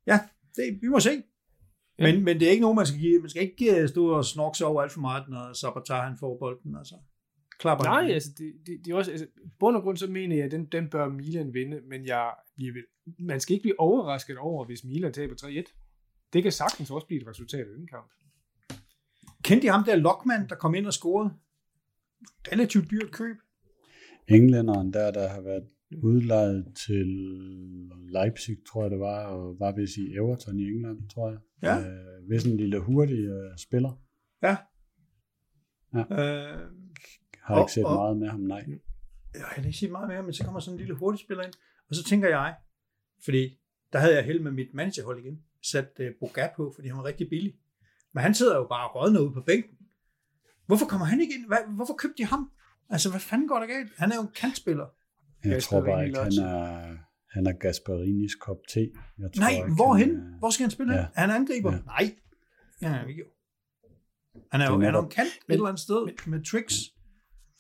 ja, 0.07 0.19
det, 0.55 0.81
vi 0.81 0.87
må 0.87 0.99
se. 0.99 1.23
Men, 1.99 2.15
ja. 2.15 2.21
men 2.21 2.39
det 2.39 2.47
er 2.47 2.51
ikke 2.51 2.61
nogen, 2.61 2.75
man 2.75 2.85
skal 2.85 2.99
give. 2.99 3.19
Man 3.19 3.29
skal 3.29 3.41
ikke 3.41 3.81
øh, 3.81 3.89
stå 3.89 4.07
og 4.07 4.25
snorke 4.25 4.57
sig 4.57 4.67
over 4.67 4.81
alt 4.81 4.91
for 4.91 5.01
meget, 5.01 5.29
når 5.29 5.53
Sabatar 5.53 6.07
han 6.07 6.17
får 6.19 6.37
bolden. 6.39 6.75
Altså. 6.77 6.95
Klapper 7.59 7.85
Nej, 7.85 8.11
altså, 8.11 8.29
det, 8.37 8.53
det, 8.65 8.85
det 8.85 8.91
er 8.91 8.95
også, 8.95 9.11
altså, 9.11 9.27
bund 9.59 9.75
og 9.75 9.83
grund 9.83 9.97
så 9.97 10.07
mener 10.07 10.35
jeg, 10.35 10.45
at 10.45 10.51
den, 10.51 10.65
den 10.65 10.89
bør 10.89 11.09
Milan 11.09 11.53
vinde, 11.53 11.81
men 11.89 12.05
jeg, 12.05 12.31
jeg 12.59 12.73
vil, 12.73 12.83
man 13.19 13.39
skal 13.39 13.53
ikke 13.53 13.63
blive 13.63 13.79
overrasket 13.79 14.37
over, 14.37 14.65
hvis 14.65 14.83
Milan 14.83 15.13
taber 15.13 15.35
3-1. 15.35 16.29
Det 16.33 16.43
kan 16.43 16.51
sagtens 16.51 16.91
også 16.91 17.07
blive 17.07 17.21
et 17.21 17.27
resultat 17.27 17.67
af 17.67 17.75
den 17.77 17.87
kamp. 17.87 18.11
Kendte 19.43 19.67
I 19.67 19.69
ham 19.69 19.83
der 19.83 19.95
Lockman, 19.95 20.49
der 20.49 20.55
kom 20.55 20.75
ind 20.75 20.85
og 20.85 20.93
scorede? 20.93 21.33
Relativt 22.51 22.91
dyrt 22.91 23.11
køb. 23.11 23.35
Englænderen 24.27 24.93
der, 24.93 25.11
der 25.11 25.27
har 25.27 25.41
været 25.41 25.67
udlejet 26.03 26.65
til 26.87 27.07
Leipzig, 28.09 28.57
tror 28.69 28.83
jeg 28.83 28.91
det 28.91 28.99
var, 28.99 29.25
og 29.25 29.59
var 29.59 29.71
vist 29.71 29.97
i 29.97 30.13
Everton 30.15 30.59
i 30.59 30.63
England, 30.63 31.09
tror 31.09 31.29
jeg. 31.29 31.39
Ja. 31.63 31.79
Øh, 31.79 32.27
hvis 32.27 32.45
en 32.45 32.57
lille 32.57 32.79
hurtig 32.79 33.19
øh, 33.19 33.57
spiller. 33.57 34.01
Ja. 34.43 34.57
ja. 35.93 35.99
Øh, 35.99 36.71
har 37.41 37.55
og, 37.55 37.61
ikke 37.61 37.71
set 37.71 37.85
og, 37.85 37.93
meget 37.93 38.17
med 38.17 38.27
ham, 38.27 38.39
nej. 38.39 38.65
Jeg 39.33 39.43
har 39.45 39.63
ikke 39.63 39.77
set 39.77 39.91
meget 39.91 40.07
med 40.07 40.15
ham, 40.15 40.25
men 40.25 40.33
så 40.33 40.43
kommer 40.43 40.59
sådan 40.59 40.73
en 40.73 40.79
lille 40.79 40.95
hurtig 40.95 41.19
spiller 41.19 41.43
ind, 41.43 41.53
og 41.89 41.95
så 41.95 42.03
tænker 42.03 42.29
jeg, 42.29 42.55
fordi 43.23 43.59
der 43.93 43.99
havde 43.99 44.15
jeg 44.15 44.23
held 44.23 44.39
med 44.39 44.51
mit 44.51 44.73
managerhold 44.73 45.19
igen, 45.19 45.39
sat 45.71 45.89
uh, 45.99 46.05
Boga 46.19 46.47
på, 46.55 46.71
fordi 46.75 46.87
han 46.87 46.97
var 46.97 47.05
rigtig 47.05 47.29
billig. 47.29 47.53
Men 48.13 48.23
han 48.23 48.33
sidder 48.33 48.55
jo 48.55 48.67
bare 48.67 48.87
rådner 48.87 49.19
ude 49.19 49.33
på 49.33 49.41
bænken. 49.41 49.77
Hvorfor 50.65 50.85
kommer 50.85 51.05
han 51.05 51.21
ikke 51.21 51.33
ind? 51.33 51.47
Hvad, 51.47 51.57
hvorfor 51.75 51.93
købte 51.93 52.17
de 52.17 52.25
ham? 52.25 52.51
Altså, 52.89 53.09
hvad 53.09 53.19
fanden 53.19 53.47
går 53.47 53.59
der 53.59 53.65
galt? 53.65 53.91
Han 53.97 54.11
er 54.11 54.15
jo 54.15 54.21
en 54.21 54.33
kantspiller. 54.35 54.85
Jeg 55.43 55.51
Gasparini 55.51 55.85
tror 55.85 55.93
bare 55.93 56.05
ikke, 56.07 56.19
han 56.19 56.33
er, 56.33 56.97
han 57.31 57.47
er 57.47 57.51
Gasparinis 57.51 58.35
kop 58.35 58.57
te. 58.69 58.79
Jeg 58.79 59.29
tror 59.33 59.39
Nej, 59.39 59.49
ikke, 59.49 59.75
hvorhen? 59.75 60.09
Han 60.09 60.33
er... 60.33 60.39
Hvor 60.39 60.49
skal 60.49 60.63
han 60.63 60.71
spille? 60.71 60.93
Ja. 60.93 60.99
Er 61.15 61.21
han 61.21 61.31
angriber? 61.31 61.71
Ja. 61.73 61.79
Nej. 61.85 62.15
Ja, 62.81 62.87
han 62.87 63.05
er 63.05 63.07
ikke. 63.07 63.23
Han 64.51 64.61
er 64.61 64.65
jo, 64.71 64.79
han 64.79 64.95
er 64.95 64.97
jo 64.97 65.07
kant 65.07 65.27
et 65.27 65.53
eller 65.53 65.65
andet 65.65 65.79
sted 65.79 66.05
med, 66.05 66.13
med 66.27 66.45
tricks. 66.45 66.75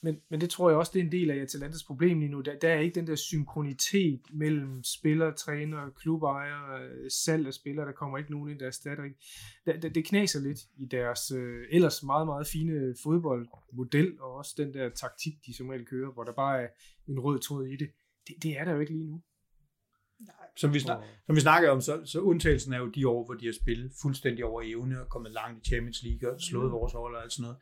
Men, 0.03 0.17
men 0.29 0.41
det 0.41 0.49
tror 0.49 0.69
jeg 0.69 0.77
også, 0.77 0.91
det 0.93 0.99
er 0.99 1.03
en 1.03 1.11
del 1.11 1.31
af 1.31 1.35
Atalantas 1.35 1.83
problem 1.83 2.19
lige 2.19 2.31
nu. 2.31 2.41
Der, 2.41 2.59
der 2.59 2.69
er 2.69 2.79
ikke 2.79 2.95
den 2.95 3.07
der 3.07 3.15
synkronitet 3.15 4.21
mellem 4.33 4.83
spiller, 4.83 5.33
træner, 5.33 5.89
klubejer, 5.89 6.89
salg 7.09 7.47
af 7.47 7.53
spillere. 7.53 7.85
Der 7.85 7.91
kommer 7.91 8.17
ikke 8.17 8.31
nogen 8.31 8.49
ind, 8.49 8.59
der 8.59 8.67
erstatter 8.67 9.03
ikke. 9.03 9.17
Det, 9.65 9.83
det, 9.83 9.95
det 9.95 10.05
knaser 10.05 10.39
lidt 10.39 10.59
i 10.77 10.85
deres 10.85 11.31
øh, 11.31 11.65
ellers 11.71 12.03
meget, 12.03 12.27
meget 12.27 12.47
fine 12.47 12.95
fodboldmodel, 13.03 14.21
og 14.21 14.33
også 14.33 14.53
den 14.57 14.73
der 14.73 14.89
taktik, 14.89 15.33
de 15.45 15.53
som 15.57 15.69
regel 15.69 15.85
kører, 15.85 16.11
hvor 16.11 16.23
der 16.23 16.33
bare 16.33 16.61
er 16.61 16.67
en 17.07 17.19
rød 17.19 17.39
tråd 17.39 17.65
i 17.65 17.75
det. 17.75 17.89
Det, 18.27 18.35
det 18.43 18.59
er 18.59 18.65
der 18.65 18.73
jo 18.73 18.79
ikke 18.79 18.93
lige 18.93 19.07
nu. 19.07 19.21
Nej, 20.19 20.47
som 20.57 20.73
vi, 20.73 20.79
snak, 20.79 21.03
som 21.25 21.35
vi 21.35 21.41
snakker 21.41 21.69
om, 21.69 21.81
så, 21.81 22.01
så 22.05 22.19
undtagelsen 22.19 22.73
er 22.73 22.77
jo 22.77 22.89
de 22.89 23.07
år, 23.07 23.25
hvor 23.25 23.33
de 23.33 23.45
har 23.45 23.53
spillet 23.61 23.91
fuldstændig 24.01 24.45
over 24.45 24.61
evne 24.65 25.01
og 25.01 25.09
kommet 25.09 25.31
langt 25.31 25.67
i 25.67 25.69
Champions 25.69 26.03
League 26.03 26.33
og 26.33 26.41
slået 26.41 26.65
mm. 26.65 26.71
vores 26.71 26.93
hold 26.93 27.15
og 27.15 27.23
alt 27.23 27.33
sådan 27.33 27.43
noget 27.43 27.57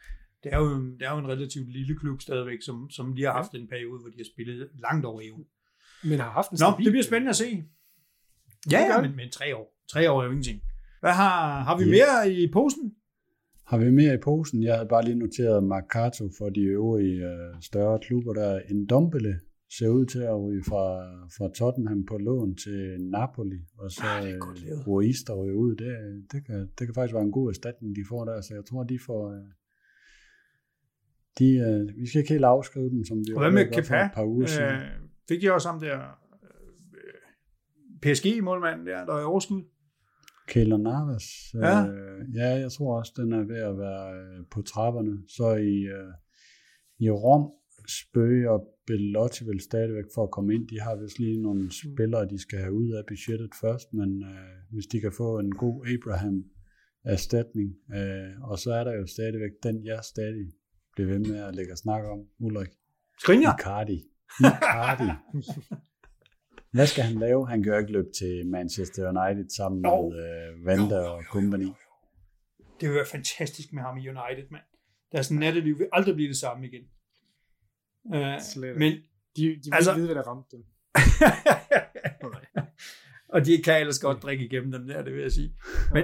det 0.46 0.54
er, 0.54 0.58
jo, 0.58 0.70
det 1.00 1.02
er 1.02 1.12
jo 1.12 1.18
en 1.18 1.28
relativt 1.28 1.70
lille 1.70 1.96
klub 1.96 2.22
stadigvæk, 2.22 2.62
som, 2.62 2.90
som 2.90 3.14
lige 3.14 3.26
har 3.26 3.34
haft 3.34 3.54
en 3.54 3.68
periode, 3.68 4.00
hvor 4.02 4.10
de 4.10 4.18
har 4.18 4.30
spillet 4.34 4.70
langt 4.86 5.06
over 5.06 5.22
EU. 5.24 5.46
Men 6.04 6.20
har 6.20 6.30
haft 6.30 6.52
en 6.52 6.58
Nå, 6.62 6.68
det 6.86 6.92
bliver 6.92 7.04
spændende 7.04 7.30
at 7.30 7.36
se. 7.36 7.64
Ja, 8.72 8.80
ja, 8.80 9.02
men, 9.02 9.16
men 9.16 9.30
tre 9.32 9.56
år. 9.56 9.68
Tre 9.92 10.12
år 10.12 10.20
er 10.22 10.26
jo 10.26 10.32
ingenting. 10.32 10.62
Hvad 11.00 11.12
har, 11.12 11.64
har 11.64 11.78
vi 11.78 11.84
ja. 11.84 11.92
mere 11.98 12.34
i 12.34 12.52
posen? 12.52 12.96
Har 13.66 13.78
vi 13.78 13.92
mere 13.92 14.14
i 14.14 14.18
posen? 14.18 14.64
Jeg 14.64 14.74
havde 14.76 14.88
bare 14.90 15.06
lige 15.06 15.20
noteret 15.20 15.64
Mercato 15.64 16.30
for 16.38 16.50
de 16.50 16.62
øvrige 16.62 17.26
øh, 17.32 17.62
større 17.62 18.00
klubber, 18.00 18.34
der 18.34 18.60
en 18.70 18.86
Dombele 18.86 19.40
ser 19.78 19.90
ud 19.90 20.06
til 20.06 20.20
at 20.20 20.42
ryge 20.42 20.64
fra, 20.64 20.86
fra 21.38 21.54
Tottenham 21.58 22.06
på 22.06 22.18
lån 22.18 22.56
til 22.56 23.02
Napoli, 23.02 23.60
og 23.78 23.92
så 23.92 24.04
ja, 24.06 24.28
øh, 24.28 24.40
Ruiz, 24.88 25.20
der 25.28 25.34
ryger 25.34 25.56
ud. 25.56 25.76
Det, 25.76 25.92
det, 26.32 26.46
kan, 26.46 26.60
det 26.80 26.88
kan 26.88 26.94
faktisk 26.96 27.14
være 27.14 27.24
en 27.24 27.32
god 27.40 27.50
erstatning, 27.50 27.96
de 27.96 28.04
får 28.10 28.26
der, 28.26 28.42
så 28.42 28.54
jeg 28.54 28.66
tror, 28.66 28.84
de 28.84 29.00
får, 29.06 29.32
øh, 29.32 29.48
de, 31.40 31.50
øh, 31.68 32.02
vi 32.02 32.08
skal 32.08 32.20
ikke 32.20 32.34
helt 32.34 32.46
afskrive 32.46 32.90
den, 32.90 33.06
som 33.06 33.18
vi 33.18 33.34
og 33.34 33.42
hvad 33.42 33.52
med 33.52 33.66
Kepa? 33.66 34.06
et 34.06 34.12
par 34.14 34.26
uger 34.26 34.48
siden. 34.48 34.76
Øh, 34.76 34.82
fik 35.28 35.42
de 35.42 35.54
også 35.54 35.70
ham 35.70 35.80
der 35.80 35.98
øh, 36.44 38.02
PSG-målmanden 38.04 38.88
der, 38.88 39.06
der 39.06 39.14
er 39.14 39.22
i 39.22 39.24
overskud? 39.24 39.64
Keylor 40.48 40.78
Navas. 40.78 41.24
Ja. 41.54 41.88
Øh, 41.88 42.36
ja, 42.36 42.50
jeg 42.64 42.72
tror 42.72 42.98
også, 43.00 43.14
den 43.18 43.32
er 43.34 43.44
ved 43.44 43.62
at 43.72 43.78
være 43.78 44.14
øh, 44.20 44.46
på 44.52 44.62
trapperne. 44.62 45.18
Så 45.28 45.56
i, 45.56 45.78
øh, 45.98 46.14
i 47.00 47.10
Rom 47.10 47.52
spøger 47.88 48.60
Bellotti 48.88 49.46
vel 49.46 49.62
stadigvæk 49.62 50.04
for 50.16 50.24
at 50.24 50.32
komme 50.32 50.54
ind. 50.56 50.68
De 50.68 50.80
har 50.80 50.96
vist 50.96 51.20
lige 51.20 51.42
nogle 51.42 51.72
spillere, 51.72 52.30
de 52.30 52.40
skal 52.42 52.60
have 52.60 52.74
ud 52.74 52.90
af 52.92 53.04
budgettet 53.08 53.52
først, 53.62 53.94
men 53.94 54.24
øh, 54.24 54.56
hvis 54.72 54.86
de 54.86 55.00
kan 55.00 55.12
få 55.12 55.40
en 55.40 55.52
god 55.52 55.88
Abraham 55.94 56.44
erstatning, 57.04 57.70
øh, 57.98 58.50
og 58.50 58.60
så 58.60 58.74
er 58.74 58.84
der 58.84 58.94
jo 58.94 59.06
stadigvæk 59.06 59.52
den, 59.64 59.86
jeg 59.86 60.00
stadig 60.04 60.46
blive 60.96 61.10
ved 61.10 61.20
med 61.20 61.44
at 61.44 61.56
lægge 61.56 61.74
og 61.74 61.78
snakke 61.78 62.10
om, 62.10 62.20
Ulrik. 62.40 62.70
Skriniar? 63.20 63.58
Icardi. 63.58 64.04
Icardi. 64.40 65.12
Hvad 66.76 66.88
skal 66.88 67.04
han 67.04 67.20
lave? 67.20 67.48
Han 67.48 67.64
gør 67.64 67.80
ikke 67.80 67.92
løb 67.92 68.06
til 68.18 68.48
Manchester 68.48 69.10
United 69.10 69.50
sammen 69.58 69.82
med 69.82 69.92
uh, 69.92 70.66
Vanda 70.66 71.00
og 71.00 71.24
company. 71.24 71.68
Det 72.80 72.90
vil 72.90 72.96
være 72.96 73.06
fantastisk 73.12 73.74
med 73.74 73.84
ham 73.84 73.98
i 73.98 74.10
United, 74.10 74.50
mand. 74.52 74.64
Deres 75.12 75.32
natteliv 75.32 75.80
vil 75.80 75.88
aldrig 75.92 76.16
blive 76.16 76.30
det 76.30 76.38
samme 76.38 76.68
igen. 76.68 76.84
Uh, 78.04 78.78
men 78.80 78.92
de, 79.36 79.42
de 79.42 79.46
vil 79.46 79.74
altså, 79.74 79.96
vide, 79.96 80.06
hvad 80.06 80.16
der 80.16 80.24
ramte 80.24 80.58
dem. 80.58 80.64
og 83.36 83.46
de 83.46 83.62
kan 83.64 83.80
ellers 83.80 84.00
godt 84.00 84.24
drikke 84.24 84.46
igennem 84.46 84.72
dem 84.72 84.88
der, 84.88 85.04
det 85.04 85.14
vil 85.14 85.22
jeg 85.22 85.32
sige. 85.32 85.54
Men 85.94 86.04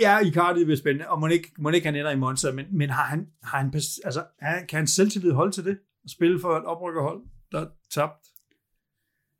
ja, 0.00 0.18
Icardi 0.18 0.64
vil 0.64 0.76
spændende, 0.76 1.08
og 1.08 1.20
må 1.20 1.26
ikke, 1.26 1.52
må 1.58 1.70
ikke 1.70 1.86
han 1.86 1.96
ender 1.96 2.10
i 2.10 2.16
Monza, 2.16 2.52
men, 2.52 2.66
men 2.72 2.90
har 2.90 3.06
han, 3.12 3.26
har 3.42 3.58
han, 3.58 3.74
altså, 4.04 4.24
kan 4.68 4.76
han 4.82 4.86
selvtillid 4.86 5.32
holde 5.32 5.52
til 5.52 5.64
det? 5.64 5.78
At 6.04 6.10
spille 6.10 6.40
for 6.40 6.48
et 6.56 6.64
oprykkerhold, 6.64 7.20
der 7.52 7.60
er 7.60 7.70
tabt? 7.94 8.22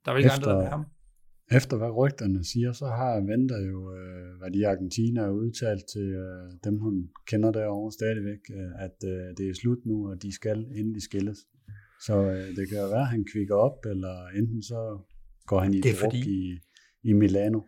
Der 0.04 0.12
er 0.12 0.16
ikke 0.16 0.26
efter, 0.26 0.48
andre, 0.48 0.64
der 0.64 0.70
ham. 0.70 0.84
Efter 1.50 1.76
hvad 1.76 1.90
rygterne 1.90 2.44
siger, 2.44 2.72
så 2.72 2.86
har 2.86 3.14
Venter 3.30 3.60
jo, 3.72 3.78
øh, 3.98 4.38
hvad 4.38 4.50
de 4.50 4.68
Argentina 4.68 5.20
er 5.20 5.30
udtalt 5.30 5.84
til 5.92 6.08
øh, 6.24 6.52
dem, 6.64 6.78
hun 6.78 6.94
kender 7.26 7.50
derovre 7.52 7.92
stadigvæk, 7.92 8.42
øh, 8.58 8.84
at 8.86 8.96
øh, 9.04 9.36
det 9.38 9.44
er 9.50 9.54
slut 9.62 9.78
nu, 9.86 10.10
og 10.10 10.22
de 10.22 10.34
skal 10.34 10.58
endelig 10.78 11.02
skilles. 11.02 11.38
Så 12.06 12.14
øh, 12.14 12.56
det 12.56 12.68
kan 12.68 12.78
være, 12.78 13.06
at 13.08 13.12
han 13.16 13.24
kvikker 13.32 13.54
op, 13.54 13.78
eller 13.86 14.16
enten 14.38 14.62
så 14.62 14.80
går 15.46 15.60
han 15.60 15.74
i 15.74 15.80
det 15.80 15.90
er 15.90 16.00
fordi, 16.04 16.20
i, 16.30 16.58
i 17.04 17.12
Milano. 17.12 17.60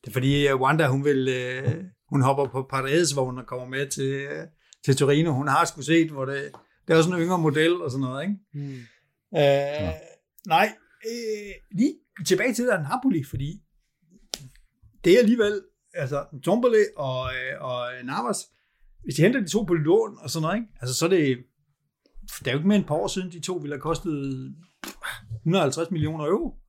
Det 0.00 0.08
er 0.08 0.12
fordi 0.12 0.52
uh, 0.52 0.60
Wanda, 0.60 0.86
hun 0.86 1.04
vil, 1.04 1.28
uh, 1.28 1.72
hun 2.08 2.22
hopper 2.22 2.48
på 2.48 2.66
paradisvognen 2.70 3.38
og 3.38 3.46
kommer 3.46 3.66
med 3.66 3.88
til, 3.88 4.26
uh, 4.26 4.44
til 4.84 4.96
Torino. 4.96 5.32
Hun 5.32 5.48
har 5.48 5.64
sgu 5.64 5.82
set, 5.82 6.10
hvor 6.10 6.24
det, 6.24 6.50
det 6.88 6.96
er 6.96 7.02
sådan 7.02 7.18
en 7.18 7.24
yngre 7.24 7.38
model 7.38 7.74
og 7.82 7.90
sådan 7.90 8.06
noget, 8.06 8.22
ikke? 8.22 8.36
Mm. 8.54 8.78
Uh, 9.30 9.38
ja. 9.38 9.92
Nej, 10.46 10.68
uh, 11.06 11.78
lige 11.78 11.94
tilbage 12.26 12.54
til 12.54 12.66
der 12.66 12.82
Napoli, 12.82 13.24
fordi 13.24 13.62
det 15.04 15.14
er 15.14 15.18
alligevel, 15.18 15.62
altså 15.94 16.24
Tombole 16.44 16.84
og, 16.96 17.22
og 17.60 17.88
Navas, 18.04 18.38
hvis 19.04 19.14
de 19.14 19.22
henter 19.22 19.40
de 19.40 19.48
to 19.48 19.62
på 19.62 19.74
lån 19.74 20.18
og 20.20 20.30
sådan 20.30 20.42
noget, 20.42 20.56
ikke? 20.56 20.68
Altså 20.80 20.94
så 20.94 21.04
er 21.04 21.08
det, 21.10 21.38
det 22.38 22.46
er 22.46 22.52
jo 22.52 22.58
ikke 22.58 22.68
mere 22.68 22.76
end 22.76 22.84
et 22.84 22.88
par 22.88 22.94
år 22.94 23.06
siden, 23.06 23.32
de 23.32 23.40
to 23.40 23.54
ville 23.54 23.74
have 23.74 23.80
kostet 23.80 24.54
150 25.34 25.90
millioner 25.90 26.24
euro. 26.24 26.61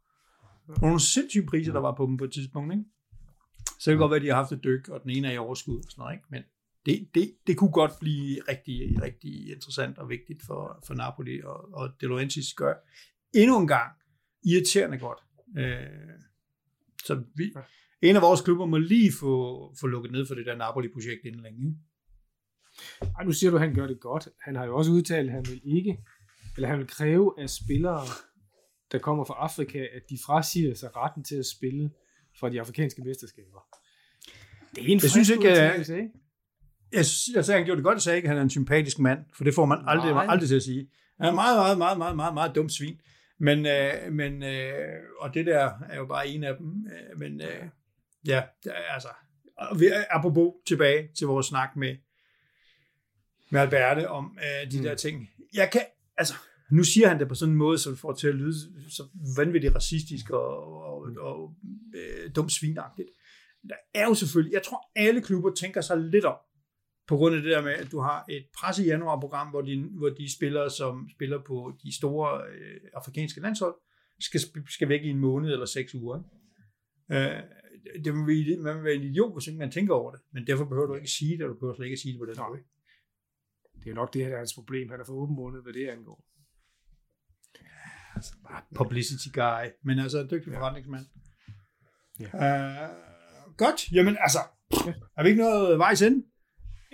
Og 0.67 0.81
nogle 0.81 0.99
sindssyge 0.99 1.45
priser, 1.45 1.73
der 1.73 1.79
var 1.79 1.95
på 1.95 2.05
dem 2.05 2.17
på 2.17 2.23
et 2.23 2.33
tidspunkt, 2.33 2.73
ikke? 2.73 2.85
Så 3.79 3.91
det 3.91 3.93
kan 3.93 3.97
godt 3.97 4.09
være, 4.09 4.19
at 4.19 4.21
de 4.21 4.27
har 4.27 4.35
haft 4.35 4.51
et 4.51 4.63
dyk, 4.63 4.89
og 4.89 5.03
den 5.03 5.09
ene 5.09 5.27
er 5.27 5.31
i 5.31 5.37
overskud 5.37 5.77
og 5.77 5.83
sådan 5.91 6.01
noget, 6.01 6.13
ikke? 6.13 6.25
Men 6.29 6.43
det, 6.85 7.09
det, 7.15 7.35
det 7.47 7.57
kunne 7.57 7.71
godt 7.71 7.91
blive 7.99 8.41
rigtig, 8.47 9.01
rigtig 9.01 9.51
interessant 9.55 9.97
og 9.97 10.09
vigtigt 10.09 10.43
for, 10.47 10.83
for 10.87 10.93
Napoli, 10.93 11.41
og, 11.41 11.73
og 11.73 11.89
De 12.01 12.05
Laurentiis 12.05 12.53
gør 12.53 12.73
endnu 13.33 13.59
en 13.59 13.67
gang 13.67 13.91
irriterende 14.45 14.97
godt. 14.97 15.19
Øh, 15.57 15.87
så 17.05 17.23
vi, 17.35 17.53
en 18.01 18.15
af 18.15 18.21
vores 18.21 18.41
klubber 18.41 18.65
må 18.65 18.77
lige 18.77 19.11
få, 19.19 19.33
få 19.79 19.87
lukket 19.87 20.11
ned 20.11 20.27
for 20.27 20.35
det 20.35 20.45
der 20.45 20.55
Napoli-projekt 20.55 21.25
inden 21.25 21.41
længe. 21.41 21.77
Ej, 23.01 23.23
nu 23.25 23.31
siger 23.31 23.51
du, 23.51 23.57
at 23.57 23.61
han 23.61 23.75
gør 23.75 23.87
det 23.87 23.99
godt. 23.99 24.27
Han 24.41 24.55
har 24.55 24.65
jo 24.65 24.75
også 24.75 24.91
udtalt, 24.91 25.29
at 25.29 25.35
han 25.35 25.45
vil 25.49 25.61
ikke, 25.77 25.97
eller 26.55 26.69
han 26.69 26.79
vil 26.79 26.87
kræve 26.87 27.33
af 27.37 27.49
spillere, 27.49 28.01
der 28.93 28.99
kommer 28.99 29.23
fra 29.23 29.35
Afrika, 29.37 29.79
at 29.79 30.09
de 30.09 30.17
frasiger 30.25 30.75
sig 30.75 30.95
retten 30.95 31.23
til 31.23 31.35
at 31.35 31.45
spille 31.45 31.91
for 32.39 32.49
de 32.49 32.59
afrikanske 32.59 33.01
mesterskaber. 33.01 33.59
Det 34.75 34.83
er 34.83 34.87
en 34.87 34.99
jeg 35.01 35.09
synes 35.09 35.29
ikke, 35.29 35.47
jeg, 35.47 35.85
jeg, 35.87 36.09
jeg, 36.91 37.05
jeg 37.35 37.45
sagde, 37.45 37.57
han 37.57 37.65
gjorde 37.65 37.77
det 37.77 37.83
godt, 37.83 37.95
jeg 37.95 38.01
sagde 38.01 38.17
ikke, 38.17 38.25
at 38.25 38.29
han 38.29 38.37
er 38.37 38.41
en 38.41 38.49
sympatisk 38.49 38.99
mand, 38.99 39.19
for 39.37 39.43
det 39.43 39.55
får 39.55 39.65
man 39.65 39.77
aldrig, 39.87 40.15
man 40.15 40.29
aldrig 40.29 40.49
til 40.49 40.55
at 40.55 40.63
sige. 40.63 40.89
Han 41.19 41.27
er 41.29 41.33
meget, 41.33 41.57
meget, 41.57 41.77
meget, 41.77 41.97
meget, 41.97 42.15
meget, 42.15 42.33
meget 42.33 42.55
dumt 42.55 42.71
svin. 42.71 43.01
Men, 43.37 43.65
øh, 43.65 44.11
men 44.11 44.43
øh, 44.43 44.99
og 45.19 45.33
det 45.33 45.45
der 45.45 45.71
er 45.89 45.97
jo 45.97 46.05
bare 46.05 46.27
en 46.27 46.43
af 46.43 46.57
dem. 46.57 46.87
Øh, 46.87 47.19
men 47.19 47.41
øh, 47.41 47.63
ja, 48.27 48.43
altså, 48.89 49.07
vi 49.79 49.85
er 49.85 50.03
apropos 50.09 50.53
tilbage 50.67 51.09
til 51.17 51.27
vores 51.27 51.45
snak 51.45 51.75
med, 51.75 51.95
med 53.49 53.61
Alberte 53.61 54.09
om 54.09 54.37
øh, 54.37 54.71
de 54.71 54.77
mm. 54.77 54.83
der 54.83 54.95
ting. 54.95 55.29
Jeg 55.53 55.69
kan, 55.71 55.81
altså, 56.17 56.33
nu 56.73 56.83
siger 56.83 57.07
han 57.07 57.19
det 57.19 57.27
på 57.27 57.35
sådan 57.35 57.51
en 57.51 57.57
måde, 57.57 57.77
så 57.77 57.91
det 57.91 57.99
får 57.99 58.13
til 58.13 58.27
at 58.27 58.35
lyde 58.35 58.53
så 58.89 59.03
vanvittigt 59.37 59.75
racistisk 59.75 60.29
og, 60.29 60.83
og, 60.83 61.07
og 61.19 61.55
øh, 61.95 62.35
dumt 62.35 62.51
svinagtigt. 62.51 63.09
Der 63.69 63.75
er 63.93 64.05
jo 64.05 64.13
selvfølgelig, 64.13 64.53
jeg 64.53 64.63
tror 64.63 64.91
alle 64.95 65.21
klubber 65.21 65.53
tænker 65.53 65.81
sig 65.81 65.97
lidt 65.97 66.25
om, 66.25 66.37
på 67.07 67.17
grund 67.17 67.35
af 67.35 67.41
det 67.41 67.51
der 67.51 67.61
med, 67.61 67.71
at 67.71 67.91
du 67.91 67.99
har 67.99 68.25
et 68.29 68.45
pres 68.57 68.79
i 68.79 68.85
januar-program, 68.85 69.49
hvor 69.49 69.61
de, 69.61 69.89
hvor 69.91 70.09
de 70.09 70.35
spillere, 70.35 70.69
som 70.69 71.09
spiller 71.15 71.39
på 71.47 71.73
de 71.83 71.95
store 71.97 72.41
øh, 72.47 72.81
afrikanske 72.93 73.41
landshold, 73.41 73.75
skal, 74.19 74.39
skal 74.69 74.89
væk 74.89 75.03
i 75.03 75.09
en 75.09 75.19
måned 75.19 75.51
eller 75.51 75.65
seks 75.65 75.95
uger. 75.95 76.17
Ikke? 76.17 76.29
Øh, 77.29 77.43
det 78.05 78.15
må 78.15 78.25
være, 78.25 78.57
man 78.57 78.75
vil 78.75 78.83
være 78.83 78.95
en 78.95 79.03
idiot, 79.03 79.33
hvis 79.33 79.47
ikke 79.47 79.59
man 79.59 79.71
tænker 79.71 79.93
over 79.93 80.11
det, 80.11 80.19
men 80.33 80.47
derfor 80.47 80.65
behøver 80.65 80.87
du 80.87 80.95
ikke 80.95 81.11
sige 81.11 81.37
det, 81.37 81.43
og 81.43 81.49
du 81.49 81.53
behøver 81.53 81.75
slet 81.75 81.85
ikke 81.85 81.95
at 81.95 81.99
sige 81.99 82.11
det 82.11 82.19
på 82.19 82.25
den 82.25 82.35
måde. 82.49 82.61
Det 83.83 83.89
er 83.89 83.93
nok 83.93 84.13
det 84.13 84.21
her, 84.21 84.29
der 84.29 84.35
er 84.35 84.39
hans 84.39 84.53
problem. 84.53 84.89
Han 84.89 84.99
er 84.99 85.05
for 85.05 85.13
åben 85.13 85.35
måned, 85.35 85.61
hvad 85.63 85.73
det 85.73 85.87
angår 85.87 86.32
altså 88.15 88.33
bare 88.47 88.61
publicity 88.75 89.27
guy, 89.33 89.65
men 89.83 89.99
altså 89.99 90.19
en 90.21 90.29
dygtig 90.31 90.53
forretningsmand. 90.53 91.05
Ja. 92.19 92.25
Uh, 92.25 93.55
godt, 93.57 93.91
jamen 93.91 94.17
altså, 94.19 94.39
har 95.15 95.23
vi 95.23 95.29
ikke 95.29 95.41
noget 95.41 95.79
vejs 95.79 96.01
ind? 96.01 96.23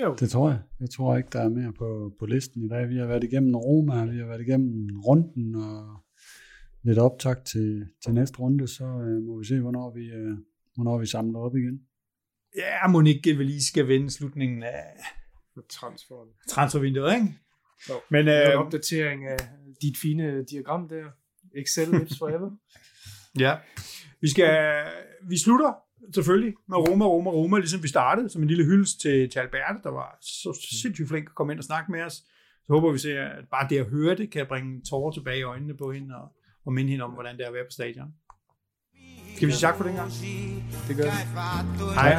Jo. 0.02 0.16
Det 0.20 0.30
tror 0.30 0.50
jeg. 0.50 0.60
Jeg 0.80 0.90
tror 0.90 1.18
ikke, 1.18 1.30
der 1.34 1.42
er 1.42 1.50
mere 1.50 1.74
på, 1.74 2.16
på 2.20 2.26
listen 2.26 2.64
i 2.64 2.68
dag. 2.68 2.90
Vi 2.90 2.98
har 2.98 3.06
været 3.06 3.24
igennem 3.24 3.56
Roma, 3.56 4.06
vi 4.06 4.18
har 4.18 4.26
været 4.26 4.42
igennem 4.42 5.00
runden, 5.00 5.56
og 5.56 6.04
lidt 6.84 7.00
optakt 7.00 7.46
til, 7.46 7.88
til 8.04 8.14
næste 8.14 8.40
runde, 8.40 8.68
så 8.68 8.86
uh, 8.86 9.24
må 9.28 9.40
vi 9.40 9.46
se, 9.46 9.60
hvornår 9.60 9.94
vi, 9.94 10.16
uh, 10.16 10.38
hvornår 10.76 10.98
vi 10.98 11.06
samler 11.06 11.40
op 11.40 11.56
igen. 11.56 11.82
Ja, 12.56 12.88
Monique 12.88 13.38
vil 13.38 13.46
lige 13.46 13.64
skal 13.64 13.88
vinde 13.88 14.10
slutningen 14.10 14.64
af 14.64 14.84
transfervinduet, 16.50 17.14
ikke? 17.14 17.28
Men 18.10 18.28
øh, 18.28 18.48
en 18.48 18.54
opdatering 18.54 19.28
af 19.28 19.38
dit 19.82 19.98
fine 19.98 20.44
diagram 20.44 20.90
der. 20.90 21.04
Excel 21.56 21.88
lives 21.88 22.18
forever. 22.18 22.52
ja. 23.46 23.56
Vi 24.22 24.30
skal, 24.30 24.84
vi 25.30 25.38
slutter 25.38 25.74
selvfølgelig 26.14 26.54
med 26.70 26.78
Roma, 26.78 27.06
Roma, 27.06 27.30
Roma, 27.30 27.58
ligesom 27.58 27.84
vi 27.84 27.88
startede, 27.88 28.30
som 28.30 28.42
en 28.42 28.48
lille 28.48 28.66
hyldest 28.66 29.02
til, 29.02 29.30
til 29.30 29.40
Alberte, 29.40 29.84
der 29.84 29.90
var 29.92 30.18
så 30.22 30.68
sindssygt 30.82 31.08
flink 31.08 31.26
at 31.30 31.36
komme 31.36 31.54
ind 31.54 31.60
og 31.60 31.64
snakke 31.64 31.92
med 31.92 32.02
os. 32.02 32.14
Så 32.14 32.74
håber 32.74 32.92
vi 32.92 32.98
ser, 32.98 33.26
at 33.26 33.46
bare 33.52 33.68
det 33.70 33.78
at 33.78 33.86
høre 33.86 34.16
det, 34.16 34.32
kan 34.32 34.46
bringe 34.48 34.82
tårer 34.90 35.12
tilbage 35.12 35.40
i 35.40 35.44
øjnene 35.44 35.78
på 35.78 35.92
hende, 35.92 36.16
og, 36.16 36.28
og 36.66 36.74
minde 36.74 36.92
hende 36.92 37.06
om, 37.06 37.12
hvordan 37.12 37.38
det 37.38 37.44
er 37.44 37.48
at 37.48 37.54
være 37.54 37.64
på 37.64 37.72
stadion. 37.72 38.14
Skal 39.36 39.48
vi 39.48 39.54
sige 39.54 39.62
tak 39.62 39.78
for 39.78 39.84
den 39.84 39.96
gang? 39.96 40.12
Det 40.88 40.98
gør 40.98 41.04
vi. 41.04 41.10
Hej. 41.96 42.16